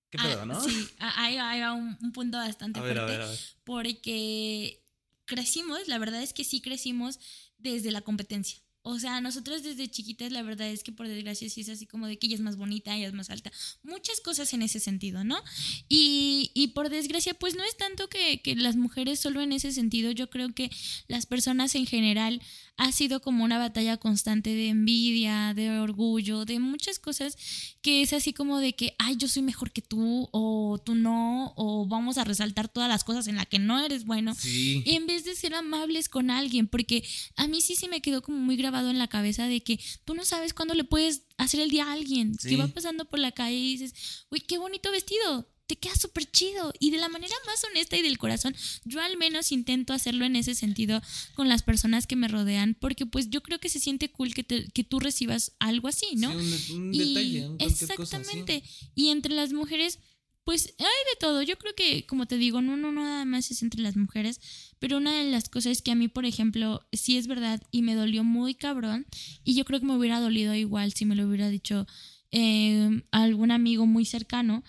¿qué 0.09 0.17
Ah, 0.17 0.27
pedo, 0.27 0.45
no? 0.45 0.59
Sí, 0.59 0.87
ahí 0.99 1.37
ahí 1.37 1.61
va 1.61 1.71
un, 1.73 1.97
un 2.01 2.11
punto 2.11 2.37
bastante 2.37 2.79
A 2.79 2.83
ver, 2.83 2.97
a 2.97 3.05
fuerte. 3.05 3.13
ver, 3.13 3.21
a 3.21 3.29
ver. 3.29 3.39
porque 3.63 4.83
crecimos, 5.25 5.87
la 5.87 5.97
verdad 5.97 6.21
es 6.21 6.33
que 6.33 6.43
sí 6.43 6.61
crecimos 6.61 7.19
desde 7.57 7.91
la 7.91 8.01
competencia. 8.01 8.59
O 8.83 8.97
sea, 8.97 9.21
nosotros 9.21 9.61
desde 9.61 9.87
chiquitas, 9.89 10.31
la 10.31 10.41
verdad 10.41 10.67
es 10.67 10.83
que 10.83 10.91
por 10.91 11.07
desgracia 11.07 11.49
sí 11.49 11.61
es 11.61 11.69
así 11.69 11.85
como 11.85 12.07
de 12.07 12.17
que 12.17 12.27
ella 12.27 12.35
es 12.35 12.41
más 12.41 12.57
bonita, 12.57 12.95
ella 12.95 13.07
es 13.07 13.13
más 13.13 13.29
alta. 13.29 13.51
Muchas 13.83 14.21
cosas 14.21 14.53
en 14.53 14.63
ese 14.63 14.79
sentido, 14.79 15.23
¿no? 15.23 15.37
Y, 15.87 16.51
y 16.55 16.69
por 16.69 16.89
desgracia, 16.89 17.35
pues 17.35 17.55
no 17.55 17.63
es 17.63 17.77
tanto 17.77 18.09
que, 18.09 18.41
que 18.41 18.55
las 18.55 18.75
mujeres 18.75 19.19
solo 19.19 19.41
en 19.41 19.51
ese 19.51 19.71
sentido. 19.71 20.11
Yo 20.11 20.29
creo 20.29 20.53
que 20.53 20.71
las 21.07 21.27
personas 21.27 21.75
en 21.75 21.85
general 21.85 22.41
ha 22.83 22.91
sido 22.91 23.21
como 23.21 23.43
una 23.43 23.59
batalla 23.59 23.97
constante 23.97 24.49
de 24.55 24.69
envidia, 24.69 25.53
de 25.53 25.69
orgullo, 25.79 26.45
de 26.45 26.57
muchas 26.57 26.97
cosas 26.97 27.37
que 27.83 28.01
es 28.01 28.11
así 28.11 28.33
como 28.33 28.57
de 28.57 28.73
que, 28.73 28.95
ay, 28.97 29.17
yo 29.17 29.27
soy 29.27 29.43
mejor 29.43 29.71
que 29.71 29.83
tú, 29.83 30.27
o 30.31 30.81
tú 30.83 30.95
no, 30.95 31.53
o 31.57 31.85
vamos 31.85 32.17
a 32.17 32.23
resaltar 32.23 32.69
todas 32.69 32.89
las 32.89 33.03
cosas 33.03 33.27
en 33.27 33.35
las 33.35 33.45
que 33.45 33.59
no 33.59 33.79
eres 33.85 34.05
bueno. 34.05 34.33
Sí. 34.33 34.81
En 34.87 35.05
vez 35.05 35.25
de 35.25 35.35
ser 35.35 35.53
amables 35.53 36.09
con 36.09 36.31
alguien, 36.31 36.67
porque 36.67 37.03
a 37.35 37.45
mí 37.47 37.61
sí 37.61 37.75
se 37.75 37.87
me 37.87 38.01
quedó 38.01 38.23
como 38.23 38.39
muy 38.39 38.55
grabado 38.57 38.89
en 38.89 38.97
la 38.97 39.07
cabeza 39.07 39.47
de 39.47 39.61
que 39.61 39.79
tú 40.03 40.15
no 40.15 40.25
sabes 40.25 40.55
cuándo 40.55 40.73
le 40.73 40.83
puedes 40.83 41.21
hacer 41.37 41.59
el 41.59 41.69
día 41.69 41.85
a 41.85 41.93
alguien 41.93 42.33
Sí. 42.39 42.49
que 42.49 42.57
va 42.57 42.67
pasando 42.67 43.05
por 43.05 43.19
la 43.19 43.31
calle 43.31 43.57
y 43.57 43.77
dices, 43.77 43.93
uy, 44.31 44.39
qué 44.39 44.57
bonito 44.57 44.89
vestido, 44.91 45.47
te 45.72 45.77
queda 45.77 45.95
súper 45.95 46.30
chido. 46.30 46.73
Y 46.80 46.91
de 46.91 46.98
la 46.98 47.07
manera 47.07 47.34
más 47.45 47.64
honesta 47.64 47.95
y 47.95 48.02
del 48.02 48.18
corazón, 48.18 48.53
yo 48.84 48.99
al 48.99 49.15
menos 49.15 49.53
intento 49.53 49.93
hacerlo 49.93 50.26
en 50.26 50.35
ese 50.35 50.53
sentido 50.53 51.02
con 51.34 51.48
las 51.48 51.64
personas 51.64 52.07
que 52.07 52.18
me 52.18 52.27
rodean, 52.27 52.76
porque 52.77 53.06
pues 53.06 53.30
yo 53.30 53.41
creo 53.41 53.60
que 53.60 53.69
se 53.69 53.80
siente 53.80 54.11
cool 54.11 54.34
que, 54.34 54.43
te- 54.43 54.68
que 54.73 54.84
tú 54.84 54.99
recibas 54.99 55.53
algo 55.60 55.88
así, 55.88 56.07
¿no? 56.18 56.30
Sí, 56.38 56.73
un, 56.73 56.81
un 56.88 56.93
Y- 56.93 56.98
detalle, 57.14 57.48
un 57.48 57.57
cosa 57.57 57.69
exactamente. 57.93 58.64
Y 58.95 59.10
entre 59.10 59.34
las 59.34 59.53
mujeres, 59.53 59.99
pues 60.43 60.73
hay 60.80 60.85
de 61.14 61.19
todo. 61.22 61.41
Yo 61.41 61.57
creo 61.57 61.73
que, 61.73 62.06
como 62.06 62.26
te 62.26 62.38
digo, 62.38 62.61
no, 62.61 62.76
no 62.76 62.91
nada 62.91 63.23
más 63.23 63.49
es 63.52 63.61
entre 63.61 63.81
las 63.81 63.95
mujeres. 63.95 64.41
Pero 64.80 64.98
una 64.98 65.14
de 65.23 65.31
las 65.31 65.48
cosas 65.48 65.81
que 65.81 65.91
a 65.91 65.95
mí, 65.95 66.10
por 66.10 66.26
ejemplo, 66.26 66.85
sí 66.91 67.15
es 67.18 67.27
verdad 67.27 67.61
y 67.72 67.81
me 67.84 67.95
dolió 67.95 68.23
muy 68.26 68.56
cabrón. 68.56 69.06
Y 69.45 69.53
yo 69.56 69.64
creo 69.64 69.80
que 69.80 69.85
me 69.85 69.95
hubiera 69.95 70.19
dolido 70.19 70.53
igual 70.53 70.91
si 70.93 71.06
me 71.06 71.15
lo 71.15 71.27
hubiera 71.27 71.48
dicho 71.49 71.88
eh, 72.31 73.03
algún 73.11 73.52
amigo 73.52 73.85
muy 73.85 74.03
cercano. 74.06 74.64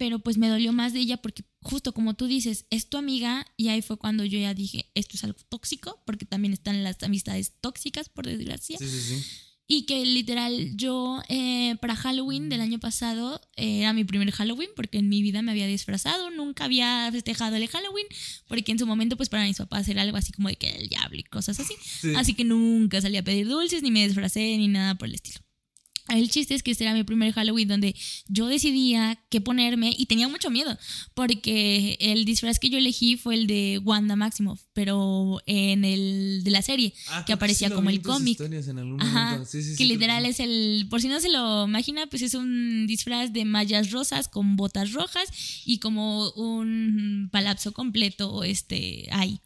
Pero 0.00 0.18
pues 0.18 0.38
me 0.38 0.48
dolió 0.48 0.72
más 0.72 0.94
de 0.94 1.00
ella 1.00 1.18
porque 1.18 1.44
justo 1.60 1.92
como 1.92 2.14
tú 2.14 2.26
dices, 2.26 2.64
es 2.70 2.88
tu 2.88 2.96
amiga 2.96 3.46
y 3.58 3.68
ahí 3.68 3.82
fue 3.82 3.98
cuando 3.98 4.24
yo 4.24 4.38
ya 4.38 4.54
dije, 4.54 4.90
esto 4.94 5.18
es 5.18 5.24
algo 5.24 5.38
tóxico, 5.50 6.02
porque 6.06 6.24
también 6.24 6.54
están 6.54 6.82
las 6.82 7.02
amistades 7.02 7.52
tóxicas, 7.60 8.08
por 8.08 8.24
desgracia. 8.24 8.78
Sí, 8.78 8.88
sí, 8.88 8.98
sí. 8.98 9.22
Y 9.66 9.84
que 9.84 10.06
literal 10.06 10.74
yo 10.74 11.22
eh, 11.28 11.76
para 11.82 11.96
Halloween 11.96 12.48
del 12.48 12.62
año 12.62 12.80
pasado 12.80 13.42
eh, 13.56 13.80
era 13.80 13.92
mi 13.92 14.04
primer 14.04 14.30
Halloween 14.30 14.70
porque 14.74 14.96
en 14.96 15.10
mi 15.10 15.20
vida 15.20 15.42
me 15.42 15.50
había 15.50 15.66
disfrazado, 15.66 16.30
nunca 16.30 16.64
había 16.64 17.06
festejado 17.12 17.56
el 17.56 17.68
Halloween 17.68 18.06
porque 18.48 18.72
en 18.72 18.78
su 18.78 18.86
momento 18.86 19.18
pues 19.18 19.28
para 19.28 19.44
mis 19.44 19.58
papás 19.58 19.86
era 19.88 20.00
algo 20.00 20.16
así 20.16 20.32
como 20.32 20.48
de 20.48 20.56
que 20.56 20.70
el 20.70 20.88
diablo 20.88 21.18
y 21.18 21.24
cosas 21.24 21.60
así. 21.60 21.74
Sí. 21.84 22.14
Así 22.16 22.32
que 22.32 22.44
nunca 22.44 23.02
salí 23.02 23.18
a 23.18 23.22
pedir 23.22 23.48
dulces 23.48 23.82
ni 23.82 23.90
me 23.90 24.06
disfracé 24.06 24.56
ni 24.56 24.68
nada 24.68 24.94
por 24.94 25.08
el 25.08 25.16
estilo. 25.16 25.40
El 26.10 26.30
chiste 26.30 26.54
es 26.54 26.62
que 26.62 26.70
este 26.72 26.84
era 26.84 26.94
mi 26.94 27.04
primer 27.04 27.32
Halloween 27.32 27.68
donde 27.68 27.94
yo 28.28 28.46
decidía 28.46 29.18
qué 29.30 29.40
ponerme 29.40 29.94
y 29.96 30.06
tenía 30.06 30.28
mucho 30.28 30.50
miedo 30.50 30.76
porque 31.14 31.96
el 32.00 32.24
disfraz 32.24 32.58
que 32.58 32.70
yo 32.70 32.78
elegí 32.78 33.16
fue 33.16 33.34
el 33.34 33.46
de 33.46 33.80
Wanda 33.84 34.16
Maximoff, 34.16 34.60
pero 34.72 35.40
en 35.46 35.84
el 35.84 36.42
de 36.44 36.50
la 36.50 36.62
serie 36.62 36.92
Ah, 37.08 37.24
que 37.24 37.32
sí 37.32 37.34
aparecía 37.34 37.70
como 37.70 37.90
el 37.90 38.02
cómic. 38.02 38.38
Ajá. 39.00 39.44
Sí, 39.44 39.62
sí, 39.62 39.76
que 39.76 39.84
literal 39.84 40.26
es 40.26 40.40
el, 40.40 40.86
por 40.90 41.00
si 41.00 41.08
no 41.08 41.20
se 41.20 41.28
lo 41.30 41.66
imagina, 41.66 42.06
pues 42.06 42.22
es 42.22 42.34
un 42.34 42.86
disfraz 42.86 43.32
de 43.32 43.44
mallas 43.44 43.90
rosas 43.90 44.28
con 44.28 44.56
botas 44.56 44.92
rojas 44.92 45.28
y 45.64 45.78
como 45.78 46.30
un 46.32 47.28
palazzo 47.32 47.72
completo 47.72 48.44
este 48.44 49.08
ahí. 49.12 49.40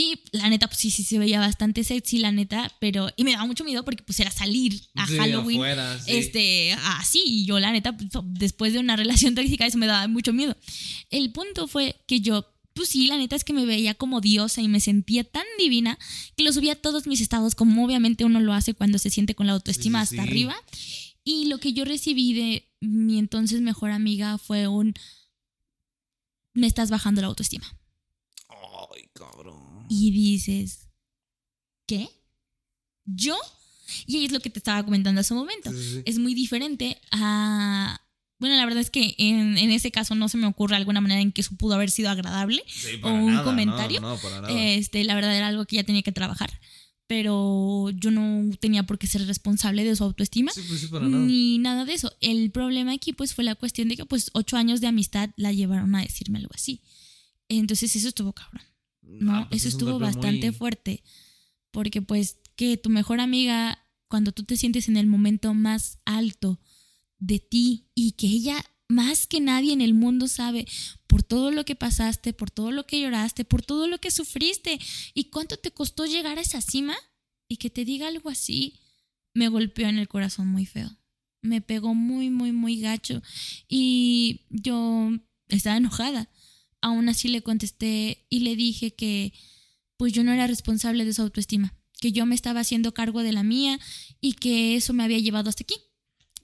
Y 0.00 0.20
la 0.30 0.48
neta, 0.48 0.68
pues 0.68 0.78
sí, 0.78 0.92
sí 0.92 1.02
se 1.02 1.18
veía 1.18 1.40
bastante 1.40 1.82
sexy, 1.82 2.18
la 2.18 2.30
neta, 2.30 2.72
pero. 2.78 3.08
Y 3.16 3.24
me 3.24 3.32
daba 3.32 3.46
mucho 3.46 3.64
miedo 3.64 3.84
porque 3.84 4.04
pues 4.04 4.20
era 4.20 4.30
salir 4.30 4.80
a 4.94 5.08
Sí, 5.08 5.16
Halloween. 5.16 5.58
afuera, 5.58 5.98
sí. 5.98 6.12
Este, 6.12 6.72
así, 6.98 7.20
y 7.26 7.44
yo 7.46 7.58
la 7.58 7.72
neta, 7.72 7.96
pues, 7.96 8.08
después 8.26 8.72
de 8.72 8.78
una 8.78 8.94
relación 8.94 9.34
tóxica, 9.34 9.66
eso 9.66 9.76
me 9.76 9.86
daba 9.88 10.06
mucho 10.06 10.32
miedo. 10.32 10.56
El 11.10 11.32
punto 11.32 11.66
fue 11.66 11.96
que 12.06 12.20
yo, 12.20 12.46
pues 12.74 12.90
sí, 12.90 13.08
la 13.08 13.16
neta 13.18 13.34
es 13.34 13.42
que 13.42 13.52
me 13.52 13.66
veía 13.66 13.94
como 13.94 14.20
diosa 14.20 14.62
y 14.62 14.68
me 14.68 14.78
sentía 14.78 15.24
tan 15.24 15.42
divina 15.58 15.98
que 16.36 16.44
lo 16.44 16.52
subía 16.52 16.74
a 16.74 16.76
todos 16.76 17.08
mis 17.08 17.20
estados, 17.20 17.56
como 17.56 17.84
obviamente 17.84 18.24
uno 18.24 18.38
lo 18.38 18.52
hace 18.52 18.74
cuando 18.74 18.98
se 18.98 19.10
siente 19.10 19.34
con 19.34 19.48
la 19.48 19.54
autoestima 19.54 20.06
Sí, 20.06 20.14
hasta 20.14 20.22
arriba. 20.22 20.54
Y 21.24 21.46
lo 21.46 21.58
que 21.58 21.72
yo 21.72 21.84
recibí 21.84 22.34
de 22.34 22.68
mi 22.78 23.18
entonces 23.18 23.62
mejor 23.62 23.90
amiga 23.90 24.38
fue 24.38 24.68
un. 24.68 24.94
Me 26.54 26.68
estás 26.68 26.88
bajando 26.88 27.20
la 27.20 27.26
autoestima. 27.26 27.66
Ay, 28.94 29.08
cabrón. 29.12 29.57
Y 29.88 30.10
dices, 30.10 30.88
¿qué? 31.86 32.08
¿Yo? 33.04 33.36
Y 34.06 34.16
ahí 34.16 34.24
es 34.26 34.32
lo 34.32 34.40
que 34.40 34.50
te 34.50 34.58
estaba 34.58 34.84
comentando 34.84 35.20
hace 35.20 35.32
un 35.34 35.40
momento. 35.40 35.72
Sí. 35.72 36.02
Es 36.04 36.18
muy 36.18 36.34
diferente 36.34 37.00
a... 37.10 38.00
Bueno, 38.38 38.54
la 38.54 38.64
verdad 38.66 38.80
es 38.80 38.90
que 38.90 39.16
en, 39.18 39.58
en 39.58 39.70
ese 39.72 39.90
caso 39.90 40.14
no 40.14 40.28
se 40.28 40.36
me 40.36 40.46
ocurre 40.46 40.76
alguna 40.76 41.00
manera 41.00 41.20
en 41.20 41.32
que 41.32 41.40
eso 41.40 41.56
pudo 41.56 41.74
haber 41.74 41.90
sido 41.90 42.08
agradable. 42.08 42.62
Sí, 42.68 43.00
o 43.02 43.08
un 43.10 43.32
nada, 43.32 43.44
comentario. 43.44 44.00
No, 44.00 44.10
no, 44.10 44.16
para 44.18 44.40
nada. 44.40 44.52
Este, 44.52 45.02
la 45.02 45.16
verdad 45.16 45.36
era 45.36 45.48
algo 45.48 45.64
que 45.64 45.76
ya 45.76 45.82
tenía 45.82 46.02
que 46.02 46.12
trabajar. 46.12 46.50
Pero 47.08 47.90
yo 47.90 48.10
no 48.12 48.54
tenía 48.58 48.84
por 48.84 48.98
qué 48.98 49.08
ser 49.08 49.26
responsable 49.26 49.82
de 49.82 49.96
su 49.96 50.04
autoestima. 50.04 50.52
sí, 50.52 50.62
pues 50.68 50.80
sí, 50.80 50.86
para 50.86 51.08
nada. 51.08 51.24
Ni 51.24 51.58
nada 51.58 51.84
de 51.84 51.94
eso. 51.94 52.12
El 52.20 52.52
problema 52.52 52.92
aquí 52.92 53.12
pues 53.12 53.34
fue 53.34 53.42
la 53.42 53.56
cuestión 53.56 53.88
de 53.88 53.96
que 53.96 54.04
pues 54.04 54.30
ocho 54.34 54.56
años 54.56 54.80
de 54.80 54.86
amistad 54.86 55.30
la 55.36 55.52
llevaron 55.52 55.94
a 55.96 56.02
decirme 56.02 56.38
algo 56.38 56.52
así. 56.54 56.82
Entonces 57.48 57.96
eso 57.96 58.06
estuvo 58.06 58.32
cabrón. 58.34 58.62
¿No? 59.08 59.34
Ah, 59.36 59.46
pues 59.48 59.62
Eso 59.62 59.68
es 59.68 59.74
estuvo 59.74 59.98
bastante 59.98 60.50
muy- 60.50 60.56
fuerte. 60.56 61.02
Porque 61.70 62.02
pues 62.02 62.38
que 62.56 62.76
tu 62.76 62.90
mejor 62.90 63.20
amiga, 63.20 63.84
cuando 64.08 64.32
tú 64.32 64.42
te 64.44 64.56
sientes 64.56 64.88
en 64.88 64.96
el 64.96 65.06
momento 65.06 65.54
más 65.54 65.98
alto 66.04 66.60
de 67.18 67.38
ti 67.40 67.88
y 67.94 68.12
que 68.12 68.26
ella 68.26 68.64
más 68.88 69.26
que 69.26 69.40
nadie 69.40 69.72
en 69.74 69.82
el 69.82 69.92
mundo 69.92 70.28
sabe 70.28 70.66
por 71.06 71.22
todo 71.22 71.50
lo 71.50 71.64
que 71.64 71.76
pasaste, 71.76 72.32
por 72.32 72.50
todo 72.50 72.70
lo 72.72 72.86
que 72.86 73.00
lloraste, 73.00 73.44
por 73.44 73.62
todo 73.62 73.86
lo 73.86 73.98
que 73.98 74.10
sufriste 74.10 74.78
y 75.14 75.24
cuánto 75.24 75.58
te 75.58 75.70
costó 75.72 76.06
llegar 76.06 76.38
a 76.38 76.42
esa 76.42 76.60
cima 76.62 76.96
y 77.48 77.58
que 77.58 77.68
te 77.70 77.84
diga 77.84 78.08
algo 78.08 78.30
así, 78.30 78.74
me 79.34 79.48
golpeó 79.48 79.88
en 79.88 79.98
el 79.98 80.08
corazón 80.08 80.48
muy 80.48 80.64
feo. 80.64 80.90
Me 81.42 81.60
pegó 81.60 81.94
muy, 81.94 82.30
muy, 82.30 82.50
muy 82.52 82.80
gacho 82.80 83.22
y 83.68 84.40
yo 84.48 85.10
estaba 85.48 85.76
enojada. 85.76 86.30
Aún 86.80 87.08
así 87.08 87.28
le 87.28 87.42
contesté 87.42 88.26
y 88.30 88.40
le 88.40 88.56
dije 88.56 88.92
que 88.92 89.32
pues 89.96 90.12
yo 90.12 90.22
no 90.22 90.32
era 90.32 90.46
responsable 90.46 91.04
de 91.04 91.12
su 91.12 91.22
autoestima, 91.22 91.74
que 92.00 92.12
yo 92.12 92.24
me 92.24 92.34
estaba 92.34 92.60
haciendo 92.60 92.94
cargo 92.94 93.22
de 93.22 93.32
la 93.32 93.42
mía 93.42 93.80
y 94.20 94.34
que 94.34 94.76
eso 94.76 94.92
me 94.92 95.02
había 95.02 95.18
llevado 95.18 95.48
hasta 95.48 95.64
aquí. 95.64 95.74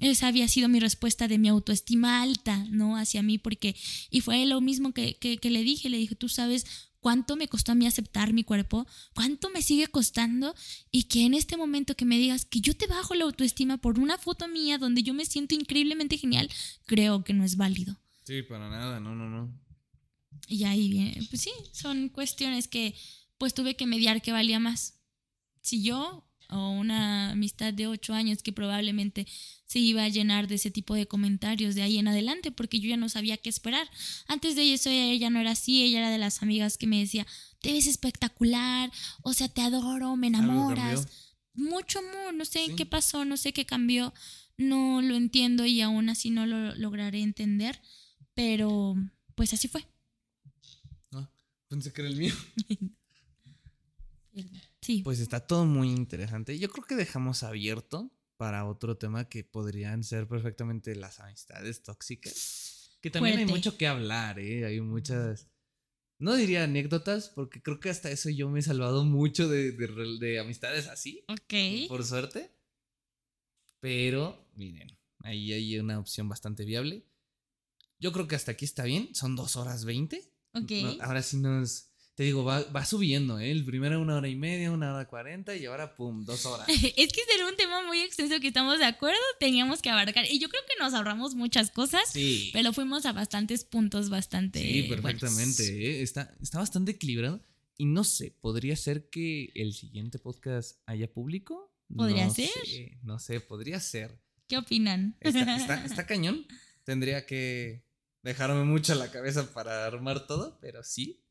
Esa 0.01 0.27
había 0.27 0.49
sido 0.49 0.69
mi 0.69 0.81
respuesta 0.81 1.29
de 1.29 1.39
mi 1.39 1.49
autoestima 1.49 2.21
alta, 2.21 2.67
¿no? 2.71 2.97
Hacia 2.97 3.23
mí, 3.23 3.39
porque, 3.39 3.77
y 4.11 4.23
fue 4.23 4.45
lo 4.45 4.61
mismo 4.61 4.93
que, 4.93 5.17
que, 5.17 5.39
que 5.39 5.51
le 5.51 5.63
dije, 5.63 5.89
le 5.89 5.99
dije, 5.99 6.17
tú 6.17 6.29
sabes 6.29 6.67
cuánto 7.05 7.37
me 7.37 7.49
costó 7.49 7.73
a 7.73 7.75
mí 7.75 7.87
aceptar 7.87 8.33
mi 8.33 8.45
cuerpo, 8.45 8.87
cuánto 9.15 9.51
me 9.51 9.61
sigue 9.61 9.87
costando 9.89 10.55
y 10.91 11.03
que 11.03 11.27
en 11.27 11.35
este 11.35 11.59
momento 11.59 11.95
que 11.95 12.07
me 12.07 12.19
digas 12.19 12.47
que 12.47 12.63
yo 12.63 12.75
te 12.75 12.87
bajo 12.87 13.15
la 13.15 13.25
autoestima 13.25 13.77
por 13.77 13.99
una 13.99 14.17
foto 14.17 14.49
mía 14.49 14.79
donde 14.79 15.03
yo 15.03 15.13
me 15.13 15.27
siento 15.27 15.55
increíblemente 15.55 16.17
genial, 16.17 16.51
creo 16.87 17.23
que 17.23 17.35
no 17.35 17.45
es 17.45 17.57
válido. 17.59 18.01
Sí, 18.25 18.43
para 18.43 18.71
nada, 18.71 19.01
no, 19.01 19.15
no, 19.15 19.29
no. 19.29 19.53
Y 20.49 20.65
ahí 20.65 20.91
viene, 20.91 21.19
pues 21.31 21.43
sí, 21.43 21.51
son 21.73 22.09
cuestiones 22.09 22.69
que 22.69 22.95
pues 23.39 23.55
tuve 23.55 23.77
que 23.77 23.87
mediar 23.87 24.21
que 24.23 24.33
valía 24.33 24.59
más. 24.61 25.01
Si 25.63 25.83
yo 25.83 26.29
o 26.51 26.71
una 26.71 27.31
amistad 27.31 27.73
de 27.73 27.87
ocho 27.87 28.13
años 28.13 28.43
que 28.43 28.53
probablemente 28.53 29.27
se 29.67 29.79
iba 29.79 30.05
a 30.05 30.09
llenar 30.11 30.47
de 30.47 30.57
ese 30.57 30.71
tipo 30.71 30.95
de 30.95 31.07
comentarios 31.07 31.75
de 31.75 31.81
ahí 31.83 31.99
en 31.99 32.07
adelante 32.07 32.53
porque 32.53 32.79
yo 32.81 32.89
ya 32.91 32.99
no 32.99 33.09
sabía 33.09 33.39
qué 33.39 33.49
esperar. 33.49 33.89
Antes 34.29 34.55
de 34.55 34.73
eso 34.75 34.91
ella 34.91 35.31
no 35.31 35.41
era 35.41 35.53
así, 35.53 35.83
ella 35.83 36.01
era 36.01 36.11
de 36.11 36.19
las 36.19 36.43
amigas 36.43 36.77
que 36.77 36.87
me 36.87 37.01
decía, 37.01 37.27
te 37.61 37.73
ves 37.73 37.87
espectacular, 37.87 38.93
o 39.23 39.33
sea, 39.33 39.49
te 39.49 39.63
adoro, 39.63 40.17
me 40.17 40.27
enamoras. 40.27 41.09
Mucho 41.55 42.01
amor, 42.01 42.35
no 42.35 42.45
sé 42.45 42.67
Sí. 42.67 42.77
qué 42.77 42.85
pasó, 42.85 43.25
no 43.25 43.37
sé 43.39 43.53
qué 43.55 43.65
cambió, 43.65 44.13
no 44.59 45.01
lo 45.01 45.17
entiendo 45.17 45.65
y 45.65 45.81
aún 45.81 46.09
así 46.11 46.29
no 46.31 46.47
lo 46.47 46.75
lograré 46.75 47.23
entender, 47.23 47.81
pero 48.35 48.95
pues 49.35 49.55
así 49.55 49.67
fue. 49.69 49.87
Pensé 51.69 51.93
que 51.93 52.03
era 52.03 52.11
el 52.11 52.17
mío. 52.17 52.35
Sí. 54.81 55.03
Pues 55.03 55.21
está 55.21 55.47
todo 55.47 55.65
muy 55.65 55.91
interesante. 55.91 56.59
Yo 56.59 56.69
creo 56.69 56.85
que 56.85 56.97
dejamos 56.97 57.43
abierto 57.43 58.11
para 58.37 58.67
otro 58.67 58.97
tema 58.99 59.29
que 59.29 59.45
podrían 59.45 60.05
ser 60.05 60.27
perfectamente 60.29 60.95
las 60.95 61.21
amistades 61.21 61.83
tóxicas. 61.83 62.99
Que 63.01 63.11
también 63.11 63.39
hay 63.39 63.47
mucho 63.47 63.79
que 63.79 63.87
hablar, 63.87 64.39
¿eh? 64.39 64.65
Hay 64.67 64.81
muchas... 64.81 65.49
No 66.19 66.35
diría 66.35 66.65
anécdotas, 66.65 67.29
porque 67.29 67.63
creo 67.63 67.81
que 67.81 67.91
hasta 67.91 68.11
eso 68.11 68.29
yo 68.29 68.51
me 68.51 68.61
he 68.61 68.63
salvado 68.63 69.05
mucho 69.05 69.49
de, 69.49 69.73
de 69.73 70.19
de 70.19 70.39
amistades 70.39 70.87
así, 70.89 71.25
ok. 71.29 71.89
por 71.89 72.05
suerte. 72.05 72.51
Pero, 73.81 74.49
miren, 74.55 74.97
ahí 75.19 75.53
hay 75.53 75.79
una 75.79 75.99
opción 75.99 76.29
bastante 76.29 76.65
viable. 76.65 77.05
Yo 77.99 78.13
creo 78.13 78.29
que 78.29 78.37
hasta 78.37 78.53
aquí 78.53 78.65
está 78.65 78.85
bien. 78.85 79.15
Son 79.15 79.37
dos 79.37 79.57
horas 79.57 79.85
veinte. 79.85 80.34
Ok. 80.55 80.71
No, 80.83 81.03
ahora 81.05 81.23
sí 81.23 81.37
nos. 81.39 81.89
Te 82.15 82.23
digo, 82.23 82.45
va, 82.45 82.63
va 82.71 82.85
subiendo, 82.87 83.41
¿eh? 83.41 83.51
El 83.51 83.65
primero 83.65 84.01
una 84.01 84.15
hora 84.15 84.29
y 84.29 84.37
media, 84.37 84.71
una 84.71 84.95
hora 84.95 85.09
cuarenta 85.09 85.57
y 85.57 85.65
ahora, 85.67 85.97
pum, 85.97 86.25
dos 86.25 86.47
horas. 86.47 86.69
Es 86.97 87.13
que 87.13 87.21
será 87.29 87.49
un 87.49 87.57
tema 87.57 87.85
muy 87.85 87.99
extenso 88.03 88.39
que 88.39 88.47
estamos 88.47 88.79
de 88.79 88.85
acuerdo, 88.85 89.19
teníamos 89.41 89.83
que 89.83 89.91
abarcar. 89.91 90.25
Y 90.31 90.39
yo 90.39 90.49
creo 90.49 90.63
que 90.69 90.81
nos 90.81 90.95
ahorramos 90.95 91.35
muchas 91.35 91.71
cosas, 91.73 92.03
Sí. 92.13 92.51
pero 92.53 92.73
fuimos 92.73 93.05
a 93.05 93.13
bastantes 93.13 93.65
puntos 93.65 94.11
bastante. 94.11 94.61
Sí, 94.63 94.85
perfectamente. 94.85 95.65
¿eh? 95.65 96.03
Está, 96.03 96.33
está 96.41 96.59
bastante 96.59 96.93
equilibrado. 96.93 97.43
Y 97.77 97.87
no 97.87 98.05
sé, 98.05 98.31
¿podría 98.41 98.77
ser 98.77 99.11
que 99.11 99.51
el 99.57 99.73
siguiente 99.75 100.21
podcast 100.21 100.79
haya 100.87 101.13
público? 101.13 101.75
¿Podría 101.97 102.27
No 102.27 102.35
ser? 102.35 102.49
sé, 102.65 102.99
no 103.03 103.19
sé, 103.19 103.41
podría 103.41 103.81
ser. 103.81 104.17
¿Qué 104.47 104.57
opinan? 104.59 105.17
Está, 105.21 105.57
está, 105.57 105.85
está 105.85 106.07
cañón. 106.07 106.47
Tendría 106.85 107.27
que 107.27 107.84
dejarme 108.25 108.65
mucho 108.65 108.95
la 108.95 109.11
cabeza 109.11 109.53
para 109.53 109.87
armar 109.87 110.27
todo, 110.27 110.59
pero 110.61 110.83
sí, 110.83 111.23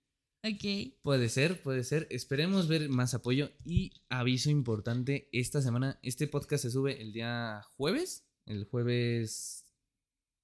ok. 0.44 0.94
Puede 1.02 1.28
ser, 1.28 1.62
puede 1.62 1.84
ser. 1.84 2.08
Esperemos 2.10 2.68
ver 2.68 2.88
más 2.90 3.14
apoyo. 3.14 3.52
Y 3.66 3.94
aviso 4.10 4.50
importante, 4.50 5.28
esta 5.32 5.62
semana, 5.62 6.00
este 6.04 6.28
podcast 6.28 6.64
se 6.64 6.72
sube 6.72 7.02
el 7.02 7.12
día 7.12 7.62
jueves. 7.76 8.26
El 8.46 8.66
jueves... 8.66 9.66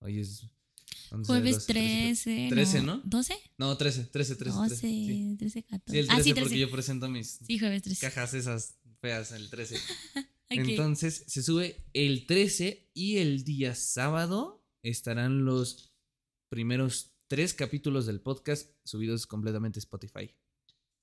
Hoy 0.02 0.20
es... 0.20 0.46
11, 1.12 1.28
Jueves 1.28 1.56
12, 1.56 1.74
13. 1.74 2.48
13. 2.50 2.50
13, 2.50 2.82
¿no? 2.84 3.04
¿12? 3.04 3.36
No, 3.58 3.76
13, 3.76 4.06
13, 4.06 4.36
13. 4.36 4.58
12, 4.58 4.70
13, 4.70 4.88
sí. 4.88 5.36
13, 5.40 5.64
14. 5.64 5.92
Sí, 5.92 6.00
el 6.00 6.08
13 6.08 6.20
ah, 6.20 6.24
sí, 6.24 6.30
porque 6.34 6.50
13. 6.50 6.60
yo 6.60 6.72
presento 6.72 7.10
mis 7.10 7.28
Sí, 7.46 7.60
jueves 7.60 7.82
13. 7.84 8.08
cajas 8.08 8.34
esas 8.36 8.80
feas 9.02 9.32
el 9.32 9.50
13. 9.50 9.76
Ok. 10.52 10.58
Entonces 10.68 11.26
se 11.28 11.44
sube 11.44 11.86
el 11.94 12.26
13 12.26 12.90
y 12.96 13.18
el 13.18 13.44
día 13.44 13.76
sábado 13.76 14.66
estarán 14.82 15.46
los 15.46 15.89
primeros 16.50 17.14
tres 17.28 17.54
capítulos 17.54 18.06
del 18.06 18.22
podcast 18.22 18.70
subidos 18.84 19.28
completamente 19.28 19.80
a 19.80 19.82
Spotify. 19.82 20.34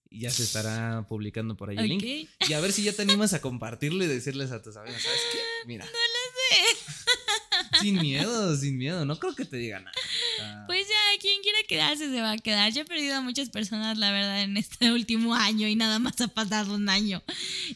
Y 0.09 0.21
ya 0.21 0.31
se 0.31 0.45
estará 0.45 1.05
publicando 1.09 1.57
por 1.57 1.71
ahí 1.71 1.77
el 1.79 1.89
link. 1.89 2.03
Y 2.49 2.53
a 2.53 2.61
ver 2.61 2.73
si 2.73 2.85
ya 2.85 2.93
te 2.93 3.03
animas 3.03 3.33
a 3.33 3.41
compartirlo 3.41 4.05
y 4.05 4.07
decirles 4.07 4.53
a 4.53 4.63
tus 4.63 4.77
amigos, 4.77 5.03
¿sabes 5.03 5.21
qué? 5.33 5.39
Mira. 5.67 5.85
No 5.85 5.91
lo 5.91 5.97
sé. 6.39 7.81
Sin 7.81 7.99
miedo, 8.01 8.57
sin 8.57 8.79
miedo. 8.79 9.05
No 9.05 9.19
creo 9.19 9.35
que 9.35 9.45
te 9.45 9.57
diga 9.57 9.81
nada. 9.81 9.93
Ah, 10.41 10.65
Pues 10.67 10.87
ya, 10.87 11.21
quien 11.21 11.43
quiera 11.43 11.59
quedarse 11.69 12.09
se 12.09 12.21
va 12.21 12.33
a 12.33 12.39
quedar. 12.39 12.73
Yo 12.73 12.83
he 12.83 12.85
perdido 12.85 13.17
a 13.17 13.21
muchas 13.21 13.51
personas, 13.51 13.99
la 13.99 14.13
verdad, 14.13 14.43
en 14.43 14.57
este 14.57 14.93
último 14.93 15.35
año 15.35 15.67
y 15.67 15.75
nada 15.75 15.99
más 15.99 16.21
ha 16.21 16.29
pasado 16.29 16.75
un 16.77 16.89
año. 16.89 17.23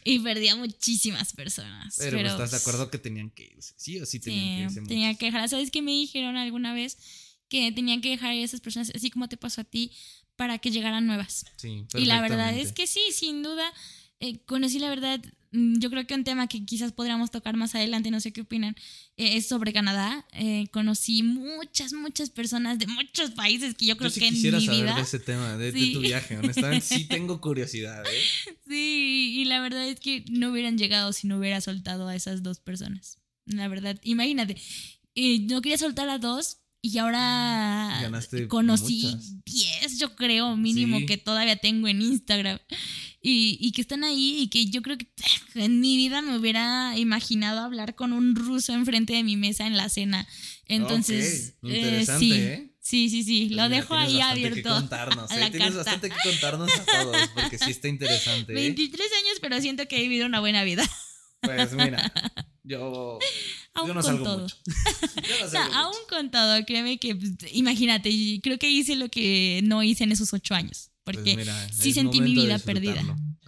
Y 0.05 0.21
perdí 0.21 0.49
a 0.49 0.57
muchísimas 0.57 1.33
personas. 1.33 1.97
pero, 1.99 2.19
pues, 2.19 2.31
estás 2.31 2.51
de 2.53 2.57
acuerdo 2.59 2.91
que 2.91 2.99
tenían 2.99 3.31
que 3.31 3.45
irse. 3.57 3.75
Sí 3.77 3.99
o 4.01 4.07
sí 4.07 4.21
tenían 4.21 4.69
que 4.69 4.73
Sí, 4.75 4.79
irse. 4.79 4.89
tenía 4.89 5.09
muchos? 5.09 5.19
que 5.19 5.27
dejar. 5.27 5.49
¿Sabes 5.49 5.71
qué 5.73 5.83
me 5.83 5.91
dijeron 5.93 6.37
alguna 6.37 6.73
vez? 6.75 6.97
Que 7.51 7.71
tenían 7.73 8.01
que 8.01 8.09
dejar 8.09 8.31
a 8.31 8.35
esas 8.35 8.61
personas, 8.61 8.91
así 8.95 9.11
como 9.11 9.29
te 9.29 9.37
pasó 9.37 9.61
a 9.61 9.65
ti, 9.65 9.93
para 10.37 10.57
que 10.59 10.71
llegaran 10.71 11.07
nuevas. 11.07 11.45
Sí, 11.57 11.85
Y 11.95 12.07
la 12.07 12.23
verdad 12.23 12.57
es 12.57 12.73
que 12.73 12.87
sí, 12.87 13.01
sin 13.13 13.43
duda, 13.43 13.71
eh, 14.21 14.39
conocí 14.47 14.79
la 14.79 14.89
verdad, 14.89 15.21
mm, 15.53 15.79
yo 15.81 15.91
creo 15.91 16.07
que 16.07 16.15
un 16.15 16.25
tema 16.25 16.47
que 16.47 16.65
quizás 16.65 16.93
podríamos 16.93 17.31
tocar 17.31 17.57
más 17.57 17.75
adelante, 17.75 18.11
no 18.11 18.21
sé 18.21 18.33
qué 18.33 18.43
opinan, 18.43 18.77
eh, 19.17 19.37
es 19.37 19.47
sobre 19.49 19.73
Canadá. 19.73 20.25
Eh, 20.33 20.69
conocí 20.73 21.23
muchas, 21.23 21.93
muchas 21.93 22.31
personas 22.31 22.79
de 22.79 22.87
muchos 22.87 23.33
países 23.33 23.75
que 23.75 23.87
yo 23.87 23.97
creo 23.97 24.09
Yo 24.11 24.15
sí 24.15 24.21
que 24.21 24.29
en 24.29 24.35
quisiera 24.35 24.59
mi 24.61 24.67
saber 24.67 24.83
vida... 24.85 24.95
de 24.95 25.03
ese 25.03 25.19
tema, 25.19 25.57
de, 25.59 25.73
de 25.73 25.79
Sí. 25.79 25.93
tu 25.93 26.01
viaje. 26.01 26.39
Honestamente, 26.39 26.87
sí 26.87 27.05
tengo 27.07 27.41
curiosidad, 27.41 28.05
¿eh? 28.07 28.55
Sí, 28.69 29.35
y 29.41 29.45
la 29.47 29.61
verdad 29.61 29.87
es 29.89 29.99
que 29.99 30.25
no 30.31 30.51
hubieran 30.53 30.79
llegado 30.79 31.13
si 31.13 31.27
no 31.27 31.39
hubiera 31.39 31.61
soltado 31.61 32.07
a 32.07 32.15
esas 32.15 32.43
dos 32.45 32.61
personas. 32.61 33.19
La 33.47 33.67
verdad, 33.69 33.99
imagínate, 34.05 34.57
eh, 35.17 35.41
no 35.41 35.61
quería 35.61 35.77
soltar 35.77 36.09
a 36.09 36.19
dos 36.19 36.59
y 36.83 36.99
ahora 36.99 37.99
Ganaste 38.03 38.49
conocí 38.49 39.03
muchas. 39.07 39.45
10, 39.45 39.99
yo 39.99 40.15
creo, 40.17 40.57
mínimo, 40.57 40.99
Sí. 41.01 41.07
que 41.07 41.17
todavía 41.17 41.57
tengo 41.57 41.89
en 41.89 42.03
Instagram. 42.03 42.59
Y, 43.23 43.59
y 43.61 43.73
que 43.73 43.83
están 43.83 44.03
ahí 44.03 44.37
y 44.41 44.49
que 44.49 44.65
yo 44.67 44.81
creo 44.81 44.97
que 44.97 45.07
en 45.55 45.81
mi 45.81 45.97
vida 45.97 46.23
me 46.23 46.39
hubiera 46.39 46.97
imaginado 46.97 47.61
hablar 47.61 47.95
con 47.95 48.13
un 48.15 48.35
ruso 48.35 48.73
enfrente 48.73 49.13
de 49.13 49.23
mi 49.25 49.37
mesa 49.37 49.67
en 49.67 49.77
la 49.77 49.89
cena. 49.91 50.27
Entonces, 50.67 51.57
eh, 51.65 52.07
sí, 52.19 52.33
¿eh? 52.33 52.73
sí, 52.81 53.11
sí, 53.11 53.25
sí, 53.25 53.49
lo 53.51 53.65
mira, 53.65 53.69
dejo 53.69 53.95
ahí 53.95 54.21
abierto. 54.21 54.55
Que 54.57 54.63
contarnos, 54.63 55.31
a 55.31 55.37
¿eh? 55.37 55.41
la 55.41 55.51
Tienes 55.51 55.75
carta. 55.75 55.79
bastante 55.85 56.09
que 56.09 56.17
contarnos 56.31 56.71
a 56.73 56.85
todos, 57.03 57.29
porque 57.35 57.59
sí 57.59 57.71
está 57.73 57.89
interesante. 57.89 58.53
¿eh? 58.53 58.55
23 58.55 59.01
años, 59.23 59.39
pero 59.43 59.61
siento 59.61 59.87
que 59.87 59.99
he 59.99 60.03
vivido 60.03 60.25
una 60.27 60.41
buena 60.41 60.65
vida. 60.65 60.89
Pues 61.43 61.73
mira, 61.73 62.13
yo, 62.63 63.19
Aún 63.81 63.89
yo 63.89 63.95
no 63.95 64.01
con 64.01 64.11
salgo 64.11 64.25
todo. 64.25 64.39
mucho. 64.41 64.57
Yo 65.29 65.41
no 65.41 65.47
O 65.47 65.51
sea, 65.51 65.65
aún 65.81 65.93
mucho. 65.95 66.07
con 66.09 66.31
todo, 66.31 66.65
créeme 66.65 66.99
que, 66.99 67.15
pues, 67.17 67.33
imagínate, 67.53 68.11
creo 68.43 68.59
que 68.59 68.71
hice 68.71 68.97
lo 68.97 69.09
que 69.09 69.61
no 69.65 69.83
hice 69.83 70.05
en 70.05 70.13
esos 70.13 70.33
ocho 70.33 70.55
años. 70.55 70.91
Pues 71.05 71.17
Porque 71.17 71.37
mira, 71.37 71.69
sí 71.73 71.93
sentí 71.93 72.21
mi 72.21 72.35
vida 72.35 72.59
perdida. 72.59 73.01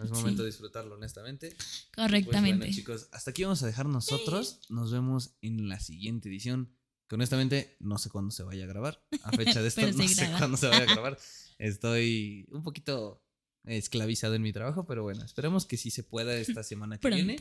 Es 0.03 0.09
Sí. 0.09 0.15
momento 0.15 0.43
de 0.43 0.49
disfrutarlo, 0.49 0.95
honestamente. 0.97 1.51
Pues 1.57 1.89
correctamente. 1.95 2.59
bueno, 2.59 2.75
chicos, 2.75 3.09
hasta 3.13 3.31
aquí 3.31 3.45
vamos 3.45 3.63
a 3.63 3.67
dejar 3.67 3.87
nosotros. 3.87 4.61
Nos 4.69 4.91
vemos 4.91 5.37
en 5.43 5.69
la 5.69 5.79
siguiente 5.81 6.29
edición. 6.29 6.75
Que 7.09 7.15
honestamente 7.17 7.77
no 7.79 7.99
sé 7.99 8.09
cuándo 8.09 8.31
se 8.31 8.43
vaya 8.43 8.65
a 8.65 8.67
grabar. 8.67 9.05
A 9.23 9.31
fecha 9.33 9.61
de 9.63 9.69
esto, 9.69 9.83
no 9.93 10.09
sé 10.09 10.29
cuándo 10.39 10.57
se 10.57 10.67
vaya 10.67 10.83
a 10.83 10.95
grabar. 10.95 11.19
Estoy 11.59 12.47
un 12.51 12.63
poquito 12.63 13.23
esclavizado 13.65 14.35
en 14.35 14.43
mi 14.43 14.53
trabajo, 14.53 14.87
pero 14.87 15.03
bueno, 15.05 15.23
esperemos 15.25 15.67
que 15.67 15.77
sí 15.77 15.91
se 15.91 16.03
pueda 16.03 16.35
esta 16.35 16.63
semana 16.65 16.99
que 16.99 17.09
viene. 17.11 17.37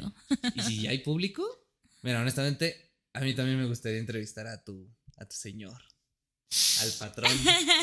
Y 0.56 0.62
si 0.62 0.88
hay 0.88 1.00
público, 1.00 1.44
mira, 2.02 2.22
honestamente, 2.22 2.96
a 3.14 3.22
mí 3.22 3.34
también 3.34 3.60
me 3.60 3.66
gustaría 3.66 4.00
entrevistar 4.00 4.48
a 4.48 4.64
tu, 4.64 4.94
a 5.18 5.26
tu 5.26 5.36
señor. 5.36 5.82
Al 6.82 6.92
patrón. 7.00 7.32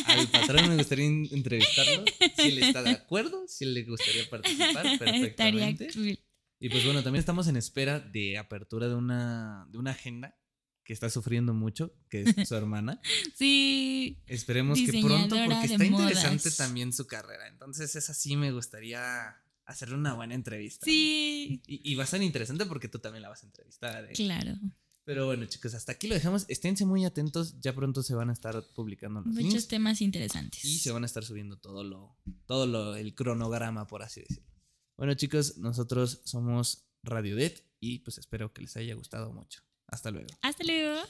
Al 0.07 0.29
patrón 0.29 0.69
me 0.69 0.77
gustaría 0.77 1.07
entrevistarlo. 1.07 2.05
Si 2.37 2.49
él 2.49 2.63
está 2.63 2.83
de 2.83 2.91
acuerdo, 2.91 3.47
si 3.49 3.65
él 3.65 3.75
le 3.75 3.85
gustaría 3.85 4.29
participar 4.29 4.85
perfectamente. 4.99 5.89
cool. 5.95 6.19
Y 6.61 6.69
pues 6.69 6.85
bueno, 6.85 7.03
también 7.03 7.21
estamos 7.21 7.47
en 7.49 7.57
espera 7.57 8.01
de 8.01 8.37
apertura 8.37 8.89
de 8.89 8.95
una, 8.95 9.67
de 9.71 9.79
una 9.79 9.93
agenda 9.93 10.37
que 10.85 10.93
está 10.93 11.09
sufriendo 11.09 11.55
mucho, 11.55 11.95
que 12.09 12.23
es 12.23 12.49
su 12.49 12.55
hermana. 12.57 13.01
Sí, 13.37 14.23
Esperemos 14.27 14.79
que 14.81 15.01
pronto, 15.01 15.37
porque 15.37 15.67
está 15.67 15.85
interesante 15.85 16.51
también 16.51 16.93
su 16.93 17.07
carrera. 17.07 17.47
Entonces, 17.49 17.95
esa 17.95 18.13
sí 18.13 18.37
me 18.37 18.51
gustaría 18.53 19.37
hacerle 19.69 19.95
una 19.95 20.15
buena 20.15 20.35
entrevista. 20.35 20.85
sí, 20.85 21.63
Y, 21.67 21.93
y 21.93 21.95
va 21.95 22.05
a 22.05 22.07
ser 22.07 22.23
interesante 22.23 22.67
porque 22.67 22.89
tú 22.89 22.99
también 22.99 23.23
la 23.23 23.29
vas 23.29 23.43
a 23.43 23.47
entrevistar. 23.47 24.05
¿eh? 24.05 24.13
claro. 24.15 24.59
Pero 25.05 25.25
bueno, 25.25 25.47
chicos, 25.47 25.73
hasta 25.73 25.93
aquí 25.93 26.07
lo 26.07 26.15
dejamos. 26.15 26.45
Esténse 26.49 26.85
muy 26.85 27.07
atentos. 27.07 27.59
Ya 27.61 27.75
pronto 27.75 28.03
se 28.03 28.15
van 28.15 28.29
a 28.29 28.35
estar 28.35 28.63
publicando 28.75 29.21
los 29.23 29.33
Muchos 29.33 29.43
links 29.53 29.69
temas 29.69 30.01
interesantes. 30.03 30.63
y 30.65 30.79
se 30.79 30.91
van 30.91 31.03
a 31.03 31.07
estar 31.07 31.25
subiendo 31.25 31.57
todo 31.59 31.83
lo, 31.83 32.19
todo 32.45 32.67
lo, 32.67 32.95
el 32.95 33.15
cronograma, 33.15 33.87
por 33.87 34.03
así 34.03 34.21
decirlo. 34.21 34.45
Bueno, 34.99 35.15
chicos, 35.15 35.57
nosotros 35.57 36.21
somos 36.25 36.89
Radio 37.03 37.37
Det 37.37 37.65
y 37.81 38.01
pues 38.01 38.19
espero 38.19 38.53
que 38.53 38.61
les 38.61 38.77
haya 38.77 38.95
gustado 38.97 39.33
mucho. 39.33 39.63
Hasta 39.87 40.11
luego. 40.11 40.29
Hasta 40.43 40.65
luego. 40.65 41.01